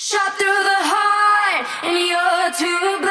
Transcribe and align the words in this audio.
Shot 0.00 0.38
through 0.38 0.46
the 0.46 0.78
heart, 0.78 1.66
and 1.82 1.98
you're 1.98 2.52
too 2.54 3.00
blame, 3.02 3.07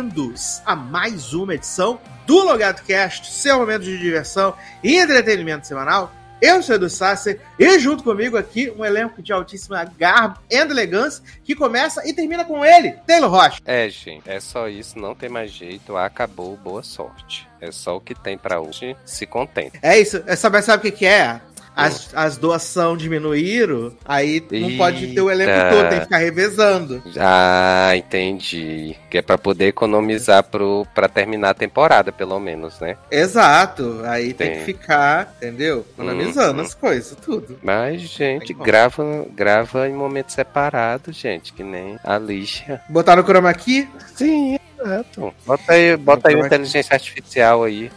bem-vindos 0.00 0.62
a 0.64 0.74
mais 0.74 1.34
uma 1.34 1.54
edição 1.54 2.00
do 2.26 2.42
Logado 2.42 2.82
Cast, 2.84 3.30
seu 3.30 3.58
momento 3.58 3.82
de 3.82 3.98
diversão 3.98 4.54
e 4.82 4.96
entretenimento 4.96 5.66
semanal. 5.66 6.10
Eu 6.40 6.62
sou 6.62 6.76
Edu 6.76 6.88
Sasser 6.88 7.38
e 7.58 7.78
junto 7.78 8.02
comigo 8.02 8.38
aqui 8.38 8.72
um 8.78 8.82
elenco 8.82 9.20
de 9.20 9.30
altíssima 9.30 9.84
garbo 9.84 10.40
e 10.50 10.56
elegância 10.56 11.22
que 11.44 11.54
começa 11.54 12.08
e 12.08 12.14
termina 12.14 12.46
com 12.46 12.64
ele, 12.64 12.92
Taylor 13.06 13.30
Rocha. 13.30 13.60
É, 13.66 13.90
gente, 13.90 14.26
é 14.26 14.40
só 14.40 14.68
isso, 14.68 14.98
não 14.98 15.14
tem 15.14 15.28
mais 15.28 15.50
jeito, 15.50 15.94
acabou, 15.94 16.56
boa 16.56 16.82
sorte. 16.82 17.46
É 17.60 17.70
só 17.70 17.96
o 17.96 18.00
que 18.00 18.14
tem 18.14 18.38
pra 18.38 18.58
hoje, 18.58 18.96
se 19.04 19.26
contenta. 19.26 19.78
É 19.82 20.00
isso, 20.00 20.22
é, 20.26 20.34
sabe, 20.34 20.62
sabe 20.62 20.78
o 20.78 20.90
que, 20.90 20.98
que 20.98 21.06
é? 21.06 21.42
As, 21.76 22.10
as 22.14 22.36
doações 22.36 22.98
diminuíram, 23.00 23.92
aí 24.04 24.42
não 24.50 24.76
pode 24.76 25.14
ter 25.14 25.20
o 25.20 25.30
elenco 25.30 25.50
Eita. 25.50 25.70
todo, 25.70 25.88
tem 25.88 25.98
que 25.98 26.04
ficar 26.04 26.18
revezando. 26.18 27.02
Ah, 27.18 27.92
entendi. 27.96 28.96
Que 29.10 29.18
é 29.18 29.22
pra 29.22 29.38
poder 29.38 29.66
economizar 29.68 30.42
pro, 30.44 30.86
pra 30.94 31.08
terminar 31.08 31.50
a 31.50 31.54
temporada, 31.54 32.12
pelo 32.12 32.38
menos, 32.38 32.78
né? 32.80 32.96
Exato, 33.10 34.00
aí 34.04 34.34
tem, 34.34 34.50
Tem. 34.50 34.58
que 34.58 34.64
ficar, 34.64 35.32
entendeu? 35.36 35.86
Economizando 35.94 36.58
Uhum. 36.60 36.66
as 36.66 36.74
coisas, 36.74 37.16
tudo. 37.24 37.58
Mas, 37.62 38.00
gente, 38.02 38.52
grava, 38.52 39.04
grava 39.34 39.88
em 39.88 39.92
momentos 39.94 40.34
separados, 40.34 41.16
gente, 41.16 41.52
que 41.52 41.62
nem 41.62 41.98
a 42.04 42.18
lixa. 42.18 42.80
Botaram 42.88 43.22
o 43.22 43.24
chroma 43.24 43.48
aqui? 43.48 43.88
Sim, 44.14 44.58
exato. 44.78 45.32
Bota 45.46 45.72
aí, 45.72 45.96
bota 45.96 46.28
aí 46.28 46.34
inteligência 46.34 46.94
artificial 46.94 47.64
aí. 47.64 47.90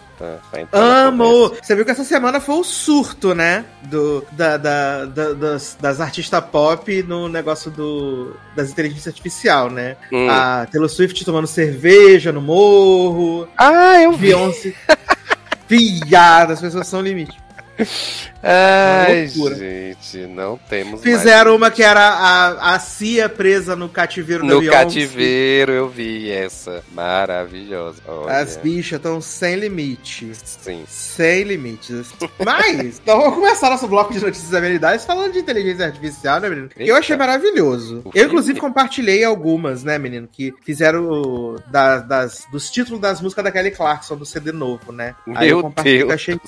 Entrar 0.57 1.11
no 1.11 1.23
Amo! 1.25 1.55
Você 1.61 1.75
viu 1.75 1.83
que 1.85 1.91
essa 1.91 2.03
semana 2.03 2.39
foi 2.39 2.55
o 2.55 2.63
surto, 2.63 3.33
né? 3.35 3.65
Do, 3.83 4.25
da, 4.31 4.57
da- 4.57 5.05
da- 5.05 5.33
das, 5.33 5.77
das 5.79 5.99
artistas 6.01 6.43
pop 6.51 7.03
no 7.03 7.27
negócio 7.27 7.69
do, 7.71 8.35
das 8.55 8.69
inteligências 8.71 9.07
artificial, 9.07 9.69
né? 9.69 9.97
Hum. 10.11 10.29
A 10.29 10.67
Taylor 10.71 10.89
Swift 10.89 11.23
tomando 11.25 11.47
cerveja 11.47 12.31
no 12.31 12.41
morro, 12.41 13.47
Ah, 13.57 14.01
eu 14.01 14.11
vi. 14.13 14.27
Beyoncé. 14.27 14.73
Viada, 15.67 16.53
as 16.53 16.61
pessoas 16.61 16.87
são 16.87 17.01
limite. 17.01 17.37
Ai, 18.45 19.25
loucura. 19.35 19.55
gente, 19.55 20.17
não 20.27 20.57
temos 20.69 21.01
Fizeram 21.01 21.51
mais 21.51 21.57
uma 21.61 21.71
que 21.71 21.81
era 21.81 22.01
a, 22.01 22.75
a 22.75 22.79
Cia 22.79 23.29
presa 23.29 23.75
no 23.75 23.87
cativeiro 23.87 24.45
da 24.45 24.53
No 24.55 24.65
cativeiro 24.69 25.71
eu 25.71 25.87
vi 25.87 26.29
essa. 26.29 26.83
Maravilhosa. 26.91 28.01
Olha, 28.05 28.37
As 28.39 28.57
bichas 28.57 28.97
estão 28.97 29.21
sem 29.21 29.55
limite. 29.55 30.31
Sim. 30.43 30.83
Sem 30.87 31.43
limites. 31.43 32.13
Mas, 32.43 32.99
então 33.01 33.17
vamos 33.21 33.35
começar 33.35 33.69
nosso 33.69 33.87
bloco 33.87 34.13
de 34.13 34.19
notícias 34.19 34.51
e 34.51 34.57
habilidades 34.57 35.05
falando 35.05 35.31
de 35.31 35.39
inteligência 35.39 35.85
artificial, 35.85 36.41
né, 36.41 36.49
menino? 36.49 36.67
Que 36.69 36.87
eu 36.87 36.95
achei 36.97 37.15
Eita. 37.15 37.25
maravilhoso. 37.25 38.03
Eu, 38.13 38.25
inclusive, 38.25 38.59
compartilhei 38.59 39.23
algumas, 39.23 39.83
né, 39.83 39.97
menino? 39.97 40.27
Que 40.29 40.53
fizeram 40.65 41.55
da- 41.71 41.99
das, 41.99 42.45
dos 42.51 42.69
títulos 42.69 42.99
das 42.99 43.21
músicas 43.21 43.43
da 43.45 43.51
Kelly 43.51 43.71
Clarkson 43.71 44.17
do 44.17 44.25
CD 44.25 44.51
novo, 44.51 44.91
né? 44.91 45.15
Aí 45.35 45.47
eu 45.49 45.57
Meu 45.57 45.63
compartilhei, 45.63 45.99
Deus. 45.99 46.11
Achei, 46.13 46.39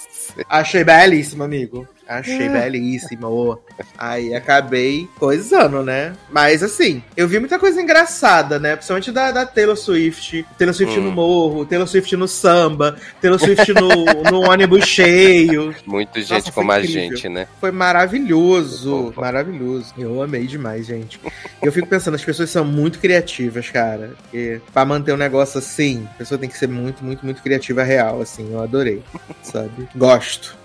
achei 0.49 0.83
belíssimo, 1.15 1.43
amigo. 1.43 1.87
Achei 2.07 2.43
É. 2.43 2.49
belíssimo. 2.49 3.25
ô. 3.27 3.57
Aí 3.97 4.35
acabei 4.35 5.07
coisando, 5.17 5.81
né? 5.83 6.13
Mas 6.31 6.61
assim, 6.61 7.01
eu 7.17 7.27
vi 7.27 7.39
muita 7.39 7.57
coisa 7.57 7.81
engraçada, 7.81 8.59
né? 8.59 8.75
Principalmente 8.75 9.11
da, 9.11 9.31
da 9.31 9.43
Taylor 9.45 9.75
Swift. 9.75 10.45
Taylor 10.57 10.75
Swift 10.75 10.99
Hum. 10.99 11.03
no 11.03 11.11
morro, 11.11 11.65
Taylor 11.65 11.87
Swift 11.87 12.15
no 12.15 12.27
samba, 12.27 12.95
Taylor 13.19 13.39
Swift 13.39 13.73
no, 13.73 13.89
no 14.31 14.41
ônibus 14.51 14.85
cheio. 14.85 15.73
Muita 15.85 16.19
gente 16.19 16.31
Nossa, 16.31 16.51
como 16.51 16.71
a 16.71 16.79
incrível. 16.79 17.01
gente, 17.17 17.27
né? 17.29 17.47
Foi 17.59 17.71
maravilhoso. 17.71 19.07
Opa. 19.07 19.21
Maravilhoso. 19.21 19.93
Eu 19.97 20.21
amei 20.21 20.45
demais, 20.45 20.85
gente. 20.85 21.19
Eu 21.61 21.71
fico 21.71 21.87
pensando, 21.87 22.13
as 22.15 22.23
pessoas 22.23 22.51
são 22.51 22.63
muito 22.63 22.99
criativas, 22.99 23.69
cara. 23.71 24.13
Porque 24.23 24.61
pra 24.71 24.85
manter 24.85 25.11
um 25.13 25.17
negócio 25.17 25.57
assim, 25.57 26.07
a 26.13 26.17
pessoa 26.19 26.37
tem 26.37 26.47
que 26.49 26.57
ser 26.57 26.67
muito, 26.67 27.03
muito, 27.03 27.25
muito 27.25 27.41
criativa 27.41 27.81
real, 27.83 28.21
assim. 28.21 28.51
Eu 28.53 28.61
adorei, 28.61 29.01
sabe? 29.41 29.87
Gosto. 29.95 30.55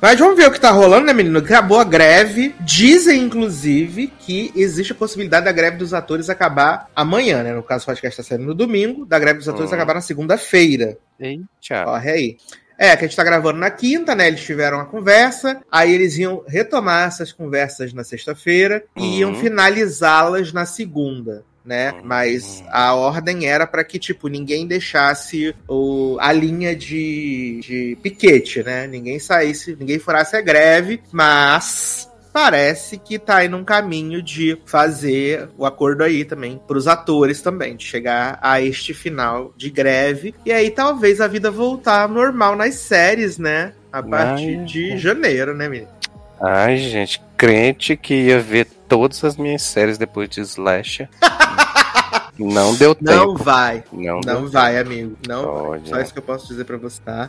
Mas 0.00 0.18
vamos 0.18 0.36
ver 0.36 0.46
o 0.48 0.50
que 0.52 0.60
tá 0.60 0.70
rolando, 0.70 1.06
né, 1.06 1.12
menino? 1.12 1.38
Acabou 1.38 1.78
a 1.78 1.84
greve. 1.84 2.54
Dizem, 2.60 3.22
inclusive, 3.24 4.06
que 4.18 4.52
existe 4.56 4.92
a 4.92 4.96
possibilidade 4.96 5.44
da 5.44 5.52
greve 5.52 5.76
dos 5.76 5.92
atores 5.94 6.28
acabar 6.30 6.88
amanhã, 6.96 7.42
né? 7.42 7.52
No 7.52 7.62
caso, 7.62 7.84
o 7.84 7.86
podcast 7.86 8.16
tá 8.16 8.22
saindo 8.22 8.44
no 8.46 8.54
domingo, 8.54 9.04
da 9.06 9.18
greve 9.18 9.38
dos 9.38 9.48
atores 9.48 9.72
acabar 9.72 9.94
na 9.94 10.00
segunda-feira. 10.00 10.96
Eita. 11.20 11.84
Corre 11.84 12.10
aí. 12.10 12.36
É, 12.78 12.96
que 12.96 13.04
a 13.04 13.06
gente 13.08 13.16
tá 13.16 13.22
gravando 13.22 13.58
na 13.60 13.70
quinta, 13.70 14.14
né? 14.14 14.26
Eles 14.26 14.42
tiveram 14.42 14.78
uma 14.78 14.86
conversa, 14.86 15.60
aí 15.70 15.92
eles 15.92 16.16
iam 16.18 16.42
retomar 16.48 17.06
essas 17.06 17.30
conversas 17.30 17.92
na 17.92 18.02
sexta-feira 18.02 18.82
e 18.96 19.18
iam 19.20 19.30
Uhum. 19.30 19.36
finalizá-las 19.40 20.52
na 20.52 20.66
segunda. 20.66 21.44
Né? 21.64 21.92
Uhum. 21.92 22.00
Mas 22.02 22.64
a 22.70 22.94
ordem 22.94 23.46
era 23.46 23.66
para 23.66 23.84
que, 23.84 23.98
tipo, 23.98 24.26
ninguém 24.28 24.66
deixasse 24.66 25.54
o, 25.68 26.16
a 26.20 26.32
linha 26.32 26.74
de, 26.74 27.60
de 27.62 27.98
piquete, 28.02 28.62
né? 28.64 28.86
Ninguém 28.88 29.18
saísse, 29.20 29.76
ninguém 29.78 29.98
furasse 29.98 30.36
a 30.36 30.40
greve, 30.40 31.00
mas 31.12 32.10
parece 32.32 32.96
que 32.96 33.18
tá 33.18 33.36
aí 33.36 33.48
num 33.48 33.62
caminho 33.62 34.22
de 34.22 34.58
fazer 34.64 35.48
o 35.56 35.66
acordo 35.66 36.02
aí 36.02 36.24
também 36.24 36.60
pros 36.66 36.88
atores 36.88 37.42
também, 37.42 37.76
de 37.76 37.84
chegar 37.84 38.38
a 38.40 38.60
este 38.60 38.94
final 38.94 39.52
de 39.56 39.70
greve. 39.70 40.34
E 40.44 40.50
aí 40.50 40.70
talvez 40.70 41.20
a 41.20 41.28
vida 41.28 41.50
voltar 41.50 42.08
normal 42.08 42.56
nas 42.56 42.74
séries, 42.76 43.38
né? 43.38 43.74
A 43.92 44.02
partir 44.02 44.58
Ai, 44.58 44.64
de 44.64 44.92
é. 44.92 44.96
janeiro, 44.96 45.54
né, 45.54 45.68
menino? 45.68 46.01
Ai, 46.42 46.76
gente, 46.76 47.22
crente 47.36 47.96
que 47.96 48.14
ia 48.14 48.40
ver 48.40 48.64
todas 48.88 49.22
as 49.24 49.36
minhas 49.36 49.62
séries 49.62 49.96
depois 49.98 50.28
de 50.28 50.40
Slash. 50.40 51.08
Não 52.38 52.74
deu 52.74 52.96
Não 53.00 53.34
tempo. 53.34 53.44
vai. 53.44 53.84
Não, 53.92 54.20
Não 54.24 54.48
vai, 54.48 54.78
amigo. 54.78 55.16
Não. 55.28 55.44
Olha. 55.46 55.82
Só 55.84 56.00
isso 56.00 56.12
que 56.12 56.18
eu 56.18 56.22
posso 56.22 56.48
dizer 56.48 56.64
pra 56.64 56.76
você, 56.78 57.00
tá? 57.04 57.28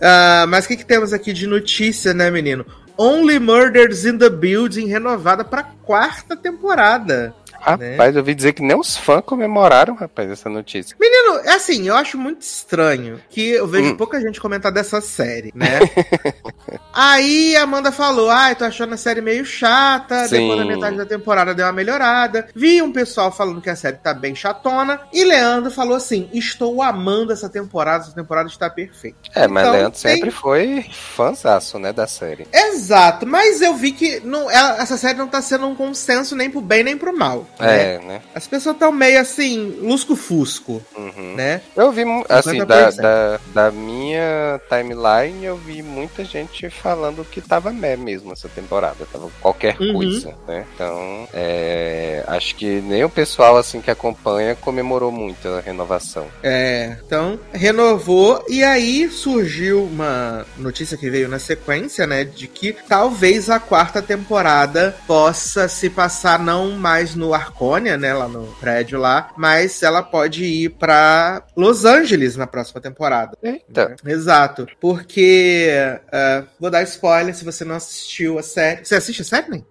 Ah, 0.00 0.46
mas 0.48 0.64
o 0.64 0.68
que, 0.68 0.76
que 0.78 0.86
temos 0.86 1.12
aqui 1.12 1.32
de 1.32 1.46
notícia, 1.46 2.14
né, 2.14 2.30
menino? 2.30 2.64
Only 2.96 3.38
Murders 3.38 4.04
in 4.04 4.18
the 4.18 4.30
Building 4.30 4.86
renovada 4.86 5.44
pra 5.44 5.62
quarta 5.62 6.36
temporada. 6.36 7.32
Rapaz, 7.60 8.14
eu 8.14 8.20
ouvi 8.20 8.34
dizer 8.34 8.52
que 8.52 8.62
nem 8.62 8.78
os 8.78 8.96
fãs 8.96 9.22
comemoraram, 9.24 9.94
rapaz, 9.94 10.30
essa 10.30 10.48
notícia. 10.48 10.96
Menino, 11.00 11.40
é 11.44 11.54
assim, 11.54 11.86
eu 11.88 11.94
acho 11.96 12.16
muito 12.18 12.42
estranho 12.42 13.20
que 13.30 13.50
eu 13.50 13.66
vejo 13.66 13.92
Hum. 13.92 13.96
pouca 13.96 14.20
gente 14.20 14.40
comentar 14.40 14.70
dessa 14.72 15.00
série, 15.00 15.52
né? 15.54 15.78
Aí 16.92 17.56
a 17.56 17.62
Amanda 17.62 17.92
falou: 17.92 18.30
ai, 18.30 18.54
tô 18.54 18.64
achando 18.64 18.94
a 18.94 18.96
série 18.96 19.20
meio 19.20 19.44
chata. 19.44 20.26
Sim. 20.26 20.38
Depois 20.40 20.58
da 20.58 20.64
metade 20.64 20.96
da 20.96 21.06
temporada 21.06 21.54
deu 21.54 21.66
uma 21.66 21.72
melhorada. 21.72 22.48
Vi 22.54 22.82
um 22.82 22.92
pessoal 22.92 23.30
falando 23.30 23.60
que 23.60 23.70
a 23.70 23.76
série 23.76 23.96
tá 23.96 24.12
bem 24.12 24.34
chatona. 24.34 25.00
E 25.12 25.24
Leandro 25.24 25.70
falou 25.70 25.96
assim: 25.96 26.28
estou 26.32 26.82
amando 26.82 27.32
essa 27.32 27.48
temporada, 27.48 28.04
essa 28.04 28.14
temporada 28.14 28.48
está 28.48 28.68
perfeita. 28.68 29.18
É, 29.34 29.46
mas 29.46 29.64
Então, 29.64 29.72
Leandro 29.76 30.00
tem- 30.00 30.14
sempre 30.14 30.30
foi 30.30 30.86
fãzaço, 30.92 31.78
né, 31.78 31.92
da 31.92 32.06
série. 32.06 32.46
Exato, 32.52 33.26
mas 33.26 33.60
eu 33.60 33.74
vi 33.74 33.92
que 33.92 34.20
não, 34.20 34.50
ela- 34.50 34.80
essa 34.80 34.96
série 34.96 35.18
não 35.18 35.28
tá 35.28 35.40
sendo 35.42 35.66
um 35.66 35.74
consenso 35.74 36.34
nem 36.34 36.50
pro 36.50 36.60
bem 36.60 36.82
nem 36.82 36.96
pro 36.96 37.16
mal. 37.16 37.46
É, 37.64 37.98
né? 37.98 38.20
As 38.34 38.46
pessoas 38.46 38.74
estão 38.76 38.92
meio 38.92 39.20
assim, 39.20 39.78
lusco-fusco, 39.82 40.82
Uhum. 40.96 41.34
né? 41.36 41.60
Eu 41.76 41.90
vi, 41.92 42.02
assim, 42.28 42.64
da, 42.64 42.90
50%. 42.90 42.96
da, 43.02 43.40
da 43.54 43.70
minha 43.70 44.60
timeline, 44.68 45.44
eu 45.44 45.56
vi 45.56 45.82
muita 45.82 46.24
gente 46.24 46.68
falando 46.70 47.24
que 47.24 47.40
tava 47.40 47.72
meh 47.72 47.96
mesmo 47.96 48.32
essa 48.32 48.48
temporada. 48.48 49.06
Tava 49.12 49.28
qualquer 49.40 49.76
Uhum. 49.80 49.92
coisa, 49.94 50.34
né? 50.46 50.64
Então, 50.74 51.28
é, 51.32 52.24
acho 52.26 52.54
que 52.54 52.80
nem 52.80 53.04
o 53.04 53.10
pessoal, 53.10 53.56
assim, 53.56 53.80
que 53.80 53.90
acompanha 53.90 54.54
comemorou 54.54 55.10
muito 55.10 55.48
a 55.48 55.60
renovação. 55.60 56.26
É, 56.42 56.96
então 57.04 57.38
renovou 57.52 58.44
e 58.48 58.62
aí 58.62 59.08
surgiu 59.08 59.84
uma 59.84 60.46
notícia 60.56 60.96
que 60.96 61.08
veio 61.10 61.28
na 61.28 61.38
sequência, 61.38 62.06
né, 62.06 62.24
de 62.24 62.46
que 62.46 62.72
talvez 62.88 63.48
a 63.50 63.58
quarta 63.60 64.00
temporada 64.02 64.96
possa 65.06 65.68
se 65.68 65.88
passar 65.90 66.38
não 66.38 66.72
mais 66.72 67.14
no 67.14 67.32
Arconia, 67.48 67.96
né, 67.96 68.12
lá 68.14 68.28
no 68.28 68.44
prédio 68.60 68.98
lá, 68.98 69.30
mas 69.36 69.82
ela 69.82 70.02
pode 70.02 70.44
ir 70.44 70.70
pra 70.70 71.42
Los 71.56 71.84
Angeles 71.84 72.36
na 72.36 72.46
próxima 72.46 72.80
temporada. 72.80 73.36
Eita. 73.42 73.96
Exato, 74.06 74.66
porque 74.80 75.70
ah, 76.12 76.44
vou 76.60 76.70
dar 76.70 76.82
spoiler 76.82 77.34
se 77.34 77.44
você 77.44 77.64
não 77.64 77.74
assistiu 77.76 78.38
a 78.38 78.42
série. 78.42 78.84
Você 78.84 78.94
assiste 78.94 79.22
a 79.22 79.24
série, 79.24 79.50
né? 79.50 79.62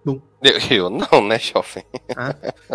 Eu, 0.70 0.88
não, 0.90 1.26
né, 1.26 1.38
jovem? 1.38 1.84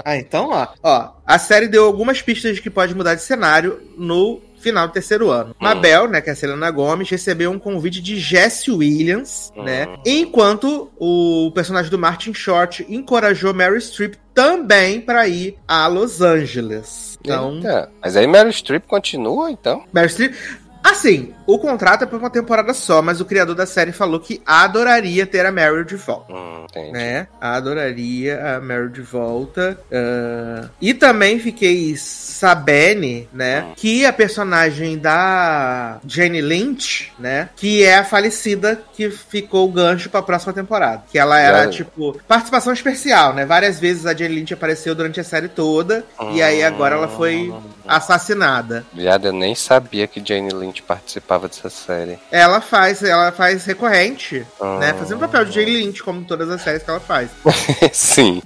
Ah, 0.03 0.17
então, 0.17 0.49
ó. 0.51 0.67
Ó, 0.83 1.11
a 1.25 1.39
série 1.39 1.67
deu 1.67 1.85
algumas 1.85 2.21
pistas 2.21 2.55
de 2.55 2.61
que 2.61 2.69
pode 2.69 2.93
mudar 2.95 3.15
de 3.15 3.21
cenário 3.21 3.81
no 3.97 4.41
final 4.59 4.87
do 4.87 4.93
terceiro 4.93 5.29
ano. 5.29 5.53
Mabel, 5.59 6.07
né, 6.07 6.21
que 6.21 6.29
é 6.29 6.33
a 6.33 6.35
Selena 6.37 6.71
Gomes, 6.71 7.09
recebeu 7.09 7.51
um 7.51 7.59
convite 7.59 8.01
de 8.01 8.17
Jesse 8.17 8.71
Williams, 8.71 9.51
Hum. 9.57 9.63
né? 9.63 9.87
Enquanto 10.05 10.89
o 10.97 11.51
personagem 11.53 11.91
do 11.91 11.99
Martin 11.99 12.33
Short 12.33 12.85
encorajou 12.89 13.53
Mary 13.53 13.79
Streep 13.81 14.15
também 14.33 14.99
para 15.01 15.27
ir 15.27 15.57
a 15.67 15.87
Los 15.87 16.21
Angeles. 16.21 17.17
Então, 17.21 17.55
Eita. 17.55 17.89
Mas 18.01 18.15
aí 18.15 18.27
Meryl 18.27 18.51
Streep 18.51 18.85
continua, 18.85 19.49
então? 19.51 19.83
Mary 19.93 20.09
Streep. 20.09 20.35
Assim, 20.83 21.33
o 21.47 21.57
contrato 21.57 22.03
é 22.03 22.05
por 22.05 22.19
uma 22.19 22.29
temporada 22.29 22.73
só, 22.73 23.01
mas 23.01 23.21
o 23.21 23.25
criador 23.25 23.55
da 23.55 23.65
série 23.65 23.91
falou 23.91 24.19
que 24.19 24.41
adoraria 24.45 25.25
ter 25.25 25.45
a 25.45 25.51
Meryl 25.51 25.83
de 25.85 25.95
volta. 25.95 26.33
Hum, 26.33 26.65
né? 26.91 27.27
Adoraria 27.39 28.55
a 28.57 28.59
Meryl 28.59 28.89
de 28.89 29.01
volta. 29.01 29.77
Ah, 29.91 30.67
e 30.81 30.93
também 30.93 31.39
fiquei 31.39 31.95
sabendo, 31.95 33.27
né? 33.33 33.61
Hum. 33.69 33.73
Que 33.75 34.05
a 34.05 34.11
personagem 34.13 34.97
da 34.97 35.99
Jane 36.05 36.41
Lynch, 36.41 37.11
né? 37.17 37.49
Que 37.55 37.83
é 37.83 37.97
a 37.97 38.03
falecida 38.03 38.81
que 38.93 39.09
ficou 39.09 39.67
o 39.67 39.71
gancho 39.71 40.09
pra 40.09 40.21
próxima 40.21 40.51
temporada. 40.53 41.03
Que 41.11 41.17
ela 41.17 41.39
era, 41.39 41.65
Já- 41.65 41.69
tipo, 41.71 42.19
participação 42.27 42.73
especial, 42.73 43.33
né? 43.33 43.45
Várias 43.45 43.79
vezes 43.79 44.05
a 44.05 44.13
Jane 44.13 44.35
Lynch 44.35 44.53
apareceu 44.53 44.93
durante 44.93 45.19
a 45.19 45.23
série 45.23 45.47
toda. 45.47 46.03
E 46.33 46.41
aí 46.41 46.63
agora 46.63 46.95
ela 46.95 47.07
foi 47.07 47.49
Hum. 47.49 47.61
assassinada. 47.87 48.85
Viado, 48.93 49.25
eu 49.27 49.33
nem 49.33 49.55
sabia 49.55 50.07
que 50.07 50.21
Jane 50.25 50.49
Lynch 50.53 50.72
participava 50.81 51.47
dessa 51.47 51.69
série. 51.69 52.17
Ela 52.31 52.59
faz, 52.61 53.03
ela 53.03 53.31
faz 53.31 53.65
recorrente, 53.65 54.39
né? 54.79 54.91
Ah. 54.91 54.95
Fazendo 54.97 55.19
papel 55.19 55.45
de 55.45 55.51
Jane 55.53 55.71
Lynch, 55.77 56.01
como 56.01 56.23
todas 56.25 56.49
as 56.49 56.61
séries 56.61 56.81
que 56.83 56.89
ela 56.89 56.99
faz. 56.99 57.29
Sim. 57.93 58.41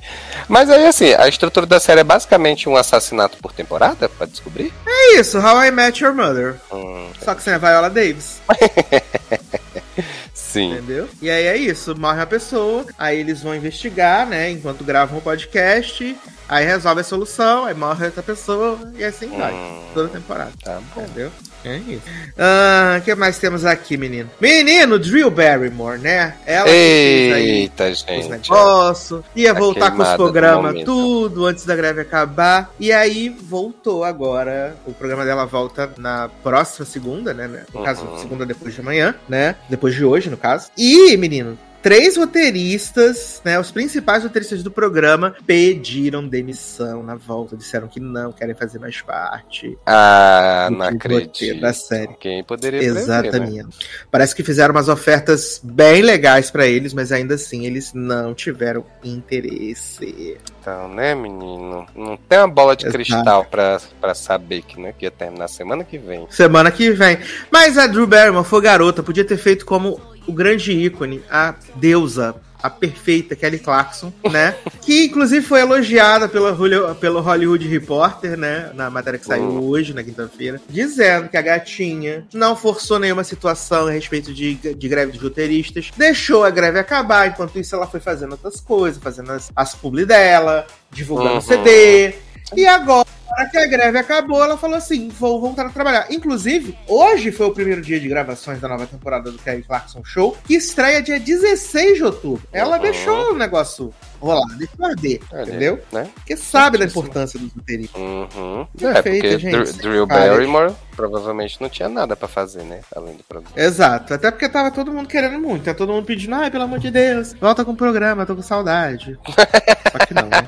Mas 0.48 0.70
aí, 0.70 0.86
assim, 0.86 1.14
a 1.14 1.28
estrutura 1.28 1.66
da 1.66 1.80
série 1.80 2.02
é 2.02 2.04
basicamente 2.04 2.68
um 2.68 2.76
assassinato 2.76 3.38
por 3.38 3.54
temporada, 3.54 4.10
pra 4.10 4.26
descobrir? 4.26 4.74
É 4.86 5.20
isso, 5.20 5.38
How 5.40 5.64
I 5.64 5.72
Met 5.72 6.04
Your 6.04 6.14
Mother. 6.14 6.56
Hum, 6.72 7.10
Só 7.24 7.34
que 7.36 7.42
sem 7.44 7.54
a 7.54 7.58
Viola 7.58 7.90
Davis, 7.90 8.42
sim. 10.34 10.74
entendeu? 10.74 11.08
E 11.22 11.30
aí 11.30 11.46
é 11.46 11.58
isso, 11.58 11.96
morre 11.98 12.22
a 12.22 12.26
pessoa, 12.26 12.86
aí 12.98 13.20
eles 13.20 13.42
vão 13.44 13.56
investigar, 13.56 14.26
né, 14.26 14.50
enquanto 14.52 14.84
gravam 14.84 15.18
o 15.20 15.22
podcast, 15.22 16.16
aí 16.50 16.66
resolve 16.66 17.02
a 17.02 17.04
solução, 17.04 17.66
aí 17.66 17.74
morre 17.74 18.06
outra 18.06 18.24
pessoa, 18.24 18.80
e 18.98 19.04
assim 19.04 19.28
vai. 19.38 19.54
Hum, 19.54 19.82
Toda 19.94 20.10
temporada. 20.10 20.52
tá 20.64 20.80
bom. 20.96 21.02
Entendeu? 21.02 21.32
É 21.66 21.78
isso. 21.78 22.02
Ah, 22.38 22.98
O 23.00 23.02
que 23.04 23.14
mais 23.16 23.38
temos 23.40 23.66
aqui, 23.66 23.98
menino? 23.98 24.30
Menino, 24.40 24.98
Drew 25.00 25.30
Barrymore, 25.30 26.00
né? 26.00 26.36
Ela 26.46 26.66
que 26.66 26.72
fez 26.72 27.34
aí 27.34 27.50
Eita, 27.50 27.90
os 27.90 28.00
gente. 28.00 28.30
negócios, 28.52 29.24
ia 29.36 29.54
Tá 29.54 29.60
voltar 29.60 29.92
com 29.92 30.02
os 30.04 30.14
programas, 30.14 30.84
tudo 30.86 31.46
antes 31.46 31.66
da 31.66 31.76
greve 31.76 32.02
acabar. 32.02 32.72
E 32.80 32.92
aí 32.94 33.28
voltou 33.30 34.04
agora. 34.04 34.76
O 34.86 34.94
programa 34.94 35.26
dela 35.26 35.46
volta 35.46 35.92
na 35.98 36.30
próxima 36.44 36.86
segunda, 36.86 37.34
né? 37.34 37.48
né? 37.48 37.66
No 37.74 37.84
caso, 37.84 38.06
Uhum. 38.06 38.18
segunda 38.20 38.46
depois 38.46 38.74
de 38.74 38.80
amanhã, 38.82 39.16
né? 39.28 39.56
Depois 39.68 39.96
de 39.96 40.06
hoje, 40.06 40.30
no 40.30 40.38
caso. 40.38 40.70
E, 40.78 41.18
menino. 41.18 41.58
Três 41.82 42.18
roteiristas, 42.18 43.42
né? 43.46 43.60
Os 43.60 43.72
principais 43.72 44.24
roteiristas 44.24 44.64
do 44.64 44.70
programa 44.72 45.36
pediram 45.46 46.28
demissão 46.28 47.02
na 47.04 47.16
volta. 47.16 47.56
Disseram 47.56 47.88
que 47.88 48.00
não 48.00 48.32
querem 48.32 48.56
fazer 48.56 48.80
mais 48.80 49.00
parte 49.02 49.78
Ah, 49.86 50.70
não 50.72 50.86
acredito. 50.86 51.62
da 51.62 51.72
série. 51.74 52.14
Quem 52.20 52.44
poderia 52.44 52.80
prever, 52.80 52.94
né? 52.96 53.02
Exatamente. 53.02 53.78
Parece 54.12 54.36
que 54.36 54.44
fizeram 54.44 54.74
umas 54.74 54.90
ofertas 54.90 55.62
bem 55.64 56.02
legais 56.02 56.52
pra 56.52 56.66
eles, 56.68 56.94
mas 56.94 57.12
ainda 57.12 57.36
assim 57.36 57.66
eles 57.66 57.94
não 57.94 58.34
tiveram 58.34 58.84
interesse. 59.04 60.38
Então, 60.60 60.90
né, 60.90 61.16
menino? 61.16 61.86
Não 61.96 62.18
tem 62.18 62.40
uma 62.40 62.48
bola 62.48 62.76
de 62.76 62.86
Exato. 62.86 62.98
cristal 62.98 63.46
pra, 63.46 63.80
pra 64.02 64.14
saber 64.14 64.62
que, 64.64 64.80
né, 64.80 64.94
que 64.98 65.06
ia 65.06 65.12
terminar 65.12 65.48
semana 65.48 65.84
que 65.84 65.98
vem. 65.98 66.28
Semana 66.30 66.72
que 66.72 66.92
vem. 66.92 67.18
Mas 67.52 67.78
a 67.78 67.88
Drew 67.88 68.06
Barrymore 68.08 68.46
foi 68.46 68.62
garota, 68.62 69.02
podia 69.04 69.24
ter 69.24 69.38
feito 69.38 69.66
como 69.66 70.00
o 70.28 70.34
grande 70.34 70.72
ícone, 70.72 71.24
a 71.30 71.56
deusa, 71.76 72.36
a 72.62 72.70
perfeita 72.70 73.36
Kelly 73.36 73.60
Clarkson, 73.60 74.12
né? 74.32 74.56
que 74.82 75.06
inclusive 75.06 75.46
foi 75.46 75.62
elogiada 75.62 76.28
pela, 76.28 76.56
pelo 76.96 77.22
Hollywood 77.22 77.68
Reporter, 77.68 78.38
né? 78.38 78.72
Na 78.74 78.90
matéria 78.90 79.20
que 79.20 79.26
saiu 79.26 79.64
hoje, 79.64 79.94
na 79.94 80.04
quinta-feira, 80.04 80.60
dizendo 80.70 81.30
que 81.30 81.38
a 81.38 81.42
gatinha 81.42 82.26
não 82.34 82.56
forçou 82.56 83.00
nenhuma 83.00 83.24
situação 83.24 83.88
a 83.88 83.92
respeito 83.92 84.34
de, 84.34 84.56
de 84.56 84.88
greve 84.90 85.12
de 85.12 85.20
roteiristas, 85.20 85.92
deixou 85.96 86.44
a 86.44 86.50
greve 86.50 86.80
acabar, 86.80 87.28
enquanto 87.28 87.60
isso 87.60 87.76
ela 87.76 87.88
foi 87.88 88.00
fazendo 88.00 88.32
outras 88.32 88.60
coisas, 88.60 89.02
fazendo 89.02 89.32
as, 89.32 89.52
as 89.56 89.76
publi 89.76 90.06
dela, 90.06 90.66
divulgando 90.92 91.36
Uhum. 91.36 91.42
CD. 91.42 92.16
E 92.56 92.66
agora 92.66 93.08
que 93.52 93.58
a 93.58 93.66
greve 93.68 93.98
acabou, 93.98 94.44
ela 94.44 94.58
falou 94.58 94.76
assim: 94.78 95.10
vou 95.10 95.40
voltar 95.40 95.66
a 95.66 95.70
trabalhar. 95.70 96.08
Inclusive, 96.10 96.78
hoje 96.88 97.32
foi 97.32 97.48
o 97.48 97.54
primeiro 97.54 97.82
dia 97.82 98.00
de 98.00 98.08
gravações 98.08 98.60
da 98.60 98.68
nova 98.68 98.86
temporada 98.88 99.32
do 99.32 99.38
Kelly 99.38 99.64
Clarkson 99.64 100.02
Show, 100.04 100.38
que 100.46 100.56
estreia 100.56 101.02
dia 101.02 101.20
16 101.20 101.98
de 101.98 102.04
outubro. 102.04 102.44
Ela 102.52 102.78
Uhum. 102.78 102.82
deixou 102.84 103.34
o 103.34 103.38
negócio 103.38 103.94
rolar, 104.20 104.46
deixou 104.58 104.86
arder, 104.86 105.20
Olha, 105.32 105.42
entendeu? 105.44 105.80
Né? 105.92 106.08
Porque 106.16 106.36
sabe 106.38 106.78
da 106.78 106.86
importância 106.86 107.40
dos 107.40 107.52
roteiristas. 107.54 108.02
Uhum. 108.02 108.68
É, 108.82 109.02
porque 109.02 109.40
gente, 109.40 109.74
Drew. 109.74 110.06
Barrymore 110.08 110.74
provavelmente 110.96 111.62
não 111.62 111.70
tinha 111.70 111.88
nada 111.88 112.16
pra 112.16 112.28
fazer, 112.28 112.64
né? 112.64 112.80
Além 112.96 113.16
do 113.16 113.24
programa. 113.24 113.54
Exato, 113.56 114.14
até 114.16 114.32
porque 114.32 114.50
tava 114.50 114.72
todo 114.72 114.92
mundo 114.92 115.08
querendo 115.08 115.40
muito, 115.40 115.66
tá 115.66 115.74
todo 115.74 115.94
mundo 115.94 116.06
pedindo, 116.06 116.34
ai, 116.36 116.50
pelo 116.50 116.64
amor 116.64 116.80
de 116.80 116.90
Deus, 116.90 117.34
volta 117.40 117.64
com 117.64 117.72
o 117.72 117.76
programa, 117.76 118.26
tô 118.26 118.36
com 118.36 118.42
saudade. 118.42 119.18
Só 119.92 120.00
que 120.06 120.14
não, 120.14 120.24
né? 120.28 120.48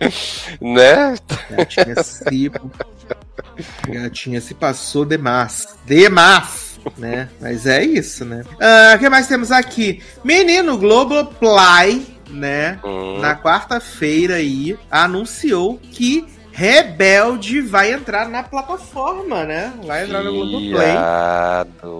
Né? 0.60 1.14
Gatinha 1.50 2.02
se. 2.02 2.50
Gatinha 3.88 4.40
se 4.40 4.54
passou 4.54 5.04
demais. 5.04 5.68
Demais! 5.86 6.80
Né? 6.96 7.28
Mas 7.40 7.66
é 7.66 7.84
isso, 7.84 8.24
né? 8.24 8.42
Ah, 8.58 8.94
O 8.96 8.98
que 8.98 9.08
mais 9.10 9.26
temos 9.26 9.50
aqui? 9.52 10.02
Menino 10.24 10.78
Globoplay, 10.78 12.06
né? 12.30 12.78
Hum, 12.82 13.18
Na 13.20 13.36
quarta-feira 13.36 14.36
aí, 14.36 14.78
anunciou 14.90 15.78
que 15.78 16.26
Rebelde 16.60 17.62
vai 17.62 17.90
entrar 17.90 18.28
na 18.28 18.42
plataforma, 18.42 19.46
né? 19.46 19.72
Vai 19.82 20.04
entrar 20.04 20.22
no 20.22 20.30
Globoplay. 20.30 20.94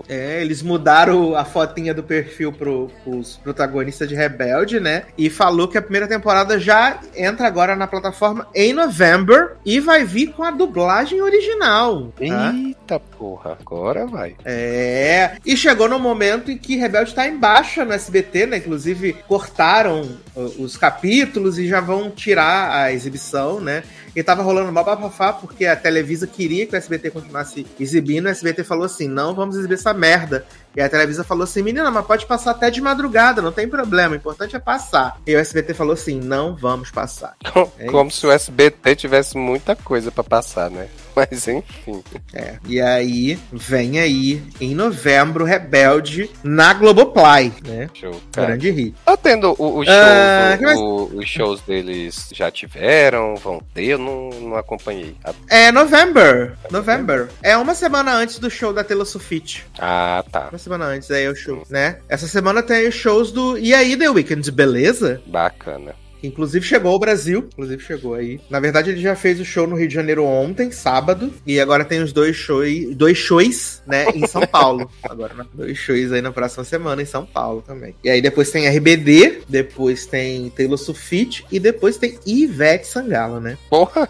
É, 0.07 0.43
eles 0.43 0.62
mudaram 0.62 1.35
a 1.35 1.47
fotinha 1.47 1.95
do 1.95 2.02
perfil 2.02 2.52
pro, 2.52 2.90
pros 3.02 3.38
protagonistas 3.38 4.07
de 4.07 4.14
Rebelde, 4.14 4.79
né? 4.79 5.05
E 5.17 5.31
falou 5.31 5.67
que 5.67 5.79
a 5.79 5.83
primeira 5.83 6.07
temporada 6.07 6.61
já 6.61 7.00
entra 7.17 7.47
agora 7.47 7.75
na 7.75 7.87
plataforma 7.87 8.49
em 8.55 8.75
novembro 8.75 9.52
e 9.64 9.81
vai 9.81 10.05
vir 10.05 10.26
com 10.35 10.43
a 10.43 10.50
dublagem 10.50 11.23
original. 11.23 12.12
tá? 12.19 12.52
Eita 12.55 13.00
porra, 13.00 13.57
agora 13.59 14.07
vai. 14.07 14.37
É, 14.45 15.37
e 15.47 15.57
chegou 15.57 15.88
no 15.88 15.99
momento 15.99 16.50
em 16.50 16.59
que 16.59 16.76
Rebelde 16.76 17.14
tá 17.14 17.26
em 17.26 17.38
baixa 17.38 17.83
no 17.83 17.95
SBT, 17.95 18.45
né? 18.45 18.59
Inclusive 18.59 19.14
cortaram 19.26 20.02
uh, 20.37 20.62
os 20.62 20.76
capítulos 20.76 21.59
e 21.59 21.67
já 21.67 21.81
vão 21.81 22.11
tirar 22.11 22.76
a 22.76 22.93
exibição, 22.93 23.59
né? 23.59 23.83
E 24.14 24.23
tava 24.23 24.43
rolando 24.43 24.73
mó 24.73 24.83
bafafá 24.83 25.33
porque 25.33 25.67
a 25.67 25.76
Televisa 25.76 26.26
queria 26.26 26.67
que 26.67 26.75
o 26.75 26.76
SBT 26.76 27.11
continuasse 27.11 27.67
exibindo. 27.79 28.26
O 28.26 28.29
SBT 28.29 28.64
falou 28.64 28.85
assim: 28.85 29.09
não 29.09 29.35
vamos 29.35 29.57
exibir 29.57 29.75
essa 29.75 29.95
merda. 29.95 30.45
E 30.75 30.81
a 30.81 30.88
Televisa 30.88 31.25
falou 31.25 31.45
assim: 31.45 31.62
menina, 31.62 31.90
mas 31.90 32.07
pode 32.07 32.26
passar 32.26 32.52
até 32.52 32.71
de 32.71 32.81
madrugada, 32.81 33.43
não 33.43 33.52
tem 33.52 33.69
problema, 33.69 34.14
o 34.14 34.17
importante 34.17 34.57
é 34.57 34.59
passar. 34.59 35.19
E 35.26 35.35
o 35.35 35.38
SBT 35.38 35.75
falou 35.75 35.95
assim: 35.95 36.21
não 36.21 36.57
vamos 36.57 36.90
passar. 36.90 37.37
É 37.79 37.87
Como 37.87 38.11
se 38.11 38.26
o 38.26 38.33
SBT 38.33 38.97
tivesse 38.97 39.37
muita 39.37 39.75
coisa 39.76 40.11
pra 40.11 40.25
passar, 40.25 40.71
né? 40.71 40.88
Mas 41.17 41.49
enfim. 41.49 42.02
É. 42.33 42.57
E 42.67 42.81
aí, 42.81 43.38
vem 43.52 43.99
aí, 43.99 44.43
em 44.61 44.75
novembro, 44.75 45.45
Rebelde 45.45 46.31
na 46.43 46.73
Globoplay, 46.75 47.52
né? 47.67 47.88
Show, 47.95 48.21
cara. 48.33 48.49
Grande 48.49 48.71
hit. 48.71 48.95
Tá 49.05 49.17
tendo 49.17 49.55
o- 49.59 49.79
os 49.79 49.87
shows, 49.87 49.99
Ah, 49.99 50.52
o- 50.55 50.59
que 50.59 50.64
mais- 50.64 50.79
o- 50.79 51.11
os 51.14 51.29
shows 51.29 51.61
deles 51.62 52.29
já 52.33 52.50
tiveram, 52.50 53.35
vão 53.37 53.61
ter, 53.75 53.87
eu 53.87 53.99
não, 53.99 54.31
não 54.31 54.57
acompanhei. 54.57 55.17
É 55.49 55.71
November. 55.73 56.55
November. 56.71 57.29
É 57.43 57.57
uma 57.57 57.75
semana 57.75 58.12
antes 58.14 58.38
do 58.38 58.50
show 58.50 58.73
da 58.73 58.85
Taylor 58.85 59.07
Swift. 59.07 59.67
Ah, 59.79 60.25
tá. 60.31 60.49
Uma 60.50 60.59
semana 60.59 60.85
antes, 60.87 61.11
aí 61.11 61.25
é 61.25 61.31
o 61.31 61.35
show, 61.37 61.62
né? 61.71 61.99
Essa 62.09 62.26
semana 62.29 62.62
tem 62.62 62.88
os 62.88 62.95
shows 62.95 63.33
do 63.33 63.59
E 63.59 63.75
aí, 63.75 63.97
The 63.97 64.09
Weeknd, 64.11 64.50
beleza? 64.50 65.21
Bacana. 65.26 65.95
Que 66.20 66.26
inclusive 66.26 66.64
chegou 66.66 66.92
ao 66.92 66.98
Brasil. 66.98 67.48
Inclusive 67.52 67.82
chegou 67.82 68.14
aí. 68.14 68.40
Na 68.50 68.60
verdade, 68.60 68.90
ele 68.90 69.00
já 69.00 69.16
fez 69.16 69.40
o 69.40 69.44
show 69.44 69.66
no 69.66 69.76
Rio 69.76 69.88
de 69.88 69.94
Janeiro 69.94 70.24
ontem, 70.24 70.70
sábado. 70.70 71.32
E 71.46 71.58
agora 71.60 71.84
tem 71.84 72.02
os 72.02 72.12
dois 72.12 72.36
shows, 72.36 72.94
dois 72.94 73.16
shows, 73.16 73.82
né, 73.86 74.06
em 74.14 74.26
São 74.26 74.42
Paulo. 74.46 74.90
agora, 75.02 75.34
né? 75.34 75.44
Dois 75.54 75.78
shows 75.78 76.12
aí 76.12 76.20
na 76.20 76.30
próxima 76.32 76.64
semana 76.64 77.00
em 77.00 77.06
São 77.06 77.24
Paulo 77.24 77.62
também. 77.66 77.94
E 78.04 78.10
aí 78.10 78.20
depois 78.20 78.50
tem 78.50 78.68
RBD, 78.68 79.42
depois 79.48 80.06
tem 80.06 80.50
Taylor 80.50 80.76
Swift 80.78 81.44
e 81.50 81.58
depois 81.58 81.96
tem 81.96 82.18
Ivete 82.26 82.86
Sangalo, 82.86 83.40
né? 83.40 83.56
Porra, 83.70 84.08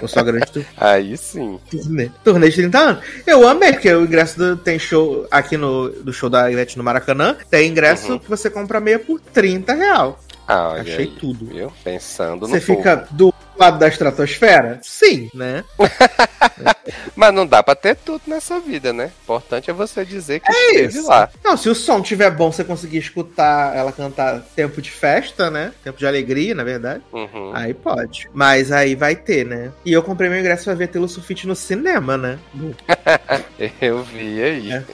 Com 0.00 0.08
sua 0.08 0.22
grande 0.22 0.46
tu- 0.52 0.64
aí 0.76 1.16
sim. 1.16 1.58
turnê. 1.70 2.10
Turnê 2.24 2.48
de 2.48 2.56
30 2.56 2.78
anos. 2.78 3.04
Eu 3.26 3.46
amei, 3.46 3.72
porque 3.72 3.92
o 3.92 4.04
ingresso 4.04 4.38
do, 4.38 4.56
tem 4.56 4.78
show 4.78 5.26
aqui 5.30 5.56
no 5.56 5.90
do 5.90 6.12
show 6.12 6.30
da 6.30 6.50
Ivete 6.50 6.78
no 6.78 6.84
Maracanã. 6.84 7.36
Tem 7.50 7.68
ingresso 7.68 8.12
Uhum. 8.12 8.18
que 8.18 8.28
você 8.30 8.48
compra 8.48 8.80
meia 8.80 8.98
por 8.98 9.20
30 9.20 9.74
real. 9.74 10.18
Ah, 10.50 10.72
Achei 10.80 10.96
aí, 10.96 11.06
tudo. 11.06 11.46
Viu? 11.46 11.72
Pensando 11.84 12.48
Você 12.48 12.56
no 12.56 12.60
fica 12.60 12.96
povo. 12.98 13.08
do 13.14 13.34
lado 13.56 13.78
da 13.78 13.86
estratosfera? 13.86 14.80
Sim, 14.82 15.30
né? 15.32 15.62
Mas 17.14 17.32
não 17.32 17.46
dá 17.46 17.62
pra 17.62 17.74
ter 17.76 17.94
tudo 17.94 18.22
nessa 18.26 18.58
vida, 18.58 18.92
né? 18.92 19.12
Importante 19.22 19.70
é 19.70 19.72
você 19.72 20.04
dizer 20.04 20.40
que 20.40 20.50
esteve 20.50 20.98
isso. 20.98 21.06
lá. 21.06 21.28
Não, 21.44 21.56
se 21.56 21.68
o 21.68 21.74
som 21.74 22.02
tiver 22.02 22.30
bom, 22.30 22.50
você 22.50 22.64
conseguir 22.64 22.98
escutar 22.98 23.76
ela 23.76 23.92
cantar 23.92 24.40
tempo 24.56 24.82
de 24.82 24.90
festa, 24.90 25.50
né? 25.50 25.72
Tempo 25.84 25.98
de 25.98 26.06
alegria, 26.06 26.54
na 26.54 26.64
verdade. 26.64 27.02
Uhum. 27.12 27.52
Aí 27.54 27.72
pode. 27.72 28.28
Mas 28.32 28.72
aí 28.72 28.94
vai 28.96 29.14
ter, 29.14 29.44
né? 29.46 29.70
E 29.84 29.92
eu 29.92 30.02
comprei 30.02 30.28
meu 30.28 30.40
ingresso 30.40 30.64
pra 30.64 30.74
ver 30.74 30.88
Taylor 30.88 31.08
Swift 31.08 31.46
no 31.46 31.54
cinema, 31.54 32.16
né? 32.16 32.38
Eu 33.80 34.02
vi 34.02 34.42
aí. 34.42 34.72
É. 34.72 34.84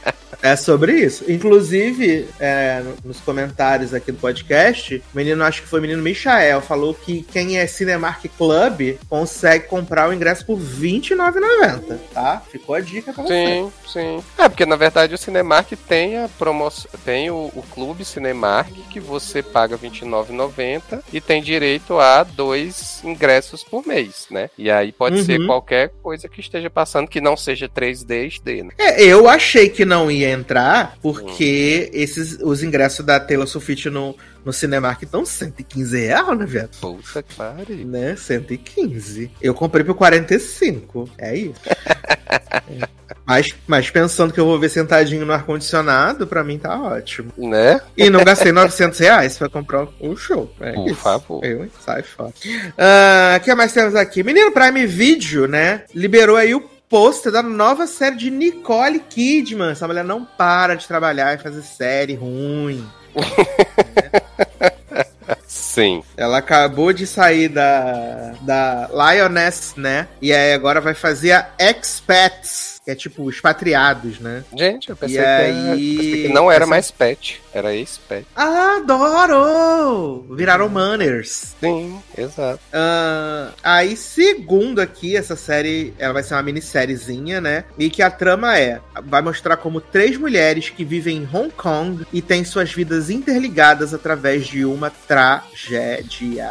É 0.42 0.56
sobre 0.56 0.92
isso. 1.00 1.24
Inclusive, 1.30 2.26
é, 2.40 2.82
no- 2.84 2.96
nos 3.04 3.20
comentários 3.20 3.94
aqui 3.94 4.10
do 4.10 4.18
podcast, 4.18 4.96
o 5.14 5.16
menino, 5.16 5.44
acho 5.44 5.62
que 5.62 5.68
foi 5.68 5.78
o 5.78 5.82
menino 5.82 6.02
Michael, 6.02 6.60
falou 6.60 6.92
que 6.94 7.22
quem 7.32 7.58
é 7.58 7.66
Cinemark 7.66 8.24
Club 8.36 8.96
consegue 9.08 9.66
comprar 9.68 10.08
o 10.08 10.12
ingresso 10.12 10.44
por 10.44 10.58
R$29,90, 10.58 11.98
tá? 12.12 12.42
Ficou 12.50 12.74
a 12.74 12.80
dica 12.80 13.12
pra 13.12 13.22
você. 13.22 13.32
Sim, 13.46 13.72
sim. 13.86 14.24
É, 14.36 14.48
porque 14.48 14.66
na 14.66 14.76
verdade 14.76 15.14
o 15.14 15.18
Cinemark 15.18 15.70
tem 15.88 16.18
a 16.18 16.28
promoção. 16.28 16.90
Tem 17.04 17.30
o, 17.30 17.50
o 17.54 17.64
Clube 17.72 18.04
Cinemark 18.04 18.72
que 18.90 18.98
você 19.00 19.42
paga 19.42 19.76
R$29,90 19.76 21.02
e 21.12 21.20
tem 21.20 21.42
direito 21.42 21.98
a 21.98 22.22
dois 22.24 23.00
ingressos 23.04 23.62
por 23.62 23.86
mês, 23.86 24.26
né? 24.30 24.50
E 24.58 24.70
aí 24.70 24.90
pode 24.92 25.12
Uhum. 25.18 25.24
ser 25.24 25.46
qualquer 25.46 25.90
coisa 26.02 26.28
que 26.28 26.40
esteja 26.40 26.68
passando 26.70 27.06
que 27.08 27.20
não 27.20 27.36
seja 27.36 27.68
3D 27.68 28.26
HD, 28.26 28.62
né? 28.62 28.70
É, 28.78 29.02
eu 29.04 29.28
achei 29.28 29.68
que 29.68 29.84
não 29.84 30.10
ia 30.10 30.31
entrar, 30.32 30.96
porque 31.00 31.90
esses, 31.92 32.38
os 32.42 32.62
ingressos 32.62 33.04
da 33.04 33.20
Taylor 33.20 33.46
Swift 33.46 33.88
no, 33.90 34.16
no 34.44 34.52
Cinemark 34.52 35.02
estão 35.02 35.24
115 35.24 35.98
reais, 36.06 36.38
né, 36.38 36.46
velho? 36.46 36.68
Puta 36.80 37.22
que 37.22 37.34
pariu. 37.34 37.86
Né? 37.86 38.16
115. 38.16 39.30
Eu 39.40 39.54
comprei 39.54 39.84
por 39.84 39.94
45. 39.94 41.08
É 41.18 41.36
isso. 41.36 41.54
É. 41.68 42.88
Mas, 43.24 43.54
mas 43.68 43.88
pensando 43.88 44.32
que 44.34 44.40
eu 44.40 44.44
vou 44.44 44.58
ver 44.58 44.68
sentadinho 44.68 45.24
no 45.24 45.32
ar-condicionado, 45.32 46.26
pra 46.26 46.42
mim 46.42 46.58
tá 46.58 46.76
ótimo. 46.78 47.32
Né? 47.38 47.80
E 47.96 48.10
não 48.10 48.24
gastei 48.24 48.50
900 48.50 48.98
reais 48.98 49.38
pra 49.38 49.48
comprar 49.48 49.86
um 50.00 50.16
show. 50.16 50.52
É 50.60 50.72
Por 50.72 50.86
isso. 50.88 50.96
favor. 50.96 51.44
Eu? 51.44 51.68
Sai 51.84 52.02
fora. 52.02 52.32
Ah, 52.76 53.36
O 53.38 53.44
que 53.44 53.54
mais 53.54 53.72
temos 53.72 53.94
aqui? 53.94 54.24
Menino 54.24 54.50
Prime 54.50 54.86
Video, 54.86 55.46
né? 55.46 55.84
Liberou 55.94 56.36
aí 56.36 56.52
o 56.52 56.60
pôster 56.92 57.32
da 57.32 57.42
nova 57.42 57.86
série 57.86 58.16
de 58.16 58.30
Nicole 58.30 59.00
Kidman. 59.00 59.70
Essa 59.70 59.88
mulher 59.88 60.04
não 60.04 60.26
para 60.26 60.74
de 60.74 60.86
trabalhar 60.86 61.34
e 61.34 61.38
fazer 61.38 61.62
série 61.62 62.14
ruim. 62.14 62.86
Sim. 65.48 66.02
Ela 66.18 66.36
acabou 66.36 66.92
de 66.92 67.06
sair 67.06 67.48
da, 67.48 68.34
da 68.42 68.90
Lioness, 68.92 69.72
né? 69.74 70.06
E 70.20 70.34
aí 70.34 70.52
agora 70.52 70.82
vai 70.82 70.92
fazer 70.92 71.32
a 71.32 71.48
Expats, 71.58 72.71
é 72.86 72.94
tipo 72.94 73.28
expatriados, 73.30 74.18
né? 74.18 74.42
Gente, 74.56 74.90
eu 74.90 74.96
pensei, 74.96 75.18
E 75.18 75.22
que, 75.22 75.28
aí- 75.28 75.96
pensei 75.96 76.22
que 76.24 76.28
não 76.32 76.50
era 76.50 76.64
essa- 76.64 76.70
mais 76.70 76.90
pet, 76.90 77.40
era 77.54 77.72
ex-pet. 77.74 78.26
Ah, 78.34 78.78
adoro! 78.78 80.26
Viraram 80.36 80.68
manners. 80.68 81.54
Sim, 81.60 82.00
exato. 82.16 82.58
Ah, 82.72 83.50
aí, 83.62 83.96
segundo 83.96 84.80
aqui, 84.80 85.16
essa 85.16 85.36
série, 85.36 85.94
ela 85.98 86.12
vai 86.14 86.22
ser 86.22 86.34
uma 86.34 86.42
minissériezinha, 86.42 87.40
né? 87.40 87.64
E 87.78 87.88
que 87.88 88.02
a 88.02 88.10
trama 88.10 88.58
é, 88.58 88.80
vai 89.04 89.22
mostrar 89.22 89.56
como 89.56 89.80
três 89.80 90.16
mulheres 90.16 90.68
que 90.70 90.84
vivem 90.84 91.18
em 91.18 91.28
Hong 91.36 91.50
Kong 91.50 92.04
e 92.12 92.20
têm 92.20 92.44
suas 92.44 92.72
vidas 92.72 93.10
interligadas 93.10 93.94
através 93.94 94.46
de 94.46 94.64
uma 94.64 94.90
tragédia. 94.90 96.50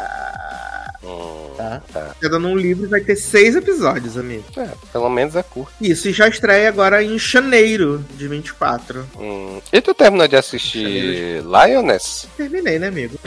Hum, 1.04 1.42
Tá? 1.56 1.82
tá. 1.92 2.14
Cada 2.20 2.38
num 2.38 2.56
livro 2.56 2.88
vai 2.88 3.00
ter 3.00 3.16
seis 3.16 3.54
episódios, 3.56 4.16
amigo. 4.16 4.44
É, 4.56 4.68
pelo 4.92 5.08
menos 5.10 5.34
é 5.36 5.42
curto. 5.42 5.72
Isso, 5.80 6.08
e 6.08 6.12
já 6.12 6.21
estreia 6.28 6.68
agora 6.68 7.02
em 7.02 7.18
janeiro 7.18 8.04
de 8.16 8.28
24. 8.28 9.08
Hum. 9.18 9.60
E 9.72 9.80
tu 9.80 9.94
terminou 9.94 10.28
de 10.28 10.36
assistir 10.36 11.42
Lioness? 11.42 12.28
Terminei, 12.36 12.78
né, 12.78 12.88
amigo? 12.88 13.18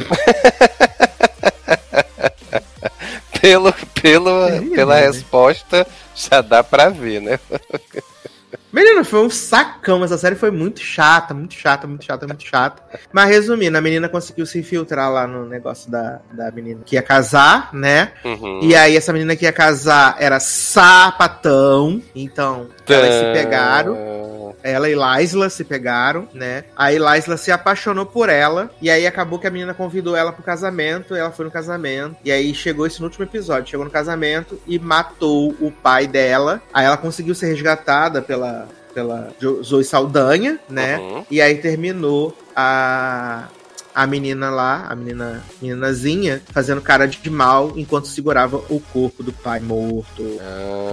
Pelo, 3.42 3.72
pelo, 4.02 4.48
Terminei, 4.48 4.76
pela 4.76 4.96
né? 4.96 5.02
resposta, 5.08 5.86
já 6.16 6.42
dá 6.42 6.64
pra 6.64 6.90
ver, 6.90 7.22
né? 7.22 7.40
Menino, 8.76 9.06
foi 9.06 9.22
um 9.22 9.30
sacão. 9.30 10.04
Essa 10.04 10.18
série 10.18 10.36
foi 10.36 10.52
muito 10.52 10.82
chata, 10.82 11.34
muito 11.34 11.54
chata, 11.54 11.88
muito 11.88 12.04
chata, 12.04 12.28
muito 12.28 12.44
chata. 12.44 12.84
Mas 13.10 13.30
resumindo, 13.30 13.78
a 13.78 13.82
menina 13.82 14.10
conseguiu 14.10 14.46
se 14.46 14.60
infiltrar 14.60 15.10
lá 15.10 15.26
no 15.26 15.46
negócio 15.46 15.90
da, 15.90 16.20
da 16.34 16.52
menina 16.52 16.82
que 16.86 16.98
ia 16.98 17.02
casar, 17.02 17.74
né? 17.74 18.12
Uhum. 18.26 18.60
E 18.64 18.76
aí, 18.76 18.98
essa 18.98 19.14
menina 19.14 19.34
que 19.34 19.46
ia 19.46 19.54
casar 19.54 20.18
era 20.20 20.42
sapatão. 20.42 22.02
Então, 22.14 22.68
elas 22.86 23.14
se 23.14 23.32
pegaram. 23.32 24.26
Ela 24.62 24.90
e 24.90 24.96
Laisla 24.96 25.48
se 25.48 25.64
pegaram, 25.64 26.28
né? 26.34 26.64
Aí 26.76 26.98
Laisla 26.98 27.38
se 27.38 27.52
apaixonou 27.52 28.04
por 28.04 28.30
ela. 28.30 28.72
E 28.82 28.90
aí 28.90 29.06
acabou 29.06 29.38
que 29.38 29.46
a 29.46 29.52
menina 29.52 29.76
convidou 29.76 30.16
ela 30.16 30.34
pro 30.34 30.42
casamento. 30.42 31.14
Ela 31.14 31.32
foi 31.32 31.46
no 31.46 31.52
casamento. 31.52 32.18
E 32.26 32.32
aí 32.32 32.52
chegou 32.54 32.88
esse 32.88 33.00
no 33.00 33.06
último 33.06 33.26
episódio. 33.26 33.70
Chegou 33.70 33.86
no 33.86 33.92
casamento 33.92 34.60
e 34.66 34.80
matou 34.80 35.56
o 35.62 35.72
pai 35.72 36.08
dela. 36.08 36.64
Aí 36.74 36.84
ela 36.84 36.98
conseguiu 36.98 37.36
ser 37.36 37.46
resgatada 37.46 38.24
pela, 38.24 38.65
pela 38.96 39.30
Zoe 39.62 39.84
Saldanha, 39.84 40.58
né? 40.70 40.98
Uhum. 40.98 41.26
E 41.30 41.42
aí 41.42 41.58
terminou 41.58 42.36
a. 42.56 43.50
A 43.94 44.06
menina 44.06 44.50
lá, 44.50 44.88
a 44.90 44.96
menina, 44.96 45.42
meninazinha, 45.62 46.42
fazendo 46.48 46.82
cara 46.82 47.08
de 47.08 47.30
mal 47.30 47.72
enquanto 47.78 48.10
segurava 48.10 48.58
o 48.70 48.82
corpo 48.92 49.24
do 49.24 49.32
pai 49.32 49.62
morto. 49.62 50.22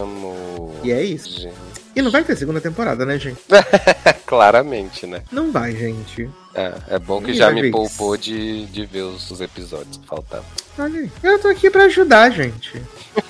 Amo. 0.00 0.72
E 0.84 0.92
é 0.92 1.02
isso. 1.02 1.40
Gente. 1.40 1.72
E 1.96 2.00
não 2.00 2.12
vai 2.12 2.22
ter 2.22 2.36
segunda 2.36 2.60
temporada, 2.60 3.04
né, 3.04 3.18
gente? 3.18 3.40
Claramente, 4.24 5.04
né? 5.04 5.20
Não 5.32 5.50
vai, 5.50 5.72
gente. 5.72 6.30
É, 6.54 6.74
é 6.90 6.98
bom 7.00 7.20
que 7.20 7.32
Ih, 7.32 7.34
já 7.34 7.50
me 7.50 7.72
poupou 7.72 8.14
isso. 8.14 8.24
de, 8.24 8.66
de 8.66 8.86
ver 8.86 9.02
os, 9.02 9.28
os 9.30 9.40
episódios 9.40 9.96
que 9.96 10.06
faltavam. 10.06 10.46
Olha 10.78 11.00
aí. 11.00 11.10
Eu 11.22 11.38
tô 11.38 11.48
aqui 11.48 11.70
pra 11.70 11.84
ajudar, 11.84 12.30
gente. 12.30 12.82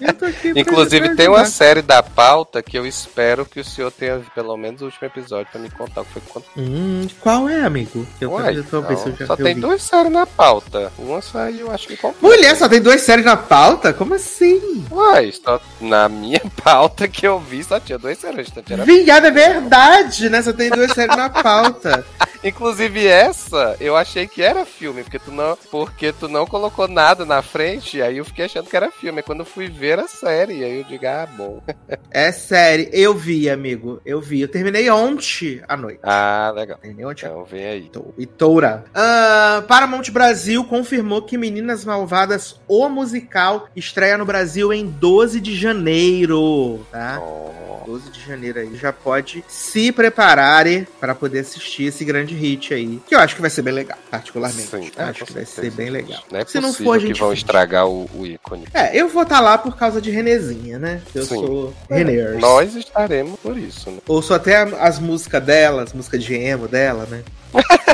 Eu 0.00 0.12
tô 0.14 0.24
aqui 0.24 0.52
pra- 0.52 0.60
Inclusive, 0.60 1.14
tem 1.14 1.28
uma 1.28 1.44
série 1.44 1.80
da 1.80 2.02
pauta 2.02 2.60
que 2.60 2.76
eu 2.76 2.84
espero 2.84 3.46
que 3.46 3.60
o 3.60 3.64
senhor 3.64 3.90
tenha 3.92 4.20
pelo 4.34 4.56
menos 4.56 4.82
o 4.82 4.86
último 4.86 5.06
episódio 5.06 5.46
pra 5.52 5.60
me 5.60 5.70
contar 5.70 6.00
o 6.00 6.04
que 6.04 6.12
foi 6.12 6.22
aconteceu. 6.28 6.52
Hum, 6.56 7.06
qual 7.20 7.48
é, 7.48 7.60
amigo? 7.62 8.04
Eu 8.20 8.36
eu 8.40 8.64
tô 8.64 8.82
se 8.96 9.06
eu 9.06 9.10
não, 9.10 9.16
já 9.16 9.26
só 9.26 9.34
eu 9.34 9.44
tem 9.44 9.54
vi. 9.54 9.60
duas 9.60 9.80
séries 9.82 10.10
na 10.10 10.26
pauta. 10.26 10.92
Uma 10.98 11.22
saiu, 11.22 11.70
acho 11.70 11.86
que 11.86 11.96
completa. 11.96 12.26
Mulher, 12.36 12.56
só 12.56 12.68
tem 12.68 12.80
duas 12.82 13.00
séries 13.02 13.24
na 13.24 13.36
pauta? 13.36 13.92
Como 13.92 14.14
assim? 14.14 14.84
Uai, 14.90 15.30
só 15.32 15.60
na 15.80 16.08
minha 16.08 16.40
pauta 16.64 17.06
que 17.06 17.24
eu 17.24 17.38
vi 17.38 17.62
só 17.62 17.78
tinha 17.78 17.98
duas 17.98 18.18
séries. 18.18 18.48
Tinha... 18.64 18.84
Vingada 18.84 19.28
é 19.28 19.30
verdade, 19.30 20.28
né? 20.28 20.42
Só 20.42 20.52
tem 20.52 20.68
duas 20.68 20.90
séries 20.92 21.16
na 21.16 21.30
pauta. 21.30 22.04
Inclusive 22.44 23.06
essa, 23.06 23.76
eu 23.78 23.96
achei 23.96 24.26
que 24.26 24.42
era 24.42 24.66
filme, 24.66 25.04
porque 25.04 25.20
tu 25.20 25.30
não, 25.30 25.56
porque 25.70 26.12
tu 26.12 26.26
não 26.26 26.44
colocou 26.44 26.71
colocou 26.72 26.88
nada 26.88 27.24
na 27.24 27.42
frente, 27.42 28.00
aí 28.00 28.18
eu 28.18 28.24
fiquei 28.24 28.46
achando 28.46 28.68
que 28.68 28.76
era 28.76 28.90
filme. 28.90 29.18
Aí 29.18 29.22
quando 29.22 29.40
eu 29.40 29.44
fui 29.46 29.68
ver 29.68 29.98
a 29.98 30.08
série, 30.08 30.64
aí 30.64 30.78
eu 30.78 30.84
digo, 30.84 31.06
ah, 31.06 31.28
bom. 31.36 31.62
É 32.10 32.30
série. 32.30 32.90
Eu 32.92 33.14
vi, 33.14 33.48
amigo. 33.48 34.00
Eu 34.04 34.20
vi. 34.20 34.40
Eu 34.42 34.48
terminei 34.48 34.90
ontem 34.90 35.62
à 35.66 35.76
noite. 35.76 35.98
Ah, 36.02 36.52
legal. 36.54 36.76
Terminei 36.78 37.06
ontem 37.06 37.24
Então 37.26 37.44
vem 37.44 37.64
aí. 37.64 37.90
E 38.18 38.26
Toura. 38.26 38.84
Ah, 38.94 39.64
Paramount 39.66 40.10
Brasil 40.10 40.62
confirmou 40.64 41.22
que 41.22 41.38
Meninas 41.38 41.84
Malvadas, 41.84 42.60
o 42.68 42.88
musical, 42.88 43.68
estreia 43.74 44.18
no 44.18 44.26
Brasil 44.26 44.72
em 44.72 44.86
12 44.86 45.40
de 45.40 45.56
janeiro, 45.56 46.86
tá? 46.90 47.18
Oh, 47.20 47.84
12 47.86 48.10
de 48.10 48.20
janeiro 48.20 48.58
aí. 48.60 48.76
Já 48.76 48.92
pode 48.92 49.42
se 49.48 49.90
preparar 49.90 50.52
para 51.00 51.14
poder 51.14 51.40
assistir 51.40 51.84
esse 51.84 52.04
grande 52.04 52.34
hit 52.34 52.74
aí. 52.74 53.00
Que 53.06 53.14
eu 53.14 53.20
acho 53.20 53.34
que 53.34 53.40
vai 53.40 53.50
ser 53.50 53.62
bem 53.62 53.72
legal, 53.72 53.98
particularmente. 54.10 54.68
sim, 54.68 54.90
Eu 54.96 55.02
é, 55.02 55.08
acho 55.08 55.20
com 55.20 55.26
que 55.26 55.32
vai 55.32 55.44
certeza, 55.46 55.70
ser 55.70 55.70
bem 55.70 55.90
legal. 55.90 56.22
Não 56.30 56.40
é 56.40 56.44
Se 56.44 56.60
não 56.62 56.72
for, 56.72 56.96
a 56.96 57.00
que 57.00 57.06
gente 57.08 57.20
vão 57.20 57.30
finge. 57.30 57.42
estragar 57.42 57.86
o, 57.86 58.08
o 58.14 58.26
ícone. 58.26 58.64
É, 58.72 58.96
eu 58.96 59.08
vou 59.08 59.22
estar 59.22 59.40
lá 59.40 59.58
por 59.58 59.76
causa 59.76 60.00
de 60.00 60.10
Renezinha, 60.10 60.78
né? 60.78 61.02
Eu 61.14 61.24
Sim. 61.24 61.34
sou 61.34 61.74
Reners. 61.90 62.40
Nós 62.40 62.74
estaremos 62.74 63.38
por 63.40 63.58
isso, 63.58 63.90
né? 63.90 63.98
Ouço 64.06 64.32
até 64.32 64.56
as 64.56 64.98
músicas 64.98 65.42
dela, 65.42 65.82
as 65.82 65.92
músicas 65.92 66.22
de 66.22 66.34
emo 66.34 66.68
dela, 66.68 67.06
né? 67.10 67.22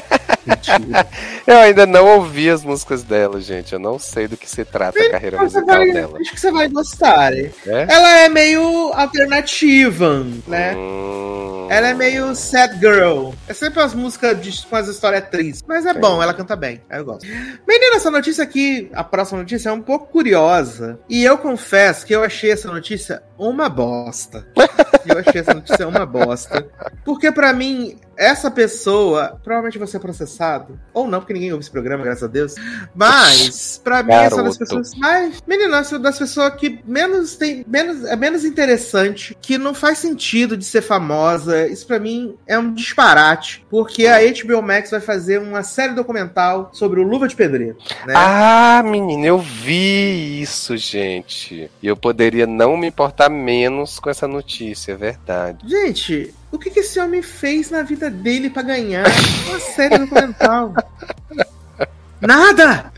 Eu 1.46 1.56
ainda 1.58 1.86
não 1.86 2.06
ouvi 2.06 2.48
as 2.50 2.62
músicas 2.64 3.02
dela, 3.02 3.40
gente. 3.40 3.72
Eu 3.72 3.78
não 3.78 3.98
sei 3.98 4.28
do 4.28 4.36
que 4.36 4.48
se 4.48 4.64
trata 4.64 4.98
a 5.00 5.10
carreira 5.10 5.38
musical 5.42 5.66
vai- 5.66 5.92
dela. 5.92 6.18
acho 6.20 6.30
que 6.32 6.40
você 6.40 6.50
vai 6.50 6.68
gostar. 6.68 7.32
É? 7.32 7.50
Ela 7.66 8.18
é 8.20 8.28
meio 8.28 8.92
alternativa, 8.94 10.24
né? 10.46 10.74
Hum, 10.76 11.66
Ela 11.70 11.88
é 11.88 11.94
meio 11.94 12.34
sad 12.34 12.78
girl. 12.78 13.30
É 13.46 13.52
sempre 13.54 13.80
as 13.82 13.94
músicas 13.94 14.40
de, 14.40 14.66
com 14.66 14.76
as 14.76 14.88
histórias 14.88 15.28
tristes. 15.28 15.64
Mas 15.66 15.84
é 15.84 15.92
Sim. 15.94 16.00
bom, 16.00 16.22
ela 16.22 16.32
canta 16.34 16.56
bem. 16.56 16.80
Aí 16.88 16.98
eu 17.00 17.04
gosto. 17.04 17.26
Menina, 17.66 17.96
essa 17.96 18.10
notícia 18.10 18.42
aqui, 18.44 18.90
a 18.94 19.04
próxima 19.04 19.38
notícia, 19.40 19.68
é 19.68 19.72
um 19.72 19.82
pouco 19.82 20.06
curiosa. 20.06 20.98
E 21.08 21.24
eu 21.24 21.36
confesso 21.38 22.06
que 22.06 22.14
eu 22.14 22.22
achei 22.24 22.50
essa 22.50 22.68
notícia 22.72 23.22
uma 23.38 23.68
bosta. 23.68 24.46
eu 25.06 25.18
achei 25.18 25.40
essa 25.40 25.54
notícia 25.54 25.86
uma 25.86 26.06
bosta. 26.06 26.66
Porque 27.04 27.30
pra 27.30 27.52
mim, 27.52 27.98
essa 28.18 28.50
pessoa 28.50 29.38
provavelmente 29.44 29.78
vai 29.78 29.86
ser 29.86 30.00
processado. 30.00 30.78
Ou 30.92 31.06
não, 31.06 31.20
porque 31.20 31.32
ninguém 31.32 31.52
ouve 31.52 31.62
esse 31.62 31.70
programa, 31.70 32.02
graças 32.02 32.24
a 32.24 32.26
Deus. 32.26 32.54
Mas, 32.94 33.80
pra 33.82 34.02
mim, 34.02 34.12
essa 34.12 34.34
é 34.34 34.38
uma 34.38 34.48
das 34.48 34.58
Garoto. 34.58 34.58
pessoas 34.58 34.94
mais. 34.96 35.42
Menina, 35.46 35.78
essa 35.78 35.94
é 35.94 35.98
uma 35.98 36.02
das 36.02 36.18
pessoas 36.18 36.54
que 36.54 36.80
menos 36.84 37.36
tem. 37.36 37.64
Menos, 37.66 38.04
é 38.04 38.16
menos 38.16 38.44
interessante, 38.44 39.38
que 39.40 39.56
não 39.56 39.72
faz 39.72 39.98
sentido 39.98 40.56
de 40.56 40.64
ser 40.64 40.82
famosa. 40.82 41.68
Isso 41.68 41.86
pra 41.86 42.00
mim 42.00 42.34
é 42.46 42.58
um 42.58 42.74
disparate. 42.74 43.64
Porque 43.70 44.06
a 44.06 44.18
HBO 44.18 44.60
Max 44.62 44.90
vai 44.90 45.00
fazer 45.00 45.40
uma 45.40 45.62
série 45.62 45.94
documental 45.94 46.70
sobre 46.72 46.98
o 47.00 47.04
Luva 47.04 47.28
de 47.28 47.36
Pedreiro. 47.36 47.76
Né? 48.04 48.14
Ah, 48.16 48.82
menina, 48.84 49.26
eu 49.26 49.38
vi 49.38 50.42
isso, 50.42 50.76
gente. 50.76 51.70
E 51.80 51.86
eu 51.86 51.96
poderia 51.96 52.46
não 52.46 52.76
me 52.76 52.88
importar 52.88 53.28
menos 53.28 54.00
com 54.00 54.10
essa 54.10 54.26
notícia, 54.26 54.92
é 54.92 54.96
verdade. 54.96 55.68
Gente, 55.68 56.34
o 56.50 56.58
que, 56.58 56.70
que 56.70 56.80
esse 56.80 56.98
homem 56.98 57.22
fez 57.22 57.70
na 57.70 57.82
vida 57.82 58.08
dele 58.10 58.50
pra 58.50 58.62
ganhar 58.62 59.04
uma 59.48 59.60
série 59.60 59.98
documental? 59.98 60.72
Nada! 62.20 62.92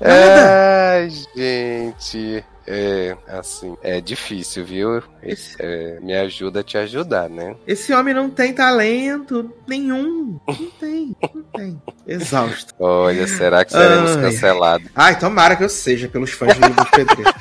Nada! 0.00 0.92
Ai, 1.00 1.10
gente. 1.36 2.44
É, 2.66 3.16
assim, 3.26 3.76
é 3.82 4.00
difícil, 4.00 4.64
viu? 4.64 5.02
Esse, 5.22 5.56
É, 5.58 5.98
me 6.00 6.14
ajuda 6.16 6.60
a 6.60 6.62
te 6.62 6.78
ajudar, 6.78 7.28
né? 7.28 7.56
esse 7.66 7.92
homem 7.92 8.14
não 8.14 8.30
tem 8.30 8.52
talento 8.52 9.52
nenhum. 9.66 10.38
Não 10.46 10.70
tem, 10.80 11.16
não 11.34 11.42
tem. 11.54 11.82
Exausto. 12.06 12.72
Olha, 12.78 13.26
será 13.26 13.64
que 13.64 13.72
seremos 13.72 14.16
Ai. 14.16 14.22
cancelados? 14.22 14.88
Ai, 14.94 15.18
tomara 15.18 15.56
que 15.56 15.64
eu 15.64 15.68
seja 15.68 16.08
pelos 16.08 16.30
fãs 16.30 16.54
do 16.56 16.68
de 16.68 16.90
Pedreiro. 16.92 17.34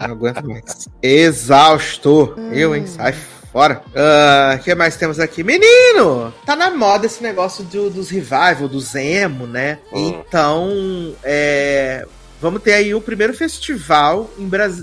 Não 0.00 0.10
aguento 0.12 0.46
mais. 0.48 0.88
Exausto. 1.02 2.36
Eu, 2.52 2.74
hein? 2.76 2.86
Sai 2.86 3.12
fora. 3.58 3.82
O 4.54 4.62
que 4.62 4.72
mais 4.76 4.96
temos 4.96 5.18
aqui? 5.18 5.42
Menino! 5.42 6.32
Tá 6.46 6.54
na 6.54 6.70
moda 6.70 7.06
esse 7.06 7.20
negócio 7.20 7.64
do- 7.64 7.90
dos 7.90 8.08
revival, 8.08 8.68
dos 8.68 8.94
emo, 8.94 9.48
né? 9.48 9.78
Hum. 9.92 10.08
Então, 10.28 11.12
é. 11.24 12.06
Vamos 12.40 12.62
ter 12.62 12.72
aí 12.74 12.94
o 12.94 13.00
primeiro 13.00 13.34
festival 13.34 14.30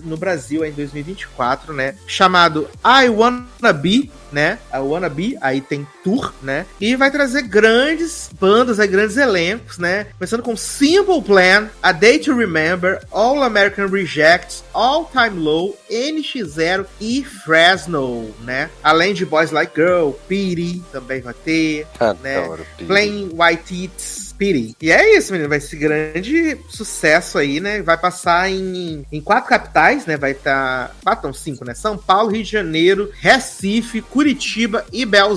no 0.04 0.18
Brasil 0.18 0.66
em 0.66 0.72
2024, 0.72 1.74
né? 1.74 1.96
Chamado 2.06 2.68
I 2.84 3.10
Wanna 3.10 3.74
Be, 3.74 4.12
né? 4.32 4.60
I 4.74 4.80
Wanna 4.80 5.08
Be, 5.10 5.38
aí 5.40 5.62
tem 5.62 5.88
tour, 6.04 6.34
né? 6.42 6.66
E 6.82 6.96
vai 6.96 7.10
trazer 7.10 7.44
grandes 7.44 8.30
bandas, 8.40 8.80
aí, 8.80 8.88
grandes 8.88 9.16
elencos, 9.16 9.78
né? 9.78 10.08
Começando 10.18 10.44
com 10.44 10.56
Simple 10.58 11.22
Plan, 11.22 11.70
A 11.82 11.92
Day 11.92 12.20
to 12.20 12.36
Remember, 12.36 13.02
All 13.12 13.42
American 13.42 13.88
Rejects, 13.88 14.64
All 14.74 15.10
Time 15.12 15.40
Low, 15.40 15.78
NX0 15.90 16.86
e 17.00 17.24
Fresno, 17.24 18.34
né? 18.44 18.70
Além 18.84 19.14
de 19.14 19.26
Boys 19.26 19.52
Like 19.52 19.72
Girl, 19.76 20.12
Pity 20.28 20.84
também 20.92 21.22
vai 21.22 21.34
ter, 21.34 21.88
Né? 22.22 22.38
Adoro, 22.38 22.66
Piri. 22.78 22.88
Plain 22.88 23.30
White 23.34 23.64
Teats, 23.64 24.25
Pity. 24.38 24.76
E 24.82 24.92
é 24.92 25.18
isso, 25.18 25.32
menino. 25.32 25.50
Vai 25.50 25.60
ser 25.60 25.78
grande 25.78 26.58
sucesso 26.70 27.38
aí, 27.38 27.60
né? 27.60 27.82
Vai 27.82 27.98
passar 27.98 28.50
em, 28.50 29.06
em 29.12 29.22
quatro 29.22 29.50
capitais, 29.50 30.06
né? 30.06 30.18
Vai 30.18 30.32
estar. 30.32 30.96
quatro, 31.04 31.28
não, 31.28 31.34
cinco, 31.34 31.66
né? 31.66 31.74
São 31.74 31.98
Paulo, 31.98 32.32
Rio 32.32 32.44
de 32.44 32.52
Janeiro, 32.52 33.12
Recife, 33.20 34.02
Curitiba 34.02 34.86
e 34.92 35.06
Belo 35.06 35.36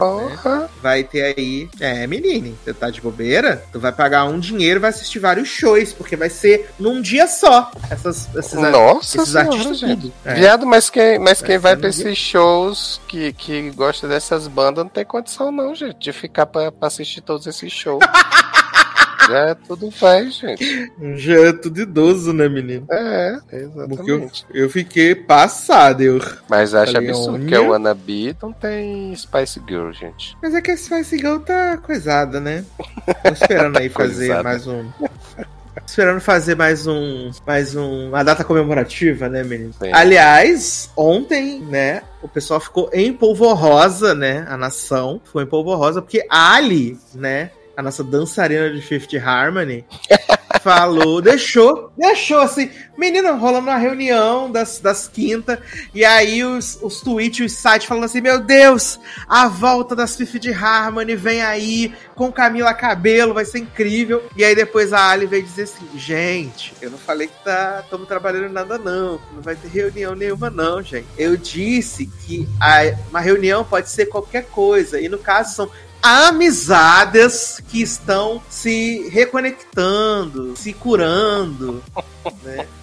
Porra! 0.00 0.70
Vai 0.82 1.04
ter 1.04 1.36
aí. 1.36 1.68
É, 1.78 2.06
menino, 2.06 2.56
você 2.64 2.72
tá 2.72 2.88
de 2.88 3.02
bobeira? 3.02 3.62
Tu 3.70 3.78
vai 3.78 3.92
pagar 3.92 4.24
um 4.24 4.40
dinheiro 4.40 4.78
e 4.78 4.80
vai 4.80 4.88
assistir 4.88 5.18
vários 5.18 5.46
shows, 5.48 5.92
porque 5.92 6.16
vai 6.16 6.30
ser 6.30 6.70
num 6.78 7.02
dia 7.02 7.26
só. 7.26 7.70
Essas, 7.90 8.28
esses, 8.34 8.54
Nossa 8.54 9.18
esses 9.18 9.30
senhora, 9.30 9.48
artistas 9.50 9.78
gente. 9.78 10.12
É. 10.24 10.34
Viado, 10.34 10.66
mas 10.66 10.88
quem, 10.88 11.18
mas 11.18 11.42
quem 11.42 11.58
vai 11.58 11.76
pra 11.76 11.90
dia. 11.90 12.02
esses 12.02 12.16
shows 12.16 12.98
que, 13.06 13.32
que 13.34 13.70
gosta 13.72 14.08
dessas 14.08 14.48
bandas 14.48 14.84
não 14.84 14.90
tem 14.90 15.04
condição, 15.04 15.52
não, 15.52 15.74
gente, 15.74 15.98
de 15.98 16.12
ficar 16.12 16.46
pra, 16.46 16.72
pra 16.72 16.88
assistir 16.88 17.20
todos 17.20 17.46
esses 17.46 17.70
shows. 17.70 18.00
Já 19.30 19.38
é 19.50 19.54
tudo 19.54 19.90
faz, 19.90 20.34
gente. 20.34 20.92
Já 21.16 21.34
é 21.48 21.52
tudo 21.52 21.80
idoso, 21.80 22.32
né, 22.32 22.48
menino? 22.48 22.86
É, 22.90 23.38
Porque 23.88 24.10
eu, 24.10 24.16
exatamente. 24.16 24.46
eu 24.52 24.68
fiquei 24.68 25.14
passado, 25.14 26.00
eu. 26.02 26.20
Mas 26.48 26.74
acho 26.74 26.92
Falei, 26.92 27.10
absurdo 27.10 27.46
que 27.46 27.54
a 27.54 27.62
Wannabe 27.62 28.36
não 28.42 28.52
tem 28.52 29.14
Spice 29.14 29.60
Girl, 29.68 29.92
gente. 29.92 30.36
Mas 30.42 30.54
é 30.54 30.60
que 30.60 30.72
a 30.72 30.76
Spice 30.76 31.16
Girl 31.16 31.38
tá 31.38 31.76
coisada, 31.78 32.40
né? 32.40 32.64
Tô 33.22 33.32
esperando 33.32 33.78
aí 33.78 33.88
fazer 33.90 34.26
Coisada. 34.26 34.42
mais 34.42 34.66
um. 34.66 34.84
Esperando 35.86 36.20
fazer 36.20 36.56
mais 36.56 36.86
um. 36.86 37.30
Mais 37.46 37.76
um. 37.76 38.08
Uma 38.08 38.22
data 38.22 38.44
comemorativa, 38.44 39.28
né, 39.28 39.42
menino? 39.44 39.72
Sim. 39.72 39.90
Aliás, 39.92 40.90
ontem, 40.96 41.60
né? 41.60 42.02
O 42.22 42.28
pessoal 42.28 42.60
ficou 42.60 42.90
em 42.92 43.12
polvorosa, 43.12 44.14
né? 44.14 44.44
A 44.48 44.56
nação 44.56 45.20
ficou 45.24 45.40
em 45.40 45.46
polvorosa, 45.46 46.02
porque 46.02 46.24
Ali, 46.28 46.98
né? 47.14 47.50
A 47.80 47.82
nossa 47.82 48.04
dançarina 48.04 48.68
de 48.68 48.82
Fifth 48.82 49.14
Harmony, 49.14 49.86
falou, 50.62 51.22
deixou, 51.22 51.90
deixou 51.96 52.40
assim, 52.40 52.70
menina, 52.98 53.32
rolando 53.32 53.68
uma 53.68 53.78
reunião 53.78 54.50
das, 54.50 54.78
das 54.80 55.08
quintas, 55.08 55.58
e 55.94 56.04
aí 56.04 56.44
os, 56.44 56.78
os 56.82 57.00
tweets 57.00 57.46
os 57.46 57.58
sites 57.58 57.88
falando 57.88 58.04
assim, 58.04 58.20
meu 58.20 58.38
Deus, 58.38 59.00
a 59.26 59.48
volta 59.48 59.96
das 59.96 60.14
Fifth 60.14 60.48
Harmony 60.48 61.16
vem 61.16 61.40
aí, 61.40 61.94
com 62.14 62.30
Camila 62.30 62.74
Cabelo, 62.74 63.32
vai 63.32 63.46
ser 63.46 63.60
incrível. 63.60 64.22
E 64.36 64.44
aí 64.44 64.54
depois 64.54 64.92
a 64.92 65.08
Ali 65.08 65.24
veio 65.24 65.42
dizer 65.42 65.62
assim, 65.62 65.88
gente, 65.96 66.74
eu 66.82 66.90
não 66.90 66.98
falei 66.98 67.28
que 67.28 67.42
tá, 67.42 67.80
estamos 67.82 68.06
trabalhando 68.06 68.52
nada 68.52 68.76
não, 68.76 69.18
não 69.32 69.40
vai 69.40 69.56
ter 69.56 69.68
reunião 69.68 70.14
nenhuma 70.14 70.50
não, 70.50 70.82
gente. 70.82 71.06
Eu 71.16 71.34
disse 71.34 72.04
que 72.04 72.46
a, 72.60 72.94
uma 73.08 73.20
reunião 73.20 73.64
pode 73.64 73.88
ser 73.88 74.04
qualquer 74.04 74.44
coisa, 74.50 75.00
e 75.00 75.08
no 75.08 75.16
caso 75.16 75.54
são 75.54 75.70
amizades 76.02 77.60
que 77.68 77.82
estão 77.82 78.42
se 78.48 79.08
reconectando, 79.10 80.56
se 80.56 80.72
curando, 80.72 81.82
né? 82.42 82.66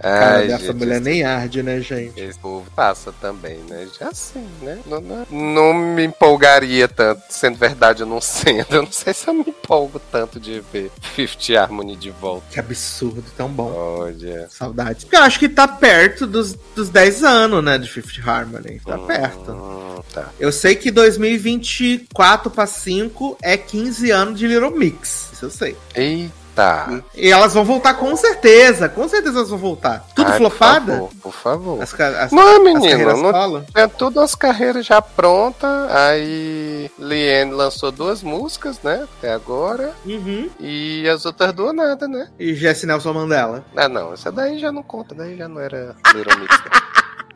Cara, 0.00 0.36
Ai, 0.36 0.52
essa 0.52 0.66
gente, 0.66 0.76
mulher 0.76 1.00
nem 1.00 1.24
arde, 1.24 1.62
né, 1.62 1.80
gente? 1.80 2.18
Esse 2.20 2.38
povo 2.38 2.70
passa 2.74 3.12
também, 3.20 3.56
né? 3.68 3.86
Já 3.98 4.08
assim, 4.08 4.46
né? 4.62 4.78
Não, 4.86 5.00
não, 5.00 5.26
não 5.30 5.74
me 5.74 6.04
empolgaria 6.04 6.88
tanto, 6.88 7.22
sendo 7.30 7.56
verdade 7.56 8.02
ou 8.02 8.08
não 8.08 8.20
sendo. 8.20 8.74
Eu 8.74 8.82
não 8.82 8.92
sei 8.92 9.14
se 9.14 9.28
eu 9.28 9.34
me 9.34 9.44
empolgo 9.46 10.00
tanto 10.10 10.38
de 10.40 10.62
ver 10.72 10.90
Fifth 11.00 11.50
Harmony 11.50 11.96
de 11.96 12.10
volta. 12.10 12.46
Que 12.50 12.60
absurdo, 12.60 13.24
tão 13.36 13.48
bom. 13.48 13.72
Olha. 13.72 14.48
Saudades. 14.50 15.04
Porque 15.04 15.16
eu 15.16 15.22
acho 15.22 15.38
que 15.38 15.48
tá 15.48 15.66
perto 15.66 16.26
dos, 16.26 16.54
dos 16.74 16.88
10 16.88 17.24
anos, 17.24 17.64
né, 17.64 17.78
de 17.78 17.88
Fifth 17.88 18.26
Harmony. 18.26 18.80
Tá 18.84 18.98
perto. 18.98 19.52
Hum, 19.52 20.02
tá. 20.12 20.30
Eu 20.38 20.52
sei 20.52 20.74
que 20.74 20.90
2024 20.90 22.50
pra 22.50 22.66
5 22.66 23.38
é 23.42 23.56
15 23.56 24.10
anos 24.10 24.38
de 24.38 24.46
Little 24.46 24.70
Mix. 24.70 25.30
Isso 25.32 25.44
eu 25.46 25.50
sei. 25.50 25.76
Eita, 25.94 26.43
Tá. 26.54 27.02
E 27.14 27.30
elas 27.30 27.52
vão 27.52 27.64
voltar 27.64 27.94
com 27.94 28.14
certeza. 28.16 28.88
Com 28.88 29.08
certeza 29.08 29.38
elas 29.38 29.50
vão 29.50 29.58
voltar. 29.58 30.06
Tudo 30.14 30.30
Ai, 30.30 30.38
flopada? 30.38 30.92
Por 30.92 31.10
favor, 31.10 31.10
por 31.22 31.32
favor. 31.32 31.82
As, 31.82 32.00
as, 32.00 32.32
Não, 32.32 32.56
as 32.56 32.62
menino, 32.62 32.80
carreiras 32.82 33.20
não 33.20 33.64
tinha 33.64 33.88
tudo 33.88 34.20
as 34.20 34.34
carreiras 34.34 34.86
já 34.86 35.02
prontas. 35.02 35.90
Aí 35.90 36.90
Liane 36.98 37.52
lançou 37.52 37.90
duas 37.90 38.22
músicas, 38.22 38.80
né? 38.82 39.06
Até 39.18 39.32
agora. 39.32 39.92
Uhum. 40.06 40.48
E 40.60 41.08
as 41.08 41.26
outras 41.26 41.52
duas 41.52 41.74
nada, 41.74 42.06
né? 42.06 42.28
E 42.38 42.54
Jesse 42.54 42.86
Nelson 42.86 43.12
Mandela. 43.12 43.64
Ah, 43.76 43.88
não, 43.88 44.12
essa 44.12 44.30
daí 44.30 44.58
já 44.58 44.70
não 44.70 44.82
conta, 44.82 45.14
daí 45.14 45.36
já 45.36 45.48
não 45.48 45.60
era 45.60 45.96
Little 46.14 46.38
Mix. 46.38 46.56
não. 46.58 46.84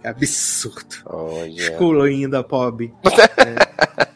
É 0.03 0.11
absurdo. 0.11 0.97
Olha. 1.07 1.49
Excluindo 1.49 2.37
a 2.37 2.45
Pob. 2.45 2.95
é. 3.05 4.08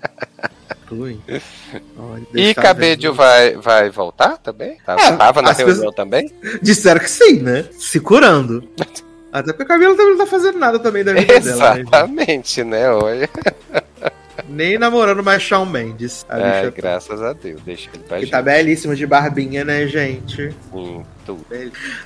Olha, 1.99 2.23
E 2.35 2.55
Cabedio 2.55 3.15
vai, 3.15 3.57
vai 3.57 3.91
voltar 3.91 4.37
também? 4.39 4.77
Tava, 4.85 5.01
É, 5.01 5.13
tava 5.17 5.43
na 5.43 5.53
reunião 5.53 5.77
pessoas- 5.77 5.95
também? 5.95 6.31
Disseram 6.61 7.01
que 7.01 7.11
sim, 7.11 7.41
né? 7.41 7.65
Se 7.79 7.99
curando. 8.01 8.63
Até 9.33 9.53
porque 9.53 9.63
o 9.63 9.67
Camila 9.67 9.95
também 9.97 10.11
não 10.11 10.19
tá 10.19 10.27
fazendo 10.27 10.59
nada 10.59 10.79
também 10.79 11.03
da 11.03 11.15
vida 11.15 11.41
dela. 11.41 11.75
né? 11.75 11.81
Exatamente, 11.81 12.63
né? 12.65 12.91
Olha. 12.91 13.29
Nem 14.49 14.77
namorando 14.79 15.23
mais 15.23 15.43
Shawn 15.43 15.65
Mendes. 15.65 16.27
A 16.29 16.37
bicha 16.37 16.71
graças 16.77 17.23
a 17.23 17.33
Deus. 17.33 17.61
Deixa 17.63 17.89
ele 17.95 18.03
pra 18.03 18.17
que 18.19 18.25
gente. 18.25 18.31
tá 18.33 18.43
belíssima 18.43 18.95
de 18.95 19.07
barbinha, 19.07 19.65
né, 19.65 19.87
gente? 19.87 20.55
Sim, 20.73 21.03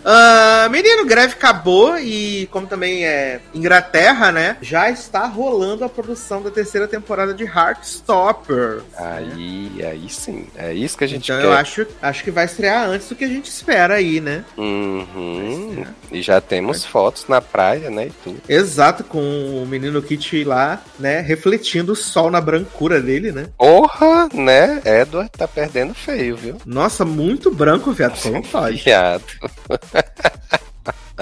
Ah, 0.04 0.68
menino, 0.70 1.04
greve 1.06 1.34
acabou 1.34 1.98
e 1.98 2.46
como 2.50 2.66
também 2.66 3.04
é 3.04 3.40
Inglaterra, 3.54 4.30
né? 4.32 4.56
Já 4.60 4.90
está 4.90 5.26
rolando 5.26 5.84
a 5.84 5.88
produção 5.88 6.42
da 6.42 6.50
terceira 6.50 6.86
temporada 6.86 7.32
de 7.34 7.44
Heartstopper. 7.44 8.80
Aí, 8.96 9.70
aí 9.84 10.08
sim. 10.08 10.46
É 10.56 10.72
isso 10.72 10.96
que 10.96 11.04
a 11.04 11.08
gente 11.08 11.30
Então 11.30 11.40
quer. 11.40 11.46
eu 11.46 11.52
acho, 11.52 11.86
acho 12.00 12.24
que 12.24 12.30
vai 12.30 12.44
estrear 12.44 12.88
antes 12.88 13.08
do 13.08 13.14
que 13.14 13.24
a 13.24 13.28
gente 13.28 13.46
espera 13.46 13.94
aí, 13.94 14.20
né? 14.20 14.44
Uhum. 14.56 15.84
E 16.10 16.22
já 16.22 16.40
temos 16.40 16.84
fotos 16.84 17.26
na 17.28 17.40
praia, 17.40 17.90
né? 17.90 18.06
E 18.06 18.10
tudo. 18.22 18.40
Exato, 18.48 19.04
com 19.04 19.18
o 19.62 19.66
menino 19.66 20.00
Kit 20.02 20.44
lá, 20.44 20.82
né? 20.98 21.20
Refletindo 21.20 21.92
o 21.92 21.96
sol 21.96 22.30
na 22.30 22.40
brancura 22.40 23.00
dele, 23.00 23.32
né? 23.32 23.48
Porra, 23.58 24.28
né? 24.32 24.80
Edward 24.84 25.30
tá 25.30 25.46
perdendo 25.48 25.94
feio, 25.94 26.36
viu? 26.36 26.56
Nossa, 26.64 27.04
muito 27.04 27.50
branco, 27.50 27.92
viado. 27.92 28.16
Como 28.22 28.42
pode? 28.42 28.76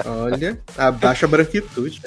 Olha, 0.05 0.59
abaixa 0.77 1.25
a 1.25 1.29
branquitude. 1.29 2.01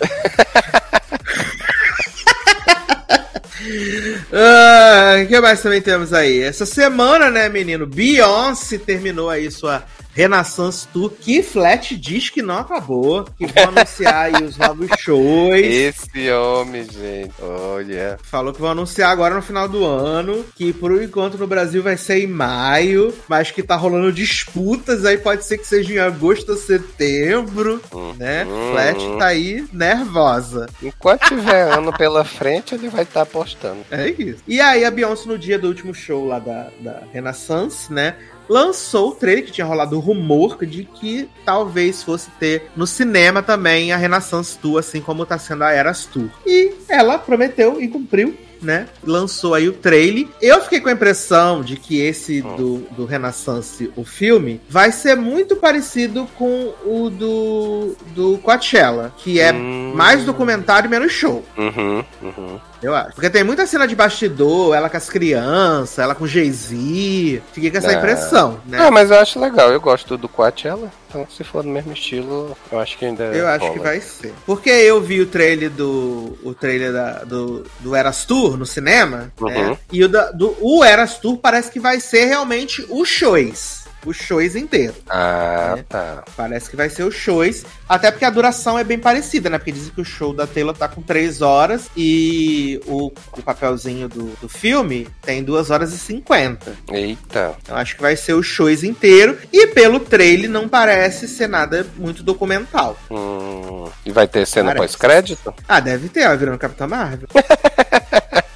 Ah, 4.33 5.17
O 5.23 5.27
que 5.27 5.41
mais 5.41 5.61
também 5.63 5.81
temos 5.83 6.13
aí? 6.13 6.41
Essa 6.43 6.65
semana, 6.67 7.31
né, 7.31 7.49
menino? 7.49 7.87
Beyoncé 7.87 8.79
terminou 8.79 9.29
aí 9.31 9.51
sua 9.51 9.83
Renaissance 10.19 10.89
Tour, 10.89 11.11
que 11.11 11.45
Flat 11.45 11.97
diz 11.97 12.29
que 12.29 12.43
não 12.43 12.59
acabou, 12.59 13.25
que 13.39 13.47
vão 13.47 13.69
anunciar 13.69 14.35
aí 14.35 14.43
os 14.43 14.57
novos 14.57 14.89
shows. 14.99 15.55
Esse 15.55 16.29
homem, 16.33 16.83
gente. 16.83 17.33
Olha. 17.41 18.19
Falou 18.25 18.53
que 18.53 18.61
vão 18.61 18.73
anunciar 18.73 19.13
agora 19.13 19.37
no 19.37 19.43
final 19.43 19.69
do 19.69 19.85
ano, 19.85 20.45
que 20.57 20.73
por 20.73 21.01
enquanto 21.01 21.39
no 21.39 21.47
Brasil 21.47 21.85
vai 21.85 21.97
ser 21.97 22.19
em 22.19 22.27
maio, 22.27 23.15
mas 23.29 23.53
que 23.53 23.63
tá 23.63 23.77
rolando 23.77 24.13
disputas, 24.13 25.05
aí 25.05 25.19
pode 25.19 25.45
ser 25.45 25.57
que 25.57 25.67
seja 25.69 25.95
em 25.95 25.99
agosto 25.99 26.49
ou 26.49 26.59
setembro, 26.59 27.81
né? 28.17 28.45
Uhum. 28.45 28.73
Flat 28.73 29.19
tá 29.21 29.27
aí 29.27 29.69
nervosa. 29.73 30.69
Enquanto 30.83 31.29
tiver 31.29 31.63
ano 31.71 31.97
pela 31.97 32.25
frente, 32.25 32.75
ele 32.75 32.89
vai 32.89 33.05
estar 33.05 33.23
apostando. 33.23 33.87
É 33.89 34.09
isso. 34.09 34.43
E 34.49 34.61
aí 34.61 34.85
a 34.85 34.91
Beyoncé, 34.91 35.29
no 35.29 35.39
dia 35.39 35.61
do 35.61 35.69
último 35.69 35.95
show 35.95 36.27
lá 36.27 36.41
da, 36.41 36.71
da 36.81 37.03
Renaissance, 37.13 37.93
né? 37.93 38.17
Lançou 38.49 39.11
o 39.11 39.15
trailer 39.15 39.45
que 39.45 39.53
tinha 39.53 39.67
rolado 39.67 39.97
o 39.97 40.01
rumor 40.01 40.65
de 40.65 40.85
que 40.85 41.29
talvez 41.45 42.03
fosse 42.03 42.31
ter 42.39 42.71
no 42.77 42.87
cinema 42.87 43.43
também 43.43 43.93
a 43.93 43.97
Renaissance 43.97 44.59
Tour, 44.59 44.79
assim 44.79 45.01
como 45.01 45.27
tá 45.27 45.39
sendo 45.39 45.65
a 45.65 45.71
Eras 45.73 46.07
Tour. 46.07 46.29
E 46.47 46.73
ela 46.89 47.19
prometeu 47.19 47.81
e 47.81 47.89
cumpriu. 47.89 48.35
Né? 48.61 48.89
Lançou 49.05 49.55
aí 49.55 49.69
o 49.69 49.73
trailer. 49.73 50.27
Eu 50.43 50.61
fiquei 50.63 50.81
com 50.81 50.89
a 50.89 50.93
impressão 50.93 51.63
de 51.63 51.77
que 51.77 52.01
esse 52.01 52.43
do, 52.43 52.79
do 52.91 53.05
Renaissance, 53.05 53.89
o 53.95 54.05
filme, 54.05 54.61
vai 54.69 54.91
ser 54.91 55.15
muito 55.15 55.55
parecido 55.55 56.27
com 56.37 56.75
o 56.85 57.09
do, 57.09 57.95
do 58.17 58.37
Coachella, 58.39 59.15
que 59.19 59.39
é 59.39 59.53
Hum. 59.53 59.93
mais 59.95 60.25
documentário 60.25 60.89
e 60.89 60.91
menos 60.91 61.13
show. 61.13 61.45
Uhum, 61.57 62.05
uhum. 62.21 62.61
Eu 62.83 62.95
acho. 62.95 63.15
Porque 63.15 63.29
tem 63.31 63.43
muita 63.45 63.67
cena 63.67 63.87
de 63.87 63.95
bastidor, 63.97 64.75
ela 64.75 64.89
com 64.89 64.97
as 64.97 65.09
crianças, 65.11 65.99
ela 65.99 66.15
com 66.15 66.27
Jay-Z. 66.27 67.43
Fiquei 67.53 67.71
com 67.71 67.79
essa 67.79 67.91
Ah. 67.91 67.95
impressão, 67.95 68.61
né? 68.67 68.79
Ah, 68.81 68.91
mas 68.91 69.11
eu 69.11 69.19
acho 69.19 69.41
legal. 69.41 69.71
Eu 69.71 69.81
gosto 69.81 70.17
do 70.17 70.29
Coachella. 70.29 70.91
Então, 71.09 71.27
se 71.35 71.43
for 71.43 71.63
do 71.63 71.71
mesmo 71.71 71.93
estilo, 71.93 72.55
eu 72.71 72.79
acho 72.79 72.99
que 72.99 73.05
ainda. 73.07 73.25
Eu 73.25 73.49
acho 73.49 73.61
rola. 73.65 73.73
que 73.73 73.79
vai 73.81 74.01
ser. 74.01 74.35
Porque 74.45 74.69
eu 74.69 75.01
vi 75.01 75.21
o 75.23 75.27
trailer 75.27 75.71
do. 75.71 76.39
O 76.45 76.55
trailer 76.55 76.93
da, 76.93 77.25
do, 77.25 77.65
do 77.81 77.97
Eras 77.97 78.25
Tour 78.27 78.59
no 78.59 78.67
cinema, 78.67 79.33
Uhum. 79.41 79.49
né? 79.49 79.79
E 79.91 80.05
o, 80.05 80.09
da, 80.09 80.31
do, 80.33 80.55
o 80.61 80.85
Eras 80.85 81.19
Tour 81.19 81.39
parece 81.39 81.71
que 81.71 81.81
vai 81.81 81.99
ser 81.99 82.27
realmente 82.27 82.85
o 82.91 83.05
shows. 83.07 83.78
O 84.07 84.13
shows 84.13 84.55
inteiro. 84.55 84.95
Ah, 85.09 85.75
É. 85.79 85.83
tá. 85.83 86.25
Parece 86.37 86.71
que 86.71 86.77
vai 86.77 86.89
ser 86.89 87.03
o 87.05 87.11
shows. 87.11 87.65
Até 87.89 88.11
porque 88.11 88.25
a 88.25 88.31
duração 88.31 88.79
é 88.79 88.85
bem 88.85 88.99
parecida, 88.99 89.51
né? 89.51 89.59
Porque 89.59 89.73
dizem 89.73 89.93
que 89.93 90.01
o 90.01 90.05
show 90.05 90.33
da 90.33 90.47
Taylor 90.47 90.77
tá 90.77 90.87
com 90.89 91.03
3 91.03 91.43
horas 91.43 91.89
e 91.97 92.81
o, 92.87 93.07
o 93.37 93.43
papelzinho 93.43 94.09
do, 94.09 94.27
do 94.41 94.49
filme 94.49 95.09
tem 95.23 95.43
2 95.43 95.71
horas 95.71 95.93
e 95.93 95.99
50. 95.99 96.73
Eita. 96.93 97.55
Eu 97.69 97.77
acho 97.77 97.97
que 97.97 98.03
vai 98.03 98.17
ser 98.17 98.35
o 98.35 98.43
shows 98.43 98.83
inteiro. 98.85 99.37
E 99.53 99.67
pelo 99.69 100.01
trailer 100.01 100.49
não 100.49 100.69
parece 100.69 101.27
ser 101.29 101.49
nada 101.49 101.87
muito 101.97 102.23
documental. 102.23 102.97
Hum, 103.11 103.89
E 104.07 104.11
vai 104.13 104.27
ter 104.29 104.47
cena 104.47 104.75
pós-crédito? 104.75 105.53
Ah, 105.69 105.81
deve 105.81 106.09
ter, 106.09 106.27
ó, 106.29 106.37
virando 106.37 106.59
Capitão 106.59 106.87
Marvel. 106.89 107.29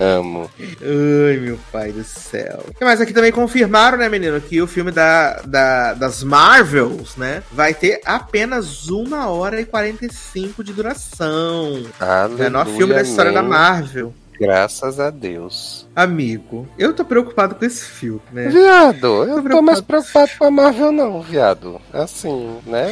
Amo. 0.00 0.50
Ai, 0.58 1.36
meu 1.36 1.58
pai 1.70 1.92
do 1.92 2.02
céu. 2.02 2.64
Mais 2.80 3.00
aqui 3.02 3.12
também 3.12 3.30
confirmaram, 3.30 3.98
né, 3.98 4.08
menino, 4.08 4.40
que 4.40 4.60
o 4.62 4.66
filme 4.66 4.90
da, 4.90 5.42
da- 5.42 5.92
das 5.92 6.22
Marvels, 6.24 7.16
né, 7.16 7.42
vai 7.52 7.74
ter 7.74 8.00
apenas 8.06 8.88
uma 8.88 9.28
hora 9.28 9.60
e 9.60 9.66
45 9.66 10.64
de 10.64 10.72
duração. 10.72 11.84
Aleluia, 12.00 12.44
Menor 12.44 12.66
filme 12.66 12.94
da 12.94 13.02
história 13.02 13.30
da 13.30 13.40
amém. 13.40 13.50
Marvel. 13.50 14.14
Graças 14.40 14.98
a 14.98 15.10
Deus. 15.10 15.86
Amigo, 15.94 16.66
eu 16.78 16.94
tô 16.94 17.04
preocupado 17.04 17.54
com 17.54 17.64
esse 17.64 17.84
filme, 17.84 18.22
né? 18.32 18.48
Viado, 18.48 19.24
eu 19.24 19.42
Tô 19.42 19.48
tô 19.50 19.60
mais 19.62 19.82
preocupado 19.82 20.30
com 20.38 20.44
a 20.46 20.50
Marvel, 20.50 20.90
não, 20.90 21.20
viado. 21.20 21.78
Assim, 21.92 22.56
né? 22.64 22.88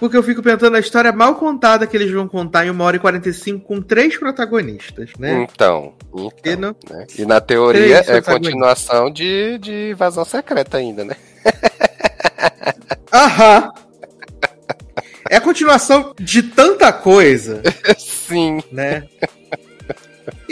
Porque 0.00 0.16
eu 0.16 0.22
fico 0.22 0.42
pensando 0.42 0.70
na 0.72 0.80
história 0.80 1.12
mal 1.12 1.36
contada 1.36 1.86
que 1.86 1.96
eles 1.96 2.10
vão 2.10 2.26
contar 2.26 2.66
em 2.66 2.70
uma 2.70 2.82
hora 2.82 2.96
e 2.96 3.00
45 3.00 3.64
com 3.64 3.80
três 3.80 4.16
protagonistas, 4.18 5.10
né? 5.16 5.46
Então, 5.48 5.94
E 6.12 6.26
então 6.50 6.56
não- 6.56 6.76
né? 6.98 7.06
E 7.16 7.24
na 7.24 7.40
teoria 7.40 8.02
Três 8.02 8.08
é 8.08 8.20
continuação 8.20 9.12
de, 9.12 9.58
de 9.58 9.90
invasão 9.92 10.24
secreta 10.24 10.76
ainda, 10.78 11.04
né? 11.04 11.14
Aham! 13.12 13.70
É 15.30 15.36
a 15.36 15.40
continuação 15.40 16.14
de 16.18 16.42
tanta 16.42 16.92
coisa, 16.92 17.62
Sim. 17.96 18.60
né? 18.72 19.04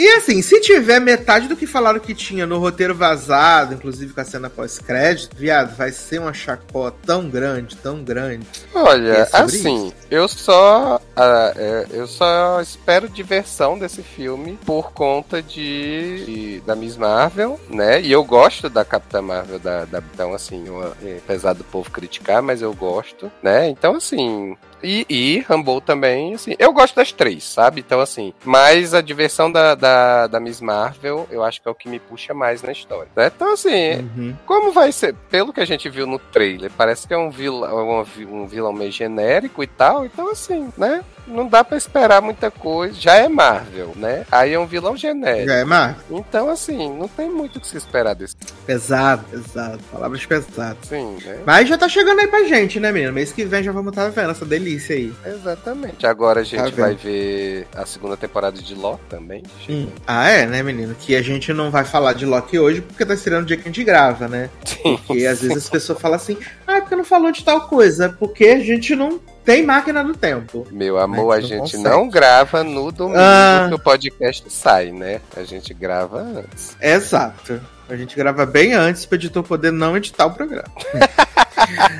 E 0.02 0.08
assim, 0.16 0.42
se 0.42 0.60
tiver 0.60 0.98
metade 1.00 1.46
do 1.46 1.54
que 1.56 1.64
falaram 1.64 2.00
que 2.00 2.12
tinha 2.12 2.44
no 2.44 2.58
roteiro 2.58 2.92
vazado, 2.92 3.74
inclusive 3.74 4.12
com 4.12 4.20
a 4.20 4.24
cena 4.24 4.50
pós-crédito, 4.50 5.36
viado, 5.36 5.76
vai 5.76 5.92
ser 5.92 6.18
uma 6.18 6.32
chacota 6.34 6.96
tão 7.06 7.28
grande, 7.28 7.76
tão 7.76 8.02
grande. 8.02 8.44
Olha, 8.74 9.10
É 9.12 9.28
assim, 9.32 9.92
eu 10.10 10.26
só 10.26 11.00
é, 11.16 11.86
eu 11.92 12.06
só 12.08 12.60
espero 12.60 13.08
diversão 13.08 13.78
desse 13.78 14.02
filme 14.02 14.58
por 14.66 14.92
conta 14.92 15.40
de, 15.40 16.24
de- 16.24 16.60
da 16.66 16.74
Miss 16.74 16.96
Marvel, 16.96 17.60
né? 17.70 18.00
E 18.02 18.10
eu 18.10 18.24
gosto 18.24 18.68
da 18.68 18.84
Capitã 18.84 19.22
Marvel 19.22 19.60
da, 19.60 19.84
da 19.84 20.02
então 20.12 20.34
assim, 20.34 20.66
eu- 20.66 20.92
é, 21.04 21.18
apesar 21.24 21.52
do 21.52 21.62
povo 21.62 21.88
criticar, 21.92 22.42
mas 22.42 22.60
eu 22.60 22.74
gosto, 22.74 23.30
né? 23.40 23.68
Então 23.68 23.94
assim, 23.96 24.56
e, 24.82 25.06
e 25.08 25.38
Rambo 25.40 25.80
também, 25.80 26.34
assim, 26.34 26.54
eu 26.58 26.72
gosto 26.72 26.96
das 26.96 27.12
três, 27.12 27.44
sabe? 27.44 27.80
Então, 27.80 28.00
assim, 28.00 28.32
mas 28.44 28.94
a 28.94 29.00
diversão 29.00 29.50
da, 29.50 29.74
da, 29.74 30.26
da 30.26 30.40
Miss 30.40 30.60
Marvel, 30.60 31.26
eu 31.30 31.42
acho 31.42 31.60
que 31.62 31.68
é 31.68 31.70
o 31.70 31.74
que 31.74 31.88
me 31.88 31.98
puxa 31.98 32.32
mais 32.34 32.62
na 32.62 32.72
história, 32.72 33.08
né? 33.16 33.30
Então, 33.34 33.52
assim, 33.52 33.72
Uhum. 34.16 34.36
como 34.46 34.72
vai 34.72 34.90
ser? 34.92 35.14
Pelo 35.30 35.52
que 35.52 35.60
a 35.60 35.64
gente 35.66 35.88
viu 35.88 36.06
no 36.06 36.18
trailer, 36.18 36.70
parece 36.76 37.06
que 37.06 37.14
é 37.14 37.18
um 37.18 37.30
vilão, 37.30 38.04
um 38.30 38.46
vilão 38.46 38.72
meio 38.72 38.92
genérico 38.92 39.62
e 39.62 39.66
tal. 39.66 40.04
Então, 40.04 40.30
assim, 40.30 40.72
né? 40.76 41.02
Não 41.26 41.46
dá 41.48 41.62
pra 41.64 41.76
esperar 41.76 42.20
muita 42.20 42.50
coisa. 42.50 42.94
Já 42.98 43.16
é 43.16 43.28
Marvel, 43.28 43.92
né? 43.96 44.24
Aí 44.30 44.52
é 44.52 44.58
um 44.58 44.66
vilão 44.66 44.96
genérico. 44.96 45.48
Já 45.48 45.54
é 45.54 45.64
Marvel. 45.64 46.02
Então, 46.10 46.48
assim, 46.48 46.92
não 46.96 47.08
tem 47.08 47.30
muito 47.30 47.56
o 47.56 47.60
que 47.60 47.66
se 47.66 47.76
esperar 47.76 48.14
desse. 48.14 48.36
Pesado, 48.66 49.24
pesado. 49.30 49.78
Palavras 49.90 50.24
pesadas. 50.24 50.88
Sim, 50.88 51.16
né? 51.24 51.40
Mas 51.46 51.68
já 51.68 51.78
tá 51.78 51.88
chegando 51.88 52.20
aí 52.20 52.26
pra 52.26 52.44
gente, 52.44 52.78
né, 52.80 52.92
menino? 52.92 53.12
Mês 53.12 53.32
que 53.32 53.44
vem 53.44 53.62
já 53.62 53.72
vamos 53.72 53.90
estar 53.92 54.08
vendo 54.10 54.30
essa 54.30 54.44
delícia 54.44 54.94
aí. 54.96 55.12
Exatamente. 55.24 56.06
Agora 56.06 56.40
a 56.40 56.44
gente 56.44 56.72
Tá 56.72 56.82
vai 56.82 56.94
ver 56.94 57.66
a 57.74 57.84
segunda 57.86 58.16
temporada 58.16 58.60
de 58.60 58.74
Loki 58.74 59.02
também. 59.08 59.42
Hum. 59.68 59.88
Ah, 60.06 60.28
é, 60.28 60.46
né, 60.46 60.62
menino? 60.62 60.94
Que 60.98 61.16
a 61.16 61.22
gente 61.22 61.52
não 61.52 61.70
vai 61.70 61.84
falar 61.84 62.12
de 62.12 62.26
Loki 62.26 62.58
hoje 62.58 62.80
porque 62.80 63.04
tá 63.04 63.14
estreando 63.14 63.44
o 63.44 63.46
dia 63.46 63.56
que 63.56 63.62
a 63.62 63.66
gente 63.66 63.84
grava, 63.84 64.28
né? 64.28 64.50
Sim. 64.64 64.98
Porque 65.06 65.26
às 65.26 65.40
vezes 65.40 65.56
as 65.56 65.68
pessoas 65.68 66.00
falam 66.00 66.16
assim, 66.16 66.36
ah, 66.66 66.80
porque 66.80 66.96
não 66.96 67.04
falou 67.04 67.30
de 67.32 67.44
tal 67.44 67.62
coisa? 67.68 68.14
Porque 68.18 68.46
a 68.46 68.60
gente 68.60 68.94
não 68.94 69.20
tem 69.44 69.64
máquina 69.64 70.02
do 70.04 70.14
tempo. 70.14 70.66
Meu 70.70 70.98
amor, 70.98 71.32
a 71.32 71.40
gente 71.40 71.58
consegue. 71.60 71.82
não 71.84 72.08
grava 72.08 72.62
no 72.64 72.90
domingo 72.92 73.18
Ah. 73.18 73.66
que 73.68 73.74
o 73.74 73.78
podcast 73.78 74.44
sai, 74.50 74.92
né? 74.92 75.20
A 75.36 75.42
gente 75.42 75.72
grava 75.74 76.18
antes. 76.20 76.76
Exato. 76.80 77.60
A 77.88 77.96
gente 77.96 78.16
grava 78.16 78.46
bem 78.46 78.72
antes 78.72 79.04
pro 79.04 79.16
editor 79.16 79.42
poder 79.42 79.70
não 79.72 79.96
editar 79.96 80.26
o 80.26 80.30
programa. 80.30 80.64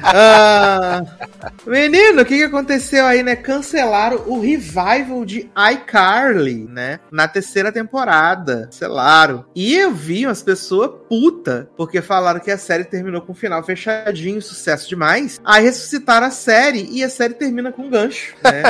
Ah, 0.02 1.02
menino, 1.66 2.22
o 2.22 2.24
que, 2.24 2.36
que 2.36 2.42
aconteceu 2.42 3.06
aí, 3.06 3.22
né? 3.22 3.36
Cancelaram 3.36 4.24
o 4.26 4.40
revival 4.40 5.24
de 5.24 5.50
iCarly, 5.72 6.68
né? 6.68 7.00
Na 7.10 7.26
terceira 7.28 7.72
temporada. 7.72 8.66
Cancelaram. 8.66 9.44
E 9.54 9.74
eu 9.74 9.92
vi 9.92 10.26
umas 10.26 10.42
pessoas 10.42 10.90
puta, 11.08 11.68
porque 11.76 12.02
falaram 12.02 12.40
que 12.40 12.50
a 12.50 12.58
série 12.58 12.84
terminou 12.84 13.22
com 13.22 13.32
um 13.32 13.34
final 13.34 13.62
fechadinho, 13.62 14.40
sucesso 14.42 14.88
demais. 14.88 15.40
Aí 15.44 15.64
ressuscitaram 15.64 16.26
a 16.26 16.30
série 16.30 16.88
e 16.90 17.02
a 17.02 17.08
série 17.08 17.34
termina 17.34 17.72
com 17.72 17.82
um 17.82 17.90
gancho, 17.90 18.34
né? 18.42 18.62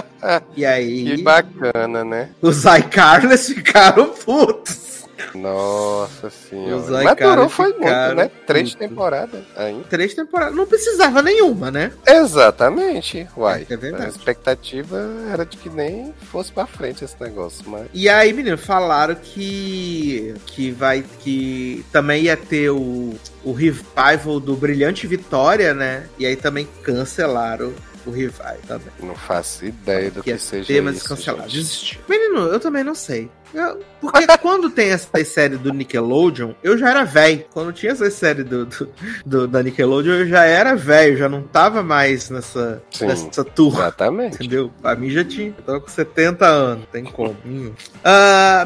e 0.56 0.64
aí, 0.64 1.16
Que 1.16 1.22
bacana, 1.22 2.04
né? 2.04 2.30
os 2.40 2.64
iCarlys 2.64 3.48
ficaram 3.48 4.10
putos. 4.10 4.85
Nossa 5.34 6.26
Os 6.28 6.32
senhora. 6.34 7.02
Mas 7.04 7.16
durou 7.16 7.48
foi 7.48 7.72
muito, 7.72 8.14
né? 8.14 8.30
Três 8.46 8.70
putos. 8.72 8.88
temporadas 8.88 9.42
ainda. 9.56 9.84
Três 9.84 10.14
temporadas. 10.14 10.54
Não 10.54 10.66
precisava 10.66 11.22
nenhuma, 11.22 11.70
né? 11.70 11.92
Exatamente. 12.06 13.26
Uai. 13.36 13.66
É, 13.68 13.74
é. 13.74 14.04
A 14.04 14.08
expectativa 14.08 14.98
era 15.32 15.44
de 15.44 15.56
que 15.56 15.68
nem 15.68 16.12
fosse 16.30 16.52
pra 16.52 16.66
frente 16.66 17.04
esse 17.04 17.16
negócio, 17.20 17.64
mas. 17.68 17.86
E 17.92 18.08
aí, 18.08 18.32
menino, 18.32 18.58
falaram 18.58 19.14
que 19.14 20.34
que 20.46 20.70
vai 20.70 21.04
que 21.20 21.84
também 21.92 22.24
ia 22.24 22.36
ter 22.36 22.70
o, 22.70 23.14
o 23.44 23.52
revival 23.52 24.40
do 24.40 24.54
Brilhante 24.56 25.06
Vitória, 25.06 25.74
né? 25.74 26.06
E 26.18 26.26
aí 26.26 26.36
também 26.36 26.68
cancelaram 26.82 27.72
o 28.04 28.10
revival 28.10 28.56
também. 28.66 28.88
Não 29.00 29.14
faço 29.16 29.64
ideia 29.64 30.10
do 30.10 30.20
Que 30.22 30.24
que, 30.24 30.30
ia 30.30 30.38
seja 30.38 30.66
ter, 30.66 30.80
mas 30.80 30.96
isso. 30.98 31.08
cancelaram. 31.08 31.48
gente. 31.48 31.58
Desistiu. 31.62 32.00
Menino, 32.08 32.38
eu 32.46 32.60
também 32.60 32.84
não 32.84 32.94
sei. 32.94 33.30
Eu- 33.54 33.80
porque 34.00 34.26
quando 34.38 34.68
tem 34.70 34.90
essa 34.90 35.08
série 35.24 35.56
do 35.56 35.72
Nickelodeon, 35.72 36.52
eu 36.62 36.76
já 36.76 36.90
era 36.90 37.04
velho. 37.04 37.44
Quando 37.52 37.72
tinha 37.72 37.92
essa 37.92 38.08
série 38.10 38.42
do, 38.44 38.66
do- 38.66 38.88
do- 39.24 39.48
da 39.48 39.62
Nickelodeon, 39.62 40.14
eu 40.14 40.28
já 40.28 40.44
era 40.44 40.74
velho, 40.76 41.16
já 41.16 41.28
não 41.28 41.42
tava 41.42 41.82
mais 41.82 42.28
nessa, 42.30 42.82
Sim. 42.90 43.06
nessa 43.06 43.44
turma. 43.44 43.80
Exatamente. 43.80 44.34
Entendeu? 44.36 44.70
Pra 44.82 44.94
mim 44.94 45.10
já 45.10 45.24
tinha. 45.24 45.48
Eu 45.56 45.64
tava 45.64 45.80
com 45.80 45.88
70 45.88 46.46
anos, 46.46 46.84
tem 46.92 47.04
como. 47.04 47.36
Hum. 47.46 47.72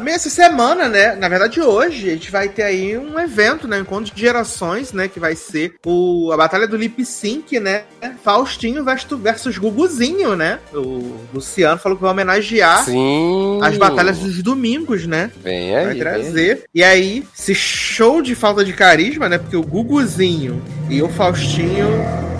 Mas 0.02 0.14
essa 0.16 0.30
semana, 0.30 0.88
né? 0.88 1.14
Na 1.16 1.28
verdade, 1.28 1.60
hoje, 1.60 2.08
a 2.08 2.12
gente 2.12 2.30
vai 2.30 2.48
ter 2.48 2.62
aí 2.62 2.96
um 2.96 3.18
evento, 3.18 3.66
né? 3.68 3.78
Um 3.78 3.82
encontro 3.82 4.14
de 4.14 4.20
gerações, 4.20 4.92
né? 4.92 5.08
Que 5.08 5.20
vai 5.20 5.34
ser 5.36 5.74
o, 5.84 6.30
a 6.32 6.36
Batalha 6.36 6.66
do 6.66 6.76
Lip 6.76 7.04
Sync, 7.04 7.58
né? 7.60 7.84
Faustinho 8.22 8.84
versus, 8.84 9.18
versus 9.20 9.58
Guguzinho, 9.58 10.34
né? 10.36 10.58
O 10.74 11.16
Luciano 11.32 11.78
falou 11.78 11.96
que 11.96 12.02
vai 12.02 12.12
homenagear 12.12 12.84
Sim. 12.84 13.58
as 13.62 13.76
batalhas 13.76 14.18
dos 14.18 14.42
domingos, 14.42 14.69
né? 15.06 15.30
Vem 15.42 15.72
Vai 15.72 15.84
aí. 15.84 15.90
aí. 15.90 15.98
trazer. 15.98 16.64
E 16.74 16.84
aí, 16.84 17.24
esse 17.38 17.54
show 17.54 18.22
de 18.22 18.34
falta 18.34 18.64
de 18.64 18.72
carisma, 18.72 19.28
né? 19.28 19.38
Porque 19.38 19.56
o 19.56 19.62
Guguzinho 19.62 20.62
e 20.88 21.02
o 21.02 21.08
Faustinho 21.08 21.88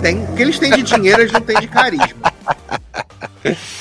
tem. 0.01 0.23
O 0.23 0.35
que 0.35 0.41
eles 0.41 0.59
têm 0.59 0.71
de 0.71 0.83
dinheiro, 0.83 1.21
eles 1.21 1.31
não 1.31 1.41
têm 1.41 1.59
de 1.59 1.67
carisma. 1.67 2.31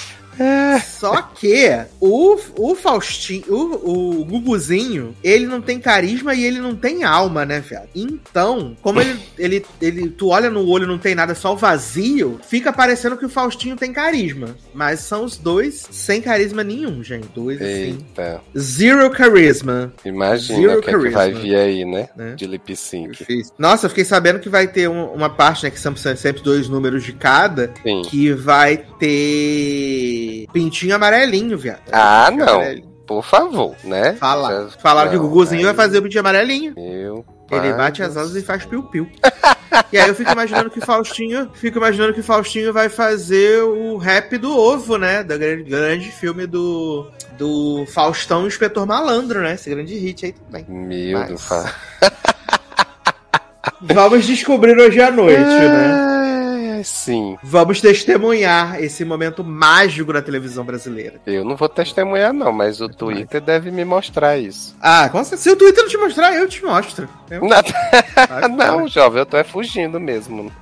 Só 0.98 1.20
que 1.22 1.68
o, 2.00 2.36
o 2.56 2.74
Faustinho, 2.74 3.44
o, 3.48 4.20
o 4.20 4.24
Guguzinho, 4.24 5.14
ele 5.22 5.46
não 5.46 5.60
tem 5.60 5.78
carisma 5.78 6.34
e 6.34 6.44
ele 6.44 6.60
não 6.60 6.74
tem 6.74 7.04
alma, 7.04 7.44
né, 7.44 7.60
velho? 7.60 7.88
Então, 7.94 8.76
como 8.82 9.00
ele, 9.00 9.18
ele, 9.38 9.66
ele, 9.80 10.08
tu 10.10 10.28
olha 10.28 10.48
no 10.50 10.66
olho 10.66 10.84
e 10.84 10.88
não 10.88 10.98
tem 10.98 11.14
nada, 11.14 11.34
só 11.34 11.52
o 11.52 11.56
vazio, 11.56 12.38
fica 12.48 12.72
parecendo 12.72 13.16
que 13.16 13.26
o 13.26 13.28
Faustinho 13.28 13.76
tem 13.76 13.92
carisma. 13.92 14.56
Mas 14.72 15.00
são 15.00 15.24
os 15.24 15.36
dois 15.36 15.86
sem 15.90 16.20
carisma 16.22 16.62
nenhum, 16.64 17.02
gente. 17.02 17.28
Dois, 17.34 17.60
assim. 17.60 17.98
Eita. 18.08 18.40
Zero 18.58 19.10
carisma. 19.10 19.92
Imagina 20.04 20.58
Zero 20.60 20.78
o 20.78 20.82
que, 20.82 20.90
é 20.90 20.98
que 20.98 21.08
vai 21.10 21.32
vir 21.32 21.54
aí, 21.54 21.84
né? 21.84 22.08
Né? 22.16 22.34
De 22.34 22.46
lip 22.46 22.74
sync. 22.76 23.10
Difícil. 23.18 23.52
Nossa, 23.58 23.86
eu 23.86 23.90
fiquei 23.90 24.04
sabendo 24.04 24.38
que 24.40 24.48
vai 24.48 24.66
ter 24.66 24.88
um- 24.88 25.12
uma 25.12 25.28
parte, 25.28 25.64
né? 25.64 25.70
Que 25.70 25.78
são 25.80 25.94
sempre 25.96 26.42
dois 26.42 26.68
números 26.68 27.04
de 27.04 27.12
cada. 27.12 27.72
Sim. 27.82 28.02
Que 28.02 28.32
vai 28.32 28.78
ter 28.98 30.29
pintinho 30.52 30.94
amarelinho, 30.94 31.56
viado. 31.58 31.82
Ah, 31.92 32.30
não. 32.32 32.56
amarelinho. 32.56 32.90
Por 33.06 33.24
favor, 33.24 33.74
né? 33.82 34.12
Fala. 34.14 34.68
Falaram 34.78 35.10
que 35.10 35.16
o 35.16 35.22
não, 35.22 35.28
Guguzinho 35.28 35.64
vai 35.64 35.74
fazer 35.74 35.98
o 35.98 36.02
pintinho 36.02 36.20
amarelinho. 36.20 36.74
Meu 36.76 37.24
Ele 37.50 37.72
bate 37.72 38.00
do 38.02 38.06
as 38.06 38.16
asas 38.16 38.36
e 38.36 38.42
faz 38.46 38.64
piu-piu. 38.64 39.10
e 39.92 39.98
aí 39.98 40.08
eu 40.08 40.14
fico 40.14 40.30
imaginando 40.30 40.70
que 40.70 40.78
o 40.78 40.86
Faustinho. 40.86 41.50
Fico 41.54 41.78
imaginando 41.78 42.14
que 42.14 42.20
o 42.20 42.24
Faustinho 42.24 42.72
vai 42.72 42.88
fazer 42.88 43.62
o 43.64 43.96
rap 43.96 44.38
do 44.38 44.56
ovo, 44.56 44.96
né? 44.96 45.24
Da 45.24 45.36
grande, 45.36 45.64
grande 45.64 46.10
filme 46.12 46.46
do. 46.46 47.08
Do 47.36 47.84
Faustão 47.86 48.42
e 48.42 48.44
o 48.44 48.46
Inspetor 48.48 48.86
Malandro, 48.86 49.40
né? 49.40 49.54
Esse 49.54 49.70
grande 49.70 49.96
hit 49.96 50.26
aí 50.26 50.32
também. 50.32 50.64
Meu 50.68 51.18
Mas- 51.18 51.28
Deus. 51.28 51.42
fa- 51.44 51.74
Vamos 53.80 54.26
descobrir 54.26 54.78
hoje 54.78 55.00
à 55.00 55.10
noite, 55.10 55.40
né? 55.40 56.49
É, 56.80 56.82
sim. 56.82 57.36
Vamos 57.42 57.80
testemunhar 57.80 58.82
esse 58.82 59.04
momento 59.04 59.44
mágico 59.44 60.12
da 60.12 60.22
televisão 60.22 60.64
brasileira. 60.64 61.20
Eu 61.26 61.44
não 61.44 61.56
vou 61.56 61.68
testemunhar, 61.68 62.32
não, 62.32 62.52
mas 62.52 62.80
o 62.80 62.88
Twitter 62.88 63.40
deve 63.40 63.70
me 63.70 63.84
mostrar 63.84 64.38
isso. 64.38 64.74
Ah, 64.80 65.08
com 65.08 65.22
certeza. 65.22 65.42
se 65.42 65.50
o 65.50 65.56
Twitter 65.56 65.82
não 65.82 65.90
te 65.90 65.96
mostrar, 65.98 66.34
eu 66.34 66.48
te 66.48 66.64
mostro. 66.64 67.08
Eu- 67.30 67.42
Não, 67.42 68.48
não, 68.56 68.88
jovem, 68.88 69.20
eu 69.20 69.26
tô 69.26 69.36
é 69.36 69.44
fugindo 69.44 70.00
mesmo. 70.00 70.50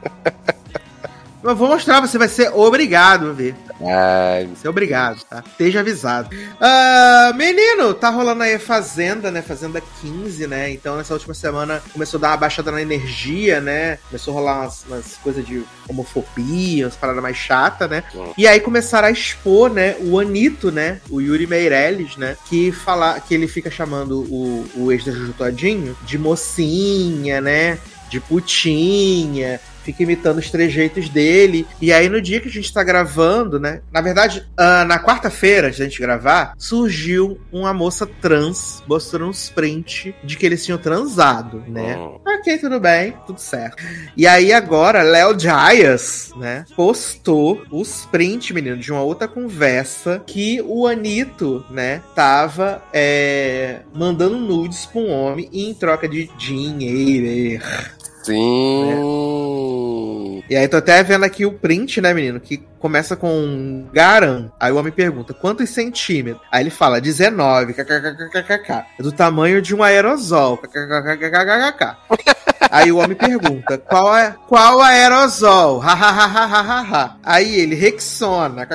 Eu 1.43 1.55
vou 1.55 1.69
mostrar, 1.69 2.01
você 2.01 2.19
vai 2.19 2.29
ser 2.29 2.51
obrigado 2.53 3.31
a 3.31 3.33
ver. 3.33 3.55
Ai, 3.81 4.47
Vai 4.47 4.57
ser 4.57 4.69
obrigado, 4.69 5.23
tá? 5.23 5.43
Esteja 5.47 5.81
avisado. 5.81 6.29
Ah, 6.61 7.33
menino, 7.37 7.95
tá 7.95 8.11
rolando 8.11 8.43
aí 8.43 8.59
Fazenda, 8.59 9.31
né? 9.31 9.41
Fazenda 9.41 9.81
15, 10.01 10.49
né? 10.49 10.71
Então 10.71 10.97
nessa 10.97 11.15
última 11.15 11.35
semana 11.35 11.81
começou 11.93 12.19
a 12.19 12.21
dar 12.23 12.29
uma 12.31 12.37
baixada 12.39 12.73
na 12.73 12.83
energia, 12.83 13.61
né? 13.61 13.99
Começou 14.09 14.33
a 14.33 14.41
rolar 14.41 14.61
umas, 14.63 14.85
umas 14.89 15.15
coisas 15.19 15.47
de 15.47 15.63
homofobia, 15.89 16.87
umas 16.87 16.97
paradas 16.97 17.23
mais 17.23 17.37
chatas, 17.37 17.89
né? 17.89 18.03
Hum. 18.15 18.33
E 18.37 18.47
aí 18.47 18.59
começaram 18.59 19.07
a 19.07 19.11
expor, 19.11 19.71
né? 19.71 19.95
O 20.01 20.19
Anito, 20.19 20.73
né? 20.73 21.01
O 21.09 21.21
Yuri 21.21 21.47
Meirelles, 21.47 22.17
né? 22.17 22.37
Que 22.47 22.73
fala, 22.73 23.21
que 23.21 23.33
ele 23.33 23.47
fica 23.47 23.71
chamando 23.71 24.23
o, 24.23 24.69
o 24.75 24.93
ex 24.93 25.05
da 25.05 25.13
Juju 25.13 25.33
Todinho 25.35 25.97
de 26.03 26.19
mocinha, 26.19 27.41
né? 27.41 27.79
De 28.11 28.19
putinha. 28.19 29.61
Fica 29.89 30.03
imitando 30.03 30.37
os 30.37 30.51
trejeitos 30.51 31.09
dele. 31.09 31.67
E 31.81 31.91
aí, 31.95 32.11
no 32.11 32.21
dia 32.21 32.41
que 32.41 32.49
a 32.49 32.53
gente 32.53 32.71
tá 32.71 32.85
gravando, 32.85 33.59
né? 33.59 33.81
Na 33.91 34.03
verdade, 34.03 34.47
ah, 34.55 34.85
na 34.85 34.99
quarta-feira, 35.03 35.69
antes 35.69 35.79
da 35.79 35.87
gente 35.87 35.99
gravar, 35.99 36.53
surgiu 36.59 37.41
uma 37.51 37.73
moça 37.73 38.07
trans 38.21 38.83
mostrando 38.87 39.31
uns 39.31 39.49
print 39.49 40.15
de 40.23 40.37
que 40.37 40.45
eles 40.45 40.63
tinham 40.63 40.77
transado, 40.79 41.65
né? 41.67 41.97
hum, 41.97 42.19
Ok, 42.39 42.59
tudo 42.59 42.79
bem, 42.79 43.15
tudo 43.27 43.41
certo. 43.41 43.83
E 44.15 44.27
aí 44.27 44.53
agora, 44.53 45.01
Léo 45.03 45.35
Dias, 45.35 46.33
né, 46.37 46.67
postou 46.77 47.63
os 47.71 48.05
prints, 48.11 48.51
menino, 48.51 48.77
de 48.77 48.93
uma 48.93 49.01
outra 49.01 49.27
conversa 49.27 50.23
que 50.27 50.61
o 50.67 50.87
Anito, 50.87 51.65
né, 51.71 52.03
tava 52.15 52.83
é, 52.93 53.81
mandando 53.95 54.37
nudes 54.37 54.85
pra 54.85 55.01
um 55.01 55.11
homem 55.11 55.49
em 55.51 55.73
troca 55.73 56.07
de 56.07 56.29
dinheiro. 56.37 57.63
Sim. 58.29 59.09
E 60.51 60.57
aí 60.57 60.67
tô 60.67 60.79
até 60.79 61.03
vendo 61.03 61.25
aqui 61.25 61.45
o 61.45 61.53
print, 61.53 62.01
né, 62.01 62.15
menino? 62.15 62.41
Que 62.41 62.59
começa 62.79 63.17
com 63.17 63.87
Garan. 63.93 64.51
Aí 64.59 64.73
o 64.73 64.77
homem 64.77 64.93
pergunta, 64.93 65.35
quantos 65.35 65.69
centímetros? 65.71 66.43
Aí 66.51 66.63
ele 66.63 66.71
fala, 66.71 67.01
19, 67.01 67.75
kkkkkk. 67.75 68.85
É 68.99 69.03
do 69.03 69.13
tamanho 69.13 69.61
de 69.61 69.75
um 69.75 69.83
aerosol. 69.83 70.57
Aí 72.71 72.93
o 72.93 72.99
homem 72.99 73.17
pergunta, 73.17 73.79
qual, 73.79 74.15
é, 74.17 74.35
qual 74.47 74.83
aerosol? 74.83 75.81
Aí 77.23 77.55
ele, 77.55 77.75
Rexona. 77.75 78.67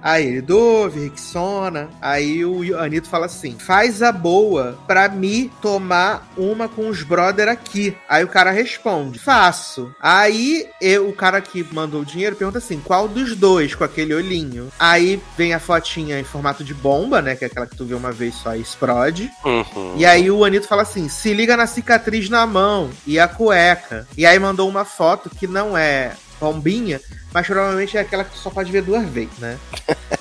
Aí 0.00 0.26
ele, 0.26 0.40
Dove, 0.40 1.08
Rexona. 1.08 1.88
Aí 2.00 2.44
o 2.44 2.78
Anito 2.78 3.08
fala 3.08 3.26
assim, 3.26 3.56
faz 3.58 4.02
a 4.02 4.12
boa 4.12 4.78
pra 4.86 5.08
me 5.08 5.50
tomar 5.60 6.28
uma 6.36 6.68
com 6.68 6.88
os 6.88 7.02
brother 7.02 7.48
aqui. 7.48 7.96
Aí 8.08 8.24
o 8.24 8.28
cara 8.28 8.50
responde: 8.50 9.18
faço. 9.18 9.94
Aí 10.00 10.68
eu, 10.80 11.08
o 11.08 11.12
cara 11.12 11.40
que 11.40 11.64
mandou 11.72 12.02
o 12.02 12.04
dinheiro 12.04 12.36
pergunta 12.36 12.58
assim: 12.58 12.80
qual 12.80 13.08
dos 13.08 13.34
dois 13.34 13.74
com 13.74 13.84
aquele 13.84 14.14
olhinho? 14.14 14.70
Aí 14.78 15.20
vem 15.36 15.54
a 15.54 15.60
fotinha 15.60 16.18
em 16.18 16.24
formato 16.24 16.64
de 16.64 16.74
bomba, 16.74 17.20
né? 17.22 17.36
Que 17.36 17.44
é 17.44 17.46
aquela 17.46 17.66
que 17.66 17.76
tu 17.76 17.84
vê 17.84 17.94
uma 17.94 18.12
vez 18.12 18.34
só 18.34 18.54
e 18.54 18.60
explode. 18.60 19.30
Uhum. 19.44 19.94
E 19.96 20.04
aí 20.04 20.30
o 20.30 20.44
Anito 20.44 20.68
fala 20.68 20.82
assim: 20.82 21.08
se 21.08 21.32
liga 21.32 21.56
na 21.56 21.66
cicatriz 21.66 22.28
na 22.28 22.46
mão 22.46 22.90
e 23.06 23.18
a 23.18 23.28
cueca. 23.28 24.06
E 24.16 24.26
aí 24.26 24.38
mandou 24.38 24.68
uma 24.68 24.84
foto 24.84 25.30
que 25.30 25.46
não 25.46 25.76
é 25.76 26.12
bombinha, 26.40 27.00
mas 27.32 27.46
provavelmente 27.46 27.96
é 27.96 28.00
aquela 28.00 28.24
que 28.24 28.30
tu 28.30 28.38
só 28.38 28.50
pode 28.50 28.70
ver 28.70 28.82
duas 28.82 29.08
vezes, 29.08 29.38
né? 29.38 29.58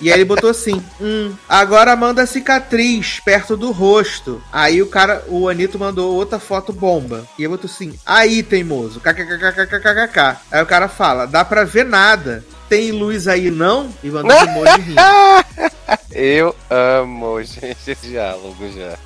E 0.02 0.12
aí 0.12 0.17
ele 0.17 0.26
botou 0.26 0.49
assim: 0.49 0.84
hum, 0.99 1.34
agora 1.47 1.95
manda 1.95 2.26
cicatriz 2.26 3.19
perto 3.19 3.56
do 3.56 3.71
rosto. 3.71 4.41
Aí 4.52 4.82
o 4.82 4.88
cara, 4.88 5.23
o 5.28 5.47
Anito 5.47 5.78
mandou 5.78 6.13
outra 6.15 6.39
foto 6.39 6.73
bomba. 6.73 7.26
E 7.38 7.43
ele 7.43 7.49
botou 7.49 7.69
assim: 7.69 7.97
aí, 8.06 8.41
teimoso, 8.43 8.99
KKKKKKKK. 8.99 10.38
Aí 10.52 10.62
o 10.62 10.65
cara 10.65 10.88
fala: 10.88 11.26
dá 11.26 11.45
pra 11.45 11.63
ver 11.63 11.86
nada. 11.86 12.43
Tem 12.67 12.91
luz 12.91 13.28
aí 13.28 13.52
não? 13.52 13.93
E 14.04 14.10
mandou 14.10 14.36
um 14.36 14.52
monte 14.54 14.82
de 14.82 14.82
rir. 14.82 14.95
Eu 16.12 16.56
amo, 16.69 17.41
gente, 17.43 17.91
esse 17.91 18.08
diálogo 18.08 18.71
já. 18.71 18.97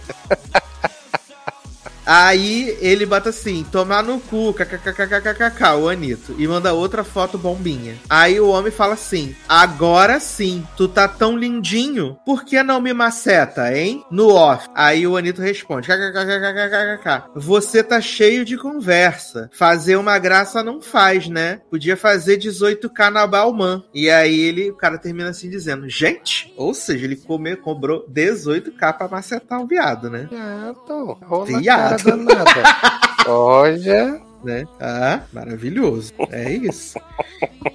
Aí 2.08 2.78
ele 2.80 3.06
bota 3.06 3.30
assim, 3.30 3.66
tomar 3.70 4.02
no 4.02 4.18
cu, 4.18 4.54
kkkkkk, 4.54 5.64
o 5.78 5.90
Anito. 5.90 6.34
E 6.38 6.48
manda 6.48 6.74
outra 6.74 7.04
foto 7.04 7.38
bombinha. 7.38 7.96
Aí 8.10 8.40
o 8.40 8.48
homem 8.48 8.72
fala 8.72 8.94
assim, 8.94 9.36
agora 9.48 10.18
sim, 10.22 10.66
tu 10.78 10.88
tá 10.88 11.06
tão 11.06 11.38
lindinho, 11.38 12.18
por 12.26 12.46
que 12.46 12.64
não 12.64 12.80
me 12.80 12.94
maceta, 12.94 13.78
hein? 13.78 14.06
No 14.10 14.30
off. 14.30 14.68
Aí 14.74 15.06
o 15.06 15.18
Anito 15.18 15.42
responde, 15.42 15.90
kkkkkk, 15.90 17.24
você 17.36 17.84
tá 17.84 18.00
cheio 18.00 18.46
de 18.46 18.58
conversa. 18.58 19.50
Fazer 19.52 19.98
uma 19.98 20.18
graça 20.18 20.64
não 20.64 20.82
faz, 20.82 21.28
né? 21.28 21.60
Podia 21.70 21.98
fazer 21.98 22.38
18k 22.38 23.10
na 23.10 23.28
Balman. 23.28 23.84
E 23.94 24.10
aí 24.10 24.40
ele, 24.40 24.72
o 24.72 24.76
cara 24.76 24.98
termina 24.98 25.30
assim 25.30 25.50
dizendo, 25.50 25.90
gente, 25.90 26.54
ou 26.56 26.74
seja, 26.74 27.04
ele 27.04 27.22
cobrou 27.62 28.08
18k 28.10 28.98
pra 28.98 29.10
macetar 29.10 29.62
o 29.62 29.68
viado, 29.68 30.10
né? 30.10 30.30
Viado. 30.32 31.18
Rola 31.26 31.44
a 31.44 31.60
Viado. 31.60 31.97
Danada. 31.98 32.64
Olha. 33.28 34.22
né? 34.44 34.66
Ah, 34.80 35.22
maravilhoso. 35.34 36.14
É 36.32 36.52
isso. 36.54 36.98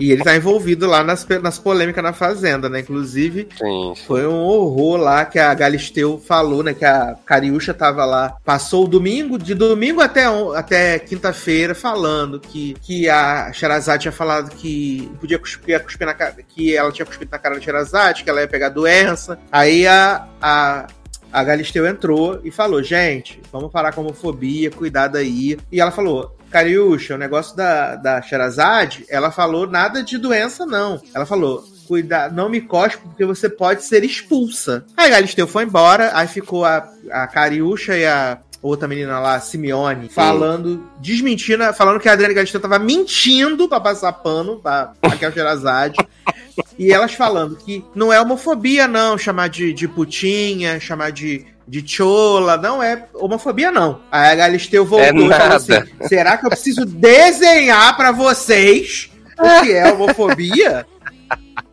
E 0.00 0.11
ele 0.11 0.24
tá 0.24 0.35
envolvido 0.35 0.87
lá 0.87 1.04
nas, 1.04 1.26
nas 1.42 1.58
polêmicas 1.58 2.02
na 2.02 2.12
Fazenda, 2.14 2.68
né? 2.68 2.80
Inclusive, 2.80 3.48
Sim. 3.58 3.92
foi 4.06 4.26
um 4.26 4.40
horror 4.40 4.96
lá 4.96 5.24
que 5.26 5.38
a 5.38 5.52
Galisteu 5.52 6.18
falou, 6.18 6.62
né? 6.62 6.72
Que 6.72 6.85
a 6.85 7.14
Cariúcha 7.26 7.74
tava 7.74 8.04
lá. 8.04 8.37
Passou 8.44 8.85
o 8.85 8.88
domingo, 8.88 9.38
de 9.38 9.54
domingo 9.54 10.00
até, 10.00 10.24
até 10.56 10.98
quinta-feira, 10.98 11.74
falando 11.74 12.40
que, 12.40 12.74
que 12.80 13.08
a 13.08 13.52
Sherazade 13.52 14.02
tinha 14.02 14.12
falado 14.12 14.50
que 14.54 15.11
podia 15.20 15.38
cuspir, 15.38 15.82
cuspir 15.82 16.06
na 16.06 16.14
cara, 16.14 16.37
que 16.48 16.74
ela 16.74 16.90
tinha 16.90 17.04
cuspido 17.04 17.30
na 17.30 17.38
cara 17.38 17.56
da 17.56 17.61
Sherazade, 17.61 18.24
que 18.24 18.30
ela 18.30 18.40
ia 18.40 18.48
pegar 18.48 18.70
doença. 18.70 19.38
Aí 19.50 19.87
a. 19.87 20.26
a 20.40 20.87
a 21.32 21.42
Galisteu 21.42 21.86
entrou 21.86 22.40
e 22.44 22.50
falou: 22.50 22.82
gente, 22.82 23.40
vamos 23.50 23.72
parar 23.72 23.92
com 23.92 24.02
a 24.02 24.04
homofobia, 24.04 24.70
cuidado 24.70 25.16
aí. 25.16 25.58
E 25.70 25.80
ela 25.80 25.90
falou: 25.90 26.36
Cariúcha, 26.50 27.14
o 27.14 27.18
negócio 27.18 27.56
da, 27.56 27.96
da 27.96 28.20
Sherazade, 28.20 29.06
ela 29.08 29.30
falou 29.30 29.66
nada 29.66 30.02
de 30.02 30.18
doença, 30.18 30.66
não. 30.66 31.00
Ela 31.14 31.24
falou. 31.24 31.64
Cuidado, 31.84 32.34
não 32.34 32.48
me 32.48 32.60
cospe 32.60 33.02
porque 33.02 33.24
você 33.24 33.50
pode 33.50 33.82
ser 33.82 34.04
expulsa. 34.04 34.84
Aí 34.96 35.08
a 35.08 35.10
Galisteu 35.10 35.48
foi 35.48 35.64
embora, 35.64 36.12
aí 36.14 36.28
ficou 36.28 36.64
a, 36.64 36.88
a 37.10 37.26
Cariúcha 37.26 37.98
e 37.98 38.06
a 38.06 38.38
outra 38.62 38.86
menina 38.86 39.18
lá, 39.18 39.38
Simeone, 39.40 40.08
falando, 40.08 40.88
desmentindo, 41.00 41.64
falando 41.74 41.98
que 41.98 42.08
a 42.08 42.12
Adriana 42.12 42.32
Galisteu 42.32 42.60
tava 42.60 42.78
mentindo 42.78 43.68
pra 43.68 43.80
passar 43.80 44.12
pano 44.12 44.60
pra 44.60 44.94
Raquel 45.04 45.32
Sherazade. 45.32 45.96
E 46.78 46.92
elas 46.92 47.14
falando 47.14 47.56
que 47.56 47.85
não 47.94 48.12
é 48.12 48.20
homofobia, 48.20 48.88
não, 48.88 49.18
chamar 49.18 49.48
de, 49.48 49.72
de 49.72 49.87
putinha, 49.87 50.80
chamar 50.80 51.11
de, 51.11 51.46
de 51.66 51.87
chola, 51.87 52.56
não 52.56 52.82
é 52.82 53.06
homofobia, 53.14 53.70
não. 53.70 54.00
Aí 54.11 54.32
a 54.32 54.35
Galisteu 54.35 54.85
voltou 54.85 55.06
É 55.06 55.26
e 55.26 55.38
falou 55.38 55.56
assim: 55.56 55.72
será 56.08 56.37
que 56.37 56.46
eu 56.46 56.50
preciso 56.50 56.85
desenhar 56.85 57.96
pra 57.96 58.12
vocês 58.12 59.11
o 59.38 59.62
que 59.62 59.72
é 59.72 59.92
homofobia? 59.92 60.87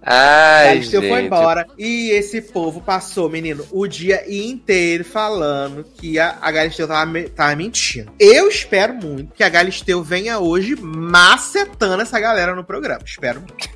A 0.02 0.60
Ai, 0.62 0.66
Galisteu 0.68 1.02
foi 1.02 1.10
gente. 1.12 1.26
embora. 1.26 1.68
E 1.78 2.10
esse 2.12 2.42
povo 2.42 2.82
passou, 2.82 3.30
menino, 3.30 3.66
o 3.72 3.86
dia 3.86 4.24
inteiro 4.28 5.04
falando 5.04 5.84
que 5.84 6.18
a, 6.18 6.38
a 6.42 6.52
Galisteu 6.52 6.88
tava, 6.88 7.22
tava 7.36 7.56
mentindo. 7.56 8.12
Eu 8.18 8.48
espero 8.48 8.94
muito 8.94 9.34
que 9.34 9.44
a 9.44 9.50
Galisteu 9.50 10.02
venha 10.02 10.40
hoje 10.40 10.76
macetando 10.76 12.02
essa 12.02 12.20
galera 12.20 12.56
no 12.56 12.64
programa. 12.64 13.02
Espero 13.06 13.42
muito. 13.42 13.70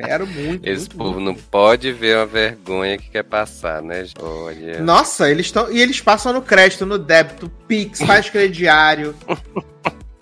Espero 0.00 0.26
muito. 0.26 0.66
Esse 0.68 0.80
muito, 0.80 0.96
povo 0.96 1.20
muito. 1.20 1.24
não 1.24 1.34
pode 1.34 1.92
ver 1.92 2.16
uma 2.16 2.26
vergonha 2.26 2.98
que 2.98 3.10
quer 3.10 3.24
passar, 3.24 3.82
né? 3.82 4.04
Olha. 4.18 4.80
Nossa, 4.80 5.30
eles 5.30 5.46
estão. 5.46 5.70
E 5.70 5.80
eles 5.80 6.00
passam 6.00 6.32
no 6.32 6.42
crédito, 6.42 6.84
no 6.86 6.98
débito, 6.98 7.50
Pix, 7.66 8.00
faz 8.02 8.28
crediário. 8.30 9.14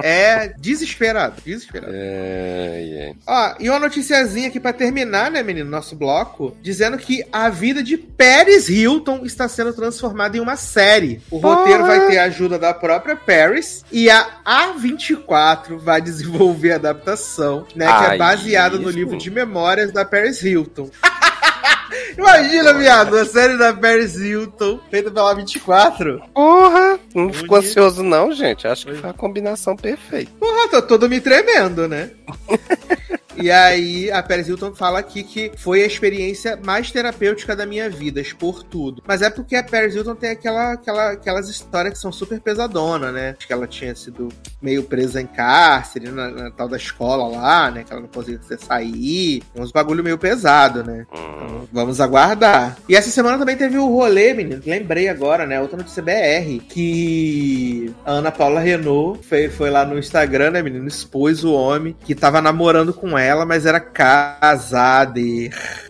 É 0.01 0.55
desesperado, 0.59 1.43
desesperado. 1.45 1.93
Ai, 1.93 3.03
ai. 3.03 3.15
Ó, 3.27 3.55
e 3.59 3.69
uma 3.69 3.81
noticiazinha 3.81 4.49
aqui 4.49 4.61
pra 4.61 4.73
terminar, 4.73 5.31
né, 5.31 5.43
menino, 5.43 5.69
nosso 5.69 5.97
bloco, 5.97 6.57
dizendo 6.63 6.97
que 6.97 7.25
a 7.33 7.49
vida 7.49 7.83
de 7.83 7.97
Paris 7.97 8.69
Hilton 8.69 9.25
está 9.25 9.49
sendo 9.49 9.73
transformada 9.73 10.37
em 10.37 10.41
uma 10.41 10.57
série. 10.57 11.21
O 11.31 11.39
roteiro 11.39 11.85
vai 11.85 12.07
ter 12.07 12.19
a 12.19 12.25
ajuda 12.25 12.59
da 12.59 12.73
própria 12.73 13.17
Paris 13.17 13.85
e 13.91 14.09
a 14.09 14.25
A24 14.45 15.77
vai 15.77 16.01
desenvolver 16.03 16.73
a 16.73 16.77
adaptação, 16.77 17.67
né, 17.75 17.87
que 17.87 18.05
é 18.05 18.09
Ai, 18.11 18.19
baseada 18.19 18.79
no 18.79 18.91
livro 18.91 19.17
de 19.17 19.31
memórias 19.31 19.91
da 19.93 20.05
Paris 20.05 20.43
Hilton. 20.43 20.91
Imagina, 22.17 22.75
viado, 22.75 23.17
a 23.17 23.25
série 23.25 23.57
da 23.57 23.73
Paris 23.73 24.17
Hilton, 24.17 24.81
feita 24.91 25.11
pela 25.11 25.35
24. 25.35 26.23
Porra! 26.35 26.99
Não 27.15 27.33
ficou 27.33 27.59
Bonito. 27.59 27.69
ansioso, 27.69 28.03
não, 28.03 28.33
gente. 28.33 28.67
Acho 28.67 28.87
que 28.87 28.95
foi 28.97 29.11
a 29.11 29.15
combinação 29.15 29.77
perfeita. 29.77 30.31
Porra, 30.39 30.69
tô 30.69 30.83
todo 30.83 31.09
me 31.09 31.21
tremendo, 31.21 31.89
né? 31.89 32.11
E 33.40 33.51
aí, 33.51 34.11
a 34.11 34.22
Paris 34.22 34.48
Hilton 34.48 34.74
fala 34.74 34.98
aqui 34.98 35.22
que 35.22 35.53
foi 35.57 35.83
a 35.83 35.87
experiência 35.87 36.59
mais 36.64 36.90
terapêutica 36.90 37.55
da 37.55 37.64
minha 37.64 37.88
vida, 37.88 38.20
expor 38.20 38.62
tudo. 38.62 39.03
Mas 39.07 39.22
é 39.22 39.31
porque 39.31 39.57
a 39.57 39.62
Paris 39.62 39.94
Hilton 39.94 40.14
tem 40.14 40.31
aquela, 40.31 40.72
aquela, 40.72 41.12
aquelas 41.12 41.48
histórias 41.48 41.94
que 41.94 42.01
são 42.01 42.11
super 42.11 42.40
pesadonas, 42.40 43.12
né? 43.12 43.37
Acho 43.38 43.46
que 43.46 43.53
ela 43.53 43.66
tinha 43.66 43.94
sido 43.94 44.29
meio 44.61 44.83
presa 44.83 45.20
em 45.20 45.27
cárcere, 45.27 46.11
na, 46.11 46.31
na 46.31 46.51
tal 46.51 46.68
da 46.68 46.77
escola 46.77 47.29
lá, 47.29 47.70
né? 47.70 47.85
Que 47.85 47.92
ela 47.92 48.03
não 48.03 48.09
conseguia 48.09 48.40
sair. 48.59 49.42
Uns 49.55 49.70
bagulho 49.70 50.03
meio 50.03 50.18
pesado, 50.18 50.83
né? 50.83 51.07
Hum. 51.14 51.38
Então, 51.48 51.68
vamos 51.72 52.01
aguardar. 52.01 52.77
E 52.88 52.96
essa 52.96 53.11
semana 53.11 53.38
também 53.38 53.57
teve 53.57 53.79
o 53.79 53.88
rolê, 53.88 54.35
menino. 54.35 54.61
Lembrei 54.64 55.09
agora, 55.09 55.46
né? 55.46 55.61
Outra 55.61 55.77
notícia 55.77 56.03
BR. 56.03 56.62
Que 56.68 57.94
a 58.05 58.12
Ana 58.12 58.31
Paula 58.31 58.61
Renault 58.61 59.24
foi, 59.27 59.48
foi 59.48 59.70
lá 59.70 59.85
no 59.85 59.98
Instagram, 59.98 60.51
né, 60.51 60.62
menino? 60.62 60.87
Expôs 60.87 61.44
o 61.44 61.53
homem 61.53 61.96
que 62.05 62.14
tava 62.14 62.40
namorando 62.40 62.92
com 62.92 63.16
ela, 63.16 63.28
mas 63.45 63.67
era 63.67 63.81
casado. 63.81 65.21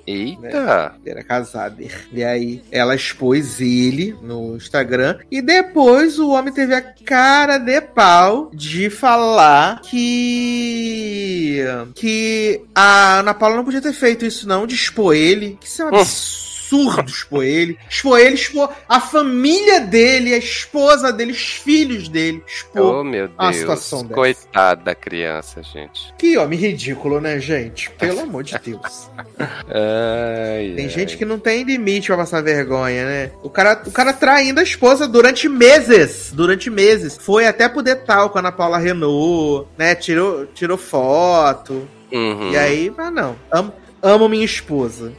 Eita! 0.07 0.95
Era 1.05 1.23
casado. 1.23 1.77
E 2.13 2.25
aí 2.25 2.63
ela 2.71 2.95
expôs 2.95 3.61
ele 3.61 4.17
no 4.23 4.57
Instagram. 4.57 5.19
E 5.31 5.43
depois 5.43 6.19
o 6.19 6.31
homem 6.31 6.53
teve 6.53 6.75
a 6.75 6.81
cara 6.81 7.59
de 7.59 7.81
pau 7.81 8.51
de 8.53 8.91
falar 8.91 9.81
que. 9.83 11.63
que 11.95 12.63
a 12.75 13.19
Ana 13.19 13.35
Paula 13.35 13.57
não 13.57 13.65
podia 13.65 13.81
ter 13.81 13.93
feito 13.93 14.25
isso, 14.25 14.49
não, 14.49 14.67
de 14.67 14.75
expor 14.75 15.15
ele. 15.15 15.59
Que 15.61 15.67
isso 15.67 15.83
é 15.83 15.87
um 15.87 15.99
Hum. 15.99 16.48
Absurdo 16.69 17.11
expor 17.11 17.45
ele. 17.45 17.79
Expor 17.89 18.19
ele, 18.19 18.35
expor 18.35 18.71
a 18.89 19.01
família 19.01 19.81
dele, 19.81 20.35
a 20.35 20.39
esposa 20.39 21.13
dele, 21.13 21.33
os 21.33 21.41
filhos 21.41 22.09
dele. 22.09 22.43
Expor. 22.47 23.01
Oh, 23.01 23.05
meu 23.05 23.31
a 23.39 23.45
Deus. 23.51 23.57
situação 23.57 24.03
dessa. 24.03 24.15
Coitada 24.15 24.83
da 24.85 24.95
criança, 24.95 25.63
gente. 25.63 26.13
Que 26.19 26.37
homem 26.37 26.59
ridículo, 26.59 27.21
né, 27.21 27.39
gente? 27.41 27.91
Pelo 27.93 28.21
amor 28.21 28.43
de 28.43 28.59
Deus. 28.59 29.11
Ai, 29.39 30.73
Tem 30.77 30.85
ai. 30.87 30.91
gente 30.91 31.17
que 31.17 31.25
não 31.25 31.39
tem 31.39 31.63
limite 31.63 32.09
pra 32.09 32.17
passar 32.17 32.43
vergonha, 32.43 33.05
né? 33.05 33.31
O 33.43 33.51
cara, 33.51 33.83
o 33.87 33.91
cara 33.91 34.13
traindo 34.13 34.61
a 34.61 34.63
esposa 34.63 35.07
durante 35.07 35.49
meses. 35.49 36.33
Durante 36.33 36.71
meses. 36.71 37.17
Foi 37.21 37.47
até 37.47 37.69
pro 37.69 37.83
detal 37.83 38.31
com 38.31 38.39
a 38.39 38.41
Ana 38.41 38.53
Paula 38.53 38.79
Renault, 38.79 39.69
né? 39.77 39.95
Tirou, 39.95 40.47
tirou 40.47 40.77
foto. 40.77 41.89
Uhum. 42.13 42.53
E 42.53 42.57
aí, 42.57 42.93
ah 42.97 43.11
não. 43.11 43.37
Amo, 43.53 43.73
amo 44.03 44.29
minha 44.29 44.45
esposa. 44.45 45.13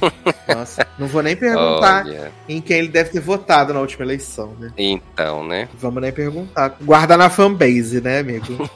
Nossa, 0.48 0.86
não 0.98 1.06
vou 1.06 1.22
nem 1.22 1.36
perguntar 1.36 2.04
Olha, 2.06 2.32
em 2.48 2.60
quem 2.60 2.78
ele 2.78 2.88
deve 2.88 3.10
ter 3.10 3.20
votado 3.20 3.72
na 3.72 3.80
última 3.80 4.04
eleição, 4.04 4.54
né? 4.58 4.72
então, 4.76 5.46
né? 5.46 5.68
Vamos 5.74 6.00
nem 6.02 6.12
perguntar. 6.12 6.76
Guarda 6.80 7.16
na 7.16 7.28
fanbase, 7.28 8.00
né, 8.00 8.20
amigo? 8.20 8.68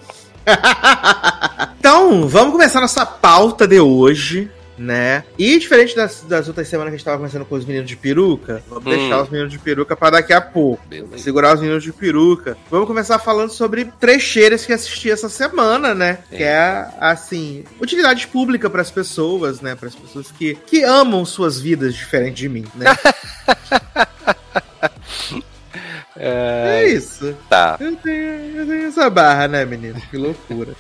então, 1.78 2.28
vamos 2.28 2.52
começar 2.52 2.80
nossa 2.80 3.06
pauta 3.06 3.66
de 3.66 3.80
hoje, 3.80 4.50
né? 4.78 5.24
E 5.38 5.58
diferente 5.58 5.94
das, 5.94 6.22
das 6.22 6.48
outras 6.48 6.66
semanas 6.68 6.90
que 6.90 6.94
a 6.94 6.98
gente 6.98 7.04
tava 7.04 7.16
conversando 7.18 7.44
com 7.44 7.54
os 7.54 7.64
meninos 7.64 7.88
de 7.88 7.96
peruca, 7.96 8.62
vamos 8.68 8.87
Hum. 8.87 8.90
deixar 8.96 9.22
os 9.22 9.28
meninos 9.30 9.52
de 9.52 9.58
peruca 9.58 9.96
pra 9.96 10.10
daqui 10.10 10.32
a 10.32 10.40
pouco. 10.40 10.87
Beleza. 10.88 11.18
Segurar 11.18 11.54
os 11.54 11.60
meninos 11.60 11.82
de 11.82 11.92
peruca. 11.92 12.56
Vamos 12.70 12.87
começar 12.87 13.18
falando 13.18 13.50
sobre 13.50 13.84
trecheiras 14.00 14.64
que 14.66 14.72
assisti 14.72 15.10
essa 15.10 15.28
semana, 15.28 15.94
né? 15.94 16.18
É. 16.30 16.37
Que 16.37 16.42
é, 16.42 16.88
assim, 17.00 17.64
utilidade 17.80 18.26
pública 18.28 18.68
pras 18.68 18.90
pessoas, 18.90 19.60
né? 19.60 19.74
Para 19.74 19.88
as 19.88 19.94
pessoas 19.94 20.30
que, 20.30 20.54
que 20.66 20.82
amam 20.82 21.24
suas 21.24 21.60
vidas 21.60 21.94
diferente 21.94 22.37
de 22.37 22.48
mim, 22.48 22.64
né? 22.74 22.87
é 26.16 26.88
isso. 26.88 27.35
Tá. 27.48 27.77
Eu 27.81 27.94
tenho, 27.96 28.57
eu 28.57 28.66
tenho 28.66 28.87
essa 28.88 29.09
barra, 29.11 29.48
né, 29.48 29.64
menino? 29.64 30.00
Que 30.11 30.16
loucura. 30.16 30.72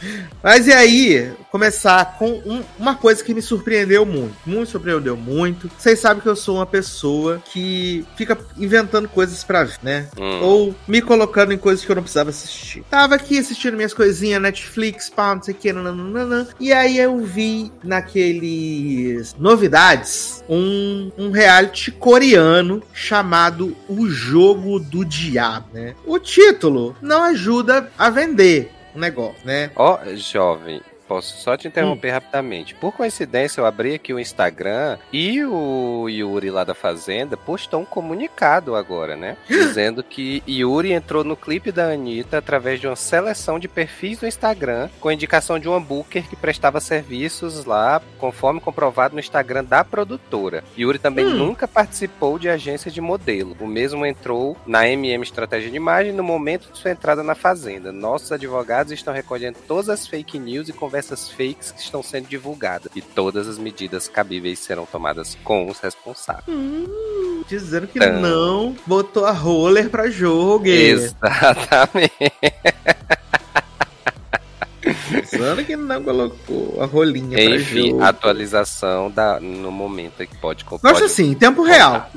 Mas 0.42 0.66
e 0.66 0.72
aí, 0.72 1.32
começar 1.50 2.16
com 2.18 2.30
um- 2.46 2.62
uma 2.78 2.94
coisa 2.94 3.22
que 3.22 3.34
me 3.34 3.42
surpreendeu 3.42 4.04
muito. 4.06 4.34
Muito 4.46 4.70
surpreendeu 4.70 5.16
muito. 5.16 5.70
Vocês 5.78 5.98
sabem 5.98 6.22
que 6.22 6.28
eu 6.28 6.36
sou 6.36 6.56
uma 6.56 6.66
pessoa 6.66 7.42
que 7.52 8.04
fica 8.16 8.36
inventando 8.56 9.08
coisas 9.08 9.42
pra 9.42 9.64
ver, 9.64 9.74
né? 9.82 10.06
Hum. 10.18 10.40
Ou 10.42 10.74
me 10.86 11.00
colocando 11.02 11.52
em 11.52 11.58
coisas 11.58 11.84
que 11.84 11.90
eu 11.90 11.96
não 11.96 12.02
precisava 12.02 12.30
assistir. 12.30 12.82
Tava 12.90 13.14
aqui 13.14 13.38
assistindo 13.38 13.74
minhas 13.76 13.94
coisinhas, 13.94 14.40
Netflix, 14.40 15.08
pá, 15.10 15.34
não 15.34 15.42
sei 15.42 15.54
o 15.54 15.56
que, 15.56 15.72
nananana. 15.72 16.48
E 16.60 16.72
aí 16.72 16.98
eu 16.98 17.18
vi 17.24 17.72
naqueles 17.82 19.34
novidades 19.38 20.42
um, 20.48 21.10
um 21.16 21.30
reality 21.30 21.90
coreano 21.90 22.82
chamado 22.92 23.76
O 23.88 24.08
Jogo 24.08 24.78
do 24.78 25.04
Né? 25.72 25.94
O 26.04 26.18
título 26.18 26.96
não 27.00 27.22
ajuda 27.22 27.90
a 27.98 28.10
vender 28.10 28.70
o 28.94 28.98
negócio, 28.98 29.44
né? 29.44 29.70
Ó, 29.76 29.98
jovem, 30.14 30.80
posso 31.06 31.36
só 31.38 31.56
te 31.56 31.66
Hum. 31.66 31.70
interromper 31.70 32.10
rapidamente. 32.10 32.74
Por 32.74 32.92
coincidência, 32.92 33.60
eu 33.60 33.66
abri 33.66 33.94
aqui 33.94 34.12
o 34.12 34.18
Instagram 34.18 34.98
e 35.12 35.44
o 35.44 36.08
Yuri 36.08 36.50
lá 36.50 36.64
da 36.64 36.74
Fazenda 36.74 37.36
postou 37.36 37.80
um 37.80 37.84
comunicado 37.84 38.74
agora, 38.74 39.16
né? 39.16 39.36
Dizendo 39.48 40.02
que 40.02 40.42
Yuri 40.48 40.92
entrou 40.92 41.22
no 41.24 41.36
clipe 41.36 41.70
da 41.70 41.86
Anitta 41.90 42.38
através 42.38 42.80
de 42.80 42.86
uma 42.86 42.96
seleção 42.96 43.58
de 43.58 43.68
perfis 43.68 44.18
do 44.20 44.26
Instagram 44.26 44.88
com 45.00 45.10
indicação 45.10 45.58
de 45.58 45.68
um 45.68 45.80
booker 45.80 46.22
que 46.28 46.36
prestava 46.36 46.80
serviços 46.80 47.64
lá, 47.64 48.00
conforme 48.18 48.60
comprovado 48.60 49.14
no 49.14 49.20
Instagram 49.20 49.64
da 49.64 49.84
produtora. 49.84 50.64
Yuri 50.78 50.98
também 50.98 51.24
Hum. 51.26 51.36
nunca 51.36 51.68
participou 51.68 52.38
de 52.38 52.48
agência 52.48 52.90
de 52.90 53.00
modelo. 53.00 53.56
O 53.60 53.66
mesmo 53.66 54.06
entrou 54.06 54.56
na 54.66 54.88
MM 54.88 55.22
Estratégia 55.22 55.70
de 55.70 55.76
Imagem 55.76 56.12
no 56.12 56.22
momento 56.22 56.70
de 56.72 56.78
sua 56.78 56.90
entrada 56.90 57.22
na 57.22 57.34
Fazenda. 57.34 57.92
Nossos 57.92 58.32
advogados 58.32 58.92
estão 58.92 59.12
recolhendo 59.12 59.58
todas 59.66 59.88
as 59.88 60.06
fake 60.06 60.38
news 60.38 60.68
e 60.68 60.72
conversas 60.72 60.93
fakes 61.02 61.72
que 61.72 61.80
estão 61.80 62.02
sendo 62.02 62.28
divulgadas. 62.28 62.90
E 62.94 63.00
todas 63.02 63.46
as 63.48 63.58
medidas 63.58 64.08
cabíveis 64.08 64.58
serão 64.58 64.86
tomadas 64.86 65.36
com 65.44 65.66
os 65.68 65.78
responsáveis. 65.80 66.44
Hum, 66.48 67.42
dizendo 67.48 67.86
que 67.86 67.98
Então. 67.98 68.20
não 68.20 68.76
botou 68.86 69.24
a 69.24 69.32
roller 69.32 69.88
pra 69.90 70.08
jogo. 70.10 70.66
Exatamente. 70.66 72.12
Dizendo 75.38 75.64
que 75.64 75.76
não 75.76 76.02
colocou 76.02 76.78
a 76.80 76.86
rolinha 76.86 77.36
pra 77.36 77.56
Enfim, 77.56 77.90
jogo. 77.90 78.02
atualização 78.02 79.10
da, 79.10 79.38
no 79.40 79.70
momento 79.70 80.26
que 80.26 80.36
pode 80.38 80.64
Gosto 80.64 80.82
pode- 80.82 81.02
assim, 81.04 81.30
em 81.30 81.34
tempo 81.34 81.62
real. 81.62 82.10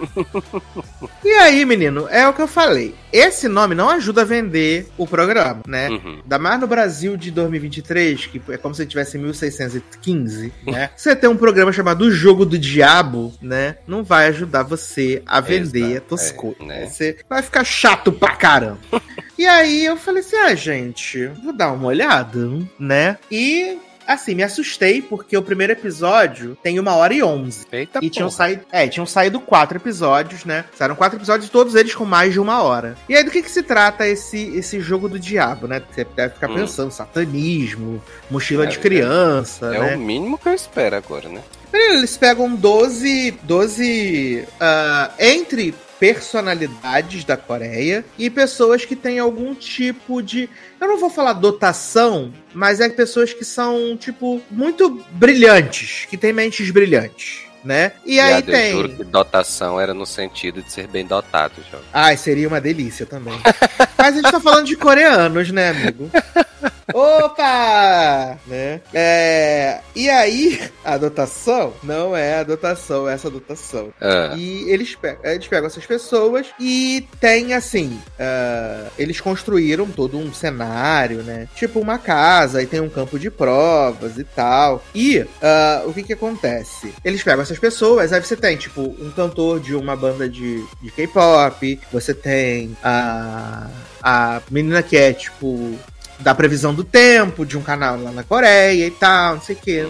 e 1.23 1.29
aí, 1.33 1.65
menino, 1.65 2.07
é 2.09 2.27
o 2.27 2.33
que 2.33 2.41
eu 2.41 2.47
falei. 2.47 2.95
Esse 3.11 3.47
nome 3.47 3.73
não 3.73 3.89
ajuda 3.89 4.21
a 4.21 4.25
vender 4.25 4.87
o 4.97 5.07
programa, 5.07 5.61
né? 5.67 5.89
Uhum. 5.89 6.19
Ainda 6.23 6.37
mais 6.39 6.59
no 6.59 6.67
Brasil 6.67 7.15
de 7.17 7.31
2023, 7.31 8.25
que 8.27 8.41
é 8.49 8.57
como 8.57 8.75
se 8.75 8.85
tivesse 8.85 9.17
1615, 9.17 10.53
né? 10.65 10.89
Você 10.95 11.15
tem 11.15 11.29
um 11.29 11.37
programa 11.37 11.71
chamado 11.71 12.03
O 12.05 12.11
Jogo 12.11 12.45
do 12.45 12.57
Diabo, 12.57 13.33
né? 13.41 13.77
Não 13.87 14.03
vai 14.03 14.27
ajudar 14.27 14.63
você 14.63 15.21
a 15.25 15.39
vender 15.39 15.91
Exato, 15.93 16.15
as 16.15 16.29
é, 16.29 16.33
coisas. 16.33 16.67
né? 16.67 16.85
Você 16.87 17.17
vai 17.29 17.41
ficar 17.41 17.63
chato 17.63 18.11
pra 18.11 18.35
caramba. 18.35 18.77
e 19.37 19.45
aí 19.45 19.85
eu 19.85 19.95
falei 19.97 20.21
assim: 20.21 20.35
ah, 20.35 20.53
gente, 20.55 21.25
vou 21.43 21.53
dar 21.53 21.71
uma 21.71 21.87
olhada, 21.87 22.49
né? 22.77 23.06
E. 23.31 23.77
Assim, 24.07 24.33
me 24.35 24.41
assustei 24.41 25.01
porque 25.01 25.35
o 25.35 25.41
primeiro 25.41 25.73
episódio 25.73 26.57
tem 26.63 26.79
uma 26.79 26.95
hora 26.95 27.13
e 27.13 27.21
onze. 27.21 27.65
Eita, 27.69 27.99
E 28.01 28.09
tinham 28.09 28.29
porra. 28.29 28.37
saído, 28.37 28.61
é, 28.71 28.87
tinham 28.87 29.05
saído 29.05 29.37
quatro 29.41 29.77
episódios, 29.77 30.45
né? 30.45 30.63
Saíram 30.77 30.95
quatro 30.95 31.17
episódios, 31.17 31.49
todos 31.49 31.75
eles 31.75 31.93
com 31.93 32.05
mais 32.05 32.31
de 32.31 32.39
uma 32.39 32.63
hora. 32.63 32.95
E 33.09 33.13
aí, 33.17 33.21
do 33.25 33.29
que 33.29 33.43
que 33.43 33.51
se 33.51 33.61
trata 33.61 34.07
esse, 34.07 34.55
esse 34.55 34.79
jogo 34.79 35.09
do 35.09 35.19
diabo, 35.19 35.67
né? 35.67 35.81
Você 35.91 36.05
deve 36.15 36.35
ficar 36.35 36.49
Hum. 36.49 36.55
pensando, 36.55 36.89
satanismo, 36.89 38.01
mochila 38.31 38.63
É, 38.63 38.67
de 38.67 38.79
criança, 38.79 39.75
É 39.75 39.79
né? 39.79 39.95
o 39.97 39.99
mínimo 39.99 40.37
que 40.37 40.47
eu 40.47 40.53
espero 40.53 40.95
agora, 40.95 41.27
né? 41.27 41.41
Eles 41.73 42.15
pegam 42.15 42.55
12, 42.55 43.31
12 43.43 44.47
ah, 44.57 45.11
entre 45.19 45.75
personalidades 45.99 47.23
da 47.23 47.37
Coreia 47.37 48.05
e 48.17 48.29
pessoas 48.29 48.85
que 48.85 48.95
têm 48.95 49.19
algum 49.19 49.53
tipo 49.53 50.21
de. 50.21 50.49
Eu 50.79 50.87
não 50.87 50.97
vou 50.97 51.09
falar 51.09 51.33
dotação, 51.33 52.33
mas 52.53 52.79
é 52.79 52.89
pessoas 52.89 53.33
que 53.33 53.43
são, 53.45 53.97
tipo, 53.97 54.41
muito 54.49 55.03
brilhantes, 55.11 56.05
que 56.09 56.17
têm 56.17 56.31
mentes 56.33 56.69
brilhantes, 56.69 57.41
né? 57.63 57.93
E 58.05 58.19
aí 58.19 58.41
Viado, 58.41 58.49
Eu 58.49 58.71
juro 58.71 58.87
tem. 58.89 58.97
que 58.97 59.03
dotação 59.03 59.79
era 59.79 59.93
no 59.93 60.05
sentido 60.05 60.61
de 60.61 60.71
ser 60.71 60.87
bem 60.87 61.05
dotado, 61.05 61.55
jovem. 61.71 61.85
Ai, 61.93 62.15
seria 62.17 62.47
uma 62.47 62.61
delícia 62.61 63.05
também. 63.05 63.39
Mas 63.97 64.13
a 64.13 64.21
gente 64.21 64.31
tá 64.31 64.39
falando 64.39 64.65
de 64.65 64.75
coreanos, 64.75 65.51
né, 65.51 65.69
amigo? 65.69 66.09
Opa! 66.93 68.37
Né? 68.47 68.81
É, 68.93 69.79
E 69.95 70.09
aí, 70.09 70.59
a 70.85 70.97
dotação 70.97 71.73
não 71.83 72.15
é 72.15 72.39
a 72.39 72.43
dotação, 72.43 73.07
é 73.09 73.13
essa 73.13 73.29
dotação. 73.29 73.89
Ah, 74.01 74.33
E 74.37 74.69
eles 74.69 74.95
pegam, 74.95 75.19
eles 75.23 75.47
pegam 75.47 75.67
essas 75.67 75.85
pessoas 75.85 76.47
e 76.59 77.07
tem 77.19 77.53
assim. 77.53 77.99
ah, 78.19 78.87
eles 78.97 79.19
construíram 79.19 79.87
todo 79.87 80.17
um 80.17 80.33
cenário, 80.33 81.23
né? 81.23 81.47
Tipo 81.55 81.79
uma 81.79 81.97
casa, 81.97 82.61
e 82.61 82.65
tem 82.67 82.79
um 82.79 82.89
campo 82.89 83.17
de 83.19 83.29
provas 83.29 84.17
e 84.17 84.23
tal. 84.23 84.83
E 84.93 85.25
ah, 85.41 85.83
o 85.85 85.93
que 85.93 86.03
que 86.03 86.13
acontece? 86.13 86.93
Eles 87.03 87.23
pegam 87.23 87.41
essas 87.41 87.59
pessoas, 87.59 88.13
aí 88.13 88.21
você 88.21 88.35
tem, 88.35 88.55
tipo, 88.57 88.81
um 88.99 89.11
cantor 89.11 89.59
de 89.59 89.75
uma 89.75 89.95
banda 89.95 90.27
de, 90.29 90.63
de 90.81 90.91
K-pop, 90.91 91.79
você 91.91 92.13
tem 92.13 92.75
a, 92.83 93.67
a 94.01 94.41
menina 94.49 94.81
que 94.83 94.95
é, 94.97 95.13
tipo. 95.13 95.77
Da 96.19 96.33
previsão 96.33 96.73
do 96.73 96.83
tempo, 96.83 97.45
de 97.45 97.57
um 97.57 97.61
canal 97.61 98.01
lá 98.01 98.11
na 98.11 98.23
Coreia 98.23 98.87
e 98.87 98.91
tal, 98.91 99.35
não 99.35 99.41
sei 99.41 99.55
o 99.55 99.59
que. 99.59 99.83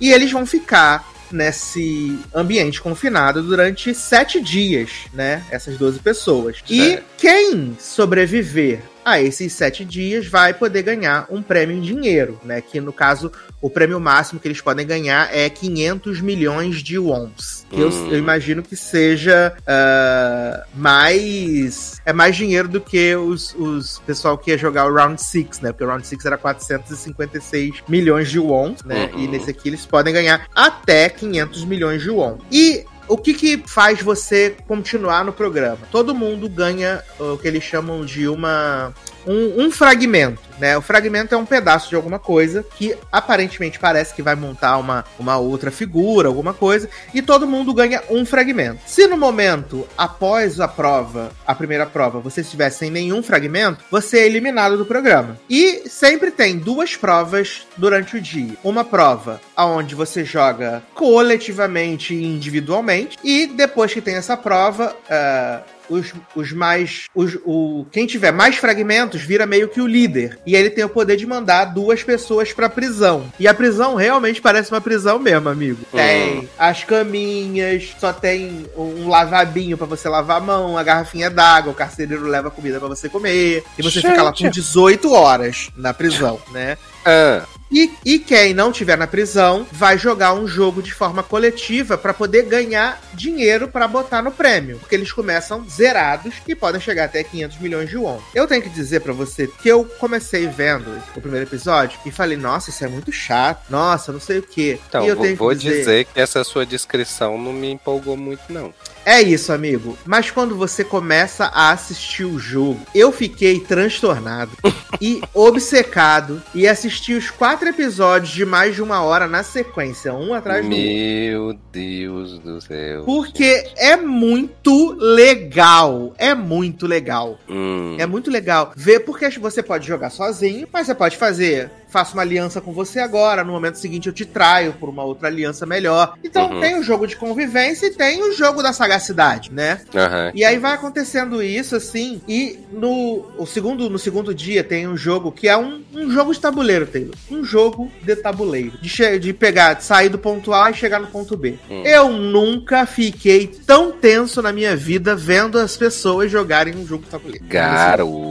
E 0.00 0.12
eles 0.12 0.30
vão 0.30 0.46
ficar 0.46 1.08
nesse 1.30 2.18
ambiente 2.34 2.80
confinado 2.80 3.42
durante 3.42 3.94
sete 3.94 4.40
dias, 4.40 4.90
né? 5.12 5.44
Essas 5.50 5.76
12 5.76 6.00
pessoas. 6.00 6.58
E 6.68 6.98
quem 7.16 7.76
sobreviver 7.78 8.82
a 9.04 9.20
esses 9.20 9.52
sete 9.52 9.84
dias 9.84 10.26
vai 10.26 10.54
poder 10.54 10.82
ganhar 10.82 11.26
um 11.30 11.42
prêmio 11.42 11.76
em 11.76 11.80
dinheiro, 11.80 12.38
né? 12.44 12.60
Que 12.60 12.80
no 12.80 12.92
caso, 12.92 13.32
o 13.60 13.68
prêmio 13.70 14.00
máximo 14.00 14.40
que 14.40 14.48
eles 14.48 14.60
podem 14.60 14.86
ganhar 14.86 15.34
é 15.34 15.48
500 15.48 16.20
milhões 16.20 16.82
de 16.82 16.98
wons. 16.98 17.66
Que 17.70 17.80
eu, 17.80 17.88
Hum. 17.88 18.08
eu 18.10 18.18
imagino 18.18 18.62
que 18.62 18.76
seja 18.76 19.54
ah, 19.66 20.64
mais. 20.74 22.00
É 22.04 22.12
mais 22.12 22.36
dinheiro 22.36 22.68
do 22.68 22.80
que 22.80 23.14
os, 23.16 23.54
os 23.54 23.98
pessoal 24.06 24.36
que 24.36 24.50
ia 24.50 24.58
jogar 24.58 24.86
o 24.86 24.94
Round 24.94 25.20
6, 25.22 25.60
né? 25.60 25.72
Porque 25.72 25.84
o 25.84 25.86
Round 25.88 26.06
6 26.06 26.24
era 26.24 26.36
456 26.36 27.82
milhões 27.88 28.30
de 28.30 28.38
wons, 28.38 28.82
né? 28.84 29.10
Uhum. 29.12 29.20
E 29.20 29.28
nesse 29.28 29.50
aqui 29.50 29.68
eles 29.68 29.86
podem 29.86 30.12
ganhar 30.12 30.46
até 30.54 31.08
500 31.08 31.64
milhões 31.64 32.02
de 32.02 32.10
won. 32.10 32.38
E 32.50 32.84
o 33.10 33.18
que, 33.18 33.34
que 33.34 33.62
faz 33.66 34.00
você 34.00 34.56
continuar 34.68 35.24
no 35.24 35.32
programa? 35.32 35.80
Todo 35.90 36.14
mundo 36.14 36.48
ganha 36.48 37.02
o 37.18 37.36
que 37.36 37.48
eles 37.48 37.64
chamam 37.64 38.04
de 38.04 38.28
uma 38.28 38.94
um, 39.26 39.64
um 39.64 39.70
fragmento, 39.70 40.40
né? 40.58 40.76
O 40.76 40.82
fragmento 40.82 41.34
é 41.34 41.38
um 41.38 41.46
pedaço 41.46 41.88
de 41.88 41.96
alguma 41.96 42.18
coisa 42.18 42.64
que 42.76 42.96
aparentemente 43.10 43.78
parece 43.78 44.14
que 44.14 44.22
vai 44.22 44.34
montar 44.34 44.76
uma, 44.78 45.04
uma 45.18 45.36
outra 45.38 45.70
figura, 45.70 46.28
alguma 46.28 46.54
coisa, 46.54 46.88
e 47.12 47.22
todo 47.22 47.46
mundo 47.46 47.74
ganha 47.74 48.02
um 48.10 48.24
fragmento. 48.24 48.80
Se 48.86 49.06
no 49.06 49.16
momento, 49.16 49.86
após 49.96 50.60
a 50.60 50.68
prova, 50.68 51.32
a 51.46 51.54
primeira 51.54 51.86
prova, 51.86 52.20
você 52.20 52.40
estiver 52.40 52.70
sem 52.70 52.90
nenhum 52.90 53.22
fragmento, 53.22 53.84
você 53.90 54.20
é 54.20 54.26
eliminado 54.26 54.76
do 54.76 54.86
programa. 54.86 55.38
E 55.48 55.88
sempre 55.88 56.30
tem 56.30 56.58
duas 56.58 56.96
provas 56.96 57.66
durante 57.76 58.16
o 58.16 58.20
dia. 58.20 58.56
Uma 58.62 58.84
prova 58.84 59.40
onde 59.56 59.94
você 59.94 60.24
joga 60.24 60.82
coletivamente 60.94 62.14
e 62.14 62.24
individualmente, 62.24 63.18
e 63.22 63.46
depois 63.46 63.92
que 63.92 64.00
tem 64.00 64.14
essa 64.14 64.36
prova, 64.36 64.96
ah, 65.08 65.62
os, 65.90 66.12
os 66.34 66.52
mais. 66.52 67.06
Os, 67.14 67.36
o, 67.44 67.84
quem 67.90 68.06
tiver 68.06 68.32
mais 68.32 68.56
fragmentos 68.56 69.20
vira 69.20 69.44
meio 69.44 69.68
que 69.68 69.80
o 69.80 69.86
líder. 69.86 70.38
E 70.46 70.54
ele 70.54 70.70
tem 70.70 70.84
o 70.84 70.88
poder 70.88 71.16
de 71.16 71.26
mandar 71.26 71.66
duas 71.66 72.02
pessoas 72.02 72.52
pra 72.52 72.68
prisão. 72.68 73.30
E 73.38 73.48
a 73.48 73.52
prisão 73.52 73.96
realmente 73.96 74.40
parece 74.40 74.70
uma 74.70 74.80
prisão 74.80 75.18
mesmo, 75.18 75.48
amigo. 75.48 75.84
Tem 75.92 76.48
as 76.58 76.84
caminhas, 76.84 77.94
só 77.98 78.12
tem 78.12 78.66
um 78.76 79.08
lavabinho 79.08 79.76
pra 79.76 79.86
você 79.86 80.08
lavar 80.08 80.38
a 80.38 80.40
mão, 80.40 80.78
a 80.78 80.82
garrafinha 80.82 81.28
d'água, 81.28 81.72
o 81.72 81.76
carcereiro 81.76 82.26
leva 82.26 82.50
comida 82.50 82.78
pra 82.78 82.88
você 82.88 83.08
comer. 83.08 83.64
E 83.76 83.82
você 83.82 84.00
fica 84.00 84.22
lá 84.22 84.30
por 84.30 84.38
Gente. 84.38 84.54
18 84.54 85.12
horas 85.12 85.70
na 85.76 85.92
prisão, 85.92 86.40
né? 86.52 86.78
Ah, 87.04 87.42
E, 87.70 87.90
e 88.04 88.18
quem 88.18 88.52
não 88.52 88.72
tiver 88.72 88.98
na 88.98 89.06
prisão 89.06 89.66
vai 89.70 89.96
jogar 89.96 90.34
um 90.34 90.46
jogo 90.46 90.82
de 90.82 90.92
forma 90.92 91.22
coletiva 91.22 91.96
pra 91.96 92.12
poder 92.12 92.44
ganhar 92.44 93.00
dinheiro 93.14 93.68
pra 93.68 93.86
botar 93.86 94.22
no 94.22 94.32
prêmio, 94.32 94.78
porque 94.78 94.94
eles 94.94 95.12
começam 95.12 95.64
zerados 95.68 96.34
e 96.46 96.54
podem 96.54 96.80
chegar 96.80 97.04
até 97.04 97.22
500 97.22 97.58
milhões 97.58 97.88
de 97.88 97.96
won. 97.96 98.18
Eu 98.34 98.46
tenho 98.46 98.62
que 98.62 98.68
dizer 98.68 99.00
pra 99.00 99.12
você 99.12 99.46
que 99.46 99.68
eu 99.68 99.84
comecei 99.84 100.46
vendo 100.48 101.00
o 101.14 101.20
primeiro 101.20 101.46
episódio 101.46 101.98
e 102.04 102.10
falei, 102.10 102.36
nossa, 102.36 102.70
isso 102.70 102.84
é 102.84 102.88
muito 102.88 103.12
chato, 103.12 103.70
nossa, 103.70 104.12
não 104.12 104.20
sei 104.20 104.38
o 104.38 104.42
quê. 104.42 104.80
então, 104.88 105.04
e 105.04 105.08
eu 105.08 105.14
vou, 105.14 105.24
tenho 105.24 105.36
que 105.36 105.42
vou 105.42 105.54
dizer 105.54 106.06
que 106.06 106.20
essa 106.20 106.42
sua 106.42 106.66
descrição 106.66 107.38
não 107.38 107.52
me 107.52 107.70
empolgou 107.70 108.16
muito, 108.16 108.42
não. 108.48 108.74
É 109.04 109.20
isso, 109.22 109.52
amigo. 109.52 109.96
Mas 110.04 110.30
quando 110.30 110.54
você 110.56 110.84
começa 110.84 111.46
a 111.46 111.70
assistir 111.70 112.24
o 112.24 112.38
jogo, 112.38 112.80
eu 112.94 113.10
fiquei 113.10 113.58
transtornado 113.60 114.50
e 115.00 115.20
obcecado 115.34 116.42
e 116.54 116.66
assisti 116.68 117.14
os 117.14 117.30
quatro 117.30 117.68
episódios 117.68 118.30
de 118.32 118.44
mais 118.44 118.74
de 118.74 118.82
uma 118.82 119.02
hora 119.02 119.26
na 119.26 119.42
sequência, 119.42 120.12
um 120.12 120.34
atrás 120.34 120.64
do 120.64 120.70
outro. 120.70 120.80
Meu 120.86 121.58
Deus 121.72 122.38
do 122.40 122.60
céu. 122.60 123.04
Porque 123.04 123.70
é 123.76 123.96
muito 123.96 124.92
legal. 124.98 126.14
É 126.18 126.34
muito 126.34 126.86
legal. 126.86 127.38
Hum, 127.48 127.96
É 127.98 128.06
muito 128.06 128.30
legal 128.30 128.72
ver 128.76 129.00
porque 129.00 129.28
você 129.38 129.62
pode 129.62 129.86
jogar 129.86 130.10
sozinho, 130.10 130.68
mas 130.72 130.86
você 130.86 130.94
pode 130.94 131.16
fazer. 131.16 131.70
Faço 131.90 132.14
uma 132.14 132.22
aliança 132.22 132.60
com 132.60 132.72
você 132.72 133.00
agora, 133.00 133.42
no 133.44 133.52
momento 133.52 133.76
seguinte 133.76 134.06
eu 134.06 134.12
te 134.12 134.24
traio 134.24 134.72
por 134.74 134.88
uma 134.88 135.02
outra 135.04 135.28
aliança 135.28 135.66
melhor. 135.66 136.14
Então 136.22 136.50
Uhum. 136.50 136.60
tem 136.60 136.78
o 136.78 136.82
jogo 136.82 137.06
de 137.06 137.16
convivência 137.16 137.86
e 137.86 137.90
tem 137.90 138.22
o 138.22 138.32
jogo 138.32 138.62
da 138.62 138.72
sagacidade, 138.72 139.52
né? 139.52 139.80
aham. 139.94 140.32
E 140.34 140.44
aí 140.44 140.58
vai 140.58 140.72
acontecendo 140.74 141.42
isso, 141.42 141.76
assim, 141.76 142.20
e 142.28 142.58
no, 142.72 143.24
o 143.38 143.46
segundo, 143.46 143.88
no 143.90 143.98
segundo 143.98 144.34
dia 144.34 144.62
tem 144.64 144.86
um 144.88 144.96
jogo 144.96 145.30
que 145.32 145.48
é 145.48 145.56
um, 145.56 145.82
um 145.94 146.10
jogo 146.10 146.32
de 146.32 146.40
tabuleiro, 146.40 146.86
Taylor. 146.86 147.14
Um 147.30 147.44
jogo 147.44 147.90
de 148.02 148.16
tabuleiro. 148.16 148.72
De, 148.80 149.18
de 149.18 149.32
pegar, 149.32 149.74
de 149.74 149.84
sair 149.84 150.08
do 150.08 150.18
ponto 150.18 150.52
A 150.52 150.70
e 150.70 150.74
chegar 150.74 151.00
no 151.00 151.06
ponto 151.08 151.36
B. 151.36 151.58
Hum. 151.70 151.82
Eu 151.84 152.08
nunca 152.10 152.86
fiquei 152.86 153.46
tão 153.46 153.92
tenso 153.92 154.40
na 154.42 154.52
minha 154.52 154.76
vida 154.76 155.14
vendo 155.16 155.58
as 155.58 155.76
pessoas 155.76 156.30
jogarem 156.30 156.74
um 156.76 156.86
jogo 156.86 157.04
de 157.04 157.10
tabuleiro. 157.10 157.44
Garoto. 157.46 158.29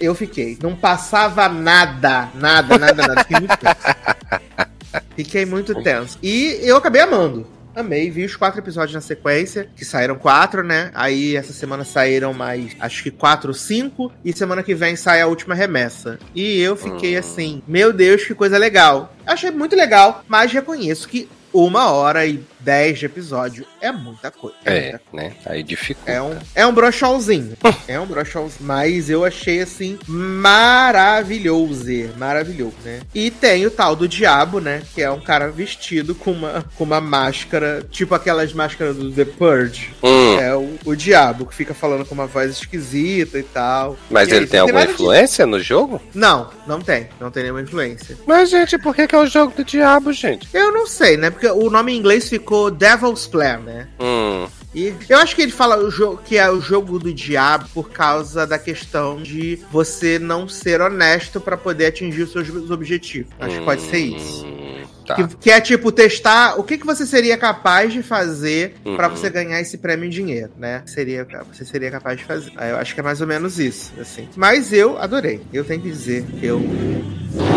Eu 0.00 0.14
fiquei. 0.14 0.58
Não 0.62 0.74
passava 0.74 1.48
nada, 1.48 2.28
nada, 2.34 2.78
nada, 2.78 3.06
nada. 3.06 3.24
Fiquei 3.24 3.38
muito 3.40 3.56
tenso. 3.56 3.78
Fiquei 5.16 5.44
muito 5.44 5.82
tenso. 5.82 6.18
E 6.22 6.58
eu 6.62 6.76
acabei 6.76 7.02
amando. 7.02 7.46
Amei, 7.74 8.10
vi 8.10 8.24
os 8.24 8.34
quatro 8.34 8.60
episódios 8.60 8.94
na 8.94 9.00
sequência, 9.00 9.68
que 9.76 9.84
saíram 9.84 10.16
quatro, 10.16 10.64
né? 10.64 10.90
Aí 10.94 11.36
essa 11.36 11.52
semana 11.52 11.84
saíram 11.84 12.32
mais, 12.34 12.74
acho 12.80 13.04
que 13.04 13.10
quatro 13.10 13.50
ou 13.50 13.54
cinco, 13.54 14.10
e 14.24 14.32
semana 14.32 14.64
que 14.64 14.74
vem 14.74 14.96
sai 14.96 15.20
a 15.20 15.28
última 15.28 15.54
remessa. 15.54 16.18
E 16.34 16.60
eu 16.60 16.74
fiquei 16.74 17.16
Hum. 17.16 17.20
assim, 17.20 17.62
meu 17.68 17.92
Deus, 17.92 18.24
que 18.24 18.34
coisa 18.34 18.58
legal. 18.58 19.14
Achei 19.24 19.50
muito 19.52 19.76
legal, 19.76 20.24
mas 20.26 20.50
reconheço 20.52 21.08
que 21.08 21.28
uma 21.52 21.90
hora 21.92 22.26
e 22.26 22.42
dez 22.60 22.98
de 22.98 23.06
episódio 23.06 23.66
é 23.80 23.90
muita 23.92 24.30
coisa. 24.30 24.56
É, 24.64 24.80
muita 24.92 25.00
É, 25.12 25.16
né? 25.16 25.32
Aí 25.46 25.62
dificulta. 25.62 26.10
é 26.10 26.20
um, 26.22 26.36
é 26.54 26.66
um 26.66 26.72
brochãozinho. 26.72 27.56
é 27.88 27.98
um 28.00 28.06
brochãozinho. 28.06 28.60
Mas 28.66 29.08
eu 29.10 29.24
achei 29.24 29.60
assim 29.60 29.98
maravilhoso. 30.06 31.78
Maravilhoso, 32.16 32.74
né? 32.84 33.00
E 33.14 33.30
tem 33.30 33.66
o 33.66 33.70
tal 33.70 33.94
do 33.94 34.08
diabo, 34.08 34.60
né? 34.60 34.82
Que 34.94 35.02
é 35.02 35.10
um 35.10 35.20
cara 35.20 35.48
vestido 35.50 36.14
com 36.14 36.32
uma, 36.32 36.64
com 36.76 36.84
uma 36.84 37.00
máscara, 37.00 37.86
tipo 37.90 38.14
aquelas 38.14 38.52
máscaras 38.52 38.96
do 38.96 39.10
The 39.12 39.24
Purge. 39.24 39.94
Hum, 40.02 40.38
É 40.38 40.54
o, 40.54 40.76
o 40.84 40.94
diabo 40.96 41.46
que 41.46 41.54
fica 41.54 41.74
falando 41.74 42.04
com 42.04 42.14
uma 42.14 42.26
voz 42.26 42.50
esquisita 42.50 43.38
e 43.38 43.42
tal. 43.42 43.96
mas 44.10 44.28
E 44.28 44.32
é 44.32 44.34
ele 44.36 44.44
isso, 44.44 44.50
tem 44.52 44.60
alguma 44.60 44.84
de- 44.86 44.92
influência 44.92 45.46
no 45.46 45.60
jogo? 45.60 46.00
Não, 46.14 46.50
não 46.66 46.80
tem. 46.80 47.08
Não 47.20 47.30
tem 47.30 47.44
nenhuma 47.44 47.62
influência. 47.62 48.16
Mas, 48.26 48.50
gente, 48.50 48.76
por 48.78 48.94
que, 48.94 49.06
que 49.06 49.14
é 49.14 49.18
o 49.18 49.26
jogo 49.26 49.52
do 49.56 49.64
diabo, 49.64 50.12
gente? 50.12 50.48
Eu 50.52 50.72
não 50.72 50.86
sei, 50.86 51.16
né? 51.16 51.30
Porque 51.30 51.46
o 51.48 51.70
nome 51.70 51.92
em 51.92 51.96
inglês 51.98 52.28
ficou 52.28 52.57
Devil's 52.70 53.26
Plan, 53.26 53.58
né? 53.58 53.88
Hum, 54.00 54.46
E 54.74 54.92
eu 55.08 55.18
acho 55.18 55.34
que 55.34 55.42
ele 55.42 55.50
fala 55.52 55.78
o 55.78 55.90
jogo 55.90 56.20
que 56.24 56.36
é 56.36 56.50
o 56.50 56.60
jogo 56.60 56.98
do 56.98 57.12
diabo 57.12 57.66
por 57.72 57.90
causa 57.90 58.46
da 58.46 58.58
questão 58.58 59.20
de 59.22 59.58
você 59.70 60.18
não 60.18 60.46
ser 60.48 60.80
honesto 60.80 61.40
pra 61.40 61.56
poder 61.56 61.86
atingir 61.86 62.22
os 62.22 62.32
seus 62.32 62.70
objetivos. 62.70 63.32
Acho 63.40 63.58
que 63.58 63.64
pode 63.64 63.80
ser 63.82 63.98
isso. 63.98 64.44
hum, 64.44 64.68
Tá. 65.06 65.14
Que, 65.14 65.36
que 65.36 65.50
é 65.50 65.58
tipo 65.58 65.90
testar 65.90 66.60
o 66.60 66.62
que, 66.62 66.76
que 66.76 66.84
você 66.84 67.06
seria 67.06 67.34
capaz 67.38 67.94
de 67.94 68.02
fazer 68.02 68.74
pra 68.94 69.08
Uhum. 69.08 69.16
você 69.16 69.30
ganhar 69.30 69.58
esse 69.58 69.78
prêmio 69.78 70.04
em 70.04 70.10
dinheiro, 70.10 70.50
né? 70.58 70.82
Seria, 70.84 71.26
você 71.50 71.64
seria 71.64 71.90
capaz 71.90 72.18
de 72.18 72.24
fazer. 72.26 72.52
Eu 72.60 72.76
acho 72.76 72.92
que 72.92 73.00
é 73.00 73.02
mais 73.02 73.22
ou 73.22 73.26
menos 73.26 73.58
isso, 73.58 73.90
assim. 73.98 74.28
Mas 74.36 74.70
eu 74.70 74.98
adorei. 74.98 75.40
Eu 75.50 75.64
tenho 75.64 75.80
que 75.80 75.88
dizer 75.90 76.26
que 76.38 76.44
eu 76.44 76.60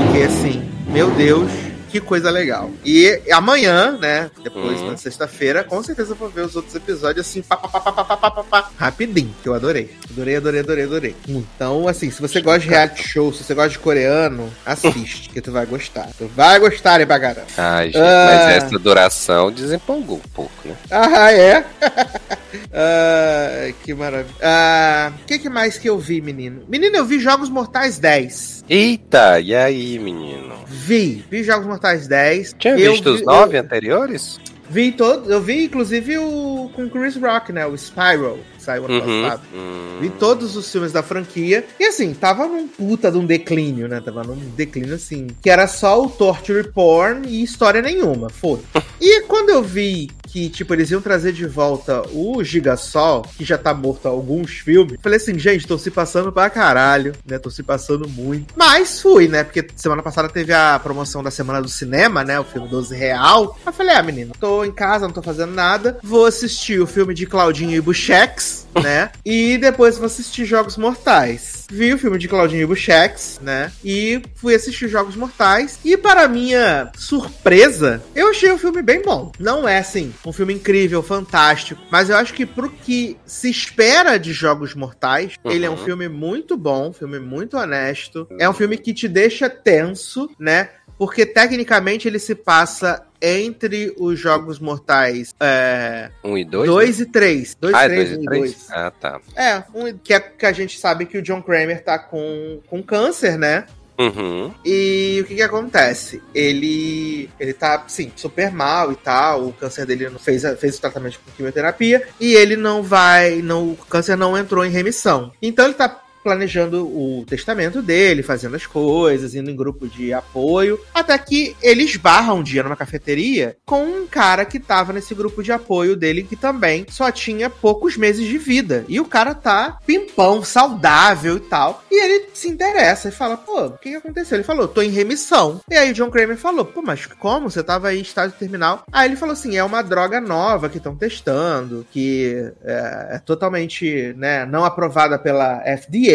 fiquei 0.08 0.24
assim, 0.24 0.64
meu 0.88 1.12
Deus, 1.12 1.52
que 1.92 2.00
coisa 2.00 2.30
legal. 2.32 2.72
E 2.86 3.22
amanhã, 3.32 3.98
né? 4.00 4.32
Depois, 4.44 4.80
Uhum. 4.80 4.92
na 4.92 4.98
sexta-feira, 4.98 5.64
com 5.64 5.82
certeza 5.84 6.12
eu 6.12 6.16
vou 6.16 6.30
ver 6.30 6.42
os 6.46 6.56
outros 6.56 6.74
episódios 6.76 7.28
assim, 7.28 7.42
pá, 7.42 7.58
pá, 7.58 7.68
pá, 7.68 7.80
pá, 7.82 7.92
pá, 8.06 8.18
pá, 8.18 8.32
pá, 8.32 8.44
pá, 8.44 8.70
rapidinho, 8.78 9.34
que 9.44 9.50
eu 9.50 9.54
adorei. 9.54 9.94
Adorei, 10.10 10.36
adorei, 10.38 10.60
adorei, 10.62 10.84
adorei. 10.86 11.16
Então, 11.28 11.88
assim, 11.88 12.10
se 12.10 12.22
você 12.22 12.42
gosta 12.42 12.62
de 12.62 12.70
reality 12.70 13.08
show, 13.08 13.34
se 13.34 13.44
você 13.44 13.54
gosta 13.54 13.72
de 13.72 13.80
coreano, 13.80 14.52
assiste, 14.66 15.30
que 15.30 15.42
tu 15.42 15.52
vai 15.52 15.66
gostar. 15.66 16.08
Tu 16.18 16.28
vai 16.36 16.60
gostar, 16.60 17.00
hein, 17.02 17.06
bagarão. 17.08 17.44
Ai, 17.58 17.88
gente, 17.88 17.98
Ah. 17.98 18.28
mas 18.56 18.64
essa 18.64 18.80
duração 18.80 19.52
desempolgou 19.52 20.18
um 20.18 20.30
pouco, 20.34 20.52
né? 20.66 20.76
Ah, 20.90 21.32
é? 21.32 21.66
ah, 22.74 23.72
que 23.84 23.94
maravilha. 23.94 24.36
Ah, 24.42 25.12
O 25.22 25.26
que, 25.26 25.40
que 25.40 25.50
mais 25.50 25.78
que 25.78 25.90
eu 25.90 25.98
vi, 26.00 26.22
menino? 26.22 26.64
Menino, 26.68 26.96
eu 26.98 27.06
vi 27.06 27.20
Jogos 27.20 27.50
Mortais 27.50 27.98
10. 27.98 28.61
Eita, 28.74 29.38
e 29.42 29.54
aí, 29.54 30.00
menino? 30.00 30.56
Vi, 30.66 31.26
vi 31.30 31.44
Jogos 31.44 31.68
Mortais 31.68 32.08
10. 32.08 32.56
Tinha 32.58 32.78
Eu 32.80 32.94
visto 32.94 33.10
os 33.10 33.20
vi- 33.20 33.26
nove 33.26 33.58
eu- 33.58 33.62
anteriores? 33.62 34.40
Vi 34.70 34.94
todos, 34.94 35.30
eu 35.30 35.42
vi 35.42 35.66
inclusive 35.66 36.18
o 36.18 36.72
com 36.74 36.90
Chris 36.90 37.18
Rock, 37.18 37.52
né? 37.52 37.66
O 37.66 37.78
Spiral, 37.78 38.40
que 38.56 38.64
saiu 38.64 38.86
ano 38.86 38.94
Uhum. 39.02 39.24
passado. 39.24 39.42
Hum. 39.54 39.98
Vi 40.00 40.10
todos 40.12 40.56
os 40.56 40.72
filmes 40.72 40.94
da 40.94 41.04
franquia. 41.04 41.66
E 41.78 41.84
assim, 41.84 42.14
tava 42.14 42.48
num 42.48 42.66
puta 42.70 43.12
de 43.12 43.18
um 43.18 43.26
declínio, 43.26 43.90
né? 43.90 44.00
Tava 44.00 44.24
num 44.24 44.38
declínio 44.56 44.96
assim. 44.96 45.28
Que 45.44 45.50
era 45.50 45.68
só 45.68 46.02
o 46.02 46.10
torture 46.10 46.72
porn 46.72 47.28
e 47.28 47.44
história 47.44 47.82
nenhuma. 47.82 48.30
Foda. 48.30 48.64
e 49.02 49.24
quando 49.24 49.50
eu 49.50 49.62
vi 49.62 50.10
que, 50.32 50.50
tipo, 50.50 50.74
eles 50.74 50.90
iam 50.92 51.02
trazer 51.02 51.34
de 51.34 51.46
volta 51.46 52.04
o 52.14 52.42
Gigasol, 52.42 53.24
que 53.38 53.44
já 53.44 53.58
tá 53.58 53.74
morto 53.74 54.08
há 54.08 54.12
alguns 54.12 54.52
filmes, 54.52 54.98
falei 55.02 55.18
assim, 55.18 55.38
gente, 55.38 55.68
tô 55.68 55.78
se 55.78 55.92
passando 55.92 56.32
pra 56.32 56.50
caralho, 56.50 57.14
né? 57.26 57.38
Tô 57.38 57.50
se 57.50 57.62
passando 57.62 58.08
muito. 58.08 58.54
Mas 58.56 59.02
fui, 59.02 59.28
né? 59.28 59.44
Porque 59.44 59.68
semana 59.76 60.02
passada 60.02 60.30
teve 60.30 60.54
a 60.54 60.80
promoção 60.80 61.22
da 61.22 61.30
Semana 61.30 61.62
do 61.62 61.68
Cinema, 61.68 62.24
né? 62.24 62.40
O 62.40 62.46
filme 62.46 62.70
12 62.70 62.96
Real. 62.96 63.60
Eu 63.66 63.74
falei, 63.74 63.96
ah, 63.96 64.04
menino, 64.04 64.34
tô 64.40 64.64
em 64.64 64.72
casa, 64.72 65.06
não 65.06 65.14
tô 65.14 65.22
fazendo 65.22 65.54
nada. 65.54 66.00
Vou 66.02 66.26
assistir 66.26 66.80
o 66.80 66.88
filme 66.88 67.14
de 67.14 67.26
Claudinho 67.26 67.76
e 67.76 67.82
Buchex, 67.82 68.68
né? 68.82 69.12
E 69.26 69.58
depois 69.58 69.98
vou 69.98 70.06
assistir 70.06 70.46
Jogos 70.46 70.78
Mortais. 70.78 71.51
Vi 71.72 71.94
o 71.94 71.98
filme 71.98 72.18
de 72.18 72.28
Claudinho 72.28 72.68
Buchex, 72.68 73.40
né? 73.42 73.72
E 73.84 74.22
fui 74.36 74.54
assistir 74.54 74.90
Jogos 74.90 75.16
Mortais. 75.16 75.80
E 75.86 75.96
para 75.96 76.28
minha 76.28 76.92
surpresa, 76.98 78.04
eu 78.14 78.30
achei 78.30 78.52
o 78.52 78.58
filme 78.58 78.82
bem 78.82 79.02
bom. 79.02 79.32
Não 79.40 79.68
é 79.68 79.78
assim, 79.80 80.14
um 80.26 80.34
filme 80.34 80.54
incrível, 80.54 81.02
fantástico. 81.02 81.82
Mas 81.90 82.10
eu 82.10 82.18
acho 82.18 82.34
que 82.34 82.46
pro 82.46 82.70
que 82.70 83.16
se 83.26 83.50
espera 83.50 84.18
de 84.18 84.34
Jogos 84.34 84.76
Mortais, 84.76 85.36
ele 85.46 85.66
é 85.66 85.70
um 85.70 85.72
Uhum. 85.72 85.86
filme 85.86 86.10
muito 86.10 86.58
bom, 86.58 86.90
um 86.90 86.94
filme 86.94 87.18
muito 87.20 87.56
honesto. 87.58 88.28
É 88.38 88.50
um 88.50 88.54
filme 88.54 88.78
que 88.78 88.94
te 88.94 89.08
deixa 89.08 89.50
tenso, 89.50 90.30
né? 90.38 90.70
Porque 91.02 91.26
tecnicamente 91.26 92.08
ele 92.08 92.20
se 92.20 92.36
passa 92.36 93.04
entre 93.20 93.92
os 93.98 94.20
Jogos 94.20 94.60
Mortais 94.60 95.34
é, 95.40 96.12
Um 96.24 96.38
e 96.38 96.46
dois? 96.46 96.70
2 96.70 97.00
e 97.00 97.06
3. 97.08 97.58
2, 97.60 97.74
ah, 97.74 97.86
é 97.86 97.88
3, 97.88 98.10
dois 98.10 98.20
1 98.20 98.22
e 98.22 98.24
e 98.24 98.28
três? 98.28 98.42
2. 98.42 98.68
Ah, 98.70 98.92
tá. 98.92 99.22
É, 99.36 99.64
um, 99.74 99.98
que, 99.98 100.14
é, 100.14 100.20
que 100.20 100.46
a 100.46 100.52
gente 100.52 100.80
sabe 100.80 101.08
que 101.08 101.18
o 101.18 101.22
John 101.24 101.42
Kramer 101.42 101.84
tá 101.84 101.98
com, 101.98 102.60
com 102.68 102.84
câncer, 102.84 103.36
né? 103.36 103.66
Uhum. 103.98 104.54
E 104.64 105.18
o 105.24 105.26
que 105.26 105.34
que 105.34 105.42
acontece? 105.42 106.22
Ele 106.36 107.28
ele 107.40 107.54
tá, 107.54 107.84
sim, 107.88 108.12
super 108.16 108.52
mal 108.52 108.92
e 108.92 108.96
tal. 108.96 109.48
O 109.48 109.54
câncer 109.54 109.88
dele 109.88 110.08
não 110.08 110.20
fez, 110.20 110.44
fez 110.60 110.78
o 110.78 110.82
tratamento 110.82 111.20
com 111.26 111.32
quimioterapia 111.32 112.08
e 112.20 112.36
ele 112.36 112.56
não 112.56 112.84
vai, 112.84 113.42
não, 113.42 113.72
o 113.72 113.76
câncer 113.76 114.16
não 114.16 114.38
entrou 114.38 114.64
em 114.64 114.70
remissão. 114.70 115.32
Então 115.42 115.66
ele 115.66 115.74
tá 115.74 116.00
planejando 116.24 116.86
o 116.86 117.26
testamento 117.26 117.82
dele, 117.82 118.24
fazendo 118.24 118.56
as 118.56 118.66
coisas, 118.66 119.36
indo 119.36 119.50
em 119.50 119.56
grupo 119.56 119.88
de 119.88 120.14
apoio, 120.14 120.80
até 120.94 121.18
que 121.18 121.56
ele 121.62 121.84
esbarra 121.84 122.34
um 122.34 122.44
dia 122.44 122.64
numa 122.64 122.76
cafeteria 122.76 123.56
com 123.66 123.84
um 123.84 124.08
cara 124.08 124.46
que 124.46 124.60
tava 124.60 124.94
nesse 124.94 125.14
grupo 125.14 125.44
de 125.44 125.52
apoio 125.52 125.96
dele 125.96 126.24
que 126.24 126.36
também 126.36 126.86
só 126.90 127.12
tinha 127.12 127.50
poucos 127.50 127.98
meses 127.98 128.28
de 128.28 128.38
vida. 128.38 128.86
E 128.88 129.00
o 129.00 129.06
cara 129.06 129.34
tá 129.34 129.78
pimpão, 129.86 130.44
saudável 130.44 131.38
e 131.38 131.40
tal. 131.42 131.84
E 131.90 132.04
ele 132.04 132.30
se 132.34 132.48
interessa 132.50 133.10
e 133.10 133.12
fala: 133.12 133.38
pô, 133.38 133.66
o 133.66 133.78
que, 133.78 133.96
aconteceu? 133.96 134.38
Ele 134.38 134.44
falou: 134.44 134.68
tô 134.68 134.82
em 134.82 134.90
remissão. 134.90 135.62
E 135.70 135.76
aí 135.76 135.92
o 135.92 135.94
John 135.94 136.10
Kramer 136.10 136.38
falou: 136.38 136.66
pô, 136.66 136.82
mas 136.82 137.06
como? 137.06 137.50
Você 137.50 137.64
tava 137.64 137.90
aí 137.90 138.00
em 138.00 138.02
estágio 138.02 138.38
terminal? 138.38 138.84
Aí 138.92 139.08
ele 139.08 139.16
falou 139.16 139.34
assim: 139.34 139.56
é 139.58 139.64
uma 139.64 139.82
droga 139.82 140.20
nova 140.20 140.70
que 140.70 140.78
estão 140.78 140.96
testando, 140.96 141.86
que 141.92 142.52
é, 142.64 143.16
é, 143.16 143.20
totalmente 143.20 144.14
né, 144.18 144.46
não 144.46 144.66
aprovada 144.66 145.18
pela 145.18 145.62
FDA 145.78 146.11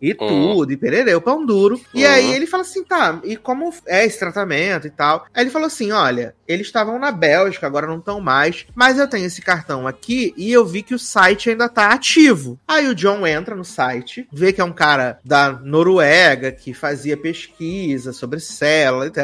e 0.00 0.12
Uhum. 0.20 0.54
tudo, 0.54 0.72
e 0.72 0.76
perereu, 0.76 1.20
pão 1.20 1.44
duro. 1.44 1.80
E 1.94 2.04
aí 2.04 2.32
ele 2.34 2.46
fala 2.46 2.62
assim: 2.62 2.84
tá, 2.84 3.20
e 3.24 3.36
como 3.36 3.72
é 3.86 4.04
esse 4.04 4.18
tratamento 4.18 4.86
e 4.86 4.90
tal? 4.90 5.26
Aí 5.34 5.42
ele 5.44 5.50
falou 5.50 5.66
assim: 5.66 5.90
olha, 5.92 6.34
eles 6.46 6.66
estavam 6.66 6.98
na 6.98 7.10
Bélgica, 7.10 7.66
agora 7.66 7.86
não 7.86 7.98
estão 7.98 8.20
mais, 8.20 8.66
mas 8.74 8.98
eu 8.98 9.08
tenho 9.08 9.26
esse 9.26 9.40
cartão 9.42 9.86
aqui 9.86 10.34
e 10.36 10.52
eu 10.52 10.64
vi 10.66 10.82
que 10.82 10.94
o 10.94 10.98
site 10.98 11.50
ainda 11.50 11.68
tá 11.68 11.88
ativo. 11.92 12.58
Aí 12.66 12.86
o 12.88 12.94
John 12.94 13.26
entra 13.26 13.54
no 13.54 13.64
site, 13.64 14.26
vê 14.32 14.52
que 14.52 14.60
é 14.60 14.64
um 14.64 14.72
cara 14.72 15.18
da 15.24 15.52
Noruega 15.52 16.52
que 16.52 16.74
fazia 16.74 17.16
pesquisa 17.16 18.12
sobre 18.12 18.40
célula 18.40 19.06
e 19.06 19.10
tal. 19.10 19.22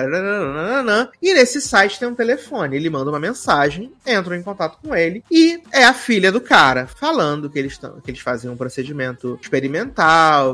E 1.21 1.35
nesse 1.35 1.61
site 1.61 1.99
tem 1.99 2.09
um 2.09 2.15
telefone. 2.15 2.77
Ele 2.77 2.91
manda 2.91 3.11
uma 3.11 3.21
mensagem, 3.21 3.93
entram 4.07 4.35
em 4.37 4.43
contato 4.43 4.79
com 4.83 4.95
ele 4.95 5.23
e 5.31 5.61
é 5.73 5.85
a 5.85 5.93
filha 5.93 6.31
do 6.33 6.41
cara 6.41 6.87
falando 6.87 7.51
que 7.51 7.59
eles, 7.59 7.77
tão, 7.79 8.01
que 8.01 8.11
eles 8.11 8.21
faziam 8.21 8.55
um 8.55 8.57
procedimento 8.57 9.39
experimental 9.41 9.98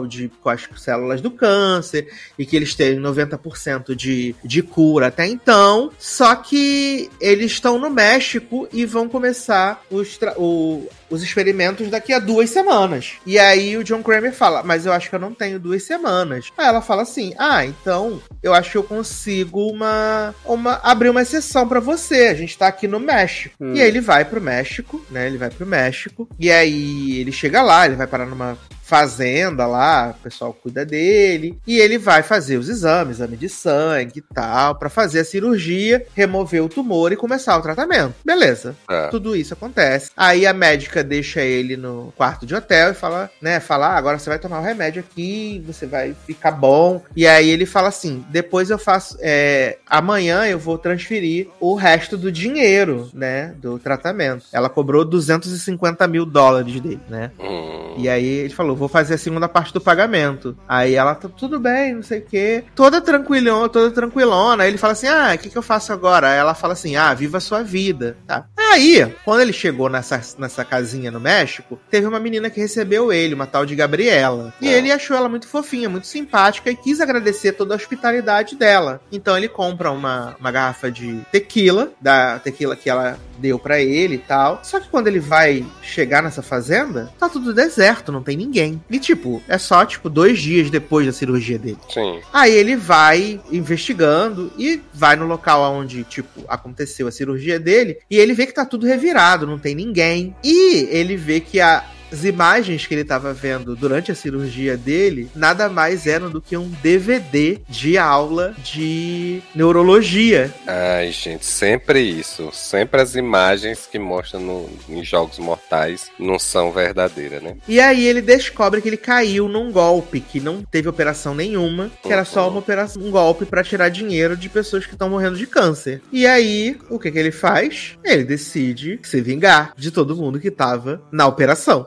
de 0.09 0.29
com 0.43 0.49
as 0.49 0.67
células 0.77 1.21
do 1.21 1.31
câncer 1.31 2.09
e 2.39 2.45
que 2.47 2.57
eles 2.57 2.75
têm 2.75 2.99
90% 3.01 3.95
de, 3.95 4.35
de 4.45 4.63
cura 4.63 5.09
até 5.09 5.27
então. 5.27 5.91
Só 5.99 6.35
que 6.37 7.11
eles 7.21 7.53
estão 7.53 7.79
no 7.79 7.91
México 7.91 8.69
e 8.73 8.85
vão 8.87 9.09
começar 9.09 9.83
os, 9.91 10.19
o- 10.37 10.89
os 11.11 11.23
experimentos 11.23 11.89
daqui 11.89 12.13
a 12.13 12.19
duas 12.19 12.51
semanas. 12.51 13.13
E 13.27 13.39
aí 13.39 13.77
o 13.77 13.85
John 13.85 14.03
Kramer 14.03 14.33
fala, 14.33 14.63
mas 14.63 14.87
eu 14.87 14.93
acho 14.93 15.09
que 15.09 15.15
eu 15.15 15.21
não 15.21 15.33
tenho 15.35 15.61
duas 15.61 15.83
semanas. 15.85 16.47
Aí 16.57 16.67
ela 16.67 16.81
fala 16.83 17.03
assim, 17.03 17.35
ah, 17.39 17.65
então 17.65 18.21
eu 18.43 18.53
acho 18.55 18.71
que 18.73 18.77
eu 18.79 18.83
consigo 18.83 19.69
uma, 19.71 20.35
uma 20.45 20.81
abrir 20.83 21.11
uma 21.11 21.23
exceção 21.23 21.69
pra 21.69 21.81
você. 21.81 22.29
A 22.29 22.35
gente 22.35 22.57
tá 22.57 22.67
aqui 22.67 22.89
no 22.89 22.99
México. 22.99 23.55
Hum. 23.61 23.75
E 23.75 23.81
aí 23.83 23.89
ele 23.89 24.01
vai 24.01 24.25
pro 24.25 24.41
México, 24.41 25.05
né? 25.11 25.27
Ele 25.27 25.39
vai 25.39 25.51
pro 25.51 25.67
México. 25.67 26.29
E 26.39 26.51
aí 26.51 27.19
ele 27.21 27.31
chega 27.33 27.63
lá, 27.63 27.87
ele 27.87 27.97
vai 27.97 28.07
parar 28.07 28.27
numa 28.27 28.59
fazenda 28.85 29.67
lá, 29.67 30.15
o 30.19 30.23
pessoal 30.23 30.53
cuida 30.53 30.85
dele, 30.85 31.59
e 31.67 31.79
ele 31.79 31.97
vai 31.97 32.23
fazer 32.23 32.59
os 32.59 32.69
exames, 32.69 33.17
exame 33.17 33.37
de 33.37 33.49
sangue 33.49 34.19
e 34.19 34.35
tal, 34.35 34.75
pra 34.75 34.91
fazer 34.91 35.21
a 35.21 35.25
cirurgia, 35.25 36.07
remover 36.15 36.63
o 36.63 36.69
tumor 36.69 37.11
e 37.11 37.17
começar 37.17 37.57
o 37.57 37.63
tratamento. 37.63 38.15
Beleza. 38.23 38.77
Tá. 38.87 39.09
Tudo 39.09 39.35
isso 39.35 39.55
acontece. 39.55 40.11
Aí 40.15 40.47
a 40.47 40.53
médica 40.53 41.03
deixa 41.03 41.41
ele 41.41 41.79
no 41.79 42.13
quarto 42.15 42.45
de 42.45 42.55
hotel 42.55 42.91
e 42.91 42.95
fala, 42.95 43.31
né, 43.41 43.59
fala, 43.59 43.89
ah, 43.89 43.97
agora 43.97 44.19
você 44.19 44.29
vai 44.29 44.39
tomar 44.39 44.61
o 44.61 44.65
remédio 44.65 45.01
aqui, 45.01 45.65
você 45.67 45.87
vai 45.87 46.15
ficar 46.27 46.51
bom. 46.51 47.03
E 47.17 47.27
aí 47.27 47.49
ele 47.49 47.65
fala 47.65 47.89
assim, 47.89 48.23
depois 48.29 48.69
eu 48.69 48.79
faço, 48.79 49.17
é, 49.21 49.79
amanhã 49.89 50.45
eu 50.45 50.59
vou 50.59 50.77
transferir 50.77 51.49
o 51.59 51.75
resto 51.75 52.19
do 52.19 52.31
dinheiro, 52.31 53.09
né, 53.15 53.55
do 53.57 53.79
tratamento. 53.79 54.45
Ela 54.53 54.69
cobrou 54.69 55.07
250 55.07 56.07
mil 56.07 56.27
dólares 56.27 56.81
dele, 56.81 57.01
né? 57.09 57.31
Hum. 57.41 57.95
E 57.97 58.09
aí 58.09 58.25
ele 58.25 58.55
falou, 58.55 58.74
vou 58.75 58.89
fazer 58.89 59.15
a 59.15 59.19
segunda 59.19 59.49
parte 59.49 59.73
do 59.73 59.81
pagamento. 59.81 60.57
Aí 60.69 60.95
ela, 60.95 61.15
tá 61.15 61.29
tudo 61.29 61.59
bem, 61.59 61.95
não 61.95 62.03
sei 62.03 62.21
o 62.21 62.25
quê. 62.25 62.65
Toda 62.75 63.01
tranquilona, 63.01 63.69
toda 63.69 63.91
tranquilona. 63.91 64.65
Aí 64.65 64.71
ele 64.71 64.79
fala 64.79 64.93
assim, 64.93 65.09
ah, 65.09 65.33
o 65.35 65.39
que, 65.39 65.51
que 65.51 65.59
eu 65.59 65.63
faço 65.63 65.93
agora? 65.93 66.31
Aí 66.31 66.39
ela 66.39 66.55
fala 66.55 66.73
assim, 66.73 66.97
ah, 66.97 67.13
viva 67.15 67.39
a 67.39 67.41
sua 67.41 67.63
vida, 67.63 68.17
tá? 68.27 68.47
Aí, 68.75 69.07
quando 69.25 69.41
ele 69.41 69.53
chegou 69.53 69.89
nessa, 69.89 70.21
nessa 70.37 70.65
casinha 70.65 71.09
no 71.09 71.21
México, 71.21 71.79
teve 71.89 72.09
uma 72.09 72.19
menina 72.19 72.51
que 72.51 72.59
recebeu 72.61 73.13
ele, 73.13 73.33
uma 73.33 73.47
tal 73.47 73.65
de 73.65 73.77
Gabriela. 73.77 74.53
E 74.61 74.67
É. 74.69 74.73
ele 74.73 74.91
achou 74.91 75.17
ela 75.17 75.29
muito 75.29 75.47
fofinha, 75.47 75.89
muito 75.89 76.09
simpática 76.09 76.71
e 76.71 76.77
quis 76.77 77.01
agradecer 77.01 77.53
toda 77.53 77.73
a 77.75 77.77
hospitalidade 77.77 78.57
dela. 78.57 79.01
Então 79.13 79.37
ele 79.39 79.49
compra 79.49 79.93
uma, 79.93 80.35
uma 80.41 80.51
garrafa 80.51 80.91
de 80.91 81.21
tequila, 81.31 81.93
da 82.01 82.41
tequila 82.41 82.75
que 82.75 82.91
ela 82.91 83.17
deu 83.39 83.61
pra 83.61 83.81
ele 83.81 84.17
e 84.17 84.19
tal. 84.19 84.61
Só 84.65 84.81
que 84.81 84.89
quando 84.89 85.07
ele 85.07 85.21
vai 85.21 85.65
chegar 85.81 86.21
nessa 86.23 86.43
fazenda, 86.43 87.13
tá 87.19 87.29
tudo 87.29 87.55
deserto, 87.55 88.11
não 88.11 88.23
tem 88.25 88.37
ninguém. 88.37 88.83
E 88.91 88.99
tipo, 88.99 89.41
é 89.49 89.57
só 89.57 89.85
tipo 89.87 90.11
dois 90.11 90.41
dias 90.41 90.69
depois 90.69 91.07
da 91.07 91.13
cirurgia 91.13 91.59
dele. 91.61 91.79
Sim. 91.93 92.21
Aí 92.33 92.53
ele 92.53 92.75
vai 92.75 93.41
investigando 93.53 94.53
e 94.59 94.81
vai 94.93 95.15
no 95.15 95.27
local 95.27 95.63
onde, 95.75 96.03
tipo, 96.05 96.45
aconteceu 96.49 97.07
a 97.07 97.13
cirurgia 97.13 97.61
dele 97.61 97.99
e 98.11 98.19
ele 98.19 98.35
vê 98.35 98.47
que 98.47 98.53
tá 98.55 98.64
tudo 98.67 98.87
revirado, 98.87 99.47
não 99.47 99.59
tem 99.59 99.75
ninguém. 99.75 100.35
E 100.43 100.89
ele 100.91 101.17
vê 101.17 101.41
que 101.41 101.61
a- 101.61 101.85
as 102.15 102.25
imagens 102.25 102.87
que 102.87 102.95
ele 102.95 103.05
tava 103.05 103.33
vendo 103.35 103.75
durante 103.75 104.13
a 104.13 104.15
cirurgia 104.15 104.77
dele 104.77 105.29
nada 105.35 105.69
mais 105.69 106.07
eram 106.07 106.31
do 106.31 106.41
que 106.41 106.57
um 106.57 106.69
DVD 106.83 107.59
de 107.69 107.99
aula 107.99 108.55
de 108.63 109.43
neurologia. 109.55 110.53
Ai, 110.67 111.11
gente, 111.11 111.45
sempre 111.45 112.01
isso. 112.01 112.51
Sempre 112.53 113.01
as 113.03 113.15
imagens 113.17 113.89
que 113.91 113.99
mostram 113.99 114.41
no- 114.41 114.71
em 114.89 115.05
Jogos 115.05 115.39
Mortais 115.39 116.11
não 116.19 116.39
são 116.39 116.71
verdadeiras, 116.71 117.43
né? 117.43 117.57
E 117.69 117.81
aí 117.81 118.07
ele 118.07 118.23
descobre 118.23 118.81
que 118.81 118.89
ele 118.89 118.97
caiu 118.97 119.49
num 119.49 119.73
golpe, 119.73 120.21
que 120.21 120.39
não 120.39 120.63
teve 120.63 120.89
operação 120.89 121.35
nenhuma, 121.35 121.91
que 122.03 122.13
era 122.13 122.25
só 122.25 122.49
uma 122.49 122.61
operação, 122.61 123.03
um 123.03 123.11
golpe 123.11 123.45
pra 123.45 123.65
tirar 123.65 123.89
dinheiro 123.89 124.37
de 124.37 124.49
pessoas 124.49 124.87
que 124.87 124.93
estão 124.93 125.11
morrendo 125.11 125.37
de 125.37 125.47
câncer. 125.47 126.01
E 126.13 126.27
aí, 126.27 126.77
o 126.89 126.99
que 126.99 127.11
que 127.11 127.19
ele 127.19 127.33
faz? 127.33 127.99
Ele 128.05 128.23
decide 128.25 129.01
se 129.03 129.21
vingar 129.21 129.73
de 129.77 129.91
todo 129.91 130.15
mundo 130.17 130.39
que 130.39 130.51
tava 130.51 131.03
na 131.11 131.27
operação. 131.27 131.87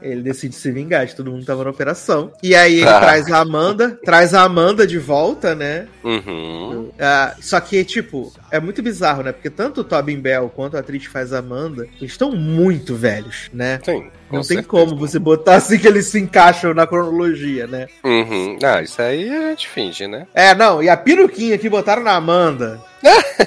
Ele 0.00 0.22
decide 0.22 0.54
se 0.54 0.70
vingar 0.70 1.04
de 1.04 1.14
todo 1.14 1.30
mundo 1.30 1.40
que 1.40 1.46
tava 1.46 1.64
na 1.64 1.70
operação. 1.70 2.32
E 2.42 2.54
aí 2.54 2.76
ele 2.80 2.88
Ah. 2.88 3.00
traz 3.00 3.30
a 3.30 3.38
Amanda, 3.40 3.98
traz 4.04 4.32
a 4.34 4.42
Amanda 4.42 4.86
de 4.86 4.98
volta, 4.98 5.54
né? 5.54 5.86
Uhum. 6.02 6.90
Ah, 6.98 7.34
só 7.40 7.60
que, 7.60 7.84
tipo, 7.84 8.32
é 8.50 8.58
muito 8.60 8.82
bizarro, 8.82 9.22
né? 9.22 9.32
Porque 9.32 9.50
tanto 9.50 9.80
o 9.80 9.84
Tobin 9.84 10.18
Bell 10.20 10.48
quanto 10.54 10.76
a 10.76 10.80
atriz 10.80 11.02
que 11.02 11.08
faz 11.12 11.32
a 11.32 11.38
Amanda, 11.40 11.86
eles 12.00 12.12
estão 12.12 12.30
muito 12.32 12.94
velhos, 12.94 13.50
né? 13.52 13.80
Sim. 13.84 14.06
Com 14.28 14.36
Não 14.36 14.42
tem 14.42 14.56
certeza. 14.58 14.68
como 14.68 14.96
você 14.96 15.18
botar 15.18 15.56
assim 15.56 15.78
que 15.78 15.86
eles 15.86 16.06
se 16.06 16.18
encaixam 16.18 16.74
na 16.74 16.86
cronologia, 16.86 17.66
né? 17.66 17.86
Uhum. 18.04 18.58
Ah, 18.62 18.82
isso 18.82 19.00
aí 19.00 19.28
a 19.28 19.50
gente 19.50 19.68
finge, 19.68 20.06
né? 20.06 20.26
É, 20.34 20.54
não, 20.54 20.82
e 20.82 20.88
a 20.88 20.96
peruquinha 20.96 21.56
que 21.58 21.68
botaram 21.68 22.02
na 22.02 22.12
Amanda. 22.12 22.80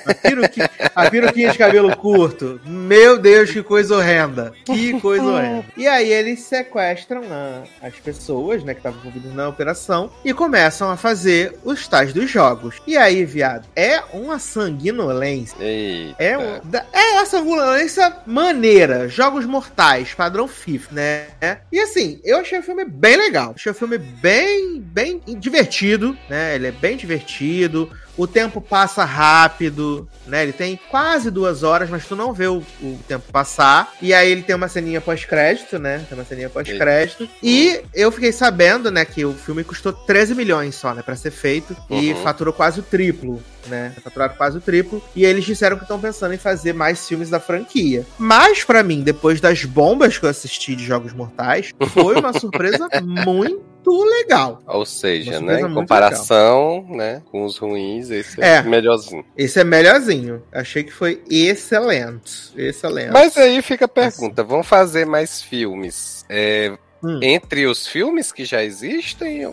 A 0.06 0.14
peruquinha, 0.14 0.70
a 0.96 1.10
peruquinha 1.10 1.52
de 1.52 1.58
cabelo 1.58 1.94
curto. 1.98 2.62
Meu 2.66 3.18
Deus, 3.18 3.52
que 3.52 3.62
coisa 3.62 3.98
horrenda. 3.98 4.54
Que 4.64 4.98
coisa 5.02 5.24
horrenda. 5.26 5.66
E 5.76 5.86
aí 5.86 6.10
eles 6.14 6.42
sequestram 6.42 7.24
a- 7.30 7.64
as 7.86 7.94
pessoas, 7.96 8.64
né, 8.64 8.74
que 8.74 8.80
estavam 8.80 9.00
envolvidas 9.00 9.34
na 9.34 9.50
operação 9.50 10.10
e 10.24 10.34
começam 10.34 10.90
a 10.90 10.96
fazer 10.96 11.58
os 11.66 11.86
tais 11.90 12.14
dos 12.14 12.30
jogos. 12.30 12.76
E 12.88 12.96
aí, 12.96 13.26
viado, 13.26 13.68
é 13.76 14.02
uma 14.14 14.40
sanguinolência. 14.40 15.58
Eita. 15.60 16.16
É, 16.24 16.38
um- 16.38 16.60
é 16.94 17.12
uma 17.14 17.26
sanguinolência 17.26 18.16
maneira. 18.26 19.10
Jogos 19.10 19.46
mortais, 19.46 20.14
padrão 20.14 20.48
FIF, 20.70 20.94
né? 20.94 21.28
E 21.72 21.80
assim, 21.80 22.20
eu 22.24 22.38
achei 22.38 22.60
o 22.60 22.64
filme 22.64 22.86
bem 22.86 23.18
legal. 23.18 23.54
Achei 23.56 23.72
o 23.72 23.76
filme 23.76 23.98
bem, 23.98 24.80
bem 24.80 25.22
divertido, 25.38 26.16
né? 26.30 26.56
Ele 26.56 26.68
é 26.68 26.72
bem 26.72 26.96
divertido. 26.96 27.90
O 28.20 28.28
tempo 28.28 28.60
passa 28.60 29.06
rápido, 29.06 30.06
né? 30.28 30.44
Ele 30.44 30.52
tem 30.52 30.78
quase 30.90 31.32
duas 31.32 31.64
horas, 31.64 31.90
mas 31.90 32.06
tu 32.06 32.18
não 32.18 32.34
vê 32.34 32.48
o, 32.48 32.62
o 32.82 33.00
tempo 33.08 33.32
passar. 33.32 33.94
E 34.02 34.14
aí 34.14 34.30
ele 34.30 34.44
tem 34.44 34.54
uma 34.54 34.68
ceninha 34.68 35.00
pós-crédito, 35.00 35.80
né? 35.80 36.06
Tem 36.10 36.18
uma 36.18 36.26
ceninha 36.26 36.50
pós-crédito. 36.50 37.30
E 37.42 37.80
eu 37.94 38.12
fiquei 38.12 38.34
sabendo, 38.34 38.92
né, 38.92 39.06
que 39.06 39.24
o 39.24 39.34
filme 39.34 39.64
custou 39.64 39.94
13 39.94 40.36
milhões 40.36 40.76
só, 40.76 40.94
né, 40.94 41.02
pra 41.02 41.16
ser 41.16 41.32
feito. 41.32 41.74
E 41.90 42.12
Uhum. 42.12 42.22
faturou 42.22 42.54
quase 42.54 42.82
o 42.82 42.84
triplo, 42.84 43.42
né? 43.68 43.94
Faturaram 44.04 44.36
quase 44.36 44.58
o 44.58 44.62
triplo. 44.62 45.02
E 45.16 45.24
eles 45.24 45.46
disseram 45.46 45.78
que 45.78 45.84
estão 45.84 45.98
pensando 45.98 46.34
em 46.34 46.38
fazer 46.38 46.74
mais 46.74 47.08
filmes 47.08 47.30
da 47.30 47.40
franquia. 47.40 48.06
Mas, 48.18 48.66
pra 48.66 48.84
mim, 48.84 49.02
depois 49.02 49.40
das 49.40 49.64
bombas 49.64 50.18
que 50.18 50.26
eu 50.26 50.30
assisti 50.30 50.76
de 50.76 50.84
Jogos 50.86 51.14
Mortais, 51.14 51.72
foi 51.94 52.16
uma 52.20 52.34
surpresa 52.34 52.90
muito 53.02 53.70
legal. 54.06 54.62
Ou 54.68 54.86
seja, 54.86 55.40
né? 55.40 55.60
Em 55.60 55.64
muito 55.64 55.76
comparação, 55.76 56.86
né? 56.90 57.22
Com 57.32 57.44
os 57.46 57.58
ruins, 57.58 58.10
esse 58.10 58.42
é, 58.42 58.56
É. 58.58 58.62
melhorzinho. 58.64 59.26
Esse 59.38 59.60
é 59.60 59.64
melhorzinho. 59.64 60.42
Achei 60.52 60.84
que 60.84 60.92
foi 60.92 61.22
excelente. 61.30 62.52
Excelente. 62.56 63.12
Mas 63.12 63.38
aí 63.38 63.62
fica 63.62 63.86
a 63.86 63.88
pergunta: 63.88 64.44
vão 64.44 64.64
fazer 64.64 65.06
mais 65.06 65.42
filmes? 65.42 66.26
É, 66.30 66.78
Hum. 67.04 67.20
Entre 67.22 67.66
os 67.66 67.88
filmes 67.88 68.32
que 68.32 68.44
já 68.44 68.64
existem, 68.64 69.50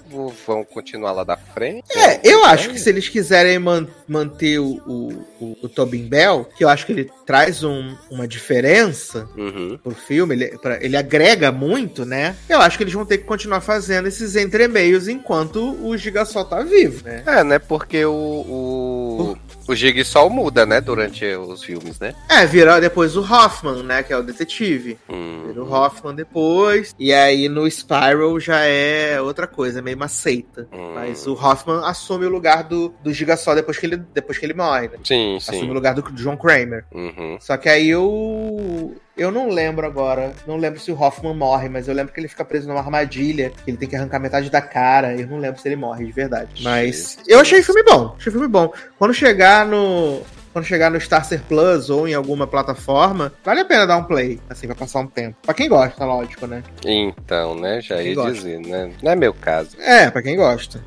vão 0.46 0.64
continuar 0.64 1.12
lá 1.12 1.22
da 1.24 1.36
frente? 1.36 1.84
É, 1.96 2.20
eu 2.24 2.44
acho 2.44 2.70
que 2.70 2.78
se 2.78 2.88
eles 2.88 3.08
quiserem 3.08 3.58
man- 3.58 3.86
manter 4.08 4.58
o, 4.58 4.82
o, 4.86 5.24
o, 5.40 5.56
o 5.62 5.68
Tobin 5.68 6.08
Bell, 6.08 6.48
que 6.56 6.64
eu 6.64 6.68
acho 6.68 6.84
que 6.86 6.92
ele 6.92 7.10
traz 7.24 7.62
um- 7.62 7.96
uma 8.10 8.26
diferença 8.26 9.28
Uhum. 9.36 9.78
pro 9.82 9.94
filme, 9.94 10.34
ele, 10.34 10.58
pra- 10.58 10.82
ele 10.82 10.96
agrega 10.96 11.52
muito, 11.52 12.04
né? 12.04 12.34
Eu 12.48 12.60
acho 12.60 12.76
que 12.76 12.82
eles 12.84 12.94
vão 12.94 13.06
ter 13.06 13.18
que 13.18 13.24
continuar 13.24 13.60
fazendo 13.60 14.08
esses 14.08 14.34
entremeios 14.36 15.06
enquanto 15.08 15.76
o 15.86 15.96
Gigasol 15.96 16.44
tá 16.44 16.62
vivo, 16.62 17.04
né? 17.04 17.22
É, 17.26 17.44
né? 17.44 17.58
Porque 17.58 18.04
o, 18.04 18.12
o, 18.12 19.36
o 19.68 19.74
Jigsaw 19.74 20.28
muda, 20.30 20.64
né? 20.64 20.80
Durante 20.80 21.24
os 21.24 21.62
filmes, 21.62 21.98
né? 21.98 22.14
É, 22.28 22.46
vira 22.46 22.80
depois 22.80 23.16
o 23.16 23.20
Hoffman, 23.20 23.82
né? 23.82 24.02
Que 24.02 24.12
é 24.12 24.16
o 24.16 24.22
detetive. 24.22 24.98
Hum. 25.08 25.44
Vira 25.46 25.62
o 25.62 25.72
Hoffman 25.72 26.14
depois. 26.14 26.94
E 26.98 27.12
aí 27.12 27.48
no 27.48 27.70
Spiral 27.70 28.38
já 28.40 28.60
é 28.60 29.20
outra 29.20 29.46
coisa, 29.46 29.82
meio 29.82 29.96
uma 29.96 30.08
seita. 30.08 30.68
Hum. 30.72 30.94
Mas 30.94 31.26
o 31.26 31.32
Hoffman 31.32 31.84
assume 31.84 32.26
o 32.26 32.30
lugar 32.30 32.64
do, 32.64 32.94
do 33.02 33.12
Gigasol 33.12 33.54
depois 33.54 33.78
que 33.78 33.86
ele, 33.86 33.96
depois 33.96 34.38
que 34.38 34.46
ele 34.46 34.54
morre, 34.54 34.88
né? 34.88 34.98
Sim, 35.04 35.36
Assume 35.36 35.58
o 35.58 35.60
sim. 35.60 35.72
lugar 35.72 35.94
do 35.94 36.02
John 36.12 36.36
Kramer. 36.36 36.84
Uhum. 36.92 37.38
Só 37.40 37.56
que 37.56 37.68
aí 37.68 37.88
eu. 37.88 38.94
Eu 39.16 39.30
não 39.30 39.48
lembro 39.48 39.86
agora. 39.86 40.32
Não 40.46 40.56
lembro 40.56 40.78
se 40.78 40.92
o 40.92 41.00
Hoffman 41.00 41.34
morre, 41.34 41.68
mas 41.68 41.88
eu 41.88 41.94
lembro 41.94 42.12
que 42.12 42.20
ele 42.20 42.28
fica 42.28 42.44
preso 42.44 42.68
numa 42.68 42.80
armadilha. 42.80 43.50
Que 43.64 43.70
ele 43.70 43.78
tem 43.78 43.88
que 43.88 43.96
arrancar 43.96 44.20
metade 44.20 44.50
da 44.50 44.60
cara. 44.60 45.14
Eu 45.14 45.26
não 45.26 45.38
lembro 45.38 45.60
se 45.60 45.66
ele 45.66 45.76
morre 45.76 46.04
de 46.04 46.12
verdade. 46.12 46.62
Mas 46.62 47.18
eu 47.26 47.40
achei 47.40 47.62
filme 47.62 47.82
bom. 47.82 48.14
Achei 48.18 48.30
filme 48.30 48.48
bom. 48.48 48.72
Quando 48.98 49.14
chegar 49.14 49.66
no. 49.66 50.20
Quando 50.52 50.64
chegar 50.64 50.90
no 50.90 50.96
Starcer 50.96 51.42
Plus 51.46 51.90
ou 51.90 52.08
em 52.08 52.14
alguma 52.14 52.46
plataforma, 52.46 53.30
vale 53.44 53.60
a 53.60 53.64
pena 53.66 53.86
dar 53.86 53.98
um 53.98 54.04
play, 54.04 54.40
assim, 54.48 54.66
pra 54.66 54.74
passar 54.74 55.00
um 55.00 55.06
tempo. 55.06 55.36
Pra 55.42 55.52
quem 55.52 55.68
gosta, 55.68 56.02
lógico, 56.02 56.46
né? 56.46 56.62
Então, 56.82 57.54
né? 57.54 57.82
Já 57.82 58.00
ia 58.00 58.14
dizer, 58.14 58.60
né? 58.60 58.90
Não 59.02 59.12
é 59.12 59.14
meu 59.14 59.34
caso. 59.34 59.76
É, 59.78 60.10
pra 60.10 60.22
quem 60.22 60.34
gosta. 60.34 60.82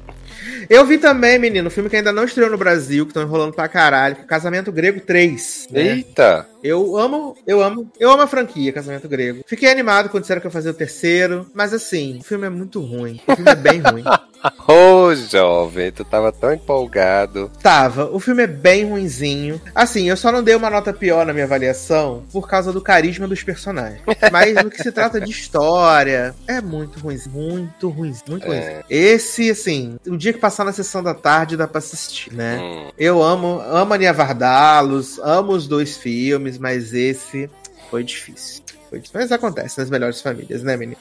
Eu 0.69 0.85
vi 0.85 0.97
também, 0.97 1.39
menino, 1.39 1.67
um 1.67 1.71
filme 1.71 1.89
que 1.89 1.95
ainda 1.95 2.11
não 2.11 2.23
estreou 2.23 2.49
no 2.49 2.57
Brasil, 2.57 3.05
que 3.05 3.11
estão 3.11 3.23
enrolando 3.23 3.53
pra 3.53 3.67
caralho, 3.67 4.15
que 4.15 4.21
é 4.21 4.25
Casamento 4.25 4.71
Grego 4.71 4.99
3. 4.99 5.67
né? 5.71 5.81
Eita! 5.95 6.47
Eu 6.63 6.97
amo, 6.97 7.35
eu 7.47 7.61
amo, 7.61 7.89
eu 7.99 8.11
amo 8.11 8.23
a 8.23 8.27
franquia 8.27 8.73
Casamento 8.73 9.07
Grego. 9.07 9.43
Fiquei 9.47 9.71
animado 9.71 10.09
quando 10.09 10.23
disseram 10.23 10.41
que 10.41 10.47
ia 10.47 10.51
fazer 10.51 10.69
o 10.69 10.73
terceiro, 10.73 11.49
mas 11.53 11.73
assim, 11.73 12.19
o 12.19 12.23
filme 12.23 12.45
é 12.45 12.49
muito 12.49 12.81
ruim. 12.81 13.21
O 13.25 13.35
filme 13.35 13.51
é 13.51 13.55
bem 13.55 13.79
ruim. 13.79 14.03
Ô, 14.67 15.13
jovem, 15.15 15.91
tu 15.91 16.05
tava 16.05 16.31
tão 16.31 16.53
empolgado. 16.53 17.51
Tava, 17.61 18.05
o 18.05 18.19
filme 18.19 18.43
é 18.43 18.47
bem 18.47 18.85
ruinzinho. 18.85 19.61
Assim, 19.75 20.09
eu 20.09 20.15
só 20.15 20.31
não 20.31 20.43
dei 20.43 20.55
uma 20.55 20.69
nota 20.69 20.93
pior 20.93 21.25
na 21.25 21.33
minha 21.33 21.45
avaliação 21.45 22.23
por 22.31 22.47
causa 22.47 22.71
do 22.71 22.81
carisma 22.81 23.27
dos 23.27 23.43
personagens. 23.43 24.01
Mas 24.31 24.55
no 24.55 24.69
que 24.69 24.81
se 24.81 24.91
trata 24.91 25.19
de 25.19 25.31
história, 25.31 26.33
é 26.47 26.61
muito 26.61 26.99
ruim, 26.99 27.19
muito 27.27 27.89
ruim, 27.89 28.15
muito 28.27 28.47
ruim. 28.47 28.57
É. 28.57 28.83
Esse, 28.89 29.49
assim, 29.49 29.97
o 30.07 30.17
dia 30.17 30.33
que 30.33 30.39
passar 30.39 30.63
na 30.63 30.71
sessão 30.71 31.03
da 31.03 31.13
tarde 31.13 31.57
dá 31.57 31.67
pra 31.67 31.79
assistir, 31.79 32.33
né? 32.33 32.59
Hum. 32.59 32.91
Eu 32.97 33.21
amo, 33.21 33.59
amo 33.61 33.93
a 33.93 33.97
Nia 33.97 34.13
Vardalos, 34.13 35.19
amo 35.19 35.51
os 35.53 35.67
dois 35.67 35.97
filmes, 35.97 36.57
mas 36.57 36.93
esse 36.93 37.49
foi 37.89 38.03
difícil. 38.03 38.68
Mas 39.13 39.31
acontece 39.31 39.79
nas 39.79 39.89
melhores 39.89 40.21
famílias, 40.21 40.63
né, 40.63 40.75
menino? 40.77 40.97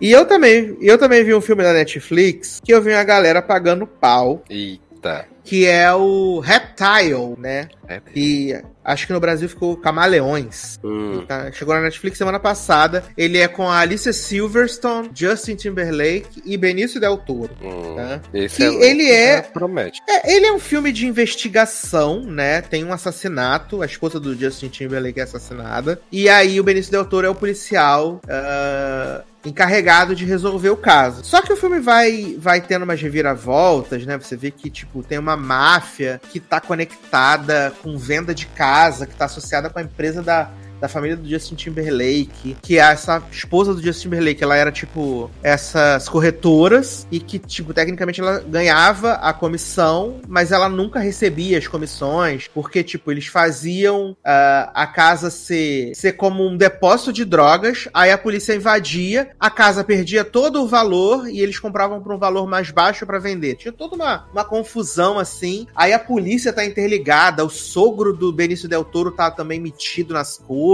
e 0.00 0.10
eu 0.10 0.24
também, 0.24 0.76
eu 0.80 0.98
também 0.98 1.22
vi 1.24 1.34
um 1.34 1.40
filme 1.40 1.62
da 1.62 1.72
Netflix 1.72 2.60
que 2.62 2.72
eu 2.72 2.82
vi 2.82 2.92
uma 2.92 3.04
galera 3.04 3.40
pagando 3.40 3.86
pau, 3.86 4.42
Eita. 4.48 5.26
que 5.44 5.66
é 5.66 5.92
o 5.92 6.40
Reptile, 6.40 7.34
né? 7.38 7.68
É. 7.96 8.00
E 8.14 8.60
acho 8.84 9.06
que 9.06 9.12
no 9.12 9.20
Brasil 9.20 9.48
ficou 9.48 9.76
Camaleões. 9.76 10.78
Hum. 10.84 11.24
Tá? 11.26 11.50
Chegou 11.52 11.74
na 11.74 11.82
Netflix 11.82 12.18
semana 12.18 12.38
passada. 12.40 13.04
Ele 13.16 13.38
é 13.38 13.48
com 13.48 13.68
a 13.68 13.78
Alicia 13.78 14.12
Silverstone, 14.12 15.10
Justin 15.14 15.56
Timberlake 15.56 16.42
e 16.44 16.56
Benício 16.56 17.00
Del 17.00 17.16
Toro. 17.18 17.50
Hum. 17.62 17.96
Tá? 17.96 18.20
Esse 18.32 18.56
Que 18.56 18.62
é, 18.64 18.90
ele 18.90 19.10
é- 19.10 19.42
Promete. 19.42 20.00
É, 20.08 20.34
ele 20.34 20.46
é 20.46 20.52
um 20.52 20.58
filme 20.58 20.92
de 20.92 21.06
investigação, 21.06 22.22
né? 22.22 22.60
Tem 22.60 22.84
um 22.84 22.92
assassinato, 22.92 23.82
a 23.82 23.86
esposa 23.86 24.18
do 24.18 24.34
Justin 24.34 24.68
Timberlake 24.68 25.20
é 25.20 25.22
assassinada. 25.24 26.00
E 26.10 26.28
aí 26.28 26.58
o 26.60 26.64
Benício 26.64 26.90
Del 26.92 27.04
Toro 27.04 27.26
é 27.26 27.30
o 27.30 27.34
policial 27.34 28.20
ah, 28.28 29.22
encarregado 29.44 30.14
de 30.14 30.24
resolver 30.24 30.70
o 30.70 30.76
caso. 30.76 31.24
Só 31.24 31.42
que 31.42 31.52
o 31.52 31.56
filme 31.56 31.80
vai, 31.80 32.36
vai 32.38 32.60
tendo 32.60 32.84
umas 32.84 33.00
reviravoltas, 33.00 34.06
né? 34.06 34.16
Você 34.18 34.36
vê 34.36 34.50
que, 34.50 34.70
tipo, 34.70 35.02
tem 35.02 35.18
uma 35.18 35.36
máfia 35.36 36.20
que 36.30 36.38
tá 36.38 36.60
conectada 36.60 37.72
com 37.82 37.96
venda 37.98 38.34
de 38.34 38.46
casa, 38.46 39.06
que 39.06 39.14
tá 39.14 39.24
associada 39.24 39.68
com 39.68 39.78
a 39.78 39.82
empresa 39.82 40.22
da, 40.22 40.50
da 40.82 40.88
família 40.88 41.16
do 41.16 41.28
Justin 41.28 41.54
Timberlake, 41.54 42.56
que 42.60 42.76
é 42.76 42.82
essa 42.82 43.22
esposa 43.30 43.72
do 43.72 43.80
Justin 43.80 44.08
Timberlake, 44.08 44.42
ela 44.42 44.56
era 44.56 44.72
tipo 44.72 45.30
essas 45.40 46.08
corretoras 46.08 47.06
e 47.08 47.20
que 47.20 47.38
tipo 47.38 47.72
tecnicamente 47.72 48.20
ela 48.20 48.40
ganhava 48.40 49.12
a 49.12 49.32
comissão, 49.32 50.20
mas 50.26 50.50
ela 50.50 50.68
nunca 50.68 50.98
recebia 50.98 51.56
as 51.56 51.68
comissões, 51.68 52.48
porque 52.48 52.82
tipo 52.82 53.12
eles 53.12 53.28
faziam 53.28 54.16
ah, 54.24 54.72
a 54.74 54.84
casa 54.84 55.30
ser 55.30 55.94
ser 55.94 56.14
como 56.14 56.44
um 56.44 56.56
depósito 56.56 57.12
de 57.12 57.24
drogas, 57.24 57.88
aí 57.94 58.10
a 58.10 58.18
polícia 58.18 58.52
invadia, 58.52 59.30
a 59.38 59.50
casa 59.50 59.84
perdia 59.84 60.24
todo 60.24 60.62
o 60.62 60.66
valor 60.66 61.28
e 61.28 61.40
eles 61.40 61.60
compravam 61.60 62.02
por 62.02 62.12
um 62.12 62.18
valor 62.18 62.48
mais 62.48 62.72
baixo 62.72 63.06
pra 63.06 63.20
vender. 63.20 63.54
Tinha 63.54 63.70
toda 63.70 63.94
uma, 63.94 64.26
uma 64.32 64.44
confusão 64.44 65.16
assim. 65.16 65.68
Aí 65.76 65.92
a 65.92 65.98
polícia 65.98 66.52
tá 66.52 66.64
interligada, 66.64 67.44
o 67.44 67.50
sogro 67.50 68.12
do 68.12 68.32
Benício 68.32 68.68
Del 68.68 68.84
Toro 68.84 69.12
tá 69.12 69.30
também 69.30 69.60
metido 69.60 70.12
nas 70.12 70.38
coisas, 70.38 70.71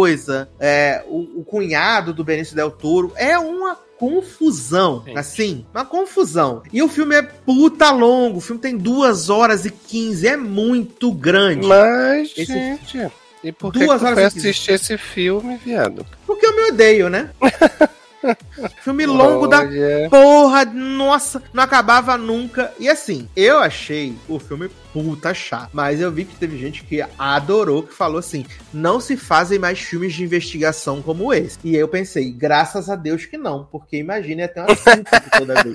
é, 0.58 1.02
o, 1.06 1.40
o 1.40 1.44
cunhado 1.44 2.12
do 2.12 2.24
Benício 2.24 2.54
Del 2.54 2.70
Toro. 2.70 3.12
É 3.16 3.38
uma 3.38 3.76
confusão, 3.98 5.02
Gente. 5.04 5.18
assim, 5.18 5.66
uma 5.74 5.84
confusão. 5.84 6.62
E 6.72 6.82
o 6.82 6.88
filme 6.88 7.16
é 7.16 7.22
puta 7.22 7.90
longo, 7.90 8.38
o 8.38 8.40
filme 8.40 8.60
tem 8.60 8.76
duas 8.76 9.28
horas 9.28 9.64
e 9.64 9.70
15, 9.70 10.28
é 10.28 10.36
muito 10.36 11.10
grande. 11.12 11.66
Mas, 11.66 12.32
Esse- 12.36 12.46
gente. 12.46 13.10
E 13.42 13.52
por 13.52 13.72
que, 13.72 13.84
Duas 13.84 14.00
que 14.02 14.08
tu 14.08 14.14
foi 14.14 14.24
assistir 14.24 14.72
esse 14.72 14.98
filme, 14.98 15.56
viado? 15.64 16.04
Porque 16.26 16.44
eu 16.44 16.56
me 16.56 16.62
odeio, 16.70 17.08
né? 17.08 17.30
filme 18.82 19.06
longo 19.06 19.46
da 19.46 19.60
Olha, 19.60 20.08
Porra, 20.10 20.64
nossa, 20.64 21.42
não 21.52 21.62
acabava 21.62 22.16
nunca. 22.16 22.72
E 22.78 22.88
assim, 22.88 23.28
eu 23.36 23.58
achei 23.58 24.16
o 24.28 24.38
filme 24.38 24.68
puta 24.92 25.32
chato. 25.34 25.70
Mas 25.72 26.00
eu 26.00 26.10
vi 26.10 26.24
que 26.24 26.36
teve 26.36 26.58
gente 26.58 26.84
que 26.84 27.04
adorou, 27.18 27.82
que 27.82 27.94
falou 27.94 28.18
assim: 28.18 28.44
não 28.72 29.00
se 29.00 29.16
fazem 29.16 29.58
mais 29.58 29.78
filmes 29.78 30.14
de 30.14 30.24
investigação 30.24 31.00
como 31.02 31.32
esse. 31.32 31.58
E 31.64 31.74
aí 31.74 31.80
eu 31.80 31.88
pensei, 31.88 32.30
graças 32.32 32.88
a 32.90 32.96
Deus 32.96 33.24
que 33.26 33.36
não, 33.38 33.64
porque 33.64 33.96
imagina 33.96 34.48
ter 34.48 34.60
uma 34.60 34.74
síntese 34.74 35.30
toda 35.36 35.62
vez. 35.62 35.74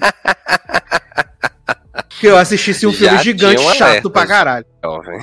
Que 2.19 2.27
eu 2.27 2.37
assistisse 2.37 2.87
um 2.87 2.91
Já 2.91 3.09
filme 3.09 3.23
gigante 3.23 3.61
um 3.61 3.69
chato 3.73 3.83
alerta. 3.83 4.09
pra 4.09 4.25
caralho. 4.25 4.65
jovem. 4.83 5.19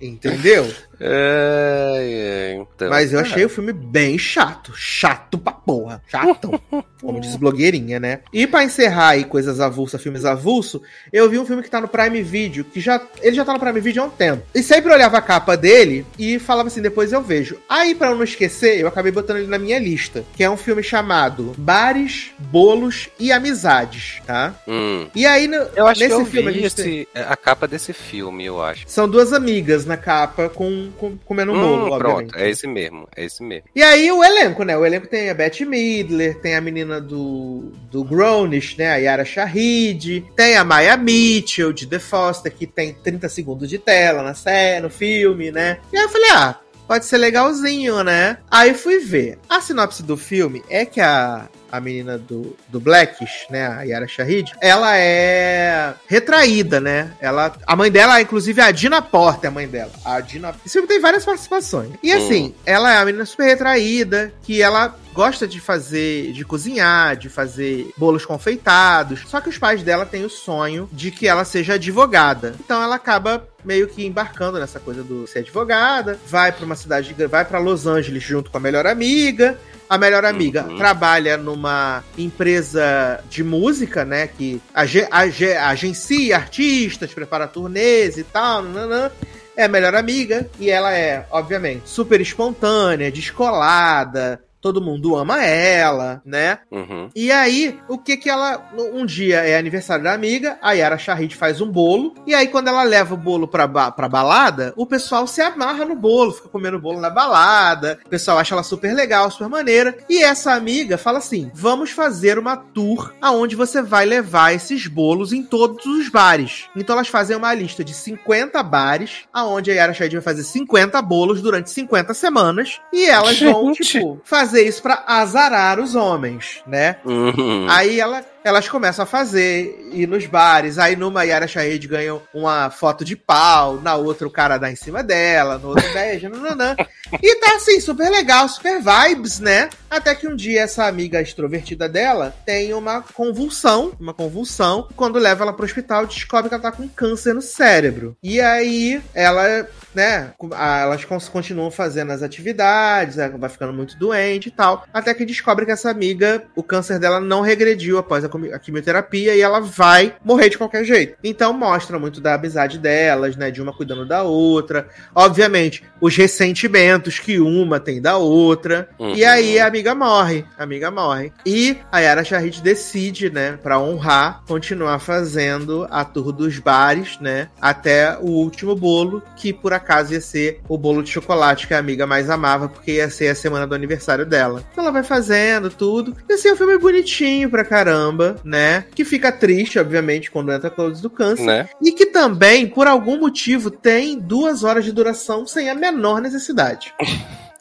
Entendeu? 0.00 0.72
Ai, 1.04 2.14
ai, 2.30 2.54
então, 2.54 2.88
Mas 2.88 3.12
eu 3.12 3.18
achei 3.20 3.44
o 3.44 3.48
filme 3.48 3.72
bem 3.72 4.16
chato. 4.18 4.72
Chato 4.76 5.36
pra 5.36 5.52
porra. 5.52 6.02
Chatão. 6.08 6.60
Como 7.02 7.20
diz 7.20 7.34
blogueirinha, 7.34 7.98
né? 7.98 8.20
E 8.32 8.46
pra 8.46 8.62
encerrar 8.62 9.08
aí 9.08 9.24
coisas 9.24 9.58
avulsas, 9.60 10.00
filmes 10.00 10.24
avulso, 10.24 10.80
eu 11.12 11.28
vi 11.28 11.36
um 11.36 11.44
filme 11.44 11.60
que 11.62 11.68
tá 11.68 11.80
no 11.80 11.88
Prime 11.88 12.22
Video, 12.22 12.62
que 12.64 12.80
já. 12.80 13.00
Ele 13.20 13.34
já 13.34 13.44
tá 13.44 13.52
no 13.52 13.58
Prime 13.58 13.80
Video 13.80 14.04
há 14.04 14.06
um 14.06 14.10
tempo. 14.10 14.44
E 14.54 14.62
sempre 14.62 14.92
olhava 14.92 15.18
a 15.18 15.22
capa 15.22 15.56
dele 15.56 16.06
e 16.16 16.38
falava 16.38 16.68
assim, 16.68 16.80
depois 16.80 17.12
eu 17.12 17.20
vejo. 17.20 17.58
Aí, 17.68 17.92
pra 17.96 18.10
eu 18.10 18.14
não 18.16 18.22
esquecer, 18.22 18.78
eu 18.78 18.86
acabei 18.86 19.10
botando 19.10 19.38
ele 19.38 19.48
na 19.48 19.58
minha 19.58 19.80
lista. 19.80 20.24
Que 20.36 20.44
é 20.44 20.50
um 20.50 20.56
filme 20.56 20.82
chamado 20.82 21.52
Bares, 21.58 22.30
Bolos 22.38 23.08
e 23.18 23.32
Amizades, 23.32 24.20
tá? 24.24 24.54
Hum. 24.68 25.08
E 25.12 25.26
aí, 25.26 25.48
no- 25.48 25.56
Eu 25.74 25.88
acho 25.88 26.00
nesse 26.00 26.14
que 26.14 26.20
eu 26.22 26.26
filme, 26.26 26.48
a 26.48 26.52
vi 26.52 26.60
gente 26.60 26.74
tem- 26.76 27.00
esse, 27.00 27.08
a 27.14 27.36
capa 27.36 27.66
desse 27.66 27.92
filme, 27.92 28.44
eu 28.44 28.62
acho. 28.62 28.84
são 28.86 29.08
duas 29.08 29.32
amigas 29.32 29.84
na 29.84 29.96
capa 29.96 30.48
com- 30.48 30.91
comendo 30.92 31.52
um 31.52 31.60
bolo, 31.60 31.86
Hum, 31.86 31.90
obviamente. 31.90 32.30
pronto, 32.30 32.38
é 32.38 32.50
esse 32.50 32.66
mesmo, 32.66 33.08
é 33.16 33.24
esse 33.24 33.42
mesmo. 33.42 33.64
E 33.74 33.82
aí 33.82 34.10
o 34.12 34.22
elenco, 34.22 34.62
né? 34.64 34.76
O 34.76 34.84
elenco 34.86 35.06
tem 35.06 35.30
a 35.30 35.34
Beth 35.34 35.60
Midler, 35.66 36.38
tem 36.40 36.54
a 36.54 36.60
menina 36.60 37.00
do, 37.00 37.72
do 37.90 38.04
Grownish, 38.04 38.76
né? 38.76 38.90
A 38.92 38.96
Yara 38.96 39.24
Shahid, 39.24 40.24
tem 40.36 40.56
a 40.56 40.64
Maya 40.64 40.96
Mitchell 40.96 41.72
de 41.72 41.86
The 41.86 41.98
Foster, 41.98 42.52
que 42.52 42.66
tem 42.66 42.92
30 42.94 43.28
segundos 43.28 43.68
de 43.68 43.78
tela 43.78 44.22
na 44.22 44.34
série, 44.34 44.80
no 44.82 44.90
filme, 44.90 45.50
né? 45.50 45.78
E 45.92 45.96
aí 45.96 46.02
eu 46.04 46.08
falei, 46.08 46.30
ah, 46.32 46.56
pode 46.86 47.04
ser 47.04 47.18
legalzinho, 47.18 48.02
né? 48.02 48.38
Aí 48.50 48.74
fui 48.74 48.98
ver. 48.98 49.38
A 49.48 49.60
sinopse 49.60 50.02
do 50.02 50.16
filme 50.16 50.62
é 50.68 50.84
que 50.84 51.00
a, 51.00 51.48
a 51.72 51.80
menina 51.80 52.18
do, 52.18 52.54
do 52.68 52.78
Blackish, 52.78 53.46
né? 53.48 53.66
A 53.66 53.82
Yara 53.82 54.06
Shahid, 54.06 54.52
ela 54.60 54.94
é 54.94 55.94
retraída, 56.06 56.78
né? 56.78 57.12
Ela, 57.18 57.56
a 57.66 57.74
mãe 57.74 57.90
dela, 57.90 58.20
inclusive, 58.20 58.60
é 58.60 58.64
a 58.64 58.70
Dina 58.70 59.00
Porter, 59.00 59.48
a 59.48 59.52
mãe 59.52 59.66
dela. 59.66 59.90
A 60.04 60.20
Dina... 60.20 60.52
Filme 60.66 60.86
tem 60.86 61.00
várias 61.00 61.24
participações. 61.24 61.92
E 62.02 62.12
assim, 62.12 62.54
ela 62.66 62.92
é 62.92 62.98
uma 62.98 63.06
menina 63.06 63.24
super 63.24 63.46
retraída, 63.46 64.34
que 64.42 64.60
ela 64.60 64.94
gosta 65.14 65.46
de 65.46 65.60
fazer, 65.60 66.32
de 66.32 66.44
cozinhar, 66.44 67.16
de 67.16 67.28
fazer 67.28 67.90
bolos 67.96 68.26
confeitados. 68.26 69.22
Só 69.26 69.40
que 69.40 69.48
os 69.48 69.58
pais 69.58 69.82
dela 69.82 70.04
têm 70.04 70.24
o 70.24 70.30
sonho 70.30 70.88
de 70.92 71.10
que 71.10 71.26
ela 71.26 71.44
seja 71.44 71.74
advogada. 71.74 72.54
Então 72.60 72.82
ela 72.82 72.96
acaba 72.96 73.46
meio 73.64 73.88
que 73.88 74.04
embarcando 74.04 74.58
nessa 74.58 74.80
coisa 74.80 75.02
do 75.02 75.26
ser 75.26 75.40
advogada, 75.40 76.18
vai 76.26 76.50
pra 76.50 76.64
uma 76.64 76.74
cidade, 76.74 77.14
vai 77.30 77.44
pra 77.44 77.58
Los 77.58 77.86
Angeles 77.86 78.22
junto 78.22 78.50
com 78.50 78.56
a 78.56 78.60
melhor 78.60 78.86
amiga. 78.86 79.58
A 79.92 79.98
melhor 79.98 80.24
amiga 80.24 80.64
Uhum. 80.64 80.78
trabalha 80.78 81.36
numa 81.36 82.02
empresa 82.16 83.22
de 83.28 83.44
música, 83.44 84.06
né? 84.06 84.26
Que 84.26 84.58
age- 84.72 85.06
age- 85.10 85.52
agencia 85.52 86.36
artistas, 86.36 87.12
prepara 87.12 87.46
turnês 87.46 88.16
e 88.16 88.24
tal. 88.24 88.62
nananã. 88.62 89.10
É 89.54 89.64
a 89.64 89.68
melhor 89.68 89.94
amiga 89.94 90.48
e 90.58 90.70
ela 90.70 90.94
é, 90.96 91.26
obviamente, 91.30 91.82
super 91.90 92.22
espontânea, 92.22 93.12
descolada. 93.12 94.40
Todo 94.62 94.80
mundo 94.80 95.16
ama 95.16 95.44
ela, 95.44 96.22
né? 96.24 96.60
Uhum. 96.70 97.10
E 97.14 97.30
aí, 97.32 97.78
o 97.88 97.98
que 97.98 98.16
que 98.16 98.30
ela. 98.30 98.70
Um 98.94 99.04
dia 99.04 99.38
é 99.40 99.58
aniversário 99.58 100.04
da 100.04 100.12
amiga, 100.14 100.56
a 100.62 100.72
Yara 100.72 100.96
Shahid 100.96 101.34
faz 101.36 101.60
um 101.60 101.70
bolo. 101.70 102.14
E 102.26 102.34
aí, 102.34 102.46
quando 102.48 102.68
ela 102.68 102.82
leva 102.84 103.12
o 103.14 103.16
bolo 103.18 103.48
pra, 103.48 103.66
ba- 103.66 103.90
pra 103.90 104.08
balada, 104.08 104.72
o 104.76 104.86
pessoal 104.86 105.26
se 105.26 105.42
amarra 105.42 105.84
no 105.84 105.96
bolo, 105.96 106.32
fica 106.32 106.48
comendo 106.48 106.78
bolo 106.78 107.00
na 107.00 107.10
balada. 107.10 107.98
O 108.06 108.08
pessoal 108.08 108.38
acha 108.38 108.54
ela 108.54 108.62
super 108.62 108.94
legal, 108.94 109.30
super 109.30 109.48
maneira. 109.48 109.96
E 110.08 110.22
essa 110.22 110.52
amiga 110.52 110.96
fala 110.96 111.18
assim: 111.18 111.50
vamos 111.52 111.90
fazer 111.90 112.38
uma 112.38 112.56
tour 112.56 113.12
aonde 113.20 113.56
você 113.56 113.82
vai 113.82 114.06
levar 114.06 114.54
esses 114.54 114.86
bolos 114.86 115.32
em 115.32 115.42
todos 115.42 115.84
os 115.86 116.08
bares. 116.08 116.66
Então 116.76 116.94
elas 116.94 117.08
fazem 117.08 117.36
uma 117.36 117.52
lista 117.52 117.82
de 117.82 117.92
50 117.94 118.62
bares, 118.62 119.24
aonde 119.32 119.72
a 119.72 119.74
Yara 119.74 119.92
Shahid 119.92 120.14
vai 120.14 120.22
fazer 120.22 120.44
50 120.44 121.02
bolos 121.02 121.42
durante 121.42 121.68
50 121.70 122.14
semanas. 122.14 122.80
E 122.92 123.06
elas 123.06 123.40
vão, 123.40 123.74
Gente. 123.74 123.92
tipo, 123.92 124.20
fazer 124.24 124.51
isso 124.60 124.82
pra 124.82 125.04
azarar 125.06 125.80
os 125.80 125.94
homens, 125.94 126.62
né? 126.66 126.96
Uhum. 127.04 127.66
Aí 127.70 127.98
ela, 127.98 128.24
elas 128.44 128.68
começam 128.68 129.02
a 129.02 129.06
fazer, 129.06 129.88
ir 129.92 130.06
nos 130.06 130.26
bares. 130.26 130.78
Aí 130.78 130.96
numa 130.96 131.24
Yara 131.24 131.46
Shahid 131.46 131.86
ganha 131.86 132.20
uma 132.32 132.70
foto 132.70 133.04
de 133.04 133.16
pau, 133.16 133.80
na 133.80 133.94
outra 133.96 134.26
o 134.26 134.30
cara 134.30 134.58
dá 134.58 134.70
em 134.70 134.76
cima 134.76 135.02
dela, 135.02 135.58
no 135.58 135.68
outro 135.68 135.92
beija, 135.92 136.28
nananã. 136.28 136.76
E 137.22 137.34
tá 137.36 137.56
assim, 137.56 137.80
super 137.80 138.10
legal, 138.10 138.48
super 138.48 138.80
vibes, 138.80 139.38
né? 139.40 139.68
Até 139.90 140.14
que 140.14 140.26
um 140.26 140.34
dia 140.34 140.62
essa 140.62 140.86
amiga 140.86 141.20
extrovertida 141.20 141.88
dela 141.88 142.34
tem 142.46 142.72
uma 142.72 143.02
convulsão, 143.02 143.92
uma 144.00 144.14
convulsão. 144.14 144.88
Quando 144.96 145.18
leva 145.18 145.44
ela 145.44 145.52
pro 145.52 145.64
hospital, 145.64 146.06
descobre 146.06 146.48
que 146.48 146.54
ela 146.54 146.62
tá 146.62 146.72
com 146.72 146.88
câncer 146.88 147.34
no 147.34 147.42
cérebro. 147.42 148.16
E 148.22 148.40
aí 148.40 149.02
ela, 149.14 149.68
né, 149.94 150.32
elas 150.52 151.04
continuam 151.04 151.70
fazendo 151.70 152.12
as 152.12 152.22
atividades, 152.22 153.18
ela 153.18 153.36
vai 153.36 153.50
ficando 153.50 153.72
muito 153.72 153.98
doente 153.98 154.48
e 154.48 154.50
tal. 154.50 154.86
Até 154.92 155.12
que 155.12 155.26
descobre 155.26 155.66
que 155.66 155.72
essa 155.72 155.90
amiga, 155.90 156.44
o 156.56 156.62
câncer 156.62 156.98
dela 156.98 157.20
não 157.20 157.42
regrediu 157.42 157.98
após 157.98 158.24
a, 158.24 158.28
a 158.52 158.58
quimioterapia 158.58 159.34
e 159.34 159.40
ela 159.40 159.60
vai 159.60 160.14
morrer 160.24 160.48
de 160.48 160.58
qualquer 160.58 160.84
jeito. 160.84 161.16
Então 161.22 161.52
mostra 161.52 161.98
muito 161.98 162.20
da 162.20 162.34
amizade 162.34 162.78
delas, 162.78 163.36
né, 163.36 163.50
de 163.50 163.62
uma 163.62 163.72
cuidando 163.72 164.06
da 164.06 164.22
outra. 164.22 164.88
Obviamente, 165.14 165.82
os 166.00 166.16
ressentimentos 166.16 167.18
que 167.18 167.38
uma 167.38 167.80
tem 167.80 168.00
da 168.00 168.16
outra. 168.16 168.88
Uhum. 168.98 169.14
E 169.14 169.24
aí 169.24 169.58
a 169.58 169.66
amiga 169.66 169.94
morre. 169.94 170.44
A 170.58 170.62
amiga 170.62 170.90
morre. 170.90 171.32
E 171.44 171.78
a 171.90 172.00
Yara 172.00 172.24
Shahid 172.24 172.62
decide, 172.62 173.30
né, 173.30 173.58
pra 173.62 173.78
honrar, 173.78 174.42
continuar 174.46 174.98
fazendo 174.98 175.86
a 175.90 176.04
tour 176.04 176.32
dos 176.32 176.58
bares, 176.58 177.18
né, 177.20 177.48
até 177.60 178.16
o 178.18 178.28
último 178.28 178.74
bolo, 178.74 179.22
que 179.36 179.52
por 179.52 179.72
acaso 179.72 180.12
ia 180.12 180.20
ser 180.20 180.60
o 180.68 180.78
bolo 180.78 181.02
de 181.02 181.10
chocolate 181.10 181.66
que 181.66 181.74
a 181.74 181.78
amiga 181.78 182.06
mais 182.06 182.30
amava, 182.30 182.68
porque 182.68 182.92
ia 182.92 183.10
ser 183.10 183.28
a 183.28 183.34
semana 183.34 183.66
do 183.66 183.74
aniversário 183.74 184.24
dela. 184.24 184.64
Então 184.72 184.84
ela 184.84 184.92
vai 184.92 185.02
fazendo 185.02 185.70
tudo. 185.70 186.16
E 186.28 186.32
assim, 186.32 186.48
é 186.48 186.52
um 186.52 186.56
filme 186.56 186.78
bonitinho 186.78 187.50
pra 187.50 187.64
caramba, 187.64 188.21
né? 188.44 188.84
Que 188.94 189.04
fica 189.04 189.30
triste, 189.30 189.78
obviamente, 189.78 190.30
quando 190.30 190.52
entra 190.52 190.68
a 190.68 190.70
Close 190.70 191.02
do 191.02 191.10
Câncer. 191.10 191.46
Né? 191.46 191.68
E 191.80 191.92
que 191.92 192.06
também, 192.06 192.66
por 192.66 192.86
algum 192.86 193.18
motivo, 193.18 193.70
tem 193.70 194.18
duas 194.18 194.64
horas 194.64 194.84
de 194.84 194.92
duração 194.92 195.46
sem 195.46 195.68
a 195.68 195.74
menor 195.74 196.20
necessidade. 196.20 196.94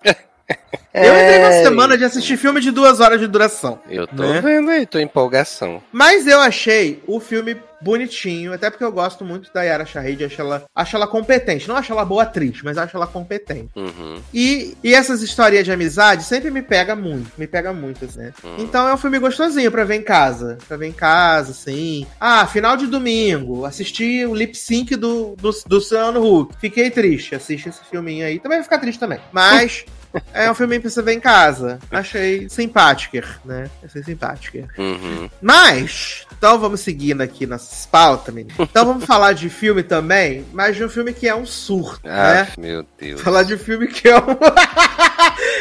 Eu 0.93 1.13
entrei 1.15 1.37
uma 1.39 1.47
É. 1.53 1.63
semana 1.63 1.97
de 1.97 2.03
assistir 2.03 2.35
filme 2.35 2.59
de 2.59 2.69
duas 2.69 2.99
horas 2.99 3.17
de 3.19 3.25
duração. 3.27 3.79
Eu 3.89 4.05
tô 4.05 4.23
Né? 4.23 4.41
vendo 4.41 4.69
aí, 4.71 4.85
tô 4.85 4.99
em 4.99 5.03
empolgação. 5.03 5.81
Mas 5.91 6.27
eu 6.27 6.39
achei 6.41 7.01
o 7.07 7.17
filme 7.21 7.55
bonitinho, 7.81 8.53
até 8.53 8.69
porque 8.69 8.83
eu 8.83 8.91
gosto 8.91 9.23
muito 9.23 9.51
da 9.53 9.63
Yara 9.63 9.85
Shahid, 9.85 10.25
acho 10.25 10.41
ela, 10.41 10.65
acho 10.75 10.95
ela 10.95 11.07
competente. 11.07 11.67
Não 11.67 11.77
acho 11.77 11.93
ela 11.93 12.03
boa 12.03 12.23
atriz, 12.23 12.61
mas 12.61 12.77
acho 12.77 12.95
ela 12.97 13.07
competente. 13.07 13.69
Uhum. 13.75 14.21
E, 14.33 14.75
e 14.83 14.93
essas 14.93 15.21
histórias 15.21 15.63
de 15.63 15.71
amizade 15.71 16.25
sempre 16.25 16.51
me 16.51 16.61
pega 16.61 16.93
muito, 16.95 17.31
me 17.37 17.47
pega 17.47 17.71
muito, 17.71 18.03
assim, 18.05 18.19
né? 18.19 18.33
Hum. 18.43 18.55
Então 18.59 18.85
é 18.87 18.93
um 18.93 18.97
filme 18.97 19.17
gostosinho 19.17 19.71
pra 19.71 19.85
ver 19.85 19.95
em 19.95 20.03
casa. 20.03 20.57
Pra 20.67 20.75
ver 20.77 20.87
em 20.87 20.91
casa, 20.93 21.51
assim. 21.51 22.05
Ah, 22.19 22.45
final 22.45 22.75
de 22.75 22.85
domingo, 22.85 23.65
assisti 23.65 24.25
o 24.25 24.35
lip 24.35 24.55
sync 24.57 24.93
do, 24.97 25.35
do, 25.37 25.51
do 25.51 25.75
Luciano 25.75 26.21
Huck. 26.21 26.53
Fiquei 26.59 26.91
triste, 26.91 27.33
assiste 27.33 27.69
esse 27.69 27.79
filminho 27.89 28.25
aí. 28.25 28.39
Também 28.39 28.57
vai 28.57 28.63
ficar 28.63 28.77
triste 28.79 28.99
também. 28.99 29.19
Mas. 29.31 29.85
É 30.33 30.49
um 30.49 30.53
filme 30.55 30.79
pra 30.79 30.89
você 30.89 31.01
ver 31.01 31.13
em 31.13 31.19
casa. 31.19 31.79
Achei 31.89 32.49
simpático, 32.49 33.17
né? 33.45 33.69
Achei 33.83 34.03
simpático. 34.03 34.57
Uhum. 34.77 35.29
Mas, 35.41 36.25
então 36.37 36.59
vamos 36.59 36.81
seguindo 36.81 37.21
aqui 37.21 37.45
nossas 37.45 37.85
pautas, 37.85 38.33
menino. 38.33 38.55
Então 38.59 38.85
vamos 38.85 39.05
falar 39.05 39.33
de 39.33 39.49
filme 39.49 39.83
também, 39.83 40.45
mas 40.53 40.75
de 40.75 40.83
um 40.83 40.89
filme 40.89 41.13
que 41.13 41.27
é 41.27 41.35
um 41.35 41.45
surto, 41.45 42.01
né? 42.07 42.41
Ah, 42.41 42.47
meu 42.59 42.85
Deus. 42.99 43.21
Falar 43.21 43.43
de 43.43 43.57
filme 43.57 43.87
que 43.87 44.07
é 44.07 44.17
um. 44.17 44.21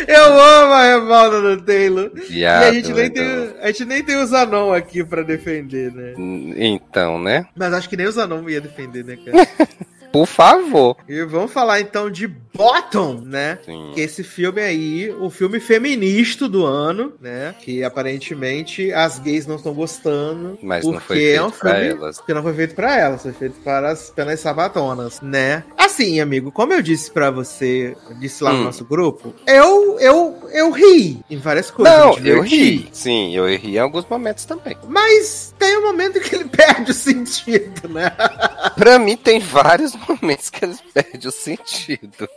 Eu 0.06 0.40
amo 0.40 0.72
a 0.72 0.82
revolta 0.84 1.40
do 1.42 1.62
Taylor. 1.62 2.10
e 2.28 2.44
a 2.44 2.60
Viado, 2.60 2.74
gente, 2.74 2.92
nem 2.92 3.06
então. 3.06 3.24
tem, 3.24 3.54
a 3.60 3.66
gente 3.66 3.84
nem 3.84 4.04
tem 4.04 4.16
o 4.16 4.26
Zanon 4.26 4.72
aqui 4.72 5.04
pra 5.04 5.22
defender, 5.22 5.92
né? 5.92 6.14
Então, 6.56 7.18
né? 7.20 7.46
Mas 7.54 7.72
acho 7.72 7.88
que 7.88 7.96
nem 7.96 8.06
o 8.06 8.12
Zanon 8.12 8.48
ia 8.48 8.60
defender, 8.60 9.04
né, 9.04 9.16
cara? 9.16 9.48
Por 10.12 10.26
favor. 10.26 10.96
e 11.08 11.22
vamos 11.24 11.52
falar 11.52 11.80
então 11.80 12.10
de 12.10 12.26
Bottom, 12.52 13.22
né? 13.24 13.58
Sim. 13.64 13.92
Que 13.94 14.00
esse 14.00 14.24
filme 14.24 14.60
aí, 14.60 15.10
o 15.20 15.30
filme 15.30 15.60
feminista 15.60 16.48
do 16.48 16.66
ano, 16.66 17.12
né? 17.20 17.54
Que 17.60 17.84
aparentemente 17.84 18.92
as 18.92 19.18
gays 19.20 19.46
não 19.46 19.54
estão 19.56 19.72
gostando. 19.72 20.58
Mas 20.60 20.84
não 20.84 20.92
porque 20.94 21.06
foi 21.06 21.16
feito 21.16 21.38
é 21.38 21.42
um 21.42 21.50
pra 21.50 21.74
filme 21.76 21.88
elas. 21.90 22.16
Porque 22.18 22.34
não 22.34 22.42
foi 22.42 22.54
feito 22.54 22.74
pra 22.74 22.98
elas, 22.98 23.22
foi 23.22 23.32
feito 23.32 23.60
para 23.62 23.90
as, 23.90 24.10
pelas 24.10 24.40
sabatonas, 24.40 25.20
né? 25.20 25.62
Assim, 25.78 26.20
amigo, 26.20 26.50
como 26.50 26.72
eu 26.72 26.82
disse 26.82 27.10
pra 27.10 27.30
você, 27.30 27.96
disse 28.18 28.42
lá 28.42 28.52
no 28.52 28.60
Hum. 28.60 28.64
nosso 28.64 28.84
grupo, 28.84 29.32
eu, 29.46 29.98
eu, 30.00 30.39
eu 30.52 30.70
ri 30.70 31.20
em 31.30 31.38
várias 31.38 31.70
coisas. 31.70 31.94
Não, 31.94 32.18
eu 32.18 32.42
ri. 32.42 32.88
Sim, 32.92 33.34
eu 33.34 33.46
ri 33.46 33.76
em 33.76 33.78
alguns 33.78 34.06
momentos 34.06 34.44
também. 34.44 34.76
Mas 34.88 35.54
tem 35.58 35.78
um 35.78 35.82
momento 35.82 36.20
que 36.20 36.34
ele 36.34 36.44
perde 36.50 36.90
o 36.90 36.94
sentido, 36.94 37.88
né? 37.88 38.10
Pra 38.76 38.98
mim, 38.98 39.16
tem 39.16 39.38
vários 39.38 39.94
momentos 40.08 40.50
que 40.50 40.64
eles 40.64 40.80
perdem 40.92 41.28
o 41.28 41.32
sentido. 41.32 42.28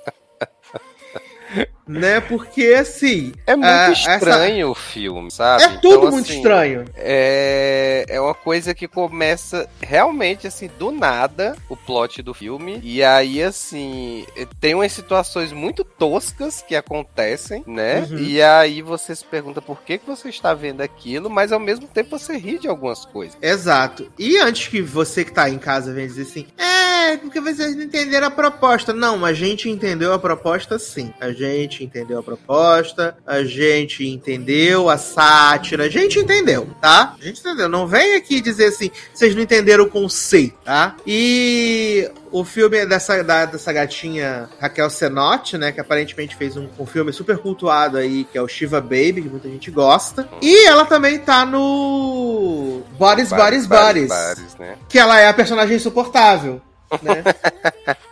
né? 1.88 2.20
Porque, 2.22 2.76
assim... 2.80 3.34
É 3.46 3.56
muito 3.56 3.68
essa- 3.70 4.16
estranho 4.16 4.70
o 4.70 4.76
filme, 4.76 5.30
sabe? 5.32 5.64
É 5.64 5.68
tudo 5.78 5.88
Então, 5.98 6.12
muito 6.12 6.26
assim, 6.30 6.38
estranho. 6.38 6.86
É, 6.96 8.06
é 8.08 8.20
uma 8.22 8.34
coisa 8.34 8.74
que 8.74 8.88
começa 8.88 9.68
realmente 9.82 10.48
assim 10.48 10.70
do 10.80 10.92
nada 10.92 11.56
o 11.70 11.76
plot 11.76 12.22
do 12.22 12.34
filme 12.34 12.80
e 12.84 13.04
aí 13.04 13.42
assim 13.42 14.26
tem 14.60 14.74
umas 14.76 14.92
situações 14.92 15.52
muito 15.52 15.84
toscas 15.84 16.62
que 16.62 16.76
acontecem, 16.76 17.64
né? 17.68 18.08
Uhum. 18.10 18.18
E 18.18 18.42
aí 18.42 18.82
você 18.82 19.16
se 19.16 19.26
pergunta 19.26 19.62
por 19.62 19.82
que 19.82 19.98
que 19.98 20.06
você 20.06 20.30
está 20.30 20.54
vendo 20.54 20.82
aquilo, 20.82 21.30
mas 21.30 21.52
ao 21.52 21.60
mesmo 21.60 21.88
tempo 21.88 22.18
você 22.18 22.38
ri 22.38 22.58
de 22.60 22.68
algumas 22.68 23.06
coisas. 23.06 23.38
Exato. 23.42 24.12
E 24.18 24.38
antes 24.38 24.68
que 24.68 24.82
você 24.82 25.24
que 25.24 25.32
tá 25.32 25.50
em 25.50 25.58
casa 25.58 25.94
venha 25.94 26.08
dizer 26.08 26.24
assim, 26.24 26.48
é, 26.58 27.18
porque 27.18 27.40
vocês 27.40 27.76
não 27.76 27.84
entenderam 27.84 28.28
a 28.28 28.32
proposta. 28.32 28.94
Não, 28.94 29.24
a 29.26 29.34
gente 29.34 29.70
entendeu 29.70 30.14
a 30.14 30.20
proposta 30.20 30.78
sim. 30.80 31.14
A 31.20 31.32
gente 31.32 31.73
entendeu 31.82 32.20
a 32.20 32.24
proposta, 32.24 33.16
a 33.26 33.42
gente 33.46 34.06
entendeu 34.06 34.90
a 34.90 34.98
sátira, 34.98 35.86
a 35.86 35.90
gente 35.90 36.20
entendeu, 36.20 36.68
tá? 36.82 37.16
A 37.18 37.24
gente 37.24 37.40
entendeu. 37.40 37.70
Não 37.70 37.88
vem 37.88 38.16
aqui 38.16 38.42
dizer 38.42 38.66
assim, 38.66 38.92
vocês 39.14 39.34
não 39.34 39.42
entenderam 39.42 39.86
o 39.86 39.90
conceito, 39.90 40.58
tá? 40.66 40.98
E 41.08 42.12
o 42.34 42.44
filme 42.44 42.80
é 42.80 42.86
dessa, 42.86 43.24
da- 43.24 43.46
dessa 43.46 43.72
gatinha 43.72 44.50
Raquel 44.60 44.90
Senotti, 44.90 45.58
né? 45.58 45.72
Que 45.72 45.80
aparentemente 45.80 46.36
fez 46.36 46.58
um, 46.58 46.68
um 46.78 46.86
filme 46.86 47.14
super 47.14 47.38
cultuado 47.38 47.98
aí, 47.98 48.26
que 48.26 48.38
é 48.38 48.42
o 48.42 48.48
Shiva 48.48 48.82
Baby, 48.82 49.22
que 49.22 49.30
muita 49.30 49.48
gente 49.48 49.72
gosta. 49.72 50.28
E 50.42 50.66
ela 50.68 50.84
também 50.86 51.20
tá 51.20 51.46
no 51.46 52.82
Bodies, 52.98 53.30
Bodies, 53.30 53.66
Bodies. 53.66 54.10
Bodies, 54.10 54.56
né? 54.60 54.76
Que 54.90 55.00
ela 55.00 55.18
é 55.20 55.28
a 55.30 55.34
personagem 55.34 55.78
insuportável, 55.78 56.62
né? 57.02 57.24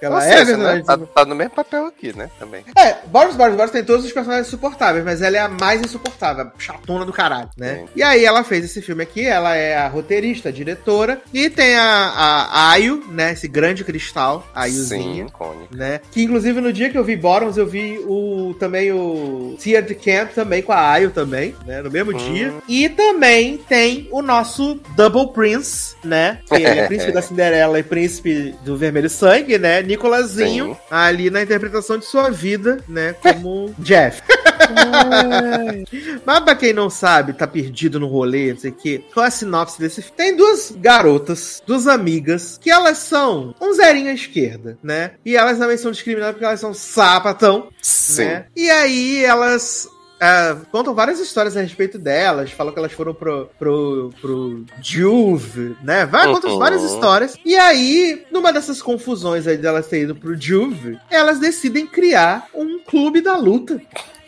Ela 0.00 0.16
Ou 0.16 0.22
é 0.22 0.36
personagem 0.36 0.76
né, 0.78 0.82
tá, 0.84 0.98
tá 0.98 1.24
no 1.24 1.34
mesmo 1.34 1.54
papel 1.54 1.86
aqui, 1.86 2.16
né? 2.16 2.30
Também. 2.38 2.64
é, 2.76 2.96
Boris 3.06 3.36
Boris 3.36 3.56
Boris 3.56 3.70
tem 3.70 3.84
todos 3.84 4.04
os 4.04 4.12
personagens 4.12 4.46
insuportáveis, 4.48 5.04
mas 5.04 5.22
ela 5.22 5.36
é 5.36 5.40
a 5.40 5.48
mais 5.48 5.80
insuportável, 5.80 6.46
a 6.46 6.52
chatona 6.58 7.04
do 7.04 7.12
caralho, 7.12 7.48
né? 7.56 7.76
Sim. 7.76 7.88
E 7.96 8.02
aí 8.02 8.24
ela 8.24 8.44
fez 8.44 8.64
esse 8.64 8.80
filme 8.82 9.02
aqui, 9.02 9.24
ela 9.24 9.54
é 9.54 9.76
a 9.76 9.88
roteirista, 9.88 10.48
a 10.48 10.52
diretora, 10.52 11.20
e 11.32 11.50
tem 11.50 11.76
a, 11.76 11.84
a 11.84 12.70
Ayu, 12.70 13.04
né? 13.10 13.32
Esse 13.32 13.48
grande 13.48 13.84
cristal, 13.84 14.46
a 14.54 14.62
Sim, 14.62 14.74
Ayuzinha. 14.74 15.24
icônico. 15.26 15.74
Né? 15.74 16.00
Que 16.10 16.22
inclusive 16.22 16.60
no 16.60 16.72
dia 16.72 16.90
que 16.90 16.98
eu 16.98 17.04
vi 17.04 17.16
Bottoms, 17.16 17.56
eu 17.56 17.66
vi 17.66 17.98
o 18.06 18.54
também 18.58 18.92
o 18.92 19.56
the 19.58 19.94
Camp 19.94 20.30
também 20.34 20.62
com 20.62 20.72
a 20.72 20.90
Ayo 20.90 21.10
também, 21.10 21.54
né? 21.66 21.82
No 21.82 21.90
mesmo 21.90 22.14
dia. 22.14 22.54
E 22.68 22.88
também 22.88 23.58
tem 23.58 24.08
o 24.10 24.22
nosso 24.22 24.80
Double 24.96 25.32
Prince, 25.32 25.96
né? 26.04 26.40
Que 26.46 26.54
ele 26.54 26.80
é 26.80 26.86
príncipe 26.88 27.12
da 27.12 27.22
Cinderela 27.22 27.78
e 27.78 27.82
príncipe 27.82 28.54
do 28.64 28.76
Vermelho 28.76 29.10
Sangue, 29.10 29.58
né? 29.58 29.82
Nicolazinho 29.88 30.76
ali 30.90 31.30
na 31.30 31.42
interpretação 31.42 31.96
de 31.96 32.04
sua 32.04 32.30
vida, 32.30 32.78
né? 32.86 33.14
Como 33.14 33.74
Jeff. 33.80 34.22
Mas 36.26 36.40
pra 36.40 36.54
quem 36.54 36.72
não 36.72 36.90
sabe, 36.90 37.32
tá 37.32 37.46
perdido 37.46 37.98
no 37.98 38.06
rolê, 38.06 38.52
não 38.52 38.60
sei 38.60 38.70
o 38.70 38.74
quê, 38.74 39.02
qual 39.12 39.24
é 39.24 39.28
a 39.28 39.30
sinopse 39.30 39.78
desse 39.78 40.02
filme? 40.02 40.16
Tem 40.16 40.36
duas 40.36 40.72
garotas, 40.76 41.62
duas 41.66 41.86
amigas, 41.86 42.58
que 42.60 42.70
elas 42.70 42.98
são 42.98 43.54
um 43.60 43.72
zerinho 43.72 44.10
à 44.10 44.14
esquerda, 44.14 44.76
né? 44.82 45.12
E 45.24 45.36
elas 45.36 45.58
também 45.58 45.78
são 45.78 45.90
discriminadas 45.90 46.34
porque 46.34 46.44
elas 46.44 46.60
são 46.60 46.74
sapatão, 46.74 47.68
Sim. 47.80 48.24
né? 48.24 48.46
E 48.54 48.70
aí 48.70 49.24
elas 49.24 49.88
ah, 50.20 50.56
contam 50.70 50.94
várias 50.94 51.20
histórias 51.20 51.56
a 51.56 51.60
respeito 51.60 51.98
delas, 51.98 52.50
falam 52.52 52.72
que 52.72 52.78
elas 52.78 52.92
foram 52.92 53.14
pro, 53.14 53.48
pro, 53.58 54.10
pro 54.20 54.64
Juve, 54.82 55.76
né? 55.82 56.06
Vai, 56.06 56.26
contam 56.32 56.52
Uhum. 56.52 56.58
várias 56.58 56.82
histórias. 56.82 57.36
E 57.44 57.56
aí, 57.56 58.24
numa 58.30 58.52
dessas 58.52 58.80
confusões 58.82 59.46
aí 59.46 59.56
delas 59.56 59.86
terem 59.86 60.04
ido 60.04 60.14
pro 60.16 60.40
Juve, 60.40 60.98
elas 61.10 61.38
decidem 61.38 61.86
criar 61.86 62.46
um 62.54 62.80
clube 62.80 63.20
da 63.20 63.36
luta 63.36 63.80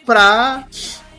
pra 0.06 0.66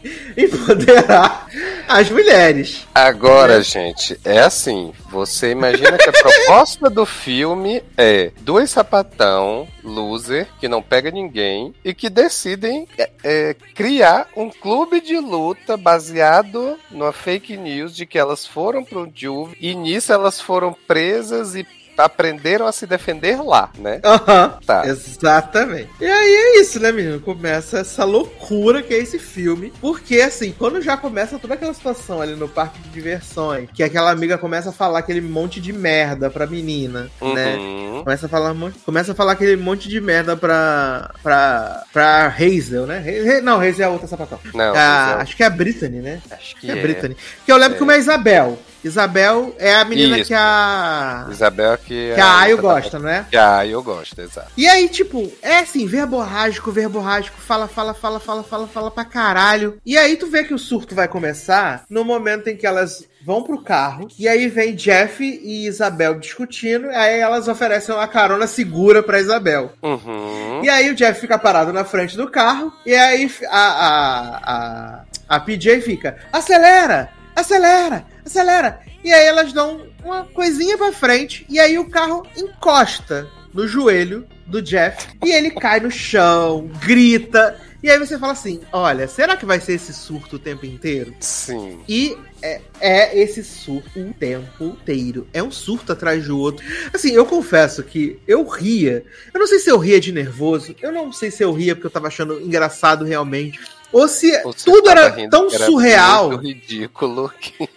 empoderar 0.37 1.47
as 1.87 2.09
mulheres. 2.09 2.87
Agora, 2.93 3.61
gente, 3.61 4.19
é 4.23 4.39
assim. 4.39 4.93
Você 5.09 5.51
imagina 5.51 5.97
que 5.97 6.09
a 6.09 6.13
proposta 6.13 6.89
do 6.89 7.05
filme 7.05 7.83
é 7.97 8.31
dois 8.41 8.69
sapatão, 8.69 9.67
loser, 9.83 10.47
que 10.59 10.67
não 10.67 10.81
pega 10.81 11.11
ninguém, 11.11 11.73
e 11.83 11.93
que 11.93 12.09
decidem 12.09 12.87
é, 12.97 13.09
é, 13.23 13.55
criar 13.75 14.27
um 14.35 14.49
clube 14.49 15.01
de 15.01 15.17
luta 15.17 15.75
baseado 15.75 16.77
numa 16.89 17.11
fake 17.11 17.57
news 17.57 17.95
de 17.95 18.05
que 18.05 18.17
elas 18.17 18.45
foram 18.45 18.83
pro 18.83 19.11
Juve 19.13 19.57
e 19.59 19.75
nisso 19.75 20.13
elas 20.13 20.39
foram 20.39 20.73
presas 20.87 21.55
e 21.55 21.65
aprenderam 22.05 22.65
a 22.67 22.71
se 22.71 22.85
defender 22.85 23.41
lá, 23.41 23.69
né? 23.77 23.99
Aham. 24.03 24.57
Tá. 24.65 24.85
Exatamente. 24.87 25.89
E 25.99 26.05
aí 26.05 26.33
é 26.33 26.61
isso, 26.61 26.79
né, 26.79 26.91
menino? 26.91 27.19
Começa 27.19 27.79
essa 27.79 28.03
loucura 28.03 28.81
que 28.81 28.93
é 28.93 28.97
esse 28.97 29.17
filme. 29.19 29.71
Porque, 29.81 30.17
assim, 30.21 30.53
quando 30.57 30.81
já 30.81 30.97
começa 30.97 31.37
toda 31.39 31.53
aquela 31.53 31.73
situação 31.73 32.21
ali 32.21 32.35
no 32.35 32.47
parque 32.49 32.79
de 32.79 32.89
diversões, 32.89 33.69
que 33.73 33.83
aquela 33.83 34.11
amiga 34.11 34.37
começa 34.37 34.69
a 34.69 34.73
falar 34.73 34.99
aquele 34.99 35.21
monte 35.21 35.59
de 35.61 35.71
merda 35.73 36.29
pra 36.29 36.45
menina, 36.47 37.09
né? 37.21 37.55
Uhum. 37.55 38.03
Começa 38.03 38.25
a 38.25 38.29
falar, 38.29 38.55
começa 38.85 39.11
a 39.11 39.15
falar 39.15 39.33
aquele 39.33 39.55
monte 39.55 39.87
de 39.89 40.01
merda 40.01 40.35
pra. 40.35 41.11
pra. 41.23 41.83
pra 41.93 42.27
Hazel, 42.27 42.85
né? 42.87 43.03
Não, 43.43 43.59
Hazel 43.59 43.85
é 43.85 43.89
a 43.89 43.91
outra 43.91 44.07
sapatão. 44.07 44.39
Não, 44.53 44.73
Ah, 44.75 45.05
mas 45.07 45.11
eu- 45.15 45.21
acho 45.21 45.37
que 45.37 45.43
é 45.43 45.45
a 45.45 45.49
Brittany, 45.49 45.99
né? 45.99 46.21
acho 46.29 46.41
Acho 46.41 46.55
que 46.55 46.61
que 46.67 46.71
é, 46.71 46.81
Brittany. 46.81 47.15
Que 47.45 47.51
eu 47.51 47.57
lembro 47.57 47.75
É. 47.75 47.77
que 47.77 47.83
uma 47.83 47.93
é 47.93 47.99
Isabel. 47.99 48.57
Isabel 48.84 49.55
é 49.57 49.75
a 49.75 49.86
menina 49.86 50.17
Isso. 50.17 50.27
que 50.27 50.34
a. 50.34 51.27
Isabel 51.29 51.77
que, 51.77 52.13
que 52.15 52.21
a 52.21 52.39
Ayo 52.39 52.57
gosta, 52.57 52.99
né? 52.99 53.25
Que 53.29 53.38
a 53.38 53.57
Ayo 53.57 53.82
gosta, 53.84 54.21
exato. 54.21 54.51
E 54.57 54.67
aí, 54.67 54.89
tipo, 54.89 55.32
é 55.41 55.59
assim, 55.59 55.86
verborrágico, 55.86 56.71
verborrágico, 56.71 57.39
fala, 57.39 57.67
fala, 57.67 57.93
fala, 57.93 58.19
fala, 58.19 58.43
fala, 58.43 58.67
fala 58.67 58.91
pra 58.91 59.05
caralho. 59.05 59.77
E 59.86 59.97
aí 59.97 60.17
tu 60.17 60.27
vê 60.27 60.43
que 60.43 60.53
o 60.53 60.59
surto 60.59 60.95
vai 60.95 61.07
começar 61.07 61.84
no 61.89 62.03
momento 62.03 62.47
em 62.47 62.57
que 62.57 62.65
elas 62.65 63.05
vão 63.23 63.43
pro 63.43 63.61
carro, 63.61 64.07
e 64.17 64.27
aí 64.27 64.47
vem 64.47 64.75
Jeff 64.75 65.23
e 65.23 65.67
Isabel 65.67 66.19
discutindo, 66.19 66.89
aí 66.89 67.19
elas 67.19 67.47
oferecem 67.47 67.93
uma 67.93 68.07
carona 68.07 68.47
segura 68.47 69.03
pra 69.03 69.19
Isabel. 69.19 69.73
Uhum. 69.82 70.63
E 70.63 70.69
aí 70.69 70.89
o 70.89 70.95
Jeff 70.95 71.19
fica 71.21 71.38
parado 71.38 71.71
na 71.71 71.86
frente 71.86 72.17
do 72.17 72.29
carro, 72.29 72.73
e 72.86 72.93
aí 72.95 73.32
a, 73.49 73.59
a, 73.59 74.39
a, 74.53 75.03
a 75.29 75.39
PJ 75.39 75.82
fica, 75.82 76.17
acelera, 76.34 77.09
acelera, 77.41 78.05
acelera. 78.25 78.79
E 79.03 79.11
aí 79.11 79.25
elas 79.25 79.51
dão 79.51 79.85
uma 80.03 80.23
coisinha 80.25 80.77
pra 80.77 80.91
frente, 80.91 81.45
e 81.49 81.59
aí 81.59 81.77
o 81.77 81.89
carro 81.89 82.25
encosta 82.35 83.27
no 83.53 83.67
joelho 83.67 84.25
do 84.45 84.61
Jeff, 84.61 85.07
e 85.23 85.31
ele 85.31 85.51
cai 85.51 85.79
no 85.79 85.91
chão, 85.91 86.69
grita, 86.83 87.57
e 87.83 87.89
aí 87.89 87.97
você 87.97 88.17
fala 88.19 88.33
assim, 88.33 88.61
olha, 88.71 89.07
será 89.07 89.35
que 89.35 89.45
vai 89.45 89.59
ser 89.59 89.73
esse 89.73 89.91
surto 89.91 90.35
o 90.35 90.39
tempo 90.39 90.67
inteiro? 90.67 91.15
Sim. 91.19 91.79
E 91.89 92.15
é, 92.43 92.61
é 92.79 93.19
esse 93.19 93.43
surto 93.43 93.99
o 93.99 94.13
tempo 94.13 94.63
inteiro. 94.63 95.27
É 95.33 95.41
um 95.41 95.49
surto 95.49 95.91
atrás 95.91 96.27
do 96.27 96.37
outro. 96.37 96.63
Assim, 96.93 97.11
eu 97.11 97.25
confesso 97.25 97.81
que 97.81 98.19
eu 98.27 98.47
ria. 98.47 99.03
Eu 99.33 99.39
não 99.39 99.47
sei 99.47 99.57
se 99.57 99.71
eu 99.71 99.79
ria 99.79 99.99
de 99.99 100.11
nervoso. 100.11 100.75
Eu 100.79 100.91
não 100.91 101.11
sei 101.11 101.31
se 101.31 101.43
eu 101.43 101.51
ria 101.51 101.75
porque 101.75 101.87
eu 101.87 101.91
tava 101.91 102.07
achando 102.07 102.39
engraçado 102.39 103.03
realmente. 103.03 103.59
Ou 103.91 104.07
se 104.07 104.41
Você 104.43 104.65
tudo 104.65 104.89
era 104.89 105.29
tão 105.29 105.47
era 105.51 105.65
surreal. 105.65 106.37
ridículo 106.37 107.31
que 107.39 107.69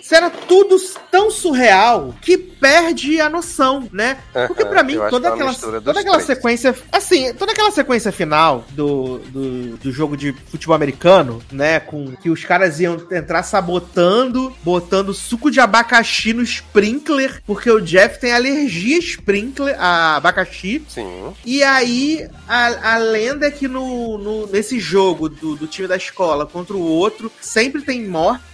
Se 0.00 0.14
era 0.14 0.30
tudo 0.30 0.76
tão 1.10 1.30
surreal 1.30 2.14
que 2.22 2.36
perde 2.38 3.20
a 3.20 3.28
noção, 3.28 3.88
né? 3.92 4.18
Porque 4.46 4.64
pra 4.64 4.82
mim, 4.82 4.96
toda 5.10 5.28
é 5.28 5.32
aquela, 5.32 5.54
toda 5.54 6.00
aquela 6.00 6.16
três. 6.18 6.26
sequência. 6.26 6.74
Assim, 6.90 7.32
toda 7.34 7.52
aquela 7.52 7.70
sequência 7.70 8.10
final 8.12 8.64
do, 8.70 9.18
do, 9.18 9.76
do 9.76 9.92
jogo 9.92 10.16
de 10.16 10.32
futebol 10.32 10.74
americano, 10.74 11.42
né? 11.52 11.80
Com 11.80 12.16
que 12.16 12.30
os 12.30 12.44
caras 12.44 12.80
iam 12.80 12.96
entrar 13.10 13.42
sabotando, 13.42 14.54
botando 14.62 15.12
suco 15.14 15.50
de 15.50 15.60
abacaxi 15.60 16.32
no 16.32 16.42
sprinkler, 16.42 17.42
porque 17.46 17.70
o 17.70 17.80
Jeff 17.80 18.18
tem 18.20 18.32
alergia 18.32 18.96
a 18.96 19.00
sprinkler, 19.00 19.76
a 19.78 20.16
abacaxi. 20.16 20.82
Sim. 20.88 21.32
E 21.44 21.62
aí, 21.62 22.28
a, 22.48 22.94
a 22.94 22.98
lenda 22.98 23.46
é 23.46 23.50
que 23.50 23.68
no, 23.68 24.18
no- 24.18 24.46
nesse 24.46 24.78
jogo 24.78 25.28
do, 25.28 25.56
do 25.56 25.66
time 25.66 25.86
da 25.88 25.96
escola 25.96 26.46
contra 26.46 26.74
o 26.76 26.80
outro, 26.82 27.30
sempre 27.40 27.82
tem 27.82 28.06
morte. 28.06 28.50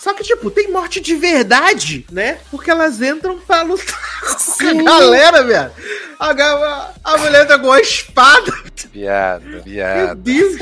Só 0.00 0.14
que, 0.14 0.22
tipo, 0.22 0.50
tem 0.50 0.72
morte 0.72 0.98
de 0.98 1.14
verdade, 1.14 2.06
né? 2.10 2.38
Porque 2.50 2.70
elas 2.70 3.02
entram 3.02 3.38
pra 3.38 3.60
lutar 3.60 4.00
com 4.58 4.66
a 4.66 4.82
galera, 4.82 5.44
velho. 5.44 5.70
A, 6.18 6.90
a 7.04 7.18
mulher 7.18 7.46
tá 7.46 7.58
com 7.58 7.66
uma 7.66 7.78
espada. 7.78 8.50
Piada, 8.90 9.44
Meu 9.44 9.62
piada. 9.62 10.14
Deus. 10.14 10.56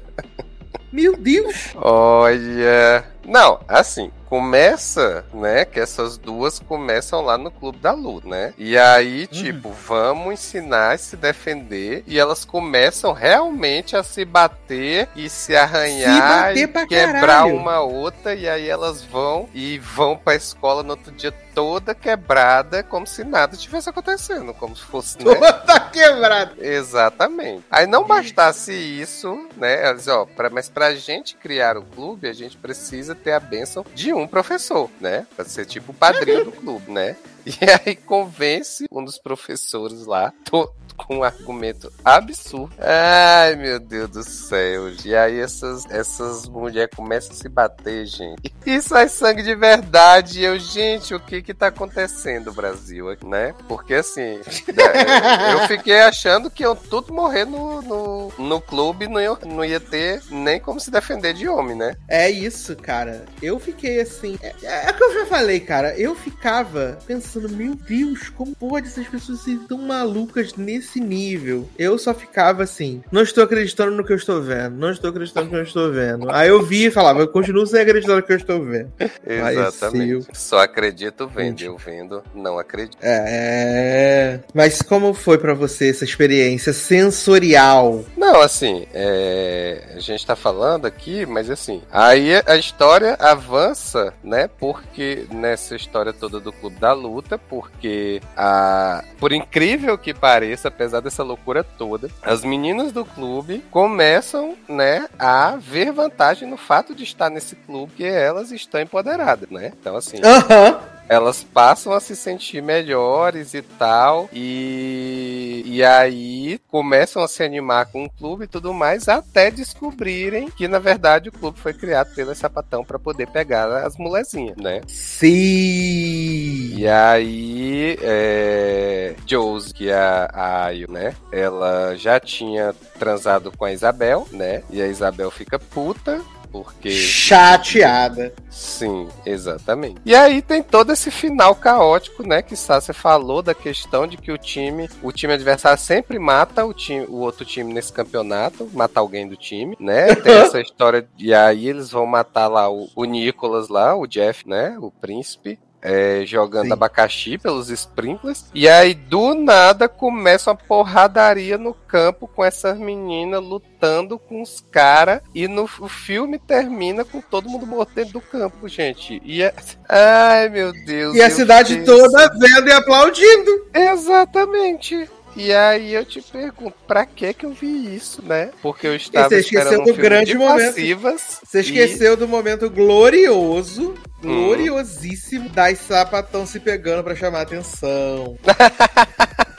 Meu 0.90 1.18
Deus. 1.18 1.54
Olha. 1.74 3.04
Não, 3.26 3.60
assim, 3.68 4.10
começa, 4.30 5.24
né? 5.34 5.64
Que 5.64 5.80
essas 5.80 6.16
duas 6.16 6.60
começam 6.60 7.20
lá 7.20 7.36
no 7.36 7.50
Clube 7.50 7.78
da 7.78 7.90
Luta, 7.92 8.28
né? 8.28 8.54
E 8.56 8.78
aí, 8.78 9.26
tipo, 9.26 9.70
vamos 9.70 10.34
ensinar 10.34 10.92
a 10.92 10.98
se 10.98 11.16
defender. 11.16 12.04
E 12.06 12.16
elas 12.16 12.44
começam 12.44 13.12
realmente 13.12 13.96
a 13.96 14.04
se 14.04 14.24
bater 14.24 15.08
e 15.16 15.28
se 15.28 15.56
arranhar 15.56 16.54
bater 16.54 16.62
e 16.62 16.86
quebrar 16.86 17.20
caralho. 17.20 17.56
uma 17.56 17.80
outra. 17.80 18.32
E 18.32 18.48
aí 18.48 18.68
elas 18.68 19.02
vão 19.02 19.48
e 19.52 19.78
vão 19.78 20.16
pra 20.16 20.36
escola 20.36 20.84
no 20.84 20.90
outro 20.90 21.10
dia 21.10 21.32
toda 21.54 21.94
quebrada, 21.94 22.82
como 22.82 23.06
se 23.06 23.24
nada 23.24 23.56
tivesse 23.56 23.88
acontecendo. 23.88 24.52
Como 24.54 24.76
se 24.76 24.82
fosse, 24.82 25.18
né? 25.24 25.34
Tá 25.66 25.80
quebrado. 25.80 26.54
Exatamente. 26.62 27.64
Aí 27.70 27.86
não 27.86 28.04
bastasse 28.04 28.72
isso, 28.72 29.48
né? 29.56 29.82
Elas, 29.84 30.08
ó, 30.08 30.26
pra, 30.26 30.50
mas 30.50 30.68
pra 30.68 30.94
gente 30.94 31.36
criar 31.36 31.76
o 31.76 31.82
clube, 31.82 32.28
a 32.28 32.32
gente 32.32 32.56
precisa 32.56 33.14
ter 33.14 33.32
a 33.32 33.40
bênção 33.40 33.84
de 33.94 34.12
um 34.12 34.26
professor, 34.26 34.88
né? 35.00 35.26
Pra 35.36 35.44
ser 35.44 35.64
tipo 35.66 35.92
o 35.92 35.94
padrinho 35.94 36.44
do 36.46 36.52
clube, 36.52 36.90
né? 36.90 37.16
E 37.46 37.56
aí 37.88 37.96
convence 37.96 38.84
um 38.92 39.02
dos 39.02 39.16
professores 39.16 40.04
lá, 40.04 40.30
to- 40.44 40.70
com 41.06 41.18
um 41.18 41.24
argumento 41.24 41.92
absurdo. 42.04 42.72
Ai, 42.78 43.56
meu 43.56 43.78
Deus 43.78 44.10
do 44.10 44.22
céu. 44.22 44.90
E 45.04 45.14
aí 45.14 45.38
essas, 45.38 45.84
essas 45.90 46.46
mulheres 46.46 46.94
começam 46.94 47.32
a 47.32 47.34
se 47.34 47.48
bater, 47.48 48.06
gente. 48.06 48.52
E 48.66 48.80
sai 48.80 49.08
sangue 49.08 49.42
de 49.42 49.54
verdade. 49.54 50.40
E 50.40 50.44
eu, 50.44 50.58
gente, 50.58 51.14
o 51.14 51.20
que 51.20 51.42
que 51.42 51.54
tá 51.54 51.68
acontecendo, 51.68 52.52
Brasil, 52.52 53.06
né? 53.24 53.54
Porque 53.66 53.94
assim, 53.94 54.40
né, 54.74 55.52
eu 55.54 55.66
fiquei 55.66 56.00
achando 56.00 56.50
que 56.50 56.62
iam 56.62 56.76
tudo 56.76 57.12
morrer 57.12 57.44
no, 57.44 57.82
no, 57.82 58.32
no 58.38 58.60
clube, 58.60 59.08
não 59.08 59.20
ia, 59.20 59.36
não 59.46 59.64
ia 59.64 59.80
ter 59.80 60.22
nem 60.30 60.60
como 60.60 60.80
se 60.80 60.90
defender 60.90 61.34
de 61.34 61.48
homem, 61.48 61.76
né? 61.76 61.96
É 62.08 62.30
isso, 62.30 62.76
cara. 62.76 63.24
Eu 63.42 63.58
fiquei 63.58 64.00
assim. 64.00 64.38
É, 64.42 64.54
é 64.62 64.90
o 64.90 64.94
que 64.94 65.04
eu 65.04 65.14
já 65.14 65.26
falei, 65.26 65.60
cara. 65.60 65.98
Eu 65.98 66.14
ficava 66.14 66.98
pensando, 67.06 67.48
meu 67.48 67.74
Deus, 67.74 68.28
como 68.28 68.54
pode 68.54 68.88
essas 68.88 69.06
pessoas 69.06 69.40
serem 69.40 69.60
tão 69.66 69.78
malucas 69.78 70.54
nesse 70.54 70.89
nível? 70.98 71.68
Eu 71.78 71.98
só 71.98 72.12
ficava 72.14 72.62
assim, 72.62 73.02
não 73.12 73.22
estou 73.22 73.44
acreditando 73.44 73.92
no 73.92 74.04
que 74.04 74.12
eu 74.12 74.16
estou 74.16 74.42
vendo. 74.42 74.76
Não 74.76 74.90
estou 74.90 75.10
acreditando 75.10 75.46
no 75.46 75.52
que 75.52 75.58
eu 75.58 75.62
estou 75.62 75.92
vendo. 75.92 76.30
Aí 76.30 76.48
eu 76.48 76.62
vi 76.62 76.86
e 76.86 76.90
falava, 76.90 77.20
eu 77.20 77.28
continuo 77.28 77.66
sem 77.66 77.80
acreditar 77.80 78.16
no 78.16 78.22
que 78.22 78.32
eu 78.32 78.36
estou 78.36 78.64
vendo. 78.64 78.90
Exatamente. 79.26 80.26
Só 80.32 80.58
acredito 80.58 81.28
vendo. 81.28 81.60
Eu 81.62 81.76
vendo, 81.76 82.22
não 82.34 82.58
acredito. 82.58 82.96
É. 83.02 84.40
Mas 84.54 84.82
como 84.82 85.12
foi 85.12 85.38
pra 85.38 85.54
você 85.54 85.90
essa 85.90 86.04
experiência 86.04 86.72
sensorial? 86.72 88.04
Não, 88.16 88.40
assim, 88.40 88.86
é, 88.94 89.94
a 89.94 90.00
gente 90.00 90.26
tá 90.26 90.34
falando 90.34 90.86
aqui, 90.86 91.26
mas 91.26 91.50
assim, 91.50 91.82
aí 91.90 92.30
a 92.46 92.56
história 92.56 93.16
avança, 93.18 94.14
né? 94.22 94.48
Porque 94.48 95.26
nessa 95.30 95.76
história 95.76 96.12
toda 96.12 96.40
do 96.40 96.52
Clube 96.52 96.76
da 96.76 96.92
Luta, 96.92 97.38
porque 97.38 98.20
a, 98.36 99.04
por 99.18 99.32
incrível 99.32 99.98
que 99.98 100.14
pareça, 100.14 100.70
apesar 100.80 101.00
dessa 101.00 101.22
loucura 101.22 101.62
toda, 101.62 102.08
as 102.22 102.42
meninas 102.42 102.90
do 102.90 103.04
clube 103.04 103.62
começam, 103.70 104.56
né, 104.66 105.06
a 105.18 105.56
ver 105.56 105.92
vantagem 105.92 106.48
no 106.48 106.56
fato 106.56 106.94
de 106.94 107.04
estar 107.04 107.28
nesse 107.28 107.54
clube, 107.54 107.92
que 107.96 108.04
elas 108.04 108.50
estão 108.50 108.80
empoderadas, 108.80 109.50
né? 109.50 109.72
Então, 109.78 109.94
assim, 109.94 110.16
Aham. 110.24 110.78
Elas 111.10 111.42
passam 111.42 111.92
a 111.92 111.98
se 111.98 112.14
sentir 112.14 112.62
melhores 112.62 113.52
e 113.52 113.62
tal. 113.62 114.30
E, 114.32 115.64
e 115.66 115.82
aí 115.82 116.60
começam 116.68 117.20
a 117.20 117.26
se 117.26 117.42
animar 117.42 117.86
com 117.86 118.04
o 118.04 118.10
clube 118.10 118.44
e 118.44 118.46
tudo 118.46 118.72
mais, 118.72 119.08
até 119.08 119.50
descobrirem 119.50 120.48
que, 120.52 120.68
na 120.68 120.78
verdade, 120.78 121.28
o 121.28 121.32
clube 121.32 121.58
foi 121.58 121.74
criado 121.74 122.14
pelo 122.14 122.32
sapatão 122.32 122.84
para 122.84 122.96
poder 122.96 123.26
pegar 123.26 123.84
as 123.84 123.96
molezinhas, 123.96 124.56
né? 124.56 124.82
Sim! 124.86 126.76
E 126.76 126.86
aí, 126.86 127.98
é, 128.00 129.16
Josie, 129.26 129.74
que 129.74 129.90
é 129.90 129.96
a 129.96 130.66
Ayo, 130.66 130.88
né? 130.88 131.16
Ela 131.32 131.96
já 131.96 132.20
tinha 132.20 132.72
transado 133.00 133.50
com 133.50 133.64
a 133.64 133.72
Isabel, 133.72 134.28
né? 134.30 134.62
E 134.70 134.80
a 134.80 134.86
Isabel 134.86 135.32
fica 135.32 135.58
puta 135.58 136.22
porque. 136.50 136.90
Chateada. 136.90 138.32
Sim, 138.50 139.08
exatamente. 139.24 140.00
E 140.04 140.14
aí 140.14 140.42
tem 140.42 140.62
todo 140.62 140.92
esse 140.92 141.10
final 141.10 141.54
caótico, 141.54 142.26
né? 142.26 142.42
Que 142.42 142.56
Sácia 142.56 142.92
falou 142.92 143.42
da 143.42 143.54
questão 143.54 144.06
de 144.06 144.16
que 144.16 144.32
o 144.32 144.38
time, 144.38 144.88
o 145.02 145.12
time 145.12 145.32
adversário 145.32 145.78
sempre 145.78 146.18
mata 146.18 146.64
o, 146.64 146.74
time, 146.74 147.06
o 147.06 147.16
outro 147.16 147.44
time 147.44 147.72
nesse 147.72 147.92
campeonato, 147.92 148.68
mata 148.72 149.00
alguém 149.00 149.28
do 149.28 149.36
time, 149.36 149.76
né? 149.78 150.14
Tem 150.16 150.32
essa 150.34 150.60
história. 150.60 151.08
E 151.18 151.32
aí 151.32 151.68
eles 151.68 151.90
vão 151.90 152.06
matar 152.06 152.48
lá 152.48 152.70
o, 152.70 152.88
o 152.94 153.04
Nicholas 153.04 153.68
lá, 153.68 153.94
o 153.94 154.06
Jeff, 154.06 154.48
né? 154.48 154.76
O 154.80 154.90
príncipe 154.90 155.58
é, 155.82 156.22
jogando 156.26 156.66
Sim. 156.66 156.72
abacaxi 156.72 157.38
pelos 157.38 157.70
sprinklers. 157.70 158.46
E 158.54 158.68
aí, 158.68 158.94
do 158.94 159.34
nada, 159.34 159.88
começa 159.88 160.50
uma 160.50 160.56
porradaria 160.56 161.56
no 161.56 161.74
campo 161.74 162.28
com 162.28 162.44
essas 162.44 162.78
meninas 162.78 163.42
lutando 163.42 164.18
com 164.18 164.42
os 164.42 164.64
caras. 164.70 165.20
E 165.34 165.48
no, 165.48 165.64
o 165.64 165.88
filme 165.88 166.38
termina 166.38 167.04
com 167.04 167.20
todo 167.20 167.48
mundo 167.48 167.66
morto 167.66 167.94
dentro 167.94 168.14
do 168.14 168.20
campo, 168.20 168.68
gente. 168.68 169.20
E 169.24 169.42
é... 169.42 169.54
Ai, 169.88 170.48
meu 170.48 170.72
Deus. 170.72 171.16
E 171.16 171.22
a 171.22 171.30
cidade 171.30 171.84
toda 171.84 172.30
vendo 172.38 172.68
e 172.68 172.72
aplaudindo. 172.72 173.66
Exatamente. 173.74 175.08
E 175.36 175.52
aí 175.52 175.94
eu 175.94 176.04
te 176.04 176.20
pergunto, 176.20 176.76
pra 176.86 177.06
que 177.06 177.32
que 177.32 177.46
eu 177.46 177.52
vi 177.52 177.94
isso, 177.94 178.22
né? 178.22 178.50
Porque 178.60 178.86
eu 178.86 178.96
estava 178.96 179.28
Você 179.28 179.40
esqueceu 179.40 179.84
do 179.84 179.94
grande 179.94 180.34
momento. 180.34 180.74
Você 180.74 181.60
esqueceu 181.60 182.14
e... 182.14 182.16
do 182.16 182.26
momento 182.26 182.68
glorioso, 182.68 183.90
hum. 183.90 183.94
gloriosíssimo 184.22 185.46
hum. 185.46 185.52
das 185.52 185.78
sapatão 185.78 186.44
se 186.46 186.58
pegando 186.58 187.04
para 187.04 187.14
chamar 187.14 187.42
atenção. 187.42 188.36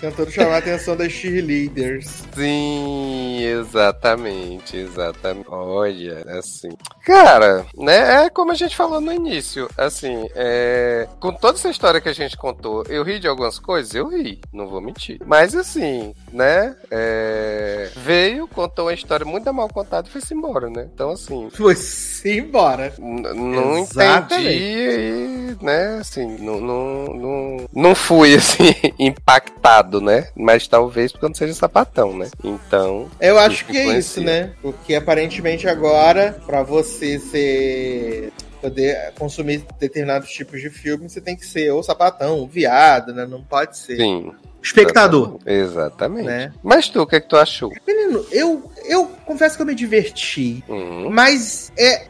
Tentando 0.00 0.30
chamar 0.30 0.54
a 0.54 0.58
atenção 0.58 0.96
das 0.96 1.12
cheerleaders. 1.12 2.24
Sim, 2.32 3.44
exatamente, 3.44 4.76
exatamente. 4.76 5.48
Olha, 5.48 6.24
assim. 6.38 6.68
Cara, 7.04 7.66
né? 7.76 8.26
É 8.26 8.30
como 8.30 8.52
a 8.52 8.54
gente 8.54 8.76
falou 8.76 9.00
no 9.00 9.12
início. 9.12 9.68
Assim, 9.76 10.28
é... 10.34 11.08
com 11.18 11.32
toda 11.32 11.58
essa 11.58 11.68
história 11.68 12.00
que 12.00 12.08
a 12.08 12.12
gente 12.12 12.36
contou, 12.36 12.84
eu 12.88 13.02
ri 13.02 13.18
de 13.18 13.26
algumas 13.26 13.58
coisas? 13.58 13.94
Eu 13.94 14.08
ri, 14.08 14.40
não 14.52 14.68
vou 14.68 14.80
mentir. 14.80 15.18
Mas 15.26 15.56
assim, 15.56 16.14
né? 16.32 16.76
É... 16.90 17.90
Veio, 17.96 18.46
contou 18.46 18.86
uma 18.86 18.94
história 18.94 19.26
muito 19.26 19.52
mal 19.52 19.68
contada 19.68 20.08
e 20.08 20.12
foi-se 20.12 20.32
embora, 20.32 20.70
né? 20.70 20.88
Então, 20.92 21.10
assim. 21.10 21.48
Foi-se 21.50 22.38
embora. 22.38 22.94
Não 22.98 23.78
entendi, 23.78 24.48
e, 24.48 25.27
né? 25.62 25.98
Assim, 26.00 26.36
não, 26.38 26.60
não, 26.60 27.04
não, 27.14 27.68
não 27.72 27.94
fui, 27.94 28.34
assim, 28.36 28.74
impactado 28.98 29.58
né? 30.00 30.28
Mas 30.34 30.66
talvez 30.66 31.12
porque 31.12 31.26
não 31.26 31.34
seja 31.34 31.54
sapatão, 31.54 32.16
né? 32.16 32.28
Então. 32.42 33.08
Eu 33.20 33.38
acho 33.38 33.64
que 33.64 33.76
é 33.76 33.98
isso, 33.98 34.20
né? 34.20 34.52
Porque 34.62 34.94
aparentemente 34.94 35.68
agora, 35.68 36.38
para 36.46 36.62
você 36.62 37.18
ser 37.18 38.32
poder 38.60 39.12
consumir 39.16 39.64
determinados 39.78 40.30
tipos 40.30 40.60
de 40.60 40.68
filme, 40.68 41.08
você 41.08 41.20
tem 41.20 41.36
que 41.36 41.46
ser 41.46 41.70
ou 41.70 41.82
sapatão, 41.82 42.38
ou 42.38 42.48
viado, 42.48 43.14
né? 43.14 43.26
Não 43.26 43.42
pode 43.42 43.78
ser. 43.78 43.96
Sim. 43.96 44.32
Espectador. 44.60 45.38
Exatamente. 45.46 46.26
Né? 46.26 46.52
Mas 46.62 46.88
tu, 46.88 47.00
o 47.00 47.06
que 47.06 47.16
é 47.16 47.20
que 47.20 47.28
tu 47.28 47.36
achou? 47.36 47.72
Menino, 47.86 48.26
eu, 48.32 48.70
eu 48.84 49.06
confesso 49.24 49.56
que 49.56 49.62
eu 49.62 49.66
me 49.66 49.74
diverti. 49.74 50.64
Uhum. 50.68 51.08
Mas 51.10 51.72
é 51.78 52.06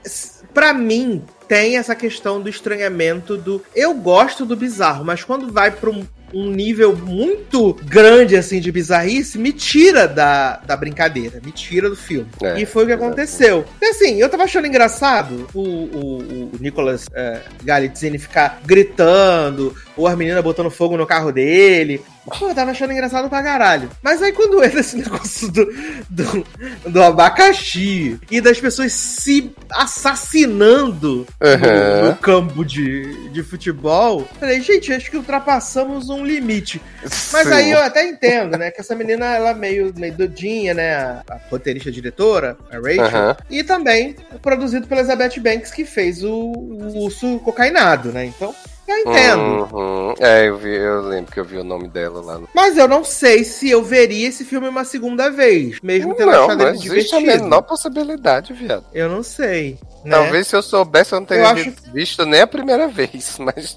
para 0.54 0.72
mim 0.72 1.22
tem 1.48 1.78
essa 1.78 1.96
questão 1.96 2.40
do 2.40 2.48
estranhamento 2.48 3.36
do 3.36 3.62
eu 3.74 3.94
gosto 3.94 4.44
do 4.44 4.54
bizarro, 4.54 5.04
mas 5.04 5.24
quando 5.24 5.50
vai 5.50 5.70
para 5.70 5.90
um 5.90 6.06
um 6.32 6.50
nível 6.50 6.94
muito 6.94 7.74
grande, 7.84 8.36
assim, 8.36 8.60
de 8.60 8.70
bizarrice, 8.70 9.38
me 9.38 9.52
tira 9.52 10.06
da, 10.06 10.56
da 10.58 10.76
brincadeira, 10.76 11.40
me 11.44 11.52
tira 11.52 11.88
do 11.88 11.96
filme. 11.96 12.28
É, 12.42 12.60
e 12.60 12.66
foi 12.66 12.84
o 12.84 12.86
que 12.86 12.92
aconteceu. 12.92 13.64
E 13.80 13.86
assim, 13.86 14.20
eu 14.20 14.28
tava 14.28 14.44
achando 14.44 14.66
engraçado 14.66 15.48
o, 15.54 15.60
o, 15.60 16.18
o 16.18 16.50
Nicolas 16.60 17.06
é, 17.14 17.40
Galitzini 17.62 18.18
ficar 18.18 18.60
gritando, 18.64 19.74
ou 19.96 20.06
as 20.06 20.16
meninas 20.16 20.42
botando 20.42 20.70
fogo 20.70 20.96
no 20.96 21.06
carro 21.06 21.32
dele. 21.32 22.02
Pô, 22.28 22.48
eu 22.48 22.54
tava 22.54 22.70
achando 22.70 22.92
engraçado 22.92 23.28
pra 23.28 23.42
caralho. 23.42 23.90
Mas 24.02 24.22
aí 24.22 24.32
quando 24.32 24.62
entra 24.62 24.80
esse 24.80 24.96
negócio 24.98 25.50
do, 25.50 25.66
do, 26.08 26.46
do 26.86 27.02
abacaxi 27.02 28.18
e 28.30 28.40
das 28.40 28.60
pessoas 28.60 28.92
se 28.92 29.52
assassinando 29.70 31.26
uhum. 31.40 32.02
no, 32.02 32.08
no, 32.10 32.16
campo 32.16 32.64
de, 32.64 33.30
de 33.30 33.42
futebol, 33.42 34.26
falei, 34.38 34.60
gente, 34.60 34.92
acho 34.92 35.10
que 35.10 35.16
ultrapassamos 35.16 36.08
um 36.08 36.24
limite. 36.24 36.80
Mas 37.02 37.48
Sim. 37.48 37.54
aí 37.54 37.70
eu 37.70 37.78
até 37.78 38.06
entendo, 38.06 38.56
né? 38.56 38.70
Que 38.70 38.80
essa 38.80 38.94
menina, 38.94 39.26
ela 39.26 39.50
é 39.50 39.54
meio, 39.54 39.92
meio 39.96 40.14
doidinha, 40.14 40.74
né? 40.74 40.94
A, 40.94 41.22
a 41.30 41.40
roteirista 41.50 41.90
diretora, 41.90 42.56
a 42.70 42.76
Rachel. 42.76 43.28
Uhum. 43.28 43.36
E 43.50 43.64
também 43.64 44.16
produzido 44.42 44.86
pela 44.86 45.00
Elizabeth 45.00 45.40
Banks, 45.40 45.70
que 45.70 45.84
fez 45.84 46.22
o, 46.22 46.30
o 46.30 47.04
urso 47.04 47.38
cocainado, 47.40 48.10
né? 48.12 48.24
Então, 48.24 48.54
eu 48.90 48.98
entendo. 48.98 49.68
Uhum. 49.72 50.14
É, 50.18 50.48
eu, 50.48 50.56
vi, 50.56 50.74
eu 50.74 51.02
lembro 51.02 51.32
que 51.32 51.40
eu 51.40 51.44
vi 51.44 51.58
o 51.58 51.64
nome 51.64 51.88
dela 51.88 52.20
lá. 52.20 52.38
No... 52.38 52.48
Mas 52.54 52.76
eu 52.76 52.88
não 52.88 53.04
sei 53.04 53.44
se 53.44 53.70
eu 53.70 53.82
veria 53.82 54.28
esse 54.28 54.44
filme 54.44 54.68
uma 54.68 54.84
segunda 54.84 55.30
vez, 55.30 55.80
mesmo 55.82 56.14
tendo 56.14 56.32
não, 56.32 56.44
achado 56.44 56.62
ele 56.62 56.78
divertido. 56.78 56.96
Existe 56.96 57.16
a 57.16 57.20
menor 57.20 57.62
possibilidade, 57.62 58.52
viado. 58.52 58.84
Eu 58.92 59.08
não 59.08 59.22
sei. 59.22 59.78
Né? 60.04 60.16
Talvez 60.16 60.46
se 60.46 60.56
eu 60.56 60.62
soubesse 60.62 61.12
eu 61.12 61.20
não 61.20 61.26
teria 61.26 61.44
eu 61.44 61.48
acho... 61.48 61.72
visto 61.92 62.24
nem 62.24 62.40
a 62.40 62.46
primeira 62.46 62.86
vez, 62.88 63.38
mas... 63.38 63.76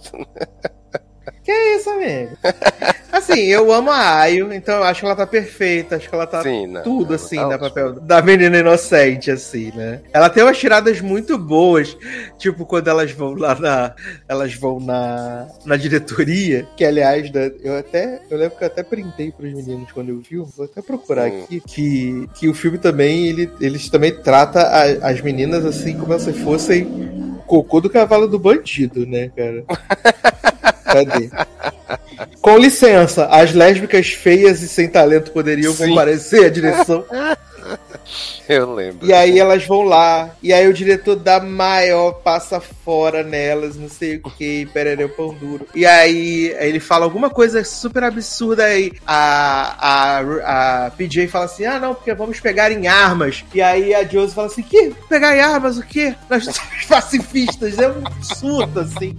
Que 1.44 1.52
isso, 1.52 1.90
amigo? 1.90 2.38
assim, 3.12 3.42
eu 3.42 3.72
amo 3.72 3.90
a 3.90 4.20
Ayo, 4.20 4.54
então 4.54 4.76
eu 4.76 4.84
acho 4.84 5.00
que 5.00 5.06
ela 5.06 5.16
tá 5.16 5.26
perfeita. 5.26 5.96
Acho 5.96 6.08
que 6.08 6.16
ela 6.16 6.28
tá 6.28 6.44
Sim, 6.44 6.68
não, 6.68 6.84
tudo, 6.84 7.16
assim, 7.16 7.36
tá 7.36 7.58
papel 7.58 7.94
da 7.94 8.22
menina 8.22 8.58
inocente, 8.58 9.32
assim, 9.32 9.72
né? 9.76 10.02
Ela 10.14 10.30
tem 10.30 10.44
umas 10.44 10.58
tiradas 10.58 11.02
muito 11.02 11.38
boas. 11.38 11.98
Tipo, 12.38 12.66
quando 12.66 12.88
elas 12.90 13.12
vão 13.12 13.34
lá 13.34 13.56
na. 13.56 13.96
Elas 14.28 14.54
vão 14.54 14.80
na, 14.80 15.48
na 15.66 15.78
diretoria. 15.78 16.68
Que, 16.78 16.86
aliás, 16.86 17.32
né, 17.32 17.52
eu 17.64 17.78
até. 17.78 18.22
Eu 18.30 18.38
lembro 18.38 18.58
que 18.58 18.64
eu 18.64 18.68
até 18.68 18.84
printei 18.84 19.32
pros 19.32 19.54
meninos 19.54 19.92
quando 19.92 20.10
eu 20.10 20.20
vi. 20.20 20.38
Vou 20.38 20.66
até 20.66 20.82
procurar 20.82 21.30
hum. 21.30 21.44
aqui. 21.44 21.60
Que, 21.62 22.30
que 22.36 22.50
o 22.50 22.54
filme 22.54 22.78
também. 22.78 23.28
Ele, 23.28 23.52
eles 23.60 23.90
também 23.90 24.16
trata 24.16 24.62
a, 24.62 25.10
as 25.10 25.22
meninas 25.22 25.66
assim 25.66 25.98
como 25.98 26.18
se 26.20 26.34
fossem 26.34 27.42
cocô 27.48 27.82
do 27.82 27.90
cavalo 27.90 28.28
do 28.28 28.40
bandido, 28.40 29.06
né, 29.06 29.30
cara? 29.36 29.66
Cadê? 30.92 31.30
Com 32.42 32.58
licença, 32.58 33.26
as 33.28 33.54
lésbicas 33.54 34.10
feias 34.10 34.62
e 34.62 34.68
sem 34.68 34.88
talento 34.88 35.32
poderiam 35.32 35.74
Sim. 35.74 35.90
comparecer 35.90 36.46
à 36.46 36.50
direção. 36.50 37.06
Eu 38.50 38.74
lembro. 38.74 39.08
E 39.08 39.14
aí 39.14 39.40
elas 39.40 39.66
vão 39.66 39.84
lá. 39.84 40.32
E 40.42 40.52
aí 40.52 40.68
o 40.68 40.74
diretor 40.74 41.16
dá 41.16 41.40
maior, 41.40 42.14
passa 42.14 42.60
fora 42.60 43.24
nelas, 43.24 43.78
não 43.78 43.90
sei 43.90 44.18
o 44.18 44.30
que, 44.30 44.66
perereu 44.74 45.08
pão 45.10 45.34
duro. 45.34 45.66
E 45.74 45.86
aí 45.86 46.54
ele 46.60 46.80
fala 46.80 47.06
alguma 47.06 47.30
coisa 47.30 47.64
super 47.64 48.04
absurda 48.04 48.66
aí. 48.66 48.92
A, 49.06 50.20
a, 50.20 50.86
a 50.88 50.92
PJ 50.92 51.28
fala 51.28 51.46
assim: 51.46 51.66
ah, 51.66 51.80
não, 51.80 51.96
porque 51.96 52.14
vamos 52.14 52.40
pegar 52.40 52.72
em 52.72 52.88
armas. 52.88 53.46
E 53.54 53.62
aí 53.62 53.94
a 53.94 54.04
Josie 54.04 54.36
fala 54.36 54.48
assim: 54.48 54.64
que? 54.64 54.94
Pegar 55.08 55.36
em 55.36 55.40
armas 55.40 55.78
o 55.78 55.84
quê? 55.84 56.14
Nós 56.30 56.44
somos 56.44 56.86
pacifistas. 56.90 57.80
É 57.80 57.88
um 57.88 58.06
absurdo, 58.06 58.82
assim 58.82 59.18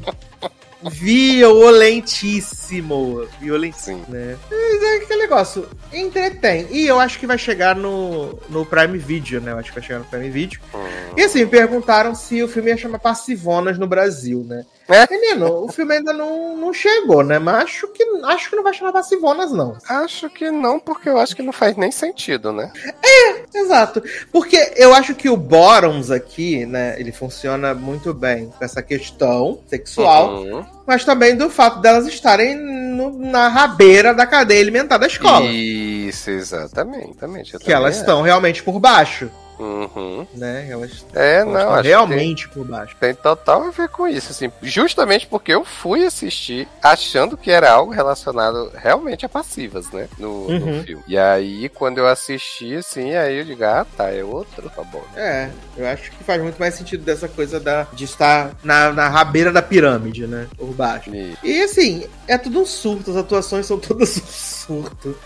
violentíssimo. 0.91 3.27
Violentíssimo, 3.41 4.05
né? 4.09 4.37
Mas 4.51 4.83
é 4.83 4.97
aquele 4.97 5.23
negócio. 5.23 5.69
Entretém. 5.93 6.67
E 6.71 6.87
eu 6.87 6.99
acho 6.99 7.19
que 7.19 7.27
vai 7.27 7.39
chegar 7.39 7.77
no, 7.77 8.39
no 8.49 8.67
Prime 8.67 8.99
Video, 8.99 9.41
né? 9.41 9.53
Eu 9.53 9.59
acho 9.59 9.71
que 9.71 9.79
vai 9.79 9.87
chegar 9.87 10.01
no 10.01 10.07
Prime 10.07 10.31
Video. 10.31 10.61
Hum. 10.75 11.15
E 11.17 11.23
assim, 11.23 11.47
perguntaram 11.47 12.15
se 12.15 12.43
o 12.43 12.49
filme 12.49 12.71
ia 12.71 12.77
chamar 12.77 12.99
Passivonas 12.99 13.79
no 13.79 13.87
Brasil, 13.87 14.45
né? 14.47 14.65
É? 14.89 15.07
Menino, 15.11 15.65
o 15.65 15.69
filme 15.69 15.95
ainda 15.95 16.13
não, 16.13 16.57
não 16.57 16.73
chegou, 16.73 17.23
né? 17.23 17.39
Mas 17.39 17.65
acho 17.65 17.89
que, 17.89 18.05
acho 18.25 18.51
que 18.51 18.57
não 18.57 18.63
vai 18.63 18.75
chamar 18.75 18.93
Passivonas, 18.93 19.53
não. 19.53 19.77
Acho 19.89 20.29
que 20.29 20.51
não, 20.51 20.79
porque 20.79 21.09
eu 21.09 21.19
acho 21.19 21.35
que 21.35 21.43
não 21.43 21.53
faz 21.53 21.77
nem 21.77 21.91
sentido, 21.91 22.53
né? 22.53 22.71
É, 23.03 23.59
exato. 23.59 24.03
Porque 24.31 24.75
eu 24.77 24.95
acho 24.95 25.15
que 25.15 25.29
o 25.29 25.37
Bottoms 25.37 26.11
aqui, 26.11 26.67
né? 26.67 26.99
Ele 26.99 27.13
funciona 27.13 27.75
muito 27.75 28.13
bem 28.13 28.47
com 28.47 28.65
essa 28.65 28.83
questão 28.83 29.61
sexual. 29.67 30.43
Uhum. 30.43 30.65
Mas 30.87 31.05
também 31.05 31.37
do 31.37 31.49
fato 31.49 31.81
delas 31.81 32.07
estarem 32.07 32.57
no, 32.57 33.11
na 33.19 33.49
rabeira 33.49 34.13
da 34.13 34.27
cadeia 34.27 34.61
alimentar 34.61 34.99
da 34.99 35.07
escola. 35.07 35.47
Isso, 35.47 36.31
exatamente. 36.31 37.11
exatamente 37.11 37.59
que 37.59 37.73
elas 37.73 37.97
é. 37.97 38.01
estão 38.01 38.23
realmente 38.23 38.63
por 38.63 38.79
baixo. 38.79 39.31
Uhum. 39.63 40.27
né? 40.35 40.67
Elas, 40.69 41.07
É, 41.15 41.45
não, 41.45 41.81
realmente 41.81 42.49
por 42.49 42.65
baixo. 42.67 42.97
tem, 42.99 43.15
tem 43.15 43.23
total 43.23 43.63
a 43.65 43.71
ver 43.71 43.89
com 43.89 44.07
isso, 44.09 44.33
assim. 44.33 44.51
Justamente 44.63 45.27
porque 45.27 45.53
eu 45.53 45.65
fui 45.65 46.05
assistir 46.05 46.67
achando 46.83 47.37
que 47.37 47.51
era 47.51 47.71
algo 47.71 47.93
relacionado 47.93 48.71
realmente 48.75 49.25
a 49.25 49.29
passivas, 49.29 49.91
né? 49.91 50.09
No, 50.19 50.49
no 50.49 50.67
Uhum. 50.67 50.83
filme. 50.83 51.03
E 51.07 51.17
aí, 51.19 51.69
quando 51.69 51.99
eu 51.99 52.07
assisti, 52.07 52.75
assim, 52.77 53.15
aí 53.15 53.39
eu 53.39 53.45
digo, 53.45 53.65
ah, 53.65 53.87
tá, 53.97 54.11
é 54.13 54.23
outro, 54.25 54.69
tá 54.75 54.83
bom. 54.83 55.03
É, 55.17 55.49
eu 55.77 55.87
acho 55.87 56.11
que 56.11 56.25
faz 56.25 56.43
muito 56.43 56.59
mais 56.59 56.75
sentido 56.75 57.05
dessa 57.05 57.29
coisa 57.29 57.61
da, 57.61 57.87
de 57.93 58.05
estar 58.05 58.57
na, 58.65 58.93
na 58.93 59.09
rabeira 59.09 59.53
da 59.53 59.63
pirâmide, 59.63 60.27
né? 60.27 60.47
Por 60.57 60.73
baixo. 60.75 61.15
E- 61.15 61.37
E 61.43 61.63
assim, 61.63 62.07
é 62.27 62.37
tudo 62.39 62.61
um 62.61 62.67
surto, 62.67 63.11
as 63.11 63.17
atuações 63.17 63.67
são 63.67 63.79
todas 63.79 64.17
um 64.19 64.27
surto. 64.27 65.17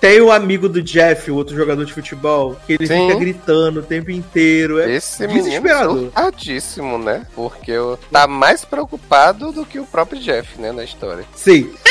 Tem 0.00 0.20
o 0.20 0.30
amigo 0.30 0.68
do 0.68 0.82
Jeff, 0.82 1.30
o 1.30 1.34
outro 1.36 1.56
jogador 1.56 1.84
de 1.84 1.92
futebol, 1.92 2.56
que 2.66 2.74
ele 2.74 2.86
Sim. 2.86 3.06
fica 3.08 3.18
gritando 3.18 3.81
o 3.82 3.86
tempo 3.86 4.10
inteiro. 4.10 4.80
É 4.80 4.90
Esse 4.92 5.26
desesperador. 5.26 5.98
surtadíssimo, 5.98 6.98
né? 6.98 7.26
Porque 7.34 7.70
eu 7.72 7.98
tá 8.10 8.26
mais 8.26 8.64
preocupado 8.64 9.52
do 9.52 9.64
que 9.66 9.78
o 9.78 9.84
próprio 9.86 10.20
Jeff, 10.20 10.60
né, 10.60 10.72
na 10.72 10.84
história. 10.84 11.24
Sim. 11.34 11.70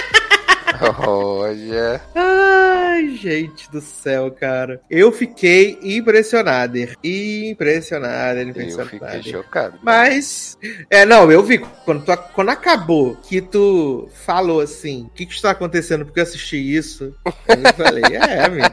Olha. 1.06 2.02
Ai, 2.16 3.10
gente 3.16 3.70
do 3.70 3.82
céu, 3.82 4.32
cara. 4.32 4.82
Eu 4.90 5.12
fiquei 5.12 5.78
impressionado. 5.84 6.78
Impressionado, 7.04 8.40
Eu 8.40 8.48
impressionado. 8.50 8.90
fiquei 8.90 9.32
chocado. 9.32 9.78
Mas, 9.84 10.58
é, 10.90 11.06
não, 11.06 11.32
eu 11.32 11.44
vi. 11.44 11.60
Quando, 11.86 12.04
tu- 12.04 12.18
quando 12.34 12.50
acabou, 12.50 13.16
que 13.18 13.42
tu 13.42 14.10
falou 14.26 14.60
assim: 14.62 15.04
o 15.04 15.10
que, 15.10 15.26
que 15.26 15.34
está 15.34 15.52
acontecendo 15.52 16.06
porque 16.06 16.20
eu 16.20 16.24
assisti 16.24 16.58
isso? 16.76 17.14
Eu 17.48 17.74
falei: 17.76 18.04
é, 18.16 18.46
amigo. 18.46 18.66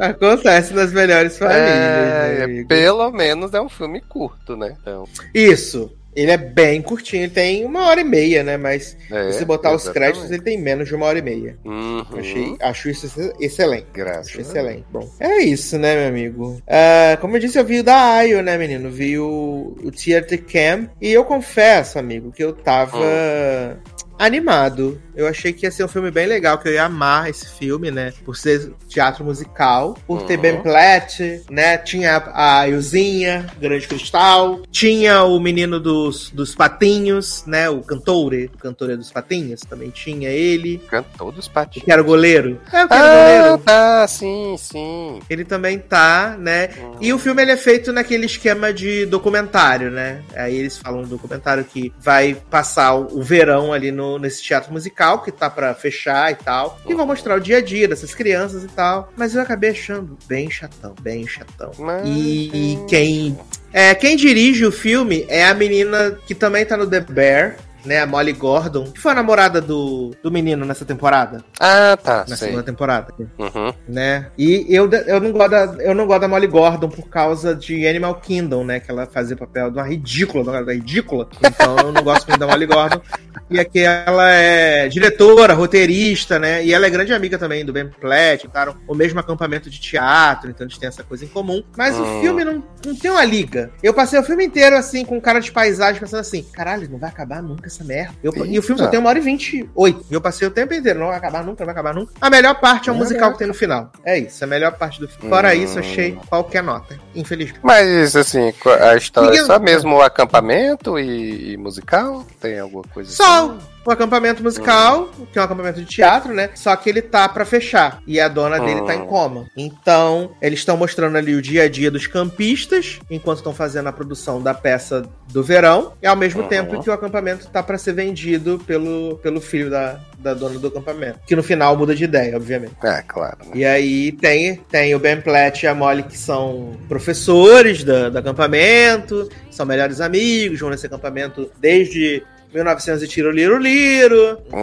Acontece 0.00 0.72
nas 0.74 0.92
melhores 0.92 1.38
famílias, 1.38 1.66
É, 1.68 2.34
né, 2.38 2.44
amigo? 2.44 2.68
pelo 2.68 3.10
menos 3.10 3.54
é 3.54 3.60
um 3.60 3.68
filme 3.68 4.00
curto, 4.00 4.56
né? 4.56 4.76
Então, 4.80 5.08
Isso. 5.34 5.92
Ele 6.14 6.30
é 6.30 6.38
bem 6.38 6.80
curtinho, 6.80 7.24
ele 7.24 7.30
tem 7.32 7.62
uma 7.66 7.88
hora 7.88 8.00
e 8.00 8.04
meia, 8.04 8.42
né? 8.42 8.56
Mas 8.56 8.96
é, 9.12 9.32
se 9.32 9.44
botar 9.44 9.74
os 9.74 9.82
exatamente. 9.82 10.12
créditos, 10.14 10.30
ele 10.30 10.40
tem 10.42 10.56
menos 10.58 10.88
de 10.88 10.94
uma 10.94 11.04
hora 11.04 11.18
e 11.18 11.20
meia. 11.20 11.58
Uhum. 11.62 12.06
Achei, 12.18 12.56
acho 12.58 12.88
isso 12.88 13.04
ex- 13.20 13.32
excelente. 13.38 13.88
Graças. 13.92 14.28
Acho 14.28 14.40
excelente. 14.40 14.86
Bom, 14.90 15.06
é 15.20 15.42
isso, 15.42 15.76
né, 15.78 15.94
meu 15.94 16.08
amigo? 16.08 16.62
Ah, 16.66 17.18
como 17.20 17.36
eu 17.36 17.40
disse, 17.40 17.58
eu 17.58 17.64
vi 17.66 17.80
o 17.80 17.84
da 17.84 18.14
Ayo, 18.14 18.42
né, 18.42 18.56
menino? 18.56 18.88
Vi 18.88 19.18
o, 19.18 19.76
o 19.84 19.90
Theater 19.92 20.42
Camp. 20.42 20.88
E 21.02 21.12
eu 21.12 21.22
confesso, 21.22 21.98
amigo, 21.98 22.32
que 22.32 22.42
eu 22.42 22.54
tava 22.54 23.76
animado. 24.18 25.00
Eu 25.14 25.26
achei 25.26 25.52
que 25.52 25.64
ia 25.64 25.70
ser 25.70 25.82
um 25.84 25.88
filme 25.88 26.10
bem 26.10 26.26
legal, 26.26 26.58
que 26.58 26.68
eu 26.68 26.72
ia 26.74 26.84
amar 26.84 27.28
esse 27.30 27.48
filme, 27.58 27.90
né? 27.90 28.12
Por 28.24 28.36
ser 28.36 28.70
teatro 28.88 29.24
musical, 29.24 29.96
por 30.06 30.22
ter 30.22 30.36
Uhum. 30.36 30.42
Ben 30.42 30.62
Platt, 30.62 31.20
né? 31.50 31.78
Tinha 31.78 32.16
a 32.18 32.60
Ayozinha, 32.60 33.46
Grande 33.58 33.86
Cristal. 33.88 34.60
Tinha 34.70 35.22
o 35.24 35.40
menino 35.40 35.80
dos, 35.80 36.30
dos 36.30 36.54
patinhos, 36.54 37.44
né? 37.46 37.68
O 37.70 37.80
Cantore, 37.80 38.50
o 38.54 38.58
Cantore 38.58 38.94
dos 38.96 39.10
patinhos, 39.10 39.62
também 39.62 39.88
tinha 39.90 40.28
ele. 40.28 40.78
Cantou 40.88 41.32
dos 41.32 41.48
patinhos. 41.48 41.84
Que 41.84 41.90
era 41.92 42.02
o 42.02 42.04
goleiro. 42.04 42.60
É, 42.70 42.84
o 42.84 42.88
que 42.88 42.94
era 42.94 43.04
Ah, 43.04 43.38
goleiro. 43.48 43.58
tá, 43.64 44.06
sim, 44.08 44.54
sim. 44.58 45.18
Ele 45.30 45.44
também 45.46 45.78
tá, 45.78 46.36
né? 46.38 46.68
Uhum. 46.78 46.96
E 47.00 47.12
o 47.14 47.18
filme 47.18 47.40
ele 47.40 47.52
é 47.52 47.56
feito 47.56 47.90
naquele 47.90 48.26
esquema 48.26 48.70
de 48.72 49.06
documentário, 49.06 49.90
né? 49.90 50.20
Aí 50.34 50.54
eles 50.56 50.76
falam 50.76 51.00
no 51.02 51.06
documentário 51.08 51.64
que 51.64 51.90
vai 51.98 52.34
passar 52.50 52.94
o 52.96 53.22
verão 53.22 53.72
ali 53.72 53.90
no, 53.90 54.05
nesse 54.18 54.42
teatro 54.42 54.72
musical, 54.72 55.22
que 55.22 55.30
tá 55.32 55.50
pra 55.50 55.74
fechar 55.74 56.30
e 56.32 56.36
tal. 56.36 56.78
E 56.88 56.94
vão 56.94 57.06
mostrar 57.06 57.36
o 57.36 57.40
dia 57.40 57.58
a 57.58 57.60
dia 57.60 57.86
dessas 57.88 58.14
crianças 58.14 58.62
e 58.64 58.68
tal. 58.68 59.12
Mas 59.16 59.34
eu 59.34 59.42
acabei 59.42 59.70
achando 59.70 60.16
bem 60.26 60.50
chatão, 60.50 60.94
bem 61.00 61.26
chatão. 61.26 61.72
Mas- 61.78 62.06
E, 62.08 62.50
e 62.74 62.86
quem. 62.88 63.38
É, 63.72 63.94
quem 63.94 64.16
dirige 64.16 64.64
o 64.64 64.72
filme 64.72 65.26
é 65.28 65.44
a 65.44 65.52
menina 65.52 66.16
que 66.26 66.34
também 66.34 66.64
tá 66.64 66.76
no 66.76 66.86
The 66.88 67.00
Bear. 67.00 67.56
Né, 67.86 68.00
a 68.00 68.06
Molly 68.06 68.32
Gordon, 68.32 68.90
que 68.90 69.00
foi 69.00 69.12
a 69.12 69.14
namorada 69.14 69.60
do, 69.60 70.10
do 70.22 70.30
menino 70.30 70.64
nessa 70.66 70.84
temporada, 70.84 71.44
Ah, 71.60 71.96
tá, 71.96 72.24
na 72.28 72.36
sei. 72.36 72.48
segunda 72.48 72.62
temporada 72.64 73.14
Uhum. 73.38 73.72
né? 73.88 74.26
E 74.36 74.66
eu, 74.68 74.90
eu, 74.90 75.20
não 75.20 75.30
gosto 75.32 75.50
da, 75.50 75.64
eu 75.80 75.94
não 75.94 76.06
gosto 76.06 76.20
da 76.22 76.28
Molly 76.28 76.46
Gordon 76.48 76.88
por 76.88 77.08
causa 77.08 77.54
de 77.54 77.86
Animal 77.86 78.16
Kingdom, 78.16 78.64
né? 78.64 78.80
Que 78.80 78.90
ela 78.90 79.06
fazia 79.06 79.36
papel 79.36 79.70
de 79.70 79.78
uma 79.78 79.86
ridícula, 79.86 80.42
de 80.42 80.50
uma 80.50 80.72
ridícula. 80.72 81.28
Então 81.44 81.76
eu 81.78 81.92
não 81.92 82.02
gosto 82.02 82.26
muito 82.26 82.40
da 82.40 82.46
Molly 82.46 82.66
Gordon. 82.66 83.00
E 83.48 83.60
aqui 83.60 83.78
ela 83.80 84.28
é 84.30 84.88
diretora, 84.88 85.54
roteirista, 85.54 86.38
né? 86.38 86.64
E 86.64 86.72
ela 86.74 86.86
é 86.86 86.90
grande 86.90 87.12
amiga 87.12 87.38
também 87.38 87.64
do 87.64 87.72
Ben 87.72 87.88
Platt, 87.88 88.42
ficaram 88.42 88.74
o 88.88 88.94
mesmo 88.94 89.20
acampamento 89.20 89.70
de 89.70 89.80
teatro, 89.80 90.50
então 90.50 90.66
eles 90.66 90.76
têm 90.78 90.88
essa 90.88 91.04
coisa 91.04 91.24
em 91.24 91.28
comum. 91.28 91.62
Mas 91.76 91.96
o 91.96 92.02
Hum. 92.02 92.20
filme 92.20 92.44
não, 92.44 92.62
não 92.84 92.96
tem 92.96 93.10
uma 93.10 93.24
liga. 93.24 93.70
Eu 93.82 93.94
passei 93.94 94.18
o 94.18 94.22
filme 94.24 94.44
inteiro 94.44 94.76
assim, 94.76 95.04
com 95.04 95.20
cara 95.20 95.38
de 95.40 95.52
paisagem, 95.52 96.00
pensando 96.00 96.20
assim: 96.20 96.42
caralho, 96.52 96.88
não 96.90 96.98
vai 96.98 97.10
acabar 97.10 97.40
nunca 97.42 97.68
essa 97.76 97.84
merda. 97.84 98.14
Eu- 98.22 98.32
e 98.46 98.58
o 98.58 98.62
filme 98.62 98.78
só 98.78 98.84
Eita. 98.84 98.90
tem 98.90 99.00
uma 99.00 99.08
hora 99.08 99.18
e 99.18 99.22
vinte 99.22 99.56
e 99.58 99.70
oito. 99.74 100.04
E 100.10 100.14
eu 100.14 100.20
passei 100.20 100.46
o 100.46 100.50
tempo 100.50 100.72
inteiro, 100.74 100.98
não 101.00 101.08
vai 101.08 101.16
acabar 101.16 101.44
nunca, 101.44 101.60
não 101.60 101.66
vai 101.66 101.72
acabar 101.72 101.94
nunca. 101.94 102.12
A 102.20 102.30
melhor 102.30 102.54
parte 102.60 102.88
é 102.88 102.92
o 102.92 102.94
É 102.94 102.98
musical 102.98 103.32
que 103.32 103.38
tem 103.38 103.46
no 103.46 103.54
final. 103.54 103.90
É 104.04 104.18
isso, 104.18 104.42
a 104.42 104.46
melhor 104.46 104.72
parte 104.72 105.00
do 105.00 105.08
filme. 105.08 105.28
Fora 105.28 105.50
Hum. 105.50 105.52
isso, 105.62 105.78
achei 105.78 106.18
qualquer 106.28 106.62
nota. 106.62 106.98
Infelizmente. 107.14 107.60
Mas, 107.62 108.16
assim, 108.16 108.52
co- 108.60 108.70
a 108.70 108.96
história 108.96 109.28
é 109.28 109.30
Ninguém- 109.32 109.46
só 109.46 109.58
mesmo 109.58 109.96
o 109.96 110.02
acampamento 110.02 110.98
e, 110.98 111.52
e 111.52 111.56
musical? 111.56 112.26
Tem 112.40 112.58
alguma 112.58 112.84
coisa 112.92 113.10
Só 113.12 113.50
assim? 113.50 113.58
O 113.90 113.94
acampamento 113.94 114.42
musical, 114.42 115.10
que 115.32 115.38
é 115.38 115.40
um 115.40 115.44
acampamento 115.44 115.80
de 115.80 115.86
teatro, 115.86 116.32
né? 116.34 116.50
Só 116.54 116.74
que 116.76 116.88
ele 116.90 117.02
tá 117.02 117.28
pra 117.28 117.44
fechar. 117.44 118.00
E 118.06 118.18
a 118.20 118.28
dona 118.28 118.58
dele 118.58 118.82
tá 118.82 118.94
em 118.94 119.02
Hum. 119.02 119.06
coma. 119.06 119.46
Então, 119.56 120.30
eles 120.40 120.58
estão 120.60 120.76
mostrando 120.76 121.16
ali 121.16 121.34
o 121.34 121.42
dia 121.42 121.64
a 121.64 121.68
dia 121.68 121.90
dos 121.90 122.06
campistas, 122.06 122.98
enquanto 123.10 123.38
estão 123.38 123.54
fazendo 123.54 123.88
a 123.88 123.92
produção 123.92 124.40
da 124.42 124.54
peça 124.54 125.04
do 125.32 125.42
verão. 125.42 125.92
E 126.02 126.06
ao 126.06 126.16
mesmo 126.16 126.42
Uhum. 126.42 126.48
tempo 126.48 126.82
que 126.82 126.88
o 126.90 126.92
acampamento 126.92 127.46
tá 127.48 127.62
pra 127.62 127.78
ser 127.78 127.92
vendido 127.92 128.60
pelo, 128.66 129.18
pelo 129.22 129.40
filho 129.40 129.70
da, 129.70 129.98
da 130.18 130.34
dona 130.34 130.58
do 130.58 130.66
acampamento. 130.68 131.18
Que 131.26 131.36
no 131.36 131.42
final 131.42 131.76
muda 131.76 131.94
de 131.94 132.04
ideia, 132.04 132.36
obviamente. 132.36 132.74
É, 132.82 133.02
claro. 133.02 133.38
Né? 133.46 133.50
E 133.54 133.64
aí 133.64 134.12
tem, 134.12 134.56
tem 134.70 134.94
o 134.94 134.98
Ben 134.98 135.20
Platt 135.20 135.62
e 135.62 135.66
a 135.66 135.74
Molly, 135.74 136.02
que 136.04 136.16
são 136.18 136.76
professores 136.88 137.84
da, 137.84 138.08
do 138.08 138.18
acampamento, 138.18 139.28
são 139.50 139.64
melhores 139.66 140.00
amigos, 140.00 140.60
vão 140.60 140.70
nesse 140.70 140.86
acampamento 140.86 141.50
desde 141.58 142.22
1900 142.56 143.02
e 143.02 143.08
tiro 143.08 143.30
liro 143.30 143.58
liro. 143.58 144.38
Então, 144.48 144.56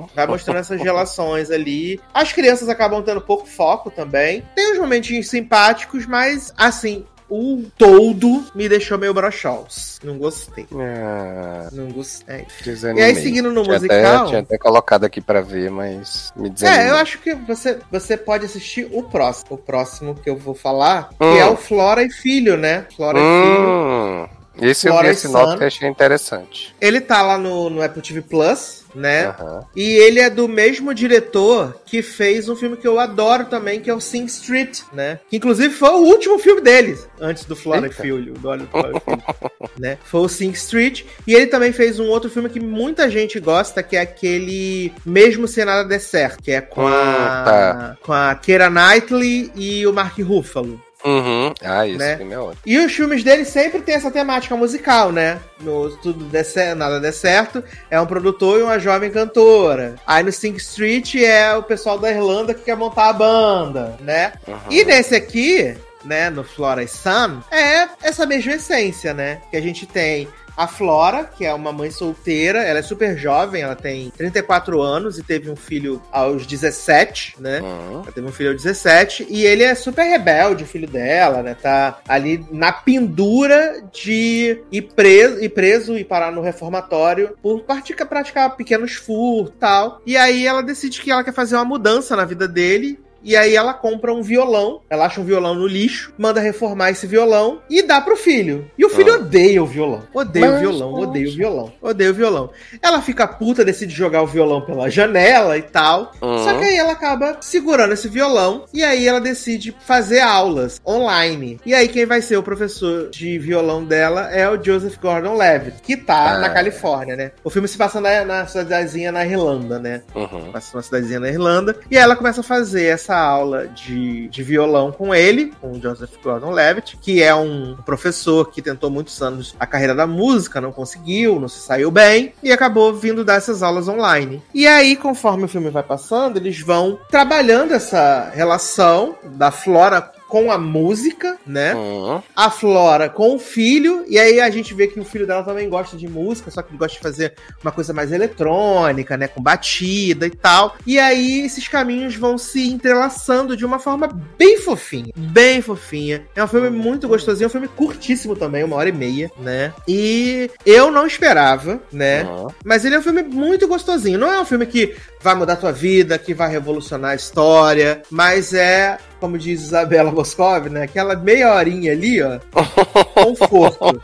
Uhum. 0.00 0.06
vai 0.14 0.26
mostrando 0.26 0.58
essas 0.58 0.80
relações 0.80 1.50
ali. 1.50 2.00
As 2.12 2.32
crianças 2.32 2.68
acabam 2.68 3.02
tendo 3.02 3.20
pouco 3.20 3.46
foco 3.46 3.90
também. 3.90 4.42
Tem 4.54 4.72
uns 4.72 4.78
momentinhos 4.78 5.28
simpáticos, 5.28 6.06
mas 6.06 6.52
assim. 6.56 7.04
O 7.32 7.62
todo 7.78 8.44
me 8.56 8.68
deixou 8.68 8.98
meio 8.98 9.14
broxols. 9.14 10.00
Não 10.02 10.18
gostei. 10.18 10.66
Ah, 10.74 11.68
Não 11.70 11.86
gostei. 11.86 12.44
desanimei. 12.64 13.04
E 13.04 13.06
aí, 13.06 13.14
seguindo 13.14 13.52
no 13.52 13.62
Tinha 13.62 13.74
musical. 13.76 14.16
Até, 14.16 14.26
tinha 14.26 14.40
até 14.40 14.58
colocado 14.58 15.04
aqui 15.04 15.20
pra 15.20 15.40
ver, 15.40 15.70
mas 15.70 16.32
me 16.34 16.50
desanimei. 16.50 16.86
É, 16.86 16.90
eu 16.90 16.96
acho 16.96 17.20
que 17.20 17.32
você, 17.36 17.78
você 17.88 18.16
pode 18.16 18.46
assistir 18.46 18.88
o 18.90 19.04
próximo. 19.04 19.54
O 19.54 19.56
próximo 19.58 20.16
que 20.16 20.28
eu 20.28 20.36
vou 20.36 20.54
falar, 20.54 21.10
Hum. 21.20 21.32
que 21.32 21.38
é 21.38 21.46
o 21.46 21.56
Flora 21.56 22.02
e 22.02 22.10
Filho, 22.10 22.56
né? 22.56 22.84
Flora 22.96 23.20
e 23.20 23.22
Filho. 23.22 24.39
Esse 24.60 24.88
eu 24.88 24.98
vi 25.00 25.06
esse 25.08 25.28
Sun. 25.28 25.56
que 25.56 25.62
eu 25.62 25.66
achei 25.66 25.88
interessante. 25.88 26.74
Ele 26.80 27.00
tá 27.00 27.22
lá 27.22 27.38
no, 27.38 27.70
no 27.70 27.82
Apple 27.82 28.02
TV 28.02 28.20
Plus, 28.20 28.84
né? 28.94 29.26
Aham. 29.26 29.64
E 29.74 29.82
ele 29.82 30.20
é 30.20 30.28
do 30.28 30.48
mesmo 30.48 30.92
diretor 30.92 31.80
que 31.86 32.02
fez 32.02 32.48
um 32.48 32.56
filme 32.56 32.76
que 32.76 32.86
eu 32.86 32.98
adoro 32.98 33.46
também, 33.46 33.80
que 33.80 33.90
é 33.90 33.94
o 33.94 34.00
Sing 34.00 34.24
Street, 34.26 34.80
né? 34.92 35.18
Que 35.28 35.36
inclusive 35.36 35.72
foi 35.74 35.90
o 35.90 36.04
último 36.04 36.38
filme 36.38 36.60
deles, 36.60 37.08
antes 37.20 37.44
do 37.44 37.56
Flora 37.56 37.86
Eita. 37.86 38.02
Filho, 38.02 38.34
do 38.34 38.48
Olho 38.48 38.62
do 38.62 38.68
Flora 38.68 39.00
Filho, 39.00 39.22
né? 39.78 39.98
Foi 40.04 40.20
o 40.20 40.28
Sing 40.28 40.50
Street. 40.50 41.04
E 41.26 41.34
ele 41.34 41.46
também 41.46 41.72
fez 41.72 41.98
um 41.98 42.08
outro 42.08 42.30
filme 42.30 42.48
que 42.48 42.60
muita 42.60 43.10
gente 43.10 43.38
gosta, 43.40 43.82
que 43.82 43.96
é 43.96 44.00
aquele 44.00 44.92
Mesmo 45.04 45.48
Se 45.48 45.64
Nada 45.64 45.88
Der 45.88 46.00
Certo, 46.00 46.42
que 46.42 46.50
é 46.50 46.60
com 46.60 46.86
a, 46.86 47.96
com 48.02 48.12
a 48.12 48.34
Keira 48.34 48.68
Knightley 48.68 49.50
e 49.54 49.86
o 49.86 49.92
Mark 49.92 50.18
Ruffalo. 50.18 50.80
Uhum. 51.04 51.52
Ah, 51.62 51.86
esse 51.86 51.96
Né? 51.98 52.16
filme 52.16 52.32
é 52.34 52.38
ótimo. 52.38 52.62
E 52.66 52.78
os 52.78 52.92
filmes 52.92 53.22
dele 53.24 53.44
sempre 53.44 53.80
tem 53.80 53.94
essa 53.94 54.10
temática 54.10 54.54
musical, 54.56 55.10
né? 55.12 55.38
No 55.60 55.90
Tudo 55.98 56.24
Der 56.26 56.44
Certo, 56.44 56.78
Nada 56.78 57.00
Der 57.00 57.12
Certo, 57.12 57.62
é 57.90 58.00
um 58.00 58.06
produtor 58.06 58.58
e 58.60 58.62
uma 58.62 58.78
jovem 58.78 59.10
cantora. 59.10 59.94
Aí 60.06 60.22
no 60.22 60.32
Sing 60.32 60.54
Street 60.56 61.14
é 61.16 61.54
o 61.56 61.62
pessoal 61.62 61.98
da 61.98 62.10
Irlanda 62.10 62.52
que 62.54 62.62
quer 62.62 62.76
montar 62.76 63.08
a 63.08 63.12
banda, 63.12 63.96
né? 64.00 64.32
Uhum. 64.46 64.56
E 64.70 64.84
nesse 64.84 65.14
aqui, 65.14 65.74
né, 66.04 66.30
no 66.30 66.42
Flora 66.44 66.82
e 66.82 66.88
Sun, 66.88 67.40
é 67.50 67.88
essa 68.02 68.24
mesma 68.26 68.52
essência, 68.52 69.12
né? 69.14 69.40
Que 69.50 69.56
a 69.56 69.60
gente 69.62 69.86
tem 69.86 70.28
a 70.60 70.66
Flora, 70.66 71.24
que 71.24 71.46
é 71.46 71.54
uma 71.54 71.72
mãe 71.72 71.90
solteira, 71.90 72.62
ela 72.62 72.80
é 72.80 72.82
super 72.82 73.16
jovem, 73.16 73.62
ela 73.62 73.74
tem 73.74 74.10
34 74.10 74.82
anos 74.82 75.16
e 75.16 75.22
teve 75.22 75.50
um 75.50 75.56
filho 75.56 76.02
aos 76.12 76.44
17, 76.46 77.36
né? 77.40 77.62
Uhum. 77.62 78.02
Ela 78.02 78.12
teve 78.12 78.26
um 78.26 78.30
filho 78.30 78.50
aos 78.50 78.62
17 78.62 79.26
e 79.30 79.46
ele 79.46 79.62
é 79.62 79.74
super 79.74 80.02
rebelde, 80.02 80.64
o 80.64 80.66
filho 80.66 80.86
dela, 80.86 81.42
né? 81.42 81.54
Tá 81.54 82.00
ali 82.06 82.46
na 82.52 82.70
pendura 82.72 83.82
de 83.90 84.62
ir 84.70 84.82
preso, 84.94 85.42
ir 85.42 85.48
preso 85.48 85.96
e 85.96 86.04
parar 86.04 86.30
no 86.30 86.42
reformatório 86.42 87.34
por 87.40 87.62
praticar, 87.62 88.06
praticar 88.06 88.54
pequenos 88.54 88.96
furtos 88.96 89.54
e 89.56 89.58
tal. 89.58 90.02
E 90.04 90.14
aí 90.14 90.46
ela 90.46 90.62
decide 90.62 91.00
que 91.00 91.10
ela 91.10 91.24
quer 91.24 91.32
fazer 91.32 91.54
uma 91.54 91.64
mudança 91.64 92.14
na 92.14 92.26
vida 92.26 92.46
dele 92.46 93.00
E 93.22 93.36
aí 93.36 93.54
ela 93.54 93.74
compra 93.74 94.12
um 94.12 94.22
violão, 94.22 94.80
ela 94.88 95.06
acha 95.06 95.20
um 95.20 95.24
violão 95.24 95.54
no 95.54 95.66
lixo, 95.66 96.12
manda 96.16 96.40
reformar 96.40 96.90
esse 96.90 97.06
violão 97.06 97.60
e 97.68 97.82
dá 97.82 98.00
pro 98.00 98.16
filho. 98.16 98.70
E 98.78 98.84
o 98.84 98.88
filho 98.90 99.12
Ah. 99.14 99.16
odeia 99.16 99.62
o 99.62 99.66
violão. 99.66 100.02
Odeia 100.14 100.46
o 100.46 100.50
Mas, 100.52 100.60
violão, 100.60 100.90
poxa. 100.92 101.06
odeia 101.08 101.28
o 101.28 101.32
violão. 101.34 101.72
Odeia 101.82 102.10
o 102.10 102.14
violão. 102.14 102.50
Ela 102.82 103.02
fica 103.02 103.26
puta, 103.28 103.64
decide 103.64 103.94
jogar 103.94 104.22
o 104.22 104.26
violão 104.26 104.60
pela 104.62 104.88
janela 104.90 105.56
e 105.58 105.62
tal. 105.62 106.12
Uhum. 106.20 106.44
Só 106.44 106.54
que 106.58 106.64
aí 106.64 106.76
ela 106.76 106.92
acaba 106.92 107.36
segurando 107.40 107.92
esse 107.92 108.08
violão 108.08 108.64
e 108.72 108.82
aí 108.82 109.06
ela 109.06 109.20
decide 109.20 109.74
fazer 109.86 110.20
aulas 110.20 110.80
online. 110.86 111.60
E 111.66 111.74
aí 111.74 111.88
quem 111.88 112.06
vai 112.06 112.22
ser 112.22 112.36
o 112.36 112.42
professor 112.42 113.10
de 113.10 113.38
violão 113.38 113.84
dela 113.84 114.30
é 114.32 114.48
o 114.48 114.62
Joseph 114.62 114.96
Gordon-Levitt, 115.00 115.82
que 115.82 115.96
tá 115.96 116.36
Ah. 116.36 116.38
na 116.38 116.50
Califórnia, 116.50 117.16
né? 117.16 117.32
O 117.44 117.50
filme 117.50 117.68
se 117.68 117.76
passa 117.76 118.00
na, 118.00 118.24
na 118.24 118.46
cidadezinha 118.46 119.12
na 119.12 119.24
Irlanda, 119.26 119.78
né? 119.78 120.02
Uhum. 120.14 120.52
Passa 120.52 120.70
numa 120.74 120.82
cidadezinha 120.82 121.20
na 121.20 121.28
Irlanda. 121.28 121.76
E 121.90 121.96
aí 121.96 122.02
ela 122.02 122.16
começa 122.16 122.40
a 122.40 122.44
fazer 122.44 122.84
essa 122.86 123.09
aula 123.16 123.68
de, 123.68 124.28
de 124.28 124.42
violão 124.42 124.92
com 124.92 125.14
ele, 125.14 125.52
com 125.60 125.72
o 125.72 125.80
Joseph 125.80 126.12
Gordon-Levitt, 126.22 126.96
que 126.98 127.22
é 127.22 127.34
um 127.34 127.76
professor 127.84 128.50
que 128.50 128.62
tentou 128.62 128.90
muitos 128.90 129.20
anos 129.22 129.54
a 129.58 129.66
carreira 129.66 129.94
da 129.94 130.06
música, 130.06 130.60
não 130.60 130.72
conseguiu, 130.72 131.40
não 131.40 131.48
se 131.48 131.60
saiu 131.60 131.90
bem, 131.90 132.32
e 132.42 132.52
acabou 132.52 132.94
vindo 132.94 133.24
dar 133.24 133.34
essas 133.34 133.62
aulas 133.62 133.88
online. 133.88 134.42
E 134.54 134.66
aí, 134.66 134.96
conforme 134.96 135.44
o 135.44 135.48
filme 135.48 135.70
vai 135.70 135.82
passando, 135.82 136.36
eles 136.36 136.60
vão 136.60 136.98
trabalhando 137.10 137.72
essa 137.72 138.30
relação 138.34 139.16
da 139.24 139.50
Flora 139.50 140.00
com 140.30 140.50
a 140.50 140.56
música, 140.56 141.36
né? 141.44 141.74
Uhum. 141.74 142.22
a 142.36 142.50
Flora 142.50 143.08
com 143.08 143.34
o 143.34 143.38
filho, 143.38 144.04
e 144.08 144.18
aí 144.18 144.40
a 144.40 144.48
gente 144.48 144.72
vê 144.72 144.86
que 144.86 145.00
o 145.00 145.04
filho 145.04 145.26
dela 145.26 145.42
também 145.42 145.68
gosta 145.68 145.96
de 145.96 146.08
música, 146.08 146.50
só 146.50 146.62
que 146.62 146.70
ele 146.70 146.78
gosta 146.78 146.96
de 146.96 147.02
fazer 147.02 147.34
uma 147.62 147.72
coisa 147.72 147.92
mais 147.92 148.12
eletrônica, 148.12 149.16
né, 149.16 149.26
com 149.26 149.42
batida 149.42 150.26
e 150.26 150.30
tal. 150.30 150.76
E 150.86 150.98
aí 150.98 151.40
esses 151.44 151.66
caminhos 151.66 152.14
vão 152.14 152.38
se 152.38 152.70
entrelaçando 152.70 153.56
de 153.56 153.66
uma 153.66 153.80
forma 153.80 154.08
bem 154.38 154.58
fofinha, 154.58 155.12
bem 155.16 155.60
fofinha. 155.60 156.24
É 156.34 156.44
um 156.44 156.48
filme 156.48 156.70
muito 156.70 157.08
gostosinho, 157.08 157.46
é 157.46 157.48
um 157.48 157.50
filme 157.50 157.68
curtíssimo 157.68 158.36
também, 158.36 158.62
uma 158.62 158.76
hora 158.76 158.88
e 158.88 158.92
meia, 158.92 159.30
né? 159.38 159.72
E 159.88 160.48
eu 160.64 160.90
não 160.92 161.06
esperava, 161.06 161.80
né? 161.92 162.22
Uhum. 162.22 162.48
Mas 162.64 162.84
ele 162.84 162.94
é 162.94 162.98
um 162.98 163.02
filme 163.02 163.24
muito 163.24 163.66
gostosinho. 163.66 164.18
Não 164.18 164.32
é 164.32 164.40
um 164.40 164.44
filme 164.44 164.64
que 164.64 164.94
vai 165.22 165.34
mudar 165.34 165.54
a 165.54 165.56
tua 165.56 165.72
vida, 165.72 166.18
que 166.18 166.34
vai 166.34 166.50
revolucionar 166.50 167.12
a 167.12 167.14
história, 167.16 168.02
mas 168.10 168.52
é, 168.54 168.98
como 169.18 169.38
diz 169.38 169.60
Isabela 169.60 170.10
Boscov, 170.10 170.68
né? 170.68 170.82
Aquela 170.84 171.14
meia 171.14 171.54
horinha 171.54 171.92
ali, 171.92 172.22
ó. 172.22 172.38
Conforto. 173.14 174.00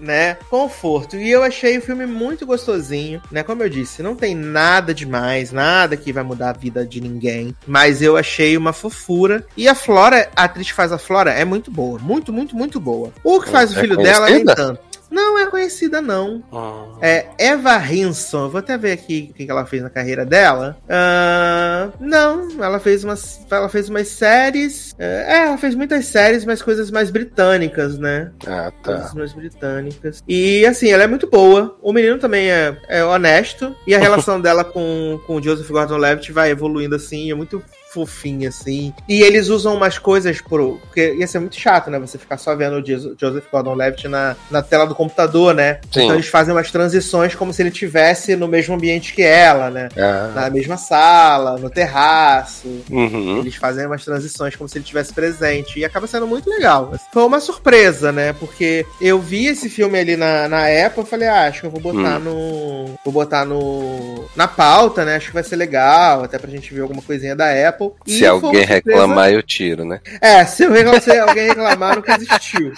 né? 0.00 0.36
Conforto. 0.48 1.16
E 1.16 1.30
eu 1.30 1.42
achei 1.42 1.78
o 1.78 1.82
filme 1.82 2.06
muito 2.06 2.46
gostosinho, 2.46 3.22
né? 3.30 3.42
Como 3.42 3.62
eu 3.62 3.68
disse, 3.68 4.02
não 4.02 4.16
tem 4.16 4.34
nada 4.34 4.92
demais, 4.94 5.52
nada 5.52 5.96
que 5.96 6.12
vai 6.12 6.24
mudar 6.24 6.50
a 6.50 6.54
vida 6.54 6.84
de 6.86 7.00
ninguém. 7.00 7.54
Mas 7.66 8.02
eu 8.02 8.16
achei 8.16 8.56
uma 8.56 8.72
fofura. 8.72 9.46
E 9.56 9.68
a 9.68 9.74
Flora, 9.74 10.30
a 10.34 10.44
atriz 10.44 10.68
que 10.68 10.74
faz 10.74 10.90
a 10.90 10.98
Flora, 10.98 11.32
é 11.32 11.44
muito 11.44 11.70
boa. 11.70 11.98
Muito, 11.98 12.32
muito, 12.32 12.56
muito 12.56 12.80
boa. 12.80 13.12
O 13.22 13.40
que 13.40 13.50
faz 13.50 13.70
o 13.70 13.78
É 13.78 13.80
filho 13.80 13.96
dela, 13.96 14.28
nem 14.28 14.44
tanto. 14.44 14.89
Não 15.10 15.38
é 15.38 15.46
conhecida, 15.46 16.00
não. 16.00 16.42
Uhum. 16.52 16.98
É 17.02 17.26
Eva 17.38 17.76
Hinson. 17.92 18.44
Eu 18.44 18.50
Vou 18.50 18.58
até 18.58 18.78
ver 18.78 18.92
aqui 18.92 19.28
o 19.30 19.34
que 19.34 19.50
ela 19.50 19.66
fez 19.66 19.82
na 19.82 19.90
carreira 19.90 20.24
dela. 20.24 20.78
Ah, 20.88 21.88
não, 21.98 22.62
ela 22.62 22.78
fez 22.78 23.02
umas. 23.04 23.40
Ela 23.50 23.68
fez 23.68 23.88
umas 23.88 24.08
séries. 24.08 24.94
É, 24.98 25.46
ela 25.46 25.58
fez 25.58 25.74
muitas 25.74 26.06
séries, 26.06 26.44
mas 26.44 26.62
coisas 26.62 26.90
mais 26.90 27.10
britânicas, 27.10 27.98
né? 27.98 28.30
Ah, 28.46 28.72
Coisas 28.82 29.12
tá. 29.12 29.18
mais 29.18 29.32
britânicas. 29.32 30.22
E 30.28 30.64
assim, 30.66 30.90
ela 30.90 31.02
é 31.02 31.06
muito 31.06 31.26
boa. 31.28 31.76
O 31.82 31.92
menino 31.92 32.18
também 32.18 32.50
é, 32.50 32.76
é 32.88 33.04
honesto. 33.04 33.74
E 33.86 33.94
a 33.94 33.98
relação 34.00 34.40
dela 34.40 34.64
com, 34.64 35.20
com 35.26 35.36
o 35.36 35.42
Joseph 35.42 35.68
Gordon-Levitt 35.68 36.32
vai 36.32 36.50
evoluindo 36.50 36.94
assim. 36.94 37.30
É 37.30 37.34
muito 37.34 37.62
fofinha, 37.92 38.48
assim. 38.48 38.92
E 39.08 39.22
eles 39.22 39.48
usam 39.48 39.74
umas 39.74 39.98
coisas 39.98 40.40
pro. 40.40 40.78
Porque 40.86 41.14
ia 41.14 41.26
ser 41.26 41.38
muito 41.40 41.56
chato, 41.58 41.90
né? 41.90 41.98
Você 41.98 42.18
ficar 42.18 42.38
só 42.38 42.54
vendo 42.54 42.76
o 42.76 42.82
Jo- 42.82 43.14
Joseph 43.18 43.44
Gordon-Levitt 43.50 44.08
na, 44.08 44.36
na 44.50 44.62
tela 44.62 44.86
do 44.86 44.94
computador, 44.94 45.54
né? 45.54 45.80
Sim. 45.92 46.04
Então 46.04 46.14
eles 46.14 46.28
fazem 46.28 46.54
umas 46.54 46.70
transições 46.70 47.34
como 47.34 47.52
se 47.52 47.62
ele 47.62 47.70
tivesse 47.70 48.36
no 48.36 48.46
mesmo 48.48 48.74
ambiente 48.74 49.12
que 49.14 49.22
ela, 49.22 49.70
né? 49.70 49.88
Ah. 49.96 50.32
Na 50.34 50.50
mesma 50.50 50.76
sala, 50.76 51.58
no 51.58 51.68
terraço. 51.70 52.68
Uhum. 52.90 53.38
Eles 53.38 53.56
fazem 53.56 53.86
umas 53.86 54.04
transições 54.04 54.54
como 54.56 54.68
se 54.68 54.78
ele 54.78 54.84
tivesse 54.84 55.12
presente. 55.12 55.78
E 55.78 55.84
acaba 55.84 56.06
sendo 56.06 56.26
muito 56.26 56.48
legal. 56.48 56.92
Foi 57.12 57.24
uma 57.24 57.40
surpresa, 57.40 58.12
né? 58.12 58.32
Porque 58.32 58.86
eu 59.00 59.18
vi 59.20 59.46
esse 59.46 59.68
filme 59.68 59.98
ali 59.98 60.16
na, 60.16 60.48
na 60.48 60.64
Apple, 60.86 61.00
eu 61.02 61.06
falei, 61.06 61.28
ah, 61.28 61.46
acho 61.48 61.60
que 61.60 61.66
eu 61.66 61.70
vou 61.70 61.80
botar 61.80 62.18
no. 62.18 62.94
Vou 63.04 63.12
botar 63.12 63.44
no. 63.44 64.28
Na 64.36 64.46
pauta, 64.48 65.04
né? 65.04 65.16
Acho 65.16 65.28
que 65.28 65.34
vai 65.34 65.42
ser 65.42 65.56
legal, 65.56 66.22
até 66.24 66.38
pra 66.38 66.50
gente 66.50 66.72
ver 66.72 66.80
alguma 66.82 67.02
coisinha 67.02 67.34
da 67.34 67.46
Apple. 67.68 67.79
E 68.06 68.18
Se 68.18 68.26
alguém 68.26 68.64
reclamar, 68.64 69.32
eu 69.32 69.42
tiro, 69.42 69.84
né? 69.84 70.00
É, 70.20 70.44
se, 70.44 70.64
eu 70.64 70.72
reclamar, 70.72 71.02
se 71.02 71.18
alguém 71.18 71.48
reclamar, 71.48 71.96
nunca 71.96 72.16
existiu. 72.16 72.72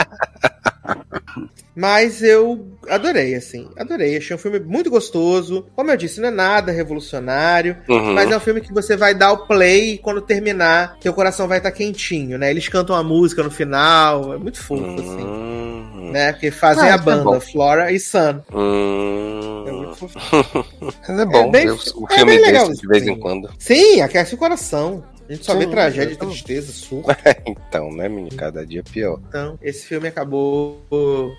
Mas 1.74 2.23
eu 2.23 2.66
adorei, 2.89 3.35
assim. 3.35 3.69
Adorei. 3.79 4.16
Achei 4.16 4.37
um 4.37 4.39
filme 4.39 4.61
muito 4.61 4.91
gostoso. 4.91 5.66
Como 5.74 5.91
eu 5.91 5.97
disse, 5.97 6.20
não 6.20 6.29
é 6.29 6.31
nada 6.31 6.70
revolucionário. 6.70 7.79
Uhum. 7.89 8.12
Mas 8.12 8.31
é 8.31 8.37
um 8.37 8.41
filme 8.41 8.61
que 8.61 8.73
você 8.73 8.97
vai 8.97 9.15
dar 9.15 9.33
o 9.33 9.47
play 9.47 9.95
e 9.95 9.99
quando 9.99 10.20
terminar, 10.20 10.99
teu 11.01 11.15
coração 11.15 11.49
vai 11.49 11.59
estar 11.59 11.73
quentinho, 11.73 12.37
né? 12.37 12.51
Eles 12.51 12.69
cantam 12.69 12.95
a 12.95 13.03
música 13.03 13.43
no 13.43 13.51
final, 13.51 14.35
é 14.35 14.39
muito 14.39 14.62
fofo, 14.62 15.01
assim. 15.01 15.91
Uhum. 16.03 16.11
Né? 16.12 16.33
Porque 16.33 16.51
fazem 16.51 16.85
Ah, 16.85 16.93
a 16.93 16.97
é 16.97 16.99
banda, 16.99 17.23
bom. 17.24 17.41
Flora 17.41 17.93
e 17.93 18.01
Sun. 18.01 18.41
Hum. 18.53 19.65
É 19.66 19.73
muito 19.73 19.97
fofo. 20.09 20.66
Mas 21.09 21.19
é 21.19 21.24
bom 21.24 21.51
bem- 21.51 21.66
ver 21.66 21.73
o 21.73 22.07
é 22.11 22.15
filme 22.15 22.33
bem 22.33 22.39
desse 22.39 22.53
legal, 22.53 22.73
de 22.73 22.89
vez 22.89 23.07
em 23.07 23.19
quando. 23.19 23.51
Sim, 23.59 24.01
aquece 24.01 24.35
o 24.35 24.39
coração. 24.39 25.05
A 25.33 25.35
gente 25.35 25.47
só 25.47 25.55
vê 25.55 25.67
tragédia, 25.67 26.13
então. 26.13 26.29
tristeza, 26.29 26.71
surto. 26.73 27.09
Então, 27.47 27.91
né, 27.91 28.07
menino? 28.07 28.37
Cada 28.37 28.67
dia 28.67 28.83
pior. 28.83 29.19
Então, 29.29 29.59
esse 29.63 29.87
filme 29.87 30.07
acabou 30.07 30.79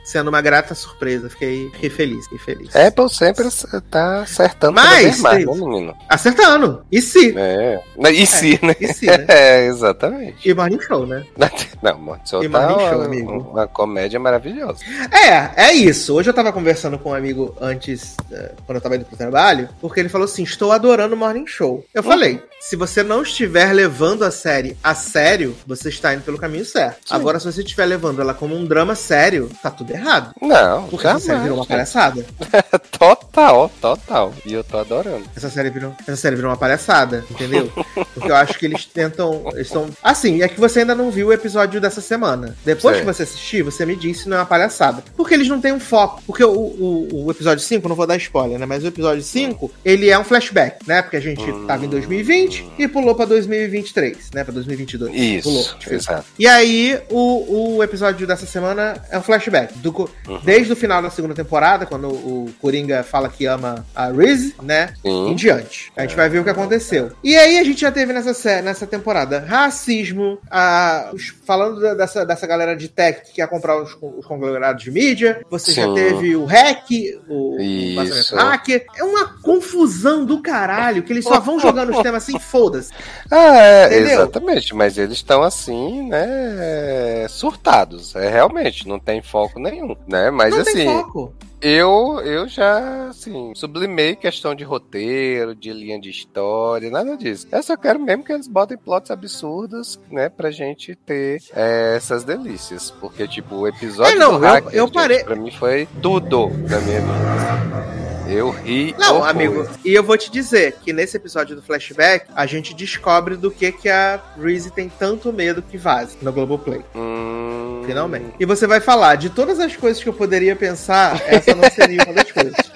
sendo 0.03 0.29
uma 0.29 0.41
grata 0.41 0.73
surpresa. 0.73 1.29
Fiquei, 1.29 1.69
fiquei 1.73 1.89
feliz, 1.91 2.23
fiquei 2.23 2.39
feliz. 2.39 2.75
Apple 2.75 3.09
sempre 3.09 3.47
tá 3.91 4.23
acertando 4.23 4.73
Mas, 4.73 5.21
mais, 5.21 5.45
né, 5.45 5.53
menino? 5.53 5.95
Acertando. 6.09 6.83
E 6.91 7.01
se? 7.01 7.37
É. 7.37 7.79
E 8.11 8.25
se, 8.25 8.59
né? 8.65 8.75
E 8.79 8.93
se, 8.93 9.05
né? 9.05 9.25
É, 9.29 9.65
exatamente. 9.65 10.49
E 10.49 10.53
Morning 10.55 10.81
Show, 10.81 11.05
né? 11.05 11.23
Não, 11.83 11.99
Morning 11.99 12.25
Show 12.25 12.43
E 12.43 12.49
tá 12.49 12.67
Morning 12.67 12.89
Show, 12.89 12.97
uma, 12.97 13.05
amigo. 13.05 13.31
uma 13.31 13.67
comédia 13.67 14.19
maravilhosa. 14.19 14.79
É, 15.11 15.67
é 15.67 15.73
isso. 15.73 16.15
Hoje 16.15 16.29
eu 16.29 16.33
tava 16.33 16.51
conversando 16.51 16.97
com 16.97 17.11
um 17.11 17.13
amigo 17.13 17.55
antes, 17.61 18.17
eh, 18.31 18.53
quando 18.65 18.77
eu 18.77 18.81
tava 18.81 18.95
indo 18.95 19.05
pro 19.05 19.15
trabalho, 19.17 19.69
porque 19.79 19.99
ele 19.99 20.09
falou 20.09 20.25
assim: 20.25 20.43
estou 20.43 20.71
adorando 20.71 21.13
o 21.13 21.17
Morning 21.17 21.45
Show. 21.45 21.85
Eu 21.93 22.01
falei. 22.01 22.41
Se 22.59 22.77
você 22.77 23.03
não 23.03 23.23
estiver 23.23 23.73
levando 23.83 24.23
a 24.23 24.31
série 24.31 24.77
a 24.81 24.95
sério, 24.95 25.55
você 25.67 25.89
está 25.89 26.13
indo 26.13 26.23
pelo 26.23 26.37
caminho 26.37 26.63
certo. 26.63 26.99
Sim. 27.05 27.15
Agora, 27.15 27.37
se 27.37 27.45
você 27.45 27.61
estiver 27.61 27.85
levando 27.85 28.21
ela 28.21 28.33
como 28.33 28.55
um 28.55 28.63
drama 28.63 28.95
sério, 28.95 29.49
tá 29.61 29.69
tudo 29.69 29.91
errado. 29.91 30.33
Não, 30.41 30.87
Porque 30.87 31.05
essa 31.05 31.19
jamais. 31.19 31.23
série 31.23 31.39
virou 31.41 31.57
uma 31.57 31.65
palhaçada. 31.65 32.25
Total, 32.97 33.69
total. 33.81 34.33
E 34.45 34.53
eu 34.53 34.63
tô 34.63 34.77
adorando. 34.77 35.25
Essa 35.35 35.49
série 35.49 35.69
virou, 35.69 35.93
essa 36.01 36.15
série 36.15 36.35
virou 36.35 36.49
uma 36.51 36.57
palhaçada, 36.57 37.25
entendeu? 37.29 37.69
Porque 38.13 38.31
eu 38.31 38.35
acho 38.35 38.57
que 38.57 38.65
eles 38.65 38.85
tentam. 38.85 39.43
Eles 39.53 39.67
estão. 39.67 39.89
Assim, 40.01 40.41
é 40.41 40.47
que 40.47 40.59
você 40.59 40.79
ainda 40.79 40.95
não 40.95 41.11
viu 41.11 41.27
o 41.27 41.33
episódio 41.33 41.81
dessa 41.81 41.99
semana. 41.99 42.55
Depois 42.63 42.95
Sei. 42.95 43.05
que 43.05 43.11
você 43.13 43.23
assistir, 43.23 43.61
você 43.63 43.85
me 43.85 43.95
diz 43.95 44.21
se 44.21 44.29
não 44.29 44.37
é 44.37 44.39
uma 44.39 44.45
palhaçada. 44.45 45.03
Porque 45.17 45.33
eles 45.33 45.47
não 45.47 45.59
têm 45.59 45.73
um 45.73 45.79
foco. 45.79 46.21
Porque 46.25 46.43
o, 46.43 46.51
o, 46.51 47.25
o 47.25 47.31
episódio 47.31 47.63
5, 47.63 47.89
não 47.89 47.95
vou 47.95 48.07
dar 48.07 48.15
spoiler, 48.17 48.57
né? 48.57 48.65
Mas 48.65 48.83
o 48.83 48.87
episódio 48.87 49.23
5, 49.23 49.71
ele 49.83 50.09
é 50.09 50.17
um 50.17 50.23
flashback, 50.23 50.87
né? 50.87 51.01
Porque 51.01 51.17
a 51.17 51.21
gente 51.21 51.43
tava 51.67 51.85
em 51.85 51.89
2020 51.89 52.65
e 52.77 52.87
pulou 52.87 53.15
pra 53.15 53.25
2023, 53.67 54.31
né? 54.33 54.43
Pra 54.43 54.53
2022. 54.53 55.43
Pulou. 55.43 55.61
Isso, 55.61 55.77
exato. 55.93 56.25
E 56.37 56.47
aí, 56.47 56.99
o, 57.09 57.75
o 57.77 57.83
episódio 57.83 58.25
dessa 58.27 58.45
semana 58.45 58.95
é 59.09 59.17
um 59.17 59.21
flashback. 59.23 59.77
Do, 59.79 59.93
Uhum. 59.93 60.39
Desde 60.43 60.73
o 60.73 60.75
final 60.75 61.01
da 61.03 61.09
segunda 61.11 61.35
temporada, 61.35 61.85
quando 61.85 62.07
o 62.09 62.51
Coringa 62.59 63.03
fala 63.03 63.29
que 63.29 63.45
ama 63.45 63.85
a 63.95 64.07
Reese, 64.11 64.55
né? 64.61 64.93
Sim. 65.03 65.29
Em 65.29 65.35
diante. 65.35 65.91
A 65.95 66.01
gente 66.01 66.15
vai 66.15 66.27
ver 66.27 66.39
o 66.39 66.43
que 66.43 66.49
aconteceu. 66.49 67.11
E 67.23 67.35
aí, 67.35 67.59
a 67.59 67.63
gente 67.63 67.79
já 67.81 67.91
teve 67.91 68.11
nessa, 68.11 68.61
nessa 68.63 68.87
temporada 68.87 69.39
racismo, 69.39 70.39
a, 70.49 71.11
os- 71.13 71.33
falando 71.45 71.79
da- 71.79 71.93
dessa, 71.93 72.25
dessa 72.25 72.47
galera 72.47 72.75
de 72.75 72.87
tech 72.89 73.21
que 73.27 73.33
quer 73.35 73.47
comprar 73.47 73.81
os, 73.81 73.95
os 74.01 74.25
conglomerados 74.25 74.83
de 74.83 74.89
mídia. 74.91 75.45
Você 75.49 75.71
já 75.73 75.83
Sim. 75.83 75.93
teve 75.93 76.35
o 76.35 76.45
hack, 76.45 76.89
o, 77.29 77.57
o 77.57 77.61
Isso. 77.61 78.35
hacker. 78.35 78.85
É 78.97 79.03
uma 79.03 79.25
confusão 79.41 80.25
do 80.25 80.41
caralho, 80.41 81.03
que 81.03 81.13
eles 81.13 81.23
só 81.23 81.39
vão 81.39 81.59
jogando 81.59 81.91
os 81.91 82.01
temas 82.01 82.23
assim, 82.23 82.39
foda-se. 82.39 82.91
Ah, 83.29 83.52
é, 83.53 83.85
Entendeu? 83.87 84.11
exatamente. 84.13 84.75
Mas 84.75 84.97
eles 84.97 85.17
estão 85.17 85.41
assim, 85.43 86.07
né? 86.07 87.27
Surtados. 87.29 88.15
É 88.15 88.29
realmente, 88.29 88.87
não 88.87 88.99
tem 88.99 89.21
foco 89.21 89.59
nenhum, 89.59 89.95
né? 90.07 90.29
Mas 90.31 90.53
Não 90.53 90.61
assim, 90.61 90.73
tem 90.73 90.87
foco. 90.87 91.33
Eu 91.63 92.19
eu 92.23 92.47
já 92.47 93.07
assim 93.09 93.53
sublimei 93.55 94.15
questão 94.15 94.53
de 94.53 94.63
roteiro, 94.63 95.55
de 95.55 95.71
linha 95.71 95.99
de 95.99 96.09
história, 96.09 96.89
nada 96.91 97.15
disso. 97.15 97.47
Eu 97.51 97.63
só 97.63 97.77
quero 97.77 97.99
mesmo 97.99 98.23
que 98.23 98.33
eles 98.33 98.47
botem 98.47 98.77
plots 98.77 99.09
absurdos, 99.09 99.99
né, 100.11 100.27
pra 100.29 100.51
gente 100.51 100.93
ter 100.95 101.41
é, 101.55 101.95
essas 101.95 102.23
delícias, 102.23 102.91
porque 102.91 103.27
tipo 103.27 103.55
o 103.55 103.67
episódio 103.67 104.11
É, 104.13 104.15
não, 104.15 104.39
do 104.39 104.45
eu- 104.45 104.51
hacker, 104.51 104.73
eu 104.73 104.85
gente, 104.85 104.93
parei- 104.93 105.23
pra 105.23 105.35
mim 105.35 105.51
foi 105.51 105.87
tudo 106.01 106.49
na 106.69 106.79
minha 106.81 106.99
vida. 107.01 108.03
Eu 108.29 108.49
ri. 108.49 108.95
Não, 108.97 109.21
amigo, 109.23 109.67
e 109.83 109.93
eu 109.93 110.01
vou 110.01 110.17
te 110.17 110.31
dizer 110.31 110.77
que 110.81 110.93
nesse 110.93 111.17
episódio 111.17 111.55
do 111.57 111.61
flashback, 111.61 112.25
a 112.33 112.45
gente 112.45 112.73
descobre 112.73 113.35
do 113.35 113.51
que 113.51 113.71
que 113.71 113.89
a 113.89 114.19
Reese 114.41 114.71
tem 114.71 114.89
tanto 114.89 115.31
medo 115.31 115.61
que 115.61 115.77
vaze 115.77 116.17
no 116.21 116.31
Globoplay. 116.31 116.81
Hum, 116.95 117.83
Finalmente. 117.85 118.33
E 118.39 118.45
você 118.45 118.65
vai 118.65 118.79
falar, 118.79 119.15
de 119.17 119.29
todas 119.29 119.59
as 119.59 119.75
coisas 119.75 120.01
que 120.01 120.07
eu 120.07 120.13
poderia 120.13 120.55
pensar, 120.55 121.21
essa 121.27 121.52
não 121.55 121.69
seria 121.69 122.03
uma 122.03 122.13
das 122.13 122.31
coisas. 122.31 122.53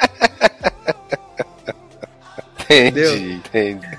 Entendeu? 2.70 3.16
Entendi, 3.16 3.34
entendi. 3.34 3.97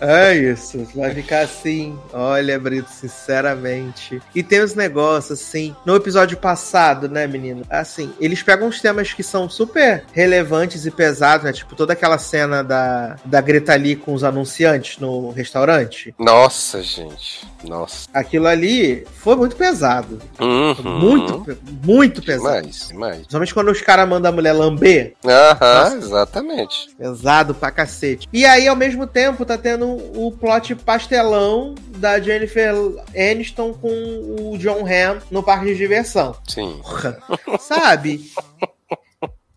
É 0.00 0.34
isso, 0.34 0.86
vai 0.94 1.14
ficar 1.14 1.40
assim. 1.40 1.98
Olha, 2.12 2.58
Brito, 2.58 2.90
sinceramente. 2.90 4.20
E 4.34 4.42
tem 4.42 4.60
os 4.60 4.74
negócios, 4.74 5.40
assim. 5.40 5.74
No 5.84 5.96
episódio 5.96 6.36
passado, 6.36 7.08
né, 7.08 7.26
menino? 7.26 7.62
Assim, 7.70 8.12
eles 8.20 8.42
pegam 8.42 8.68
uns 8.68 8.80
temas 8.80 9.12
que 9.12 9.22
são 9.22 9.48
super 9.48 10.04
relevantes 10.12 10.86
e 10.86 10.90
pesados, 10.90 11.44
né? 11.44 11.52
Tipo, 11.52 11.74
toda 11.74 11.92
aquela 11.92 12.18
cena 12.18 12.62
da, 12.62 13.16
da 13.24 13.40
Greta 13.40 13.72
ali 13.72 13.96
com 13.96 14.12
os 14.12 14.24
anunciantes 14.24 14.98
no 14.98 15.30
restaurante. 15.30 16.14
Nossa, 16.18 16.82
gente. 16.82 17.46
Nossa. 17.64 18.08
Aquilo 18.12 18.46
ali 18.46 19.06
foi 19.16 19.36
muito 19.36 19.56
pesado. 19.56 20.20
Uhum. 20.38 20.98
Muito, 20.98 21.58
muito 21.84 22.22
pesado. 22.22 22.60
Demais, 22.62 22.88
demais. 22.88 23.16
Principalmente 23.18 23.54
quando 23.54 23.70
os 23.70 23.80
caras 23.80 24.08
mandam 24.08 24.30
a 24.30 24.34
mulher 24.34 24.52
lamber. 24.52 25.14
Aham, 25.24 25.84
Nossa. 25.84 25.96
exatamente. 25.96 26.94
Pesado 26.96 27.54
pra 27.54 27.70
cacete. 27.70 28.28
E 28.32 28.44
aí, 28.44 28.68
ao 28.68 28.76
mesmo 28.76 29.06
tempo, 29.06 29.35
tá 29.44 29.58
tendo 29.58 29.86
o 29.86 30.32
plot 30.32 30.74
pastelão 30.76 31.74
da 31.96 32.20
Jennifer 32.20 32.74
Aniston 33.14 33.74
com 33.74 33.88
o 33.88 34.58
John 34.58 34.84
Hamm 34.86 35.20
no 35.30 35.42
parque 35.42 35.66
de 35.66 35.76
diversão. 35.76 36.36
Sim. 36.46 36.80
Porra, 36.82 37.18
Sabe? 37.60 38.30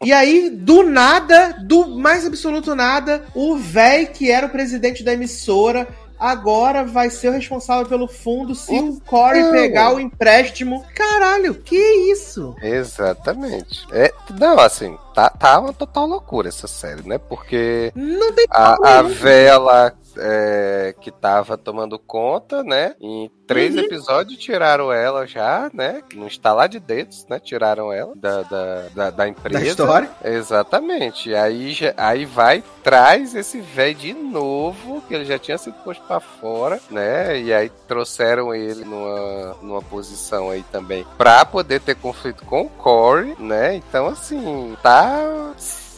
E 0.03 0.14
aí, 0.14 0.49
do 0.49 0.84
nada, 0.84 1.57
do 1.61 1.88
mais 1.88 2.26
absoluto 2.26 2.73
nada, 2.73 3.26
o 3.35 3.57
véi 3.57 4.06
que 4.06 4.31
era 4.31 4.47
o 4.47 4.49
presidente 4.49 5.03
da 5.03 5.14
emissora 5.14 5.88
agora 6.19 6.84
vai 6.84 7.10
ser 7.10 7.30
o 7.30 7.34
responsável 7.34 7.85
pelo 7.85 8.07
fundo 8.07 8.53
se 8.53 8.77
o 8.77 8.99
Corey 9.01 9.41
Não. 9.41 9.51
pegar 9.51 9.93
o 9.93 9.99
empréstimo. 9.99 10.85
Caralho, 10.93 11.56
que 11.56 11.77
isso? 12.11 12.56
Exatamente. 12.61 13.85
É, 13.91 14.14
não, 14.38 14.60
assim, 14.60 14.97
tá, 15.14 15.30
tá 15.30 15.60
uma 15.60 15.73
total 15.73 16.06
loucura 16.06 16.48
essa 16.49 16.68
série, 16.68 17.07
né? 17.07 17.18
Porque 17.18 17.91
Não 17.95 18.31
tem 18.34 18.45
a, 18.49 18.99
a 18.99 19.02
véia 19.02 19.57
lá 19.57 19.91
é, 20.18 20.94
que 20.99 21.11
tava 21.11 21.57
tomando 21.57 21.98
conta, 21.99 22.64
né? 22.64 22.95
Em 22.99 23.30
três 23.48 23.73
Uhum. 23.76 23.81
episódios 23.81 24.38
tiraram 24.40 24.91
ela 24.91 25.26
já, 25.26 25.69
né? 25.73 26.02
No 26.14 26.27
instalar 26.27 26.68
de 26.68 26.80
dedos, 26.80 27.26
né? 27.30 27.40
Tiraram 27.40 27.91
ela 27.94 28.14
da, 28.15 28.41
da, 28.44 28.81
da, 28.94 29.10
da 29.11 29.27
empresa. 29.27 29.60
da 29.60 29.65
história. 29.65 30.10
Exatamente. 30.23 31.34
Aí, 31.34 31.72
já- 31.73 31.94
aí 31.98 32.26
vai, 32.26 32.64
traz 32.84 33.34
esse 33.36 33.61
velho 33.61 33.95
de 33.95 34.14
novo, 34.14 35.02
que 35.07 35.14
ele 35.14 35.26
já 35.26 35.38
tinha 35.40 35.57
sido 35.57 35.73
posto 35.84 36.03
pra 36.06 36.19
fora, 36.19 36.80
né? 36.91 37.40
E 37.40 37.53
aí 37.53 37.69
trouxeram 37.88 38.53
ele 38.53 38.84
numa, 38.84 39.56
numa 39.61 39.81
posição 39.81 40.49
aí 40.49 40.64
também 40.72 41.06
pra 41.18 41.45
poder 41.45 41.80
ter 41.81 41.95
conflito 41.95 42.44
com 42.45 42.64
o 42.64 42.69
Corey, 42.69 43.36
né? 43.40 43.76
Então, 43.76 44.07
assim, 44.07 44.76
tá. 44.84 44.98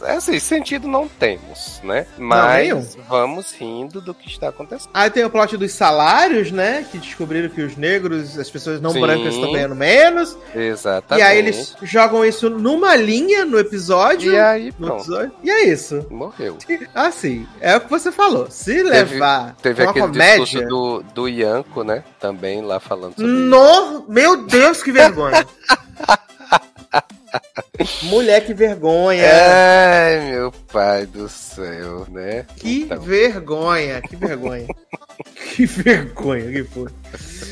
Assim, 0.02 0.38
sentido 0.38 0.88
não 0.88 1.06
temos, 1.06 1.80
né? 1.84 2.06
Mas 2.18 2.96
vamos 3.08 3.52
rindo 3.52 4.00
do 4.00 4.12
que 4.12 4.28
está 4.28 4.48
acontecendo. 4.48 4.90
Aí 4.92 5.08
tem 5.10 5.24
o 5.24 5.30
plot 5.30 5.56
dos 5.56 5.72
salários, 5.72 6.50
né? 6.50 6.84
Que 6.90 6.98
descobriram 6.98 7.48
que 7.48 7.62
os 7.62 7.76
negros, 7.76 8.38
as 8.38 8.50
pessoas 8.50 8.80
não 8.80 8.90
Sim. 8.90 9.00
brancas 9.00 9.34
estão 9.34 9.52
ganhando 9.52 9.76
menos. 9.76 10.36
Exatamente. 10.54 11.24
E 11.24 11.26
aí 11.26 11.38
eles 11.38 11.76
jogam 11.82 12.24
isso 12.24 12.50
numa 12.50 12.96
linha 12.96 13.44
no 13.44 13.58
episódio. 13.58 14.32
E 14.32 14.38
aí, 14.38 14.72
pronto. 14.72 15.02
episódio. 15.02 15.32
E 15.42 15.50
é 15.50 15.68
isso. 15.68 16.04
Morreu. 16.10 16.58
Assim, 16.94 17.46
é 17.60 17.76
o 17.76 17.80
que 17.80 17.90
você 17.90 18.10
falou. 18.10 18.50
Se 18.50 18.82
levar 18.82 19.54
Teve 19.62 19.84
aquele 19.84 20.06
comédia. 20.06 20.44
discurso 20.44 20.68
do, 20.68 21.02
do 21.14 21.28
Ianco, 21.28 21.84
né? 21.84 22.02
Também 22.18 22.60
lá 22.60 22.80
falando 22.80 23.14
sobre 23.14 23.30
No... 23.30 24.04
Meu 24.08 24.44
Deus, 24.46 24.82
que 24.82 24.90
vergonha. 24.90 25.46
Mulher, 28.02 28.44
que 28.44 28.52
vergonha. 28.52 29.24
Ai, 29.24 30.30
meu 30.30 30.52
pai 30.52 31.06
do 31.06 31.26
céu, 31.28 32.06
né? 32.10 32.44
Que 32.56 32.82
Então, 32.82 33.00
vergonha, 33.00 34.02
que 34.02 34.14
vergonha. 34.14 34.66
que 35.54 35.66
vergonha 35.66 36.50
que 36.50 36.64
foi. 36.64 36.88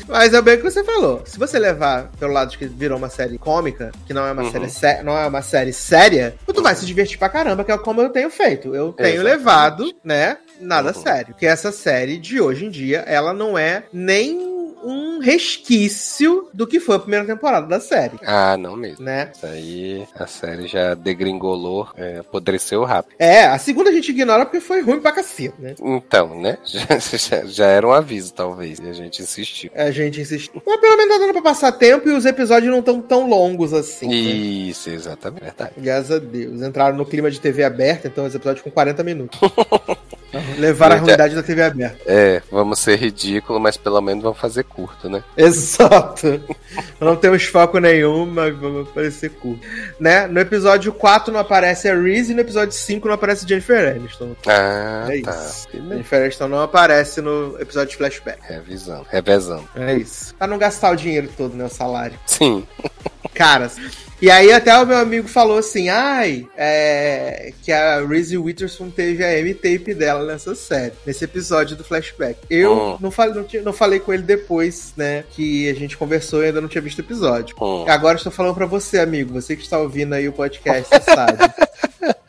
Mas 0.07 0.33
é 0.33 0.41
bem 0.41 0.55
o 0.55 0.57
que 0.57 0.63
você 0.63 0.83
falou. 0.83 1.21
Se 1.25 1.37
você 1.37 1.59
levar 1.59 2.09
pelo 2.19 2.33
lado 2.33 2.51
de 2.51 2.57
que 2.57 2.65
virou 2.65 2.97
uma 2.97 3.09
série 3.09 3.37
cômica, 3.37 3.91
que 4.07 4.13
não 4.13 4.25
é 4.25 4.31
uma, 4.31 4.43
Uhum. 4.43 4.51
série, 4.51 4.69
sé- 4.69 5.03
não 5.03 5.17
é 5.17 5.25
uma 5.27 5.41
série 5.41 5.71
séria, 5.73 6.35
tu 6.47 6.61
vai 6.61 6.75
se 6.75 6.85
divertir 6.85 7.17
pra 7.17 7.29
caramba, 7.29 7.63
que 7.63 7.71
é 7.71 7.77
como 7.77 8.01
eu 8.01 8.09
tenho 8.09 8.29
feito. 8.29 8.73
Eu 8.75 8.91
tenho 8.93 9.09
Exatamente. 9.21 9.37
levado, 9.37 9.93
né, 10.03 10.37
nada 10.59 10.89
Uhum. 10.95 11.01
sério. 11.01 11.35
Que 11.35 11.45
essa 11.45 11.71
série 11.71 12.17
de 12.17 12.41
hoje 12.41 12.65
em 12.65 12.69
dia, 12.69 12.99
ela 13.07 13.33
não 13.33 13.57
é 13.57 13.83
nem 13.93 14.49
um 14.83 15.19
resquício 15.19 16.49
do 16.51 16.65
que 16.65 16.79
foi 16.79 16.95
a 16.95 16.99
primeira 16.99 17.23
temporada 17.23 17.67
da 17.67 17.79
série, 17.79 18.17
Ah, 18.25 18.57
não 18.57 18.75
mesmo. 18.75 19.05
né? 19.05 19.29
Isso 19.31 19.45
aí, 19.45 20.07
a 20.15 20.25
série 20.25 20.65
já 20.67 20.95
degringolou, 20.95 21.87
é, 21.95 22.17
apodreceu 22.17 22.83
rápido. 22.83 23.15
É, 23.19 23.43
a 23.45 23.59
segunda 23.59 23.91
a 23.91 23.93
gente 23.93 24.09
ignora 24.09 24.43
porque 24.43 24.59
foi 24.59 24.81
ruim 24.81 24.99
pra 24.99 25.11
cacete, 25.11 25.53
né? 25.59 25.75
Então, 25.79 26.33
né? 26.41 26.57
Já, 26.65 26.97
já, 26.97 27.45
já 27.45 27.65
era 27.67 27.87
um 27.87 27.90
aviso, 27.93 28.33
talvez, 28.33 28.79
e 28.79 28.89
a 28.89 28.93
gente 28.93 29.21
insistiu. 29.21 29.71
A 29.75 29.91
gente 29.91 30.21
insistiu. 30.21 30.61
Mas 30.65 30.79
pelo 30.79 30.97
menos 30.97 31.13
tá 31.13 31.19
dando 31.19 31.33
pra 31.33 31.41
passar 31.41 31.71
tempo 31.73 32.07
e 32.09 32.13
os 32.13 32.25
episódios 32.25 32.71
não 32.71 32.79
estão 32.79 33.01
tão 33.01 33.27
longos 33.27 33.73
assim. 33.73 34.07
né? 34.07 34.13
Isso, 34.15 34.89
exatamente. 34.89 35.43
Verdade. 35.43 35.73
Graças 35.77 36.11
a 36.11 36.19
Deus. 36.19 36.61
Entraram 36.61 36.95
no 36.97 37.05
clima 37.05 37.29
de 37.31 37.39
TV 37.39 37.63
aberta, 37.63 38.07
então 38.07 38.25
os 38.25 38.35
episódios 38.35 38.63
com 38.63 38.71
40 38.71 39.03
minutos. 39.03 39.39
Levaram 40.57 40.95
a 40.95 40.97
Muita- 40.99 41.11
ruindade 41.13 41.35
da 41.35 41.43
TV 41.43 41.61
aberta. 41.63 41.97
É, 42.05 42.41
vamos 42.51 42.79
ser 42.79 42.95
ridículo, 42.97 43.59
mas 43.59 43.75
pelo 43.77 43.99
menos 44.01 44.23
vamos 44.23 44.39
fazer 44.39 44.63
curto, 44.63 45.09
né? 45.09 45.23
Exato. 45.35 46.41
não 46.99 47.15
temos 47.15 47.43
foco 47.43 47.79
nenhum, 47.79 48.25
mas 48.25 48.55
vamos 48.57 48.89
parecer 48.89 49.29
curto. 49.31 49.65
Né? 49.99 50.27
No 50.27 50.39
episódio 50.39 50.93
4 50.93 51.33
não 51.33 51.39
aparece 51.39 51.89
a 51.89 51.95
Reese 51.99 52.31
e 52.31 52.35
no 52.35 52.41
episódio 52.41 52.71
5 52.73 53.07
não 53.07 53.15
aparece 53.15 53.47
Jennifer 53.47 53.95
Aniston. 53.95 54.35
Ah, 54.47 55.05
É 55.09 55.21
tá. 55.21 55.31
isso. 55.31 55.67
Jennifer 55.73 56.21
Aniston 56.21 56.47
não 56.47 56.61
aparece 56.61 57.21
no 57.21 57.57
episódio 57.59 57.89
de 57.91 57.97
flashback. 57.97 58.39
Revisando, 58.47 59.05
revezando. 59.09 59.67
É 59.75 59.95
isso. 59.95 60.33
Pra 60.35 60.47
não 60.47 60.57
gastar 60.57 60.91
o 60.91 60.95
dinheiro 60.95 61.29
todo, 61.37 61.55
né? 61.55 61.65
O 61.65 61.69
salário. 61.69 62.17
Sim. 62.25 62.65
Caras. 63.41 63.75
E 64.21 64.29
aí 64.29 64.51
até 64.53 64.77
o 64.77 64.85
meu 64.85 64.97
amigo 64.97 65.27
falou 65.27 65.57
assim, 65.57 65.89
ai, 65.89 66.47
é, 66.55 67.51
que 67.63 67.71
a 67.71 68.05
Reese 68.05 68.37
Witherspoon 68.37 68.91
teve 68.91 69.23
a 69.23 69.35
M-tape 69.39 69.95
dela 69.95 70.23
nessa 70.25 70.53
série, 70.53 70.93
nesse 71.07 71.23
episódio 71.23 71.75
do 71.75 71.83
flashback. 71.83 72.37
Eu 72.47 72.71
Hum. 72.71 72.97
não, 73.01 73.09
falei, 73.09 73.33
não, 73.33 73.63
não 73.63 73.73
falei 73.73 73.99
com 73.99 74.13
ele 74.13 74.21
depois, 74.21 74.93
né, 74.95 75.23
que 75.31 75.67
a 75.67 75.73
gente 75.73 75.97
conversou 75.97 76.43
e 76.43 76.47
ainda 76.47 76.61
não 76.61 76.67
tinha 76.67 76.83
visto 76.83 76.99
o 76.99 77.01
episódio. 77.01 77.55
Hum. 77.59 77.83
Agora 77.87 78.15
estou 78.17 78.31
falando 78.31 78.53
pra 78.53 78.67
você, 78.67 78.99
amigo, 78.99 79.33
você 79.33 79.55
que 79.55 79.63
está 79.63 79.79
ouvindo 79.79 80.13
aí 80.13 80.27
o 80.27 80.33
podcast, 80.33 80.87
sabe. 81.03 81.39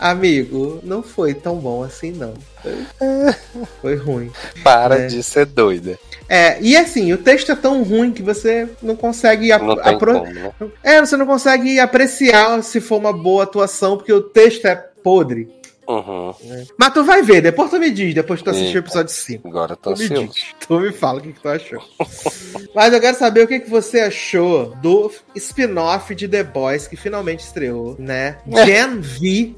Amigo, 0.00 0.78
não 0.84 1.02
foi 1.02 1.34
tão 1.34 1.56
bom 1.56 1.82
assim, 1.82 2.12
não. 2.12 2.32
Foi 3.82 3.96
ruim. 3.96 4.30
Para 4.62 4.96
É. 5.00 5.06
de 5.08 5.22
ser 5.24 5.44
doida. 5.44 5.98
É, 6.28 6.58
e 6.60 6.76
assim, 6.76 7.12
o 7.12 7.18
texto 7.18 7.52
é 7.52 7.56
tão 7.56 7.82
ruim 7.82 8.12
que 8.12 8.22
você 8.22 8.68
não 8.82 8.94
consegue 8.94 9.48
Não 9.48 9.72
apro- 9.72 10.20
como, 10.20 10.32
né? 10.32 10.52
É, 10.82 11.00
você 11.00 11.16
não 11.16 11.24
consegue 11.26 11.80
apreciar 11.80 12.62
se 12.62 12.80
for 12.80 12.96
uma 12.98 13.12
boa 13.12 13.44
atuação, 13.44 13.96
porque 13.96 14.12
o 14.12 14.20
texto 14.20 14.66
é 14.66 14.74
podre. 15.02 15.48
Uhum. 15.88 16.34
Mas 16.76 16.92
tu 16.92 17.02
vai 17.02 17.22
ver, 17.22 17.40
depois 17.40 17.70
tu 17.70 17.78
me 17.80 17.90
diz, 17.90 18.14
depois 18.14 18.40
que 18.40 18.44
tu 18.44 18.50
assistir 18.50 18.76
o 18.76 18.80
Eita. 18.80 18.88
episódio 18.88 19.10
5. 19.14 19.48
Agora 19.48 19.74
tô 19.74 19.94
Tu 19.94 20.00
me 20.00 20.04
ansioso. 20.04 20.32
diz, 20.34 20.44
tu 20.68 20.80
me 20.80 20.92
fala 20.92 21.18
o 21.18 21.22
que, 21.22 21.32
que 21.32 21.40
tu 21.40 21.48
achou. 21.48 21.82
Mas 22.74 22.92
eu 22.92 23.00
quero 23.00 23.16
saber 23.16 23.42
o 23.44 23.46
que, 23.48 23.58
que 23.60 23.70
você 23.70 24.00
achou 24.00 24.74
do 24.82 25.10
spin-off 25.34 26.14
de 26.14 26.28
The 26.28 26.42
Boys 26.42 26.86
que 26.86 26.94
finalmente 26.94 27.40
estreou, 27.40 27.96
né? 27.98 28.36
Gen 28.66 29.00
V. 29.00 29.54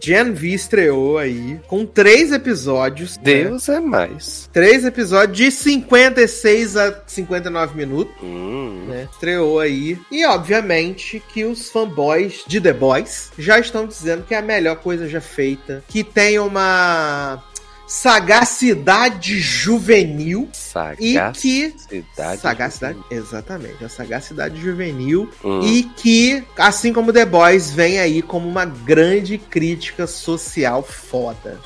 Gen 0.00 0.32
V 0.32 0.48
estreou 0.48 1.18
aí, 1.18 1.60
com 1.66 1.84
três 1.86 2.32
episódios. 2.32 3.16
né? 3.16 3.22
Deus 3.24 3.68
é 3.68 3.80
mais. 3.80 4.48
Três 4.52 4.84
episódios 4.84 5.36
de 5.36 5.50
56 5.50 6.76
a 6.76 7.02
59 7.06 7.76
minutos. 7.76 8.14
Hum. 8.22 8.86
né? 8.88 9.08
Estreou 9.12 9.58
aí. 9.58 9.98
E 10.10 10.24
obviamente 10.24 11.22
que 11.32 11.44
os 11.44 11.70
fanboys 11.70 12.44
de 12.46 12.60
The 12.60 12.72
Boys 12.72 13.30
já 13.38 13.58
estão 13.58 13.86
dizendo 13.86 14.24
que 14.24 14.34
é 14.34 14.38
a 14.38 14.42
melhor 14.42 14.76
coisa 14.76 15.08
já 15.08 15.20
feita. 15.20 15.82
Que 15.88 16.02
tem 16.02 16.38
uma 16.38 17.42
sagacidade 17.90 19.40
juvenil 19.40 20.48
e 21.00 21.14
que 21.34 21.74
Sagacidade. 21.76 22.40
sagacidade, 22.40 22.98
exatamente, 23.10 23.84
a 23.84 23.88
sagacidade 23.88 24.60
juvenil 24.60 25.28
Hum. 25.44 25.60
e 25.62 25.82
que, 25.82 26.42
assim 26.56 26.92
como 26.92 27.12
The 27.12 27.24
Boys, 27.24 27.70
vem 27.72 27.98
aí 27.98 28.22
como 28.22 28.48
uma 28.48 28.64
grande 28.64 29.38
crítica 29.38 30.06
social 30.06 30.84
foda. 30.84 31.58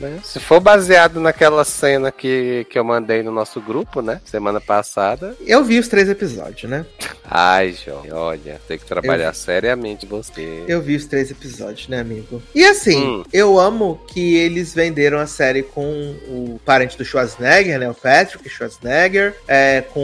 Né? 0.00 0.20
Se 0.22 0.38
for 0.38 0.60
baseado 0.60 1.18
naquela 1.20 1.64
cena 1.64 2.12
que, 2.12 2.64
que 2.70 2.78
eu 2.78 2.84
mandei 2.84 3.22
no 3.24 3.32
nosso 3.32 3.60
grupo, 3.60 4.00
né? 4.00 4.20
Semana 4.24 4.60
passada. 4.60 5.34
Eu 5.44 5.64
vi 5.64 5.78
os 5.80 5.88
três 5.88 6.08
episódios, 6.08 6.70
né? 6.70 6.86
Ai, 7.28 7.74
João, 7.84 8.04
olha, 8.12 8.60
tem 8.68 8.78
que 8.78 8.84
trabalhar 8.84 9.34
seriamente 9.34 10.06
você. 10.06 10.64
Eu 10.68 10.80
vi 10.80 10.94
os 10.94 11.06
três 11.06 11.30
episódios, 11.32 11.88
né, 11.88 11.98
amigo? 12.00 12.40
E 12.54 12.64
assim, 12.64 13.04
Hum. 13.04 13.24
eu 13.32 13.58
amo 13.58 14.00
que 14.06 14.36
eles 14.36 14.72
venderam 14.72 15.15
a 15.20 15.26
série 15.26 15.62
com 15.62 15.82
o 16.28 16.60
parente 16.64 16.96
do 16.96 17.04
Schwarzenegger, 17.04 17.78
né? 17.78 17.88
O 17.88 17.94
Patrick 17.94 18.48
Schwarzenegger, 18.48 19.34
é, 19.46 19.82
com 19.82 20.00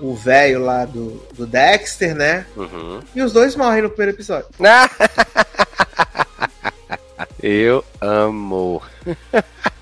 o 0.00 0.14
velho 0.14 0.60
lá 0.60 0.84
do, 0.84 1.22
do 1.34 1.46
Dexter, 1.46 2.14
né? 2.14 2.46
Uhum. 2.56 3.00
E 3.14 3.22
os 3.22 3.32
dois 3.32 3.56
morrem 3.56 3.82
no 3.82 3.90
primeiro 3.90 4.16
episódio. 4.16 4.48
Eu 7.42 7.84
amo. 8.00 8.80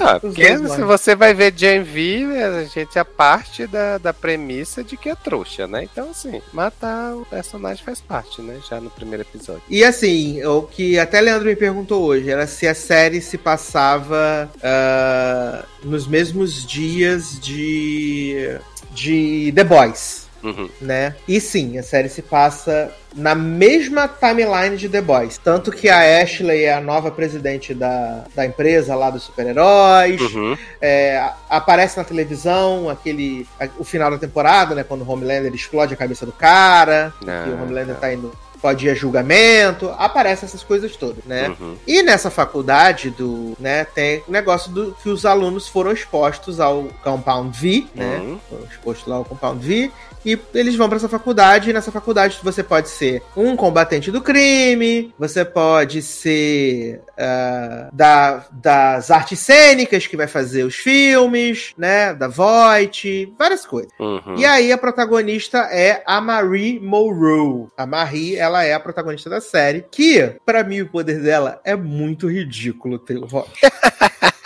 Ah, 0.00 0.20
porque 0.20 0.56
se 0.56 0.82
você 0.82 1.14
vai 1.14 1.34
ver 1.34 1.52
Gen 1.56 1.82
V, 1.82 2.42
a 2.42 2.64
gente 2.64 2.98
é 2.98 3.04
parte 3.04 3.66
da, 3.66 3.98
da 3.98 4.12
premissa 4.12 4.82
de 4.82 4.96
que 4.96 5.08
é 5.08 5.14
trouxa, 5.14 5.66
né? 5.66 5.84
Então, 5.84 6.10
assim, 6.10 6.40
matar 6.52 7.14
o 7.14 7.24
personagem 7.24 7.84
faz 7.84 8.00
parte, 8.00 8.42
né? 8.42 8.58
Já 8.68 8.80
no 8.80 8.90
primeiro 8.90 9.22
episódio. 9.22 9.62
E 9.68 9.84
assim, 9.84 10.44
o 10.44 10.62
que 10.62 10.98
até 10.98 11.20
Leandro 11.20 11.48
me 11.48 11.56
perguntou 11.56 12.02
hoje 12.04 12.30
era 12.30 12.46
se 12.46 12.66
a 12.66 12.74
série 12.74 13.20
se 13.20 13.38
passava 13.38 14.50
ah, 14.62 15.64
nos 15.82 16.06
mesmos 16.06 16.66
dias 16.66 17.38
de, 17.40 18.58
de 18.90 19.52
The 19.54 19.64
Boys. 19.64 20.28
Uhum. 20.40 20.68
né? 20.80 21.16
E 21.26 21.40
sim, 21.40 21.78
a 21.78 21.82
série 21.82 22.08
se 22.08 22.22
passa 22.22 22.92
na 23.18 23.34
mesma 23.34 24.08
timeline 24.08 24.76
de 24.76 24.88
The 24.88 25.00
Boys. 25.00 25.38
Tanto 25.38 25.72
que 25.72 25.88
a 25.88 26.22
Ashley 26.22 26.64
é 26.64 26.74
a 26.74 26.80
nova 26.80 27.10
presidente 27.10 27.74
da, 27.74 28.24
da 28.34 28.46
empresa 28.46 28.94
lá 28.94 29.10
dos 29.10 29.24
super-heróis. 29.24 30.20
Uhum. 30.20 30.56
É, 30.80 31.28
aparece 31.50 31.98
na 31.98 32.04
televisão 32.04 32.88
aquele 32.88 33.46
o 33.78 33.84
final 33.84 34.10
da 34.10 34.18
temporada, 34.18 34.74
né? 34.74 34.84
Quando 34.84 35.02
o 35.02 35.10
Homelander 35.10 35.52
explode 35.52 35.92
a 35.92 35.96
cabeça 35.96 36.24
do 36.24 36.32
cara. 36.32 37.12
Ah, 37.26 37.44
que 37.44 37.50
o 37.50 37.62
Homelander 37.62 37.94
tá. 37.96 38.02
tá 38.02 38.14
indo. 38.14 38.32
Pode 38.60 38.86
ir 38.86 38.90
a 38.90 38.94
julgamento, 38.94 39.88
aparece 39.96 40.44
essas 40.44 40.64
coisas 40.64 40.96
todas, 40.96 41.24
né? 41.24 41.54
Uhum. 41.60 41.76
E 41.86 42.02
nessa 42.02 42.28
faculdade 42.28 43.08
do, 43.10 43.56
né, 43.60 43.84
tem 43.84 44.20
o 44.26 44.32
negócio 44.32 44.72
do 44.72 44.96
que 45.00 45.08
os 45.08 45.24
alunos 45.24 45.68
foram 45.68 45.92
expostos 45.92 46.58
ao 46.58 46.88
Compound 47.04 47.56
V, 47.56 47.86
né? 47.94 48.16
Uhum. 48.18 48.40
Foram 48.50 48.64
expostos 48.64 49.06
lá 49.06 49.14
ao 49.14 49.24
Compound 49.24 49.64
V 49.64 49.92
e 50.28 50.38
eles 50.52 50.76
vão 50.76 50.88
pra 50.88 50.96
essa 50.96 51.08
faculdade 51.08 51.70
e 51.70 51.72
nessa 51.72 51.90
faculdade 51.90 52.38
você 52.42 52.62
pode 52.62 52.90
ser 52.90 53.22
um 53.34 53.56
combatente 53.56 54.10
do 54.10 54.20
crime, 54.20 55.14
você 55.18 55.42
pode 55.42 56.02
ser 56.02 57.00
ah, 57.16 57.88
da, 57.92 58.44
das 58.52 59.10
artes 59.10 59.38
cênicas 59.38 60.06
que 60.06 60.18
vai 60.18 60.26
fazer 60.26 60.64
os 60.64 60.74
filmes, 60.74 61.72
né? 61.78 62.12
Da 62.12 62.28
Voight, 62.28 63.32
várias 63.38 63.64
coisas. 63.64 63.90
Uhum. 63.98 64.36
E 64.36 64.44
aí 64.44 64.70
a 64.70 64.76
protagonista 64.76 65.60
é 65.70 66.02
a 66.06 66.20
Marie 66.20 66.78
Monroe. 66.78 67.68
A 67.74 67.86
Marie, 67.86 68.36
ela 68.36 68.62
é 68.64 68.74
a 68.74 68.80
protagonista 68.80 69.30
da 69.30 69.40
série, 69.40 69.86
que, 69.90 70.36
pra 70.44 70.62
mim, 70.62 70.82
o 70.82 70.88
poder 70.88 71.22
dela 71.22 71.58
é 71.64 71.74
muito 71.74 72.28
ridículo, 72.28 72.98
Taylor 72.98 73.28
Rock. 73.28 73.50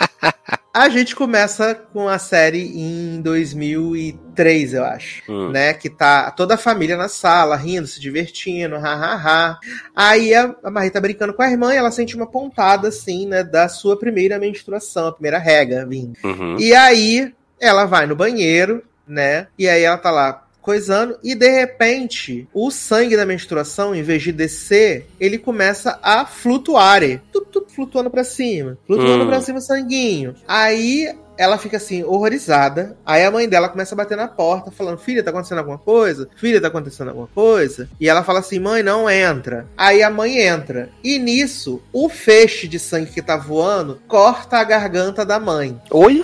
A 0.73 0.89
gente 0.89 1.15
começa 1.15 1.75
com 1.93 2.09
a 2.09 2.17
série 2.17 2.75
em 2.75 3.21
2003, 3.21 4.73
eu 4.73 4.83
acho. 4.83 5.21
Hum. 5.31 5.51
Né? 5.51 5.71
Que 5.71 5.87
tá 5.87 6.31
toda 6.31 6.55
a 6.55 6.57
família 6.57 6.97
na 6.97 7.07
sala, 7.07 7.55
rindo, 7.55 7.85
se 7.85 8.01
divertindo, 8.01 8.75
ha, 8.77 8.79
ha, 8.79 9.15
ha. 9.15 9.59
Aí 9.95 10.33
a, 10.33 10.55
a 10.63 10.71
Marie 10.71 10.89
tá 10.89 10.99
brincando 10.99 11.33
com 11.33 11.43
a 11.43 11.51
irmã 11.51 11.71
e 11.71 11.77
ela 11.77 11.91
sente 11.91 12.15
uma 12.15 12.25
pontada, 12.25 12.87
assim, 12.87 13.27
né? 13.27 13.43
Da 13.43 13.69
sua 13.69 13.99
primeira 13.99 14.39
menstruação, 14.39 15.07
a 15.07 15.13
primeira 15.13 15.37
rega 15.37 15.85
vindo. 15.85 16.17
Uhum. 16.23 16.57
E 16.59 16.73
aí 16.73 17.31
ela 17.59 17.85
vai 17.85 18.07
no 18.07 18.15
banheiro, 18.15 18.81
né? 19.07 19.47
E 19.59 19.69
aí 19.69 19.83
ela 19.83 19.97
tá 19.97 20.09
lá 20.09 20.42
coisando 20.63 21.17
e 21.23 21.35
de 21.35 21.49
repente 21.49 22.47
o 22.53 22.71
sangue 22.71 23.15
da 23.17 23.25
menstruação, 23.25 23.93
em 23.93 24.01
vez 24.01 24.23
de 24.23 24.31
descer, 24.31 25.05
ele 25.19 25.37
começa 25.37 25.99
a 26.01 26.25
flutuar, 26.25 27.01
tudo, 27.31 27.45
tudo 27.51 27.65
flutuando 27.69 28.09
pra 28.09 28.23
cima, 28.23 28.77
flutuando 28.87 29.25
Hum. 29.25 29.27
pra 29.27 29.41
cima 29.41 29.59
o 29.59 29.61
sanguinho. 29.61 30.35
Aí 30.47 31.13
ela 31.35 31.57
fica 31.57 31.77
assim, 31.77 32.03
horrorizada. 32.03 32.95
Aí 33.05 33.23
a 33.23 33.31
mãe 33.31 33.49
dela 33.49 33.67
começa 33.67 33.95
a 33.95 33.97
bater 33.97 34.15
na 34.15 34.27
porta, 34.27 34.69
falando: 34.71 34.99
Filha, 34.99 35.23
tá 35.23 35.31
acontecendo 35.31 35.57
alguma 35.57 35.79
coisa? 35.79 36.29
Filha, 36.35 36.61
tá 36.61 36.67
acontecendo 36.67 37.07
alguma 37.09 37.27
coisa? 37.27 37.89
E 37.99 38.07
ela 38.07 38.23
fala 38.23 38.39
assim: 38.39 38.59
Mãe, 38.59 38.83
não 38.83 39.09
entra. 39.09 39.65
Aí 39.75 40.03
a 40.03 40.09
mãe 40.11 40.39
entra. 40.39 40.89
E 41.03 41.17
nisso, 41.17 41.81
o 41.91 42.07
feixe 42.07 42.67
de 42.67 42.77
sangue 42.79 43.11
que 43.11 43.21
tá 43.21 43.35
voando 43.35 43.99
corta 44.07 44.57
a 44.57 44.63
garganta 44.63 45.25
da 45.25 45.39
mãe. 45.39 45.79
Oi? 45.89 46.23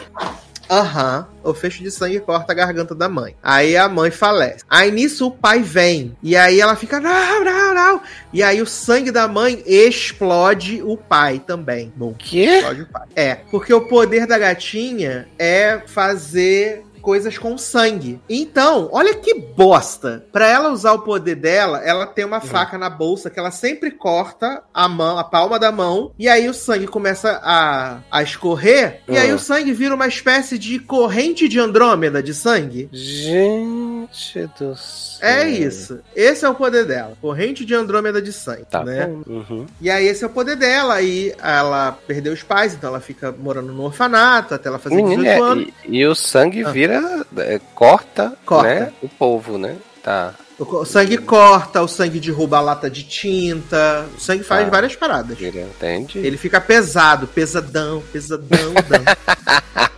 Aham. 0.69 1.27
O 1.43 1.53
fecho 1.53 1.81
de 1.81 1.89
sangue 1.89 2.19
corta 2.19 2.51
a 2.51 2.55
garganta 2.55 2.93
da 2.93 3.09
mãe. 3.09 3.35
Aí 3.41 3.75
a 3.75 3.89
mãe 3.89 4.11
falece. 4.11 4.63
Aí 4.69 4.91
nisso 4.91 5.27
o 5.27 5.31
pai 5.31 5.61
vem. 5.61 6.15
E 6.21 6.35
aí 6.35 6.59
ela 6.61 6.75
fica, 6.75 6.99
não, 6.99 7.43
não, 7.43 7.73
não. 7.73 8.01
E 8.31 8.43
aí 8.43 8.61
o 8.61 8.67
sangue 8.67 9.09
da 9.09 9.27
mãe 9.27 9.63
explode 9.65 10.81
o 10.83 10.95
pai 10.95 11.39
também. 11.39 11.91
Bom, 11.95 12.13
quê? 12.13 12.43
Explode 12.43 12.81
o 12.83 12.87
pai. 12.87 13.07
É, 13.15 13.35
porque 13.49 13.73
o 13.73 13.87
poder 13.87 14.27
da 14.27 14.37
gatinha 14.37 15.27
é 15.39 15.81
fazer 15.87 16.83
coisas 16.99 17.37
com 17.37 17.57
sangue. 17.57 18.19
Então, 18.29 18.89
olha 18.91 19.13
que 19.15 19.33
bosta. 19.35 20.25
Pra 20.31 20.47
ela 20.47 20.69
usar 20.71 20.93
o 20.93 20.99
poder 20.99 21.35
dela, 21.35 21.79
ela 21.83 22.05
tem 22.05 22.25
uma 22.25 22.39
faca 22.41 22.77
na 22.77 22.89
bolsa 22.89 23.29
que 23.29 23.39
ela 23.39 23.51
sempre 23.51 23.91
corta 23.91 24.61
a 24.73 24.87
mão, 24.87 25.17
a 25.17 25.23
palma 25.23 25.57
da 25.59 25.71
mão, 25.71 26.11
e 26.19 26.27
aí 26.27 26.47
o 26.49 26.53
sangue 26.53 26.87
começa 26.87 27.39
a, 27.43 27.99
a 28.11 28.21
escorrer, 28.23 29.01
e 29.07 29.17
aí 29.17 29.29
Uhum. 29.29 29.35
o 29.35 29.39
sangue 29.39 29.73
vira 29.73 29.93
uma 29.95 30.07
espécie 30.07 30.57
de 30.57 30.79
corrente 30.79 31.47
de 31.47 31.59
Andrômeda 31.59 32.21
de 32.21 32.33
sangue. 32.33 32.89
Gente 32.91 34.49
do 34.59 34.75
céu. 34.75 35.27
É 35.29 35.47
isso. 35.49 35.99
Esse 36.15 36.45
é 36.45 36.49
o 36.49 36.55
poder 36.55 36.85
dela. 36.85 37.17
Corrente 37.21 37.65
de 37.65 37.73
Andrômeda 37.75 38.21
de 38.21 38.31
sangue, 38.33 38.65
Tá 38.69 38.83
né? 38.83 39.07
Uhum. 39.27 39.65
E 39.81 39.89
aí 39.89 40.05
esse 40.07 40.23
é 40.23 40.27
o 40.27 40.29
poder 40.29 40.55
dela. 40.55 41.01
E 41.01 41.33
ela 41.41 41.91
perdeu 42.07 42.33
os 42.33 42.43
pais, 42.43 42.73
então 42.73 42.89
ela 42.89 42.99
fica 42.99 43.31
morando 43.31 43.71
no 43.71 43.83
orfanato 43.83 44.53
até 44.53 44.67
ela 44.69 44.79
fazer 44.79 44.95
Menina, 44.95 45.23
18 45.23 45.27
é, 45.29 45.39
anos. 45.51 45.67
e, 45.85 45.97
e 45.99 46.05
o 46.07 46.15
sangue 46.15 46.63
Ah. 46.63 46.71
vira. 46.71 46.98
É, 47.37 47.59
corta, 47.75 48.33
Corta. 48.45 48.67
né? 48.67 48.93
O 49.01 49.09
povo, 49.09 49.57
né? 49.57 49.77
Tá. 50.03 50.33
O 50.57 50.83
sangue 50.83 51.17
corta, 51.17 51.81
o 51.81 51.87
sangue 51.87 52.19
derruba 52.19 52.57
a 52.57 52.61
lata 52.61 52.89
de 52.89 53.03
tinta, 53.03 54.05
o 54.17 54.19
sangue 54.19 54.43
faz 54.43 54.67
Ah. 54.67 54.69
várias 54.69 54.93
paradas. 54.95 55.37
Entende? 55.41 56.19
Ele 56.19 56.35
fica 56.37 56.59
pesado, 56.59 57.27
pesadão, 57.27 58.03
pesadão, 58.11 58.73
dão. 58.87 59.03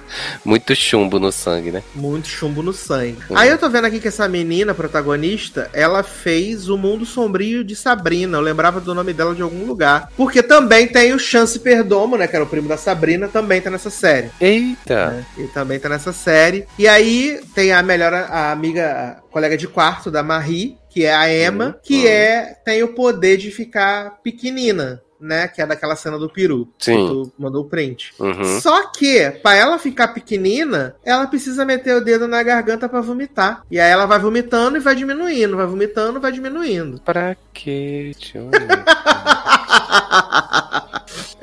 Muito 0.44 0.74
chumbo 0.74 1.18
no 1.18 1.30
sangue, 1.32 1.70
né? 1.72 1.82
muito 1.94 2.28
chumbo 2.28 2.62
no 2.62 2.72
sangue. 2.72 3.18
Uhum. 3.30 3.36
Aí 3.36 3.48
eu 3.48 3.58
tô 3.58 3.68
vendo 3.68 3.84
aqui 3.86 4.00
que 4.00 4.08
essa 4.08 4.28
menina 4.28 4.74
protagonista, 4.74 5.68
ela 5.72 6.02
fez 6.02 6.68
o 6.68 6.76
Mundo 6.78 7.04
Sombrio 7.04 7.64
de 7.64 7.74
Sabrina. 7.76 8.36
Eu 8.38 8.42
lembrava 8.42 8.80
do 8.80 8.94
nome 8.94 9.12
dela 9.12 9.34
de 9.34 9.42
algum 9.42 9.64
lugar. 9.66 10.10
Porque 10.16 10.42
também 10.42 10.86
tem 10.88 11.12
o 11.12 11.18
Chance 11.18 11.58
Perdomo, 11.58 12.16
né? 12.16 12.26
Que 12.26 12.36
era 12.36 12.44
o 12.44 12.48
primo 12.48 12.68
da 12.68 12.76
Sabrina, 12.76 13.28
também 13.28 13.60
tá 13.60 13.70
nessa 13.70 13.90
série. 13.90 14.30
Eita! 14.40 15.10
né? 15.10 15.26
Ele 15.36 15.48
também 15.48 15.78
tá 15.78 15.88
nessa 15.88 16.12
série. 16.12 16.66
E 16.78 16.86
aí 16.88 17.40
tem 17.54 17.72
a 17.72 17.82
melhor 17.82 18.12
a 18.14 18.52
amiga, 18.52 19.18
a 19.18 19.32
colega 19.32 19.56
de 19.56 19.66
quarto 19.68 20.10
da 20.10 20.22
Marie, 20.22 20.76
que 20.90 21.04
é 21.04 21.14
a 21.14 21.32
Emma, 21.32 21.66
Uhum. 21.66 21.74
que 21.82 22.02
Uhum. 22.02 22.08
é 22.08 22.56
tem 22.64 22.82
o 22.82 22.88
poder 22.94 23.36
de 23.36 23.50
ficar 23.50 24.18
pequenina, 24.22 25.00
né? 25.20 25.48
Que 25.48 25.62
é 25.62 25.66
daquela 25.66 25.96
cena 25.96 26.18
do 26.18 26.28
peru. 26.28 26.68
Sim. 26.78 26.92
Que 27.06 27.12
tu 27.12 27.32
mandou 27.38 27.62
o 27.64 27.68
print. 27.68 28.12
Uhum. 28.18 28.60
Só 28.60 28.86
que, 28.88 29.30
pra 29.42 29.54
ela 29.54 29.78
ficar 29.78 30.08
pequenina, 30.08 30.94
ela 31.04 31.26
precisa 31.26 31.64
meter 31.64 31.94
o 31.96 32.00
dedo 32.04 32.26
na 32.28 32.42
garganta 32.42 32.88
pra 32.88 33.00
vomitar. 33.00 33.62
E 33.70 33.78
aí 33.80 33.90
ela 33.90 34.06
vai 34.06 34.18
vomitando 34.18 34.76
e 34.76 34.80
vai 34.80 34.94
diminuindo, 34.94 35.56
vai 35.56 35.66
vomitando 35.66 36.18
e 36.18 36.22
vai 36.22 36.32
diminuindo. 36.32 37.00
Pra 37.04 37.36
quê, 37.52 38.12
tio? 38.18 38.50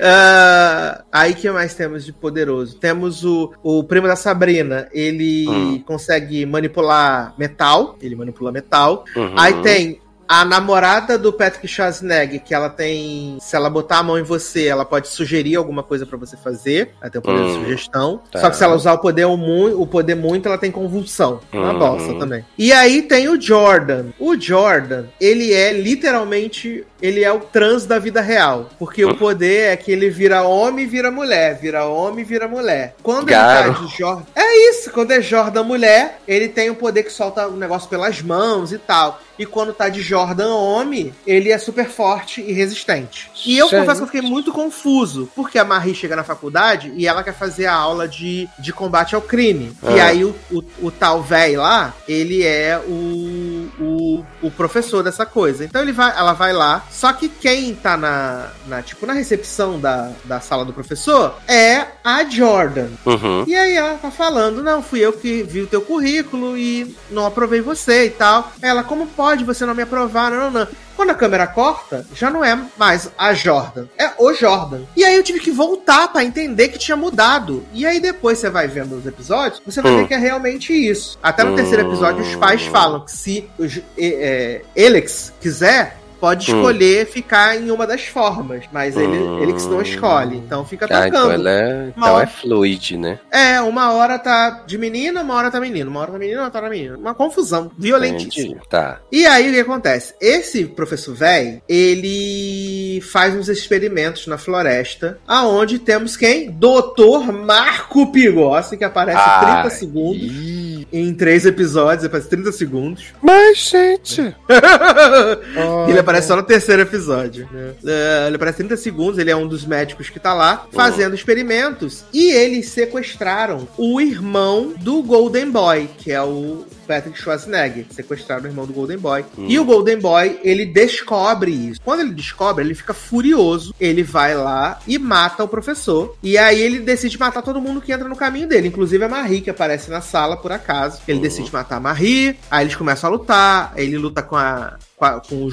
Ah, 0.06 1.04
aí 1.12 1.34
que 1.34 1.50
mais 1.50 1.74
temos 1.76 2.04
de 2.04 2.12
poderoso? 2.12 2.76
Temos 2.76 3.24
o, 3.24 3.54
o 3.64 3.84
primo 3.84 4.08
da 4.08 4.16
Sabrina, 4.16 4.88
ele 4.92 5.48
Hum. 5.48 5.84
consegue 5.86 6.46
manipular 6.46 7.34
metal, 7.38 7.98
ele 8.02 8.16
manipula 8.16 8.52
metal. 8.52 9.06
Uhum. 9.16 9.34
Aí 9.38 9.54
tem 9.62 10.00
a 10.28 10.46
namorada 10.46 11.18
do 11.18 11.32
Patrick 11.34 11.68
Schwarzenegger, 11.68 12.42
que 12.44 12.54
ela 12.54 12.70
tem, 12.70 13.38
se 13.42 13.56
ela 13.56 13.70
botar 13.70 14.00
a 14.00 14.04
mão 14.04 14.18
em 14.18 14.24
você, 14.24 14.66
ela 14.68 14.86
pode 14.86 15.08
sugerir 15.08 15.56
alguma 15.56 15.84
coisa 15.84 16.06
pra 16.06 16.18
você 16.18 16.36
fazer, 16.38 16.92
ela 17.02 17.10
tem 17.12 17.20
o 17.20 17.22
poder 17.22 17.44
de 17.46 17.52
Hum, 17.52 17.60
sugestão. 17.62 18.22
tá. 18.32 18.40
Só 18.40 18.50
que 18.50 18.56
se 18.56 18.64
ela 18.64 18.76
usar 18.76 18.94
o 18.94 19.00
poder, 19.00 19.26
o 19.26 19.88
poder 19.88 20.16
muito, 20.16 20.48
ela 20.48 20.58
tem 20.58 20.72
convulsão. 20.72 21.40
Uma 21.52 21.74
Uhum. 21.74 21.80
bosta 21.80 22.14
também. 22.16 22.46
E 22.58 22.72
aí 22.72 23.02
tem 23.04 23.28
o 23.28 23.40
Jordan. 23.40 24.06
O 24.20 24.40
Jordan, 24.40 25.06
ele 25.20 25.54
é 25.54 25.74
literalmente 25.74 26.86
ele 27.04 27.22
é 27.24 27.32
o 27.32 27.42
trans 27.42 27.86
da 27.86 28.00
vida 28.00 28.22
real. 28.22 28.70
Porque 28.80 29.04
o 29.04 29.14
poder 29.16 29.72
é 29.74 29.76
que 29.78 29.92
ele 29.92 30.10
vira 30.10 30.42
homem 30.44 30.86
e 30.86 30.88
vira 30.88 31.12
mulher, 31.12 31.60
vira 31.60 31.86
homem 31.86 32.22
e 32.22 32.28
vira 32.28 32.48
mulher. 32.48 32.96
Quando 33.04 33.26
Garo. 33.28 33.68
ele 33.68 33.76
tá 33.76 33.82
de 33.86 33.98
Jordan. 33.98 34.24
É 34.34 34.70
isso, 34.70 34.90
quando 34.90 35.12
é 35.12 35.22
Jordan 35.22 35.64
mulher, 35.64 36.20
ele 36.26 36.48
tem 36.48 36.70
o 36.70 36.76
poder 36.76 37.04
que 37.04 37.12
solta 37.12 37.48
o 37.48 37.58
negócio 37.58 37.90
pelas 37.90 38.22
mãos 38.22 38.72
e 38.72 38.78
tal. 38.78 39.20
E 39.38 39.46
quando 39.48 39.74
tá 39.74 39.90
de 39.90 40.00
Jordan 40.00 40.54
homem, 40.54 41.12
ele 41.26 41.52
é 41.52 41.58
super 41.58 41.90
forte 41.90 42.40
e 42.40 42.54
resistente. 42.54 43.32
E 43.46 43.58
eu 43.58 43.68
Gente. 43.68 43.80
confesso 43.80 43.98
que 43.98 44.04
eu 44.04 44.12
fiquei 44.22 44.22
muito 44.22 44.52
confuso, 44.54 45.28
porque 45.36 45.58
a 45.58 45.66
Marie 45.66 45.96
chega 45.96 46.16
na 46.16 46.24
faculdade 46.24 46.94
e 46.96 47.08
ela 47.08 47.24
quer 47.24 47.34
fazer 47.34 47.66
a 47.66 47.74
aula 47.74 48.08
de, 48.08 48.48
de 48.60 48.72
combate 48.72 49.16
ao 49.16 49.22
crime. 49.22 49.76
E 49.96 50.00
Ah. 50.00 50.06
aí 50.06 50.24
o, 50.24 50.36
o, 50.52 50.64
o 50.84 50.92
tal 50.92 51.24
véi 51.24 51.58
lá, 51.58 51.96
ele 52.08 52.44
é 52.46 52.80
o, 52.88 53.63
o, 53.80 54.24
o 54.42 54.52
professor 54.52 55.04
dessa 55.04 55.26
coisa. 55.26 55.64
Então 55.64 55.82
ele 55.82 55.92
vai, 55.92 56.16
ela 56.18 56.34
vai 56.34 56.54
lá, 56.54 56.86
só 56.92 57.14
que 57.14 57.30
quem 57.30 57.76
tá 57.76 57.98
na, 57.98 58.50
na 58.68 58.82
tipo, 58.82 59.06
na 59.06 59.14
recepção 59.14 59.80
da, 59.80 60.12
da 60.26 60.40
sala 60.40 60.66
do 60.66 60.74
professor 60.74 61.36
é 61.48 61.86
a 62.04 62.24
Jordan. 62.24 62.90
Uhum. 63.06 63.44
E 63.48 63.56
aí 63.56 63.76
ela 63.76 63.98
tá 63.98 64.12
falando, 64.12 64.64
não, 64.64 64.82
fui 64.82 65.00
eu 65.00 65.14
que 65.14 65.44
vi 65.44 65.62
o 65.62 65.68
teu 65.68 65.82
currículo 65.82 66.58
e 66.58 66.96
não 67.10 67.26
aprovei 67.26 67.62
você 67.62 68.06
e 68.06 68.10
tal. 68.10 68.52
Ela, 68.62 68.84
como 68.84 69.08
pode 69.08 69.44
você 69.44 69.66
não 69.66 69.76
me 69.76 69.84
aprovar? 69.84 70.32
Não, 70.32 70.52
não, 70.52 70.62
não. 70.62 70.68
Quando 70.96 71.10
a 71.10 71.16
câmera 71.16 71.48
corta, 71.48 72.06
já 72.14 72.30
não 72.30 72.44
é 72.46 72.58
mais 72.78 73.10
a 73.18 73.34
Jordan, 73.34 73.86
é 73.98 74.12
o 74.20 74.34
Jordan. 74.34 74.82
E 74.96 75.04
aí 75.04 75.16
eu 75.16 75.24
tive 75.24 75.40
que 75.40 75.52
voltar 75.52 76.08
pra 76.12 76.24
entender 76.24 76.70
que 76.70 76.78
tinha 76.78 76.96
mudado. 76.96 77.64
E 77.74 77.86
aí 77.86 78.00
depois 78.00 78.38
você 78.40 78.50
vai 78.50 78.68
vendo 78.68 78.96
os 78.98 79.06
episódios, 79.06 79.62
você 79.66 79.82
vai 79.82 79.92
Hum. 79.92 79.98
ver 80.00 80.08
que 80.08 80.14
é 80.14 80.18
realmente 80.18 80.72
isso. 80.74 81.18
Até 81.22 81.44
no 81.44 81.56
terceiro 81.56 81.88
episódio 81.88 82.22
os 82.22 82.36
pais 82.36 82.62
Hum. 82.68 82.72
falam 82.72 83.00
que 83.02 83.12
se 83.12 83.50
o 83.58 83.66
J- 83.68 83.84
é, 83.98 84.62
Alex 84.78 85.34
quiser, 85.42 85.98
pode 86.24 86.50
Hum. 86.54 86.56
escolher 86.62 87.06
ficar 87.06 87.58
em 87.58 87.70
uma 87.70 87.86
das 87.86 88.06
formas, 88.06 88.64
mas 88.72 88.96
ele, 88.96 89.18
Hum. 89.18 89.44
Alex 89.44 89.66
não 89.66 89.82
escolhe. 89.82 90.38
Então 90.38 90.64
fica 90.64 90.86
Ah, 90.90 91.06
então 91.10 91.24
tocando. 91.24 91.34
ela 91.34 91.50
é, 91.52 91.88
então 91.90 92.14
hora- 92.14 92.24
é 92.24 92.28
fluid, 92.28 92.96
né? 92.98 93.20
É, 93.30 93.60
uma 93.60 93.92
hora 93.92 94.18
tá 94.18 94.64
de 94.66 94.78
menina, 94.78 95.22
uma 95.22 95.34
hora 95.34 95.52
tá 95.52 95.60
menino, 95.60 95.90
uma 95.92 96.00
hora 96.00 96.14
tá 96.14 96.18
menina, 96.18 96.38
uma 96.40 96.44
hora 96.46 96.52
tá 96.62 96.70
menina. 96.70 96.98
Uma 96.98 97.14
confusão 97.14 97.70
violentíssima. 97.78 98.62
Tá. 98.70 99.02
E 99.12 99.26
aí 99.26 99.50
o 99.50 99.54
que 99.54 99.60
acontece? 99.60 100.14
Esse 100.22 100.64
professor 100.64 101.14
velho, 101.14 101.62
ele 101.68 103.02
faz 103.12 103.36
uns 103.36 103.50
experimentos 103.50 104.26
na 104.26 104.38
floresta, 104.38 105.18
aonde 105.28 105.78
temos 105.78 106.16
quem? 106.16 106.52
Doutor 106.52 107.34
Marco 107.34 108.14
Pigossi, 108.14 108.78
que 108.78 108.86
aparece 108.86 109.22
30 109.42 109.62
Ai. 109.64 109.70
segundos. 109.72 110.22
Ih, 110.24 110.64
Em 110.94 111.12
três 111.14 111.44
episódios, 111.46 112.06
aparece 112.06 112.30
30 112.30 112.52
segundos. 112.52 113.06
Mas, 113.22 113.58
gente. 113.58 114.22
ele 115.90 115.98
aparece 116.00 116.13
só 116.22 116.36
no 116.36 116.44
terceiro 116.44 116.82
episódio. 116.82 117.48
né? 117.52 117.74
É, 117.86 118.28
ele 118.28 118.36
aparece 118.36 118.58
30 118.58 118.78
segundos, 118.78 119.18
ele 119.18 119.32
é 119.32 119.36
um 119.36 119.48
dos 119.48 119.66
médicos 119.66 120.10
que 120.10 120.20
tá 120.20 120.34
lá 120.34 120.68
fazendo 120.72 121.16
experimentos. 121.16 122.04
E 122.14 122.32
eles 122.32 122.70
sequestraram 122.70 123.68
o 123.78 124.00
irmão 124.00 124.74
do 124.82 125.02
Golden 125.02 125.50
Boy, 125.52 125.90
que 125.98 126.12
é 126.12 126.22
o 126.22 126.66
Patrick 126.88 127.18
Schwarzenegger. 127.20 127.86
Sequestraram 127.90 128.44
o 128.44 128.48
irmão 128.48 128.66
do 128.66 128.74
Golden 128.74 128.98
Boy. 128.98 129.26
Hum. 129.38 129.46
E 129.48 129.60
o 129.60 129.66
Golden 129.66 130.00
Boy, 130.00 130.40
ele 130.44 130.66
descobre 130.66 131.52
isso. 131.52 131.82
Quando 131.84 132.02
ele 132.02 132.12
descobre, 132.12 132.64
ele 132.64 132.76
fica 132.76 132.94
furioso. 132.94 133.74
Ele 133.80 134.04
vai 134.04 134.36
lá 134.36 134.80
e 134.88 134.98
mata 134.98 135.44
o 135.44 135.48
professor. 135.48 136.16
E 136.22 136.38
aí 136.38 136.62
ele 136.62 136.80
decide 136.80 137.18
matar 137.18 137.42
todo 137.42 137.62
mundo 137.62 137.82
que 137.82 137.92
entra 137.92 138.08
no 138.08 138.16
caminho 138.16 138.48
dele, 138.48 138.68
inclusive 138.68 139.04
a 139.04 139.10
Marie, 139.10 139.42
que 139.42 139.50
aparece 139.50 139.90
na 139.90 140.02
sala 140.02 140.38
por 140.38 140.52
acaso. 140.52 141.02
Ele 141.08 141.20
decide 141.20 141.52
matar 141.52 141.78
a 141.78 141.80
Marie. 141.80 142.38
Aí 142.50 142.66
eles 142.66 142.76
começam 142.76 143.10
a 143.10 143.14
lutar. 143.14 143.74
Aí 143.76 143.86
ele 143.86 143.98
luta 143.98 144.22
com 144.22 144.36
a. 144.36 144.78
Com, 145.22 145.50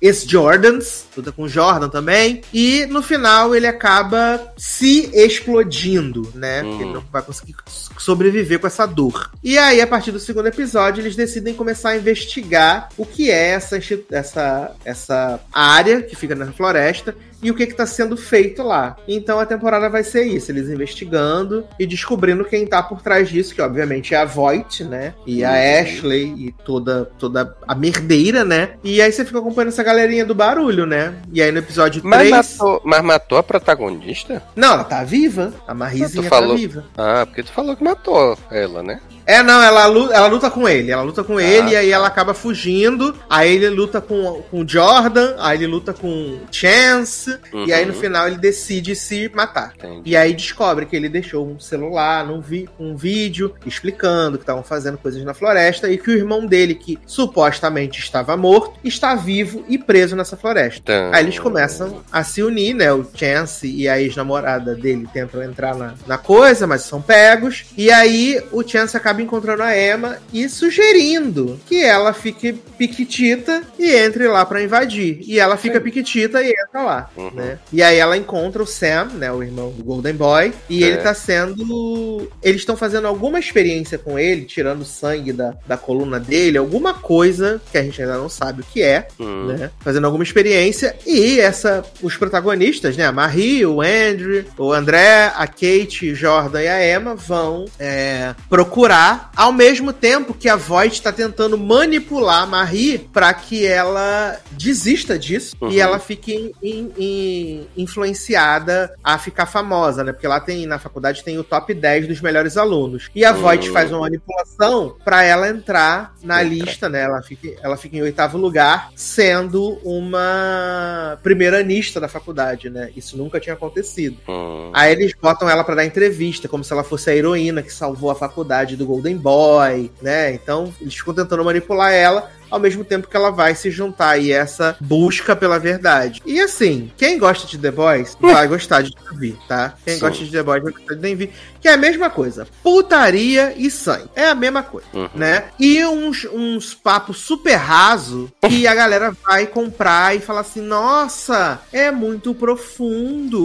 ex-Jordans, 0.00 1.06
luta 1.16 1.32
com 1.32 1.42
o 1.42 1.48
Jordan 1.48 1.88
também, 1.88 2.42
e 2.52 2.86
no 2.86 3.02
final 3.02 3.54
ele 3.54 3.66
acaba 3.66 4.52
se 4.56 5.10
explodindo, 5.12 6.30
né? 6.34 6.62
Hum. 6.62 6.80
Ele 6.80 6.92
não 6.92 7.04
vai 7.12 7.22
conseguir 7.22 7.54
sobreviver 7.98 8.58
com 8.58 8.66
essa 8.66 8.86
dor. 8.86 9.30
E 9.42 9.56
aí, 9.58 9.80
a 9.80 9.86
partir 9.86 10.12
do 10.12 10.18
segundo 10.18 10.46
episódio, 10.46 11.00
eles 11.00 11.16
decidem 11.16 11.54
começar 11.54 11.90
a 11.90 11.96
investigar 11.96 12.88
o 12.96 13.04
que 13.04 13.30
é 13.30 13.50
essa, 13.50 13.78
essa, 14.10 14.72
essa 14.84 15.40
área 15.52 16.02
que 16.02 16.16
fica 16.16 16.34
na 16.34 16.52
floresta 16.52 17.14
e 17.44 17.50
o 17.50 17.54
que 17.54 17.62
está 17.62 17.86
sendo 17.86 18.16
feito 18.16 18.62
lá. 18.62 18.96
Então 19.06 19.38
a 19.38 19.46
temporada 19.46 19.88
vai 19.88 20.02
ser 20.02 20.24
isso, 20.24 20.50
eles 20.50 20.68
investigando 20.68 21.64
e 21.78 21.86
descobrindo 21.86 22.44
quem 22.44 22.66
tá 22.66 22.82
por 22.82 23.00
trás 23.02 23.28
disso, 23.28 23.54
que 23.54 23.60
obviamente 23.62 24.14
é 24.14 24.18
a 24.18 24.24
Voight, 24.24 24.82
né? 24.82 25.14
E 25.26 25.44
a 25.44 25.50
Uhum. 25.50 25.80
Ashley 25.82 26.34
e 26.48 26.52
toda, 26.64 27.04
toda 27.18 27.54
a 27.68 27.74
merdeira, 27.74 28.44
né? 28.44 28.70
E 28.82 29.00
aí 29.02 29.12
você 29.12 29.24
fica 29.24 29.38
acompanhando 29.38 29.68
essa 29.68 29.82
galerinha 29.82 30.24
do 30.24 30.34
barulho, 30.34 30.86
né? 30.86 31.14
E 31.32 31.40
aí 31.42 31.52
no 31.52 31.58
episódio 31.58 32.00
Mas 32.04 32.28
3. 32.28 32.30
matou, 32.58 32.80
mas 32.84 33.02
matou 33.04 33.38
a 33.38 33.42
protagonista? 33.42 34.42
Não, 34.56 34.72
ela 34.72 34.84
tá 34.84 35.04
viva. 35.04 35.52
A 35.68 35.74
Marizinha 35.74 36.08
Tu 36.08 36.22
tá 36.22 36.28
falou- 36.28 36.56
viva. 36.56 36.84
Ah, 36.96 37.26
porque 37.26 37.42
tu 37.42 37.52
falou 37.52 37.76
que 37.76 37.84
matou 37.84 38.38
ela, 38.50 38.82
né? 38.82 39.00
É, 39.26 39.42
não, 39.42 39.62
ela 39.62 39.86
luta, 39.86 40.14
ela 40.14 40.26
luta 40.26 40.50
com 40.50 40.68
ele. 40.68 40.90
Ela 40.90 41.02
luta 41.02 41.24
com 41.24 41.40
ele 41.40 41.70
e 41.70 41.76
aí 41.76 41.90
tá. 41.90 41.96
ela 41.96 42.06
acaba 42.06 42.34
fugindo. 42.34 43.14
Aí 43.28 43.54
ele 43.54 43.68
luta 43.70 44.00
com, 44.00 44.42
com 44.50 44.60
o 44.62 44.68
Jordan, 44.68 45.34
aí 45.38 45.58
ele 45.58 45.66
luta 45.66 45.92
com 45.92 46.38
Chance. 46.50 47.38
E 47.66 47.72
aí 47.72 47.84
no 47.86 47.94
Uhum. 47.94 48.00
final 48.00 48.26
ele 48.26 48.36
decide 48.36 48.94
se 48.96 49.30
matar. 49.34 49.72
Entendi. 49.76 50.02
E 50.10 50.16
aí 50.16 50.32
descobre 50.34 50.84
que 50.86 50.94
ele 50.96 51.08
deixou 51.08 51.46
um 51.46 51.58
celular, 51.60 52.26
num 52.26 52.40
vi 52.40 52.68
um 52.78 52.96
vídeo, 52.96 53.54
explicando 53.64 54.36
que 54.36 54.42
estavam 54.42 54.62
fazendo 54.62 54.98
coisas 54.98 55.22
na 55.24 55.32
floresta 55.34 55.88
e 55.90 55.96
que 55.96 56.10
o 56.10 56.14
irmão 56.16 56.44
dele, 56.46 56.74
que 56.74 56.98
supostamente 57.06 58.00
estava 58.00 58.36
morto, 58.36 58.74
está 58.84 59.14
vivo 59.14 59.64
e 59.68 59.78
preso 59.78 60.16
nessa 60.16 60.36
floresta. 60.36 60.80
Então, 60.82 61.10
Aí 61.12 61.24
eles 61.24 61.38
começam 61.38 62.02
a 62.12 62.22
se 62.24 62.42
unir, 62.42 62.74
né? 62.74 62.92
O 62.92 63.06
Chance 63.14 63.66
e 63.66 63.88
a 63.88 64.00
ex-namorada 64.00 64.74
dele 64.74 65.08
tentam 65.12 65.42
entrar 65.42 65.74
na, 65.74 65.94
na 66.06 66.18
coisa, 66.18 66.66
mas 66.66 66.82
são 66.82 67.00
pegos. 67.00 67.64
E 67.76 67.90
aí 67.90 68.42
o 68.52 68.62
Chance 68.66 68.96
acaba 68.96 69.13
encontrando 69.22 69.62
a 69.62 69.76
Emma 69.76 70.18
e 70.32 70.48
sugerindo 70.48 71.58
que 71.66 71.82
ela 71.82 72.12
fique 72.12 72.52
piquitita 72.52 73.62
e 73.78 73.94
entre 73.94 74.26
lá 74.28 74.44
pra 74.44 74.62
invadir. 74.62 75.18
E 75.26 75.38
ela 75.38 75.56
fica 75.56 75.80
piquitita 75.80 76.42
e 76.42 76.50
entra 76.50 76.82
lá, 76.82 77.10
Uhum. 77.16 77.30
né? 77.34 77.58
E 77.72 77.82
aí 77.82 77.96
ela 77.98 78.16
encontra 78.16 78.62
o 78.62 78.66
Sam, 78.66 79.10
né? 79.14 79.30
O 79.32 79.42
irmão 79.42 79.70
do 79.70 79.82
Golden 79.84 80.14
Boy. 80.14 80.52
E 80.68 80.82
É. 80.82 80.86
ele 80.88 80.96
tá 80.98 81.14
sendo. 81.14 82.28
Eles 82.42 82.60
estão 82.60 82.76
fazendo 82.76 83.06
alguma 83.06 83.38
experiência 83.38 83.98
com 83.98 84.18
ele, 84.18 84.44
tirando 84.44 84.84
sangue 84.84 85.32
da, 85.32 85.54
da 85.66 85.76
coluna 85.76 86.18
dele, 86.20 86.58
alguma 86.58 86.94
coisa 86.94 87.60
que 87.70 87.78
a 87.78 87.82
gente 87.82 88.00
ainda 88.00 88.16
não 88.18 88.28
sabe 88.28 88.62
o 88.62 88.64
que 88.64 88.82
é 88.82 89.06
Hum. 89.18 89.46
né? 89.46 89.70
Fazendo 89.80 90.04
alguma 90.04 90.24
experiência. 90.24 90.96
E 91.06 91.38
essa, 91.40 91.84
os 92.02 92.16
protagonistas, 92.16 92.96
né? 92.96 93.04
A 93.06 93.12
Marie, 93.12 93.64
o 93.66 93.80
Andrew, 93.80 94.44
o 94.58 94.72
André, 94.72 95.32
a 95.34 95.46
Kate, 95.46 96.10
o 96.12 96.14
Jordan 96.14 96.62
e 96.62 96.68
a 96.68 96.94
Emma 96.96 97.14
vão 97.14 97.64
é, 97.78 98.34
procurar, 98.48 99.03
ao 99.36 99.52
mesmo 99.52 99.92
tempo 99.92 100.34
que 100.34 100.48
a 100.48 100.56
Voight 100.56 100.94
está 100.94 101.12
tentando 101.12 101.56
manipular 101.58 102.42
a 102.42 102.46
Marie 102.46 102.98
para 102.98 103.32
que 103.34 103.66
ela 103.66 104.38
desista 104.52 105.18
disso 105.18 105.56
Uhum. 105.60 105.70
e 105.70 105.80
ela 105.80 105.98
fique 105.98 106.52
in- 106.62 106.92
in- 106.98 107.66
influenciada 107.76 108.94
a 109.02 109.18
ficar 109.18 109.46
famosa, 109.46 110.04
né? 110.04 110.12
Porque 110.12 110.26
lá 110.28 110.40
tem, 110.40 110.66
na 110.66 110.78
faculdade, 110.78 111.22
tem 111.24 111.38
o 111.38 111.44
top 111.44 111.72
10 111.74 112.06
dos 112.06 112.20
melhores 112.20 112.56
alunos. 112.56 113.10
E 113.14 113.24
a 113.24 113.32
Uhum. 113.32 113.40
Voight 113.40 113.70
faz 113.70 113.90
uma 113.90 114.00
manipulação 114.00 114.96
para 115.04 115.22
ela 115.24 115.48
entrar 115.48 116.14
na 116.22 116.42
Entra. 116.44 116.54
lista, 116.64 116.88
né? 116.88 117.02
Ela 117.02 117.22
fica, 117.22 117.48
ela 117.62 117.76
fica 117.76 117.96
em 117.96 118.02
oitavo 118.02 118.38
lugar, 118.38 118.90
sendo 118.94 119.78
uma 119.84 121.18
primeiranista 121.22 122.00
da 122.00 122.08
faculdade, 122.08 122.70
né? 122.70 122.90
Isso 122.96 123.16
nunca 123.16 123.40
tinha 123.40 123.54
acontecido. 123.54 124.16
Hum. 124.28 124.70
Aí 124.74 124.92
eles 124.92 125.12
botam 125.20 125.48
ela 125.48 125.64
pra 125.64 125.74
dar 125.74 125.84
entrevista, 125.84 126.48
como 126.48 126.64
se 126.64 126.72
ela 126.72 126.84
fosse 126.84 127.10
a 127.10 127.16
heroína 127.16 127.62
que 127.62 127.72
salvou 127.72 128.10
a 128.10 128.14
faculdade 128.14 128.76
do 128.76 128.86
Golden 128.94 129.16
Boy, 129.16 129.90
né? 130.00 130.32
Então 130.32 130.72
eles 130.80 130.94
ficam 130.94 131.12
tentando 131.12 131.44
manipular 131.44 131.92
ela. 131.92 132.30
Ao 132.54 132.60
mesmo 132.60 132.84
tempo 132.84 133.08
que 133.08 133.16
ela 133.16 133.30
vai 133.32 133.52
se 133.56 133.68
juntar 133.68 134.10
aí 134.10 134.32
a 134.32 134.36
essa 134.38 134.76
busca 134.80 135.34
pela 135.34 135.58
verdade. 135.58 136.22
E 136.24 136.40
assim, 136.40 136.92
quem 136.96 137.18
gosta 137.18 137.48
de 137.48 137.58
The 137.58 137.70
Boys 137.72 138.16
vai 138.20 138.46
gostar 138.46 138.82
de 138.82 138.94
ouvir, 139.10 139.36
tá? 139.48 139.74
Quem 139.84 139.94
Sim. 139.94 140.00
gosta 140.00 140.24
de 140.24 140.30
The 140.30 140.42
Boys 140.42 140.62
vai 140.62 140.72
gostar 140.72 140.94
de 140.94 141.16
The 141.16 141.30
Que 141.60 141.68
é 141.68 141.72
a 141.72 141.76
mesma 141.76 142.08
coisa. 142.10 142.46
Putaria 142.62 143.54
e 143.56 143.70
sangue. 143.70 144.08
É 144.14 144.28
a 144.28 144.34
mesma 144.36 144.62
coisa 144.62 144.86
Uhum. 144.94 145.08
né? 145.14 145.44
E 145.58 145.84
uns, 145.84 146.24
uns 146.32 146.74
papos 146.74 147.18
super 147.18 147.56
raso 147.56 148.30
que 148.48 148.66
a 148.68 148.74
galera 148.74 149.12
vai 149.26 149.46
comprar 149.46 150.14
e 150.14 150.20
fala 150.20 150.40
assim: 150.42 150.60
nossa, 150.60 151.60
é 151.72 151.90
muito 151.90 152.34
profundo. 152.34 153.44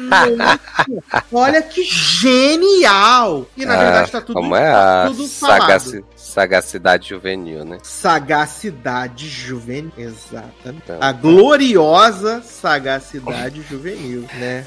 Nossa, 0.00 0.60
olha 1.32 1.60
que 1.62 1.82
genial! 1.82 3.46
E 3.56 3.66
na 3.66 3.74
Ah, 3.74 3.76
verdade 3.78 4.10
tá 4.12 4.20
tudo, 4.20 4.34
Como 4.34 4.54
é 4.56 4.70
a 4.72 5.04
tudo 5.08 5.28
falado. 5.28 5.60
sagaci- 5.60 6.04
sagacidade 6.38 7.08
juvenil, 7.08 7.64
né? 7.64 7.78
Sagacidade 7.82 9.28
juvenil. 9.28 9.90
Exatamente. 9.96 10.82
Então, 10.84 10.98
A 11.00 11.10
gloriosa 11.10 12.40
sagacidade 12.42 13.60
juvenil, 13.62 14.24
né? 14.38 14.64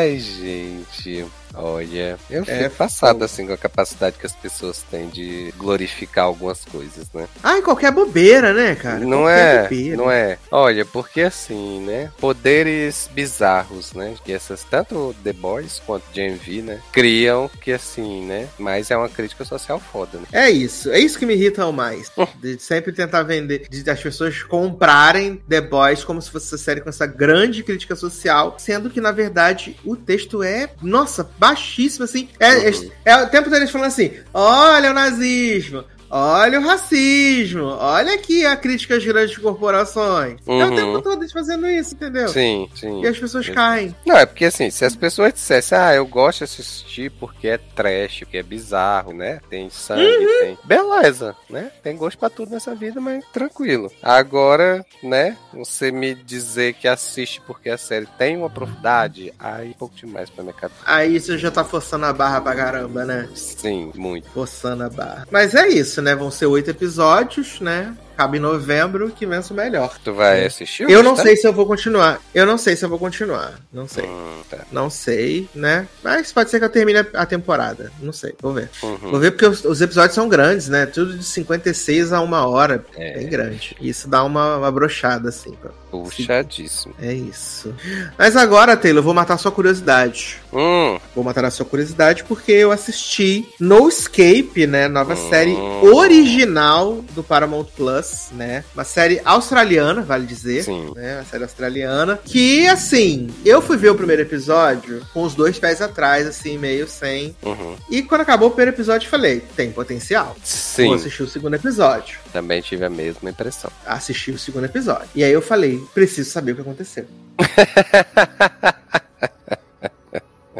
Ai, 0.00 0.18
gente. 0.18 1.26
Olha, 1.54 2.18
eu 2.30 2.44
fico 2.44 2.56
É 2.56 2.68
passado 2.68 3.24
assim 3.24 3.46
com 3.46 3.52
a 3.52 3.56
capacidade 3.56 4.16
que 4.18 4.26
as 4.26 4.34
pessoas 4.34 4.82
têm 4.90 5.08
de 5.08 5.52
glorificar 5.56 6.24
algumas 6.24 6.64
coisas, 6.64 7.06
né? 7.12 7.26
Ai, 7.42 7.62
qualquer 7.62 7.92
bobeira, 7.92 8.52
né, 8.52 8.74
cara? 8.74 9.00
não 9.00 9.22
Qualquer 9.22 9.56
é, 9.56 9.62
bobeira. 9.62 9.96
não 9.96 10.10
é. 10.10 10.38
Olha, 10.50 10.84
porque 10.84 11.22
assim, 11.22 11.80
né? 11.80 12.10
Poderes 12.18 13.08
bizarros, 13.12 13.92
né? 13.92 14.14
Que 14.24 14.32
essas 14.32 14.64
tanto 14.64 15.14
The 15.24 15.32
Boys 15.32 15.82
quanto 15.84 16.04
GMV, 16.14 16.62
né? 16.62 16.80
Criam 16.92 17.50
que 17.60 17.72
assim, 17.72 18.24
né? 18.24 18.48
Mas 18.58 18.90
é 18.90 18.96
uma 18.96 19.08
crítica 19.08 19.44
social 19.44 19.80
foda, 19.80 20.18
né? 20.18 20.26
É 20.32 20.50
isso, 20.50 20.90
é 20.90 20.98
isso 20.98 21.18
que 21.18 21.26
me 21.26 21.34
irrita 21.34 21.66
o 21.66 21.72
mais. 21.72 22.10
De 22.40 22.58
sempre 22.58 22.92
tentar 22.92 23.22
vender, 23.22 23.66
de 23.68 23.90
as 23.90 24.00
pessoas 24.00 24.42
comprarem 24.42 25.36
The 25.48 25.60
Boys 25.60 26.04
como 26.04 26.20
se 26.22 26.30
fosse 26.30 26.46
essa 26.46 26.58
série 26.58 26.80
com 26.80 26.88
essa 26.88 27.06
grande 27.06 27.62
crítica 27.62 27.96
social, 27.96 28.54
sendo 28.58 28.88
que, 28.88 29.00
na 29.00 29.10
verdade, 29.10 29.76
o 29.84 29.96
texto 29.96 30.42
é, 30.42 30.70
nossa, 30.80 31.24
baixíssimo, 31.40 32.04
assim. 32.04 32.28
É, 32.38 32.54
Uhum. 32.68 32.90
é, 33.04 33.10
é 33.12 33.16
o 33.24 33.28
tempo 33.30 33.48
deles 33.50 33.70
falando 33.70 33.88
assim: 33.88 34.12
olha 34.34 34.90
o 34.90 34.94
nazismo. 34.94 35.82
Olha 36.10 36.58
o 36.58 36.62
racismo, 36.64 37.62
olha 37.64 38.14
aqui 38.14 38.44
a 38.44 38.56
crítica 38.56 38.96
às 38.96 39.04
grandes 39.04 39.38
corporações. 39.38 40.38
É 40.46 40.50
o 40.64 40.68
Uhum. 40.68 40.74
tempo 40.74 41.02
todo 41.02 41.20
eles 41.22 41.32
fazendo 41.32 41.68
isso, 41.68 41.94
entendeu? 41.94 42.28
Sim, 42.28 42.68
sim. 42.74 43.02
E 43.02 43.06
as 43.06 43.18
pessoas 43.18 43.48
caem. 43.48 43.94
Não, 44.04 44.16
é 44.16 44.26
porque 44.26 44.44
assim, 44.46 44.70
se 44.70 44.84
as 44.84 44.96
pessoas 44.96 45.32
dissessem, 45.32 45.78
ah, 45.78 45.94
eu 45.94 46.04
gosto 46.06 46.38
de 46.38 46.44
assistir 46.44 47.10
porque 47.12 47.46
é 47.48 47.58
trash, 47.58 48.20
porque 48.20 48.38
é 48.38 48.42
bizarro, 48.42 49.12
né? 49.12 49.40
Tem 49.48 49.70
sangue, 49.70 50.02
Uhum. 50.26 50.38
tem. 50.40 50.58
Beleza, 50.64 51.36
né? 51.48 51.70
Tem 51.82 51.96
gosto 51.96 52.18
pra 52.18 52.28
tudo 52.28 52.50
nessa 52.50 52.74
vida, 52.74 53.00
mas 53.00 53.24
tranquilo. 53.32 53.90
Agora, 54.02 54.84
né? 55.02 55.36
Você 55.54 55.92
me 55.92 56.14
dizer 56.14 56.74
que 56.74 56.88
assiste 56.88 57.40
porque 57.46 57.70
a 57.70 57.78
série 57.78 58.06
tem 58.18 58.36
uma 58.36 58.50
profundidade, 58.50 59.32
aí 59.38 59.68
é 59.68 59.70
um 59.70 59.74
pouco 59.74 59.94
demais 59.94 60.28
pra 60.28 60.42
minha 60.42 60.54
cabeça. 60.54 60.80
Aí 60.84 61.20
você 61.20 61.38
já 61.38 61.50
tá 61.50 61.64
forçando 61.64 62.06
a 62.06 62.12
barra 62.12 62.40
pra 62.40 62.56
caramba, 62.56 63.04
né? 63.04 63.28
Sim, 63.34 63.92
muito. 63.94 64.28
Forçando 64.30 64.82
a 64.84 64.88
barra. 64.90 65.26
Mas 65.30 65.54
é 65.54 65.68
isso, 65.68 65.99
né? 66.00 66.14
Vão 66.14 66.30
ser 66.30 66.46
oito 66.46 66.70
episódios, 66.70 67.60
né? 67.60 67.94
Acaba 68.20 68.36
em 68.36 68.40
novembro, 68.40 69.10
que 69.10 69.24
vença 69.24 69.54
o 69.54 69.56
melhor. 69.56 69.96
Tu 70.04 70.12
vai 70.12 70.44
assistir? 70.44 70.88
Eu 70.90 71.02
não 71.02 71.14
tá? 71.14 71.22
sei 71.22 71.36
se 71.36 71.46
eu 71.46 71.54
vou 71.54 71.64
continuar. 71.64 72.20
Eu 72.34 72.44
não 72.44 72.58
sei 72.58 72.76
se 72.76 72.84
eu 72.84 72.88
vou 72.90 72.98
continuar. 72.98 73.54
Não 73.72 73.88
sei. 73.88 74.04
Hum, 74.04 74.42
tá. 74.50 74.58
Não 74.70 74.90
sei, 74.90 75.48
né? 75.54 75.88
Mas 76.04 76.30
pode 76.30 76.50
ser 76.50 76.58
que 76.58 76.66
eu 76.66 76.68
termine 76.68 76.98
a 77.14 77.24
temporada. 77.24 77.90
Não 77.98 78.12
sei. 78.12 78.34
Vou 78.38 78.52
ver. 78.52 78.68
Uhum. 78.82 78.96
Vou 79.10 79.18
ver 79.18 79.30
porque 79.30 79.46
os, 79.46 79.64
os 79.64 79.80
episódios 79.80 80.14
são 80.14 80.28
grandes, 80.28 80.68
né? 80.68 80.84
Tudo 80.84 81.16
de 81.16 81.24
56 81.24 82.12
a 82.12 82.20
uma 82.20 82.46
hora. 82.46 82.84
É. 82.94 83.14
Bem 83.14 83.28
grande. 83.30 83.74
E 83.80 83.88
isso 83.88 84.06
dá 84.06 84.22
uma, 84.22 84.58
uma 84.58 84.70
brochada, 84.70 85.30
assim. 85.30 85.56
Puxadíssimo. 85.90 86.94
É 87.00 87.14
isso. 87.14 87.74
Mas 88.18 88.36
agora, 88.36 88.76
Taylor, 88.76 88.98
eu 89.00 89.04
vou 89.04 89.14
matar 89.14 89.38
sua 89.38 89.50
curiosidade. 89.50 90.38
Hum, 90.52 90.98
Vou 91.14 91.24
matar 91.24 91.44
a 91.44 91.50
sua 91.50 91.64
curiosidade 91.66 92.22
porque 92.24 92.52
eu 92.52 92.70
assisti 92.70 93.48
No 93.58 93.88
Escape, 93.88 94.66
né? 94.66 94.88
Nova 94.88 95.14
Hum. 95.14 95.30
série 95.30 95.56
original 95.82 97.02
do 97.14 97.22
Paramount 97.22 97.66
Plus, 97.76 98.09
né? 98.32 98.64
Uma 98.74 98.84
série 98.84 99.20
australiana, 99.24 100.02
vale 100.02 100.26
dizer. 100.26 100.64
sim. 100.64 100.92
Né, 100.94 101.16
uma 101.16 101.24
série 101.24 101.42
australiana. 101.42 102.18
Que, 102.24 102.66
assim, 102.68 103.28
eu 103.44 103.60
fui 103.62 103.76
ver 103.76 103.90
o 103.90 103.94
primeiro 103.94 104.22
episódio 104.22 105.04
com 105.12 105.22
os 105.22 105.34
dois 105.34 105.58
pés 105.58 105.80
atrás, 105.80 106.26
assim, 106.26 106.58
meio 106.58 106.86
sem. 106.88 107.34
Uhum. 107.42 107.76
E 107.90 108.02
quando 108.02 108.20
acabou 108.22 108.48
o 108.48 108.50
primeiro 108.50 108.74
episódio, 108.76 109.06
eu 109.06 109.10
falei: 109.10 109.40
tem 109.56 109.70
potencial. 109.72 110.26
Vou 110.28 110.36
Sim, 110.44 110.94
assistir 110.94 111.22
o 111.22 111.28
segundo 111.28 111.54
episódio. 111.54 112.18
também 112.32 112.60
tive 112.60 112.84
a 112.84 112.90
mesma 112.90 113.30
impressão. 113.30 113.70
Assisti 113.86 114.30
o 114.30 114.38
segundo 114.38 114.64
episódio. 114.64 115.08
E 115.14 115.24
aí 115.24 115.32
eu 115.32 115.42
falei: 115.42 115.82
preciso 115.94 116.30
saber 116.30 116.52
o 116.52 116.54
que 116.56 116.60
aconteceu. 116.62 117.06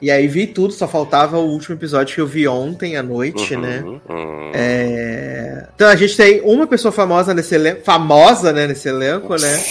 E 0.03 0.11
aí 0.11 0.27
vi 0.27 0.47
tudo, 0.47 0.73
só 0.73 0.89
faltava 0.89 1.39
o 1.39 1.47
último 1.51 1.75
episódio 1.77 2.15
que 2.15 2.21
eu 2.21 2.27
vi 2.27 2.49
ontem 2.49 2.97
à 2.97 3.03
noite, 3.03 3.55
Uhum, 3.55 3.61
né? 3.61 3.83
uhum. 4.09 4.51
É... 4.55 5.67
Então 5.75 5.89
a 5.89 5.97
gente 5.97 6.17
tem 6.17 6.41
uma 6.43 6.67
pessoa 6.67 6.91
famosa 6.93 7.35
nesse 7.35 7.55
elenco, 7.55 7.83
famosa, 7.85 8.53
né, 8.53 8.67
nesse 8.67 8.89
elenco, 8.89 9.35
né? 9.37 9.63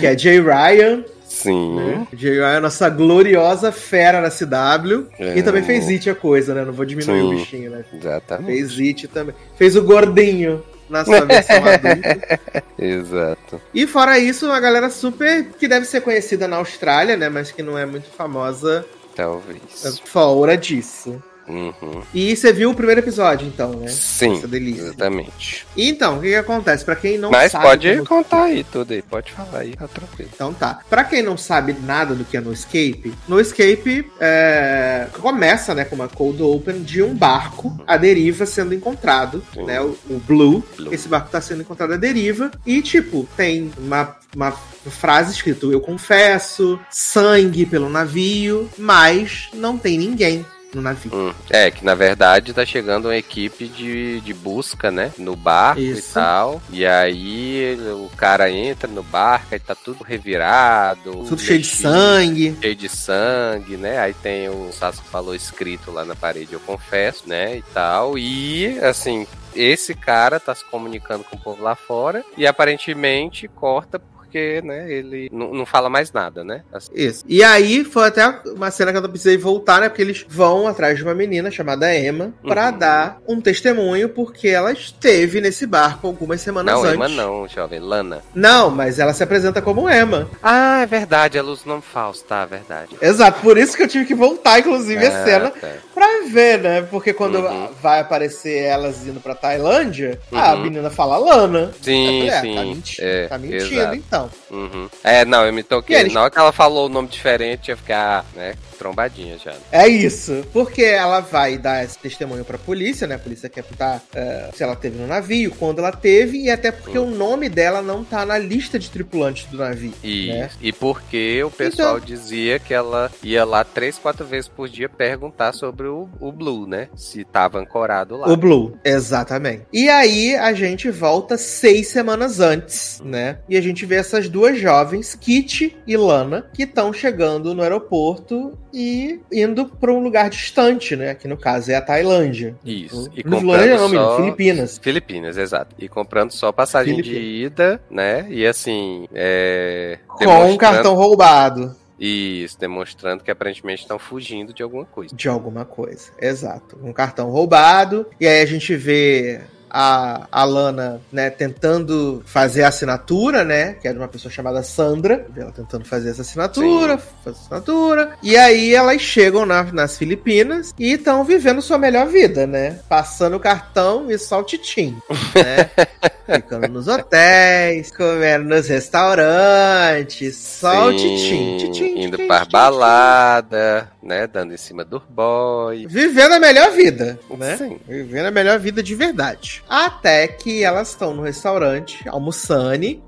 Que 0.00 0.06
é 0.06 0.16
Jay 0.16 0.40
Ryan, 0.40 1.04
Sim. 1.26 1.76
né? 1.76 2.06
Jay 2.16 2.34
Ryan, 2.38 2.60
nossa 2.60 2.88
gloriosa 2.88 3.70
fera 3.72 4.20
na 4.20 4.30
CW. 4.30 5.06
É. 5.18 5.36
E 5.38 5.42
também 5.42 5.62
fez 5.62 5.86
It 5.88 6.08
a 6.08 6.14
coisa, 6.14 6.54
né? 6.54 6.64
Não 6.64 6.72
vou 6.72 6.84
diminuir 6.84 7.20
Sim. 7.20 7.26
o 7.26 7.30
bichinho, 7.30 7.70
né? 7.70 7.84
Exatamente. 7.92 8.46
Fez 8.46 8.78
It 8.80 9.08
também. 9.08 9.34
Fez 9.56 9.76
o 9.76 9.82
gordinho 9.82 10.62
na 10.88 11.04
sua 11.04 11.20
versão 11.26 11.56
adulta. 11.56 12.40
Exato. 12.78 13.60
E 13.74 13.86
fora 13.86 14.18
isso, 14.18 14.46
uma 14.46 14.60
galera 14.60 14.88
super 14.90 15.44
que 15.58 15.68
deve 15.68 15.84
ser 15.86 16.00
conhecida 16.00 16.46
na 16.48 16.56
Austrália, 16.56 17.16
né? 17.16 17.28
Mas 17.28 17.50
que 17.50 17.62
não 17.62 17.76
é 17.78 17.84
muito 17.84 18.08
famosa 18.16 18.84
Talvez. 19.16 19.98
fora 20.04 20.58
disso. 20.58 21.22
Uhum. 21.48 22.02
E 22.12 22.34
você 22.36 22.52
viu 22.52 22.70
o 22.70 22.74
primeiro 22.74 23.00
episódio, 23.00 23.46
então, 23.46 23.70
né? 23.72 23.88
Sim, 23.88 24.36
Essa 24.38 24.48
delícia. 24.48 24.82
exatamente. 24.82 25.66
E 25.76 25.88
Então, 25.88 26.18
o 26.18 26.20
que, 26.20 26.28
que 26.28 26.34
acontece? 26.34 26.84
Pra 26.84 26.96
quem 26.96 27.16
não 27.18 27.30
Mas 27.30 27.52
sabe. 27.52 27.64
pode 27.64 27.96
como- 27.98 28.06
contar 28.06 28.44
aí 28.44 28.64
tudo 28.64 28.92
aí, 28.92 29.02
pode 29.02 29.32
falar 29.32 29.58
aí, 29.60 29.74
tá 29.76 29.86
tranquilo. 29.88 30.30
Então 30.34 30.52
tá. 30.52 30.80
Pra 30.90 31.04
quem 31.04 31.22
não 31.22 31.36
sabe 31.36 31.74
nada 31.84 32.14
do 32.14 32.24
que 32.24 32.36
é 32.36 32.40
No 32.40 32.52
Escape, 32.52 33.14
No 33.28 33.40
Escape 33.40 34.10
é, 34.20 35.06
começa 35.20 35.74
né, 35.74 35.84
com 35.84 35.94
uma 35.94 36.08
cold 36.08 36.42
open 36.42 36.82
de 36.82 37.02
um 37.02 37.14
barco 37.14 37.78
à 37.86 37.96
deriva 37.96 38.44
sendo 38.46 38.74
encontrado, 38.74 39.42
Sim. 39.54 39.64
né? 39.64 39.80
O, 39.80 39.96
o 40.10 40.20
Blue. 40.26 40.64
Blue. 40.76 40.92
Esse 40.92 41.08
barco 41.08 41.30
tá 41.30 41.40
sendo 41.40 41.62
encontrado 41.62 41.92
à 41.92 41.96
deriva. 41.96 42.50
E, 42.66 42.82
tipo, 42.82 43.28
tem 43.36 43.70
uma, 43.78 44.16
uma 44.34 44.52
frase 44.52 45.32
escrito: 45.32 45.70
Eu 45.72 45.80
confesso, 45.80 46.78
sangue 46.90 47.64
pelo 47.66 47.88
navio, 47.88 48.68
mas 48.78 49.48
não 49.54 49.78
tem 49.78 49.96
ninguém 49.98 50.44
no 50.74 50.82
navio. 50.82 51.10
Hum, 51.14 51.32
É, 51.50 51.70
que 51.70 51.84
na 51.84 51.94
verdade 51.94 52.52
tá 52.52 52.64
chegando 52.64 53.06
uma 53.06 53.16
equipe 53.16 53.66
de, 53.66 54.20
de 54.20 54.34
busca, 54.34 54.90
né? 54.90 55.12
No 55.18 55.34
barco 55.36 55.80
Isso. 55.80 56.10
e 56.10 56.12
tal. 56.14 56.62
E 56.70 56.86
aí 56.86 57.78
o 57.92 58.10
cara 58.16 58.50
entra 58.50 58.88
no 58.88 59.02
barco 59.02 59.54
e 59.54 59.58
tá 59.58 59.74
tudo 59.74 60.04
revirado. 60.04 61.12
Tudo 61.24 61.38
cheio 61.38 61.60
de 61.60 61.66
mexido, 61.66 61.82
sangue. 61.88 62.58
Cheio 62.60 62.74
de 62.74 62.88
sangue, 62.88 63.76
né? 63.76 63.98
Aí 63.98 64.14
tem 64.14 64.48
o 64.48 64.70
Sasco 64.72 65.04
falou 65.06 65.34
escrito 65.34 65.90
lá 65.90 66.04
na 66.04 66.14
parede, 66.14 66.52
eu 66.52 66.60
confesso, 66.60 67.28
né? 67.28 67.56
E 67.56 67.62
tal. 67.72 68.18
E 68.18 68.78
assim, 68.80 69.26
esse 69.54 69.94
cara 69.94 70.38
tá 70.38 70.54
se 70.54 70.64
comunicando 70.64 71.24
com 71.24 71.36
o 71.36 71.40
povo 71.40 71.62
lá 71.62 71.74
fora 71.74 72.24
e 72.36 72.46
aparentemente 72.46 73.48
corta 73.48 73.98
porque, 74.36 74.62
né, 74.64 74.92
ele 74.92 75.28
não, 75.32 75.52
não 75.54 75.66
fala 75.66 75.88
mais 75.88 76.12
nada, 76.12 76.44
né? 76.44 76.62
Assim, 76.72 76.90
Isso. 76.94 77.24
E 77.26 77.42
aí 77.42 77.84
foi 77.84 78.06
até 78.08 78.26
uma 78.54 78.70
cena 78.70 78.92
que 78.92 78.98
eu 78.98 79.02
não 79.02 79.08
precisei 79.08 79.36
voltar, 79.38 79.80
né? 79.80 79.88
Porque 79.88 80.02
eles 80.02 80.24
vão 80.28 80.66
atrás 80.68 80.98
de 80.98 81.02
uma 81.02 81.14
menina 81.14 81.50
chamada 81.50 81.94
Emma 81.96 82.32
pra 82.46 82.66
Uhum. 82.70 82.78
dar 82.78 83.18
um 83.26 83.40
testemunho, 83.40 84.08
porque 84.10 84.48
ela 84.48 84.72
esteve 84.72 85.40
nesse 85.40 85.66
barco 85.66 86.06
algumas 86.06 86.40
semanas 86.42 86.74
não, 86.74 86.82
antes. 86.82 86.94
Emma 86.94 87.08
não, 87.08 87.48
jovem, 87.48 87.78
Lana. 87.80 88.22
Não, 88.34 88.70
mas 88.70 88.98
ela 88.98 89.14
se 89.14 89.22
apresenta 89.22 89.62
como 89.62 89.88
Emma. 89.88 90.28
Ah, 90.42 90.80
é 90.82 90.86
verdade, 90.86 91.38
ela 91.38 91.50
usa 91.50 91.62
o 91.64 91.68
nome 91.68 91.82
falso, 91.82 92.24
tá, 92.24 92.42
é 92.42 92.46
verdade. 92.46 92.96
Exato, 93.00 93.40
por 93.40 93.56
isso 93.56 93.76
que 93.76 93.82
eu 93.82 93.88
tive 93.88 94.04
que 94.04 94.14
voltar, 94.14 94.58
inclusive, 94.58 95.04
a 95.04 95.08
Ah, 95.08 95.24
cena 95.24 95.50
tá. 95.50 95.68
pra 95.94 96.06
ver, 96.28 96.58
né? 96.60 96.82
Porque 96.82 97.12
quando 97.12 97.36
Uhum. 97.38 97.68
vai 97.80 98.00
aparecer 98.00 98.58
elas 98.64 99.06
indo 99.06 99.20
pra 99.20 99.34
Tailândia, 99.34 100.18
a 100.32 100.54
Uhum. 100.54 100.62
menina 100.62 100.90
fala 100.90 101.16
Lana. 101.16 101.70
Sim, 101.80 102.04
falei, 102.06 102.28
ah, 102.30 102.40
sim. 102.40 102.54
Tá, 102.96 103.02
é, 103.02 103.26
tá 103.28 103.38
mentindo, 103.38 103.64
exato. 103.94 104.25
Então. 104.26 104.58
Uhum. 104.58 104.88
É, 105.02 105.24
não, 105.24 105.44
eu 105.46 105.52
me 105.52 105.62
toquei. 105.62 105.96
Eles- 105.96 106.12
Na 106.12 106.22
hora 106.22 106.30
que 106.30 106.38
ela 106.38 106.52
falou 106.52 106.86
o 106.86 106.88
nome 106.88 107.08
diferente, 107.08 107.70
eu 107.70 107.76
fiquei, 107.76 107.94
ah, 107.94 108.24
né, 108.34 108.54
trombadinha 108.78 109.38
já. 109.38 109.54
É 109.72 109.88
isso, 109.88 110.44
porque 110.52 110.82
ela 110.82 111.20
vai 111.20 111.56
dar 111.58 111.84
esse 111.84 111.98
testemunho 111.98 112.44
pra 112.44 112.58
polícia, 112.58 113.06
né? 113.06 113.14
A 113.14 113.18
polícia 113.18 113.48
quer 113.48 113.62
perguntar 113.62 114.02
eh, 114.14 114.50
se 114.54 114.62
ela 114.62 114.76
teve 114.76 114.98
no 114.98 115.06
navio, 115.06 115.50
quando 115.58 115.78
ela 115.78 115.92
teve, 115.92 116.38
e 116.38 116.50
até 116.50 116.70
porque 116.70 116.98
o 116.98 117.06
nome 117.06 117.48
dela 117.48 117.80
não 117.82 118.04
tá 118.04 118.24
na 118.26 118.36
lista 118.38 118.78
de 118.78 118.90
tripulantes 118.90 119.46
do 119.46 119.56
navio. 119.58 119.92
E, 120.02 120.28
né? 120.28 120.50
e 120.60 120.72
porque 120.72 121.42
o 121.42 121.50
pessoal 121.50 121.98
dizia 121.98 122.58
que 122.58 122.74
ela 122.74 123.10
ia 123.22 123.44
lá 123.44 123.64
três, 123.64 123.98
quatro 123.98 124.26
vezes 124.26 124.48
por 124.48 124.68
dia 124.68 124.88
perguntar 124.88 125.52
sobre 125.52 125.86
o, 125.86 126.08
o 126.20 126.30
Blue, 126.30 126.66
né? 126.66 126.88
Se 126.94 127.24
tava 127.24 127.58
ancorado 127.58 128.16
lá. 128.16 128.28
O 128.28 128.36
Blue, 128.36 128.78
exatamente. 128.84 129.62
E 129.72 129.88
aí 129.88 130.34
a 130.36 130.52
gente 130.52 130.90
volta 130.90 131.36
seis 131.38 131.88
semanas 131.88 132.40
antes, 132.40 133.00
né? 133.04 133.38
E 133.48 133.56
a 133.56 133.60
gente 133.60 133.86
vê 133.86 133.96
essas 134.06 134.28
duas 134.28 134.58
jovens, 134.58 135.14
Kitty 135.14 135.76
e 135.86 135.96
Lana, 135.96 136.48
que 136.54 136.62
estão 136.62 136.92
chegando 136.92 137.54
no 137.54 137.62
aeroporto 137.62 138.56
e 138.72 139.20
indo 139.32 139.66
pra 139.66 139.92
um 139.92 140.00
lugar 140.00 140.30
distante, 140.30 140.94
né? 140.96 141.14
Que 141.14 141.26
no 141.26 141.36
caso 141.36 141.70
é 141.70 141.74
a 141.74 141.82
Tailândia. 141.82 142.56
Isso. 142.64 143.10
E 143.14 143.22
comprando 143.22 143.68
não, 143.68 143.88
só... 143.88 144.16
Filipinas. 144.16 144.78
Filipinas, 144.78 145.36
exato. 145.36 145.74
E 145.78 145.88
comprando 145.88 146.30
só 146.30 146.52
passagem 146.52 146.96
de 146.96 147.02
Filipinas. 147.02 147.52
ida, 147.52 147.80
né? 147.90 148.26
E 148.28 148.46
assim, 148.46 149.08
é... 149.14 149.98
Com 150.06 150.14
um 150.14 150.18
demonstrando- 150.18 150.58
cartão 150.58 150.94
roubado. 150.94 151.76
Isso, 151.98 152.60
demonstrando 152.60 153.24
que 153.24 153.30
aparentemente 153.30 153.80
estão 153.80 153.98
fugindo 153.98 154.52
de 154.52 154.62
alguma 154.62 154.84
coisa. 154.84 155.16
De 155.16 155.28
alguma 155.28 155.64
coisa. 155.64 156.10
Exato. 156.20 156.78
Um 156.82 156.92
cartão 156.92 157.30
roubado. 157.30 158.06
E 158.20 158.26
aí 158.26 158.42
a 158.42 158.46
gente 158.46 158.76
vê 158.76 159.40
a, 159.70 160.26
a 160.30 160.44
Lana, 160.44 161.00
né, 161.12 161.30
tentando 161.30 162.22
fazer 162.24 162.62
a 162.62 162.68
assinatura, 162.68 163.44
né? 163.44 163.74
Que 163.74 163.88
era 163.88 163.98
uma 163.98 164.08
pessoa 164.08 164.32
chamada 164.32 164.62
Sandra. 164.62 165.26
Ela 165.36 165.52
tentando 165.52 165.84
fazer 165.84 166.10
essa 166.10 166.22
assinatura, 166.22 166.98
fazer 166.98 167.38
assinatura. 167.38 168.16
E 168.22 168.36
aí 168.36 168.74
elas 168.74 169.00
chegam 169.00 169.44
na, 169.44 169.62
nas 169.64 169.96
Filipinas 169.96 170.74
e 170.78 170.92
estão 170.92 171.24
vivendo 171.24 171.62
sua 171.62 171.78
melhor 171.78 172.06
vida, 172.06 172.46
né? 172.46 172.80
Passando 172.88 173.38
cartão 173.40 174.10
e 174.10 174.18
só 174.18 174.40
o 174.40 174.44
titim, 174.44 174.96
né? 175.34 175.70
Ficando 176.26 176.66
nos 176.66 176.88
hotéis, 176.88 177.94
comendo 177.96 178.48
nos 178.48 178.66
restaurantes, 178.66 180.36
só 180.36 180.88
o 180.88 180.96
titim, 180.96 181.56
titim, 181.58 182.00
Indo 182.02 182.16
titim, 182.16 182.28
balada, 182.50 183.92
né? 184.02 184.26
Dando 184.26 184.52
em 184.52 184.56
cima 184.56 184.84
do 184.84 185.00
boy. 185.08 185.86
Vivendo 185.86 186.32
a 186.32 186.40
melhor 186.40 186.72
vida, 186.72 187.18
né? 187.30 187.56
Sim. 187.56 187.78
Vivendo 187.86 188.26
a 188.26 188.30
melhor 188.32 188.58
vida 188.58 188.82
de 188.82 188.94
verdade. 188.94 189.55
Até 189.68 190.28
que 190.28 190.62
elas 190.62 190.90
estão 190.90 191.14
no 191.14 191.22
restaurante, 191.22 192.08
almoçando, 192.08 192.56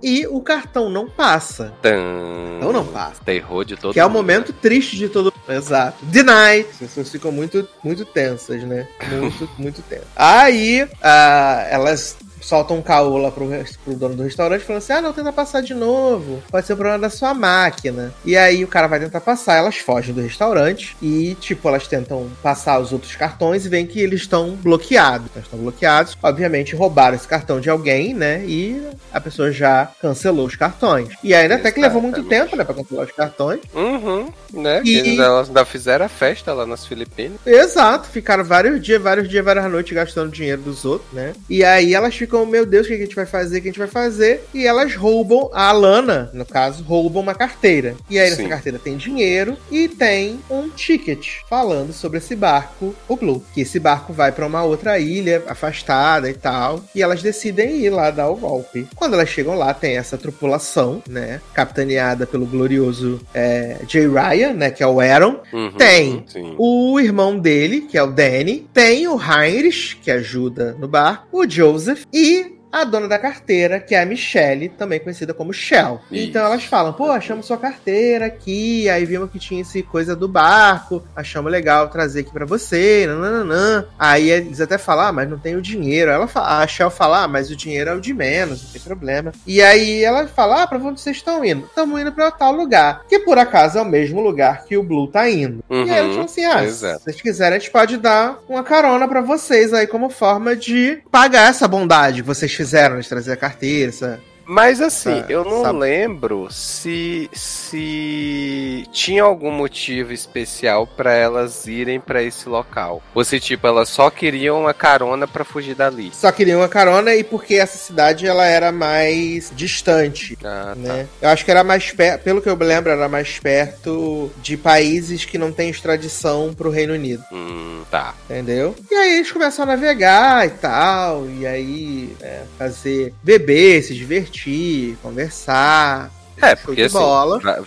e 0.03 0.27
o 0.27 0.41
cartão 0.41 0.89
não 0.89 1.09
passa. 1.09 1.73
Então 1.81 2.73
não 2.73 2.87
passa. 2.87 3.23
Terror 3.25 3.65
de 3.65 3.77
todo 3.77 3.93
que 3.93 4.01
é 4.01 4.05
o 4.05 4.09
mundo, 4.09 4.19
momento 4.19 4.53
triste 4.53 4.97
de 4.97 5.09
todo 5.09 5.33
Exato. 5.49 6.05
Deny. 6.05 6.61
As 6.61 6.77
pessoas 6.77 7.11
ficam 7.11 7.33
muito, 7.33 7.67
muito 7.83 8.05
tensas, 8.05 8.63
né? 8.63 8.87
Muito, 9.11 9.51
muito 9.59 9.83
tensas. 9.83 10.07
Aí, 10.15 10.87
ah, 11.03 11.67
elas 11.71 12.17
soltam 12.49 12.79
um 12.79 12.83
caô 12.83 13.19
lá 13.19 13.31
pro, 13.31 13.49
pro 13.85 13.95
dono 13.95 14.15
do 14.17 14.23
restaurante 14.23 14.65
falando 14.65 14.83
assim: 14.83 14.93
ah, 14.93 15.01
não, 15.01 15.13
tenta 15.13 15.33
passar 15.33 15.61
de 15.61 15.75
novo. 15.75 16.43
Pode 16.51 16.67
ser 16.67 16.73
o 16.73 16.77
problema 16.77 16.99
da 16.99 17.11
sua 17.11 17.35
máquina. 17.35 18.13
E 18.25 18.37
aí 18.37 18.65
o 18.65 18.69
cara 18.69 18.87
vai 18.87 19.01
tentar 19.01 19.21
passar, 19.21 19.57
elas 19.57 19.77
fogem 19.77 20.15
do 20.15 20.21
restaurante 20.21 20.97
e, 21.03 21.37
tipo, 21.41 21.69
elas 21.69 21.87
tentam 21.87 22.29
passar 22.43 22.79
os 22.81 22.93
outros 22.93 23.15
cartões 23.17 23.67
e 23.67 23.69
veem 23.69 23.87
que 23.87 24.01
eles 24.01 24.23
estão 24.23 24.51
bloqueados. 24.57 25.29
Eles 25.35 25.47
estão 25.47 25.59
bloqueados. 25.59 26.17
Obviamente, 26.23 26.75
roubaram 26.75 27.17
esse 27.17 27.29
cartão 27.29 27.61
de 27.61 27.69
alguém, 27.71 28.15
né? 28.15 28.45
E 28.47 28.83
a 29.13 29.21
pessoa 29.21 29.51
já 29.53 29.91
cancelou 30.01 30.47
os 30.47 30.57
cartões. 30.57 31.09
E 31.23 31.35
ainda 31.35 31.57
até 31.57 31.71
que 31.71 31.81
levou 31.81 32.01
muito 32.01 32.23
tempo, 32.25 32.57
né, 32.57 32.65
pra 32.65 32.75
cancelar 32.75 33.07
os 33.07 33.13
cartões. 33.13 33.61
Uhum, 33.75 34.33
né? 34.53 34.83
E- 34.85 35.19
ainda 35.21 35.65
fizeram 35.65 36.07
a 36.07 36.09
festa 36.09 36.53
lá 36.53 36.67
nas 36.67 36.87
Filipinas. 36.87 37.39
Exato, 37.47 38.09
ficaram 38.09 38.45
vários 38.45 38.81
dias, 38.83 39.01
vários 39.01 39.29
dias, 39.29 39.45
várias 39.45 39.71
noites 39.71 39.93
gastando 39.93 40.31
dinheiro 40.31 40.63
dos 40.63 40.85
outros, 40.85 41.13
né? 41.13 41.33
E 41.49 41.65
aí 41.65 41.95
elas 41.95 42.15
ficam, 42.15 42.38
meu 42.47 42.65
Deus, 42.67 42.87
o 42.87 42.89
que 42.89 42.95
a 42.95 42.99
gente 42.99 43.15
vai 43.17 43.27
fazer? 43.27 43.59
O 43.59 43.63
que 43.63 43.69
a 43.69 43.71
gente 43.71 43.79
vai 43.79 43.89
fazer? 43.89 44.45
E 44.55 44.67
elas 44.67 44.95
roubam, 44.95 45.51
a 45.53 45.69
Alana, 45.69 46.31
no 46.33 46.45
caso, 46.45 46.83
roubam 46.83 47.23
uma 47.23 47.35
carteira. 47.35 47.95
E 48.09 48.19
aí 48.19 48.31
nessa 48.31 48.43
Sim. 48.43 48.49
carteira 48.49 48.79
tem 48.79 48.97
dinheiro 48.97 49.57
e 49.71 49.89
tem 49.89 50.41
um 50.51 50.69
ticket 50.69 51.39
falando 51.49 51.93
sobre 51.93 52.19
esse 52.19 52.35
barco, 52.35 52.95
o 53.09 53.17
Blue. 53.17 53.43
Que 53.55 53.63
esse 53.63 53.79
barco 53.79 54.13
vai 54.13 54.33
pra 54.33 54.47
uma 54.47 54.63
outra 54.63 54.99
ilha 54.99 55.43
afastada 55.47 56.29
e 56.29 56.35
tal. 56.35 56.83
E 56.95 57.03
elas 57.03 57.23
decidem 57.23 57.77
ir 57.77 57.91
lá 57.91 58.11
dar 58.11 58.29
o 58.29 58.37
golpe. 58.37 58.87
Quando 58.95 59.15
elas 59.15 59.29
chegam 59.29 59.55
lá, 59.57 59.73
tem 59.75 59.97
essa 59.97 60.17
tripulação, 60.17 61.03
né? 61.09 61.41
Capitaneada 61.55 62.27
pelo 62.27 62.47
glorioso 62.47 63.21
é, 63.35 63.77
Jay 63.89 64.07
Ryan, 64.09 64.53
né? 64.55 64.71
Que 64.71 64.83
é 64.83 64.87
o 64.87 65.01
Aaron. 65.01 65.41
Uhum, 65.53 65.73
Tem. 65.73 66.25
Sim. 66.27 66.55
O 66.59 66.99
irmão 67.01 67.39
dele, 67.39 67.83
que 67.83 67.97
é 67.97 68.03
o 68.03 68.07
Danny, 68.11 68.67
tem 68.73 69.07
o 69.09 69.19
Heinrich, 69.19 69.97
que 69.97 70.11
ajuda 70.11 70.77
no 70.79 70.89
bar, 70.89 71.27
o 71.33 71.49
Joseph 71.49 72.05
e 72.13 72.28
e 72.29 72.58
a 72.71 72.85
dona 72.85 73.09
da 73.09 73.19
carteira, 73.19 73.81
que 73.81 73.95
é 73.95 74.03
a 74.03 74.07
Michelle, 74.07 74.69
também 74.69 75.01
conhecida 75.01 75.33
como 75.33 75.53
Shell. 75.53 76.01
Isso. 76.11 76.29
Então 76.29 76.45
elas 76.45 76.65
falam, 76.65 76.93
pô, 76.93 77.11
achamos 77.11 77.47
sua 77.47 77.57
carteira 77.57 78.27
aqui, 78.27 78.89
aí 78.89 79.05
vimos 79.05 79.31
que 79.31 79.39
tinha 79.39 79.63
esse 79.63 79.83
coisa 79.83 80.15
do 80.15 80.29
barco, 80.29 81.03
achamos 81.17 81.51
legal 81.51 81.89
trazer 81.89 82.21
aqui 82.21 82.33
pra 82.33 82.45
você, 82.47 83.07
nananã. 83.07 83.85
Aí 83.99 84.31
eles 84.31 84.61
até 84.61 84.77
falam, 84.79 85.07
ah, 85.07 85.13
mas 85.13 85.29
não 85.29 85.39
tem 85.39 85.57
o 85.57 85.63
dinheiro. 85.63 86.11
Ela 86.11 86.27
fala, 86.27 86.63
a 86.63 86.67
Shell 86.67 86.91
fala, 86.91 87.25
ah, 87.25 87.29
mas 87.29 87.51
o 87.51 87.57
dinheiro 87.57 87.91
é 87.91 87.95
o 87.95 88.01
de 88.01 88.13
menos, 88.13 88.63
não 88.65 88.71
tem 88.71 88.81
problema. 88.81 89.33
E 89.47 89.63
aí 89.63 90.03
ela 90.05 90.27
fala, 90.27 90.63
ah, 90.63 90.67
pra 90.67 90.79
onde 90.79 91.01
vocês 91.01 91.17
estão 91.17 91.45
indo? 91.45 91.65
Estamos 91.67 92.01
indo 92.01 92.13
pra 92.13 92.31
tal 92.31 92.53
lugar, 92.53 93.03
que 93.09 93.19
por 93.21 93.39
acaso 93.39 93.79
é 93.79 93.83
o 93.83 93.85
mesmo 93.87 94.21
lugar 94.21 94.65
que 94.65 94.77
o 94.77 94.83
Blue 94.83 95.07
tá 95.09 95.29
indo. 95.31 95.65
E 95.71 95.75
aí 95.75 95.89
elas 95.91 96.09
Uhum, 96.09 96.13
falam 96.13 96.25
assim, 96.25 96.45
ah, 96.45 96.65
exato. 96.65 96.99
se 96.99 97.05
vocês 97.05 97.21
quiserem, 97.23 97.57
a 97.57 97.59
gente 97.61 97.71
pode 97.71 97.97
dar 97.97 98.39
uma 98.49 98.63
carona 98.63 99.07
pra 99.09 99.21
vocês 99.21 99.73
aí 99.73 99.87
como 99.87 100.11
forma 100.11 100.55
de 100.57 100.99
pagar 101.11 101.49
essa 101.51 101.67
bondade 101.69 102.23
que 102.23 102.27
vocês 102.27 102.58
fizeram 102.59 102.99
de 102.99 103.09
trazer 103.09 103.33
a 103.33 103.37
carteira, 103.37 103.89
essa... 103.91 104.21
Mas 104.45 104.81
assim, 104.81 105.21
Ah, 105.21 105.27
eu 105.29 105.45
não 105.45 105.63
sabe- 105.63 105.79
lembro 105.79 106.49
se 106.51 107.29
se 107.33 108.68
tinha 108.87 109.23
algum 109.23 109.51
motivo 109.51 110.13
especial 110.13 110.87
pra 110.87 111.13
elas 111.15 111.67
irem 111.67 112.01
pra 112.01 112.23
esse 112.23 112.49
local. 112.49 113.03
Ou 113.15 113.25
se 113.25 113.39
tipo 113.41 113.67
elas 113.67 113.89
só 113.89 114.11
queriam 114.11 114.61
uma 114.61 114.75
carona 114.75 115.27
pra 115.27 115.45
fugir 115.45 115.75
dali. 115.75 116.11
Só 116.15 116.31
queriam 116.33 116.61
uma 116.61 116.69
carona 116.69 117.15
e 117.15 117.23
porque 117.25 117.55
essa 117.55 117.79
cidade 117.79 118.27
ela 118.27 118.47
era 118.47 118.71
mais 118.73 119.53
distante. 119.55 120.37
Ah, 120.45 120.71
tá. 120.71 120.75
Né? 120.77 121.07
Eu 121.21 121.29
acho 121.29 121.45
que 121.45 121.51
era 121.51 121.65
mais 121.65 121.91
perto, 121.91 122.23
pelo 122.23 122.41
que 122.43 122.49
eu 122.49 122.57
me 122.57 122.65
lembro, 122.65 122.91
era 122.91 123.09
mais 123.09 123.39
perto 123.39 124.31
de 124.43 124.57
países 124.57 125.25
que 125.25 125.39
não 125.39 125.53
têm 125.53 125.71
extradição 125.71 126.53
pro 126.55 126.71
Reino 126.71 126.95
Unido, 126.95 127.23
Hum, 127.33 127.83
tá. 127.91 128.15
entendeu? 128.25 128.75
E 128.91 128.95
aí 128.95 129.15
eles 129.17 129.31
começam 129.33 129.63
a 129.65 129.67
navegar 129.67 130.47
e 130.47 130.51
tal, 130.51 131.29
e 131.29 131.47
aí 131.47 132.17
é, 132.21 132.43
fazer 132.59 133.13
beber, 133.23 133.83
se 133.83 133.95
divertir, 133.95 134.97
conversar. 135.03 136.11
É, 136.41 136.55
porque 136.55 136.83
assim, 136.83 136.99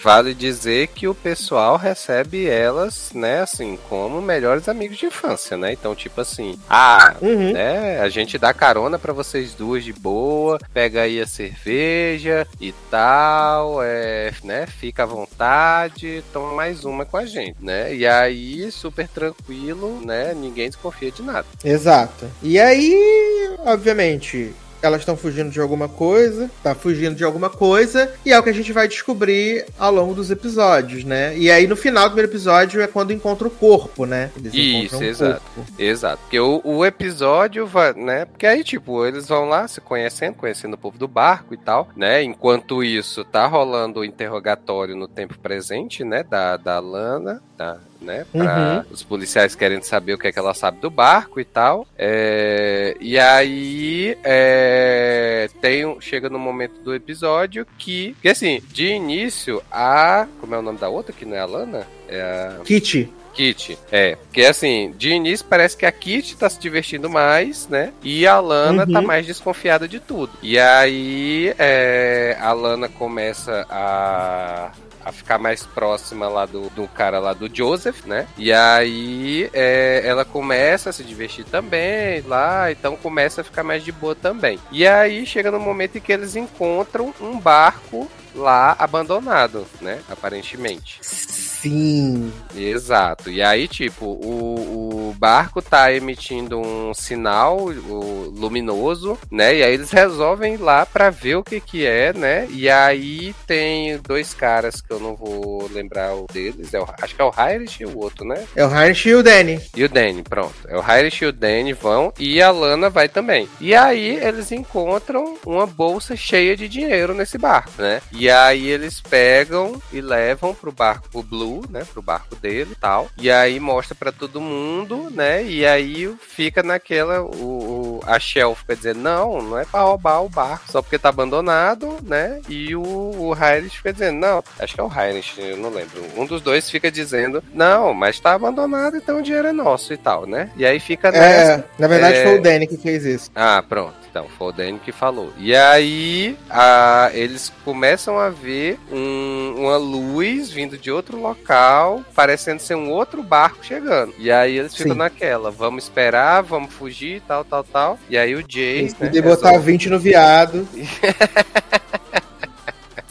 vale 0.01 0.33
dizer 0.33 0.87
que 0.87 1.07
o 1.07 1.13
pessoal 1.15 1.77
recebe 1.77 2.47
elas, 2.47 3.11
né, 3.13 3.41
assim, 3.41 3.77
como 3.89 4.21
melhores 4.21 4.67
amigos 4.69 4.97
de 4.97 5.05
infância, 5.05 5.57
né? 5.57 5.73
Então, 5.73 5.93
tipo 5.95 6.19
assim, 6.21 6.57
ah, 6.69 7.15
Uhum. 7.21 7.51
né, 7.53 7.99
a 7.99 8.09
gente 8.09 8.37
dá 8.37 8.53
carona 8.53 8.97
pra 8.97 9.13
vocês 9.13 9.53
duas 9.53 9.83
de 9.83 9.93
boa, 9.93 10.57
pega 10.73 11.01
aí 11.01 11.19
a 11.19 11.27
cerveja 11.27 12.47
e 12.59 12.73
tal, 12.89 13.81
é, 13.83 14.31
né, 14.43 14.65
fica 14.67 15.03
à 15.03 15.05
vontade, 15.05 16.23
toma 16.33 16.53
mais 16.53 16.85
uma 16.85 17.05
com 17.05 17.17
a 17.17 17.25
gente, 17.25 17.55
né? 17.59 17.93
E 17.93 18.05
aí, 18.07 18.71
super 18.71 19.07
tranquilo, 19.07 20.01
né, 20.05 20.33
ninguém 20.33 20.69
desconfia 20.69 21.11
de 21.11 21.21
nada. 21.21 21.45
Exato. 21.63 22.29
E 22.41 22.59
aí, 22.59 23.55
obviamente, 23.65 24.53
elas 24.81 25.01
estão 25.01 25.15
fugindo 25.15 25.49
de 25.49 25.59
alguma 25.59 25.87
coisa, 25.87 26.49
tá 26.63 26.73
fugindo 26.73 27.15
de 27.15 27.23
alguma 27.23 27.49
coisa, 27.49 28.11
e 28.25 28.31
é 28.31 28.39
o 28.39 28.43
que 28.43 28.49
a 28.49 28.53
gente 28.53 28.71
vai 28.71 28.87
descobrir 28.87 29.65
ao 29.77 29.93
longo 29.93 30.13
dos 30.13 30.31
episódios, 30.31 31.03
né? 31.03 31.37
E 31.37 31.49
aí 31.51 31.67
no 31.67 31.75
final 31.75 32.03
do 32.05 32.11
primeiro 32.11 32.31
episódio 32.31 32.81
é 32.81 32.87
quando 32.87 33.13
encontra 33.13 33.47
o 33.47 33.51
corpo, 33.51 34.05
né? 34.05 34.31
Eles 34.35 34.53
Isso, 34.53 34.97
o 34.97 35.03
exato. 35.03 35.41
corpo. 35.55 35.71
Exato. 35.77 36.17
Porque 36.23 36.39
o, 36.39 36.61
o 36.63 36.85
episódio 36.85 37.65
vai, 37.65 37.93
né? 37.93 38.25
Porque 38.25 38.45
aí, 38.45 38.63
tipo, 38.63 39.05
eles 39.05 39.27
vão 39.27 39.45
lá 39.45 39.67
se 39.67 39.81
conhecendo, 39.81 40.35
conhecendo 40.35 40.73
o 40.73 40.77
povo 40.77 40.97
do 40.97 41.07
barco 41.07 41.53
e 41.53 41.57
tal, 41.57 41.89
né? 41.95 42.23
Enquanto 42.23 42.83
isso, 42.83 43.23
tá 43.23 43.45
rolando 43.47 43.99
o 43.99 44.05
interrogatório 44.05 44.95
no 44.95 45.07
tempo 45.07 45.37
presente, 45.39 46.03
né? 46.03 46.23
Da, 46.23 46.57
da 46.57 46.79
Lana, 46.79 47.41
da, 47.57 47.77
né? 48.01 48.25
Pra 48.31 48.85
os 48.89 49.03
policiais 49.03 49.53
querem 49.55 49.81
saber 49.81 50.13
o 50.13 50.17
que 50.17 50.27
é 50.27 50.31
que 50.31 50.39
ela 50.39 50.53
sabe 50.53 50.79
do 50.79 50.89
barco 50.89 51.39
e 51.39 51.45
tal. 51.45 51.87
É, 51.97 52.95
e 52.99 53.17
aí 53.19 54.17
é, 54.23 55.49
tem 55.61 55.99
chega 56.01 56.29
no 56.29 56.39
momento 56.39 56.81
do 56.81 56.93
episódio 56.95 57.65
que. 57.77 58.13
Porque 58.13 58.29
assim, 58.29 58.61
de 58.69 58.87
início, 58.87 59.61
a. 59.71 60.27
Como 60.39 60.55
é 60.55 60.57
o 60.57 60.61
nome 60.61 60.79
da 60.79 60.89
outra 60.89 61.13
que 61.13 61.25
não 61.25 61.35
é 61.35 61.39
a 61.39 61.45
Lana? 61.45 61.87
É 62.07 62.21
a. 62.21 62.63
Kitty. 62.63 63.11
Kit, 63.33 63.77
é. 63.89 64.15
Porque 64.17 64.41
assim, 64.41 64.93
de 64.97 65.11
início 65.11 65.45
parece 65.49 65.77
que 65.77 65.85
a 65.85 65.91
Kit 65.91 66.35
tá 66.35 66.49
se 66.49 66.59
divertindo 66.59 67.09
mais, 67.09 67.65
né? 67.69 67.93
E 68.03 68.27
a 68.27 68.37
Lana 68.41 68.85
tá 68.85 68.99
Uhum. 68.99 69.05
mais 69.07 69.25
desconfiada 69.25 69.87
de 69.87 70.01
tudo. 70.01 70.33
E 70.43 70.59
aí 70.59 71.53
é, 71.57 72.35
a 72.41 72.51
Lana 72.51 72.89
começa 72.89 73.65
a. 73.69 74.71
A 75.03 75.11
ficar 75.11 75.37
mais 75.37 75.65
próxima 75.65 76.27
lá 76.27 76.45
do, 76.45 76.69
do 76.69 76.87
cara 76.87 77.19
lá 77.19 77.33
do 77.33 77.53
Joseph, 77.53 78.05
né? 78.05 78.27
E 78.37 78.51
aí 78.51 79.49
é, 79.53 80.01
ela 80.05 80.23
começa 80.23 80.89
a 80.89 80.93
se 80.93 81.03
divertir 81.03 81.45
também 81.45 82.21
lá, 82.21 82.71
então 82.71 82.95
começa 82.95 83.41
a 83.41 83.43
ficar 83.43 83.63
mais 83.63 83.83
de 83.83 83.91
boa 83.91 84.15
também. 84.15 84.59
E 84.71 84.85
aí 84.85 85.25
chega 85.25 85.51
no 85.51 85.59
momento 85.59 85.97
em 85.97 86.01
que 86.01 86.11
eles 86.11 86.35
encontram 86.35 87.13
um 87.19 87.39
barco 87.39 88.09
lá 88.35 88.75
abandonado, 88.77 89.65
né? 89.81 89.99
Aparentemente. 90.09 90.99
Sim. 91.01 92.31
Exato. 92.55 93.29
E 93.29 93.41
aí, 93.41 93.67
tipo, 93.67 94.05
o, 94.05 95.09
o 95.09 95.13
barco 95.13 95.61
tá 95.61 95.93
emitindo 95.93 96.57
um 96.59 96.91
sinal 96.93 97.57
o, 97.57 98.33
luminoso, 98.35 99.17
né? 99.29 99.57
E 99.57 99.63
aí 99.63 99.73
eles 99.73 99.91
resolvem 99.91 100.55
ir 100.55 100.57
lá 100.57 100.85
pra 100.87 101.11
ver 101.11 101.35
o 101.35 101.43
que 101.43 101.59
que 101.59 101.85
é, 101.85 102.13
né? 102.13 102.47
E 102.49 102.67
aí 102.67 103.35
tem 103.45 103.97
dois 103.99 104.33
caras 104.33 104.81
que 104.81 104.91
eu 104.91 104.99
não 104.99 105.15
vou 105.15 105.69
lembrar 105.71 106.15
o 106.15 106.25
deles. 106.31 106.73
É 106.73 106.79
o, 106.79 106.87
acho 106.99 107.15
que 107.15 107.21
é 107.21 107.25
o 107.25 107.33
Heinrich 107.37 107.83
e 107.83 107.85
o 107.85 107.99
outro, 107.99 108.25
né? 108.25 108.43
É 108.55 108.65
o 108.65 108.69
Heinrich 108.69 109.09
e 109.09 109.13
o 109.13 109.21
Danny. 109.21 109.61
E 109.75 109.83
o 109.83 109.89
Danny, 109.89 110.23
pronto. 110.23 110.55
É 110.67 110.75
o 110.75 110.83
Heinrich 110.83 111.23
e 111.23 111.27
o 111.27 111.33
Danny 111.33 111.73
vão 111.73 112.11
e 112.17 112.41
a 112.41 112.49
Lana 112.49 112.89
vai 112.89 113.07
também. 113.07 113.47
E 113.59 113.75
aí 113.75 114.15
eles 114.15 114.51
encontram 114.51 115.37
uma 115.45 115.67
bolsa 115.67 116.15
cheia 116.15 116.57
de 116.57 116.67
dinheiro 116.67 117.13
nesse 117.13 117.37
barco, 117.37 117.71
né? 117.77 118.01
E 118.11 118.20
aí 118.29 118.67
eles 118.67 118.99
pegam 119.01 119.81
e 119.91 120.01
levam 120.01 120.53
pro 120.53 120.71
barco 120.71 121.09
pro 121.09 121.23
Blue, 121.23 121.63
né? 121.69 121.85
Pro 121.91 122.01
barco 122.01 122.35
dele 122.35 122.71
e 122.73 122.75
tal. 122.75 123.09
E 123.17 123.31
aí 123.31 123.59
mostra 123.59 123.95
pra 123.95 124.11
todo 124.11 124.39
mundo 124.41 125.09
né? 125.11 125.43
E 125.43 125.65
aí 125.65 126.13
fica 126.21 126.61
naquela. 126.63 127.21
O, 127.21 127.99
o- 127.99 128.01
a 128.05 128.19
Shell 128.19 128.55
fica 128.55 128.75
dizendo, 128.75 128.99
não, 128.99 129.41
não 129.41 129.57
é 129.59 129.65
pra 129.65 129.81
roubar 129.81 130.23
o 130.23 130.29
barco, 130.29 130.65
só 130.71 130.81
porque 130.81 130.97
tá 130.97 131.09
abandonado, 131.09 131.97
né? 132.03 132.41
E 132.49 132.75
o, 132.75 132.81
o 132.81 133.35
Heinrich 133.35 133.77
fica 133.77 133.93
dizendo, 133.93 134.19
não, 134.19 134.43
acho 134.59 134.73
que 134.73 134.81
é 134.81 134.83
o 134.83 134.91
Heinrich, 134.91 135.39
eu 135.39 135.57
não 135.57 135.69
lembro. 135.69 136.03
Um 136.17 136.25
dos 136.25 136.41
dois 136.41 136.69
fica 136.69 136.89
dizendo, 136.91 137.43
não, 137.53 137.93
mas 137.93 138.19
tá 138.19 138.33
abandonado, 138.33 138.97
então 138.97 139.19
o 139.19 139.21
dinheiro 139.21 139.47
é 139.47 139.51
nosso 139.53 139.93
e 139.93 139.97
tal, 139.97 140.25
né? 140.25 140.49
E 140.57 140.65
aí 140.65 140.79
fica 140.79 141.11
nessa. 141.11 141.51
É, 141.51 141.63
na 141.77 141.87
verdade 141.87 142.17
É. 142.17 142.23
foi 142.23 142.39
o 142.39 142.41
Danny 142.41 142.65
que 142.67 142.77
fez 142.77 143.05
isso. 143.05 143.29
Ah, 143.35 143.63
pronto. 143.67 143.93
Então, 144.11 144.27
foi 144.37 144.49
o 144.49 144.51
Danny 144.51 144.77
que 144.77 144.91
falou. 144.91 145.31
E 145.37 145.55
aí, 145.55 146.37
a- 146.49 147.09
eles 147.13 147.49
começam 147.63 148.19
a 148.19 148.29
ver 148.29 148.77
um- 148.91 149.53
uma 149.57 149.77
luz 149.77 150.49
vindo 150.51 150.77
de 150.77 150.91
outro 150.91 151.17
local, 151.17 152.03
parecendo 152.13 152.61
ser 152.61 152.75
um 152.75 152.89
outro 152.91 153.23
barco 153.23 153.63
chegando. 153.65 154.13
E 154.19 154.29
aí 154.29 154.57
eles 154.57 154.75
ficam 154.75 154.91
Sim. 154.91 154.97
naquela, 154.99 155.49
vamos 155.49 155.85
esperar, 155.85 156.41
vamos 156.43 156.73
fugir, 156.73 157.21
tal, 157.25 157.45
tal, 157.45 157.63
tal. 157.63 157.99
E 158.09 158.17
aí 158.17 158.35
o 158.35 158.43
Jay, 158.45 158.83
né, 158.83 158.89
podem 158.99 159.21
botar 159.21 159.47
resolve- 159.51 159.71
20 159.71 159.89
no 159.89 159.97
viado. 159.97 160.67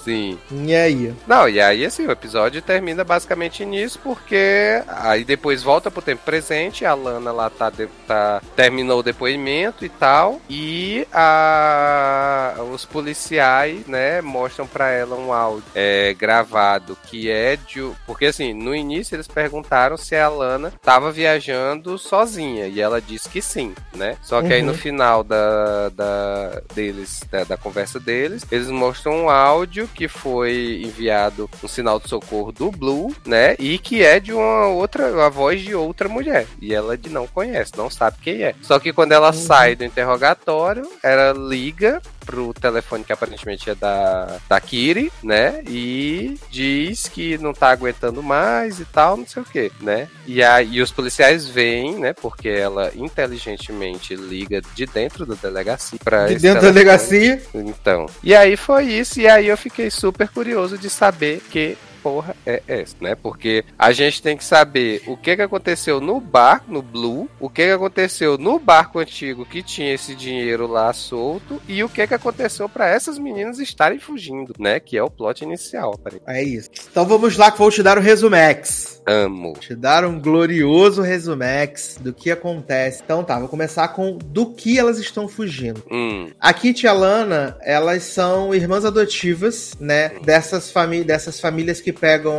Sim. 0.05 0.39
E 0.51 0.75
aí? 0.75 1.15
Não, 1.27 1.49
e 1.49 1.61
aí 1.61 1.85
assim, 1.85 2.07
o 2.07 2.11
episódio 2.11 2.63
termina 2.63 3.05
basicamente 3.05 3.65
nisso, 3.65 3.99
porque 4.03 4.83
aí 4.89 5.25
depois 5.25 5.63
volta 5.63 5.91
pro 5.91 6.01
tempo 6.03 6.23
presente, 6.25 6.85
a 6.85 6.95
Lana 6.95 7.31
lá 7.33 7.51
tá, 7.51 7.69
de- 7.71 7.89
tá 8.07 8.41
terminou 8.57 9.01
o 9.01 9.03
depoimento 9.03 9.85
e 9.85 9.89
tal, 9.89 10.41
e 10.49 11.07
a, 11.13 12.55
os 12.73 12.85
policiais, 12.85 13.87
né, 13.87 14.21
mostram 14.21 14.67
pra 14.67 14.91
ela 14.91 15.17
um 15.17 15.33
áudio 15.33 15.65
é, 15.75 16.15
gravado 16.15 16.97
que 17.07 17.31
é 17.31 17.57
de. 17.57 17.81
Porque 18.07 18.27
assim, 18.27 18.53
no 18.55 18.75
início 18.75 19.15
eles 19.17 19.29
perguntaram 19.29 19.97
se 19.97 20.17
a 20.17 20.29
Lana 20.29 20.73
tava 20.83 21.11
viajando 21.13 21.99
sozinha, 21.99 22.67
e 22.67 22.81
ela 22.81 23.01
disse 23.01 23.29
que 23.29 23.43
sim, 23.43 23.75
né? 23.95 24.17
Só 24.23 24.41
que 24.43 24.53
aí 24.53 24.61
Uhum. 24.61 24.67
no 24.69 24.75
final 24.75 25.25
da, 25.25 25.89
da 25.91 26.61
deles, 26.75 27.23
da, 27.31 27.45
da 27.45 27.57
conversa 27.57 27.99
deles, 27.99 28.45
eles 28.51 28.69
mostram 28.69 29.25
um 29.25 29.31
áudio 29.31 29.89
que 29.95 30.09
foi 30.09 30.83
enviado 30.85 31.49
um 31.63 31.69
sinal 31.69 32.01
de 32.01 32.09
socorro 32.09 32.53
do 32.53 32.71
Blue, 32.71 33.15
né? 33.25 33.55
E 33.59 33.79
que 33.79 34.03
é 34.03 34.19
de 34.19 34.33
uma 34.33 34.67
outra, 34.69 35.27
a 35.27 35.29
voz 35.29 35.61
de 35.61 35.75
outra 35.75 36.09
mulher. 36.09 36.47
E 36.61 36.75
ela 36.75 36.97
de 36.97 37.09
não 37.11 37.27
conhece, 37.27 37.73
não 37.77 37.91
sabe 37.91 38.17
quem 38.23 38.43
é. 38.43 38.55
Só 38.63 38.79
que 38.79 38.93
quando 38.93 39.13
ela 39.13 39.33
sai 39.33 39.75
do 39.75 39.85
interrogatório, 39.85 40.89
ela 41.03 41.33
liga 41.33 42.01
pro 42.25 42.53
telefone 42.55 43.05
que 43.05 43.13
aparentemente 43.13 43.71
é 43.71 43.75
da, 43.75 44.39
da 44.49 44.61
Kiri, 44.61 45.13
né? 45.23 45.63
E 45.69 46.39
diz 46.51 47.09
que 47.09 47.39
não 47.39 47.53
tá 47.53 47.71
aguentando 47.71 48.23
mais 48.23 48.79
e 48.81 48.85
tal, 48.85 49.17
não 49.17 49.27
sei 49.27 49.43
o 49.43 49.47
que, 49.47 49.73
né? 49.81 50.09
E 50.27 50.43
aí 50.43 50.81
os 50.81 50.91
policiais 50.93 51.47
vêm, 51.49 51.99
né? 51.99 52.13
Porque 52.13 52.49
ela 52.49 52.93
inteligentemente 52.95 54.15
liga 54.15 54.61
de 54.75 54.87
dentro 54.87 55.25
da 55.27 55.35
delegacia 55.35 55.99
pra 56.03 56.27
De 56.27 56.35
dentro 56.37 56.61
da 56.63 56.73
telefone. 56.73 56.75
delegacia. 56.75 57.43
Então. 57.55 58.07
E 58.23 58.35
aí 58.35 58.57
foi 58.57 58.85
isso, 58.85 59.21
e 59.21 59.27
aí 59.29 59.49
eu 59.49 59.57
fiquei 59.57 59.91
super 59.91 60.29
curioso 60.29 60.77
de 60.79 60.89
saber 60.91 61.43
que 61.51 61.77
porra 62.03 62.37
é 62.47 62.63
essa, 62.67 62.97
né? 63.01 63.15
Porque 63.15 63.65
a 63.79 63.93
gente 63.93 64.23
tem 64.23 64.37
que 64.37 64.45
saber 64.45 65.03
o 65.07 65.17
que 65.17 65.37
que 65.37 65.43
aconteceu 65.43 66.01
no 66.01 66.21
bar, 66.21 66.65
no 66.69 66.83
Blue, 66.83 67.29
o 67.39 67.49
que 67.49 67.65
que 67.65 67.73
aconteceu 67.73 68.39
no 68.39 68.59
barco 68.59 68.99
antigo 68.99 69.45
que 69.45 69.63
tinha 69.63 69.95
esse 69.95 70.15
dinheiro 70.15 70.67
lá 70.67 70.93
solto 70.93 71.61
e 71.69 71.83
o 71.85 71.89
que 71.89 72.07
que 72.07 72.15
aconteceu 72.15 72.69
pra 72.69 72.89
essas 72.89 73.19
meninas 73.19 73.59
estarem 73.59 73.99
fugindo, 73.99 74.55
né? 74.59 74.81
Que 74.81 74.97
é 74.97 75.03
o 75.03 75.11
plot 75.11 75.43
inicial, 75.43 75.95
aparentemente. 75.95 76.39
É 76.39 76.43
isso. 76.43 76.71
Então 76.91 77.07
vamos 77.07 77.37
lá 77.37 77.51
que 77.51 77.59
vou 77.59 77.71
te 77.71 77.83
dar 77.83 77.99
o 77.99 78.01
resumex. 78.01 79.00
Amo. 79.07 79.55
Te 79.59 79.75
dar 79.75 80.05
um 80.05 80.21
glorioso 80.21 81.03
resumex 81.03 81.99
do 82.01 82.13
que 82.13 82.31
acontece. 82.31 83.03
Então 83.05 83.25
tá, 83.25 83.39
vou 83.39 83.49
começar 83.49 83.89
com 83.89 84.17
do 84.17 84.47
que 84.47 84.79
elas 84.79 84.99
estão 84.99 85.29
fugindo. 85.29 85.83
Hum, 85.91 86.31
A 86.39 86.53
Kitty 86.53 86.87
e 86.87 86.89
a 86.89 86.93
Lana, 86.93 87.57
elas 87.63 88.05
são 88.05 88.55
irmãs 88.55 88.85
adotivas, 88.85 89.75
né? 89.81 90.13
Dessas, 90.25 90.71
famí 90.71 91.03
dessas 91.03 91.41
famílias 91.41 91.81
que 91.81 91.93
pegam. 91.93 92.35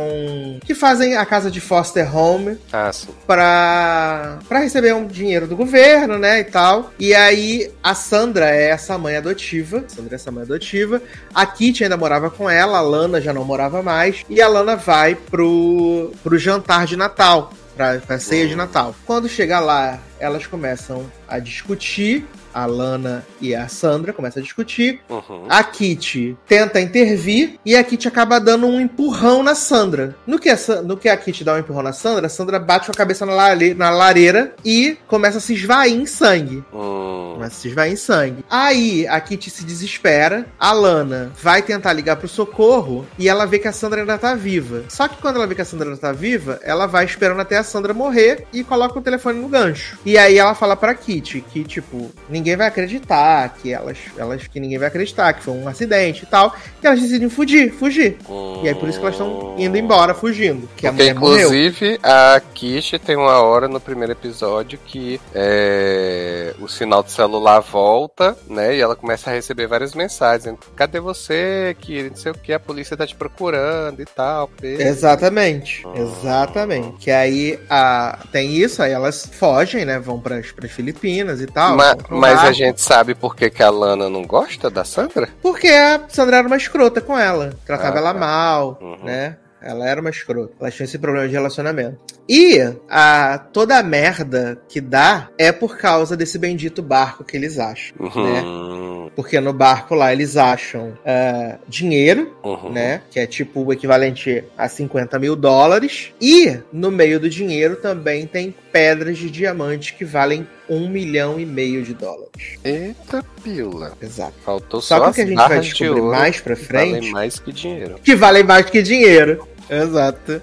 que 0.64 0.74
fazem 0.74 1.16
a 1.16 1.26
casa 1.26 1.50
de 1.50 1.60
foster 1.60 2.16
home 2.16 2.56
ah, 2.72 2.92
sim. 2.92 3.08
pra, 3.26 4.38
pra 4.48 4.60
receber 4.60 4.94
um 4.94 5.06
dinheiro 5.06 5.46
do 5.46 5.56
governo, 5.56 6.18
né? 6.18 6.40
E 6.40 6.44
tal. 6.44 6.90
E 6.98 7.14
aí 7.14 7.70
a 7.82 7.94
Sandra 7.94 8.50
é 8.50 8.70
essa 8.70 8.96
mãe 8.96 9.16
adotiva. 9.16 9.84
Sandra 9.88 10.14
é 10.14 10.16
essa 10.16 10.30
mãe 10.30 10.44
adotiva. 10.44 11.02
A 11.34 11.44
Kitty 11.44 11.84
ainda 11.84 11.96
morava 11.96 12.30
com 12.30 12.48
ela, 12.48 12.78
a 12.78 12.82
Lana 12.82 13.20
já 13.20 13.32
não 13.32 13.44
morava 13.44 13.82
mais. 13.82 14.24
E 14.28 14.40
a 14.40 14.48
Lana 14.48 14.76
vai 14.76 15.14
pro, 15.14 16.12
pro 16.22 16.38
jantar 16.38 16.61
de 16.86 16.96
Natal. 16.96 17.52
Pra, 17.76 17.98
pra 18.00 18.18
ceia 18.18 18.46
de 18.46 18.54
Natal. 18.54 18.94
Quando 19.06 19.28
chega 19.28 19.58
lá, 19.58 19.98
elas 20.18 20.46
começam 20.46 21.10
a 21.26 21.38
discutir. 21.38 22.26
A 22.54 22.66
Lana 22.66 23.24
e 23.40 23.54
a 23.54 23.68
Sandra 23.68 24.12
começam 24.12 24.40
a 24.40 24.44
discutir. 24.44 25.00
Uhum. 25.08 25.46
A 25.48 25.62
Kitty 25.64 26.36
tenta 26.46 26.80
intervir 26.80 27.58
e 27.64 27.74
a 27.76 27.82
Kitty 27.84 28.08
acaba 28.08 28.38
dando 28.40 28.66
um 28.66 28.80
empurrão 28.80 29.42
na 29.42 29.54
Sandra. 29.54 30.14
No 30.26 30.38
que 30.38 30.48
a, 30.48 30.56
no 30.84 30.96
que 30.96 31.08
a 31.08 31.16
Kitty 31.16 31.44
dá 31.44 31.54
um 31.54 31.58
empurrão 31.58 31.82
na 31.82 31.92
Sandra, 31.92 32.26
a 32.26 32.30
Sandra 32.30 32.58
bate 32.58 32.86
com 32.86 32.92
a 32.92 32.94
cabeça 32.94 33.24
na, 33.24 33.32
lare- 33.34 33.74
na 33.74 33.90
lareira 33.90 34.54
e 34.64 34.96
começa 35.06 35.38
a 35.38 35.40
se 35.40 35.54
esvair 35.54 35.92
em 35.94 36.06
sangue. 36.06 36.62
Hum, 36.72 37.32
Começa 37.34 37.56
a 37.56 37.60
se 37.60 37.68
esvair 37.68 37.92
em 37.92 37.96
sangue. 37.96 38.44
Aí 38.50 39.06
a 39.06 39.20
Kitty 39.20 39.50
se 39.50 39.64
desespera, 39.64 40.46
a 40.58 40.72
Lana 40.72 41.32
vai 41.42 41.62
tentar 41.62 41.92
ligar 41.92 42.16
pro 42.16 42.28
socorro 42.28 43.06
e 43.18 43.28
ela 43.28 43.46
vê 43.46 43.58
que 43.58 43.68
a 43.68 43.72
Sandra 43.72 44.00
ainda 44.00 44.18
tá 44.18 44.34
viva. 44.34 44.84
Só 44.88 45.08
que 45.08 45.20
quando 45.20 45.36
ela 45.36 45.46
vê 45.46 45.54
que 45.54 45.62
a 45.62 45.64
Sandra 45.64 45.88
ainda 45.88 46.00
tá 46.00 46.12
viva, 46.12 46.58
ela 46.62 46.86
vai 46.86 47.04
esperando 47.04 47.40
até 47.40 47.56
a 47.56 47.62
Sandra 47.64 47.94
morrer 47.94 48.44
e 48.52 48.62
coloca 48.64 48.98
o 48.98 49.02
telefone 49.02 49.40
no 49.40 49.48
gancho. 49.48 49.98
E 50.04 50.18
aí 50.18 50.38
ela 50.38 50.54
fala 50.54 50.76
pra 50.76 50.94
Kitty 50.94 51.40
que, 51.52 51.64
tipo, 51.64 52.10
ninguém 52.28 52.41
vai 52.56 52.66
acreditar, 52.66 53.54
que 53.60 53.72
elas, 53.72 53.98
elas 54.16 54.46
que 54.46 54.58
ninguém 54.60 54.78
vai 54.78 54.88
acreditar, 54.88 55.32
que 55.32 55.42
foi 55.42 55.54
um 55.54 55.68
acidente 55.68 56.24
e 56.24 56.26
tal. 56.26 56.54
E 56.82 56.86
elas 56.86 57.00
decidem 57.00 57.28
fugir, 57.28 57.72
fugir. 57.72 58.16
E 58.62 58.68
aí 58.68 58.74
por 58.74 58.88
isso 58.88 58.98
que 58.98 59.04
elas 59.04 59.14
estão 59.14 59.54
indo 59.58 59.76
embora, 59.76 60.14
fugindo. 60.14 60.68
Que 60.76 60.86
Porque, 60.88 60.90
mulher 60.90 61.14
morreu. 61.14 61.48
inclusive, 61.48 61.98
a 62.02 62.40
Kish 62.54 62.92
tem 63.04 63.16
uma 63.16 63.40
hora 63.40 63.68
no 63.68 63.80
primeiro 63.80 64.12
episódio 64.12 64.78
que 64.84 65.20
é, 65.34 66.54
o 66.60 66.68
sinal 66.68 67.02
do 67.02 67.10
celular 67.10 67.60
volta, 67.60 68.36
né? 68.48 68.76
E 68.76 68.80
ela 68.80 68.96
começa 68.96 69.30
a 69.30 69.32
receber 69.32 69.66
várias 69.66 69.94
mensagens. 69.94 70.56
Cadê 70.76 71.00
você, 71.00 71.76
que 71.80 72.10
não 72.10 72.16
sei 72.16 72.32
o 72.32 72.34
que, 72.34 72.52
a 72.52 72.60
polícia 72.60 72.96
tá 72.96 73.06
te 73.06 73.14
procurando 73.14 74.00
e 74.00 74.04
tal. 74.04 74.48
Pedro?" 74.60 74.82
Exatamente, 74.86 75.84
exatamente. 75.94 76.96
Que 76.98 77.10
aí 77.10 77.58
a, 77.68 78.18
tem 78.30 78.54
isso, 78.56 78.82
aí 78.82 78.92
elas 78.92 79.28
fogem, 79.32 79.84
né? 79.84 79.98
Vão 79.98 80.18
pras, 80.20 80.50
pras 80.52 80.70
Filipinas 80.70 81.40
e 81.40 81.46
tal. 81.46 81.76
Ma- 81.76 81.94
vão 81.94 81.96
pro 81.96 82.18
mas 82.34 82.44
a 82.44 82.52
gente 82.52 82.80
sabe 82.80 83.14
por 83.14 83.34
que, 83.36 83.50
que 83.50 83.62
a 83.62 83.70
Lana 83.70 84.08
não 84.08 84.22
gosta 84.24 84.70
da 84.70 84.84
Sandra? 84.84 85.28
Porque 85.42 85.68
a 85.68 86.02
Sandra 86.08 86.38
era 86.38 86.46
uma 86.46 86.56
escrota 86.56 87.00
com 87.00 87.18
ela. 87.18 87.54
Tratava 87.66 87.96
Ah, 87.96 88.00
ela 88.00 88.14
tá. 88.14 88.20
mal, 88.20 88.78
Uhum. 88.80 89.04
né? 89.04 89.36
Ela 89.64 89.88
era 89.88 90.00
uma 90.00 90.10
escrota. 90.10 90.52
Elas 90.60 90.74
tinham 90.74 90.86
esse 90.86 90.98
problema 90.98 91.28
de 91.28 91.34
relacionamento. 91.34 91.96
E 92.28 92.58
a, 92.90 93.38
toda 93.52 93.78
a 93.78 93.82
merda 93.82 94.60
que 94.68 94.80
dá 94.80 95.28
é 95.38 95.52
por 95.52 95.76
causa 95.78 96.16
desse 96.16 96.36
bendito 96.36 96.82
barco 96.82 97.22
que 97.22 97.36
eles 97.36 97.60
acham. 97.60 97.94
Né? 98.00 98.40
Uhum, 98.42 99.10
Porque 99.14 99.38
no 99.40 99.52
barco 99.52 99.94
lá 99.94 100.12
eles 100.12 100.36
acham 100.36 100.98
ah, 101.06 101.58
dinheiro, 101.68 102.34
uhum. 102.42 102.72
né? 102.72 103.02
Que 103.08 103.20
é 103.20 103.26
tipo 103.26 103.62
o 103.64 103.72
equivalente 103.72 104.42
a 104.58 104.68
50 104.68 105.16
mil 105.20 105.36
dólares. 105.36 106.12
E 106.20 106.58
no 106.72 106.90
meio 106.90 107.20
do 107.20 107.30
dinheiro 107.30 107.76
também 107.76 108.26
tem 108.26 108.52
pedras 108.72 109.18
de 109.18 109.30
diamante 109.30 109.94
que 109.94 110.04
valem 110.04 110.46
um 110.68 110.88
milhão 110.88 111.38
e 111.38 111.44
meio 111.44 111.82
de 111.82 111.92
dólares. 111.94 112.58
Eita 112.64 113.22
pila. 113.44 113.92
Exato. 114.00 114.34
Faltou 114.44 114.80
só, 114.80 114.96
Só 114.96 115.00
que 115.00 115.06
o 115.06 115.10
as 115.10 115.14
que 115.16 115.20
a 115.20 115.26
gente 115.26 115.36
vai 115.36 115.60
de 115.60 115.68
descobrir 115.68 115.90
ouro 116.00 116.10
mais 116.10 116.40
pra 116.40 116.56
que 116.56 116.72
valem 116.72 116.90
frente. 116.92 117.10
mais 117.10 117.38
que 117.38 117.52
dinheiro. 117.52 117.96
Que 118.02 118.14
valem 118.16 118.42
mais 118.44 118.66
que 118.70 118.82
dinheiro. 118.82 119.46
Exato. 119.68 120.42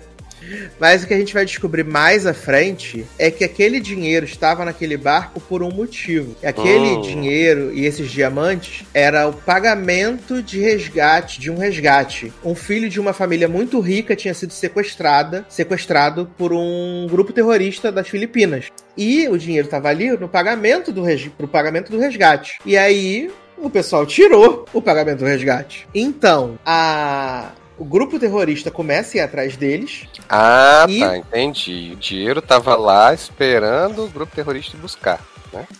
Mas 0.79 1.03
o 1.03 1.07
que 1.07 1.13
a 1.13 1.17
gente 1.17 1.33
vai 1.33 1.45
descobrir 1.45 1.83
mais 1.83 2.25
à 2.25 2.33
frente 2.33 3.05
é 3.17 3.29
que 3.29 3.43
aquele 3.43 3.79
dinheiro 3.79 4.25
estava 4.25 4.65
naquele 4.65 4.97
barco 4.97 5.39
por 5.39 5.61
um 5.63 5.71
motivo. 5.71 6.35
E 6.41 6.47
aquele 6.47 6.95
Hum. 6.97 7.01
dinheiro 7.01 7.71
e 7.73 7.85
esses 7.85 8.09
diamantes 8.09 8.85
era 8.93 9.27
o 9.27 9.33
pagamento 9.33 10.41
de 10.41 10.59
resgate, 10.59 11.39
de 11.39 11.51
um 11.51 11.57
resgate. 11.57 12.31
Um 12.43 12.55
filho 12.55 12.89
de 12.89 12.99
uma 12.99 13.13
família 13.13 13.47
muito 13.47 13.79
rica 13.79 14.15
tinha 14.15 14.33
sido 14.33 14.53
sequestrada, 14.53 15.45
sequestrado 15.49 16.29
por 16.37 16.51
um 16.53 17.07
grupo 17.09 17.33
terrorista 17.33 17.91
das 17.91 18.07
Filipinas. 18.07 18.65
E 18.97 19.27
o 19.27 19.37
dinheiro 19.37 19.65
estava 19.67 19.89
ali 19.89 20.09
no 20.11 20.27
pagamento 20.27 20.91
do 20.91 21.03
res... 21.03 21.27
pro 21.37 21.47
pagamento 21.47 21.91
do 21.91 21.99
resgate. 21.99 22.59
E 22.65 22.77
aí 22.77 23.29
o 23.57 23.69
pessoal 23.69 24.05
tirou 24.05 24.65
o 24.73 24.81
pagamento 24.81 25.19
do 25.19 25.25
resgate. 25.25 25.87
Então, 25.93 26.57
a 26.65 27.51
o 27.79 27.85
grupo 27.85 28.19
terrorista 28.19 28.69
começa 28.69 29.15
a 29.15 29.17
ir 29.17 29.21
atrás 29.21 29.55
deles. 29.57 30.03
Ah, 30.29 30.85
E- 30.87 30.99
tá, 30.99 31.17
entendi. 31.17 31.91
O 31.93 31.95
dinheiro 31.95 32.41
tava 32.41 32.75
lá 32.75 33.13
esperando 33.13 34.03
o 34.05 34.09
grupo 34.09 34.35
terrorista 34.35 34.77
buscar. 34.77 35.19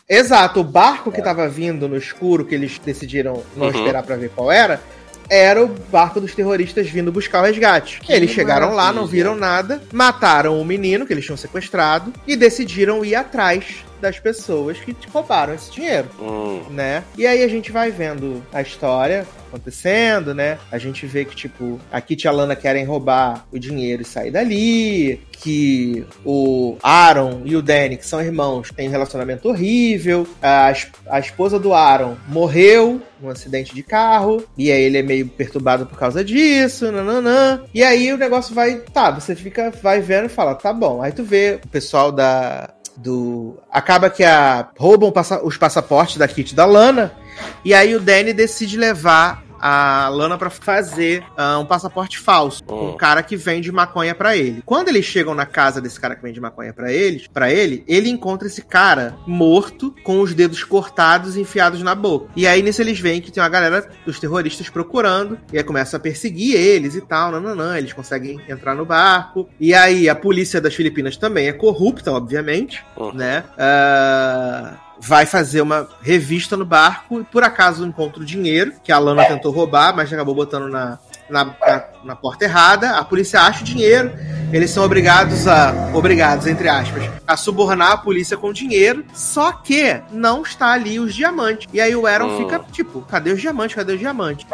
Exato, 0.09 0.61
o 0.61 0.63
barco 0.63 1.11
que 1.11 1.21
tava 1.21 1.47
vindo 1.47 1.88
no 1.88 1.95
escuro, 1.95 2.43
que 2.43 2.55
eles 2.55 2.80
decidiram 2.84 3.43
não 3.55 3.67
Uhum. 3.67 3.71
esperar 3.77 4.01
pra 4.01 4.15
ver 4.15 4.31
qual 4.35 4.51
era, 4.51 4.81
era 5.30 5.63
o 5.63 5.67
barco 5.67 6.19
dos 6.19 6.34
terroristas 6.34 6.89
vindo 6.89 7.11
buscar 7.11 7.41
o 7.43 7.45
resgate. 7.45 7.99
Que 7.99 8.11
eles 8.11 8.31
chegaram 8.31 8.73
lá, 8.73 8.91
não 8.91 9.05
viram 9.05 9.35
nada, 9.35 9.80
mataram 9.93 10.59
o 10.59 10.65
menino 10.65 11.05
que 11.05 11.13
eles 11.13 11.23
tinham 11.23 11.38
sequestrado 11.38 12.11
e 12.26 12.35
decidiram 12.35 13.05
ir 13.05 13.13
atrás 13.13 13.85
das 13.99 14.19
pessoas 14.19 14.80
que 14.80 14.95
roubaram 15.11 15.53
esse 15.53 15.71
dinheiro 15.71 16.09
Hum. 16.19 16.61
né? 16.69 17.03
E 17.17 17.26
aí 17.26 17.43
a 17.43 17.47
gente 17.47 17.71
vai 17.71 17.91
vendo 17.91 18.43
a 18.53 18.61
história 18.61 19.26
acontecendo, 19.49 20.34
né? 20.34 20.57
A 20.71 20.77
gente 20.77 21.05
vê 21.05 21.26
que, 21.26 21.35
tipo, 21.35 21.80
a 21.91 21.99
Kit 21.99 22.23
e 22.23 22.27
a 22.27 22.31
Lana 22.31 22.55
querem 22.55 22.85
roubar 22.85 23.45
o 23.51 23.59
dinheiro 23.59 24.03
e 24.03 24.05
sair 24.05 24.31
dali, 24.31 25.21
que 25.31 26.05
o 26.23 26.77
Aaron 26.84 27.41
e 27.45 27.55
o 27.55 27.61
Danny, 27.61 27.97
que 27.97 28.05
são 28.05 28.21
irmãos, 28.21 28.71
têm 28.76 28.88
um 28.88 28.91
relacionamento 28.91 29.49
horrível, 29.49 30.27
a, 30.41 30.71
a 31.09 31.19
esposa 31.19 31.59
do 31.59 31.73
Aaron 31.73 32.15
morreu 32.27 33.01
num 33.21 33.30
acidente 33.30 33.73
de 33.73 33.84
carro, 33.84 34.43
e 34.57 34.71
aí 34.71 34.81
ele 34.81 34.97
é 34.97 35.03
meio 35.03 35.27
perturbado 35.27 35.85
por 35.85 35.97
causa 35.97 36.23
disso, 36.23 36.91
nananã. 36.91 37.61
E 37.73 37.84
aí 37.84 38.13
o 38.13 38.17
negócio 38.17 38.53
vai, 38.53 38.76
tá, 38.93 39.11
você 39.11 39.35
fica, 39.35 39.71
vai 39.81 39.99
vendo 39.99 40.26
e 40.26 40.30
fala, 40.30 40.55
tá 40.55 40.71
bom. 40.71 41.01
Aí 41.01 41.11
tu 41.11 41.23
vê 41.23 41.59
o 41.63 41.67
pessoal 41.67 42.11
da, 42.11 42.73
do. 43.01 43.57
Acaba 43.71 44.09
que 44.09 44.23
a. 44.23 44.69
roubam 44.77 45.11
os 45.43 45.57
passaportes 45.57 46.17
da 46.17 46.27
Kit 46.27 46.53
da 46.53 46.65
Lana. 46.65 47.13
E 47.63 47.73
aí 47.73 47.95
o 47.95 47.99
Danny 47.99 48.34
decide 48.34 48.77
levar 48.77 49.43
a 49.61 50.10
Lana 50.10 50.38
pra 50.38 50.49
fazer 50.49 51.23
ah, 51.38 51.57
um 51.60 51.65
passaporte 51.65 52.18
falso. 52.19 52.64
Hum. 52.69 52.91
Um 52.91 52.98
cara 52.98 53.22
que 53.23 53.36
vende 53.36 53.72
maconha 53.72 54.14
pra 54.15 54.36
ele. 54.36 54.61
Quando 54.65 54.90
eles 54.90 55.06
chegam 55.06 55.34
na 55.36 55.45
casa 55.45 55.81
desse 55.81 55.99
cara 55.99 56.15
que 56.15 56.22
vende 56.22 56.40
maconha 56.40 56.73
pra 56.73 56.91
eles, 56.91 57.27
para 57.27 57.52
ele, 57.52 57.84
ele 57.88 58.10
encontra 58.10 58.48
esse 58.48 58.61
cara 58.61 59.15
morto 59.27 59.94
com 60.03 60.22
os 60.22 60.34
dedos 60.34 60.64
cortados 60.64 61.36
e 61.36 61.41
enfiados 61.41 61.81
na 61.84 61.95
boca. 61.95 62.30
E 62.36 62.48
aí 62.48 62.61
nisso 62.61 62.81
eles 62.81 62.99
veem 62.99 63.22
que 63.22 63.31
tem 63.31 63.41
uma 63.41 63.49
galera 63.49 63.88
dos 64.06 64.19
terroristas 64.19 64.69
procurando 64.69 65.38
e 65.52 65.57
aí 65.57 65.64
começa 65.64 65.98
a 65.98 65.99
perseguir 65.99 66.56
eles 66.56 66.95
e 66.95 67.02
tal, 67.02 67.31
nananã, 67.31 67.77
eles 67.77 67.94
conseguem 67.94 68.40
entrar 68.48 68.76
no 68.76 68.86
barco. 68.86 69.49
E 69.60 69.73
aí 69.73 70.07
a 70.10 70.15
polícia 70.15 70.60
das 70.61 70.76
Filipinas 70.76 71.18
também 71.18 71.48
é 71.48 71.53
corrupta, 71.53 72.11
obviamente 72.11 72.84
Uhum. 72.98 73.14
né? 73.14 73.44
Ah, 73.57 74.73
vai 75.01 75.26
fazer 75.26 75.61
uma 75.61 75.88
revista 76.01 76.57
no 76.57 76.65
barco 76.65 77.21
e 77.21 77.23
por 77.23 77.43
acaso 77.43 77.85
encontra 77.85 78.21
o 78.21 78.26
dinheiro 78.26 78.73
que 78.84 78.91
a 78.91 78.99
Lana 78.99 79.26
tentou 79.26 79.51
roubar, 79.51 79.95
mas 79.95 80.11
acabou 80.11 80.35
botando 80.35 80.67
na, 80.69 80.99
na, 81.30 81.45
na, 81.45 81.84
na 82.03 82.15
porta 82.15 82.45
errada. 82.45 82.91
A 82.97 83.03
polícia 83.03 83.41
acha 83.41 83.61
o 83.61 83.63
dinheiro. 83.65 84.11
Eles 84.51 84.71
são 84.71 84.84
obrigados 84.84 85.47
a. 85.47 85.91
Obrigados, 85.93 86.47
entre 86.47 86.67
aspas, 86.67 87.03
a 87.27 87.38
subornar 87.38 87.91
a 87.91 87.97
polícia 87.97 88.35
com 88.35 88.51
dinheiro. 88.51 89.05
Só 89.13 89.51
que 89.51 90.01
não 90.11 90.41
está 90.41 90.71
ali 90.71 90.99
os 90.99 91.13
diamantes. 91.13 91.67
E 91.71 91.80
aí 91.80 91.95
o 91.95 92.07
Aaron 92.07 92.30
Hum. 92.30 92.38
fica, 92.38 92.59
tipo, 92.71 93.01
cadê 93.01 93.31
os 93.31 93.39
diamantes? 93.41 93.76
Cadê 93.76 93.93
os 93.93 93.99
diamantes? 93.99 94.45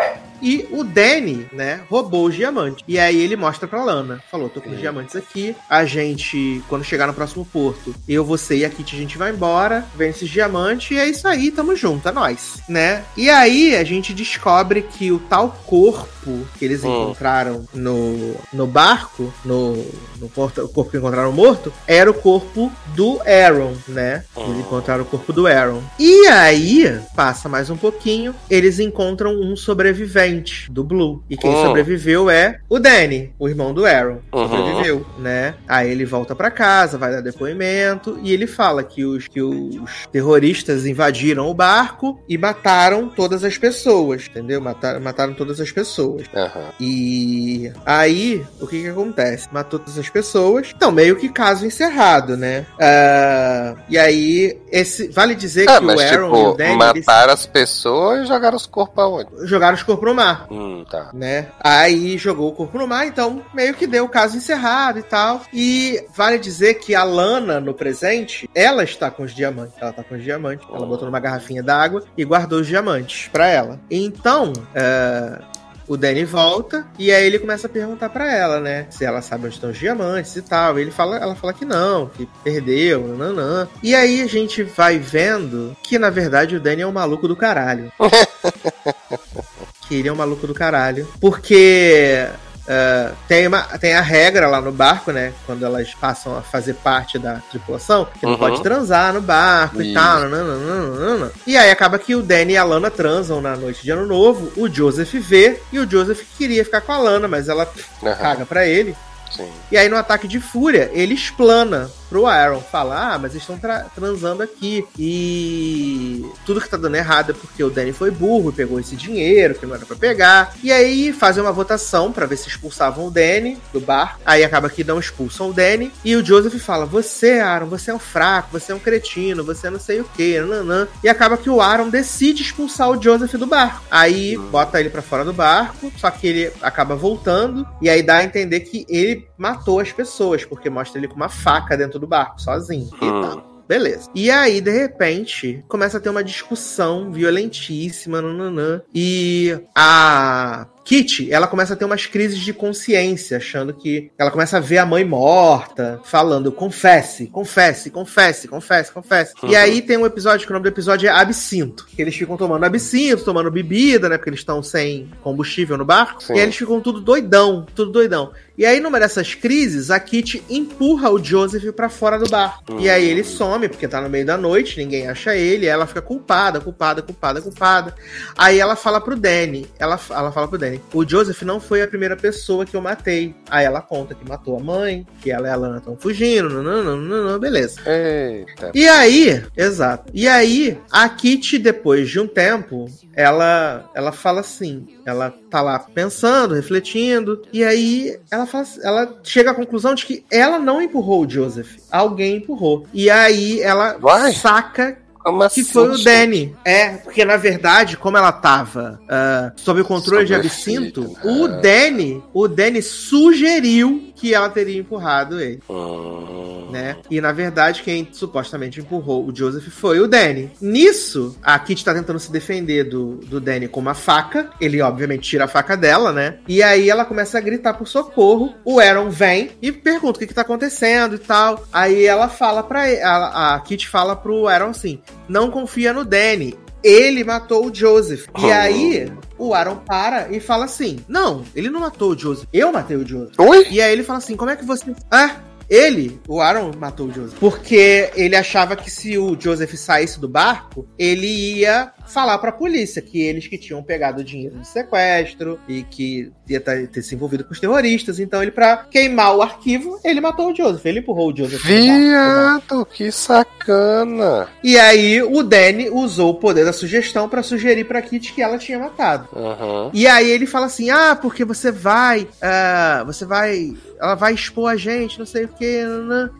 E 0.45 0.67
o 0.69 0.83
Danny, 0.83 1.47
né, 1.51 1.81
roubou 1.89 2.25
os 2.27 2.35
diamantes. 2.35 2.83
E 2.87 2.99
aí 2.99 3.19
ele 3.19 3.35
mostra 3.35 3.67
pra 3.67 3.83
Lana. 3.83 4.21
Falou, 4.29 4.47
tô 4.47 4.61
com 4.61 4.69
os 4.69 4.77
diamantes 4.79 5.15
aqui. 5.15 5.55
A 5.67 5.85
gente, 5.85 6.61
quando 6.69 6.83
chegar 6.83 7.07
no 7.07 7.15
próximo 7.15 7.43
porto, 7.43 7.95
eu, 8.07 8.23
você 8.23 8.57
e 8.57 8.63
a 8.65 8.69
Kitty, 8.69 8.95
a 8.95 8.99
gente 8.99 9.17
vai 9.17 9.31
embora. 9.31 9.83
Vem 9.95 10.11
esses 10.11 10.29
diamantes 10.29 10.91
e 10.91 10.99
é 10.99 11.07
isso 11.09 11.27
aí, 11.27 11.49
tamo 11.49 11.75
junto, 11.75 12.07
é 12.07 12.11
nóis. 12.11 12.59
Né? 12.69 13.03
E 13.17 13.27
aí 13.27 13.75
a 13.75 13.83
gente 13.83 14.13
descobre 14.13 14.83
que 14.83 15.11
o 15.11 15.17
tal 15.17 15.49
corpo 15.65 16.45
que 16.59 16.65
eles 16.65 16.83
Hum. 16.83 16.87
encontraram 17.03 17.65
no, 17.73 18.35
no 18.53 18.67
barco, 18.67 19.33
no, 19.43 19.75
no 20.19 20.29
porto, 20.29 20.61
o 20.63 20.69
corpo 20.69 20.91
que 20.91 20.97
encontraram 20.97 21.31
morto, 21.31 21.73
era 21.87 22.09
o 22.09 22.13
corpo 22.13 22.71
do 22.95 23.19
Aaron, 23.21 23.73
né? 23.87 24.23
Eles 24.37 24.49
Hum. 24.49 24.59
encontraram 24.59 25.03
o 25.03 25.05
corpo 25.07 25.31
do 25.33 25.47
Aaron. 25.47 25.81
E 25.99 26.27
aí, 26.27 26.99
passa 27.15 27.47
mais 27.49 27.69
um 27.69 27.77
pouquinho, 27.77 28.33
eles 28.49 28.79
encontram 28.79 29.33
um 29.39 29.55
sobrevivente 29.55 30.34
do 30.69 30.83
Blue. 30.83 31.23
E 31.29 31.37
quem 31.37 31.51
Hum. 31.51 31.63
sobreviveu 31.63 32.29
é 32.29 32.59
o 32.69 32.79
Danny, 32.79 33.33
o 33.39 33.47
irmão 33.47 33.73
do 33.73 33.85
Aaron. 33.85 34.19
Uhum. 34.33 34.47
Sobreviveu, 34.49 35.05
né? 35.19 35.55
Aí 35.67 35.89
ele 35.91 36.05
volta 36.05 36.35
pra 36.35 36.51
casa, 36.51 36.97
vai 36.97 37.11
dar 37.11 37.21
depoimento 37.21 38.19
e 38.23 38.33
ele 38.33 38.47
fala 38.47 38.83
que 38.83 39.03
os, 39.05 39.27
que 39.27 39.41
os 39.41 40.07
terroristas 40.11 40.85
invadiram 40.85 41.47
o 41.49 41.53
barco 41.53 42.19
e 42.27 42.37
mataram 42.37 43.07
todas 43.09 43.43
as 43.43 43.57
pessoas, 43.57 44.27
entendeu? 44.29 44.59
Mataram, 44.61 44.99
mataram 45.01 45.33
todas 45.33 45.59
as 45.59 45.71
pessoas. 45.71 46.23
Aham. 46.35 46.71
E 46.79 47.71
aí, 47.85 48.45
o 48.59 48.67
que 48.67 48.81
que 48.81 48.87
acontece? 48.89 49.47
Matou 49.51 49.79
todas 49.79 49.97
as 49.97 50.09
pessoas. 50.09 50.71
Então, 50.75 50.91
meio 50.91 51.15
que 51.15 51.29
caso 51.29 51.65
encerrado, 51.65 52.35
né? 52.37 52.65
Ah, 52.79 53.75
e 53.89 53.97
aí, 53.97 54.57
esse 54.71 55.07
vale 55.09 55.35
dizer 55.35 55.67
Ah, 55.69 55.79
que 55.79 55.85
o 55.85 55.89
Aaron 55.91 56.27
e 56.27 56.31
o 56.31 56.35
tipo, 56.45 56.57
Danny 56.57 56.71
eles 56.71 57.05
mataram 57.05 57.33
as 57.33 57.45
pessoas 57.45 58.23
e 58.23 58.25
jogaram 58.27 58.55
os 58.57 58.65
corpos 58.65 59.03
aonde? 59.03 59.29
jogaram 59.43 59.75
os 59.75 59.83
corpos 59.83 60.07
no 60.07 60.15
mar. 60.15 60.24
Hum, 60.49 60.85
tá. 60.89 61.09
né? 61.13 61.47
Aí 61.59 62.17
jogou 62.17 62.49
o 62.49 62.55
corpo 62.55 62.77
no 62.77 62.87
mar, 62.87 63.05
então 63.07 63.41
meio 63.53 63.73
que 63.73 63.87
deu 63.87 64.05
o 64.05 64.09
caso 64.09 64.37
encerrado 64.37 64.99
e 64.99 65.03
tal. 65.03 65.41
E 65.53 66.03
vale 66.15 66.37
dizer 66.37 66.75
que 66.75 66.95
a 66.95 67.03
Lana, 67.03 67.59
no 67.59 67.73
presente, 67.73 68.49
ela 68.53 68.83
está 68.83 69.09
com 69.11 69.23
os 69.23 69.33
diamantes. 69.33 69.75
Ela 69.79 69.93
tá 69.93 70.03
com 70.03 70.15
os 70.15 70.23
diamantes. 70.23 70.67
Ela 70.69 70.85
botou 70.85 71.05
numa 71.05 71.19
garrafinha 71.19 71.63
d'água 71.63 72.03
e 72.17 72.23
guardou 72.23 72.59
os 72.59 72.67
diamantes 72.67 73.29
pra 73.31 73.47
ela. 73.47 73.79
Então, 73.89 74.53
é, 74.73 75.41
o 75.87 75.95
Danny 75.95 76.23
volta 76.23 76.85
e 76.97 77.11
aí 77.11 77.25
ele 77.25 77.39
começa 77.39 77.67
a 77.67 77.69
perguntar 77.69 78.09
pra 78.09 78.31
ela, 78.31 78.59
né? 78.59 78.87
Se 78.89 79.05
ela 79.05 79.21
sabe 79.21 79.45
onde 79.45 79.55
estão 79.55 79.69
os 79.69 79.77
diamantes 79.77 80.35
e 80.35 80.41
tal. 80.41 80.77
E 80.77 80.81
ele 80.81 80.91
fala, 80.91 81.17
ela 81.17 81.35
fala 81.35 81.53
que 81.53 81.65
não, 81.65 82.07
que 82.07 82.27
perdeu, 82.43 83.07
nananã. 83.07 83.67
E 83.83 83.93
aí 83.93 84.21
a 84.21 84.27
gente 84.27 84.63
vai 84.63 84.97
vendo 84.97 85.75
que, 85.83 85.99
na 85.99 86.09
verdade, 86.09 86.55
o 86.55 86.59
Danny 86.59 86.81
é 86.81 86.87
um 86.87 86.91
maluco 86.91 87.27
do 87.27 87.35
caralho. 87.35 87.91
que 89.87 89.95
ele 89.95 90.07
é 90.07 90.11
um 90.11 90.15
maluco 90.15 90.45
do 90.47 90.53
caralho. 90.53 91.07
Porque 91.19 92.27
ah, 92.67 93.11
tem, 93.27 93.45
uma, 93.47 93.61
tem 93.77 93.93
a 93.93 94.01
regra 94.01 94.47
lá 94.47 94.59
no 94.59 94.71
barco, 94.71 95.11
né? 95.11 95.33
Quando 95.45 95.63
elas 95.65 95.93
passam 95.93 96.35
a 96.37 96.41
fazer 96.41 96.73
parte 96.75 97.19
da 97.19 97.35
tripulação, 97.51 98.07
que 98.19 98.25
não 98.25 98.33
Uhum. 98.33 98.37
pode 98.39 98.63
transar 98.63 99.13
no 99.13 99.21
barco 99.21 99.81
e 99.81 99.85
Isso. 99.85 99.93
tal. 99.93 100.21
nananana. 100.21 101.31
E 101.45 101.55
aí 101.55 101.69
acaba 101.69 101.99
que 101.99 102.15
o 102.15 102.23
Danny 102.23 102.53
e 102.53 102.57
a 102.57 102.63
Lana 102.63 102.89
transam 102.89 103.39
na 103.41 103.55
noite 103.55 103.83
de 103.83 103.91
ano 103.91 104.05
novo. 104.05 104.51
O 104.57 104.67
Joseph 104.67 105.13
vê 105.13 105.59
e 105.71 105.77
o 105.79 105.89
Joseph 105.89 106.21
queria 106.37 106.65
ficar 106.65 106.81
com 106.81 106.91
a 106.91 106.97
Lana, 106.97 107.27
mas 107.27 107.47
ela 107.49 107.67
Aham. 108.03 108.15
caga 108.15 108.45
pra 108.45 108.65
ele. 108.65 108.95
Sim. 109.35 109.49
E 109.71 109.77
aí, 109.77 109.89
no 109.89 109.97
ataque 109.97 110.27
de 110.27 110.39
fúria, 110.39 110.89
ele 110.93 111.13
explana 111.13 111.89
pro 112.09 112.25
Aaron. 112.25 112.61
Fala, 112.61 113.13
ah, 113.13 113.19
mas 113.19 113.31
eles 113.31 113.43
estão 113.43 113.57
tra- 113.57 113.85
transando 113.95 114.43
aqui. 114.43 114.85
E 114.97 116.25
tudo 116.45 116.61
que 116.61 116.69
tá 116.69 116.77
dando 116.77 116.95
errado 116.95 117.31
é 117.31 117.33
porque 117.33 117.63
o 117.63 117.69
Danny 117.69 117.91
foi 117.93 118.11
burro 118.11 118.49
e 118.49 118.53
pegou 118.53 118.79
esse 118.79 118.95
dinheiro 118.95 119.55
que 119.55 119.65
não 119.65 119.75
era 119.75 119.85
pra 119.85 119.95
pegar. 119.95 120.53
E 120.63 120.71
aí, 120.71 121.13
fazem 121.13 121.41
uma 121.41 121.51
votação 121.51 122.11
pra 122.11 122.25
ver 122.25 122.37
se 122.37 122.47
expulsavam 122.47 123.07
o 123.07 123.11
Danny 123.11 123.57
do 123.71 123.79
bar. 123.79 124.19
Aí 124.25 124.43
acaba 124.43 124.69
que 124.69 124.83
não 124.83 124.99
expulsam 124.99 125.49
o 125.49 125.53
Danny. 125.53 125.91
E 126.03 126.15
o 126.15 126.25
Joseph 126.25 126.55
fala, 126.61 126.85
você, 126.85 127.39
Aaron, 127.39 127.67
você 127.67 127.91
é 127.91 127.93
um 127.93 127.99
fraco, 127.99 128.49
você 128.51 128.71
é 128.71 128.75
um 128.75 128.79
cretino, 128.79 129.43
você 129.43 129.67
é 129.67 129.69
não 129.69 129.79
sei 129.79 129.99
o 129.99 130.03
que, 130.03 130.39
nanã. 130.41 130.87
E 131.03 131.09
acaba 131.09 131.37
que 131.37 131.49
o 131.49 131.61
Aaron 131.61 131.89
decide 131.89 132.41
expulsar 132.41 132.89
o 132.89 133.01
Joseph 133.01 133.33
do 133.33 133.45
barco. 133.47 133.83
Aí, 133.89 134.37
bota 134.37 134.79
ele 134.79 134.89
pra 134.89 135.01
fora 135.01 135.23
do 135.23 135.33
barco, 135.33 135.91
só 135.97 136.09
que 136.09 136.27
ele 136.27 136.51
acaba 136.61 136.95
voltando. 136.95 137.67
E 137.81 137.89
aí 137.89 138.01
dá 138.01 138.17
a 138.17 138.23
entender 138.23 138.61
que 138.61 138.85
ele 138.89 139.27
matou 139.37 139.79
as 139.79 139.91
pessoas, 139.91 140.45
porque 140.45 140.69
mostra 140.69 140.99
ele 140.99 141.07
com 141.07 141.15
uma 141.15 141.29
faca 141.29 141.75
dentro 141.77 141.99
do 141.99 142.07
barco, 142.07 142.41
sozinho. 142.41 142.89
E 143.01 143.05
Hum. 143.05 143.21
tal. 143.21 143.55
Beleza. 143.67 144.09
E 144.13 144.29
aí, 144.29 144.61
de 144.61 144.69
repente, 144.69 145.65
começa 145.67 145.97
a 145.97 145.99
ter 145.99 146.09
uma 146.09 146.23
discussão 146.23 147.11
violentíssima, 147.11 148.21
nananã. 148.21 148.81
E 148.93 149.57
a 149.75 150.67
Kitty, 150.85 151.31
ela 151.33 151.47
começa 151.47 151.73
a 151.73 151.75
ter 151.75 151.83
umas 151.83 152.05
crises 152.05 152.37
de 152.39 152.53
consciência, 152.53 153.37
achando 153.37 153.73
que 153.73 154.11
ela 154.19 154.29
começa 154.29 154.57
a 154.57 154.59
ver 154.59 154.77
a 154.77 154.85
mãe 154.85 155.03
morta, 155.03 155.99
falando 156.03 156.51
confesse, 156.51 157.25
confesse, 157.25 157.89
confesse, 157.89 158.47
confesse, 158.47 158.91
confesse. 158.91 159.33
E 159.41 159.47
Uhum. 159.47 159.57
aí 159.57 159.81
tem 159.81 159.97
um 159.97 160.05
episódio 160.05 160.45
que 160.45 160.51
o 160.51 160.53
nome 160.53 160.63
do 160.63 160.69
episódio 160.69 161.09
é 161.09 161.11
Absinto, 161.11 161.85
que 161.87 161.99
eles 161.99 162.15
ficam 162.15 162.37
tomando 162.37 162.63
absinto, 162.65 163.23
tomando 163.25 163.49
bebida, 163.49 164.07
né, 164.07 164.15
porque 164.17 164.29
eles 164.29 164.41
estão 164.41 164.61
sem 164.61 165.09
combustível 165.23 165.75
no 165.75 165.83
barco. 165.85 166.23
Sim. 166.23 166.33
E 166.33 166.37
aí 166.37 166.43
eles 166.43 166.55
ficam 166.55 166.79
tudo 166.79 167.01
doidão, 167.01 167.65
tudo 167.73 167.91
doidão. 167.91 168.31
E 168.57 168.65
aí, 168.65 168.79
numa 168.79 168.97
dessas 169.01 169.35
crises, 169.35 169.91
a 169.91 169.99
Kitty 169.99 170.41
empurra 170.49 171.09
o 171.09 171.21
Joseph 171.21 171.73
pra 171.75 171.89
fora 171.89 172.17
do 172.17 172.29
bar. 172.29 172.59
Hum. 172.69 172.79
E 172.79 172.89
aí 172.89 173.09
ele 173.09 173.21
some, 173.21 173.67
porque 173.67 173.85
tá 173.85 173.99
no 173.99 174.09
meio 174.09 174.25
da 174.25 174.37
noite, 174.37 174.77
ninguém 174.77 175.09
acha 175.09 175.35
ele, 175.35 175.65
e 175.65 175.67
ela 175.67 175.85
fica 175.85 176.01
culpada, 176.01 176.61
culpada, 176.61 177.01
culpada, 177.01 177.41
culpada. 177.41 177.93
Aí 178.37 178.57
ela 178.57 178.77
fala 178.77 179.01
pro 179.01 179.17
Danny, 179.17 179.67
ela, 179.77 179.99
ela 180.09 180.31
fala 180.31 180.47
pro 180.47 180.57
Danny, 180.57 180.74
o 180.93 181.07
Joseph 181.07 181.41
não 181.43 181.59
foi 181.59 181.81
a 181.81 181.87
primeira 181.87 182.15
pessoa 182.15 182.65
que 182.65 182.75
eu 182.75 182.81
matei. 182.81 183.35
Aí 183.49 183.65
ela 183.65 183.81
conta 183.81 184.15
que 184.15 184.27
matou 184.27 184.57
a 184.57 184.63
mãe, 184.63 185.05
que 185.21 185.31
ela 185.31 185.47
e 185.47 185.51
a 185.51 185.55
Lana 185.55 185.77
estão 185.77 185.97
fugindo, 185.97 186.49
nananana, 186.49 186.95
nananana, 186.95 187.39
beleza. 187.39 187.81
Eita. 187.85 188.71
E 188.73 188.87
aí, 188.87 189.43
exato. 189.55 190.11
E 190.13 190.27
aí, 190.27 190.77
a 190.91 191.07
Kitty, 191.09 191.57
depois 191.57 192.09
de 192.09 192.19
um 192.19 192.27
tempo, 192.27 192.85
ela 193.13 193.89
ela 193.93 194.11
fala 194.11 194.41
assim, 194.41 194.87
ela 195.05 195.33
tá 195.49 195.61
lá 195.61 195.79
pensando, 195.79 196.53
refletindo, 196.55 197.41
e 197.51 197.63
aí 197.63 198.19
ela 198.29 198.45
fala, 198.45 198.65
ela 198.83 199.19
chega 199.23 199.51
à 199.51 199.55
conclusão 199.55 199.95
de 199.95 200.05
que 200.05 200.25
ela 200.31 200.59
não 200.59 200.81
empurrou 200.81 201.25
o 201.25 201.29
Joseph, 201.29 201.77
alguém 201.91 202.37
empurrou. 202.37 202.85
E 202.93 203.09
aí 203.09 203.61
ela 203.61 203.97
Vai. 203.97 204.33
saca 204.33 205.04
Como 205.25 205.49
que 205.49 205.63
foi 205.63 205.89
o? 205.89 206.03
Danny. 206.03 206.55
É, 206.63 206.89
porque 206.89 207.25
na 207.25 207.35
verdade, 207.35 207.97
como 207.97 208.15
ela 208.15 208.31
tava 208.31 208.99
ah, 209.09 209.51
sob 209.55 209.81
o 209.81 209.85
controle 209.85 210.23
de 210.23 210.35
absinto, 210.35 211.17
o 211.23 211.47
né? 211.47 211.61
Danny, 211.61 212.23
o 212.31 212.47
Danny 212.47 212.79
sugeriu 212.83 214.13
que 214.15 214.33
ela 214.33 214.49
teria 214.49 214.79
empurrado 214.79 215.39
ele, 215.39 215.59
Hum, 215.69 216.69
né? 216.71 216.97
E 217.11 217.19
na 217.21 217.31
verdade, 217.31 217.81
quem 217.83 218.07
supostamente 218.11 218.79
empurrou 218.79 219.27
o 219.27 219.35
Joseph 219.35 219.67
foi 219.67 219.99
o 219.99 220.07
Danny. 220.07 220.51
Nisso, 220.61 221.37
a 221.43 221.57
Kitty 221.59 221.83
tá 221.85 221.93
tentando 221.93 222.19
se 222.19 222.31
defender 222.31 222.85
do, 222.85 223.15
do 223.17 223.39
Danny 223.39 223.67
com 223.67 223.79
uma 223.79 223.93
faca. 223.93 224.49
Ele, 224.59 224.81
obviamente, 224.81 225.29
tira 225.29 225.45
a 225.45 225.47
faca 225.47 225.75
dela, 225.77 226.11
né? 226.11 226.39
E 226.47 226.63
aí 226.63 226.89
ela 226.89 227.05
começa 227.05 227.37
a 227.37 227.41
gritar 227.41 227.73
por 227.75 227.87
socorro. 227.87 228.53
O 228.63 228.79
Aaron 228.79 229.09
vem 229.09 229.51
e 229.61 229.71
pergunta 229.71 230.17
o 230.17 230.19
que, 230.19 230.27
que 230.27 230.33
tá 230.33 230.41
acontecendo 230.41 231.15
e 231.15 231.19
tal. 231.19 231.63
Aí 231.71 232.05
ela 232.05 232.27
fala 232.29 232.63
pra 232.63 232.89
ele, 232.89 233.01
a, 233.01 233.55
a 233.55 233.59
Kitty 233.59 233.87
fala 233.87 234.15
pro 234.15 234.47
Aaron 234.47 234.69
assim: 234.69 234.99
não 235.27 235.51
confia 235.51 235.93
no 235.93 236.03
Danny. 236.05 236.55
Ele 236.83 237.23
matou 237.23 237.65
o 237.65 237.73
Joseph. 237.73 238.25
E 238.37 238.45
Oh. 238.45 238.51
aí, 238.51 239.11
o 239.37 239.53
Aaron 239.53 239.77
para 239.77 240.31
e 240.31 240.39
fala 240.39 240.65
assim: 240.65 240.99
Não, 241.07 241.43
ele 241.55 241.69
não 241.69 241.79
matou 241.79 242.11
o 242.11 242.17
Joseph. 242.17 242.47
Eu 242.53 242.71
matei 242.71 242.97
o 242.97 243.07
Joseph. 243.07 243.39
Oi? 243.39 243.67
E 243.69 243.81
aí 243.81 243.91
ele 243.91 244.03
fala 244.03 244.19
assim: 244.19 244.35
como 244.35 244.51
é 244.51 244.55
que 244.55 244.65
você. 244.65 244.93
Ah, 245.11 245.37
ele, 245.69 246.19
o 246.27 246.39
Aaron, 246.39 246.71
matou 246.77 247.07
o 247.07 247.11
Joseph. 247.11 247.39
Porque 247.39 248.11
ele 248.15 248.35
achava 248.35 248.75
que 248.75 248.89
se 248.89 249.17
o 249.17 249.39
Joseph 249.39 249.73
saísse 249.75 250.19
do 250.19 250.27
barco, 250.27 250.87
ele 250.97 251.27
ia 251.27 251.91
falar 252.07 252.37
pra 252.37 252.51
polícia 252.51 253.01
que 253.01 253.21
eles 253.21 253.47
que 253.47 253.57
tinham 253.57 253.81
pegado 253.81 254.21
o 254.21 254.23
dinheiro 254.23 254.59
de 254.59 254.67
sequestro 254.67 255.59
e 255.67 255.83
que 255.83 256.31
ia 256.47 256.59
ter, 256.59 256.87
ter 256.87 257.01
se 257.01 257.15
envolvido 257.15 257.43
com 257.43 257.53
os 257.53 257.59
terroristas. 257.59 258.19
Então 258.19 258.41
ele, 258.41 258.51
pra 258.51 258.77
queimar 258.77 259.35
o 259.35 259.41
arquivo, 259.41 259.99
ele 260.03 260.21
matou 260.21 260.51
o 260.51 260.55
Joseph. 260.55 260.85
Ele 260.85 260.99
empurrou 260.99 261.31
o 261.31 261.35
Joseph. 261.35 261.63
Viado, 261.63 262.85
que 262.85 263.11
sacana. 263.11 264.47
E 264.63 264.77
aí 264.77 265.21
o 265.21 265.43
Danny 265.43 265.89
usou 265.89 266.31
o 266.31 266.39
poder 266.39 266.65
da 266.65 266.73
sugestão 266.73 267.27
pra 267.27 267.43
sugerir 267.43 267.85
pra 267.85 268.01
Kitty 268.01 268.33
que 268.33 268.41
ela 268.41 268.57
tinha 268.57 268.79
matado. 268.79 269.27
Uhum. 269.33 269.89
E 269.93 270.07
aí 270.07 270.29
ele 270.29 270.45
fala 270.45 270.67
assim: 270.67 270.89
ah, 270.89 271.17
porque 271.19 271.43
você 271.43 271.71
vai. 271.71 272.27
ah, 272.41 273.03
você 273.05 273.25
vai. 273.25 273.73
Ela 273.99 274.15
vai 274.15 274.33
expor 274.33 274.69
a 274.69 274.75
gente, 274.75 275.17
não 275.17 275.25
sei 275.25 275.45
o 275.45 275.47
que. 275.47 275.81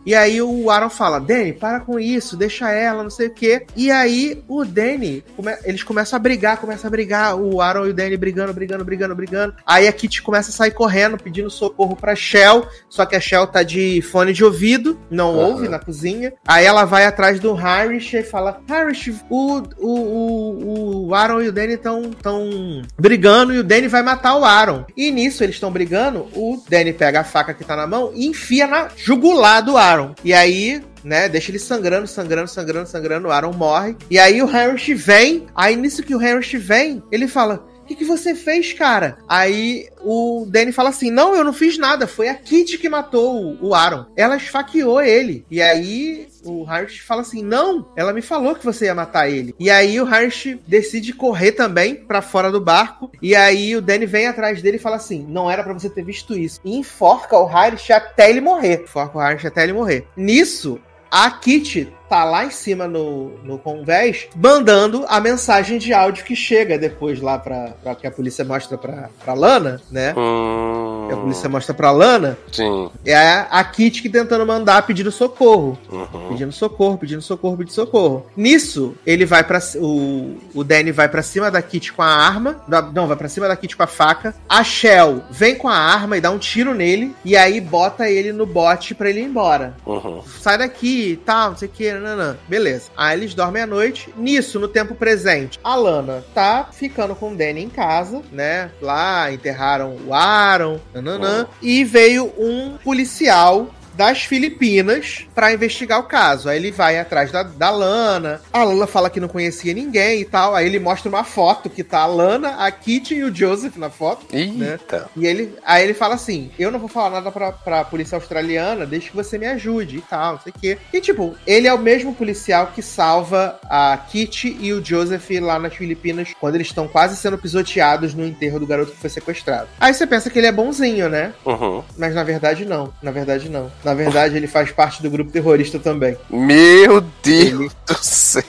E 0.04 0.14
aí 0.14 0.40
o 0.42 0.70
Aaron 0.70 0.90
fala: 0.90 1.18
Danny, 1.18 1.52
para 1.52 1.80
com 1.80 1.98
isso, 1.98 2.36
deixa 2.36 2.70
ela, 2.70 3.02
não 3.02 3.10
sei 3.10 3.28
o 3.28 3.34
que. 3.34 3.64
E 3.74 3.90
aí 3.90 4.42
o 4.46 4.64
Danny, 4.64 5.24
eles 5.64 5.82
começam 5.82 6.16
a 6.16 6.20
brigar, 6.20 6.58
começam 6.58 6.88
a 6.88 6.90
brigar. 6.90 7.36
O 7.36 7.60
Aaron 7.60 7.86
e 7.86 7.90
o 7.90 7.94
Danny 7.94 8.16
brigando, 8.16 8.52
brigando, 8.52 8.84
brigando, 8.84 9.14
brigando. 9.14 9.54
Aí 9.66 9.88
a 9.88 9.92
Kitty 9.96 10.22
começa 10.22 10.50
a 10.50 10.52
sair 10.52 10.70
correndo, 10.70 11.18
pedindo 11.18 11.50
socorro 11.50 11.96
pra 11.96 12.14
Shell. 12.14 12.66
Só 12.88 13.04
que 13.04 13.16
a 13.16 13.20
Shell 13.20 13.46
tá 13.46 13.62
de 13.62 14.00
fone 14.02 14.32
de 14.32 14.44
ouvido, 14.44 14.98
não 15.10 15.30
Aham. 15.30 15.48
ouve 15.48 15.68
na 15.68 15.78
cozinha. 15.78 16.32
Aí 16.46 16.64
ela 16.64 16.84
vai 16.84 17.04
atrás 17.04 17.40
do 17.40 17.56
Harish 17.56 18.14
e 18.14 18.22
fala: 18.22 18.60
Harish, 18.68 19.12
o, 19.28 19.62
o, 19.78 19.88
o, 19.88 21.06
o 21.08 21.14
Aaron 21.14 21.42
e 21.42 21.48
o 21.48 21.52
Danny 21.52 21.74
estão 21.74 22.10
tão 22.10 22.82
brigando 22.98 23.52
e 23.54 23.58
o 23.58 23.64
Danny 23.64 23.88
vai 23.88 24.02
matar 24.02 24.36
o 24.36 24.44
Aaron. 24.44 24.84
E 24.96 25.10
nisso 25.10 25.42
eles 25.42 25.56
estão 25.56 25.70
brigando, 25.70 26.28
o 26.34 26.62
Danny 26.68 26.92
pega 26.92 27.20
a 27.20 27.24
faca 27.24 27.54
que 27.54 27.64
tá 27.64 27.74
na 27.74 27.86
mão 27.86 28.12
e 28.14 28.26
enfia 28.26 28.66
na 28.66 28.88
jugular 28.96 29.62
do 29.62 29.76
Aaron. 29.76 30.14
E 30.22 30.32
aí. 30.32 30.82
Né, 31.04 31.28
deixa 31.28 31.52
ele 31.52 31.60
sangrando, 31.60 32.08
sangrando, 32.08 32.48
sangrando, 32.48 32.88
sangrando. 32.88 33.28
O 33.28 33.30
Aaron 33.30 33.52
morre. 33.52 33.96
E 34.10 34.18
aí 34.18 34.42
o 34.42 34.50
Harish 34.50 34.88
vem. 34.88 35.46
Aí 35.54 35.76
nisso 35.76 36.02
que 36.02 36.12
o 36.12 36.18
Harish 36.18 36.54
vem, 36.54 37.00
ele 37.12 37.28
fala: 37.28 37.64
que, 37.86 37.94
que 37.94 38.04
você 38.04 38.34
fez, 38.34 38.72
cara? 38.72 39.18
Aí 39.28 39.88
o 40.02 40.46
Danny 40.48 40.72
fala 40.72 40.90
assim: 40.90 41.10
Não, 41.10 41.34
eu 41.34 41.44
não 41.44 41.52
fiz 41.52 41.78
nada. 41.78 42.06
Foi 42.06 42.28
a 42.28 42.34
Kitty 42.34 42.78
que 42.78 42.88
matou 42.88 43.56
o, 43.60 43.74
Aaron. 43.74 44.06
Ela 44.16 44.36
esfaqueou 44.36 45.00
ele. 45.00 45.44
E 45.50 45.62
aí 45.62 46.28
o 46.44 46.64
Harsh 46.64 46.98
fala 46.98 47.22
assim: 47.22 47.42
Não, 47.42 47.88
ela 47.96 48.12
me 48.12 48.22
falou 48.22 48.54
que 48.54 48.64
você 48.64 48.86
ia 48.86 48.94
matar 48.94 49.30
ele. 49.30 49.54
E 49.58 49.70
aí 49.70 50.00
o 50.00 50.06
Harsh 50.06 50.56
decide 50.66 51.12
correr 51.12 51.52
também 51.52 51.94
pra 51.94 52.20
fora 52.20 52.50
do 52.50 52.60
barco. 52.60 53.10
E 53.22 53.34
aí 53.34 53.76
o 53.76 53.82
Danny 53.82 54.06
vem 54.06 54.26
atrás 54.26 54.60
dele 54.60 54.76
e 54.76 54.80
fala 54.80 54.96
assim: 54.96 55.24
Não 55.28 55.50
era 55.50 55.62
pra 55.62 55.72
você 55.72 55.88
ter 55.88 56.04
visto 56.04 56.36
isso. 56.36 56.60
E 56.64 56.76
enforca 56.76 57.38
o 57.38 57.46
Harsh 57.46 57.90
até 57.90 58.28
ele 58.28 58.40
morrer. 58.40 58.82
Enforca 58.82 59.18
o 59.18 59.20
Harsh 59.20 59.44
até 59.44 59.62
ele 59.62 59.72
morrer. 59.72 60.06
Nisso, 60.16 60.80
a 61.10 61.30
Kitty 61.30 61.92
tá 62.08 62.24
lá 62.24 62.44
em 62.44 62.50
cima 62.50 62.86
no, 62.86 63.38
no 63.42 63.58
convés, 63.58 64.28
mandando 64.36 65.04
a 65.08 65.20
mensagem 65.20 65.78
de 65.78 65.92
áudio 65.92 66.24
que 66.24 66.36
chega 66.36 66.78
depois 66.78 67.20
lá 67.20 67.38
pra, 67.38 67.74
pra 67.82 67.94
que 67.94 68.06
a 68.06 68.10
polícia 68.10 68.44
mostra 68.44 68.78
pra, 68.78 69.08
pra 69.24 69.34
Lana, 69.34 69.80
né? 69.90 70.14
Hum, 70.16 71.08
a 71.12 71.16
polícia 71.16 71.48
mostra 71.48 71.74
pra 71.74 71.90
Lana. 71.90 72.38
Sim. 72.52 72.90
É 73.04 73.16
a, 73.50 73.64
Kitty 73.64 74.02
que 74.02 74.08
tentando 74.08 74.46
mandar 74.46 74.86
pedindo 74.86 75.10
socorro. 75.10 75.78
Uhum. 75.90 76.28
Pedindo 76.28 76.52
socorro, 76.52 76.98
pedindo 76.98 77.22
socorro, 77.22 77.56
pedindo 77.56 77.74
socorro. 77.74 78.26
Nisso, 78.36 78.94
ele 79.04 79.24
vai 79.24 79.42
para 79.42 79.58
o 79.76 80.36
o 80.54 80.64
Danny 80.64 80.92
vai 80.92 81.08
pra 81.08 81.22
cima 81.22 81.50
da 81.50 81.60
Kitty 81.60 81.92
com 81.92 82.02
a 82.02 82.06
arma, 82.06 82.56
não, 82.92 83.06
vai 83.06 83.16
pra 83.16 83.28
cima 83.28 83.48
da 83.48 83.56
Kitty 83.56 83.76
com 83.76 83.82
a 83.82 83.86
faca. 83.86 84.34
A 84.48 84.62
Shell 84.64 85.22
vem 85.30 85.56
com 85.56 85.68
a 85.68 85.76
arma 85.76 86.16
e 86.16 86.20
dá 86.20 86.30
um 86.30 86.38
tiro 86.38 86.74
nele 86.74 87.14
e 87.24 87.36
aí 87.36 87.60
bota 87.60 88.08
ele 88.08 88.32
no 88.32 88.46
bote 88.46 88.94
pra 88.94 89.10
ele 89.10 89.20
ir 89.20 89.24
embora. 89.24 89.76
Uhum. 89.84 90.22
Sai 90.40 90.58
daqui 90.58 91.12
e 91.12 91.16
tal, 91.16 91.50
não 91.50 91.56
sei 91.56 91.68
o 91.68 91.70
que, 91.70 91.92
nanã. 92.00 92.36
Beleza. 92.48 92.90
Aí 92.96 93.18
eles 93.18 93.34
dormem 93.34 93.62
à 93.62 93.66
noite. 93.66 94.12
Nisso, 94.16 94.58
no 94.58 94.68
tempo 94.68 94.94
presente, 94.94 95.58
a 95.62 95.74
Lana 95.74 96.24
tá 96.34 96.68
ficando 96.72 97.14
com 97.14 97.32
o 97.32 97.36
Danny 97.36 97.62
em 97.62 97.68
casa, 97.68 98.22
né? 98.32 98.70
Lá 98.80 99.32
enterraram 99.32 99.96
o 100.06 100.14
Aaron, 100.14 100.78
nananã. 100.94 101.46
E 101.60 101.84
veio 101.84 102.32
um 102.38 102.76
policial 102.82 103.68
das 103.96 104.22
Filipinas 104.24 105.26
pra 105.34 105.52
investigar 105.52 105.98
o 105.98 106.04
caso. 106.04 106.48
Aí 106.48 106.56
ele 106.58 106.70
vai 106.70 106.98
atrás 106.98 107.30
da, 107.30 107.42
da 107.42 107.70
Lana. 107.70 108.40
A 108.52 108.64
Lana 108.64 108.86
fala 108.86 109.10
que 109.10 109.20
não 109.20 109.28
conhecia 109.28 109.74
ninguém 109.74 110.20
e 110.20 110.24
tal. 110.24 110.54
Aí 110.54 110.66
ele 110.66 110.78
mostra 110.78 111.08
uma 111.08 111.24
foto 111.24 111.68
que 111.70 111.82
tá 111.82 112.00
a 112.00 112.06
Lana, 112.06 112.56
a 112.64 112.70
Kitty 112.70 113.14
e 113.16 113.24
o 113.24 113.34
Joseph 113.34 113.76
na 113.76 113.90
foto. 113.90 114.26
né? 114.34 114.72
Eita. 114.72 115.08
E 115.16 115.26
ele, 115.26 115.54
aí 115.64 115.84
ele 115.84 115.94
fala 115.94 116.14
assim: 116.14 116.50
Eu 116.58 116.70
não 116.70 116.78
vou 116.78 116.88
falar 116.88 117.10
nada 117.10 117.30
pra, 117.30 117.52
pra 117.52 117.84
polícia 117.84 118.16
australiana, 118.16 118.86
deixa 118.86 119.10
que 119.10 119.16
você 119.16 119.38
me 119.38 119.46
ajude 119.46 119.98
e 119.98 120.02
tal, 120.02 120.34
não 120.34 120.40
sei 120.40 120.52
o 120.54 120.58
quê. 120.60 120.78
E 120.92 121.00
tipo, 121.00 121.34
ele 121.46 121.66
é 121.66 121.72
o 121.74 121.78
mesmo 121.78 122.14
policial 122.14 122.68
que 122.74 122.82
salva 122.82 123.58
a 123.64 123.96
Kitty 123.96 124.56
e 124.60 124.72
o 124.72 124.84
Joseph 124.84 125.28
lá 125.40 125.58
nas 125.58 125.74
Filipinas 125.74 126.32
quando 126.38 126.54
eles 126.56 126.66
estão 126.68 126.88
quase 126.88 127.16
sendo 127.16 127.38
pisoteados 127.38 128.14
no 128.14 128.26
enterro 128.26 128.58
do 128.58 128.66
garoto 128.66 128.92
que 128.92 128.98
foi 128.98 129.10
sequestrado. 129.10 129.68
Aí 129.80 129.92
você 129.94 130.06
pensa 130.06 130.30
que 130.30 130.38
ele 130.38 130.46
é 130.46 130.52
bonzinho, 130.52 131.08
né? 131.08 131.32
Uhum. 131.44 131.82
Mas 131.96 132.14
na 132.14 132.22
verdade 132.24 132.64
não. 132.64 132.92
Na 133.02 133.10
verdade 133.10 133.48
não. 133.48 133.70
Na 133.86 133.94
verdade 133.94 134.36
ele 134.36 134.48
faz 134.48 134.72
parte 134.72 135.00
do 135.00 135.08
grupo 135.08 135.30
terrorista 135.30 135.78
também. 135.78 136.16
Meu 136.28 137.00
Deus 137.22 137.72
do 137.86 137.94
céu. 138.02 138.42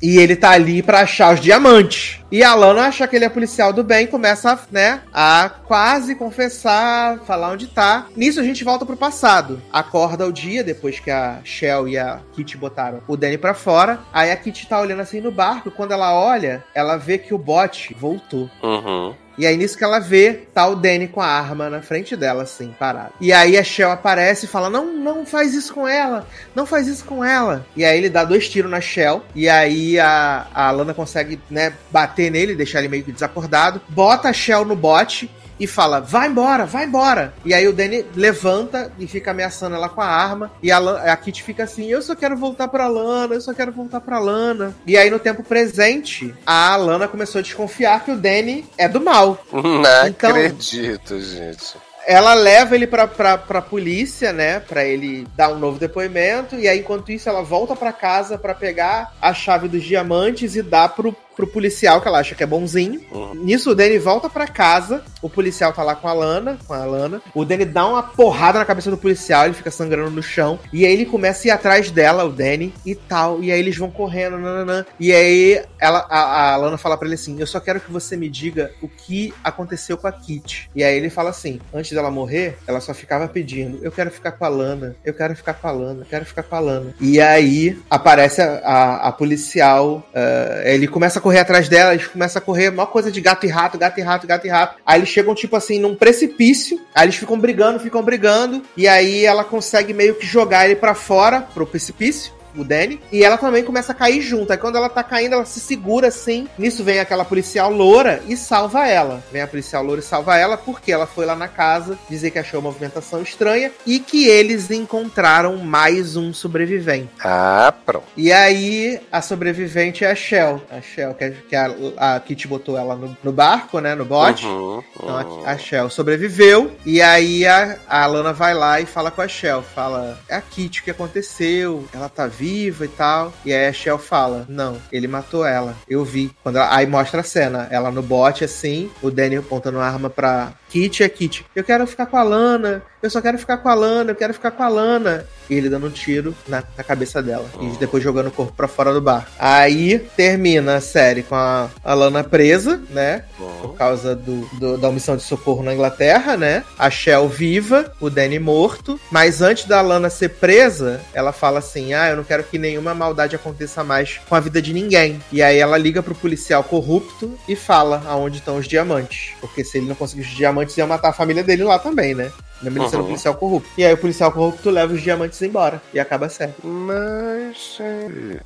E 0.00 0.16
ele 0.16 0.34
tá 0.34 0.52
ali 0.52 0.82
pra 0.82 1.00
achar 1.00 1.34
os 1.34 1.40
diamantes. 1.40 2.21
E 2.32 2.42
a 2.42 2.54
Lana 2.54 2.86
acha 2.86 3.06
que 3.06 3.14
ele 3.14 3.26
é 3.26 3.28
policial 3.28 3.74
do 3.74 3.84
bem, 3.84 4.06
começa, 4.06 4.58
né, 4.70 5.02
a 5.12 5.50
quase 5.50 6.14
confessar, 6.14 7.18
falar 7.26 7.50
onde 7.50 7.66
tá. 7.66 8.06
Nisso 8.16 8.40
a 8.40 8.42
gente 8.42 8.64
volta 8.64 8.86
pro 8.86 8.96
passado. 8.96 9.60
Acorda 9.70 10.26
o 10.26 10.32
dia, 10.32 10.64
depois 10.64 10.98
que 10.98 11.10
a 11.10 11.40
Shell 11.44 11.88
e 11.88 11.98
a 11.98 12.20
Kitty 12.34 12.56
botaram 12.56 13.02
o 13.06 13.18
Danny 13.18 13.36
pra 13.36 13.52
fora. 13.52 14.00
Aí 14.10 14.30
a 14.30 14.36
Kitty 14.36 14.66
tá 14.66 14.80
olhando 14.80 15.02
assim 15.02 15.20
no 15.20 15.30
barco. 15.30 15.70
Quando 15.70 15.92
ela 15.92 16.18
olha, 16.18 16.64
ela 16.74 16.96
vê 16.96 17.18
que 17.18 17.34
o 17.34 17.38
bote 17.38 17.94
voltou. 18.00 18.48
Uhum. 18.62 19.14
E 19.36 19.46
aí, 19.46 19.56
nisso 19.56 19.78
que 19.78 19.84
ela 19.84 19.98
vê, 19.98 20.34
tá 20.52 20.66
o 20.66 20.76
Danny 20.76 21.08
com 21.08 21.20
a 21.20 21.26
arma 21.26 21.70
na 21.70 21.80
frente 21.80 22.14
dela, 22.14 22.42
assim, 22.42 22.74
parado. 22.78 23.14
E 23.20 23.32
aí 23.32 23.56
a 23.56 23.64
Shell 23.64 23.90
aparece 23.90 24.44
e 24.44 24.48
fala: 24.48 24.68
Não, 24.68 24.92
não 24.92 25.24
faz 25.24 25.54
isso 25.54 25.72
com 25.72 25.88
ela, 25.88 26.26
não 26.54 26.66
faz 26.66 26.86
isso 26.86 27.04
com 27.04 27.24
ela. 27.24 27.64
E 27.74 27.84
aí 27.84 27.96
ele 27.96 28.10
dá 28.10 28.24
dois 28.24 28.48
tiros 28.48 28.70
na 28.70 28.80
Shell. 28.80 29.22
E 29.34 29.48
aí 29.48 29.98
a, 29.98 30.46
a 30.52 30.70
Lana 30.70 30.92
consegue, 30.92 31.40
né, 31.50 31.72
bater 31.90 32.21
nele, 32.30 32.54
deixar 32.54 32.78
ele 32.80 32.88
meio 32.88 33.04
que 33.04 33.12
desacordado. 33.12 33.80
Bota 33.88 34.28
a 34.28 34.32
Shell 34.32 34.64
no 34.64 34.76
bote 34.76 35.30
e 35.60 35.66
fala: 35.66 36.00
vai 36.00 36.28
embora, 36.28 36.64
vai 36.66 36.84
embora. 36.86 37.32
E 37.44 37.52
aí 37.54 37.68
o 37.68 37.72
Danny 37.72 38.04
levanta 38.16 38.90
e 38.98 39.06
fica 39.06 39.30
ameaçando 39.30 39.76
ela 39.76 39.88
com 39.88 40.00
a 40.00 40.06
arma. 40.06 40.50
E 40.62 40.70
a, 40.72 40.78
a 40.78 41.16
Kitty 41.16 41.42
fica 41.42 41.64
assim: 41.64 41.86
eu 41.90 42.02
só 42.02 42.14
quero 42.14 42.36
voltar 42.36 42.68
pra 42.68 42.88
Lana, 42.88 43.34
eu 43.34 43.40
só 43.40 43.52
quero 43.54 43.70
voltar 43.72 44.00
pra 44.00 44.18
Lana. 44.18 44.74
E 44.86 44.96
aí 44.96 45.10
no 45.10 45.18
tempo 45.18 45.42
presente, 45.42 46.34
a 46.46 46.74
Lana 46.76 47.06
começou 47.08 47.38
a 47.38 47.42
desconfiar 47.42 48.04
que 48.04 48.10
o 48.10 48.16
Danny 48.16 48.64
é 48.76 48.88
do 48.88 49.00
mal. 49.00 49.38
Não 49.52 50.06
Então- 50.08 50.30
acredito, 50.30 51.20
gente. 51.20 51.76
Ela 52.04 52.34
leva 52.34 52.74
ele 52.74 52.88
pra, 52.88 53.06
pra, 53.06 53.38
pra 53.38 53.62
polícia, 53.62 54.32
né? 54.32 54.58
Pra 54.58 54.84
ele 54.84 55.24
dar 55.36 55.50
um 55.52 55.58
novo 55.60 55.78
depoimento. 55.78 56.56
E 56.56 56.66
aí, 56.66 56.80
enquanto 56.80 57.12
isso, 57.12 57.28
ela 57.28 57.42
volta 57.44 57.76
pra 57.76 57.92
casa 57.92 58.36
pra 58.36 58.52
pegar 58.56 59.12
a 59.22 59.32
chave 59.32 59.68
dos 59.68 59.84
diamantes 59.84 60.56
e 60.56 60.62
dar 60.62 60.88
pro 60.88 61.14
pro 61.34 61.46
policial, 61.46 62.00
que 62.00 62.08
ela 62.08 62.18
acha 62.18 62.34
que 62.34 62.42
é 62.42 62.46
bonzinho. 62.46 63.00
Uhum. 63.10 63.34
Nisso, 63.34 63.70
o 63.70 63.74
Danny 63.74 63.98
volta 63.98 64.28
pra 64.28 64.46
casa, 64.46 65.02
o 65.20 65.28
policial 65.28 65.72
tá 65.72 65.82
lá 65.82 65.94
com 65.94 66.08
a 66.08 66.12
Lana, 66.12 66.58
com 66.66 66.74
a 66.74 66.84
Lana. 66.84 67.22
O 67.34 67.44
Danny 67.44 67.64
dá 67.64 67.86
uma 67.86 68.02
porrada 68.02 68.58
na 68.58 68.64
cabeça 68.64 68.90
do 68.90 68.96
policial, 68.96 69.44
ele 69.44 69.54
fica 69.54 69.70
sangrando 69.70 70.10
no 70.10 70.22
chão. 70.22 70.58
E 70.72 70.84
aí 70.84 70.92
ele 70.92 71.06
começa 71.06 71.46
a 71.46 71.48
ir 71.48 71.50
atrás 71.50 71.90
dela, 71.90 72.24
o 72.24 72.30
Danny, 72.30 72.74
e 72.84 72.94
tal. 72.94 73.42
E 73.42 73.50
aí 73.50 73.58
eles 73.58 73.76
vão 73.76 73.90
correndo, 73.90 74.38
nananã. 74.38 74.84
E 74.98 75.12
aí 75.12 75.62
ela, 75.78 76.06
a, 76.08 76.52
a 76.52 76.56
Lana 76.56 76.78
fala 76.78 76.96
pra 76.96 77.06
ele 77.06 77.14
assim: 77.14 77.38
Eu 77.40 77.46
só 77.46 77.60
quero 77.60 77.80
que 77.80 77.90
você 77.90 78.16
me 78.16 78.28
diga 78.28 78.72
o 78.80 78.88
que 78.88 79.32
aconteceu 79.42 79.96
com 79.96 80.06
a 80.06 80.12
Kit. 80.12 80.70
E 80.74 80.82
aí 80.84 80.96
ele 80.96 81.10
fala 81.10 81.30
assim: 81.30 81.60
Antes 81.72 81.92
dela 81.92 82.10
morrer, 82.10 82.58
ela 82.66 82.80
só 82.80 82.92
ficava 82.92 83.28
pedindo: 83.28 83.78
Eu 83.82 83.92
quero 83.92 84.10
ficar 84.10 84.32
com 84.32 84.44
a 84.44 84.48
Lana, 84.48 84.96
eu 85.04 85.14
quero 85.14 85.34
ficar 85.34 85.54
com 85.54 85.68
a 85.68 85.72
Lana, 85.72 86.02
eu 86.02 86.06
quero 86.06 86.24
ficar 86.24 86.42
com 86.42 86.56
a 86.56 86.60
Lana. 86.60 86.94
E 87.00 87.20
aí 87.20 87.78
aparece 87.90 88.40
a, 88.40 88.58
a, 88.64 89.08
a 89.08 89.12
policial, 89.12 90.06
ah, 90.14 90.62
ele 90.64 90.86
começa 90.86 91.18
a 91.18 91.21
correr 91.22 91.38
atrás 91.38 91.68
dela, 91.68 91.94
eles 91.94 92.06
começam 92.06 92.40
a 92.40 92.44
correr, 92.44 92.68
uma 92.68 92.86
coisa 92.86 93.10
de 93.10 93.20
gato 93.20 93.46
e 93.46 93.48
rato, 93.48 93.78
gato 93.78 93.98
e 93.98 94.02
rato, 94.02 94.26
gato 94.26 94.46
e 94.46 94.50
rato. 94.50 94.76
Aí 94.84 95.00
eles 95.00 95.08
chegam, 95.08 95.34
tipo 95.34 95.56
assim, 95.56 95.78
num 95.78 95.94
precipício, 95.94 96.80
aí 96.94 97.06
eles 97.06 97.16
ficam 97.16 97.38
brigando, 97.38 97.80
ficam 97.80 98.02
brigando, 98.02 98.62
e 98.76 98.86
aí 98.86 99.24
ela 99.24 99.44
consegue 99.44 99.94
meio 99.94 100.14
que 100.14 100.26
jogar 100.26 100.66
ele 100.66 100.76
pra 100.76 100.94
fora, 100.94 101.40
pro 101.40 101.66
precipício 101.66 102.32
o 102.56 102.64
Danny, 102.64 103.00
e 103.10 103.24
ela 103.24 103.36
também 103.36 103.64
começa 103.64 103.92
a 103.92 103.94
cair 103.94 104.20
junto. 104.20 104.52
Aí 104.52 104.58
quando 104.58 104.76
ela 104.76 104.88
tá 104.88 105.02
caindo, 105.02 105.34
ela 105.34 105.44
se 105.44 105.60
segura 105.60 106.08
assim. 106.08 106.48
Nisso 106.58 106.84
vem 106.84 107.00
aquela 107.00 107.24
policial 107.24 107.72
loura 107.72 108.22
e 108.28 108.36
salva 108.36 108.86
ela. 108.86 109.22
Vem 109.32 109.42
a 109.42 109.46
policial 109.46 109.82
loura 109.82 110.00
e 110.00 110.04
salva 110.04 110.36
ela 110.36 110.56
porque 110.56 110.92
ela 110.92 111.06
foi 111.06 111.26
lá 111.26 111.34
na 111.34 111.48
casa 111.48 111.98
dizer 112.08 112.30
que 112.30 112.38
achou 112.38 112.60
uma 112.60 112.70
movimentação 112.70 113.22
estranha 113.22 113.72
e 113.86 113.98
que 113.98 114.26
eles 114.28 114.70
encontraram 114.70 115.56
mais 115.56 116.16
um 116.16 116.32
sobrevivente. 116.32 117.10
Ah, 117.22 117.72
pronto. 117.84 118.04
E 118.16 118.32
aí, 118.32 119.00
a 119.10 119.20
sobrevivente 119.20 120.04
é 120.04 120.10
a 120.10 120.14
Shell. 120.14 120.62
A 120.70 120.80
Shell, 120.80 121.14
que, 121.14 121.24
a, 121.24 121.30
que 121.30 121.56
a, 121.56 121.74
a 121.96 122.20
Kitty 122.20 122.48
botou 122.48 122.76
ela 122.76 122.94
no, 122.94 123.16
no 123.22 123.32
barco, 123.32 123.80
né? 123.80 123.94
No 123.94 124.04
bote. 124.04 124.46
Uhum, 124.46 124.82
Então 124.94 125.08
uhum. 125.08 125.46
a, 125.46 125.52
a 125.52 125.58
Shell 125.58 125.90
sobreviveu. 125.90 126.72
E 126.84 127.00
aí 127.00 127.46
a, 127.46 127.78
a 127.88 128.06
Lana 128.06 128.32
vai 128.32 128.54
lá 128.54 128.80
e 128.80 128.86
fala 128.86 129.10
com 129.10 129.22
a 129.22 129.28
Shell. 129.28 129.62
Fala, 129.62 130.18
é 130.28 130.36
a 130.36 130.40
Kitty 130.40 130.80
o 130.80 130.84
que 130.84 130.90
aconteceu? 130.90 131.84
Ela 131.92 132.08
tá 132.08 132.26
viva 132.26 132.41
e 132.42 132.88
tal. 132.88 133.32
E 133.44 133.52
aí 133.52 133.66
a 133.66 133.72
Shell 133.72 133.98
fala, 133.98 134.44
não, 134.48 134.76
ele 134.90 135.06
matou 135.06 135.44
ela. 135.46 135.74
Eu 135.88 136.04
vi. 136.04 136.30
Quando 136.42 136.56
ela- 136.56 136.74
aí 136.74 136.86
mostra 136.86 137.20
a 137.20 137.24
cena. 137.24 137.68
Ela 137.70 137.90
no 137.90 138.02
bote 138.02 138.44
assim, 138.44 138.90
o 139.02 139.10
Danny 139.10 139.36
apontando 139.36 139.78
a 139.78 139.86
arma 139.86 140.10
pra 140.10 140.52
Kitty. 140.72 141.02
E 141.02 141.06
a 141.06 141.08
Kitty, 141.08 141.46
eu 141.54 141.62
quero 141.64 141.86
ficar 141.86 142.06
com 142.06 142.16
a 142.16 142.22
Lana. 142.22 142.82
Eu 143.02 143.10
só 143.10 143.20
quero 143.20 143.36
ficar 143.38 143.58
com 143.58 143.68
a 143.68 143.74
Lana. 143.74 144.12
Eu 144.12 144.14
quero 144.16 144.32
ficar 144.32 144.50
com 144.52 144.62
a 144.62 144.68
Lana. 144.68 145.26
E 145.50 145.54
ele 145.54 145.68
dando 145.68 145.86
um 145.86 145.90
tiro 145.90 146.34
na, 146.48 146.62
na 146.76 146.84
cabeça 146.84 147.20
dela. 147.22 147.44
E 147.60 147.66
depois 147.76 148.02
jogando 148.02 148.28
o 148.28 148.30
corpo 148.30 148.52
pra 148.56 148.68
fora 148.68 148.92
do 148.92 149.00
bar. 149.00 149.26
Aí 149.38 149.98
termina 150.16 150.76
a 150.76 150.80
série 150.80 151.22
com 151.22 151.34
a, 151.34 151.68
a 151.84 151.94
Lana 151.94 152.22
presa, 152.24 152.80
né? 152.90 153.24
por 153.36 153.68
Bom. 153.68 153.74
causa 153.74 154.14
do, 154.14 154.46
do- 154.58 154.78
da 154.78 154.88
omissão 154.88 155.16
de 155.16 155.22
socorro 155.24 155.62
na 155.64 155.74
Inglaterra, 155.74 156.36
né? 156.36 156.64
A 156.78 156.88
Shell 156.90 157.28
viva, 157.28 157.92
o 158.00 158.08
Danny 158.08 158.38
morto. 158.38 158.98
Mas 159.10 159.42
antes 159.42 159.64
da 159.64 159.80
Lana 159.80 160.08
ser 160.08 160.30
presa, 160.30 161.00
ela 161.12 161.32
fala 161.32 161.58
assim: 161.58 161.92
Ah, 161.94 162.08
eu 162.10 162.16
não 162.16 162.24
quero 162.24 162.44
que 162.44 162.56
nenhuma 162.58 162.94
maldade 162.94 163.34
aconteça 163.36 163.82
mais 163.84 164.20
com 164.28 164.34
a 164.36 164.40
vida 164.40 164.62
de 164.62 164.72
ninguém. 164.72 165.20
E 165.32 165.42
aí 165.42 165.58
ela 165.58 165.76
liga 165.76 166.02
pro 166.02 166.14
policial 166.14 166.62
corrupto 166.62 167.36
e 167.48 167.56
fala 167.56 168.02
aonde 168.06 168.38
estão 168.38 168.56
os 168.56 168.68
diamantes. 168.68 169.32
Porque 169.40 169.64
se 169.64 169.78
ele 169.78 169.88
não 169.88 169.94
conseguir 169.96 170.22
os 170.22 170.28
diamantes, 170.28 170.61
ia 170.78 170.86
matar 170.86 171.08
a 171.10 171.12
família 171.12 171.42
dele 171.42 171.64
lá 171.64 171.78
também, 171.78 172.14
né? 172.14 172.30
Mesmo 172.62 172.78
ele 172.82 172.88
sendo 172.90 173.00
Uhum. 173.00 173.06
policial 173.08 173.34
corrupto. 173.34 173.68
E 173.76 173.84
aí 173.84 173.92
o 173.92 173.96
policial 173.98 174.30
corrupto 174.32 174.70
leva 174.70 174.92
os 174.94 175.02
diamantes 175.02 175.40
embora. 175.42 175.82
E 175.92 175.98
acaba 176.00 176.28
série. 176.28 176.52
Mas. 176.62 177.78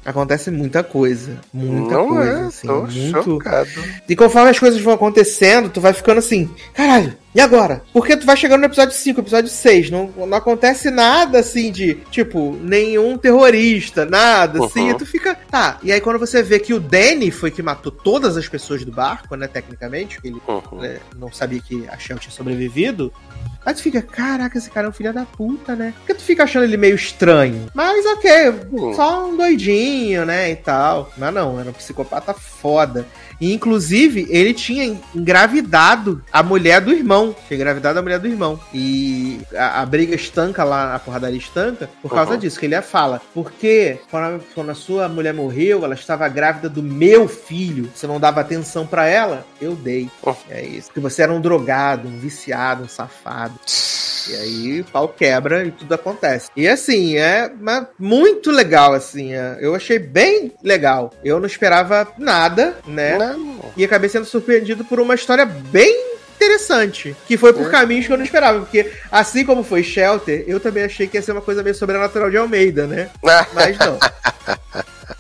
Acontece 0.04 0.50
muita 0.50 0.82
coisa. 0.82 1.38
Muita 1.52 1.94
não 1.94 2.08
coisa, 2.08 2.30
é, 2.30 2.44
assim. 2.46 2.66
tô 2.66 2.82
muito. 2.82 3.22
chocado. 3.24 3.68
E 4.08 4.16
conforme 4.16 4.50
as 4.50 4.58
coisas 4.58 4.80
vão 4.80 4.94
acontecendo, 4.94 5.68
tu 5.68 5.80
vai 5.80 5.92
ficando 5.92 6.18
assim, 6.18 6.48
caralho, 6.72 7.14
e 7.34 7.40
agora? 7.40 7.82
Porque 7.92 8.16
tu 8.16 8.24
vai 8.24 8.36
chegando 8.36 8.60
no 8.60 8.66
episódio 8.66 8.94
5, 8.94 9.20
episódio 9.20 9.50
6, 9.50 9.90
não, 9.90 10.06
não 10.26 10.36
acontece 10.38 10.90
nada 10.90 11.38
assim 11.40 11.70
de, 11.70 11.94
tipo, 12.10 12.56
nenhum 12.62 13.18
terrorista, 13.18 14.04
nada 14.06 14.64
assim, 14.64 14.84
Uhum. 14.84 14.90
e 14.90 14.94
tu 14.98 15.04
fica, 15.04 15.34
tá. 15.50 15.78
E 15.82 15.92
aí 15.92 16.00
quando 16.00 16.18
você 16.18 16.42
vê 16.42 16.58
que 16.58 16.72
o 16.72 16.80
Danny 16.80 17.30
foi 17.30 17.50
que 17.50 17.62
matou 17.62 17.92
todas 17.92 18.36
as 18.36 18.48
pessoas 18.48 18.84
do 18.84 18.92
barco, 18.92 19.36
né, 19.36 19.46
tecnicamente, 19.46 20.18
ele 20.24 20.36
Uhum. 20.48 20.78
né, 20.80 20.98
não 21.18 21.30
sabia 21.30 21.60
que 21.60 21.86
a 21.88 21.98
Shell 21.98 22.18
tinha 22.18 22.32
sobrevivido. 22.32 23.12
Aí 23.64 23.74
tu 23.74 23.82
fica, 23.82 24.00
caraca, 24.00 24.56
esse 24.58 24.70
cara 24.70 24.86
é 24.86 24.90
um 24.90 24.92
filho 24.92 25.12
da 25.12 25.24
puta, 25.24 25.74
né? 25.74 25.92
Porque 25.98 26.14
tu 26.14 26.22
fica 26.22 26.44
achando 26.44 26.64
ele 26.64 26.76
meio 26.76 26.94
estranho. 26.94 27.66
Mas 27.74 28.04
ok, 28.06 28.30
Hum. 28.72 28.94
só 28.94 29.26
um 29.28 29.36
doidinho, 29.36 30.24
né? 30.24 30.50
E 30.50 30.56
tal. 30.56 31.10
Mas 31.16 31.34
não, 31.34 31.58
era 31.58 31.70
um 31.70 31.72
psicopata 31.72 32.32
foda. 32.32 33.06
E 33.40 33.52
inclusive, 33.52 34.26
ele 34.30 34.54
tinha 34.54 34.96
engravidado 35.14 36.22
a 36.32 36.42
mulher 36.42 36.80
do 36.80 36.92
irmão. 36.92 37.34
Tinha 37.46 37.56
engravidado 37.56 37.98
a 37.98 38.02
mulher 38.02 38.18
do 38.18 38.26
irmão. 38.26 38.58
E 38.72 39.40
a, 39.54 39.82
a 39.82 39.86
briga 39.86 40.14
estanca 40.14 40.64
lá, 40.64 40.94
a 40.94 40.98
porradaria 40.98 41.38
estanca, 41.38 41.88
por 42.02 42.10
causa 42.10 42.32
Uhum. 42.32 42.38
disso, 42.38 42.58
que 42.58 42.66
ele 42.66 42.80
fala. 42.82 43.20
Porque 43.34 43.98
quando 44.10 44.36
a, 44.36 44.40
quando 44.54 44.70
a 44.70 44.74
sua 44.74 45.08
mulher 45.08 45.34
morreu, 45.34 45.84
ela 45.84 45.94
estava 45.94 46.26
grávida 46.28 46.68
do 46.68 46.82
meu 46.82 47.28
filho. 47.28 47.90
Você 47.94 48.06
não 48.06 48.18
dava 48.20 48.40
atenção 48.40 48.86
pra 48.86 49.06
ela? 49.06 49.44
Eu 49.60 49.74
dei. 49.74 50.08
Uhum. 50.24 50.34
É 50.50 50.62
isso. 50.64 50.88
Porque 50.88 51.00
você 51.00 51.22
era 51.22 51.32
um 51.32 51.40
drogado, 51.40 52.08
um 52.08 52.18
viciado, 52.18 52.84
um 52.84 52.88
safado. 52.88 53.54
E 54.28 54.34
aí 54.34 54.80
o 54.80 54.84
pau 54.86 55.06
quebra 55.08 55.64
e 55.64 55.70
tudo 55.70 55.94
acontece. 55.94 56.50
E 56.56 56.66
assim, 56.66 57.16
é 57.16 57.48
mas 57.60 57.86
muito 57.96 58.50
legal, 58.50 58.92
assim. 58.92 59.32
é, 59.34 59.56
Eu 59.60 59.72
achei 59.74 60.00
bem 60.00 60.52
legal. 60.64 61.12
Eu 61.24 61.38
não 61.38 61.46
esperava 61.46 62.08
nada, 62.18 62.76
né? 62.88 63.16
Não. 63.16 63.25
E 63.76 63.84
acabei 63.84 64.08
sendo 64.08 64.26
surpreendido 64.26 64.84
por 64.84 65.00
uma 65.00 65.14
história 65.14 65.44
bem 65.46 66.16
interessante. 66.36 67.16
Que 67.26 67.36
foi 67.36 67.52
por 67.52 67.66
É. 67.66 67.70
caminhos 67.70 68.06
que 68.06 68.12
eu 68.12 68.16
não 68.16 68.24
esperava. 68.24 68.60
Porque, 68.60 68.90
assim 69.10 69.44
como 69.44 69.62
foi 69.64 69.82
Shelter, 69.82 70.44
eu 70.46 70.60
também 70.60 70.84
achei 70.84 71.06
que 71.06 71.16
ia 71.16 71.22
ser 71.22 71.32
uma 71.32 71.40
coisa 71.40 71.62
meio 71.62 71.74
sobrenatural 71.74 72.30
de 72.30 72.36
Almeida, 72.36 72.86
né? 72.86 73.08
Mas 73.54 73.78
não. 73.78 73.98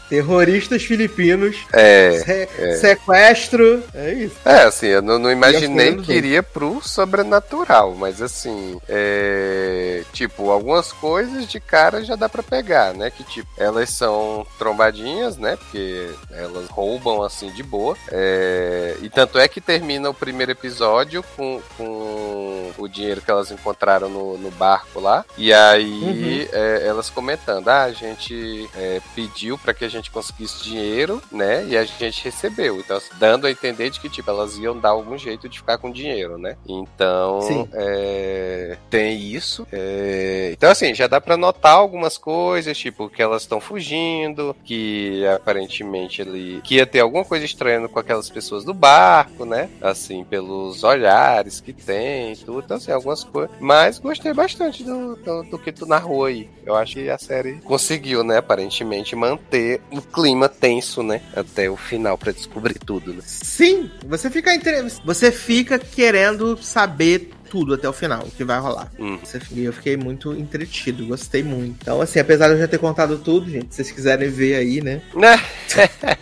Terroristas 0.08 0.84
filipinos, 0.84 1.56
É. 1.72 2.12
se- 2.24 2.76
sequestro. 2.80 3.82
É 3.94 4.12
isso. 4.12 4.36
É, 4.44 4.62
assim, 4.64 4.86
eu 4.86 5.02
não, 5.02 5.18
não 5.18 5.30
imaginei 5.30 5.96
que 5.96 6.12
iria 6.12 6.42
pro 6.42 6.80
sobrenatural, 6.82 7.94
mas 7.94 8.20
assim, 8.22 8.78
é. 8.88 10.02
Tipo, 10.12 10.50
algumas 10.50 10.92
coisas 10.92 11.46
de 11.46 11.58
cara 11.60 12.04
já 12.04 12.16
dá 12.16 12.28
pra 12.28 12.42
pegar, 12.42 12.94
né? 12.94 13.10
Que 13.10 13.24
tipo, 13.24 13.48
elas 13.56 13.90
são 13.90 14.46
trombadinhas, 14.58 15.36
né? 15.36 15.56
Porque 15.56 16.08
elas 16.30 16.68
roubam 16.68 17.22
assim 17.22 17.50
de 17.50 17.62
boa. 17.62 17.96
É, 18.10 18.96
E 19.02 19.08
tanto 19.08 19.38
é 19.38 19.48
que 19.48 19.60
termina 19.60 20.08
o 20.10 20.14
primeiro 20.14 20.52
episódio 20.52 21.22
com, 21.36 21.60
com 21.76 22.72
o 22.78 22.88
dinheiro 22.88 23.20
que 23.20 23.30
elas 23.30 23.50
encontraram 23.50 24.08
no, 24.08 24.38
no 24.38 24.50
barco 24.50 25.00
lá. 25.00 25.24
E 25.36 25.52
aí 25.52 26.48
é, 26.52 26.82
elas 26.86 27.10
comentando: 27.10 27.68
ah, 27.68 27.84
a 27.84 27.92
gente 27.92 28.68
é, 28.76 29.00
pediu 29.14 29.58
pra 29.58 29.72
que 29.74 29.84
a 29.84 29.88
gente 29.88 29.95
conseguisse 30.10 30.62
dinheiro, 30.62 31.22
né? 31.30 31.64
E 31.66 31.76
a 31.76 31.84
gente 31.84 32.24
recebeu. 32.24 32.78
Então, 32.78 32.96
assim, 32.96 33.10
dando 33.18 33.46
a 33.46 33.50
entender 33.50 33.90
de 33.90 34.00
que, 34.00 34.08
tipo, 34.08 34.30
elas 34.30 34.56
iam 34.58 34.78
dar 34.78 34.90
algum 34.90 35.16
jeito 35.18 35.48
de 35.48 35.58
ficar 35.58 35.78
com 35.78 35.90
dinheiro, 35.90 36.38
né? 36.38 36.56
Então, 36.68 37.68
é, 37.72 38.76
tem 38.90 39.18
isso. 39.18 39.66
É, 39.72 40.50
então, 40.52 40.70
assim, 40.70 40.94
já 40.94 41.06
dá 41.06 41.20
pra 41.20 41.36
notar 41.36 41.74
algumas 41.74 42.18
coisas, 42.18 42.76
tipo, 42.76 43.08
que 43.08 43.22
elas 43.22 43.42
estão 43.42 43.60
fugindo, 43.60 44.56
que 44.64 45.26
aparentemente 45.26 46.22
ele. 46.22 46.60
que 46.62 46.76
ia 46.76 46.86
ter 46.86 47.00
alguma 47.00 47.24
coisa 47.24 47.44
estranha 47.44 47.88
com 47.88 47.98
aquelas 47.98 48.30
pessoas 48.30 48.64
do 48.64 48.74
barco, 48.74 49.44
né? 49.44 49.68
Assim, 49.80 50.24
pelos 50.24 50.84
olhares 50.84 51.60
que 51.60 51.72
tem 51.72 52.32
e 52.32 52.36
tudo. 52.36 52.62
Então, 52.64 52.76
assim, 52.76 52.92
algumas 52.92 53.24
coisas. 53.24 53.54
Mas 53.60 53.98
gostei 53.98 54.32
bastante 54.32 54.84
do, 54.84 55.16
do, 55.16 55.42
do 55.44 55.58
que 55.58 55.72
tu 55.72 55.86
narrou 55.86 56.24
aí. 56.24 56.48
Eu 56.64 56.74
acho 56.74 56.94
que 56.94 57.08
a 57.08 57.18
série 57.18 57.60
conseguiu, 57.60 58.24
né, 58.24 58.38
aparentemente, 58.38 59.14
manter 59.14 59.80
o 59.90 60.02
clima 60.02 60.48
tenso, 60.48 61.02
né? 61.02 61.20
Até 61.34 61.70
o 61.70 61.76
final 61.76 62.18
pra 62.18 62.32
descobrir 62.32 62.74
tudo, 62.78 63.12
né? 63.12 63.20
Sim, 63.24 63.90
você 64.06 64.30
fica 64.30 64.54
inter... 64.54 64.84
você 65.04 65.30
fica 65.30 65.78
querendo 65.78 66.56
saber 66.62 67.30
tudo 67.48 67.74
até 67.74 67.88
o 67.88 67.92
final, 67.92 68.22
o 68.24 68.30
que 68.30 68.44
vai 68.44 68.58
rolar. 68.58 68.90
Hum. 68.98 69.18
E 69.52 69.64
eu 69.64 69.72
fiquei 69.72 69.96
muito 69.96 70.32
entretido, 70.32 71.06
gostei 71.06 71.42
muito. 71.42 71.76
Então, 71.82 72.00
assim, 72.00 72.18
apesar 72.18 72.48
de 72.48 72.54
eu 72.54 72.58
já 72.60 72.68
ter 72.68 72.78
contado 72.78 73.18
tudo, 73.18 73.50
gente, 73.50 73.66
se 73.70 73.76
vocês 73.76 73.90
quiserem 73.90 74.28
ver 74.28 74.56
aí, 74.56 74.80
né? 74.80 75.00
Né? 75.14 75.40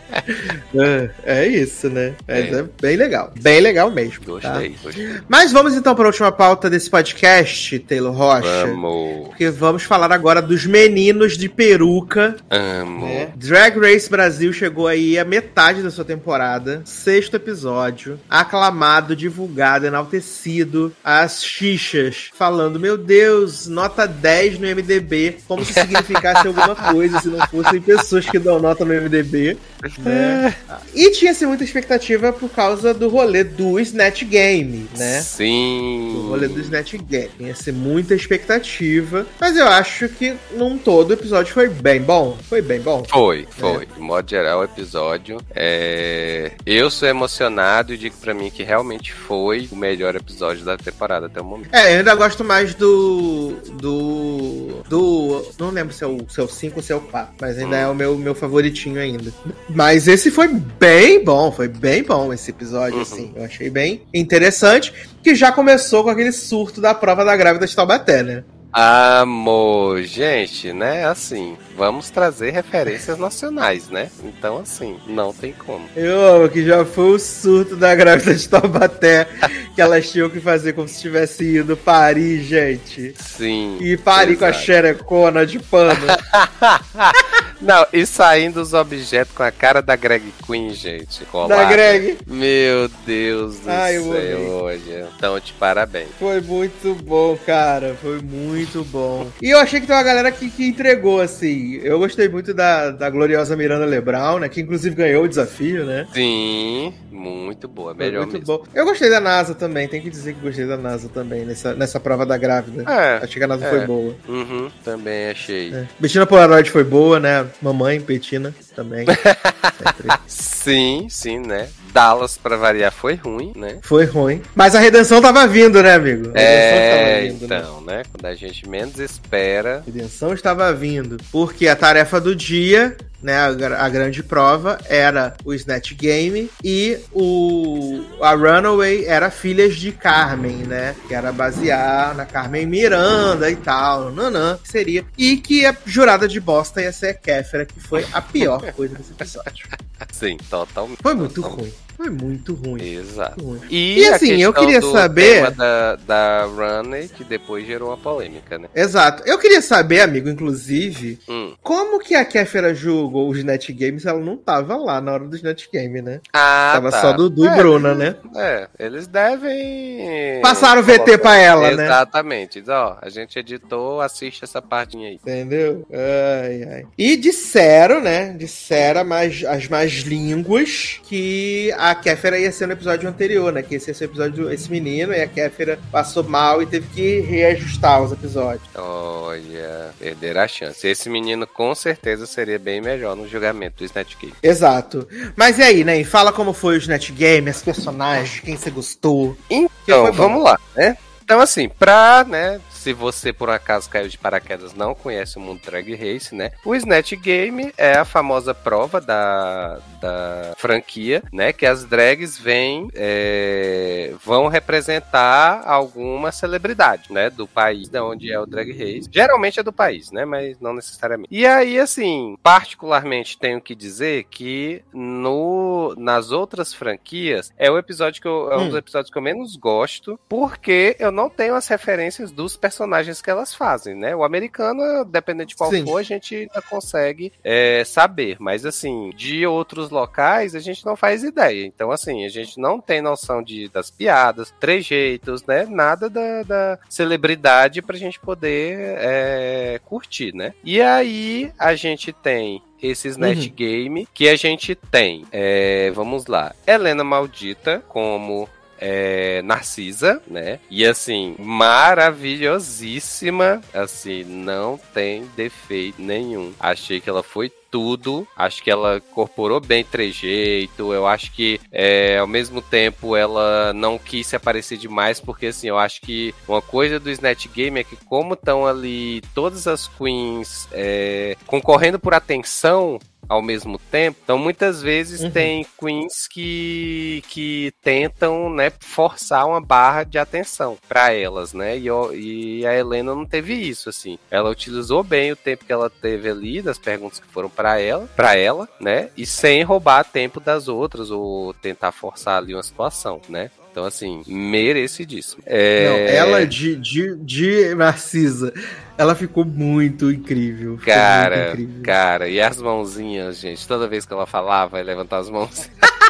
É, 0.75 1.11
é 1.25 1.47
isso, 1.49 1.89
né? 1.89 2.15
Mas 2.27 2.53
É. 2.53 2.59
é. 2.61 2.65
bem 2.81 2.97
legal. 2.97 3.33
Bem 3.41 3.61
legal 3.61 3.91
mesmo. 3.91 4.41
tá? 4.41 4.51
Gostei, 4.53 4.77
gostei. 4.83 5.09
Mas 5.29 5.53
vamos 5.53 5.75
então 5.75 5.95
para 5.95 6.05
a 6.05 6.07
última 6.09 6.33
pauta 6.33 6.69
desse 6.71 6.89
podcast, 6.91 7.79
Taylor 7.81 8.13
Rocha. 8.15 8.65
Amo. 8.65 9.25
Porque 9.27 9.51
vamos 9.51 9.83
falar 9.83 10.13
agora 10.13 10.41
dos 10.41 10.67
meninos 10.67 11.37
de 11.37 11.49
peruca. 11.49 12.37
Amo. 12.51 13.07
né? 13.07 13.29
Drag 13.37 13.79
Race 13.79 14.09
Brasil 14.09 14.53
chegou 14.53 14.87
aí 14.87 15.19
a 15.19 15.25
metade 15.25 15.83
da 15.83 15.91
sua 15.91 16.05
temporada, 16.05 16.83
sexto 16.85 17.35
episódio, 17.35 18.19
aclamado, 18.29 19.15
divulgado, 19.17 19.87
enaltecido, 19.87 20.93
as 21.25 21.45
xixas 21.45 22.31
falando, 22.35 22.79
meu 22.79 22.97
Deus, 22.97 23.67
nota 23.67 24.07
10 24.07 24.59
no 24.59 24.67
MDB, 24.67 25.39
como 25.47 25.65
se 25.65 25.73
significasse 25.73 26.47
alguma 26.47 26.75
coisa 26.75 27.21
se 27.21 27.29
não 27.29 27.47
fossem 27.49 27.81
pessoas 27.81 28.27
que 28.27 28.39
dão 28.39 28.61
nota 28.61 28.85
no 28.85 28.95
MDB 28.95 29.35
3D, 29.35 29.59
né? 29.99 30.57
E 30.95 31.11
tinha-se 31.11 31.45
muita 31.47 31.65
expectativa 31.65 32.33
por 32.33 32.49
causa 32.49 32.95
do 32.95 33.09
rolê 33.09 33.45
do 33.45 33.79
Snatch 33.81 34.25
Game, 34.25 34.89
né? 34.97 35.21
Sim. 35.21 36.15
O 36.17 36.29
rolê 36.29 36.49
do 36.49 36.61
Snatch 36.61 36.95
Game. 36.95 37.55
Ser 37.55 37.73
muita 37.73 38.15
expectativa. 38.15 39.27
Mas 39.41 39.57
eu 39.57 39.67
acho 39.67 40.09
que, 40.09 40.35
num 40.53 40.79
todo, 40.79 41.11
o 41.11 41.13
episódio 41.15 41.53
foi 41.53 41.69
bem 41.69 42.01
bom. 42.01 42.37
Foi 42.49 42.63
bem 42.63 42.81
bom. 42.81 43.05
Foi, 43.05 43.47
foi. 43.51 43.87
De 43.87 44.01
modo 44.01 44.29
geral, 44.29 44.61
o 44.61 44.65
episódio. 44.65 45.39
É... 45.55 46.53
Eu 46.65 46.91
sou 46.91 47.09
emocionado 47.09 47.93
e 47.93 47.99
digo 47.99 48.17
pra 48.17 48.35
mim 48.35 48.51
que 48.51 48.63
realmente 48.63 49.13
foi 49.13 49.69
o 49.71 49.77
melhor 49.77 50.15
episódio 50.17 50.65
da 50.65 50.77
temporada 50.77 51.04
até 51.13 51.41
o 51.41 51.45
momento. 51.45 51.69
É, 51.75 51.95
eu 51.95 51.99
ainda 51.99 52.15
gosto 52.15 52.43
mais 52.45 52.75
do. 52.75 53.53
Do. 53.81 54.83
Do. 54.89 55.47
Não 55.59 55.71
lembro 55.71 55.93
se 55.95 56.05
é 56.05 56.07
o, 56.07 56.19
se 56.29 56.41
é 56.41 56.43
o 56.43 56.49
5 56.49 56.77
ou 56.77 56.83
se 56.83 56.93
é 56.93 56.97
o 56.97 57.01
4, 57.01 57.35
mas 57.41 57.59
ainda 57.59 57.77
Hum. 57.77 57.81
é 57.81 57.89
o 57.89 57.95
meu, 57.95 58.17
meu 58.19 58.35
favoritinho 58.35 59.01
ainda. 59.01 59.33
Mas 59.69 60.07
esse 60.09 60.31
foi 60.31 60.49
bem 60.49 61.25
bom, 61.25 61.51
foi 61.53 61.69
bem 61.69 62.03
bom 62.03 62.33
esse 62.33 62.51
episódio, 62.51 62.97
Uhum. 62.97 63.03
assim. 63.03 63.33
Eu 63.35 63.45
achei 63.45 63.71
bem 63.71 64.03
interessante, 64.13 64.93
que 65.23 65.35
já 65.35 65.51
começou 65.53 66.05
com 66.05 66.11
aquele 66.11 66.33
surto 66.33 66.81
da 66.81 66.95
prova 66.95 67.25
da 67.25 67.37
grávida 67.37 67.67
de 67.67 67.75
Taubaté, 67.75 68.23
né? 68.23 68.45
Amor, 68.77 70.03
gente, 70.03 70.73
né? 70.73 71.07
Assim, 71.07 71.57
vamos 71.77 72.11
trazer 72.11 72.51
referências 72.51 73.17
nacionais, 73.17 73.89
né? 73.89 74.11
Então, 74.25 74.59
assim, 74.59 74.99
não 75.07 75.33
tem 75.33 75.53
como. 75.53 75.89
Eu 75.95 76.21
amo 76.27 76.49
que 76.49 76.67
já 76.67 76.85
foi 76.85 77.11
o 77.11 77.19
surto 77.21 77.77
da 77.77 77.95
grávida 77.95 78.35
de 78.35 78.49
Taubaté, 78.49 79.29
que 79.77 79.81
elas 79.81 80.11
tinham 80.11 80.29
que 80.29 80.41
fazer 80.41 80.73
como 80.73 80.89
se 80.89 81.01
tivesse 81.01 81.45
ido 81.45 81.77
Paris, 81.77 82.47
gente. 82.47 83.15
Sim. 83.17 83.79
E 83.81 83.97
Paris 83.97 84.37
com 84.37 84.45
a 84.45 84.53
xerecona 84.53 85.47
de 85.47 85.61
pano. 85.61 85.95
Não, 87.61 87.87
e 87.93 88.05
saindo 88.05 88.61
os 88.61 88.75
objetos 88.75 89.35
com 89.35 89.43
a 89.43 89.53
cara 89.53 89.81
da 89.81 89.95
Greg 89.95 90.35
Queen, 90.45 90.75
gente. 90.75 91.21
da 91.21 91.27
colada. 91.27 91.65
Greg. 91.65 92.19
Meu 92.27 92.91
Deus 93.07 93.61
do 93.61 93.71
Ai, 93.71 93.99
céu, 94.01 94.51
olha. 94.65 95.09
Então, 95.17 95.39
de 95.39 95.53
parabéns. 95.53 96.09
Foi 96.19 96.41
muito 96.41 96.95
bom, 96.95 97.39
cara. 97.47 97.97
Foi 98.03 98.21
muito 98.21 98.64
bom. 98.85 99.27
E 99.43 99.51
eu 99.51 99.59
achei 99.59 99.81
que 99.81 99.87
tem 99.87 99.95
uma 99.95 100.03
galera 100.03 100.31
que, 100.33 100.51
que 100.51 100.67
entregou, 100.67 101.21
assim. 101.21 101.75
Eu 101.83 101.99
gostei 101.99 102.29
muito 102.29 102.55
da, 102.55 102.91
da 102.91 103.11
gloriosa 103.11 103.57
Miranda 103.57 103.85
Lebrão, 103.85 104.39
né? 104.39 104.49
Que 104.49 104.61
inclusive 104.61 104.95
ganhou 104.95 105.25
o 105.25 105.29
desafio, 105.29 105.85
né? 105.85 106.07
Sim, 106.15 106.95
muito 107.11 107.69
boa, 107.69 107.95
melhor 107.95 108.27
muito 108.27 108.39
mesmo. 108.39 108.47
bom. 108.59 108.65
Eu 108.75 108.85
gostei 108.85 109.11
da 109.11 109.21
NASA 109.21 109.55
também, 109.55 109.87
tem 109.89 110.01
que 110.01 110.11
dizer 110.11 110.35
que 110.35 110.41
gostei 110.41 110.67
da 110.67 110.77
NASA 110.77 111.09
também, 111.09 111.45
nessa, 111.45 111.75
nessa 111.75 112.01
prova 112.01 112.25
da 112.25 112.37
grávida. 112.37 112.83
É, 112.91 113.17
Achei 113.25 113.37
que 113.39 113.45
a 113.45 113.49
NASA 113.49 113.67
é. 113.67 113.71
foi 113.71 113.87
boa. 113.87 114.15
uhum, 114.29 114.71
também 114.85 115.31
achei. 115.31 115.73
É. 115.75 115.87
Bettina 115.99 116.27
Polaroid 116.27 116.71
foi 116.71 116.85
boa, 116.85 117.19
né? 117.21 117.47
Mamãe, 117.61 118.01
Petina 118.01 118.55
também. 118.75 119.07
Sim, 120.27 121.07
sim, 121.11 121.39
né? 121.41 121.69
Dallas, 121.93 122.37
pra 122.39 122.57
variar, 122.57 122.91
foi 122.91 123.15
ruim, 123.15 123.53
né? 123.55 123.79
Foi 123.83 124.05
ruim. 124.05 124.43
Mas 124.55 124.75
a 124.75 124.81
redenção 124.81 125.21
tava 125.21 125.47
vindo, 125.47 125.83
né, 125.83 125.95
amigo? 125.95 126.31
A 126.35 126.39
redenção 126.39 126.43
É, 126.43 126.91
tava 126.91 127.21
vindo, 127.29 127.49
né? 127.49 127.59
então, 127.59 127.81
né? 127.83 128.03
Quando 128.11 128.27
a 128.27 128.35
gente 128.35 128.69
menos 128.69 128.99
espera. 128.99 129.83
Redenção 129.87 130.33
estava 130.33 130.73
vindo. 130.73 131.19
Porque 131.31 131.69
a 131.69 131.77
tarefa 131.77 132.21
do 132.21 132.35
dia, 132.35 132.97
né, 133.25 133.39
a, 133.39 133.85
a 133.85 133.89
grande 133.89 134.23
prova, 134.23 134.79
era 134.85 135.35
o 135.45 135.55
Snatch 135.55 135.95
Game 135.95 136.51
e 136.63 136.99
o 137.11 138.05
a 138.21 138.35
Runaway 138.35 139.07
era 139.07 139.31
Filhas 139.31 139.77
de 139.77 139.93
Carmen, 139.93 140.59
né? 140.59 140.95
Que 141.09 141.15
era 141.15 141.33
basear 141.33 142.15
na 142.15 142.27
Carmen 142.27 142.67
Miranda 142.67 143.51
e 143.51 143.57
tal, 143.57 144.13
nanã, 144.13 144.59
que 144.63 144.69
seria. 144.71 145.07
E 145.17 145.39
que 145.39 145.65
a 145.65 145.75
jurada 145.87 146.29
de 146.29 146.39
bosta 146.39 146.83
ia 146.83 146.93
ser 146.93 147.09
a 147.09 147.15
Kéfera, 147.15 147.65
que 147.65 147.81
foi 147.81 148.07
a 148.13 148.21
pior 148.21 148.61
coisa 148.77 148.95
desse 148.95 149.13
episódio. 149.13 149.69
Sim, 150.13 150.37
totalmente. 150.51 150.99
Foi 151.03 151.15
muito 151.15 151.41
totalmente. 151.41 151.63
ruim. 151.63 151.73
Foi 151.97 152.11
muito 152.11 152.55
ruim. 152.55 152.83
Exato. 152.83 153.43
Muito 153.45 153.61
ruim. 153.63 153.69
E, 153.71 154.01
E 154.01 154.09
a 154.09 154.17
assim, 154.17 154.43
eu 154.43 154.53
queria 154.53 154.81
saber- 154.83 155.51
Da, 155.53 155.97
da 155.97 156.45
Runner, 156.45 157.09
que 157.09 157.23
depois 157.25 157.67
gerou 157.67 157.89
uma 157.91 157.97
polêmica, 157.97 158.59
né? 158.59 158.69
Exato. 158.75 159.23
Eu 159.27 159.39
queria 159.39 159.63
saber, 159.63 160.01
amigo, 160.01 160.29
inclusive, 160.29 161.19
Hum. 161.29 161.55
como 161.63 161.99
que 162.01 162.15
a 162.15 162.25
Kéfera 162.25 162.75
julgou 162.75 163.29
os 163.31 163.43
Net 163.45 163.73
Games 163.73 164.03
se 164.03 164.09
ela 164.09 164.21
não 164.21 164.37
tava 164.37 164.77
lá 164.77 165.01
na 165.01 165.13
hora 165.13 165.25
dos 165.27 165.43
Net 165.43 165.69
Game, 165.73 166.03
né? 166.03 166.21
Ah, 166.33 166.73
Tava 166.75 166.91
tá. 166.91 167.01
só 167.01 167.13
Dudu 167.13 167.47
é, 167.47 167.53
e 167.53 167.57
Bruna, 167.57 167.95
né? 167.95 168.17
É, 168.37 168.69
eles 168.79 169.07
devem. 169.07 170.41
Passaram 170.43 170.81
o 170.81 170.85
VT 170.85 171.19
pra 171.19 171.37
ela, 171.37 171.71
né? 171.71 171.85
Exatamente. 171.85 172.61
Diz, 172.61 172.69
Ó, 172.69 172.99
a 173.01 173.09
gente 173.09 173.39
editou, 173.39 174.01
assiste 174.01 174.43
essa 174.45 174.61
partinha 174.61 175.09
aí. 175.09 175.15
Entendeu? 175.15 175.87
Ai, 175.93 176.63
ai. 176.75 176.87
E 176.99 177.17
disseram, 177.17 178.01
né? 178.01 178.35
Disseram 178.37 179.05
mais, 179.05 179.45
as 179.45 179.69
más 179.69 179.93
línguas 179.93 180.99
que 181.05 181.73
a 181.91 181.95
Kéfera 181.95 182.39
ia 182.39 182.51
ser 182.51 182.67
no 182.67 182.73
episódio 182.73 183.09
anterior, 183.09 183.53
né? 183.53 183.63
Que 183.63 183.75
esse 183.75 183.91
ia 183.91 183.95
ser 183.95 184.05
o 184.05 184.07
episódio 184.07 184.51
esse 184.51 184.71
menino 184.71 185.13
e 185.13 185.21
a 185.21 185.27
Kéfera 185.27 185.79
passou 185.93 186.25
mal 186.25 186.63
e 186.63 186.67
teve 186.67 186.87
que 186.89 187.21
reajustar 187.21 188.03
os 188.03 188.11
episódios. 188.11 188.67
Olha, 188.75 189.91
perder 189.99 190.39
a 190.39 190.49
chance. 190.49 190.87
Esse 190.87 191.11
menino 191.11 191.47
com 191.47 191.75
certeza 191.75 192.27
seria 192.27 192.59
bem 192.59 192.81
melhor 192.81 193.15
no 193.15 193.29
julgamento 193.29 193.79
do 193.79 193.85
Snatch 193.85 194.17
Game. 194.19 194.35
Exato. 194.43 195.07
Mas 195.37 195.59
e 195.59 195.63
aí, 195.63 195.85
né? 195.85 196.01
E 196.01 196.05
fala 196.05 196.33
como 196.33 196.55
foi 196.55 196.79
o 196.79 196.89
Net 196.89 197.13
Game, 197.13 197.51
as 197.51 197.63
personagens, 197.63 198.41
quem 198.41 198.57
você 198.57 198.71
gostou. 198.71 199.37
Então, 199.51 200.11
vamos 200.13 200.43
lá, 200.43 200.59
né? 200.75 200.97
Então, 201.23 201.41
assim, 201.41 201.69
pra, 201.69 202.25
né, 202.29 202.61
se 202.85 202.93
você 202.93 203.33
por 203.33 203.49
acaso 203.49 203.89
caiu 203.89 204.11
de 204.11 204.19
paraquedas 204.19 204.75
não 204.75 204.95
conhece 204.95 205.39
o 205.39 205.41
mundo 205.41 205.59
Drag 205.65 205.95
Race, 205.95 206.35
né? 206.35 206.51
O 206.63 206.75
Snatch 206.75 207.13
Game 207.15 207.73
é 207.79 207.95
a 207.95 208.05
famosa 208.05 208.53
prova 208.53 209.01
da, 209.01 209.79
da 210.03 210.53
franquia, 210.59 211.23
né? 211.33 211.51
Que 211.51 211.65
as 211.65 211.87
drags 211.87 212.39
vêm, 212.39 212.91
é, 212.95 214.13
vão 214.23 214.49
representar 214.49 215.63
alguma 215.65 216.31
celebridade, 216.31 217.11
né? 217.11 217.31
Do 217.31 217.47
país 217.47 217.89
de 217.89 217.99
onde 217.99 218.31
é 218.31 218.39
o 218.39 218.45
Drag 218.45 218.71
Race. 218.71 219.09
Geralmente 219.11 219.59
é 219.59 219.63
do 219.63 219.73
país, 219.73 220.11
né? 220.11 220.27
Mas 220.27 220.61
não 220.61 220.75
necessariamente. 220.75 221.29
E 221.31 221.47
aí, 221.47 221.79
assim, 221.79 222.37
particularmente 222.43 223.39
tenho 223.39 223.63
que 223.63 223.75
dizer 223.75 224.25
que 224.25 224.85
no, 224.93 225.95
nas 225.97 226.31
outras 226.31 226.75
franquias 226.75 227.51
é 227.57 227.71
o 227.71 227.79
episódio 227.79 228.21
que 228.21 228.29
eu, 228.29 228.53
é 228.53 228.59
um 228.59 228.65
Hum. 228.65 228.69
dos 228.69 228.77
episódios 228.79 229.11
que 229.11 229.17
eu 229.17 229.23
menos 229.23 229.57
gosto, 229.57 230.21
porque 230.29 230.97
eu 230.99 231.11
não 231.11 231.31
tenho 231.31 231.55
as 231.55 231.67
referências 231.67 232.31
dos 232.31 232.59
personagens 232.59 232.74
que 233.23 233.31
elas 233.31 233.55
fazem, 233.55 233.95
né? 233.95 234.15
O 234.15 234.25
americano, 234.25 235.05
dependendo 235.05 235.49
de 235.49 235.57
qual 235.57 235.71
Sim. 235.71 235.85
for, 235.85 235.99
a 235.99 236.03
gente 236.03 236.35
ainda 236.35 236.63
consegue 236.63 237.33
é, 237.43 237.83
saber. 237.85 238.37
Mas, 238.39 238.65
assim, 238.65 239.11
de 239.17 239.47
outros 239.47 239.91
locais, 239.91 240.55
a 240.55 240.61
gente 240.61 240.85
não 240.85 240.97
faz 240.97 241.23
ideia. 241.23 241.65
Então, 241.67 241.91
assim, 241.91 242.25
a 242.25 242.29
gente 242.29 242.59
não 242.59 242.81
tem 242.81 243.01
noção 243.01 243.43
de, 243.43 243.69
das 243.69 243.91
piadas, 243.91 244.53
trejeitos, 244.59 245.45
né? 245.45 245.67
Nada 245.67 246.09
da, 246.09 246.43
da 246.43 246.79
celebridade 246.89 247.83
pra 247.83 247.97
gente 247.97 248.19
poder 248.21 248.97
é, 248.99 249.81
curtir, 249.85 250.35
né? 250.35 250.55
E 250.63 250.81
aí, 250.81 251.53
a 251.59 251.75
gente 251.75 252.13
tem 252.13 252.63
esse 252.83 253.09
Snatch 253.09 253.47
Uhum. 253.47 253.55
Game 253.55 254.09
que 254.13 254.29
a 254.29 254.37
gente 254.37 254.75
tem, 254.75 255.25
é, 255.33 255.91
vamos 255.93 256.27
lá, 256.27 256.55
Helena 256.67 257.03
Maldita 257.03 257.83
como 257.89 258.49
é, 258.79 259.43
Narcisa, 259.43 260.23
né? 260.27 260.59
E 260.71 260.85
assim, 260.85 261.37
maravilhosíssima. 261.39 263.61
Assim, 263.73 264.25
não 264.25 264.81
tem 264.93 265.25
defeito 265.37 266.01
nenhum. 266.01 266.53
Achei 266.59 267.01
que 267.01 267.09
ela 267.09 267.23
foi 267.23 267.53
tudo. 267.75 268.25
Acho 268.37 268.63
que 268.63 268.71
ela 268.71 268.99
incorporou 268.99 269.59
bem 269.59 269.83
trejeito. 269.83 270.93
Eu 270.93 271.09
acho 271.09 271.33
que, 271.33 271.61
é, 271.73 272.19
ao 272.19 272.27
mesmo 272.27 272.63
tempo, 272.63 273.17
ela 273.17 273.73
não 273.73 273.99
quis 273.99 274.29
se 274.29 274.37
aparecer 274.37 274.79
demais, 274.79 275.19
porque, 275.19 275.47
assim, 275.47 275.67
eu 275.67 275.77
acho 275.77 276.01
que 276.01 276.33
uma 276.47 276.63
coisa 276.63 277.01
do 277.01 277.11
Snatch 277.11 277.49
Game 277.49 277.81
é 277.81 277.83
que, 277.83 277.97
como 278.05 278.35
estão 278.35 278.65
ali 278.65 279.21
todas 279.35 279.67
as 279.67 279.89
queens 279.89 280.69
é, 280.71 281.37
concorrendo 281.49 281.99
por 281.99 282.15
atenção, 282.15 283.01
ao 283.29 283.43
mesmo 283.43 283.79
tempo. 283.79 284.19
Então, 284.23 284.39
muitas 284.39 284.83
vezes 284.83 285.23
Uhum. 285.23 285.31
tem 285.31 285.67
queens 285.79 286.27
que, 286.29 287.23
que 287.29 287.73
tentam, 287.83 288.51
né, 288.51 288.73
forçar 288.81 289.47
uma 289.47 289.61
barra 289.61 290.05
de 290.05 290.19
atenção 290.19 290.77
para 290.89 291.13
elas, 291.13 291.53
né? 291.53 291.79
E, 291.79 291.89
e 292.15 292.67
a 292.67 292.75
Helena 292.75 293.15
não 293.15 293.25
teve 293.27 293.55
isso, 293.55 293.89
assim. 293.89 294.19
Ela 294.31 294.51
utilizou 294.51 295.03
bem 295.03 295.33
o 295.33 295.37
tempo 295.37 295.65
que 295.65 295.73
ela 295.73 295.89
teve 295.91 296.29
ali, 296.29 296.63
das 296.63 296.79
perguntas 296.79 297.19
que 297.21 297.27
foram 297.29 297.49
para 297.49 297.79
ela, 297.81 298.09
para 298.17 298.37
ela, 298.37 298.69
né? 298.81 299.11
E 299.17 299.25
sem 299.27 299.63
roubar 299.63 300.05
tempo 300.05 300.41
das 300.41 300.69
outras 300.69 301.11
ou 301.11 301.53
tentar 301.55 301.93
forçar 301.93 302.39
ali 302.39 302.55
uma 302.55 302.63
situação, 302.63 303.21
né? 303.29 303.51
Então, 303.75 303.85
assim, 303.85 304.23
merecidíssimo. 304.29 305.43
É... 305.45 305.89
Não, 305.89 305.97
ela 305.97 306.47
de, 306.47 306.77
de, 306.77 307.17
de 307.17 307.75
Narcisa, 307.75 308.55
ela 308.97 309.17
ficou 309.17 309.45
muito 309.45 310.13
incrível. 310.13 310.79
ficou 310.79 310.95
Cara, 310.95 311.37
muito 311.49 311.63
incrível. 311.63 311.83
cara, 311.83 312.29
e 312.29 312.41
as 312.41 312.63
mãozinhas, 312.63 313.41
gente, 313.41 313.67
toda 313.67 313.89
vez 313.89 314.07
que 314.07 314.13
ela 314.13 314.27
falava, 314.27 314.79
e 314.79 314.83
levantar 314.85 315.19
as 315.19 315.29
mãos. 315.29 315.69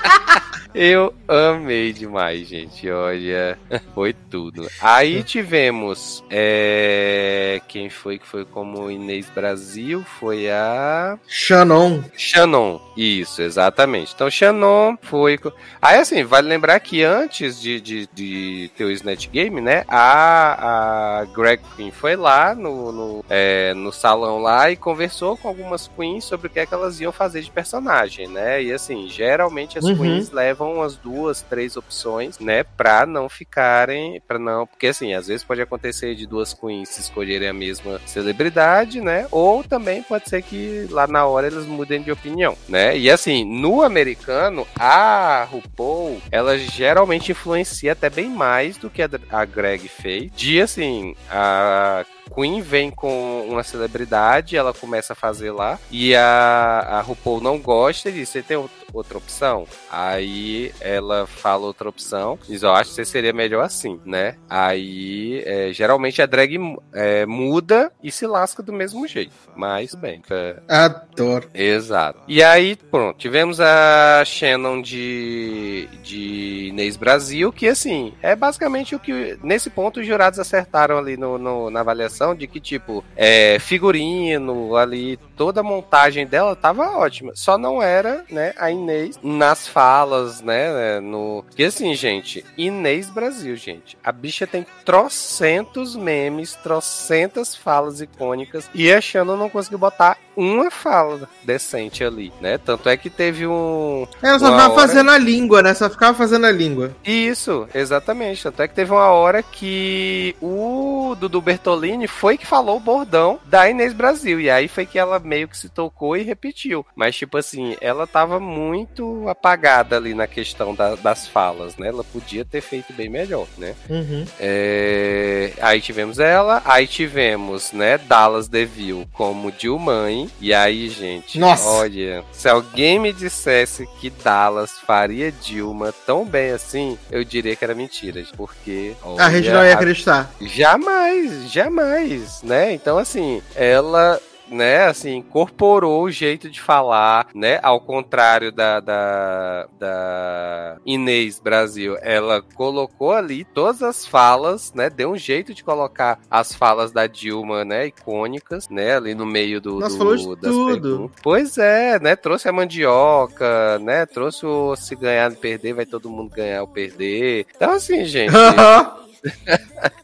Eu 0.74 1.14
amei 1.28 1.92
demais, 1.92 2.48
gente. 2.48 2.90
Olha, 2.90 3.56
foi 3.94 4.12
tudo. 4.12 4.68
Aí 4.82 5.22
tivemos 5.22 6.24
é, 6.28 7.62
quem 7.68 7.88
foi 7.88 8.18
que 8.18 8.26
foi 8.26 8.44
como 8.44 8.90
Inês 8.90 9.30
Brasil? 9.30 10.04
Foi 10.18 10.50
a. 10.50 11.16
Shannon. 11.28 12.02
Shannon, 12.16 12.80
isso, 12.96 13.40
exatamente. 13.40 14.12
Então, 14.16 14.28
Shannon 14.28 14.96
foi. 15.00 15.38
Aí, 15.80 15.98
assim, 15.98 16.24
vale 16.24 16.48
lembrar 16.48 16.80
que 16.80 17.04
antes 17.04 17.53
de, 17.60 17.80
de, 17.80 18.08
de 18.12 18.70
ter 18.76 18.84
o 18.84 18.90
Snatch 18.90 19.28
Game, 19.28 19.60
né? 19.60 19.84
A, 19.88 21.20
a 21.20 21.24
Greg 21.26 21.62
Queen 21.76 21.90
foi 21.90 22.16
lá 22.16 22.54
no, 22.54 22.92
no, 22.92 23.24
é, 23.28 23.74
no 23.74 23.92
salão 23.92 24.38
lá 24.38 24.70
e 24.70 24.76
conversou 24.76 25.36
com 25.36 25.48
algumas 25.48 25.88
queens 25.88 26.24
sobre 26.24 26.46
o 26.46 26.50
que, 26.50 26.60
é 26.60 26.66
que 26.66 26.74
elas 26.74 27.00
iam 27.00 27.12
fazer 27.12 27.42
de 27.42 27.50
personagem, 27.50 28.28
né? 28.28 28.62
E, 28.62 28.72
assim, 28.72 29.08
geralmente 29.08 29.78
as 29.78 29.84
uhum. 29.84 29.96
queens 29.96 30.30
levam 30.30 30.74
umas 30.74 30.96
duas, 30.96 31.42
três 31.42 31.76
opções, 31.76 32.38
né? 32.38 32.62
Pra 32.62 33.06
não 33.06 33.28
ficarem. 33.28 34.20
para 34.26 34.38
não. 34.38 34.66
Porque, 34.66 34.88
assim, 34.88 35.14
às 35.14 35.26
vezes 35.26 35.44
pode 35.44 35.60
acontecer 35.60 36.14
de 36.14 36.26
duas 36.26 36.54
queens 36.54 36.96
escolherem 36.98 37.48
a 37.48 37.52
mesma 37.52 38.00
celebridade, 38.06 39.00
né? 39.00 39.26
Ou 39.30 39.62
também 39.62 40.02
pode 40.02 40.28
ser 40.28 40.42
que 40.42 40.86
lá 40.90 41.06
na 41.06 41.26
hora 41.26 41.46
eles 41.46 41.66
mudem 41.66 42.02
de 42.02 42.10
opinião, 42.10 42.56
né? 42.68 42.96
E 42.96 43.10
assim, 43.10 43.44
no 43.44 43.82
americano, 43.82 44.66
a 44.78 45.46
RuPaul, 45.50 46.20
ela 46.30 46.58
geralmente 46.58 47.34
influencia 47.44 47.92
até 47.92 48.08
bem 48.08 48.30
mais 48.30 48.78
do 48.78 48.88
que 48.88 49.02
a 49.02 49.44
Greg 49.44 49.86
fez. 49.86 50.30
De 50.34 50.60
assim, 50.60 51.14
a 51.30 52.04
Queen 52.32 52.60
vem 52.60 52.90
com 52.90 53.46
uma 53.48 53.62
celebridade, 53.62 54.56
ela 54.56 54.72
começa 54.72 55.12
a 55.12 55.16
fazer 55.16 55.50
lá, 55.50 55.78
e 55.90 56.14
a, 56.14 56.78
a 56.90 57.00
RuPaul 57.00 57.40
não 57.40 57.58
gosta 57.58 58.08
e 58.08 58.12
diz: 58.12 58.28
Você 58.28 58.42
tem 58.42 58.56
outra 58.92 59.18
opção? 59.18 59.66
Aí 59.90 60.72
ela 60.80 61.26
fala 61.26 61.66
outra 61.66 61.88
opção, 61.88 62.38
diz: 62.48 62.62
Eu 62.62 62.72
acho 62.72 62.90
que 62.90 62.96
você 62.96 63.04
seria 63.04 63.32
melhor 63.32 63.64
assim, 63.64 64.00
né? 64.04 64.36
Aí 64.48 65.42
é, 65.44 65.72
geralmente 65.72 66.22
a 66.22 66.26
drag 66.26 66.56
é, 66.92 67.26
muda 67.26 67.92
e 68.02 68.10
se 68.10 68.26
lasca 68.26 68.62
do 68.62 68.72
mesmo 68.72 69.06
jeito, 69.06 69.34
mas 69.54 69.94
bem. 69.94 70.22
É... 70.30 70.56
Adoro. 70.68 71.48
Exato. 71.54 72.20
E 72.26 72.42
aí, 72.42 72.76
pronto, 72.76 73.18
tivemos 73.18 73.60
a 73.60 74.22
Shannon 74.24 74.80
de, 74.80 75.88
de 76.02 76.68
Inês 76.68 76.96
Brasil, 76.96 77.52
que 77.52 77.68
assim, 77.68 78.14
é 78.22 78.34
basicamente 78.34 78.94
o 78.94 78.98
que 78.98 79.38
nesse 79.42 79.70
ponto 79.70 80.00
os 80.00 80.06
jurados 80.06 80.38
acertaram 80.38 80.98
ali 80.98 81.16
no, 81.16 81.38
no 81.38 81.70
na 81.70 81.80
avaliação 81.80 82.13
de 82.36 82.46
que, 82.46 82.60
tipo, 82.60 83.04
é, 83.16 83.58
figurino 83.58 84.76
ali, 84.76 85.18
toda 85.36 85.60
a 85.60 85.64
montagem 85.64 86.26
dela 86.26 86.54
tava 86.54 86.96
ótima. 86.96 87.32
Só 87.34 87.58
não 87.58 87.82
era, 87.82 88.24
né, 88.30 88.52
a 88.56 88.70
Inês 88.70 89.18
nas 89.22 89.66
falas, 89.66 90.40
né, 90.40 91.00
no... 91.00 91.44
E 91.56 91.64
assim, 91.64 91.94
gente, 91.94 92.44
Inês 92.56 93.10
Brasil, 93.10 93.56
gente. 93.56 93.98
A 94.02 94.12
bicha 94.12 94.46
tem 94.46 94.66
trocentos 94.84 95.96
memes, 95.96 96.54
trocentas 96.54 97.54
falas 97.54 98.00
icônicas 98.00 98.68
e 98.74 98.92
a 98.92 99.00
Shannon 99.00 99.36
não 99.36 99.50
conseguiu 99.50 99.78
botar 99.78 100.16
uma 100.36 100.70
fala 100.70 101.28
decente 101.44 102.02
ali, 102.02 102.32
né? 102.40 102.58
Tanto 102.58 102.88
é 102.88 102.96
que 102.96 103.08
teve 103.08 103.46
um... 103.46 104.06
Ela 104.20 104.38
só 104.38 104.46
ficava 104.46 104.72
hora... 104.72 104.80
fazendo 104.80 105.10
a 105.10 105.18
língua, 105.18 105.62
né? 105.62 105.74
Só 105.74 105.88
ficava 105.88 106.16
fazendo 106.16 106.46
a 106.46 106.50
língua. 106.50 106.94
Isso, 107.04 107.68
exatamente. 107.72 108.42
Tanto 108.42 108.60
é 108.62 108.68
que 108.68 108.74
teve 108.74 108.92
uma 108.92 109.10
hora 109.10 109.42
que 109.42 110.34
o 110.42 111.14
Dudu 111.18 111.40
Bertolini 111.40 112.03
foi 112.06 112.36
que 112.38 112.46
falou 112.46 112.76
o 112.76 112.80
bordão 112.80 113.38
da 113.44 113.68
Inês 113.68 113.92
Brasil. 113.92 114.40
E 114.40 114.50
aí 114.50 114.68
foi 114.68 114.86
que 114.86 114.98
ela 114.98 115.18
meio 115.18 115.48
que 115.48 115.56
se 115.56 115.68
tocou 115.68 116.16
e 116.16 116.22
repetiu. 116.22 116.84
Mas, 116.94 117.16
tipo 117.16 117.36
assim, 117.36 117.76
ela 117.80 118.06
tava 118.06 118.38
muito 118.40 119.28
apagada 119.28 119.96
ali 119.96 120.14
na 120.14 120.26
questão 120.26 120.74
da, 120.74 120.94
das 120.94 121.26
falas, 121.26 121.76
né? 121.76 121.88
Ela 121.88 122.04
podia 122.04 122.44
ter 122.44 122.60
feito 122.60 122.92
bem 122.92 123.08
melhor, 123.08 123.46
né? 123.58 123.74
Uhum. 123.88 124.24
É... 124.38 125.52
Aí 125.60 125.80
tivemos 125.80 126.18
ela, 126.18 126.62
aí 126.64 126.86
tivemos, 126.86 127.72
né, 127.72 127.98
Dallas 127.98 128.48
DeVille 128.48 129.06
como 129.12 129.52
Dilmãe. 129.52 130.30
E 130.40 130.52
aí, 130.52 130.88
gente, 130.88 131.38
Nossa. 131.38 131.68
olha, 131.68 132.24
se 132.32 132.48
alguém 132.48 132.98
me 132.98 133.12
dissesse 133.12 133.86
que 134.00 134.10
Dallas 134.10 134.78
faria 134.78 135.32
Dilma 135.32 135.92
tão 136.06 136.24
bem 136.24 136.50
assim, 136.50 136.98
eu 137.10 137.24
diria 137.24 137.56
que 137.56 137.64
era 137.64 137.74
mentira, 137.74 138.22
porque. 138.36 138.94
Olha, 139.02 139.24
a 139.24 139.30
gente 139.30 139.50
não 139.50 139.64
ia 139.64 139.74
acreditar. 139.74 140.30
Jamais, 140.40 141.50
jamais 141.50 141.93
né? 142.42 142.72
Então, 142.72 142.98
assim, 142.98 143.42
ela 143.54 144.20
né, 144.48 144.84
assim, 144.86 145.16
incorporou 145.16 146.04
o 146.04 146.10
jeito 146.10 146.50
de 146.50 146.60
falar, 146.60 147.28
né, 147.34 147.58
ao 147.62 147.80
contrário 147.80 148.52
da, 148.52 148.80
da, 148.80 149.68
da 149.78 150.76
Inês 150.84 151.40
Brasil, 151.40 151.96
ela 152.00 152.42
colocou 152.54 153.12
ali 153.12 153.44
todas 153.44 153.82
as 153.82 154.06
falas, 154.06 154.72
né, 154.74 154.90
deu 154.90 155.10
um 155.10 155.16
jeito 155.16 155.54
de 155.54 155.64
colocar 155.64 156.18
as 156.30 156.54
falas 156.54 156.92
da 156.92 157.06
Dilma, 157.06 157.64
né, 157.64 157.86
icônicas, 157.86 158.68
né, 158.68 158.96
ali 158.96 159.14
no 159.14 159.26
meio 159.26 159.60
do, 159.60 159.80
Nós 159.80 159.96
do 159.96 160.16
de 160.16 160.40
das 160.40 160.52
tudo. 160.52 160.80
Perguntas. 160.80 161.20
Pois 161.22 161.58
é, 161.58 161.98
né, 161.98 162.16
trouxe 162.16 162.48
a 162.48 162.52
mandioca, 162.52 163.78
né, 163.78 164.06
trouxe 164.06 164.46
o 164.46 164.76
se 164.76 164.94
ganhar 164.94 165.32
e 165.32 165.36
perder, 165.36 165.72
vai 165.72 165.86
todo 165.86 166.10
mundo 166.10 166.34
ganhar 166.34 166.62
ou 166.62 166.68
perder. 166.68 167.46
Então, 167.54 167.72
assim, 167.72 168.04
gente... 168.04 168.32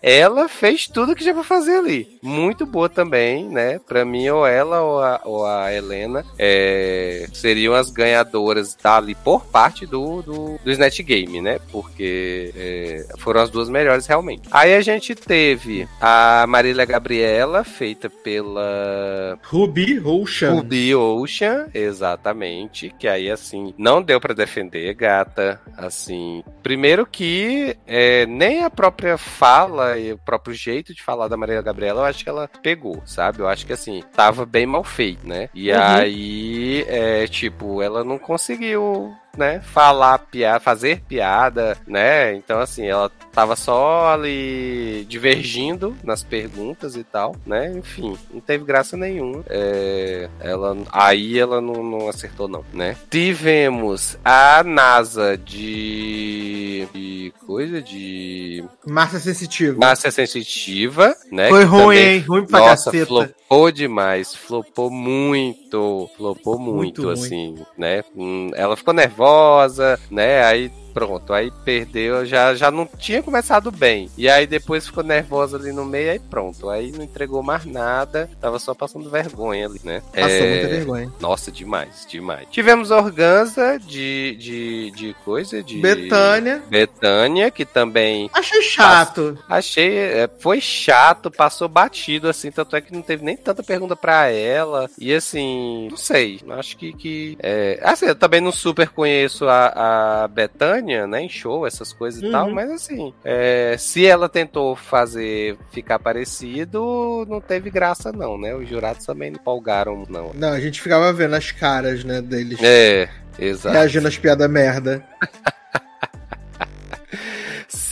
ela 0.03 0.49
fez 0.49 0.87
tudo 0.87 1.15
que 1.15 1.25
já 1.25 1.33
pra 1.33 1.45
fazer 1.45 1.77
ali. 1.77 2.19
Muito 2.23 2.67
boa 2.67 2.89
também, 2.89 3.49
né? 3.49 3.79
Pra 3.79 4.05
mim, 4.05 4.29
ou 4.29 4.47
ela 4.47 4.83
ou 4.83 5.03
a, 5.03 5.21
ou 5.25 5.47
a 5.47 5.73
Helena 5.73 6.25
é, 6.39 7.27
seriam 7.33 7.75
as 7.75 7.91
ganhadoras 7.91 8.75
dali 8.75 9.15
por 9.15 9.45
parte 9.47 9.87
do, 9.87 10.23
do, 10.23 10.59
do 10.63 10.71
Snatch 10.71 11.01
Game, 11.01 11.41
né? 11.41 11.59
Porque 11.71 12.53
é, 12.57 13.07
foram 13.19 13.41
as 13.41 13.51
duas 13.51 13.69
melhores 13.69 14.07
realmente. 14.07 14.49
Aí 14.51 14.75
a 14.75 14.81
gente 14.81 15.15
teve 15.15 15.89
a 16.01 16.47
Marília 16.49 16.85
Gabriela, 16.85 17.65
feita 17.65 18.09
pela 18.09 19.39
Ruby 19.43 20.01
Ocean. 20.01 20.53
Ruby 20.55 20.95
Ocean, 20.95 21.69
exatamente. 21.75 22.95
Que 22.99 23.09
aí, 23.09 23.31
assim, 23.31 23.75
não 23.77 24.03
deu 24.03 24.21
para 24.21 24.35
defender, 24.35 24.95
gata. 24.95 25.61
Assim, 25.77 26.43
primeiro 26.63 27.07
que 27.07 27.77
é, 27.87 28.27
nem 28.27 28.65
a 28.65 28.71
própria 28.71 29.10
própria 29.11 29.19
fala 29.19 29.99
e 29.99 30.13
o 30.13 30.19
próprio 30.19 30.55
jeito 30.55 30.95
de 30.95 31.03
falar 31.03 31.29
da 31.29 31.37
Maria 31.37 31.63
Gabriela, 31.63 32.03
eu 32.03 32.05
acho 32.05 32.23
que 32.23 32.31
ela 32.31 32.49
pegou, 32.63 33.03
sabe? 33.05 33.41
Eu 33.41 33.49
acho 33.49 33.67
que 33.67 33.73
assim, 33.73 34.03
tava 34.15 34.45
bem 34.45 34.67
mal 34.67 34.85
feito, 34.85 35.27
né? 35.27 35.49
E 35.55 35.73
uhum. 35.73 35.79
aí, 35.79 36.85
é, 36.87 37.27
tipo, 37.27 37.83
ela 37.83 38.05
não 38.05 38.19
conseguiu 38.19 39.13
né, 39.37 39.61
falar 39.61 40.19
piada, 40.19 40.61
fazer 40.61 41.03
piada, 41.03 41.77
né? 41.87 42.35
Então, 42.35 42.61
assim, 42.61 42.87
ela 42.87 43.11
tava 43.33 43.55
só 43.57 44.13
ali 44.13 45.07
divergindo 45.09 45.97
nas 46.03 46.23
perguntas 46.23 46.97
e 46.97 47.05
tal, 47.05 47.37
né? 47.47 47.73
Enfim, 47.73 48.17
não 48.33 48.41
teve 48.41 48.65
graça 48.65 48.97
nenhuma. 48.97 49.45
É, 49.49 50.29
ela, 50.41 50.77
aí 50.91 51.39
ela 51.39 51.61
não, 51.61 51.83
não, 51.83 52.09
acertou, 52.09 52.49
não, 52.49 52.65
né? 52.73 52.97
Tivemos 53.09 54.19
a 54.25 54.63
NASA 54.65 55.39
de, 55.39 56.87
de 56.93 57.33
coisa 57.47 57.81
de. 57.81 58.65
Massa 58.87 59.21
sensitiva. 59.21 59.79
Massa 59.79 60.11
sensitiva, 60.11 61.15
né? 61.31 61.49
Foi 61.49 61.65
ruim, 61.65 61.97
também, 61.97 62.15
hein? 62.15 62.25
Ruim 62.27 62.47
pra 62.47 62.59
nossa, 62.61 62.91
caceta. 62.91 63.07
Flopou 63.07 63.71
demais, 63.71 64.35
flopou 64.35 64.91
muito, 64.91 66.11
flopou 66.17 66.59
muito, 66.59 67.03
muito 67.03 67.09
assim, 67.11 67.55
ruim. 67.55 67.67
né? 67.79 68.03
Hum, 68.17 68.51
ela 68.55 68.77
ficou 68.77 68.93
nervosa 68.93 69.20
nervosa, 69.21 70.01
né? 70.11 70.43
Aí 70.45 70.73
pronto, 70.93 71.33
aí 71.33 71.53
perdeu, 71.65 72.25
já, 72.27 72.55
já 72.55 72.71
não 72.71 72.87
tinha 72.87 73.23
começado 73.23 73.71
bem. 73.71 74.11
E 74.17 74.29
aí 74.29 74.47
depois 74.47 74.87
ficou 74.87 75.03
nervosa 75.03 75.57
ali 75.57 75.73
no 75.73 75.85
meio, 75.85 76.13
aí 76.13 76.19
pronto. 76.19 76.69
Aí 76.69 76.93
não 76.93 77.05
entregou 77.05 77.43
mais 77.43 77.65
nada, 77.65 78.29
tava 78.41 78.59
só 78.59 78.75
passando 78.75 79.11
vergonha 79.11 79.67
ali, 79.67 79.81
né? 79.85 80.03
Passou 80.15 80.29
é... 80.31 80.51
muita 80.51 80.69
vergonha. 80.69 81.13
Nossa, 81.21 81.51
demais, 81.51 82.07
demais. 82.09 82.49
Tivemos 82.51 82.91
Organza 82.91 83.79
de, 83.79 84.37
de, 84.39 84.91
de 84.93 85.17
coisa, 85.25 85.63
de... 85.63 85.79
Betânia. 85.79 86.63
Betânia, 86.69 87.51
que 87.51 87.65
também... 87.65 88.31
Achei 88.33 88.63
chato. 88.63 89.39
Achei, 89.49 89.97
é, 89.97 90.31
foi 90.39 90.61
chato, 90.61 91.31
passou 91.31 91.69
batido, 91.69 92.29
assim, 92.29 92.51
tanto 92.51 92.77
é 92.77 92.81
que 92.81 92.93
não 92.93 93.03
teve 93.03 93.25
nem 93.25 93.37
tanta 93.37 93.63
pergunta 93.63 93.95
pra 93.97 94.29
ela. 94.29 94.89
E 94.99 95.13
assim, 95.15 95.89
não 95.91 95.97
sei, 95.97 96.41
acho 96.51 96.77
que... 96.77 96.93
que 96.93 97.39
é... 97.41 97.79
Assim, 97.83 98.07
eu 98.07 98.15
também 98.15 98.41
não 98.41 98.53
super 98.53 98.89
conheço 98.89 99.49
a, 99.49 100.25
a 100.25 100.29
Betânia, 100.29 100.80
né, 100.83 101.23
em 101.23 101.29
show, 101.29 101.67
essas 101.67 101.93
coisas 101.93 102.23
uhum. 102.23 102.29
e 102.29 102.33
tal, 102.33 102.49
uhum. 102.49 102.55
mas 102.55 102.71
assim, 102.71 103.15
é, 103.25 103.77
se 103.79 104.07
ela 104.07 104.29
tentou 104.29 104.75
fazer 104.75 105.57
ficar 105.71 105.99
parecido, 105.99 107.27
não 107.29 107.41
teve 107.41 107.71
graça 107.71 108.13
não, 108.13 108.39
né? 108.39 108.55
Os 108.55 108.69
jurados 108.69 109.05
também 109.05 109.31
não 109.31 109.41
empolgaram, 109.41 110.05
não. 110.09 110.33
Não, 110.35 110.53
a 110.53 110.61
gente 110.61 110.81
ficava 110.81 111.13
vendo 111.13 111.35
as 111.35 111.51
caras, 111.51 112.05
né, 112.05 112.21
deles. 112.21 112.59
É, 112.63 113.09
exato. 113.39 113.75
Reagindo 113.75 114.09
às 114.09 114.19
piadas 114.19 114.51
merda. 114.51 115.05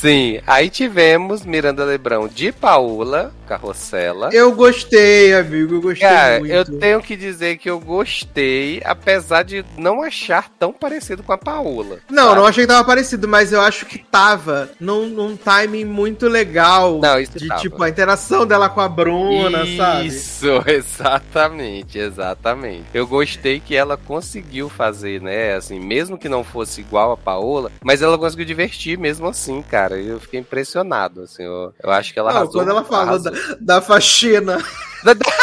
Sim, 0.01 0.39
aí 0.47 0.71
tivemos 0.71 1.45
Miranda 1.45 1.85
Lebrão 1.85 2.29
de 2.29 2.53
Paula, 2.53 3.33
Carrossela. 3.49 4.29
Eu 4.33 4.55
gostei, 4.55 5.35
amigo, 5.35 5.75
eu 5.75 5.81
gostei 5.81 6.09
Cara, 6.09 6.39
muito. 6.39 6.53
eu 6.53 6.65
tenho 6.65 7.03
que 7.03 7.17
dizer 7.17 7.59
que 7.59 7.69
eu 7.69 7.81
gostei, 7.81 8.81
apesar 8.85 9.43
de 9.43 9.65
não 9.77 10.01
achar 10.01 10.49
tão 10.57 10.73
parecido 10.73 11.25
com 11.25 11.33
a 11.33 11.39
Paola. 11.39 11.99
Não, 12.09 12.29
sabe? 12.29 12.37
não 12.37 12.47
achei 12.47 12.63
que 12.63 12.69
tava 12.73 12.85
parecido, 12.87 13.27
mas 13.27 13.53
eu 13.53 13.61
acho 13.61 13.87
que 13.87 13.99
tava 13.99 14.71
num, 14.79 15.09
num 15.09 15.37
timing 15.37 15.85
muito 15.85 16.29
legal. 16.29 17.01
Não, 17.01 17.19
isso 17.19 17.37
de 17.37 17.49
tava. 17.49 17.61
tipo, 17.61 17.83
a 17.83 17.89
interação 17.89 18.47
dela 18.47 18.69
com 18.69 18.81
a 18.81 18.89
Bruna, 18.89 19.65
sabe? 19.77 20.07
Isso, 20.07 20.47
exatamente, 20.65 21.99
exatamente. 21.99 22.85
Eu 22.95 23.05
gostei 23.05 23.59
que 23.59 23.75
ela 23.75 23.97
conseguiu 23.97 24.69
fazer, 24.69 25.21
né? 25.21 25.55
Assim, 25.55 25.81
mesmo 25.81 26.17
que 26.17 26.29
não 26.29 26.45
fosse 26.45 26.83
igual 26.83 27.11
a 27.11 27.17
Paola, 27.17 27.73
mas 27.83 28.01
ela 28.01 28.17
conseguiu 28.17 28.47
divertir 28.47 28.97
mesmo 28.97 29.27
assim, 29.27 29.61
cara. 29.61 29.88
Eu 29.97 30.21
fiquei 30.21 30.41
impressionado, 30.41 31.23
assim. 31.23 31.45
Eu, 31.45 31.73
eu 31.83 31.91
acho 31.91 32.13
que 32.13 32.19
ela 32.19 32.31
Não, 32.31 32.37
arrasou. 32.39 32.55
quando 32.61 32.71
ela 32.71 32.85
falou 32.85 33.03
arrasou. 33.15 33.33
da, 33.33 33.57
da 33.77 33.81
faxina. 33.83 34.59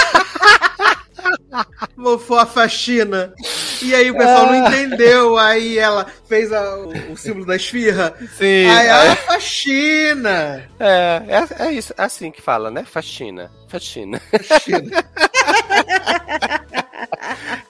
Mofou 1.95 2.38
a 2.38 2.45
faxina. 2.45 3.34
E 3.81 3.95
aí 3.95 4.11
o 4.11 4.17
pessoal 4.17 4.47
Ah. 4.47 4.51
não 4.51 4.67
entendeu. 4.67 5.38
Aí 5.38 5.77
ela 5.77 6.05
fez 6.27 6.51
a- 6.51 6.77
o, 6.77 7.13
o 7.13 7.17
símbolo 7.17 7.45
da 7.45 7.55
esfirra. 7.55 8.13
Sim, 8.38 8.67
Aí, 8.67 8.88
é, 8.88 8.91
ah, 8.91 9.15
faxina. 9.15 10.69
é, 10.80 11.22
é, 11.27 11.63
é 11.67 11.72
isso, 11.72 11.93
é 11.97 12.03
assim 12.03 12.31
que 12.31 12.41
fala, 12.41 12.69
né? 12.69 12.84
Faxina. 12.84 13.49
Faxina. 13.69 14.22
Faxina. 14.47 15.03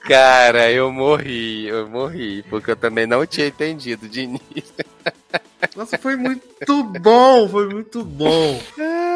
Cara, 0.06 0.70
eu 0.70 0.92
morri, 0.92 1.66
eu 1.66 1.88
morri, 1.88 2.42
porque 2.48 2.70
eu 2.70 2.76
também 2.76 3.06
não 3.06 3.26
tinha 3.26 3.48
entendido 3.48 4.08
de 4.08 4.20
início. 4.22 4.74
Nossa, 5.74 5.98
foi 5.98 6.16
muito 6.16 6.84
bom, 7.00 7.48
foi 7.48 7.68
muito 7.68 8.04
bom. 8.04 8.60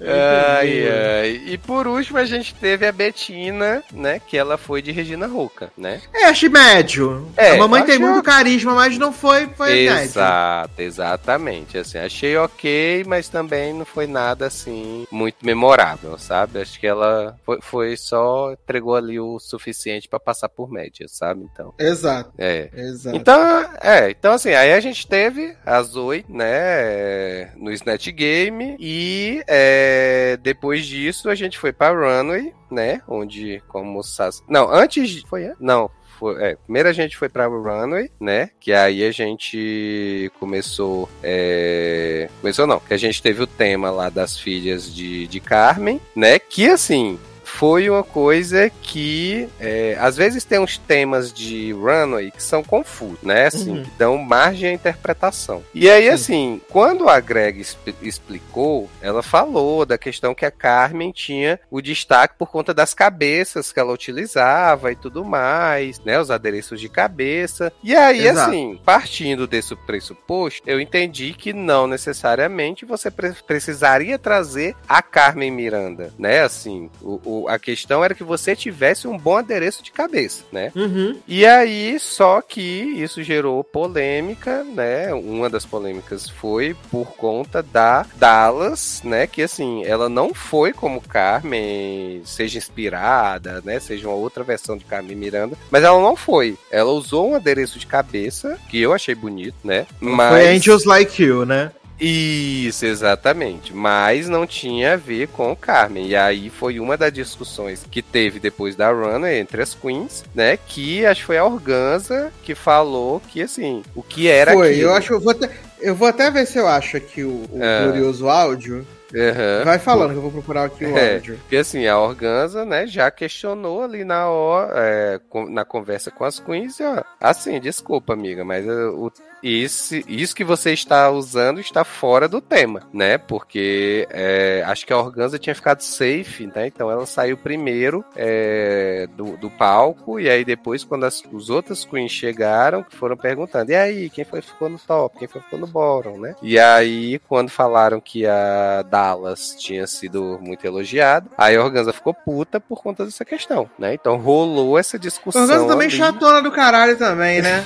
Ai, 0.00 0.88
ai. 0.88 1.42
E 1.46 1.58
por 1.58 1.86
último 1.86 2.18
a 2.18 2.24
gente 2.24 2.54
teve 2.54 2.86
a 2.86 2.92
Betina, 2.92 3.82
né? 3.92 4.20
Que 4.20 4.36
ela 4.36 4.56
foi 4.56 4.82
de 4.82 4.92
Regina 4.92 5.26
Roca, 5.26 5.70
né? 5.76 6.00
É, 6.12 6.26
achei 6.26 6.48
médio. 6.48 7.28
É, 7.36 7.52
a 7.52 7.56
mamãe 7.58 7.82
tem 7.84 7.96
achei 7.96 8.06
muito 8.06 8.22
carisma, 8.22 8.74
mas 8.74 8.98
não 8.98 9.12
foi, 9.12 9.46
foi 9.48 9.86
médio. 9.86 10.02
Exato, 10.02 10.82
exatamente. 10.82 11.78
Assim, 11.78 11.98
achei 11.98 12.36
ok, 12.36 13.04
mas 13.06 13.28
também 13.28 13.72
não 13.72 13.84
foi 13.84 14.06
nada 14.06 14.46
assim 14.46 15.06
muito 15.10 15.44
memorável, 15.44 16.18
sabe? 16.18 16.60
Acho 16.60 16.78
que 16.78 16.86
ela 16.86 17.38
foi, 17.44 17.58
foi 17.60 17.96
só 17.96 18.52
entregou 18.52 18.96
ali 18.96 19.18
o 19.18 19.38
suficiente 19.38 20.08
pra 20.08 20.20
passar 20.20 20.48
por 20.48 20.70
média, 20.70 21.06
sabe? 21.08 21.48
Então, 21.52 21.74
Exato, 21.78 22.32
é. 22.38 22.68
exato. 22.74 23.16
Então, 23.16 23.70
é, 23.80 24.10
então 24.10 24.32
assim, 24.32 24.50
aí 24.50 24.72
a 24.72 24.80
gente 24.80 24.89
teve 25.06 25.56
a 25.64 25.82
Zoe, 25.82 26.24
né, 26.28 27.52
no 27.56 27.72
Snatch 27.72 28.08
Game. 28.08 28.76
E 28.78 29.42
é, 29.46 30.38
depois 30.42 30.86
disso 30.86 31.28
a 31.30 31.34
gente 31.34 31.58
foi 31.58 31.72
pra 31.72 31.90
Runway, 31.90 32.52
né, 32.70 33.00
onde 33.08 33.62
como 33.68 34.02
Sas... 34.02 34.42
Não, 34.48 34.70
antes 34.72 35.22
foi, 35.22 35.46
an- 35.46 35.56
não, 35.60 35.90
é, 36.38 36.56
primeiro 36.56 36.88
a 36.88 36.92
gente 36.92 37.16
foi 37.16 37.28
pra 37.28 37.46
Runway, 37.46 38.10
né, 38.20 38.50
que 38.60 38.72
aí 38.72 39.04
a 39.04 39.10
gente 39.10 40.30
começou, 40.38 41.08
é, 41.22 42.28
começou 42.40 42.66
não, 42.66 42.80
que 42.80 42.94
a 42.94 42.98
gente 42.98 43.22
teve 43.22 43.42
o 43.42 43.46
tema 43.46 43.90
lá 43.90 44.08
das 44.08 44.38
filhas 44.38 44.94
de, 44.94 45.26
de 45.26 45.40
Carmen, 45.40 46.00
né, 46.14 46.38
que 46.38 46.68
assim, 46.68 47.18
foi 47.58 47.90
uma 47.90 48.02
coisa 48.02 48.70
que 48.82 49.48
é, 49.60 49.96
às 50.00 50.16
vezes 50.16 50.44
tem 50.44 50.58
uns 50.58 50.78
temas 50.78 51.32
de 51.32 51.72
runway 51.72 52.30
que 52.30 52.42
são 52.42 52.62
confusos, 52.62 53.22
né? 53.22 53.46
Assim, 53.46 53.70
Uhum. 53.78 53.82
que 53.84 53.90
dão 53.98 54.16
margem 54.18 54.70
à 54.70 54.72
interpretação. 54.72 55.62
E 55.74 55.88
aí, 55.90 56.04
Sim. 56.04 56.10
assim, 56.10 56.60
quando 56.70 57.08
a 57.08 57.18
Greg 57.20 57.60
expl- 57.60 57.90
explicou, 58.02 58.88
ela 59.02 59.22
falou 59.22 59.84
da 59.84 59.98
questão 59.98 60.34
que 60.34 60.44
a 60.46 60.50
Carmen 60.50 61.12
tinha 61.12 61.60
o 61.70 61.80
destaque 61.80 62.34
por 62.38 62.50
conta 62.50 62.72
das 62.72 62.94
cabeças 62.94 63.72
que 63.72 63.80
ela 63.80 63.92
utilizava 63.92 64.92
e 64.92 64.96
tudo 64.96 65.24
mais, 65.24 66.00
né? 66.00 66.18
Os 66.20 66.30
adereços 66.30 66.80
de 66.80 66.88
cabeça. 66.88 67.72
E 67.82 67.94
aí, 67.94 68.26
Exato. 68.26 68.50
assim, 68.50 68.80
partindo 68.84 69.46
desse 69.46 69.74
pressuposto, 69.76 70.62
eu 70.68 70.80
entendi 70.80 71.32
que 71.34 71.52
não 71.52 71.86
necessariamente 71.86 72.84
você 72.84 73.10
pre- 73.10 73.32
precisaria 73.46 74.18
trazer 74.18 74.74
a 74.88 75.02
Carmen 75.02 75.50
Miranda, 75.50 76.12
né? 76.18 76.40
Assim, 76.42 76.90
o, 77.02 77.20
o- 77.24 77.39
a 77.48 77.58
questão 77.58 78.04
era 78.04 78.14
que 78.14 78.24
você 78.24 78.54
tivesse 78.54 79.06
um 79.06 79.16
bom 79.16 79.36
adereço 79.36 79.82
de 79.82 79.90
cabeça, 79.90 80.44
né? 80.52 80.72
Uhum. 80.74 81.16
E 81.26 81.46
aí, 81.46 81.98
só 81.98 82.40
que 82.40 82.60
isso 82.60 83.22
gerou 83.22 83.62
polêmica, 83.62 84.64
né? 84.64 85.12
Uma 85.12 85.48
das 85.48 85.64
polêmicas 85.64 86.28
foi 86.28 86.76
por 86.90 87.12
conta 87.12 87.62
da 87.62 88.06
Dallas, 88.16 89.00
né? 89.04 89.26
Que 89.26 89.42
assim, 89.42 89.84
ela 89.84 90.08
não 90.08 90.34
foi 90.34 90.72
como 90.72 91.00
Carmen, 91.00 92.22
seja 92.24 92.58
inspirada, 92.58 93.62
né? 93.64 93.80
Seja 93.80 94.08
uma 94.08 94.16
outra 94.16 94.44
versão 94.44 94.76
de 94.76 94.84
Carmen 94.84 95.16
Miranda, 95.16 95.56
mas 95.70 95.84
ela 95.84 96.00
não 96.00 96.16
foi. 96.16 96.56
Ela 96.70 96.90
usou 96.90 97.30
um 97.30 97.34
adereço 97.34 97.78
de 97.78 97.86
cabeça, 97.86 98.58
que 98.68 98.80
eu 98.80 98.92
achei 98.92 99.14
bonito, 99.14 99.56
né? 99.64 99.86
Mas... 100.00 100.30
Foi 100.30 100.48
Angels 100.48 100.84
Like 100.84 101.22
You, 101.22 101.44
né? 101.44 101.72
Isso, 102.00 102.86
exatamente. 102.86 103.74
Mas 103.74 104.28
não 104.28 104.46
tinha 104.46 104.94
a 104.94 104.96
ver 104.96 105.28
com 105.28 105.52
o 105.52 105.56
Carmen. 105.56 106.06
E 106.06 106.16
aí 106.16 106.48
foi 106.50 106.80
uma 106.80 106.96
das 106.96 107.12
discussões 107.12 107.84
que 107.90 108.00
teve 108.02 108.40
depois 108.40 108.74
da 108.74 108.90
Runner 108.90 109.34
entre 109.38 109.60
as 109.62 109.74
queens, 109.74 110.24
né? 110.34 110.56
Que 110.66 111.04
acho 111.04 111.20
que 111.20 111.26
foi 111.26 111.38
a 111.38 111.44
Organza 111.44 112.32
que 112.42 112.54
falou 112.54 113.20
que, 113.28 113.42
assim, 113.42 113.82
o 113.94 114.02
que 114.02 114.28
era 114.28 114.52
Foi, 114.52 114.70
aquilo. 114.70 114.82
eu 114.88 114.94
acho, 114.94 115.12
eu 115.12 115.20
vou, 115.20 115.32
até, 115.32 115.50
eu 115.80 115.94
vou 115.94 116.08
até 116.08 116.30
ver 116.30 116.46
se 116.46 116.58
eu 116.58 116.66
acho 116.66 116.96
aqui 116.96 117.22
o, 117.22 117.44
o 117.50 117.58
É. 117.62 117.84
glorioso 117.84 118.28
áudio. 118.28 118.86
Aham. 119.14 119.64
Vai 119.64 119.78
falando 119.78 120.10
que 120.10 120.16
eu 120.16 120.22
vou 120.22 120.30
procurar 120.30 120.64
aqui 120.64 120.84
o 120.84 120.96
É. 120.96 121.14
áudio. 121.14 121.36
Porque 121.38 121.56
assim, 121.56 121.86
a 121.86 121.98
Organza, 121.98 122.64
né, 122.64 122.86
já 122.86 123.10
questionou 123.10 123.82
ali 123.82 124.04
na 124.04 124.28
hora, 124.28 124.72
é, 124.76 125.20
na 125.48 125.64
conversa 125.64 126.10
com 126.10 126.24
as 126.24 126.38
queens, 126.38 126.80
ó, 126.80 127.02
assim, 127.20 127.58
desculpa, 127.60 128.12
amiga, 128.12 128.44
mas 128.44 128.66
é, 128.66 128.70
o, 128.86 129.10
esse, 129.42 130.04
isso 130.06 130.36
que 130.36 130.44
você 130.44 130.72
está 130.72 131.10
usando 131.10 131.60
está 131.60 131.82
fora 131.82 132.28
do 132.28 132.40
tema, 132.42 132.82
né? 132.92 133.16
Porque 133.16 134.06
é, 134.10 134.62
acho 134.66 134.86
que 134.86 134.92
a 134.92 134.98
Organza 134.98 135.38
tinha 135.38 135.54
ficado 135.54 135.80
safe, 135.80 136.46
né? 136.54 136.66
Então 136.66 136.90
ela 136.90 137.06
saiu 137.06 137.38
primeiro 137.38 138.04
é, 138.14 139.08
do, 139.16 139.38
do 139.38 139.50
palco, 139.50 140.20
e 140.20 140.28
aí 140.28 140.44
depois, 140.44 140.84
quando 140.84 141.04
as, 141.04 141.22
os 141.32 141.48
outros 141.48 141.86
queens 141.86 142.12
chegaram, 142.12 142.84
foram 142.90 143.16
perguntando: 143.16 143.70
e 143.72 143.74
aí, 143.74 144.10
quem 144.10 144.24
foi 144.26 144.42
ficou 144.42 144.68
no 144.68 144.78
top? 144.78 145.18
Quem 145.18 145.26
foi 145.28 145.40
ficou 145.40 145.58
no 145.58 145.66
bottom, 145.66 146.18
né? 146.18 146.34
E 146.42 146.58
aí, 146.58 147.18
quando 147.26 147.48
falaram 147.48 147.98
que 147.98 148.26
a 148.26 148.84
Dallas 149.00 149.54
tinha 149.58 149.86
sido 149.86 150.38
muito 150.42 150.66
elogiada, 150.66 151.26
aí 151.38 151.56
a 151.56 151.64
Organza 151.64 151.92
ficou 151.92 152.12
puta 152.12 152.60
por 152.60 152.82
conta 152.82 153.04
dessa 153.06 153.24
questão, 153.24 153.70
né? 153.78 153.94
Então 153.94 154.18
rolou 154.18 154.78
essa 154.78 154.98
discussão. 154.98 155.42
Organza 155.42 155.66
também 155.66 155.88
ali. 155.88 155.96
chatona 155.96 156.42
do 156.42 156.52
caralho 156.52 156.98
também, 156.98 157.40
né? 157.40 157.64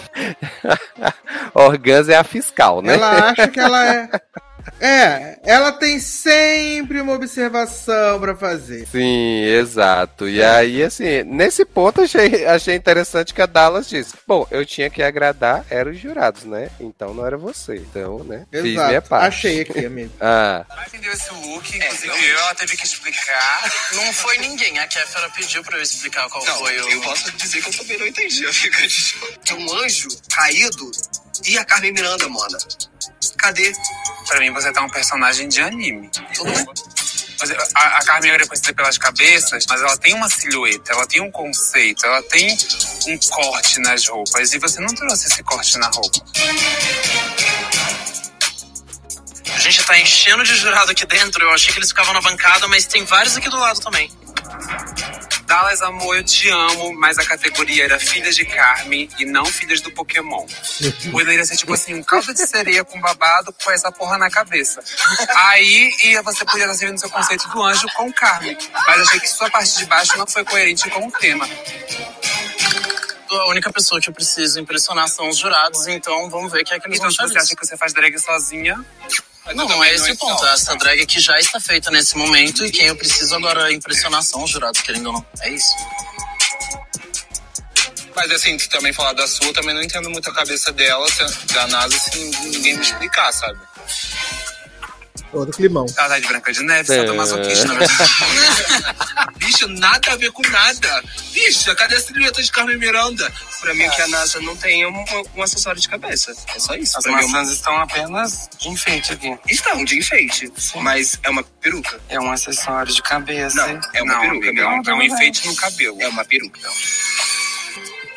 Organza 1.52 2.12
é 2.12 2.16
a 2.16 2.24
fiscal, 2.24 2.80
né? 2.80 2.94
Ela 2.94 3.30
acha 3.30 3.48
que 3.48 3.58
ela 3.58 3.84
é. 3.84 4.08
É, 4.80 5.38
ela 5.44 5.72
tem 5.72 5.98
sempre 6.00 7.00
uma 7.00 7.12
observação 7.14 8.20
pra 8.20 8.34
fazer. 8.36 8.86
Sim, 8.86 9.42
exato. 9.44 10.28
E 10.28 10.42
aí, 10.42 10.82
assim, 10.82 11.22
nesse 11.24 11.64
ponto 11.64 12.02
achei, 12.02 12.44
achei 12.46 12.74
interessante 12.74 13.32
que 13.34 13.42
a 13.42 13.46
Dallas 13.46 13.88
disse: 13.88 14.14
Bom, 14.26 14.46
eu 14.50 14.64
tinha 14.66 14.90
que 14.90 15.02
agradar, 15.02 15.64
eram 15.70 15.90
os 15.92 15.98
jurados, 15.98 16.44
né? 16.44 16.70
Então 16.80 17.14
não 17.14 17.26
era 17.26 17.36
você. 17.36 17.76
Então, 17.76 18.24
né? 18.24 18.46
Fiz 18.50 18.62
minha 18.62 18.88
Exato. 18.90 19.08
parte. 19.08 19.26
Achei 19.26 19.60
aqui, 19.62 19.84
amigo. 19.86 20.10
Ah, 20.20 20.64
entendeu 20.88 21.12
esse 21.12 21.30
look, 21.32 21.76
inclusive 21.76 22.30
ela 22.30 22.54
teve 22.54 22.76
que 22.76 22.84
explicar. 22.86 23.72
Não 23.94 24.12
foi 24.12 24.38
ninguém. 24.38 24.78
A 24.78 24.86
Kéfera 24.86 25.28
pediu 25.30 25.62
pra 25.62 25.76
eu 25.76 25.82
explicar 25.82 26.28
qual 26.28 26.44
Não, 26.44 26.58
foi 26.58 26.80
o. 26.80 26.90
eu 26.90 27.00
posso 27.02 27.30
dizer 27.36 27.62
que 27.62 27.68
eu 27.68 27.78
também 27.78 27.98
não 27.98 28.06
entendi, 28.06 28.44
amiga. 28.46 28.78
Que 29.44 29.54
um 29.54 29.74
anjo 29.84 30.08
caído 30.34 30.90
e 31.46 31.58
a 31.58 31.64
Carmen 31.64 31.92
Miranda, 31.92 32.28
mano. 32.28 32.58
Cadê? 33.38 33.72
Pra 34.28 34.40
mim, 34.40 34.52
você 34.52 34.72
tá 34.72 34.82
um 34.82 34.88
personagem 34.88 35.48
de 35.48 35.60
anime. 35.60 36.10
Bem? 36.42 36.66
Mas 37.40 37.50
A, 37.74 37.98
a 37.98 38.04
Carmen 38.04 38.30
é 38.30 38.36
reconhecida 38.36 38.72
pelas 38.74 38.96
cabeças, 38.96 39.66
mas 39.68 39.80
ela 39.80 39.96
tem 39.98 40.14
uma 40.14 40.30
silhueta, 40.30 40.92
ela 40.92 41.06
tem 41.06 41.20
um 41.20 41.30
conceito, 41.30 42.06
ela 42.06 42.22
tem 42.22 42.56
um 43.08 43.18
corte 43.18 43.80
nas 43.80 44.06
roupas. 44.08 44.52
E 44.52 44.58
você 44.58 44.80
não 44.80 44.94
trouxe 44.94 45.26
esse 45.26 45.42
corte 45.42 45.76
na 45.78 45.88
roupa. 45.88 46.24
A 49.54 49.58
gente 49.58 49.84
tá 49.84 49.98
enchendo 49.98 50.42
de 50.44 50.54
jurado 50.56 50.90
aqui 50.90 51.06
dentro. 51.06 51.44
Eu 51.44 51.50
achei 51.52 51.72
que 51.72 51.78
eles 51.78 51.88
ficavam 51.90 52.14
na 52.14 52.20
bancada, 52.20 52.66
mas 52.68 52.86
tem 52.86 53.04
vários 53.04 53.36
aqui 53.36 53.48
do 53.48 53.58
lado 53.58 53.80
também. 53.80 54.10
Dallas, 55.54 55.82
amor, 55.82 56.16
eu 56.16 56.24
te 56.24 56.48
amo, 56.48 56.92
mas 56.98 57.16
a 57.16 57.24
categoria 57.24 57.84
era 57.84 57.96
filhas 57.96 58.34
de 58.34 58.44
Carmen 58.44 59.08
e 59.20 59.24
não 59.24 59.46
filhas 59.46 59.80
do 59.80 59.88
Pokémon. 59.92 60.44
Poderia 61.12 61.44
ser 61.44 61.56
tipo 61.56 61.72
assim, 61.72 61.94
um 61.94 62.02
caldo 62.02 62.34
de 62.34 62.44
sereia 62.44 62.82
com 62.82 63.00
babado 63.00 63.52
com 63.62 63.70
essa 63.70 63.92
porra 63.92 64.18
na 64.18 64.28
cabeça. 64.28 64.82
Aí 65.32 65.92
e 66.02 66.20
você 66.22 66.44
podia 66.44 66.64
estar 66.64 66.74
servindo 66.74 66.98
seu 66.98 67.08
conceito 67.08 67.48
do 67.50 67.62
anjo 67.62 67.86
com 67.94 68.12
Carmen. 68.12 68.58
Mas 68.84 69.02
achei 69.02 69.20
que 69.20 69.28
sua 69.28 69.48
parte 69.48 69.78
de 69.78 69.86
baixo 69.86 70.18
não 70.18 70.26
foi 70.26 70.44
coerente 70.44 70.90
com 70.90 71.06
o 71.06 71.12
tema. 71.12 71.48
a 73.30 73.46
única 73.48 73.72
pessoa 73.72 74.00
que 74.00 74.08
eu 74.08 74.12
preciso 74.12 74.58
impressionar 74.58 75.06
são 75.08 75.28
os 75.28 75.38
jurados, 75.38 75.86
então 75.86 76.28
vamos 76.30 76.50
ver 76.50 76.62
o 76.62 76.64
que 76.64 76.74
é 76.74 76.80
que 76.80 76.88
eles 76.88 76.98
Então, 76.98 77.08
vão 77.08 77.12
se 77.12 77.16
você 77.16 77.22
fazer. 77.28 77.38
acha 77.38 77.54
que 77.54 77.64
você 77.64 77.76
faz 77.76 77.92
drag 77.92 78.18
sozinha. 78.18 78.84
Não, 79.54 79.68
não 79.68 79.84
é 79.84 79.94
esse 79.94 80.10
o 80.12 80.16
ponto. 80.16 80.44
Essa 80.46 80.74
drag 80.76 81.04
que 81.06 81.20
já 81.20 81.38
está 81.38 81.60
feita 81.60 81.90
nesse 81.90 82.16
momento 82.16 82.64
e 82.64 82.70
quem 82.70 82.86
eu 82.86 82.96
preciso 82.96 83.34
agora 83.34 83.72
impressionar 83.72 84.22
são 84.22 84.42
os 84.42 84.50
jurados, 84.50 84.80
querendo 84.80 85.06
ou 85.08 85.12
não. 85.14 85.26
É 85.40 85.50
isso. 85.50 85.74
Mas 88.16 88.30
assim, 88.30 88.56
tu 88.56 88.68
também 88.68 88.92
falar 88.92 89.12
da 89.12 89.26
sua, 89.26 89.52
também 89.52 89.74
não 89.74 89.82
entendo 89.82 90.08
muito 90.08 90.30
a 90.30 90.34
cabeça 90.34 90.72
dela, 90.72 91.06
se- 91.10 91.46
da 91.52 91.66
NASA, 91.66 91.98
sem 91.98 92.30
ninguém 92.50 92.76
me 92.76 92.82
explicar, 92.82 93.32
sabe? 93.32 93.58
Outro 95.32 95.54
climão. 95.56 95.86
Ela 95.96 96.08
tá 96.08 96.18
de 96.18 96.26
Branca 96.26 96.52
de 96.52 96.62
Neve, 96.64 96.92
É. 96.92 96.96
sadomasoquista, 96.96 97.66
na 97.68 97.74
verdade. 97.74 98.10
Bicho, 99.38 99.68
nada 99.68 100.12
a 100.12 100.16
ver 100.16 100.32
com 100.32 100.42
nada. 100.48 101.04
Bicho, 101.32 101.74
cadê 101.76 101.94
a 101.96 102.00
silhueta 102.00 102.42
de 102.42 102.50
Carmen 102.50 102.76
Miranda? 102.78 103.32
Pra 103.60 103.74
mim, 103.74 103.88
que 103.90 104.00
a 104.02 104.08
NASA 104.08 104.40
não 104.40 104.56
tem 104.56 104.84
um, 104.86 105.04
um 105.36 105.42
acessório 105.42 105.80
de 105.80 105.88
cabeça. 105.88 106.34
É 106.54 106.58
só 106.58 106.74
isso. 106.74 106.98
As 106.98 107.04
mim, 107.04 107.12
é 107.12 107.16
maçãs 107.26 107.50
estão 107.50 107.76
apenas 107.80 108.48
de 108.58 108.68
enfeite 108.68 109.12
aqui. 109.12 109.38
Estão 109.48 109.84
de 109.84 109.98
enfeite, 109.98 110.52
mas 110.76 111.16
é 111.22 111.30
uma 111.30 111.44
peruca. 111.60 112.00
É 112.08 112.18
um 112.18 112.32
acessório 112.32 112.92
de 112.92 113.02
cabeça. 113.02 113.56
Não, 113.56 113.80
é 113.92 114.02
uma 114.02 114.14
Não, 114.14 114.20
peruca. 114.20 114.48
amiga, 114.48 114.62
é, 114.62 114.66
um, 114.66 114.70
não, 114.70 114.76
é 114.76 114.94
um 114.94 114.98
não, 114.98 115.02
enfeite 115.02 115.46
no 115.46 115.54
cabelo. 115.54 115.96
É 116.02 116.08
uma 116.08 116.24
peruca. 116.24 116.60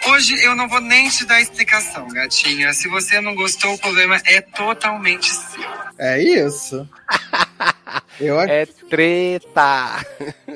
Hoje 0.10 0.42
eu 0.44 0.56
não 0.56 0.68
vou 0.68 0.80
nem 0.80 1.10
te 1.10 1.26
dar 1.26 1.42
explicação, 1.42 2.08
gatinha. 2.08 2.74
Se 2.74 2.88
você 2.88 3.20
não 3.20 3.36
gostou, 3.36 3.74
o 3.74 3.78
problema 3.78 4.20
é 4.26 4.42
totalmente 4.42 5.30
seu. 5.32 5.64
É 5.98 6.22
isso. 6.22 6.88
Eu, 8.20 8.40
É 8.42 8.66
treta! 8.90 10.04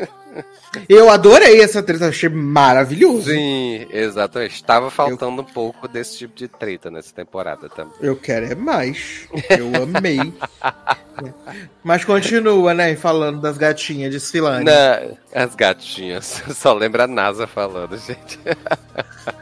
eu 0.90 1.10
adorei 1.10 1.62
essa 1.62 1.84
treta, 1.84 2.08
achei 2.08 2.30
maravilhoso. 2.30 3.30
Sim, 3.32 3.86
exatamente. 3.92 4.56
Estava 4.56 4.90
faltando 4.90 5.42
um 5.42 5.46
pouco 5.46 5.88
desse 5.88 6.18
tipo 6.18 6.36
de 6.36 6.48
treta 6.48 6.90
nessa 6.90 7.14
temporada 7.14 7.70
também. 7.70 7.94
Eu 8.02 8.16
quero 8.16 8.46
é 8.48 8.56
mais. 8.56 9.28
Eu 9.50 9.72
amei. 9.84 10.34
Mas 11.84 12.04
continua, 12.04 12.74
né? 12.74 12.96
Falando 12.96 13.42
das 13.42 13.58
gatinhas 13.58 14.12
desfilando. 14.12 14.66
Na- 14.66 15.02
as 15.34 15.54
gatinhas. 15.56 16.42
Só 16.56 16.74
lembra 16.74 17.04
a 17.04 17.08
NASA 17.08 17.46
falando, 17.46 17.98
gente. 17.98 18.40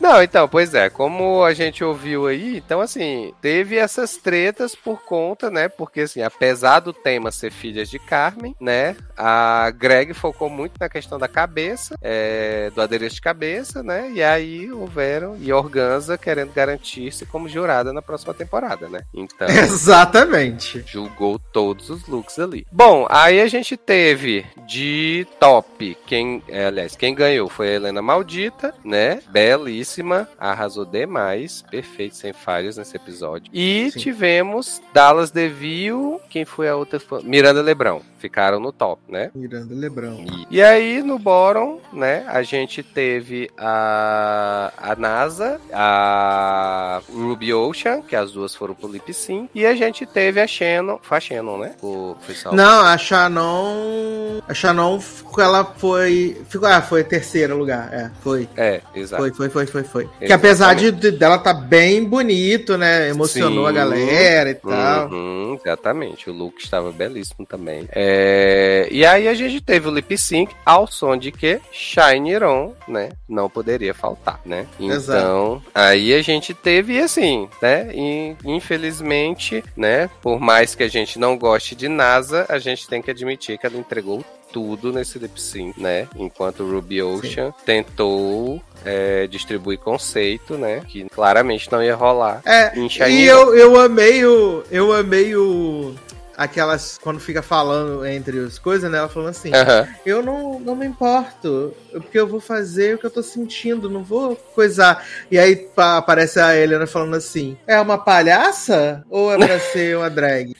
Não, 0.00 0.22
então, 0.22 0.48
pois 0.48 0.74
é, 0.74 0.88
como 0.88 1.42
a 1.44 1.52
gente 1.52 1.82
ouviu 1.82 2.26
aí, 2.26 2.58
então 2.58 2.80
assim, 2.80 3.32
teve 3.40 3.76
essas 3.76 4.16
tretas 4.16 4.74
por 4.74 5.02
conta, 5.04 5.50
né? 5.50 5.68
Porque 5.68 6.02
assim, 6.02 6.22
apesar 6.22 6.80
do 6.80 6.92
tema 6.92 7.30
ser 7.30 7.50
filhas 7.50 7.88
de 7.88 7.98
Carmen, 7.98 8.54
né? 8.60 8.96
A 9.16 9.70
Greg 9.70 10.12
focou 10.14 10.48
muito 10.48 10.74
na 10.78 10.88
questão 10.88 11.18
da 11.18 11.28
cabeça, 11.28 11.96
é, 12.02 12.70
do 12.74 12.80
adereço 12.80 13.16
de 13.16 13.20
cabeça, 13.20 13.82
né? 13.82 14.10
E 14.12 14.22
aí 14.22 14.70
houveram, 14.70 15.36
e 15.40 15.52
Organza 15.52 16.18
querendo 16.18 16.52
garantir-se 16.52 17.26
como 17.26 17.48
jurada 17.48 17.92
na 17.92 18.02
próxima 18.02 18.34
temporada, 18.34 18.88
né? 18.88 19.02
Então 19.14 19.48
Exatamente. 19.48 20.84
julgou 20.86 21.38
todos 21.38 21.90
os 21.90 22.06
looks 22.06 22.38
ali. 22.38 22.66
Bom, 22.70 23.06
aí 23.10 23.40
a 23.40 23.48
gente 23.48 23.76
teve 23.76 24.46
de 24.66 25.26
top, 25.40 25.96
quem, 26.06 26.42
é, 26.48 26.66
aliás, 26.66 26.96
quem 26.96 27.14
ganhou 27.14 27.48
foi 27.48 27.68
a 27.68 27.72
Helena 27.72 28.02
Maldita, 28.02 28.74
né? 28.84 29.20
Belíssima, 29.28 30.28
arrasou 30.38 30.84
demais, 30.84 31.62
perfeito, 31.70 32.16
sem 32.16 32.32
falhas 32.32 32.76
nesse 32.76 32.96
episódio. 32.96 33.50
E 33.52 33.90
Sim. 33.92 33.98
tivemos 33.98 34.80
Dallas 34.92 35.30
Deville, 35.30 36.18
quem 36.30 36.44
foi 36.44 36.68
a 36.68 36.76
outra? 36.76 36.98
fã? 37.00 37.20
Miranda 37.22 37.60
Lebrão, 37.62 38.02
ficaram 38.18 38.58
no 38.60 38.72
top, 38.72 39.00
né? 39.08 39.30
Miranda 39.34 39.74
Lebrão. 39.74 40.24
E, 40.50 40.56
e 40.56 40.62
aí, 40.62 41.02
no 41.02 41.18
Boron, 41.18 41.80
né, 41.92 42.24
a 42.28 42.42
gente 42.42 42.82
teve 42.82 43.50
a, 43.58 44.72
a 44.76 44.96
NASA, 44.96 45.60
a 45.72 47.00
Ruby 47.12 47.52
Ocean, 47.52 48.02
que 48.02 48.14
as 48.16 48.32
duas 48.32 48.54
foram 48.54 48.74
pro 48.74 48.88
Lip 48.90 49.12
Sync, 49.12 49.50
e 49.54 49.64
a 49.66 49.74
gente 49.74 50.04
teve 50.06 50.40
a 50.40 50.46
Shannon, 50.46 50.98
foi 51.02 51.16
a 51.16 51.20
Shannon, 51.20 51.58
né? 51.58 51.74
O, 51.82 52.16
foi 52.20 52.34
só- 52.34 52.52
Não, 52.52 52.82
a 52.86 52.96
Shannon. 52.96 54.40
A 54.48 54.54
Shannon, 54.54 55.00
ela 55.38 55.64
foi. 55.64 56.40
Ficou, 56.48 56.68
ah, 56.68 56.80
foi 56.82 57.04
terceiro 57.04 57.56
lugar. 57.56 57.92
É, 57.92 58.10
foi. 58.22 58.48
É, 58.56 58.65
exato. 58.94 59.22
Foi, 59.22 59.32
foi, 59.32 59.48
foi, 59.48 59.66
foi, 59.66 59.82
foi. 59.84 60.04
Que 60.04 60.24
Exatamente. 60.24 60.32
apesar 60.32 60.74
de, 60.74 60.90
de- 60.92 61.10
dela 61.12 61.38
tá 61.38 61.52
bem 61.52 62.04
bonito, 62.04 62.76
né? 62.76 63.08
Emocionou 63.08 63.64
Sim. 63.64 63.70
a 63.70 63.72
galera 63.72 64.50
e 64.50 64.54
tal. 64.54 65.08
Uhum, 65.10 65.58
exatamente, 65.64 66.30
o 66.30 66.32
look 66.32 66.58
estava 66.62 66.90
belíssimo 66.92 67.46
também. 67.46 67.88
É, 67.92 68.88
e 68.90 69.04
aí 69.04 69.28
a 69.28 69.34
gente 69.34 69.60
teve 69.60 69.88
o 69.88 69.94
lip 69.94 70.16
sync 70.16 70.54
ao 70.64 70.86
som 70.86 71.16
de 71.16 71.30
que 71.32 71.60
Shine 71.72 72.36
On, 72.42 72.72
né? 72.88 73.10
Não 73.28 73.48
poderia 73.48 73.94
faltar, 73.94 74.40
né? 74.44 74.66
Exato. 74.80 75.18
Então, 75.18 75.62
aí 75.74 76.14
a 76.14 76.22
gente 76.22 76.52
teve 76.54 76.98
assim, 77.00 77.48
né? 77.60 77.88
E, 77.92 78.34
infelizmente, 78.44 79.62
né? 79.76 80.08
Por 80.22 80.40
mais 80.40 80.74
que 80.74 80.82
a 80.82 80.88
gente 80.88 81.18
não 81.18 81.36
goste 81.36 81.74
de 81.74 81.88
NASA, 81.88 82.46
a 82.48 82.58
gente 82.58 82.88
tem 82.88 83.02
que 83.02 83.10
admitir 83.10 83.58
que 83.58 83.66
ela 83.66 83.76
entregou 83.76 84.24
tudo 84.56 84.90
nesse 84.90 85.18
lip 85.18 85.38
sync, 85.38 85.78
né? 85.78 86.08
Enquanto 86.16 86.62
o 86.62 86.72
Ruby 86.72 87.02
Ocean 87.02 87.52
tentou 87.66 88.58
é, 88.86 89.26
distribuir 89.26 89.78
conceito, 89.78 90.56
né? 90.56 90.80
Que 90.88 91.06
claramente 91.10 91.70
não 91.70 91.82
ia 91.82 91.94
rolar. 91.94 92.40
É, 92.42 92.72
e 93.10 93.26
eu, 93.26 93.54
eu 93.54 93.78
amei 93.78 94.24
o. 94.24 94.64
Eu 94.70 94.94
amei 94.94 95.36
o. 95.36 95.94
Aquelas. 96.34 96.96
Quando 96.96 97.20
fica 97.20 97.42
falando 97.42 98.06
entre 98.06 98.38
as 98.38 98.58
coisas, 98.58 98.90
né? 98.90 98.96
Ela 98.96 99.10
falando 99.10 99.28
assim: 99.28 99.54
Aham. 99.54 99.86
Eu 100.06 100.22
não, 100.22 100.58
não 100.58 100.74
me 100.74 100.86
importo, 100.86 101.74
porque 101.92 102.18
eu 102.18 102.26
vou 102.26 102.40
fazer 102.40 102.94
o 102.94 102.98
que 102.98 103.04
eu 103.04 103.10
tô 103.10 103.22
sentindo, 103.22 103.90
não 103.90 104.02
vou 104.02 104.36
coisar. 104.54 105.06
E 105.30 105.38
aí 105.38 105.54
pá, 105.54 105.98
aparece 105.98 106.40
a 106.40 106.56
Helena 106.56 106.86
falando 106.86 107.14
assim: 107.14 107.58
É 107.66 107.78
uma 107.78 107.98
palhaça 107.98 109.04
ou 109.10 109.30
é 109.30 109.36
pra 109.36 109.60
ser 109.70 109.98
uma 109.98 110.08
drag? 110.08 110.54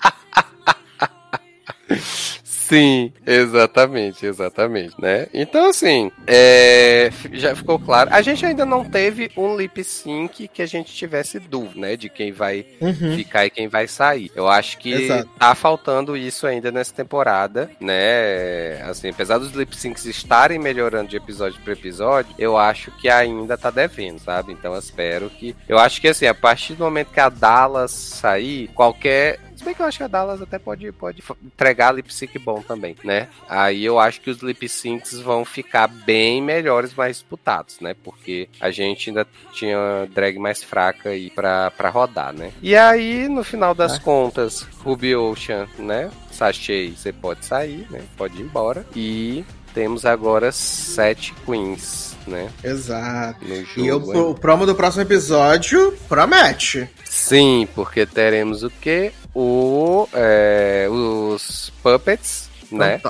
Sim, 2.69 3.12
exatamente, 3.25 4.27
exatamente, 4.27 4.95
né? 5.01 5.28
Então, 5.33 5.69
assim, 5.70 6.11
é, 6.27 7.11
já 7.33 7.55
ficou 7.55 7.78
claro. 7.78 8.11
A 8.12 8.20
gente 8.23 8.45
ainda 8.45 8.67
não 8.67 8.85
teve 8.85 9.31
um 9.36 9.57
lip 9.57 9.83
sync 9.85 10.49
que 10.49 10.62
a 10.62 10.67
gente 10.67 10.93
tivesse 10.93 11.39
dúvida, 11.39 11.81
né? 11.81 11.97
De 11.97 12.09
quem 12.09 12.33
vai 12.33 12.67
Uhum. 12.81 13.15
ficar 13.17 13.47
e 13.47 13.51
quem 13.51 13.69
vai 13.69 13.86
sair. 13.86 14.31
Eu 14.35 14.49
acho 14.49 14.78
que 14.78 14.93
Exato. 14.93 15.28
tá 15.39 15.55
faltando 15.55 16.17
isso 16.17 16.47
ainda 16.47 16.73
nessa 16.73 16.93
temporada, 16.93 17.70
né? 17.81 18.81
Assim, 18.83 19.11
apesar 19.11 19.39
dos 19.39 19.53
lip 19.53 19.77
syncs 19.77 20.05
estarem 20.05 20.59
melhorando 20.59 21.09
de 21.09 21.17
episódio 21.17 21.61
para 21.62 21.73
episódio, 21.73 22.35
eu 22.39 22.57
acho 22.57 22.91
que 22.99 23.09
ainda 23.09 23.57
tá 23.57 23.70
devendo, 23.70 24.19
sabe? 24.19 24.53
Então 24.53 24.73
eu 24.73 24.78
espero 24.81 25.31
que. 25.31 25.55
Eu 25.69 25.78
acho 25.78 26.01
que 26.01 26.09
assim, 26.09 26.27
a 26.27 26.35
partir 26.35 26.75
do 26.75 26.85
momento 26.85 27.12
que 27.12 27.20
a 27.20 27.28
Dallas 27.28 27.91
sair, 27.93 28.69
qualquer. 28.75 29.39
Se 29.57 29.65
bem 29.65 29.75
que 29.75 29.81
eu 29.81 29.86
acho 29.86 29.99
que 29.99 30.05
a 30.05 30.09
Dallas 30.09 30.43
até 30.43 30.59
pode, 30.59 30.93
pode 30.93 31.23
entregar 31.44 31.93
lip 31.93 32.12
sync 32.12 32.39
bom 32.39 32.60
também, 32.62 32.94
né? 33.02 33.28
Aí 33.49 33.85
eu 33.85 33.99
acho 33.99 34.20
que 34.20 34.31
os 34.31 34.39
lip 34.43 34.68
syncs 34.68 35.18
vão 35.18 35.44
ficar 35.44 35.89
bem 35.89 36.43
melhores, 36.43 36.94
mais 36.94 37.17
disputados, 37.17 37.81
né? 37.81 37.94
Porque 38.05 38.49
a 38.60 38.70
gente 38.70 39.10
ainda 39.10 39.26
tinha 39.52 40.07
drag 40.15 40.39
mais 40.39 40.62
fraca 40.62 41.10
aí 41.10 41.31
pra, 41.31 41.70
pra 41.70 41.89
rodar, 41.89 42.33
né? 42.33 42.52
E 42.62 42.76
aí, 42.76 43.28
no 43.28 43.43
final 43.44 43.75
das 43.75 43.97
É. 43.97 43.99
contas, 43.99 44.62
Ruby 44.85 45.15
Ocean, 45.17 45.67
né? 45.78 46.10
Sachei, 46.31 46.91
você 46.94 47.12
pode 47.12 47.44
sair, 47.44 47.86
né? 47.91 48.02
Pode 48.17 48.36
ir 48.39 48.43
embora. 48.43 48.85
E 48.94 49.44
temos 49.73 50.05
agora 50.07 50.51
sete 50.52 51.35
queens, 51.44 52.16
né? 52.27 52.51
Exato. 52.63 53.45
E 53.77 53.87
eu, 53.87 53.99
o 53.99 54.35
promo 54.35 54.67
do 54.67 54.75
próximo 54.75 55.03
episódio 55.03 55.97
promete. 56.09 56.89
Sim, 57.05 57.69
porque 57.75 58.07
teremos 58.07 58.63
o 58.63 58.71
quê? 58.71 59.13
O, 59.35 60.09
é, 60.13 60.89
os 60.91 61.73
puppets, 61.83 62.49
né? 62.71 63.01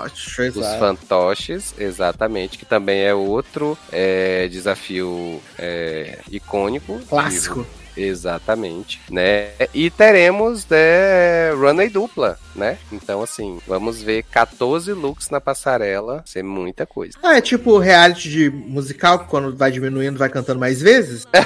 Os 0.55 0.67
fantoches, 0.79 1.75
exatamente, 1.79 2.59
que 2.59 2.67
também 2.67 3.01
é 3.01 3.15
outro 3.15 3.77
é, 3.91 4.49
desafio 4.49 5.41
é, 5.59 6.19
icônico. 6.31 7.01
Clássico. 7.09 7.67
Exatamente, 7.97 9.01
né? 9.11 9.51
E 9.73 9.91
teremos 9.91 10.67
né, 10.67 11.51
runway 11.53 11.89
dupla, 11.89 12.39
né? 12.55 12.79
Então, 12.93 13.23
assim, 13.23 13.59
vamos 13.67 14.03
ver 14.03 14.23
14 14.25 14.93
looks 14.93 15.31
na 15.31 15.41
passarela, 15.41 16.23
ser 16.27 16.43
muita 16.43 16.85
coisa. 16.85 17.17
Ah, 17.23 17.37
é 17.37 17.41
tipo 17.41 17.79
reality 17.79 18.29
de 18.29 18.51
musical, 18.51 19.21
que 19.21 19.27
quando 19.27 19.57
vai 19.57 19.71
diminuindo, 19.71 20.19
vai 20.19 20.29
cantando 20.29 20.61
mais 20.61 20.81
vezes? 20.81 21.27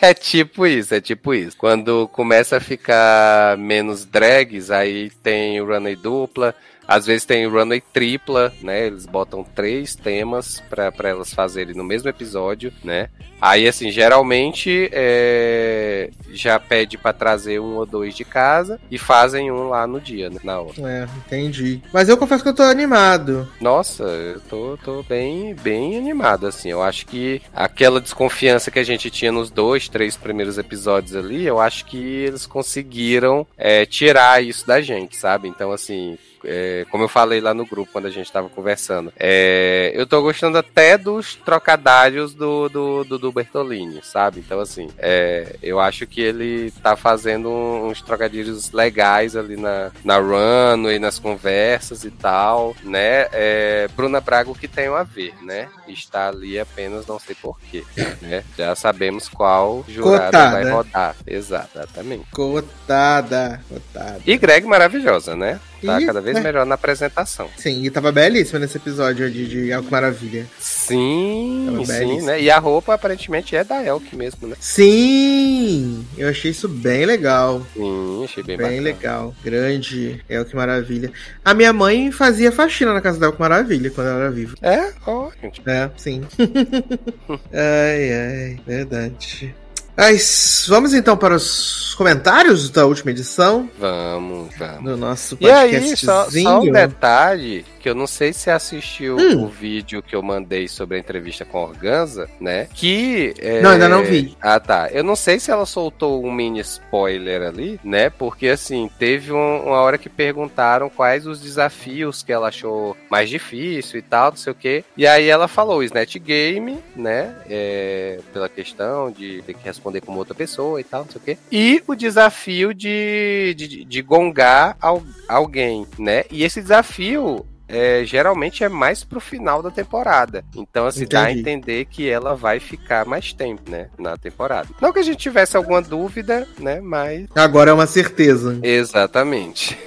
É 0.00 0.12
tipo 0.12 0.66
isso, 0.66 0.94
é 0.94 1.00
tipo 1.00 1.32
isso. 1.32 1.56
Quando 1.56 2.08
começa 2.08 2.56
a 2.56 2.60
ficar 2.60 3.56
menos 3.56 4.04
drags, 4.04 4.68
aí 4.68 5.10
tem 5.22 5.60
o 5.60 5.66
runway 5.66 5.94
dupla, 5.94 6.54
às 6.86 7.06
vezes 7.06 7.24
tem 7.24 7.46
runway 7.46 7.82
tripla, 7.92 8.52
né? 8.62 8.86
Eles 8.86 9.06
botam 9.06 9.44
três 9.44 9.94
temas 9.94 10.62
pra 10.68 10.92
pra 10.92 11.08
elas 11.08 11.32
fazerem 11.32 11.74
no 11.74 11.84
mesmo 11.84 12.08
episódio, 12.08 12.72
né? 12.84 13.08
Aí, 13.42 13.66
assim, 13.66 13.90
geralmente 13.90 14.88
é, 14.92 16.10
já 16.30 16.60
pede 16.60 16.96
pra 16.96 17.12
trazer 17.12 17.58
um 17.58 17.74
ou 17.74 17.84
dois 17.84 18.14
de 18.14 18.24
casa 18.24 18.78
e 18.88 18.96
fazem 18.96 19.50
um 19.50 19.68
lá 19.68 19.84
no 19.84 20.00
dia, 20.00 20.30
né? 20.30 20.38
Na 20.44 20.60
hora. 20.60 20.74
É, 20.78 21.08
entendi. 21.26 21.82
Mas 21.92 22.08
eu 22.08 22.16
confesso 22.16 22.44
que 22.44 22.48
eu 22.50 22.54
tô 22.54 22.62
animado. 22.62 23.48
Nossa, 23.60 24.04
eu 24.04 24.40
tô, 24.42 24.78
tô 24.84 25.02
bem, 25.02 25.56
bem 25.56 25.98
animado, 25.98 26.46
assim. 26.46 26.70
Eu 26.70 26.84
acho 26.84 27.04
que 27.04 27.42
aquela 27.52 28.00
desconfiança 28.00 28.70
que 28.70 28.78
a 28.78 28.84
gente 28.84 29.10
tinha 29.10 29.32
nos 29.32 29.50
dois, 29.50 29.88
três 29.88 30.16
primeiros 30.16 30.56
episódios 30.56 31.16
ali, 31.16 31.44
eu 31.44 31.58
acho 31.58 31.84
que 31.86 31.96
eles 31.98 32.46
conseguiram 32.46 33.44
é, 33.58 33.84
tirar 33.84 34.40
isso 34.40 34.64
da 34.64 34.80
gente, 34.80 35.16
sabe? 35.16 35.48
Então, 35.48 35.72
assim, 35.72 36.16
é, 36.44 36.86
como 36.90 37.04
eu 37.04 37.08
falei 37.08 37.40
lá 37.40 37.54
no 37.54 37.66
grupo 37.66 37.92
quando 37.92 38.06
a 38.06 38.10
gente 38.10 38.30
tava 38.30 38.48
conversando, 38.48 39.12
é, 39.18 39.92
eu 39.94 40.06
tô 40.06 40.20
gostando 40.22 40.58
até 40.58 40.96
dos 40.98 41.34
trocadilhos 41.36 42.34
do, 42.34 42.68
do, 42.68 43.04
do, 43.04 43.18
do 43.18 43.32
Bertolini, 43.32 44.00
sabe? 44.02 44.40
Então, 44.40 44.60
assim, 44.60 44.88
é, 44.98 45.56
eu 45.62 45.80
acho 45.80 46.06
que 46.06 46.20
ele 46.20 46.70
tá 46.82 46.96
fazendo 46.96 47.48
uns 47.48 48.02
trocadilhos 48.02 48.72
legais 48.72 49.36
ali 49.36 49.56
na, 49.56 49.90
na 50.04 50.18
run 50.18 50.90
e 50.90 50.98
nas 50.98 51.18
conversas 51.18 52.04
e 52.04 52.10
tal, 52.10 52.74
né? 52.82 53.26
É, 53.32 53.88
Bruna 53.96 54.20
Braga, 54.20 54.50
o 54.50 54.54
que 54.54 54.68
tem 54.68 54.88
a 54.88 55.02
ver, 55.02 55.34
né? 55.42 55.68
Está 55.88 56.28
ali 56.28 56.58
apenas 56.58 57.06
não 57.06 57.18
sei 57.18 57.34
porquê, 57.34 57.84
né? 58.20 58.44
Já 58.56 58.74
sabemos 58.74 59.28
qual 59.28 59.84
jurado 59.88 60.24
Cotada. 60.26 60.50
vai 60.50 60.70
rodar. 60.70 61.16
Exatamente. 61.26 62.26
Cotada, 62.30 63.60
cotada. 63.68 64.20
E 64.26 64.36
Greg 64.36 64.66
maravilhosa, 64.66 65.34
né? 65.34 65.60
Tá 65.84 66.00
E- 66.00 66.06
cada 66.06 66.20
vez 66.20 66.36
é. 66.36 66.40
melhor 66.40 66.64
na 66.64 66.74
apresentação. 66.74 67.48
Sim, 67.56 67.84
e 67.84 67.90
tava 67.90 68.12
belíssima 68.12 68.58
nesse 68.58 68.76
episódio 68.76 69.30
de, 69.30 69.48
de 69.48 69.72
Algo 69.72 69.90
Maravilha. 69.90 70.46
Sim, 70.58 71.82
sim, 71.86 72.22
né? 72.22 72.40
E 72.40 72.50
a 72.50 72.58
roupa 72.58 72.94
aparentemente 72.94 73.54
é 73.56 73.64
da 73.64 73.84
Elk 73.84 74.14
mesmo, 74.16 74.46
né? 74.48 74.56
Sim! 74.60 76.06
Eu 76.16 76.28
achei 76.28 76.50
isso 76.50 76.68
bem 76.68 77.04
legal. 77.04 77.64
Sim, 77.74 78.24
achei 78.24 78.42
bem, 78.42 78.56
Bem, 78.56 78.66
bacana. 78.66 78.82
legal. 78.82 79.34
Grande. 79.44 80.24
Que 80.28 80.56
maravilha. 80.56 81.12
A 81.44 81.54
minha 81.54 81.72
mãe 81.72 82.10
fazia 82.12 82.52
faxina 82.52 82.92
na 82.92 83.00
casa 83.00 83.18
da 83.18 83.26
El 83.26 83.32
que 83.32 83.40
Maravilha 83.40 83.90
quando 83.90 84.08
ela 84.08 84.20
era 84.20 84.30
viva. 84.30 84.54
É, 84.62 84.92
ó, 85.06 85.30
gente. 85.42 85.62
É, 85.66 85.90
sim. 85.96 86.22
ai, 87.52 88.12
ai, 88.12 88.60
verdade. 88.66 89.54
Mas 89.96 90.64
vamos 90.68 90.94
então 90.94 91.16
para 91.16 91.34
os 91.34 91.94
comentários 91.96 92.70
da 92.70 92.86
última 92.86 93.10
edição 93.10 93.68
Vamos, 93.78 94.48
vamos. 94.58 94.84
do 94.84 94.96
nosso 94.96 95.36
E 95.40 95.50
aí, 95.50 95.72
só, 95.96 96.24
podcastzinho. 96.24 96.48
só 96.48 96.60
um 96.60 96.72
detalhe, 96.72 97.64
que 97.82 97.88
eu 97.88 97.94
não 97.94 98.06
sei 98.06 98.32
se 98.32 98.48
assistiu 98.50 99.16
Hum. 99.16 99.44
o 99.44 99.48
vídeo 99.48 100.02
que 100.02 100.14
eu 100.14 100.22
mandei 100.22 100.68
sobre 100.68 100.96
a 100.96 101.00
entrevista 101.00 101.44
com 101.44 101.58
a 101.58 101.62
Organza, 101.62 102.28
né? 102.40 102.68
Que. 102.74 103.34
é, 103.40 103.60
Não, 103.60 103.70
ainda 103.70 103.88
não 103.88 104.04
vi. 104.04 104.36
Ah, 104.40 104.60
tá. 104.60 104.88
Eu 104.92 105.02
não 105.02 105.16
sei 105.16 105.40
se 105.40 105.50
ela 105.50 105.66
soltou 105.66 106.24
um 106.24 106.30
mini 106.32 106.60
spoiler 106.60 107.42
ali, 107.42 107.80
né? 107.82 108.08
Porque 108.10 108.48
assim, 108.48 108.88
teve 108.98 109.32
um- 109.32 109.64
uma 109.66 109.80
hora 109.80 109.98
que 109.98 110.08
perguntaram 110.08 110.88
quais 110.88 111.26
os 111.26 111.40
desafios 111.40 112.22
que 112.22 112.32
ela 112.32 112.48
achou 112.48 112.96
mais 113.10 113.28
difícil 113.28 113.98
e 113.98 114.02
tal, 114.02 114.30
não 114.30 114.36
sei 114.36 114.52
o 114.52 114.56
quê. 114.56 114.84
E 114.96 115.06
aí 115.06 115.28
ela 115.28 115.48
falou 115.48 115.78
o 115.78 115.82
Snatch 115.82 116.16
Game, 116.18 116.78
né? 116.94 117.34
É, 117.50 118.20
pela 118.32 118.48
questão 118.48 119.10
de 119.10 119.42
ter 119.42 119.54
que 119.54 119.64
responder 119.64 120.00
como 120.00 120.18
outra 120.18 120.34
pessoa 120.34 120.80
e 120.80 120.84
tal, 120.84 121.04
não 121.04 121.10
sei 121.10 121.20
o 121.20 121.24
quê. 121.24 121.38
E 121.50 121.82
o 121.86 121.94
desafio 121.94 122.72
de, 122.72 123.54
de, 123.56 123.84
de 123.84 124.02
gongar 124.02 124.76
al- 124.80 125.02
alguém, 125.28 125.86
né? 125.98 126.24
E 126.30 126.44
esse 126.44 126.60
desafio 126.62 127.44
é, 127.72 128.04
geralmente 128.04 128.62
é 128.62 128.68
mais 128.68 129.02
pro 129.02 129.18
final 129.18 129.62
da 129.62 129.70
temporada. 129.70 130.44
Então, 130.54 130.86
assim, 130.86 131.06
dá 131.06 131.24
a 131.24 131.30
Entendi. 131.32 131.40
entender 131.40 131.84
que 131.86 132.08
ela 132.08 132.34
vai 132.36 132.60
ficar 132.60 133.06
mais 133.06 133.32
tempo, 133.32 133.70
né? 133.70 133.88
Na 133.98 134.16
temporada. 134.18 134.68
Não 134.80 134.92
que 134.92 134.98
a 134.98 135.02
gente 135.02 135.16
tivesse 135.16 135.56
alguma 135.56 135.80
dúvida, 135.80 136.46
né? 136.58 136.80
Mas. 136.82 137.26
Agora 137.34 137.70
é 137.70 137.74
uma 137.74 137.86
certeza. 137.86 138.58
Exatamente. 138.62 139.78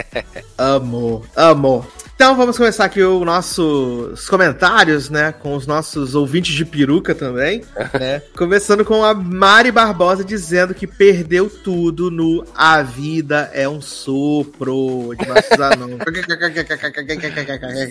Amo, 0.58 1.24
amo. 1.34 1.86
Então 2.20 2.36
vamos 2.36 2.58
começar 2.58 2.84
aqui 2.84 3.02
os 3.02 3.24
nossos 3.24 4.28
comentários, 4.28 5.08
né? 5.08 5.32
Com 5.32 5.56
os 5.56 5.66
nossos 5.66 6.14
ouvintes 6.14 6.54
de 6.54 6.66
peruca 6.66 7.14
também, 7.14 7.62
né? 7.98 8.20
Começando 8.36 8.84
com 8.84 9.02
a 9.02 9.14
Mari 9.14 9.72
Barbosa 9.72 10.22
dizendo 10.22 10.74
que 10.74 10.86
perdeu 10.86 11.48
tudo 11.48 12.10
no 12.10 12.44
A 12.54 12.82
Vida 12.82 13.50
é 13.54 13.66
um 13.66 13.80
Sopro 13.80 15.14
de 15.18 15.26
Márcio 15.26 15.56
Zanon. 15.56 15.96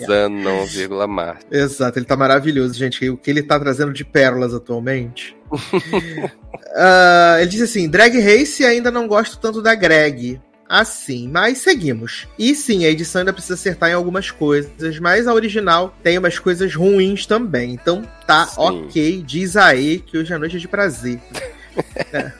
Zanon, 0.06 0.64
vírgula. 0.66 1.36
Exato, 1.50 1.98
ele 1.98 2.06
tá 2.06 2.16
maravilhoso, 2.16 2.72
gente. 2.74 3.10
O 3.10 3.16
que 3.16 3.30
ele 3.30 3.42
tá 3.42 3.58
trazendo 3.58 3.92
de 3.92 4.04
pérolas 4.04 4.54
atualmente. 4.54 5.36
Ah, 6.76 7.36
ele 7.40 7.50
diz 7.50 7.62
assim: 7.62 7.88
Drag 7.88 8.16
Race 8.20 8.64
ainda 8.64 8.92
não 8.92 9.08
gosto 9.08 9.38
tanto 9.38 9.60
da 9.60 9.74
Greg. 9.74 10.40
Assim, 10.70 11.26
mas 11.26 11.58
seguimos. 11.58 12.28
E 12.38 12.54
sim, 12.54 12.84
a 12.84 12.88
edição 12.88 13.18
ainda 13.18 13.32
precisa 13.32 13.54
acertar 13.54 13.90
em 13.90 13.94
algumas 13.94 14.30
coisas, 14.30 15.00
mas 15.00 15.26
a 15.26 15.34
original 15.34 15.92
tem 16.00 16.16
umas 16.16 16.38
coisas 16.38 16.72
ruins 16.76 17.26
também. 17.26 17.72
Então 17.72 18.06
tá 18.24 18.46
Sim. 18.46 18.54
ok, 18.56 19.24
diz 19.26 19.56
aí 19.56 19.98
que 19.98 20.16
hoje 20.16 20.32
a 20.32 20.38
noite 20.38 20.56
é 20.56 20.60
de 20.60 20.68
prazer. 20.68 21.18
É. 22.12 22.32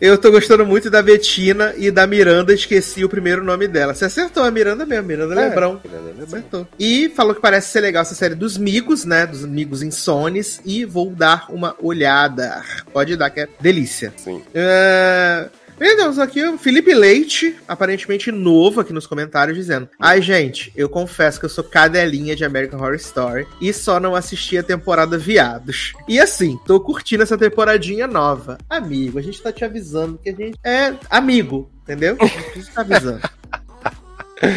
Eu 0.00 0.16
tô 0.16 0.30
gostando 0.30 0.64
muito 0.64 0.90
da 0.90 1.02
Betina 1.02 1.74
e 1.76 1.90
da 1.90 2.06
Miranda, 2.06 2.54
esqueci 2.54 3.04
o 3.04 3.08
primeiro 3.08 3.44
nome 3.44 3.68
dela. 3.68 3.94
Você 3.94 4.06
acertou 4.06 4.42
a 4.42 4.50
Miranda 4.50 4.86
mesmo, 4.86 5.06
Miranda 5.06 5.34
Lebrão. 5.34 5.80
Acertou. 6.22 6.66
E 6.78 7.10
falou 7.10 7.34
que 7.34 7.40
parece 7.40 7.68
ser 7.68 7.80
legal 7.80 8.02
essa 8.02 8.14
série 8.14 8.34
dos 8.34 8.56
Migos, 8.56 9.04
né? 9.04 9.26
Dos 9.26 9.44
Migos 9.44 9.82
Insones. 9.82 10.60
E 10.64 10.86
vou 10.86 11.10
dar 11.10 11.46
uma 11.50 11.76
olhada. 11.80 12.62
Pode 12.90 13.14
dar, 13.14 13.28
que 13.28 13.40
é 13.40 13.48
delícia. 13.60 14.12
Sim. 14.16 14.42
É... 14.54 15.48
E 15.80 15.96
temos 15.96 16.18
aqui 16.18 16.42
o 16.42 16.58
Felipe 16.58 16.92
Leite, 16.92 17.54
aparentemente 17.66 18.32
novo 18.32 18.80
aqui 18.80 18.92
nos 18.92 19.06
comentários, 19.06 19.56
dizendo: 19.56 19.88
Ai, 19.98 20.20
gente, 20.20 20.72
eu 20.74 20.88
confesso 20.88 21.38
que 21.38 21.46
eu 21.46 21.50
sou 21.50 21.62
cadelinha 21.62 22.34
de 22.34 22.44
American 22.44 22.80
Horror 22.80 22.96
Story 22.96 23.46
e 23.60 23.72
só 23.72 24.00
não 24.00 24.14
assisti 24.14 24.58
a 24.58 24.62
temporada 24.62 25.16
Viados. 25.16 25.92
E 26.08 26.18
assim, 26.18 26.58
tô 26.66 26.80
curtindo 26.80 27.22
essa 27.22 27.38
temporadinha 27.38 28.06
nova. 28.06 28.58
Amigo, 28.68 29.18
a 29.18 29.22
gente 29.22 29.40
tá 29.40 29.52
te 29.52 29.64
avisando 29.64 30.18
que 30.18 30.30
a 30.30 30.34
gente 30.34 30.58
é 30.64 30.94
amigo, 31.08 31.70
entendeu? 31.82 32.16
A 32.20 32.26
gente 32.26 32.70
tá 32.72 32.80
avisando. 32.80 33.20
Ai, 34.40 34.48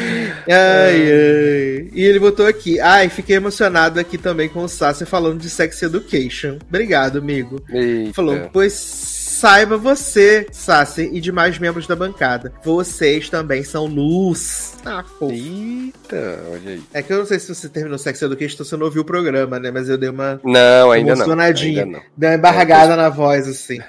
ai. 0.48 1.90
E 1.92 2.04
ele 2.04 2.20
botou 2.20 2.46
aqui. 2.46 2.80
Ai, 2.80 3.10
fiquei 3.10 3.38
emocionado 3.38 4.00
aqui 4.00 4.16
também 4.16 4.48
com 4.48 4.64
o 4.64 4.70
Sassi 4.70 5.08
falando 5.08 5.40
de 5.40 5.50
Sex 5.50 5.82
Education. 5.82 6.60
Obrigado, 6.68 7.18
amigo. 7.18 7.64
Eita. 7.68 8.14
Falou, 8.14 8.50
pois 8.54 9.21
saiba 9.42 9.76
você, 9.76 10.46
Sassi, 10.52 11.10
e 11.12 11.20
demais 11.20 11.58
membros 11.58 11.88
da 11.88 11.96
bancada. 11.96 12.54
Vocês 12.64 13.28
também 13.28 13.64
são 13.64 13.88
luz. 13.88 14.78
Ah, 14.86 15.04
fofo. 15.04 15.32
Eita, 15.32 16.40
olha 16.52 16.74
aí. 16.74 16.84
É 16.94 17.02
que 17.02 17.12
eu 17.12 17.18
não 17.18 17.26
sei 17.26 17.40
se 17.40 17.54
você 17.54 17.68
terminou 17.68 17.98
Sex 17.98 18.22
Education, 18.22 18.54
então 18.54 18.66
você 18.68 18.78
não 18.78 18.86
ouviu 18.86 19.02
o 19.02 19.06
programa, 19.06 19.60
né? 19.60 19.72
Mas 19.72 19.90
eu 19.90 19.98
dei 19.98 20.10
uma, 20.10 20.40
Não, 20.44 20.92
ainda 20.92 21.16
não. 21.16 21.26
Ainda 21.80 21.86
não. 21.88 22.02
dei 22.16 22.30
uma 22.30 22.36
embargada 22.36 22.96
na 22.96 23.10
voz, 23.10 23.48
assim. 23.48 23.80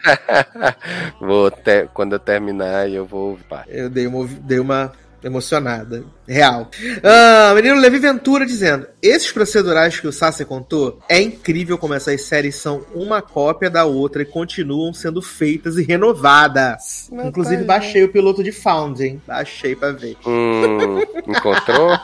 vou 1.20 1.50
ter, 1.50 1.86
quando 1.88 2.14
eu 2.14 2.18
terminar, 2.18 2.88
eu 2.90 3.04
vou. 3.04 3.38
Eu 3.68 3.90
dei 3.90 4.06
uma, 4.06 4.26
dei 4.26 4.58
uma 4.58 4.90
emocionada. 5.22 6.02
Real. 6.26 6.70
Ah, 7.02 7.52
menino 7.54 7.76
Levi 7.80 7.98
Ventura 7.98 8.46
dizendo: 8.46 8.86
Esses 9.02 9.32
procedurais 9.32 9.98
que 9.98 10.06
o 10.06 10.12
Sassi 10.12 10.44
contou, 10.44 11.00
é 11.08 11.20
incrível 11.20 11.76
como 11.76 11.94
essas 11.94 12.22
séries 12.22 12.54
são 12.56 12.84
uma 12.94 13.20
cópia 13.20 13.68
da 13.68 13.84
outra 13.84 14.22
e 14.22 14.26
continuam 14.26 14.94
sendo 14.94 15.20
feitas 15.20 15.76
e 15.76 15.82
renovadas. 15.82 17.08
Mas 17.10 17.26
Inclusive, 17.26 17.62
tá 17.64 17.66
baixei 17.66 18.04
o 18.04 18.08
piloto 18.08 18.42
de 18.42 18.52
Found, 18.52 19.02
hein? 19.02 19.20
Baixei 19.26 19.74
pra 19.74 19.90
ver. 19.92 20.16
Hum, 20.26 21.00
encontrou? 21.26 21.90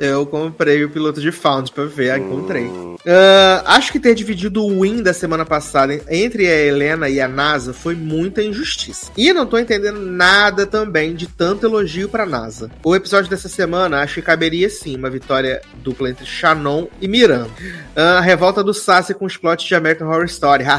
Eu 0.00 0.24
comprei 0.24 0.82
o 0.82 0.88
piloto 0.88 1.20
de 1.20 1.30
Found 1.30 1.72
pra 1.72 1.84
ver, 1.84 2.10
ah, 2.12 2.18
encontrei. 2.18 2.64
Hum, 2.64 2.96
Ah, 3.06 3.62
acho 3.76 3.92
que 3.92 4.00
ter 4.00 4.14
dividido 4.14 4.64
o 4.64 4.80
win 4.80 5.02
da 5.02 5.12
semana 5.12 5.44
passada 5.44 6.00
entre 6.08 6.46
a 6.46 6.56
Helena 6.56 7.08
e 7.08 7.20
a 7.20 7.28
NASA 7.28 7.74
foi 7.74 7.94
muita 7.94 8.42
injustiça. 8.42 9.12
E 9.16 9.30
não 9.32 9.44
tô 9.46 9.58
entendendo 9.58 10.00
nada 10.00 10.66
também 10.66 11.14
de 11.14 11.26
tanto 11.26 11.66
elogio 11.66 12.08
pra 12.08 12.24
NASA. 12.24 12.70
O 12.82 12.96
episódio 12.96 13.19
dessa 13.28 13.48
semana 13.48 14.00
acho 14.00 14.14
que 14.16 14.22
caberia 14.22 14.68
sim 14.70 14.96
uma 14.96 15.10
vitória 15.10 15.60
dupla 15.82 16.10
entre 16.10 16.24
Shannon 16.24 16.86
e 17.00 17.08
Miranda. 17.08 17.48
Ah, 17.96 18.18
a 18.18 18.20
revolta 18.20 18.62
do 18.62 18.72
Sassi 18.72 19.12
com 19.14 19.24
os 19.26 19.36
plots 19.36 19.66
de 19.66 19.74
American 19.74 20.08
Horror 20.08 20.24
Story. 20.26 20.64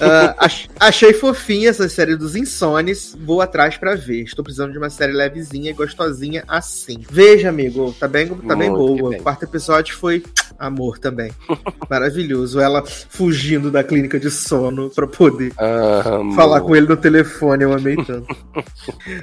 Ah, 0.00 0.34
ach- 0.38 0.68
achei 0.78 1.12
fofinha 1.12 1.70
essa 1.70 1.88
série 1.88 2.16
dos 2.16 2.36
Insones. 2.36 3.16
Vou 3.24 3.40
atrás 3.40 3.76
pra 3.76 3.94
ver. 3.94 4.22
Estou 4.22 4.44
precisando 4.44 4.72
de 4.72 4.78
uma 4.78 4.90
série 4.90 5.12
levezinha 5.12 5.70
e 5.70 5.74
gostosinha 5.74 6.44
assim. 6.48 6.68
sim. 6.98 7.04
Veja, 7.10 7.48
amigo, 7.48 7.94
tá 7.98 8.06
bem, 8.06 8.28
tá 8.28 8.54
bem 8.54 8.70
Muito 8.70 8.96
boa. 8.98 9.10
bem. 9.10 9.20
O 9.20 9.22
quarto 9.22 9.42
episódio 9.44 9.96
foi 9.96 10.22
amor 10.58 10.98
também. 10.98 11.30
Maravilhoso. 11.90 12.60
Ela 12.60 12.84
fugindo 12.86 13.70
da 13.70 13.82
clínica 13.82 14.18
de 14.18 14.30
sono 14.30 14.90
pra 14.90 15.06
poder 15.06 15.52
Amo. 15.58 16.34
falar 16.34 16.60
com 16.60 16.74
ele 16.76 16.86
no 16.86 16.96
telefone, 16.96 17.64
eu 17.64 17.72
amei 17.72 17.96
tanto. 17.96 18.26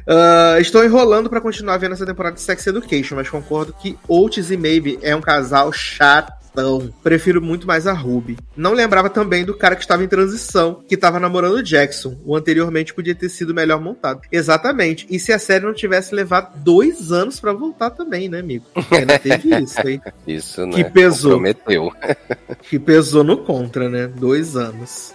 Ah, 0.08 0.58
estou 0.60 0.75
enrolando 0.84 1.30
pra 1.30 1.40
continuar 1.42 1.78
vendo 1.78 1.94
essa 1.94 2.06
temporada 2.06 2.36
de 2.36 2.42
Sex 2.42 2.66
Education, 2.68 3.16
mas 3.16 3.30
concordo 3.30 3.74
que 3.74 3.98
Oates 4.08 4.52
e 4.52 4.58
Maybe 4.58 5.00
é 5.02 5.16
um 5.16 5.22
casal 5.22 5.72
chatão. 5.72 6.92
Prefiro 7.04 7.42
muito 7.42 7.68
mais 7.68 7.86
a 7.86 7.92
Ruby. 7.94 8.38
Não 8.56 8.74
lembrava 8.74 9.10
também 9.10 9.44
do 9.44 9.54
cara 9.54 9.76
que 9.76 9.82
estava 9.82 10.04
em 10.04 10.08
transição, 10.08 10.82
que 10.88 10.96
estava 10.96 11.20
namorando 11.20 11.56
o 11.56 11.64
Jackson. 11.64 12.18
O 12.26 12.36
anteriormente 12.36 12.94
podia 12.94 13.14
ter 13.14 13.28
sido 13.28 13.54
melhor 13.54 13.82
montado. 13.82 14.22
Exatamente. 14.32 15.06
E 15.10 15.20
se 15.20 15.34
a 15.34 15.40
série 15.40 15.66
não 15.66 15.74
tivesse 15.74 16.16
levado 16.16 16.58
dois 16.60 17.12
anos 17.12 17.40
pra 17.42 17.52
voltar 17.52 17.90
também, 17.90 18.30
né, 18.30 18.40
amigo? 18.40 18.66
Ainda 18.90 19.20
teve 19.20 19.50
isso, 19.62 19.86
hein? 19.88 20.02
Isso, 20.26 20.66
né? 20.66 20.76
Que 20.76 20.84
pesou. 20.86 21.32
Prometeu. 21.32 21.92
que 22.70 22.80
pesou 22.80 23.24
no 23.24 23.38
contra, 23.38 23.90
né? 23.90 24.08
Dois 24.08 24.56
anos. 24.56 25.14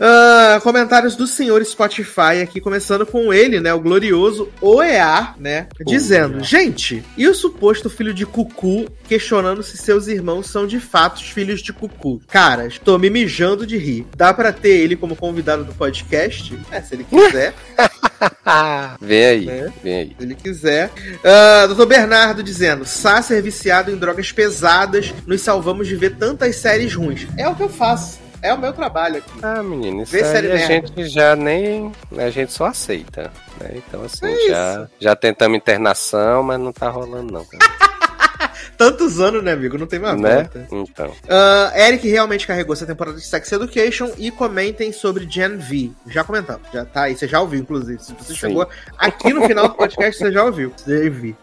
Ah, 0.00 0.60
comentários 0.62 1.16
do 1.16 1.26
senhor 1.26 1.64
Spotify 1.64 2.40
aqui, 2.42 2.60
começando 2.60 3.04
com 3.06 3.32
ele, 3.32 3.60
né? 3.60 3.72
O 3.74 3.80
glorioso 3.80 4.48
OEA, 4.60 5.34
né? 5.38 5.66
Dizendo: 5.86 6.42
Gente, 6.42 7.02
e 7.16 7.26
o 7.28 7.34
suposto 7.34 7.90
filho 7.90 8.14
de 8.14 8.24
Cucu 8.26 8.86
questionando 9.08 9.62
se 9.62 9.76
seus 9.76 10.06
irmãos 10.06 10.46
são 10.46 10.66
de 10.66 10.80
fato 10.80 11.16
os 11.16 11.30
filhos 11.30 11.60
de 11.62 11.72
Cucu? 11.72 12.20
Cara, 12.28 12.66
estou 12.66 12.98
me 12.98 13.10
mijando 13.10 13.66
de 13.66 13.76
rir. 13.76 14.06
Dá 14.16 14.32
pra 14.32 14.52
ter 14.52 14.76
ele 14.80 14.96
como 14.96 15.16
convidado 15.16 15.64
do 15.64 15.74
podcast? 15.74 16.58
É, 16.70 16.80
se 16.80 16.94
ele 16.94 17.04
quiser. 17.04 17.52
vem 19.00 19.24
aí, 19.24 19.46
Né? 19.46 19.72
vem 19.82 19.94
aí. 19.96 20.16
Se 20.18 20.24
ele 20.24 20.34
quiser. 20.34 20.90
Ah, 21.24 21.66
Doutor 21.66 21.86
Bernardo 21.86 22.42
dizendo: 22.42 22.84
Sasser 22.84 23.42
viciado 23.42 23.90
em 23.90 23.96
drogas 23.96 24.32
pesadas, 24.32 25.12
nos 25.26 25.40
salvamos 25.40 25.86
de 25.86 25.96
ver 25.96 26.16
tantas 26.16 26.56
séries 26.56 26.94
ruins. 26.94 27.26
É 27.36 27.48
o 27.48 27.54
que 27.54 27.62
eu 27.62 27.68
faço. 27.68 28.21
É 28.42 28.52
o 28.52 28.58
meu 28.58 28.72
trabalho 28.72 29.18
aqui. 29.18 29.30
Ah, 29.42 29.62
menino, 29.62 30.02
isso 30.02 30.12
Vê 30.12 30.22
aí 30.22 30.36
a 30.38 30.42
merda. 30.42 30.58
gente 30.58 31.06
já 31.06 31.36
nem. 31.36 31.92
A 32.18 32.28
gente 32.28 32.52
só 32.52 32.66
aceita. 32.66 33.30
Né? 33.60 33.74
Então, 33.76 34.02
assim, 34.02 34.26
É 34.26 34.48
já, 34.48 34.88
já 34.98 35.16
tentamos 35.16 35.56
internação, 35.56 36.42
mas 36.42 36.58
não 36.58 36.72
tá 36.72 36.88
rolando, 36.88 37.32
não. 37.32 37.46
Tantos 38.76 39.20
anos, 39.20 39.44
né, 39.44 39.52
amigo? 39.52 39.78
Não 39.78 39.86
tem 39.86 40.00
mais 40.00 40.20
né? 40.20 40.34
volta. 40.34 40.66
Então. 40.72 41.12
Ah, 41.28 41.72
Eric 41.76 42.08
realmente 42.08 42.46
carregou 42.46 42.72
essa 42.72 42.86
temporada 42.86 43.16
de 43.16 43.24
Sex 43.24 43.52
Education 43.52 44.10
e 44.18 44.30
comentem 44.30 44.92
sobre 44.92 45.28
Gen 45.30 45.56
V. 45.56 45.92
Já 46.08 46.24
comentamos, 46.24 46.66
já 46.72 46.84
tá 46.84 47.02
aí, 47.02 47.16
você 47.16 47.28
já 47.28 47.40
ouviu, 47.40 47.60
inclusive. 47.60 48.02
Se 48.02 48.12
você 48.14 48.32
Sim. 48.32 48.38
chegou 48.40 48.68
aqui 48.98 49.32
no 49.32 49.46
final 49.46 49.68
do 49.68 49.74
podcast, 49.74 50.18
você 50.18 50.32
já 50.32 50.42
ouviu. 50.44 50.72
Gen 50.84 51.10
V. 51.10 51.36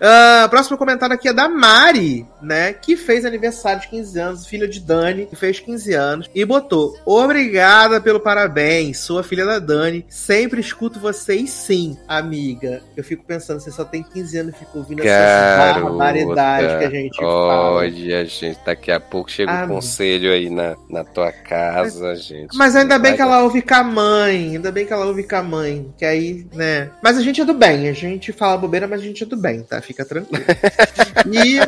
Ah, 0.00 0.46
próximo 0.48 0.76
comentário 0.76 1.14
aqui 1.14 1.28
é 1.28 1.32
da 1.32 1.48
Mari, 1.48 2.26
né? 2.40 2.72
Que 2.72 2.96
fez 2.96 3.24
aniversário 3.24 3.80
de 3.80 3.88
15 3.88 4.18
anos, 4.18 4.46
filha 4.46 4.68
de 4.68 4.80
Dani, 4.80 5.26
que 5.26 5.36
fez 5.36 5.60
15 5.60 5.94
anos, 5.94 6.30
e 6.34 6.44
botou: 6.44 6.96
Obrigada 7.04 8.00
pelo 8.00 8.20
parabéns, 8.20 8.98
sou 8.98 9.18
a 9.18 9.22
filha 9.22 9.44
da 9.44 9.58
Dani. 9.58 10.04
Sempre 10.08 10.60
escuto 10.60 11.00
vocês 11.00 11.50
sim, 11.50 11.96
amiga. 12.06 12.82
Eu 12.96 13.04
fico 13.04 13.24
pensando, 13.24 13.60
você 13.60 13.70
só 13.70 13.84
tem 13.84 14.02
15 14.02 14.38
anos 14.38 14.54
e 14.54 14.58
fica 14.58 14.70
ouvindo 14.74 15.02
essa 15.02 15.80
barbaridade 15.80 16.78
que 16.78 16.84
a 16.84 16.90
gente 16.90 17.16
fala. 17.16 17.72
Olha, 17.72 18.24
gente, 18.24 18.58
daqui 18.64 18.90
a 18.90 19.00
pouco 19.00 19.30
chega 19.30 19.52
Ah, 19.52 19.64
um 19.64 19.68
conselho 19.68 20.32
aí 20.32 20.50
na, 20.50 20.76
na 20.88 21.04
tua 21.04 21.32
casa, 21.32 22.14
gente. 22.16 22.56
Mas 22.56 22.76
ainda 22.76 22.98
bem 22.98 23.14
que 23.14 23.22
ela 23.22 23.42
ouve 23.42 23.62
com 23.62 23.74
a 23.74 23.84
mãe. 23.84 24.50
Ainda 24.56 24.70
bem 24.70 24.86
que 24.86 24.92
ela 24.92 25.06
ouve 25.06 25.22
com 25.22 25.36
a 25.36 25.42
mãe. 25.42 25.92
Que 25.96 26.04
aí, 26.04 26.46
né? 26.52 26.90
Mas 27.02 27.16
a 27.16 27.22
gente 27.22 27.40
é 27.40 27.44
do 27.44 27.54
bem. 27.54 27.88
A 27.88 27.92
gente 27.92 28.32
fala 28.32 28.56
bobeira, 28.56 28.86
mas 28.86 29.00
a 29.00 29.04
gente 29.04 29.22
é 29.22 29.26
do 29.26 29.36
bem, 29.36 29.55
tá? 29.62 29.80
Fica 29.80 30.04
tranquilo. 30.04 30.44
e. 31.32 31.60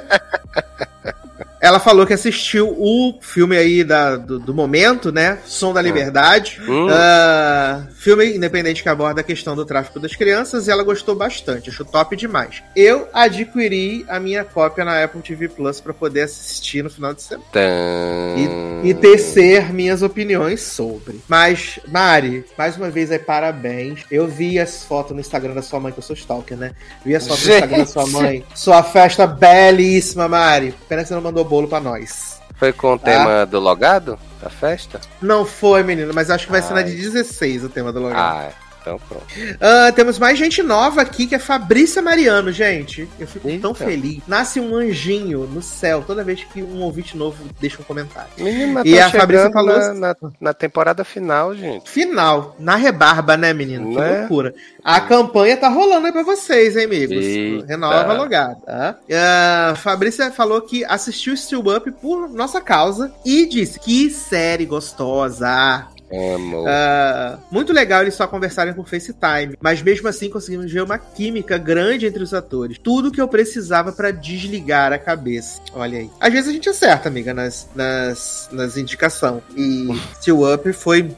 Ela 1.60 1.80
falou 1.80 2.06
que 2.06 2.12
assistiu 2.12 2.74
o 2.78 3.18
filme 3.20 3.56
aí 3.56 3.82
da, 3.82 4.16
do, 4.16 4.38
do 4.38 4.54
momento, 4.54 5.10
né? 5.10 5.38
Som 5.44 5.72
da 5.72 5.82
Liberdade. 5.82 6.60
Hum. 6.66 6.86
Ah, 6.90 7.86
filme 7.96 8.36
independente 8.36 8.82
que 8.82 8.88
aborda 8.88 9.20
a 9.20 9.24
questão 9.24 9.56
do 9.56 9.64
tráfico 9.64 9.98
das 9.98 10.14
crianças 10.14 10.66
e 10.66 10.70
ela 10.70 10.84
gostou 10.84 11.16
bastante, 11.16 11.70
achou 11.70 11.84
top 11.84 12.16
demais. 12.16 12.62
Eu 12.76 13.08
adquiri 13.12 14.04
a 14.08 14.20
minha 14.20 14.44
cópia 14.44 14.84
na 14.84 15.02
Apple 15.02 15.20
TV 15.20 15.48
Plus 15.48 15.80
pra 15.80 15.92
poder 15.92 16.22
assistir 16.22 16.82
no 16.82 16.90
final 16.90 17.12
de 17.12 17.22
semana 17.22 17.44
e, 18.36 18.90
e 18.90 18.94
tecer 18.94 19.72
minhas 19.72 20.02
opiniões 20.02 20.60
sobre. 20.60 21.20
Mas, 21.26 21.80
Mari, 21.88 22.44
mais 22.56 22.76
uma 22.76 22.90
vez 22.90 23.10
aí, 23.10 23.18
parabéns. 23.18 24.04
Eu 24.10 24.28
vi 24.28 24.58
as 24.58 24.84
fotos 24.84 25.12
no 25.12 25.20
Instagram 25.20 25.54
da 25.54 25.62
sua 25.62 25.80
mãe, 25.80 25.92
que 25.92 25.98
eu 25.98 26.02
sou 26.02 26.14
stalker, 26.14 26.56
né? 26.56 26.72
Vi 27.04 27.16
as 27.16 27.26
fotos 27.26 27.44
no 27.44 27.54
Instagram 27.54 27.78
da 27.78 27.86
sua 27.86 28.04
Gente. 28.04 28.12
mãe. 28.14 28.44
Sua 28.54 28.82
festa 28.82 29.26
belíssima, 29.26 30.28
Mari. 30.28 30.74
Pena 30.88 31.02
que 31.02 31.08
você 31.08 31.14
não 31.14 31.22
mandou 31.22 31.48
bolo 31.49 31.67
pra 31.67 31.81
nós. 31.81 32.41
Foi 32.57 32.73
com 32.73 32.94
o 32.94 32.99
tema 32.99 33.47
do 33.47 33.59
logado? 33.60 34.18
Da 34.43 34.51
festa? 34.51 35.01
Não 35.20 35.44
foi, 35.44 35.83
menino, 35.83 36.12
mas 36.15 36.31
acho 36.31 36.47
que 36.47 36.52
vai 36.52 36.62
ser 36.62 36.75
na 36.75 36.81
Ai. 36.81 36.85
de 36.85 36.97
16 36.97 37.65
o 37.65 37.68
tema 37.68 37.93
do 37.93 38.01
Logan. 38.01 38.17
Ah, 38.17 38.49
então 38.89 39.00
pronto. 39.08 39.26
Ah, 39.60 39.92
temos 39.92 40.18
mais 40.18 40.39
gente 40.39 40.62
nova 40.62 41.00
aqui, 41.02 41.26
que 41.26 41.34
é 41.34 41.39
Fabrícia 41.39 42.00
Mariano, 42.00 42.50
gente. 42.52 43.08
Eu 43.18 43.26
fico 43.26 43.49
Eita. 43.49 43.62
tão 43.62 43.75
feliz. 43.75 44.20
Nasce 44.26 44.60
um 44.60 44.75
anjinho 44.75 45.41
no 45.47 45.60
céu 45.62 46.02
toda 46.07 46.25
vez 46.25 46.42
que 46.44 46.62
um 46.62 46.81
ouvinte 46.83 47.17
novo 47.17 47.44
deixa 47.60 47.81
um 47.81 47.84
comentário. 47.84 48.31
Menina, 48.39 48.83
E 48.84 48.97
tá 48.97 49.07
a 49.07 49.10
Fabrícia 49.10 49.50
falou 49.50 49.76
na, 49.76 49.78
assim- 49.91 50.00
na, 50.00 50.17
na 50.41 50.52
temporada 50.55 51.05
final, 51.05 51.55
gente. 51.55 51.89
Final, 51.91 52.57
na 52.58 52.76
rebarba, 52.76 53.36
né, 53.36 53.52
menino? 53.52 53.91
Que 53.91 53.97
Né? 53.97 54.20
loucura. 54.20 54.55
A 54.83 55.00
campanha 55.00 55.57
tá 55.57 55.68
rolando 55.68 56.07
aí 56.07 56.12
pra 56.12 56.23
vocês, 56.23 56.76
hein, 56.76 56.84
amigos? 56.84 57.17
Eita. 57.25 57.67
Renova 57.67 58.12
logada. 58.15 58.57
Tá? 58.65 58.97
Ah, 59.12 59.75
Fabrícia 59.76 60.31
falou 60.31 60.62
que 60.62 60.84
assistiu 60.84 61.36
Still 61.36 61.60
Up 61.76 61.91
por 61.92 62.28
nossa 62.31 62.60
causa 62.60 63.12
e 63.25 63.47
disse 63.47 63.78
que 63.78 64.10
série 64.10 64.65
gostosa. 64.65 65.86
Amo. 66.12 66.64
Ah, 66.66 67.38
muito 67.50 67.72
legal 67.72 68.02
eles 68.02 68.14
só 68.14 68.26
conversarem 68.26 68.72
por 68.74 68.88
FaceTime, 68.88 69.56
mas 69.60 69.82
mesmo 69.82 70.08
assim 70.08 70.30
conseguimos 70.30 70.70
ver 70.72 70.82
uma 70.82 70.98
química 70.98 71.58
grande 71.58 72.06
entre 72.06 72.22
os 72.22 72.32
atores. 72.32 72.78
Tudo 72.78 73.10
que 73.10 73.20
eu 73.20 73.28
precisava 73.28 73.92
pra 73.92 74.10
desligar 74.10 74.92
a 74.92 74.98
cabeça. 74.98 75.60
Olha 75.72 75.98
aí. 75.98 76.10
Às 76.20 76.32
vezes 76.32 76.48
a 76.48 76.52
gente 76.52 76.68
acerta, 76.68 77.08
amiga, 77.08 77.34
nas, 77.34 77.68
nas, 77.74 78.48
nas 78.52 78.76
indicações. 78.76 79.42
E 79.56 79.88
Still 80.20 80.52
Up 80.52 80.72
foi 80.72 81.14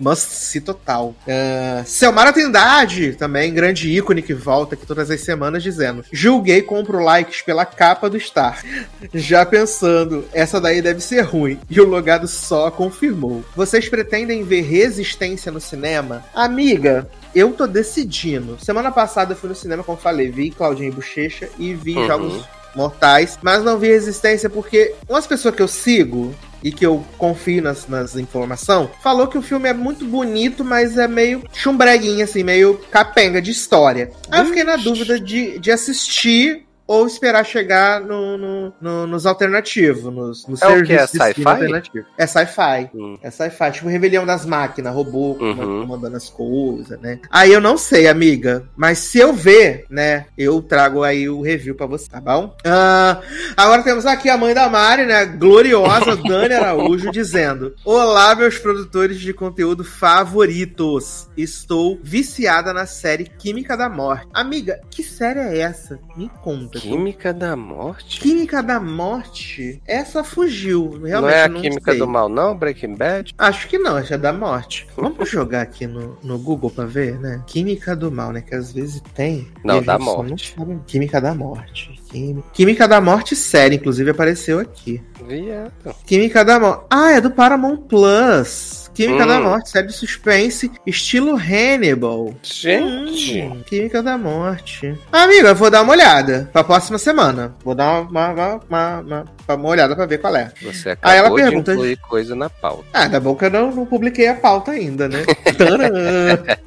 must-see 0.00 0.60
total. 0.60 1.14
Uh, 1.26 1.84
Selmara 1.84 2.32
Trindade, 2.32 3.12
também 3.14 3.52
grande 3.52 3.90
ícone 3.90 4.22
que 4.22 4.34
volta 4.34 4.74
aqui 4.74 4.86
todas 4.86 5.10
as 5.10 5.20
semanas 5.20 5.62
dizendo: 5.62 6.04
Julguei, 6.10 6.62
compro 6.62 7.02
likes 7.02 7.42
pela 7.42 7.64
capa 7.64 8.08
do 8.08 8.18
Star. 8.18 8.64
Já 9.14 9.44
pensando, 9.44 10.24
essa 10.32 10.60
daí 10.60 10.80
deve 10.80 11.00
ser 11.00 11.20
ruim. 11.20 11.58
E 11.68 11.80
o 11.80 11.86
logado 11.86 12.26
só 12.26 12.70
confirmou. 12.70 13.44
Vocês 13.54 13.88
pretendem 13.88 14.42
ver 14.42 14.62
resistência 14.62 15.52
no 15.52 15.60
cinema? 15.60 16.24
Amiga, 16.34 17.08
eu 17.34 17.52
tô 17.52 17.66
decidindo. 17.66 18.58
Semana 18.60 18.90
passada 18.90 19.32
eu 19.32 19.36
fui 19.36 19.48
no 19.48 19.54
cinema, 19.54 19.84
como 19.84 19.98
falei, 19.98 20.30
vi 20.30 20.50
Claudinha 20.50 20.88
e 20.88 20.92
Bochecha 20.92 21.48
e 21.58 21.74
vi 21.74 21.96
Uhum. 21.96 22.06
Jogos 22.06 22.48
Mortais, 22.74 23.38
mas 23.42 23.64
não 23.64 23.78
vi 23.78 23.88
Resistência 23.88 24.48
porque 24.48 24.94
umas 25.08 25.26
pessoas 25.26 25.54
que 25.54 25.62
eu 25.62 25.68
sigo 25.68 26.34
e 26.62 26.70
que 26.72 26.84
eu 26.84 27.04
confio 27.18 27.62
nas, 27.62 27.86
nas 27.86 28.16
informações, 28.16 28.90
falou 29.02 29.26
que 29.26 29.38
o 29.38 29.42
filme 29.42 29.68
é 29.68 29.72
muito 29.72 30.04
bonito, 30.04 30.64
mas 30.64 30.98
é 30.98 31.08
meio 31.08 31.42
chumbreguinho, 31.52 32.24
assim, 32.24 32.42
meio 32.42 32.78
capenga 32.90 33.40
de 33.40 33.50
história. 33.50 34.10
Aí 34.30 34.40
eu 34.40 34.46
fiquei 34.46 34.64
na 34.64 34.76
dúvida 34.76 35.18
de, 35.18 35.58
de 35.58 35.70
assistir 35.70 36.66
ou 36.92 37.06
esperar 37.06 37.44
chegar 37.44 38.00
no, 38.00 38.36
no- 38.36 38.72
no- 38.80 39.06
nos 39.06 39.24
alternativos, 39.24 40.02
nos, 40.12 40.44
nos 40.48 40.60
É 40.60 40.66
é 40.66 40.68
serviços 40.70 41.04
streaming 41.14 41.34
sci-fi? 41.34 41.48
alternativo. 41.48 42.06
É 42.18 42.26
sci-fi. 42.26 42.90
Hum. 42.92 43.16
É 43.22 43.30
sci-fi, 43.30 43.70
tipo 43.70 43.88
Rebelião 43.88 44.26
das 44.26 44.44
Máquinas, 44.44 44.92
robô 44.92 45.36
Uhum. 45.40 45.82
comandando 45.82 46.16
as 46.16 46.28
coisas, 46.28 46.98
né? 47.00 47.20
Aí 47.30 47.52
eu 47.52 47.60
não 47.60 47.78
sei, 47.78 48.08
amiga, 48.08 48.64
mas 48.76 48.98
se 48.98 49.18
eu 49.18 49.32
ver, 49.32 49.84
né, 49.88 50.26
eu 50.36 50.60
trago 50.60 51.04
aí 51.04 51.28
o 51.28 51.40
review 51.42 51.76
pra 51.76 51.86
você, 51.86 52.08
tá 52.10 52.20
bom? 52.20 52.56
Ah, 52.66 53.20
agora 53.56 53.84
temos 53.84 54.04
aqui 54.04 54.28
a 54.28 54.36
mãe 54.36 54.52
da 54.52 54.68
Mari, 54.68 55.06
né, 55.06 55.24
gloriosa 55.26 56.16
Dani 56.26 56.54
Araújo, 56.54 57.12
dizendo: 57.12 57.72
Olá, 57.84 58.34
meus 58.34 58.58
produtores 58.58 59.20
de 59.20 59.32
conteúdo 59.32 59.84
favoritos. 59.84 61.28
Estou 61.36 61.98
viciada 62.02 62.72
na 62.72 62.84
série 62.86 63.24
Química 63.38 63.76
da 63.76 63.88
Morte. 63.88 64.26
Amiga, 64.34 64.80
que 64.90 65.02
série 65.04 65.38
é 65.38 65.58
essa? 65.60 65.98
Me 66.16 66.28
conta. 66.42 66.79
Química 66.80 67.32
da 67.32 67.54
morte? 67.54 68.20
Química 68.20 68.62
da 68.62 68.80
Morte? 68.80 69.80
Essa 69.86 70.24
fugiu. 70.24 71.00
Realmente 71.02 71.20
não 71.20 71.28
é 71.28 71.42
a 71.42 71.48
não 71.48 71.60
química 71.60 71.90
sei. 71.92 72.00
do 72.00 72.06
mal, 72.06 72.28
não? 72.28 72.56
Breaking 72.56 72.94
Bad? 72.94 73.34
Acho 73.38 73.68
que 73.68 73.78
não, 73.78 73.98
essa 73.98 74.14
é 74.14 74.18
da 74.18 74.32
morte. 74.32 74.86
Vamos 74.96 75.28
jogar 75.28 75.62
aqui 75.62 75.86
no, 75.86 76.16
no 76.22 76.38
Google 76.38 76.70
pra 76.70 76.86
ver, 76.86 77.18
né? 77.20 77.42
Química 77.46 77.94
do 77.94 78.10
mal, 78.10 78.32
né? 78.32 78.40
Que 78.40 78.54
às 78.54 78.72
vezes 78.72 79.02
tem. 79.14 79.48
Não, 79.64 79.82
da 79.82 79.98
morte. 79.98 80.54
não. 80.58 80.78
Química 80.80 81.20
da 81.20 81.34
morte. 81.34 82.00
Química... 82.10 82.48
Química 82.52 82.88
da 82.88 83.00
morte 83.00 83.36
série, 83.36 83.76
inclusive 83.76 84.10
apareceu 84.10 84.58
aqui. 84.58 85.00
Viado. 85.26 85.94
Química 86.06 86.44
da 86.44 86.58
morte. 86.58 86.86
Ah, 86.90 87.12
é 87.12 87.20
do 87.20 87.30
Paramount 87.30 87.76
Plus. 87.88 88.89
Química 89.00 89.24
Hum. 89.24 89.28
da 89.28 89.40
Morte, 89.40 89.70
série 89.70 89.86
de 89.86 89.92
suspense, 89.94 90.70
estilo 90.86 91.34
Hannibal. 91.36 92.34
Gente. 92.42 93.40
Hum, 93.40 93.62
Química 93.64 94.02
da 94.02 94.18
Morte. 94.18 94.94
Amiga, 95.10 95.48
eu 95.48 95.54
vou 95.54 95.70
dar 95.70 95.80
uma 95.82 95.92
olhada 95.92 96.50
pra 96.52 96.62
próxima 96.62 96.98
semana. 96.98 97.54
Vou 97.64 97.74
dar 97.74 98.02
uma, 98.02 98.28
uma, 98.28 98.60
uma, 98.68 99.00
uma, 99.00 99.24
uma 99.56 99.68
olhada 99.68 99.96
pra 99.96 100.04
ver 100.04 100.18
qual 100.18 100.36
é. 100.36 100.52
Você 100.62 100.90
Aí 101.00 101.16
ela 101.16 101.28
acabou 101.28 101.38
de 101.38 101.44
pergunta- 101.44 101.72
incluir 101.72 101.96
coisa 101.98 102.34
na 102.36 102.50
pauta. 102.50 102.84
Ah, 102.92 103.04
ainda 103.04 103.18
bom 103.18 103.34
que 103.34 103.46
eu 103.46 103.50
não, 103.50 103.70
não 103.74 103.86
publiquei 103.86 104.28
a 104.28 104.34
pauta 104.34 104.72
ainda, 104.72 105.08
né? 105.08 105.24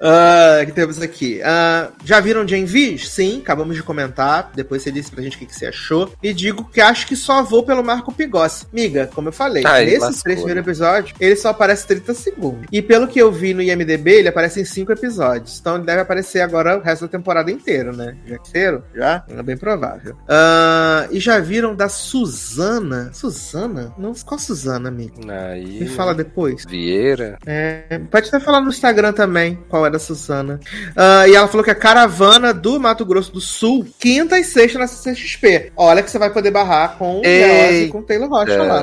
Ah, 0.00 0.62
que 0.66 0.72
temos 0.72 1.00
aqui? 1.00 1.40
Ah, 1.42 1.88
já 2.04 2.20
viram 2.20 2.46
Jane 2.46 2.66
V? 2.66 2.98
Sim, 2.98 3.40
acabamos 3.42 3.74
de 3.76 3.82
comentar. 3.82 4.50
Depois 4.54 4.82
você 4.82 4.90
disse 4.92 5.10
pra 5.10 5.22
gente 5.22 5.36
o 5.36 5.38
que, 5.38 5.46
que 5.46 5.54
você 5.54 5.66
achou. 5.66 6.12
E 6.22 6.32
digo 6.34 6.64
que 6.64 6.80
acho 6.80 7.06
que 7.06 7.16
só 7.16 7.42
vou 7.42 7.62
pelo 7.62 7.82
Marco 7.82 8.12
Pigossi. 8.12 8.66
Miga, 8.72 9.08
como 9.14 9.28
eu 9.28 9.32
falei, 9.32 9.62
Ai, 9.66 9.84
nesses 9.86 10.00
lascou, 10.00 10.22
três 10.22 10.38
né? 10.38 10.44
primeiros 10.44 10.68
episódios, 10.68 11.14
ele 11.18 11.33
só 11.36 11.50
aparece 11.50 11.86
30 11.86 12.14
segundos. 12.14 12.66
E 12.70 12.80
pelo 12.80 13.08
que 13.08 13.20
eu 13.20 13.30
vi 13.30 13.54
no 13.54 13.62
IMDB, 13.62 14.12
ele 14.12 14.28
aparece 14.28 14.60
em 14.60 14.64
cinco 14.64 14.92
episódios. 14.92 15.58
Então 15.60 15.76
ele 15.76 15.84
deve 15.84 16.00
aparecer 16.00 16.40
agora 16.40 16.78
o 16.78 16.80
resto 16.80 17.02
da 17.02 17.08
temporada 17.08 17.50
inteira, 17.50 17.92
né? 17.92 18.16
Já 18.26 18.38
terceiro? 18.38 18.84
Já? 18.94 19.24
É 19.28 19.42
bem 19.42 19.56
provável. 19.56 20.16
Ah, 20.28 21.06
e 21.10 21.18
já 21.18 21.38
viram 21.40 21.74
da 21.74 21.88
Suzana? 21.88 23.10
Suzana? 23.12 23.92
Não, 23.98 24.12
qual 24.24 24.38
Suzana, 24.38 24.88
amigo? 24.88 25.20
Aí. 25.28 25.80
Me 25.80 25.88
fala 25.88 26.14
depois. 26.14 26.64
Vieira. 26.68 27.38
É, 27.46 28.00
pode 28.10 28.28
até 28.28 28.40
falar 28.40 28.60
no 28.60 28.68
Instagram 28.68 29.12
também 29.12 29.58
qual 29.68 29.86
é 29.86 29.90
da 29.90 29.98
Suzana. 29.98 30.60
Ah, 30.96 31.26
e 31.28 31.34
ela 31.34 31.48
falou 31.48 31.64
que 31.64 31.70
a 31.70 31.74
caravana 31.74 32.52
do 32.54 32.78
Mato 32.78 33.04
Grosso 33.04 33.32
do 33.32 33.40
Sul, 33.40 33.86
quinta 33.98 34.38
e 34.38 34.44
sexta 34.44 34.78
na 34.78 34.86
CXP. 34.86 35.72
Olha 35.76 36.02
que 36.02 36.10
você 36.10 36.18
vai 36.18 36.30
poder 36.30 36.50
barrar 36.50 36.96
com 36.96 37.18
o 37.18 37.22
Leoz 37.22 37.82
e 37.82 37.88
com 37.88 37.98
o 37.98 38.02
Taylor 38.02 38.28
Rocha 38.28 38.62
lá. 38.62 38.82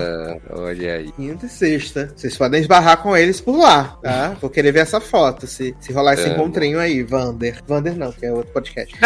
Olha 0.52 0.96
aí. 0.96 1.12
Quinta 1.12 1.46
e 1.46 1.50
sexta. 1.50 2.12
Vocês 2.32 2.38
podem 2.38 2.62
esbarrar 2.62 2.98
com 3.02 3.16
eles 3.16 3.42
por 3.42 3.58
lá, 3.58 3.98
tá? 4.02 4.38
Vou 4.40 4.50
querer 4.50 4.72
ver 4.72 4.80
essa 4.80 5.02
foto, 5.02 5.46
se, 5.46 5.76
se 5.82 5.92
rolar 5.92 6.14
esse 6.14 6.24
Amo. 6.24 6.36
encontrinho 6.36 6.80
aí, 6.80 7.04
Vander. 7.04 7.62
Vander 7.68 7.94
não, 7.96 8.12
que 8.12 8.26
é 8.26 8.32
outro 8.32 8.54
podcast. 8.54 8.96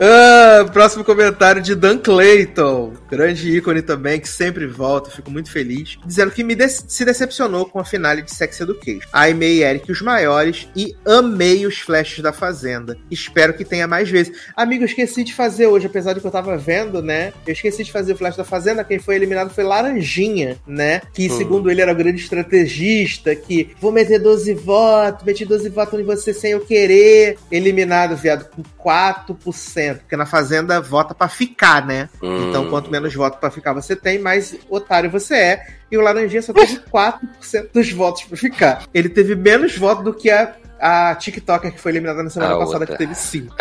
Ah, 0.00 0.64
próximo 0.72 1.04
comentário 1.04 1.60
de 1.60 1.74
Dan 1.74 1.98
Clayton, 1.98 2.94
grande 3.10 3.56
ícone 3.56 3.82
também, 3.82 4.20
que 4.20 4.28
sempre 4.28 4.66
volta, 4.66 5.10
fico 5.10 5.30
muito 5.30 5.50
feliz. 5.50 5.98
Dizendo 6.06 6.30
que 6.30 6.44
me 6.44 6.54
de- 6.54 6.68
se 6.68 7.04
decepcionou 7.04 7.66
com 7.66 7.78
a 7.78 7.84
finale 7.84 8.22
de 8.22 8.32
Sex 8.34 8.60
Education. 8.60 9.08
Aimei 9.12 9.62
Eric 9.64 9.90
os 9.90 10.00
maiores 10.00 10.68
e 10.76 10.94
amei 11.06 11.66
os 11.66 11.78
flashes 11.78 12.22
da 12.22 12.32
Fazenda. 12.32 12.96
Espero 13.10 13.54
que 13.54 13.64
tenha 13.64 13.86
mais 13.86 14.08
vezes. 14.08 14.36
Amigo, 14.56 14.82
eu 14.84 14.86
esqueci 14.86 15.24
de 15.24 15.34
fazer 15.34 15.66
hoje, 15.66 15.86
apesar 15.86 16.12
de 16.12 16.20
que 16.20 16.26
eu 16.26 16.30
tava 16.30 16.56
vendo, 16.56 17.02
né? 17.02 17.32
Eu 17.46 17.52
esqueci 17.52 17.82
de 17.84 17.92
fazer 17.92 18.12
o 18.12 18.16
flash 18.16 18.36
da 18.36 18.44
Fazenda. 18.44 18.84
Quem 18.84 18.98
foi 18.98 19.16
eliminado 19.16 19.50
foi 19.50 19.64
Laranjinha, 19.64 20.58
né? 20.66 21.00
Que 21.12 21.28
Hum. 21.30 21.36
segundo 21.38 21.70
ele 21.70 21.80
era 21.80 21.92
o 21.92 21.96
grande 21.96 22.20
estrategista, 22.20 23.34
que 23.34 23.70
vou 23.80 23.92
meter 23.92 24.18
12 24.18 24.54
votos, 24.54 25.24
meti 25.24 25.44
12 25.44 25.68
votos 25.68 25.98
em 25.98 26.04
você 26.04 26.32
sem 26.32 26.52
eu 26.52 26.60
querer. 26.60 27.38
Eliminado, 27.50 28.16
viado, 28.16 28.48
com 28.50 28.62
4%. 28.76 30.00
Porque 30.00 30.16
na 30.16 30.26
Fazenda 30.26 30.80
vota 30.80 31.14
pra 31.14 31.28
ficar, 31.28 31.86
né? 31.86 32.08
Então, 32.22 32.64
Hum. 32.64 32.70
quanto 32.70 32.90
menos 32.90 32.99
votos 33.14 33.38
pra 33.40 33.50
ficar 33.50 33.72
você 33.72 33.96
tem, 33.96 34.18
mais 34.18 34.56
otário 34.68 35.10
você 35.10 35.34
é. 35.34 35.66
E 35.90 35.96
o 35.96 36.00
Laranjinha 36.00 36.42
só 36.42 36.52
teve 36.52 36.78
4% 36.92 37.68
dos 37.72 37.90
votos 37.92 38.24
pra 38.24 38.36
ficar. 38.36 38.84
Ele 38.92 39.08
teve 39.08 39.34
menos 39.34 39.76
votos 39.76 40.04
do 40.04 40.14
que 40.14 40.30
a, 40.30 40.54
a 40.78 41.14
TikToker 41.14 41.72
que 41.72 41.80
foi 41.80 41.92
eliminada 41.92 42.22
na 42.22 42.30
semana 42.30 42.54
A 42.54 42.58
passada, 42.58 42.80
outra. 42.80 42.96
que 42.96 42.98
teve 42.98 43.14
5. 43.14 43.54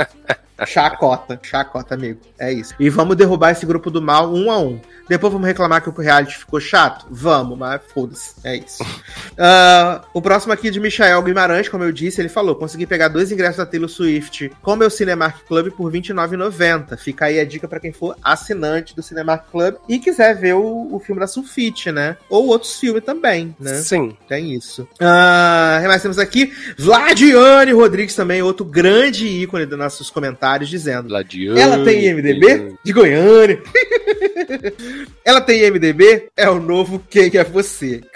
Chacota, 0.65 1.39
chacota, 1.41 1.95
amigo. 1.95 2.19
É 2.37 2.51
isso. 2.51 2.73
E 2.79 2.89
vamos 2.89 3.15
derrubar 3.15 3.51
esse 3.51 3.65
grupo 3.65 3.89
do 3.89 4.01
mal 4.01 4.33
um 4.33 4.51
a 4.51 4.57
um. 4.59 4.79
Depois 5.09 5.33
vamos 5.33 5.47
reclamar 5.47 5.81
que 5.81 5.89
o 5.89 5.93
reality 5.93 6.37
ficou 6.37 6.59
chato? 6.59 7.07
Vamos, 7.09 7.57
mas 7.57 7.81
foda-se. 7.91 8.35
É 8.43 8.55
isso. 8.55 8.85
Ah, 9.41 10.03
o 10.13 10.21
próximo 10.21 10.51
aqui 10.51 10.67
é 10.67 10.71
de 10.71 10.81
Michael 10.81 11.21
Guimarães, 11.23 11.69
como 11.69 11.85
eu 11.85 11.93
disse, 11.93 12.19
ele 12.19 12.27
falou: 12.27 12.55
consegui 12.55 12.85
pegar 12.85 13.07
dois 13.07 13.31
ingressos 13.31 13.57
da 13.57 13.65
Taylor 13.65 13.87
Swift 13.87 14.51
com 14.61 14.75
meu 14.75 14.89
Cinemark 14.89 15.45
Club 15.47 15.71
por 15.71 15.89
R$ 15.89 16.01
29,90. 16.01 16.97
Fica 16.97 17.25
aí 17.25 17.39
a 17.39 17.45
dica 17.45 17.65
pra 17.65 17.79
quem 17.79 17.93
for 17.93 18.17
assinante 18.21 18.93
do 18.93 19.01
Cinemark 19.01 19.49
Club 19.49 19.75
e 19.87 19.97
quiser 19.97 20.35
ver 20.35 20.55
o, 20.55 20.93
o 20.93 20.99
filme 20.99 21.21
da 21.21 21.27
Sulfite, 21.27 21.89
né? 21.89 22.17
Ou 22.29 22.47
outros 22.47 22.77
filmes 22.77 23.01
também, 23.03 23.55
né? 23.57 23.75
Sim. 23.75 24.17
Tem 24.27 24.53
isso. 24.53 24.85
Ah, 24.99 25.81
mais 25.85 26.01
temos 26.01 26.19
aqui 26.19 26.51
Vladiane 26.77 27.71
Rodrigues 27.71 28.15
também, 28.15 28.41
outro 28.41 28.65
grande 28.65 29.25
ícone 29.25 29.65
dos 29.65 29.79
nossos 29.79 30.09
comentários, 30.09 30.69
dizendo: 30.69 31.13
Ladiane. 31.13 31.59
Ela 31.59 31.83
tem 31.85 32.07
IMDB? 32.07 32.75
De 32.83 32.91
Goiânia. 32.91 33.63
Ela 35.25 35.41
tem 35.41 35.61
IMDB? 35.63 36.29
É 36.35 36.49
o 36.49 36.59
novo 36.59 36.99
Quem 37.09 37.29
é 37.35 37.43
Você. 37.43 38.01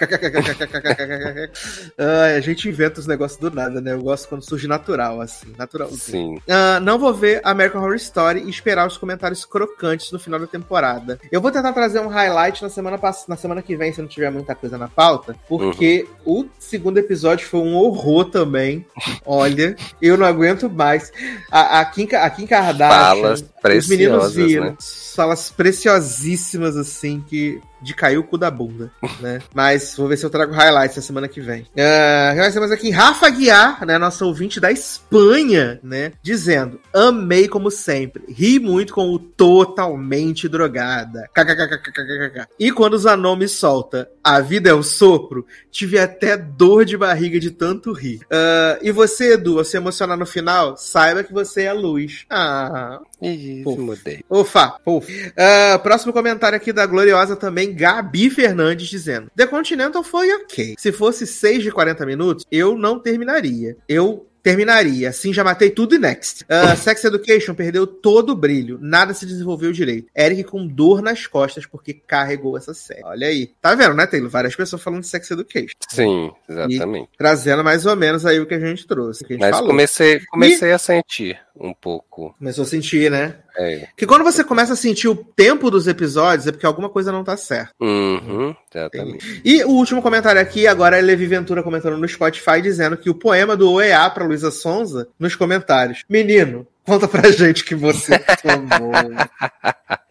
Ai, 1.98 2.36
a 2.36 2.40
gente 2.40 2.68
inventa 2.68 3.00
os 3.00 3.06
negócios 3.06 3.38
do 3.40 3.50
nada, 3.50 3.80
né? 3.80 3.92
Eu 3.92 4.02
gosto 4.02 4.28
quando 4.28 4.42
surge 4.42 4.66
natural, 4.66 5.20
assim, 5.20 5.52
naturalzinho. 5.58 6.36
Sim. 6.36 6.42
Ah, 6.48 6.80
não 6.80 6.98
vou 6.98 7.12
ver 7.14 7.40
American 7.44 7.80
Horror 7.82 7.96
Story 7.96 8.40
e 8.44 8.50
esperar 8.50 8.86
os 8.86 8.96
comentários 8.96 9.44
crocantes 9.44 10.10
no 10.12 10.18
final 10.18 10.38
da 10.40 10.46
temporada. 10.46 11.18
Eu 11.30 11.40
vou 11.40 11.50
tentar 11.50 11.72
trazer 11.72 12.00
um 12.00 12.08
highlight 12.08 12.62
na 12.62 12.68
semana, 12.68 12.98
pass- 12.98 13.26
na 13.28 13.36
semana 13.36 13.62
que 13.62 13.76
vem, 13.76 13.92
se 13.92 14.00
não 14.00 14.08
tiver 14.08 14.30
muita 14.30 14.54
coisa 14.54 14.76
na 14.78 14.88
pauta, 14.88 15.36
porque 15.48 16.06
o 16.24 16.46
segundo 16.58 16.98
episódio 16.98 17.46
foi 17.46 17.60
um 17.60 17.74
horror 17.76 18.24
também. 18.26 18.84
Olha, 19.24 19.76
eu 20.00 20.16
não 20.16 20.26
aguento 20.26 20.68
mais. 20.68 21.12
A, 21.50 21.80
a, 21.80 21.84
Kim, 21.84 22.08
a 22.14 22.30
Kim 22.30 22.46
Kardashian, 22.46 23.04
Falas 23.22 23.44
os 23.72 23.88
meninos 23.88 24.34
viram. 24.34 24.64
né? 24.66 24.76
Falas 25.14 25.50
preciosíssimas, 25.50 26.76
assim, 26.76 27.24
que 27.26 27.60
de 27.84 27.94
cair 27.94 28.18
o 28.18 28.24
cu 28.24 28.38
da 28.38 28.50
bunda, 28.50 28.90
né? 29.20 29.40
Mas 29.54 29.94
vou 29.96 30.08
ver 30.08 30.16
se 30.16 30.24
eu 30.24 30.30
trago 30.30 30.52
highlights 30.52 30.96
na 30.96 31.02
semana 31.02 31.28
que 31.28 31.40
vem. 31.40 31.62
Uh, 31.62 32.36
nós 32.36 32.54
temos 32.54 32.72
aqui 32.72 32.90
Rafa 32.90 33.28
Guiar, 33.30 33.84
né? 33.84 33.98
Nossa 33.98 34.24
ouvinte 34.24 34.58
da 34.58 34.72
Espanha, 34.72 35.78
né? 35.82 36.12
Dizendo: 36.22 36.80
Amei 36.92 37.46
como 37.46 37.70
sempre. 37.70 38.24
Ri 38.28 38.58
muito 38.58 38.94
com 38.94 39.10
o 39.12 39.18
totalmente 39.18 40.48
drogada. 40.48 41.28
KKKKKKK. 41.34 42.46
E 42.58 42.70
quando 42.72 42.94
o 42.94 42.98
Zanon 42.98 43.36
me 43.36 43.48
solta, 43.48 44.08
a 44.22 44.40
vida 44.40 44.70
é 44.70 44.74
um 44.74 44.82
sopro, 44.82 45.46
tive 45.70 45.98
até 45.98 46.36
dor 46.36 46.84
de 46.84 46.96
barriga 46.96 47.38
de 47.38 47.50
tanto 47.50 47.92
rir. 47.92 48.20
Uh, 48.24 48.78
e 48.82 48.90
você, 48.90 49.34
Edu, 49.34 49.58
ao 49.58 49.64
se 49.64 49.76
emocionar 49.76 50.16
no 50.16 50.26
final, 50.26 50.76
saiba 50.76 51.22
que 51.22 51.32
você 51.32 51.62
é 51.62 51.68
a 51.68 51.74
luz. 51.74 52.24
Ah, 52.30 53.00
Ih, 53.20 53.62
Pô. 53.64 53.76
mudei. 53.76 54.24
Ufa, 54.30 54.76
ufa. 54.86 55.12
Ah, 55.36 55.78
próximo 55.78 56.12
comentário 56.12 56.56
aqui 56.56 56.72
da 56.72 56.86
gloriosa 56.86 57.36
também, 57.36 57.73
Gabi 57.74 58.30
Fernandes, 58.30 58.88
dizendo: 58.88 59.30
The 59.36 59.46
Continental 59.46 60.02
foi 60.02 60.32
ok. 60.32 60.74
Se 60.78 60.92
fosse 60.92 61.26
6 61.26 61.62
de 61.62 61.70
40 61.70 62.06
minutos, 62.06 62.46
eu 62.50 62.76
não 62.76 62.98
terminaria. 62.98 63.76
Eu 63.88 64.26
terminaria. 64.44 65.08
Assim 65.08 65.32
já 65.32 65.42
matei 65.42 65.70
tudo 65.70 65.94
e 65.94 65.98
next. 65.98 66.44
Ah, 66.48 66.76
Sex 66.76 67.02
Education 67.02 67.54
perdeu 67.54 67.86
todo 67.86 68.30
o 68.30 68.36
brilho. 68.36 68.78
Nada 68.80 69.14
se 69.14 69.24
desenvolveu 69.24 69.72
direito. 69.72 70.08
Eric 70.14 70.44
com 70.44 70.66
dor 70.66 71.00
nas 71.00 71.26
costas 71.26 71.64
porque 71.66 71.94
carregou 71.94 72.56
essa 72.56 72.74
série. 72.74 73.02
Olha 73.04 73.26
aí. 73.26 73.50
Tá 73.60 73.74
vendo, 73.74 73.94
né, 73.94 74.06
Taylor? 74.06 74.28
Várias 74.28 74.54
pessoas 74.54 74.82
falando 74.82 75.00
de 75.00 75.08
Sex 75.08 75.30
Education. 75.30 75.74
Sim, 75.88 76.30
exatamente. 76.48 77.08
Trazendo 77.16 77.64
mais 77.64 77.86
ou 77.86 77.96
menos 77.96 78.26
aí 78.26 78.38
o 78.38 78.46
que 78.46 78.54
a 78.54 78.60
gente 78.60 78.86
trouxe. 78.86 79.24
Que 79.24 79.32
a 79.32 79.36
gente 79.36 79.40
Mas 79.40 79.56
falou. 79.56 79.70
comecei, 79.70 80.20
comecei 80.26 80.72
a 80.72 80.78
sentir 80.78 81.40
um 81.58 81.72
pouco. 81.72 82.34
Começou 82.38 82.64
a 82.64 82.66
sentir, 82.66 83.10
né? 83.10 83.36
É. 83.56 83.88
Que 83.96 84.06
quando 84.06 84.24
você 84.24 84.42
começa 84.42 84.72
a 84.72 84.76
sentir 84.76 85.08
o 85.08 85.14
tempo 85.14 85.70
dos 85.70 85.86
episódios, 85.86 86.46
é 86.46 86.52
porque 86.52 86.66
alguma 86.66 86.88
coisa 86.88 87.12
não 87.12 87.22
tá 87.22 87.36
certa. 87.36 87.72
Uhum, 87.80 88.54
exatamente. 88.74 89.42
E 89.44 89.64
o 89.64 89.70
último 89.70 90.02
comentário 90.02 90.40
aqui, 90.40 90.66
agora 90.66 90.98
é 90.98 91.00
Levi 91.00 91.26
Ventura 91.26 91.62
comentando 91.62 91.96
no 91.96 92.08
Spotify, 92.08 92.60
dizendo 92.60 92.96
que 92.96 93.10
o 93.10 93.14
poema 93.14 93.56
do 93.56 93.70
OEA 93.70 94.08
pra 94.10 94.24
Luísa 94.24 94.50
Sonza, 94.50 95.08
nos 95.18 95.36
comentários. 95.36 96.04
Menino, 96.08 96.66
conta 96.84 97.06
pra 97.06 97.30
gente 97.32 97.64
que 97.64 97.74
você 97.74 98.18
tomou. 98.18 98.92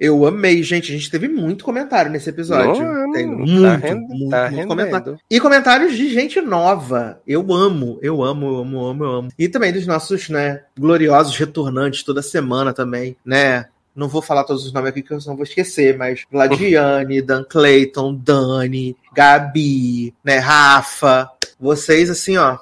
Eu 0.00 0.24
amei, 0.26 0.62
gente. 0.62 0.90
A 0.90 0.94
gente 0.96 1.10
teve 1.10 1.28
muito 1.28 1.62
comentário 1.62 2.10
nesse 2.10 2.30
episódio. 2.30 2.82
Não, 2.82 3.12
Tem 3.12 3.28
tá 3.28 3.36
muito, 3.36 3.84
rendo- 3.86 4.08
muito, 4.08 4.30
tá 4.30 4.50
muito 4.50 4.68
comentário. 4.68 5.18
E 5.30 5.38
comentários 5.38 5.94
de 5.94 6.08
gente 6.12 6.40
nova. 6.40 7.20
Eu 7.26 7.52
amo, 7.52 7.98
eu 8.00 8.22
amo, 8.24 8.46
eu 8.46 8.54
amo, 8.58 8.76
eu 8.78 8.86
amo, 8.88 9.04
eu 9.04 9.10
amo. 9.10 9.28
E 9.38 9.46
também 9.48 9.72
dos 9.72 9.86
nossos, 9.86 10.30
né, 10.30 10.62
gloriosos 10.78 11.36
retornantes 11.36 12.02
toda 12.02 12.22
semana 12.22 12.72
também, 12.72 13.14
né? 13.24 13.66
Não 13.94 14.08
vou 14.08 14.22
falar 14.22 14.44
todos 14.44 14.64
os 14.64 14.72
nomes 14.72 14.88
aqui 14.90 15.02
que 15.02 15.12
eu 15.12 15.18
não 15.26 15.34
vou 15.34 15.42
esquecer, 15.42 15.98
mas 15.98 16.24
Gladiane, 16.30 17.20
Dan 17.22 17.44
Clayton, 17.44 18.14
Dani, 18.14 18.96
Gabi, 19.12 20.14
né, 20.24 20.38
Rafa. 20.38 21.28
Vocês, 21.58 22.08
assim, 22.08 22.36
ó, 22.38 22.56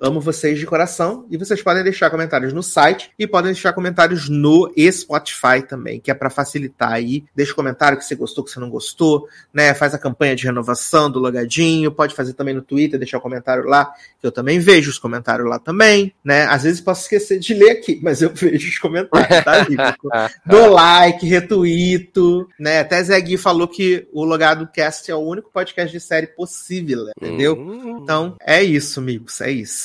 Amo 0.00 0.20
vocês 0.20 0.58
de 0.58 0.66
coração. 0.66 1.26
E 1.30 1.36
vocês 1.36 1.62
podem 1.62 1.82
deixar 1.82 2.10
comentários 2.10 2.52
no 2.52 2.62
site 2.62 3.10
e 3.18 3.26
podem 3.26 3.52
deixar 3.52 3.72
comentários 3.72 4.28
no 4.28 4.72
Spotify 4.90 5.62
também, 5.66 6.00
que 6.00 6.10
é 6.10 6.14
para 6.14 6.30
facilitar 6.30 6.92
aí. 6.92 7.24
Deixa 7.34 7.52
o 7.52 7.56
comentário 7.56 7.98
que 7.98 8.04
você 8.04 8.14
gostou, 8.14 8.44
que 8.44 8.50
você 8.50 8.60
não 8.60 8.70
gostou, 8.70 9.28
né? 9.52 9.72
Faz 9.74 9.94
a 9.94 9.98
campanha 9.98 10.36
de 10.36 10.44
renovação 10.44 11.10
do 11.10 11.18
logadinho. 11.18 11.92
Pode 11.92 12.14
fazer 12.14 12.34
também 12.34 12.54
no 12.54 12.62
Twitter, 12.62 12.98
deixar 12.98 13.18
o 13.18 13.20
comentário 13.20 13.64
lá, 13.64 13.92
que 14.20 14.26
eu 14.26 14.32
também 14.32 14.58
vejo 14.58 14.90
os 14.90 14.98
comentários 14.98 15.48
lá 15.48 15.58
também, 15.58 16.12
né? 16.24 16.44
Às 16.44 16.64
vezes 16.64 16.80
posso 16.80 17.02
esquecer 17.02 17.38
de 17.38 17.54
ler 17.54 17.70
aqui, 17.70 18.00
mas 18.02 18.22
eu 18.22 18.30
vejo 18.34 18.68
os 18.68 18.78
comentários, 18.78 19.44
tá? 19.44 20.30
Dou 20.44 20.70
like, 20.70 21.26
retuito, 21.26 22.48
né? 22.58 22.80
Até 22.80 23.02
Zé 23.02 23.20
Gui 23.20 23.36
falou 23.36 23.68
que 23.68 24.08
o 24.12 24.24
Logado 24.24 24.68
Cast 24.72 25.10
é 25.10 25.14
o 25.14 25.18
único 25.18 25.50
podcast 25.50 25.92
de 25.92 26.04
série 26.04 26.26
possível, 26.26 27.06
entendeu? 27.20 27.54
Hum. 27.54 28.00
Então, 28.02 28.36
é 28.40 28.62
isso, 28.62 29.00
amigos, 29.00 29.40
é 29.40 29.50
isso. 29.50 29.83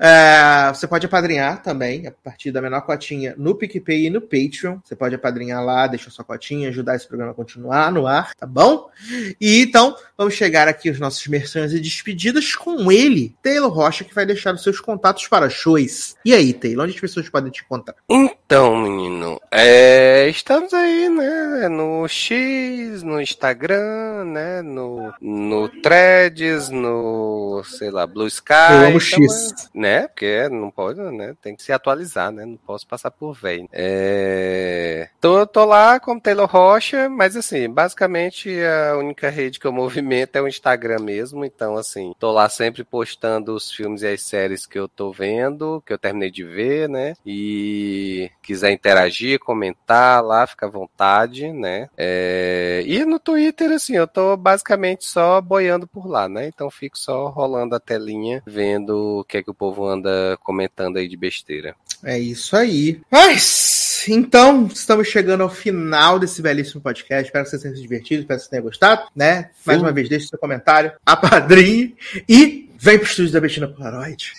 É, 0.00 0.72
você 0.72 0.86
pode 0.86 1.06
apadrinhar 1.06 1.62
também, 1.62 2.06
a 2.06 2.10
partir 2.10 2.50
da 2.50 2.62
menor 2.62 2.82
cotinha, 2.82 3.34
no 3.36 3.54
PicPay 3.54 4.06
e 4.06 4.10
no 4.10 4.20
Patreon. 4.20 4.78
Você 4.84 4.96
pode 4.96 5.14
apadrinhar 5.14 5.64
lá, 5.64 5.86
deixar 5.86 6.10
sua 6.10 6.24
cotinha, 6.24 6.68
ajudar 6.68 6.96
esse 6.96 7.06
programa 7.06 7.32
a 7.32 7.34
continuar 7.34 7.92
no 7.92 8.06
ar, 8.06 8.34
tá 8.34 8.46
bom? 8.46 8.88
E 9.40 9.62
então, 9.62 9.96
vamos 10.16 10.34
chegar 10.34 10.68
aqui 10.68 10.88
aos 10.88 10.98
nossos 10.98 11.26
menções 11.26 11.72
e 11.72 11.80
despedidas 11.80 12.54
com 12.54 12.90
ele, 12.90 13.34
Taylor 13.42 13.70
Rocha, 13.70 14.04
que 14.04 14.14
vai 14.14 14.24
deixar 14.24 14.54
os 14.54 14.62
seus 14.62 14.80
contatos 14.80 15.26
para 15.26 15.50
shows. 15.50 16.16
E 16.24 16.32
aí, 16.32 16.52
Taylor, 16.52 16.84
onde 16.84 16.94
as 16.94 17.00
pessoas 17.00 17.28
podem 17.28 17.50
te 17.50 17.62
encontrar? 17.62 17.96
Então, 18.04 18.37
menino, 18.50 19.38
é, 19.50 20.26
estamos 20.30 20.72
aí, 20.72 21.10
né? 21.10 21.68
No 21.68 22.08
X, 22.08 23.02
no 23.02 23.20
Instagram, 23.20 24.24
né? 24.24 24.62
No, 24.62 25.12
no 25.20 25.68
Threads, 25.68 26.70
no, 26.70 27.62
sei 27.64 27.90
lá, 27.90 28.06
Blue 28.06 28.26
Sky. 28.26 28.54
Eu 28.70 28.78
amo 28.78 28.86
então, 28.88 29.00
X. 29.00 29.52
é, 29.74 29.78
né? 29.78 30.08
Porque 30.08 30.48
não 30.48 30.70
pode, 30.70 30.98
né? 30.98 31.36
Tem 31.42 31.54
que 31.54 31.62
se 31.62 31.72
atualizar, 31.72 32.32
né? 32.32 32.46
Não 32.46 32.56
posso 32.56 32.86
passar 32.86 33.10
por 33.10 33.34
velho. 33.34 33.68
É, 33.70 35.10
tô, 35.20 35.46
tô 35.46 35.66
lá 35.66 36.00
como 36.00 36.18
Taylor 36.18 36.48
Rocha, 36.48 37.06
mas 37.10 37.36
assim, 37.36 37.68
basicamente 37.68 38.50
a 38.62 38.96
única 38.96 39.28
rede 39.28 39.60
que 39.60 39.66
eu 39.66 39.72
movimento 39.72 40.36
é 40.36 40.40
o 40.40 40.48
Instagram 40.48 41.00
mesmo. 41.00 41.44
Então, 41.44 41.76
assim, 41.76 42.14
tô 42.18 42.32
lá 42.32 42.48
sempre 42.48 42.82
postando 42.82 43.54
os 43.54 43.70
filmes 43.70 44.00
e 44.00 44.06
as 44.06 44.22
séries 44.22 44.64
que 44.64 44.78
eu 44.78 44.88
tô 44.88 45.12
vendo, 45.12 45.82
que 45.84 45.92
eu 45.92 45.98
terminei 45.98 46.30
de 46.30 46.44
ver, 46.44 46.88
né? 46.88 47.14
E 47.26 48.30
quiser 48.48 48.70
interagir, 48.70 49.38
comentar 49.38 50.24
lá, 50.24 50.46
fica 50.46 50.64
à 50.64 50.70
vontade, 50.70 51.52
né? 51.52 51.90
É, 51.98 52.82
E 52.86 53.04
no 53.04 53.18
Twitter, 53.18 53.70
assim, 53.72 53.94
eu 53.94 54.08
tô 54.08 54.38
basicamente 54.38 55.04
só 55.04 55.38
boiando 55.38 55.86
por 55.86 56.06
lá, 56.06 56.30
né? 56.30 56.48
Então 56.48 56.70
fico 56.70 56.96
só 56.96 57.28
rolando 57.28 57.74
a 57.74 57.80
telinha, 57.80 58.42
vendo 58.46 59.18
o 59.18 59.24
que 59.24 59.36
é 59.36 59.42
que 59.42 59.50
o 59.50 59.54
povo 59.54 59.86
anda 59.86 60.38
comentando 60.42 60.96
aí 60.96 61.06
de 61.06 61.16
besteira. 61.16 61.76
É 62.02 62.18
isso 62.18 62.56
aí. 62.56 63.02
Mas, 63.10 64.06
então, 64.08 64.66
estamos 64.72 65.08
chegando 65.08 65.42
ao 65.42 65.50
final 65.50 66.18
desse 66.18 66.40
belíssimo 66.40 66.80
podcast. 66.80 67.26
Espero 67.26 67.44
que 67.44 67.50
vocês 67.50 67.60
tenham 67.60 67.76
se 67.76 67.82
divertido, 67.82 68.22
espero 68.22 68.38
que 68.38 68.44
vocês 68.44 68.50
tenham 68.50 68.64
gostado, 68.64 69.02
né? 69.14 69.50
Mais 69.66 69.78
Sim. 69.78 69.84
uma 69.84 69.92
vez, 69.92 70.08
deixe 70.08 70.28
seu 70.28 70.38
comentário, 70.38 70.92
apadrinhe 71.04 71.94
e 72.26 72.70
vem 72.78 72.98
pro 72.98 73.06
estúdio 73.06 73.32
da 73.32 73.40
Betina 73.42 73.68
Polaroid. 73.68 74.32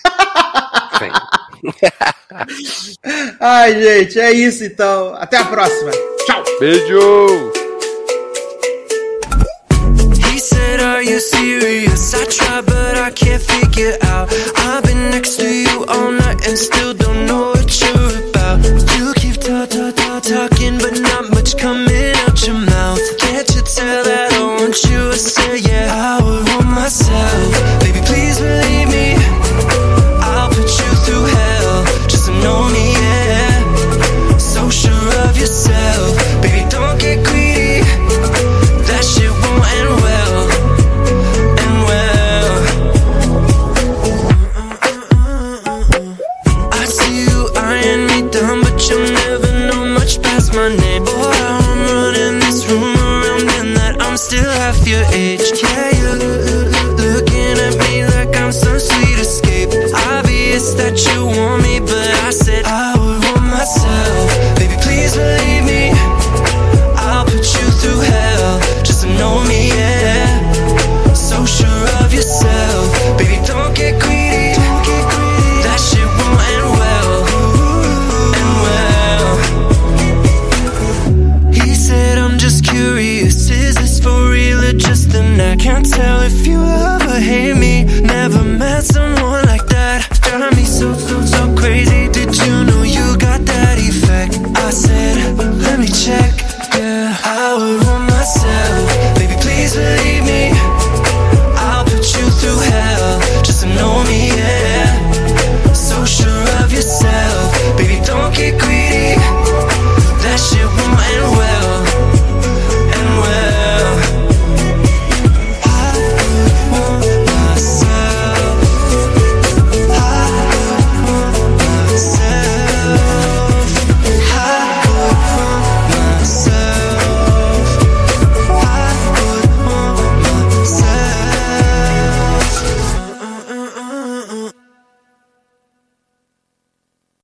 Vem. 0.99 1.11
Ai, 3.39 3.81
gente, 3.81 4.19
é 4.19 4.31
isso 4.31 4.63
então. 4.63 5.13
Até 5.15 5.37
a 5.37 5.45
próxima. 5.45 5.91
Tchau! 6.25 6.43
Beijo! 6.59 7.51
He 10.31 10.39
said, 10.39 10.79
Are 10.81 11.03
you 11.03 11.19
serious? 11.19 12.13
I 12.13 12.25
try, 12.25 12.61
but 12.61 12.97
I 12.97 13.11
can't 13.11 13.41
figure 13.41 13.97
out. 14.03 14.29
I've 14.57 14.83
been 14.83 15.09
next 15.11 15.37
to 15.37 15.47
you 15.47 15.85
all 15.87 16.11
night 16.11 16.47
and 16.47 16.57
still 16.57 16.93
don't 16.93 17.25
know 17.25 17.51
what 17.51 17.81
you're 17.81 18.29
about. 18.29 18.63
You 18.97 19.13
keep 19.15 19.37
talk, 19.41 19.69
talk, 19.69 19.95
talk, 19.95 20.23
talking, 20.23 20.77
but 20.77 20.99
not 20.99 21.29
much 21.31 21.57
coming 21.57 22.13
out 22.27 22.45
your 22.45 22.55
mouth. 22.55 22.99
Can't 23.17 23.49
you 23.55 23.61
tell 23.61 24.03
that 24.03 24.33
I 24.33 24.41
want 24.61 24.81
you? 24.85 25.09
I 25.11 25.15
say, 25.17 25.59
Yeah, 25.59 25.91
I 25.91 26.23
would 26.23 26.47
want 26.49 26.67
myself. 26.67 27.58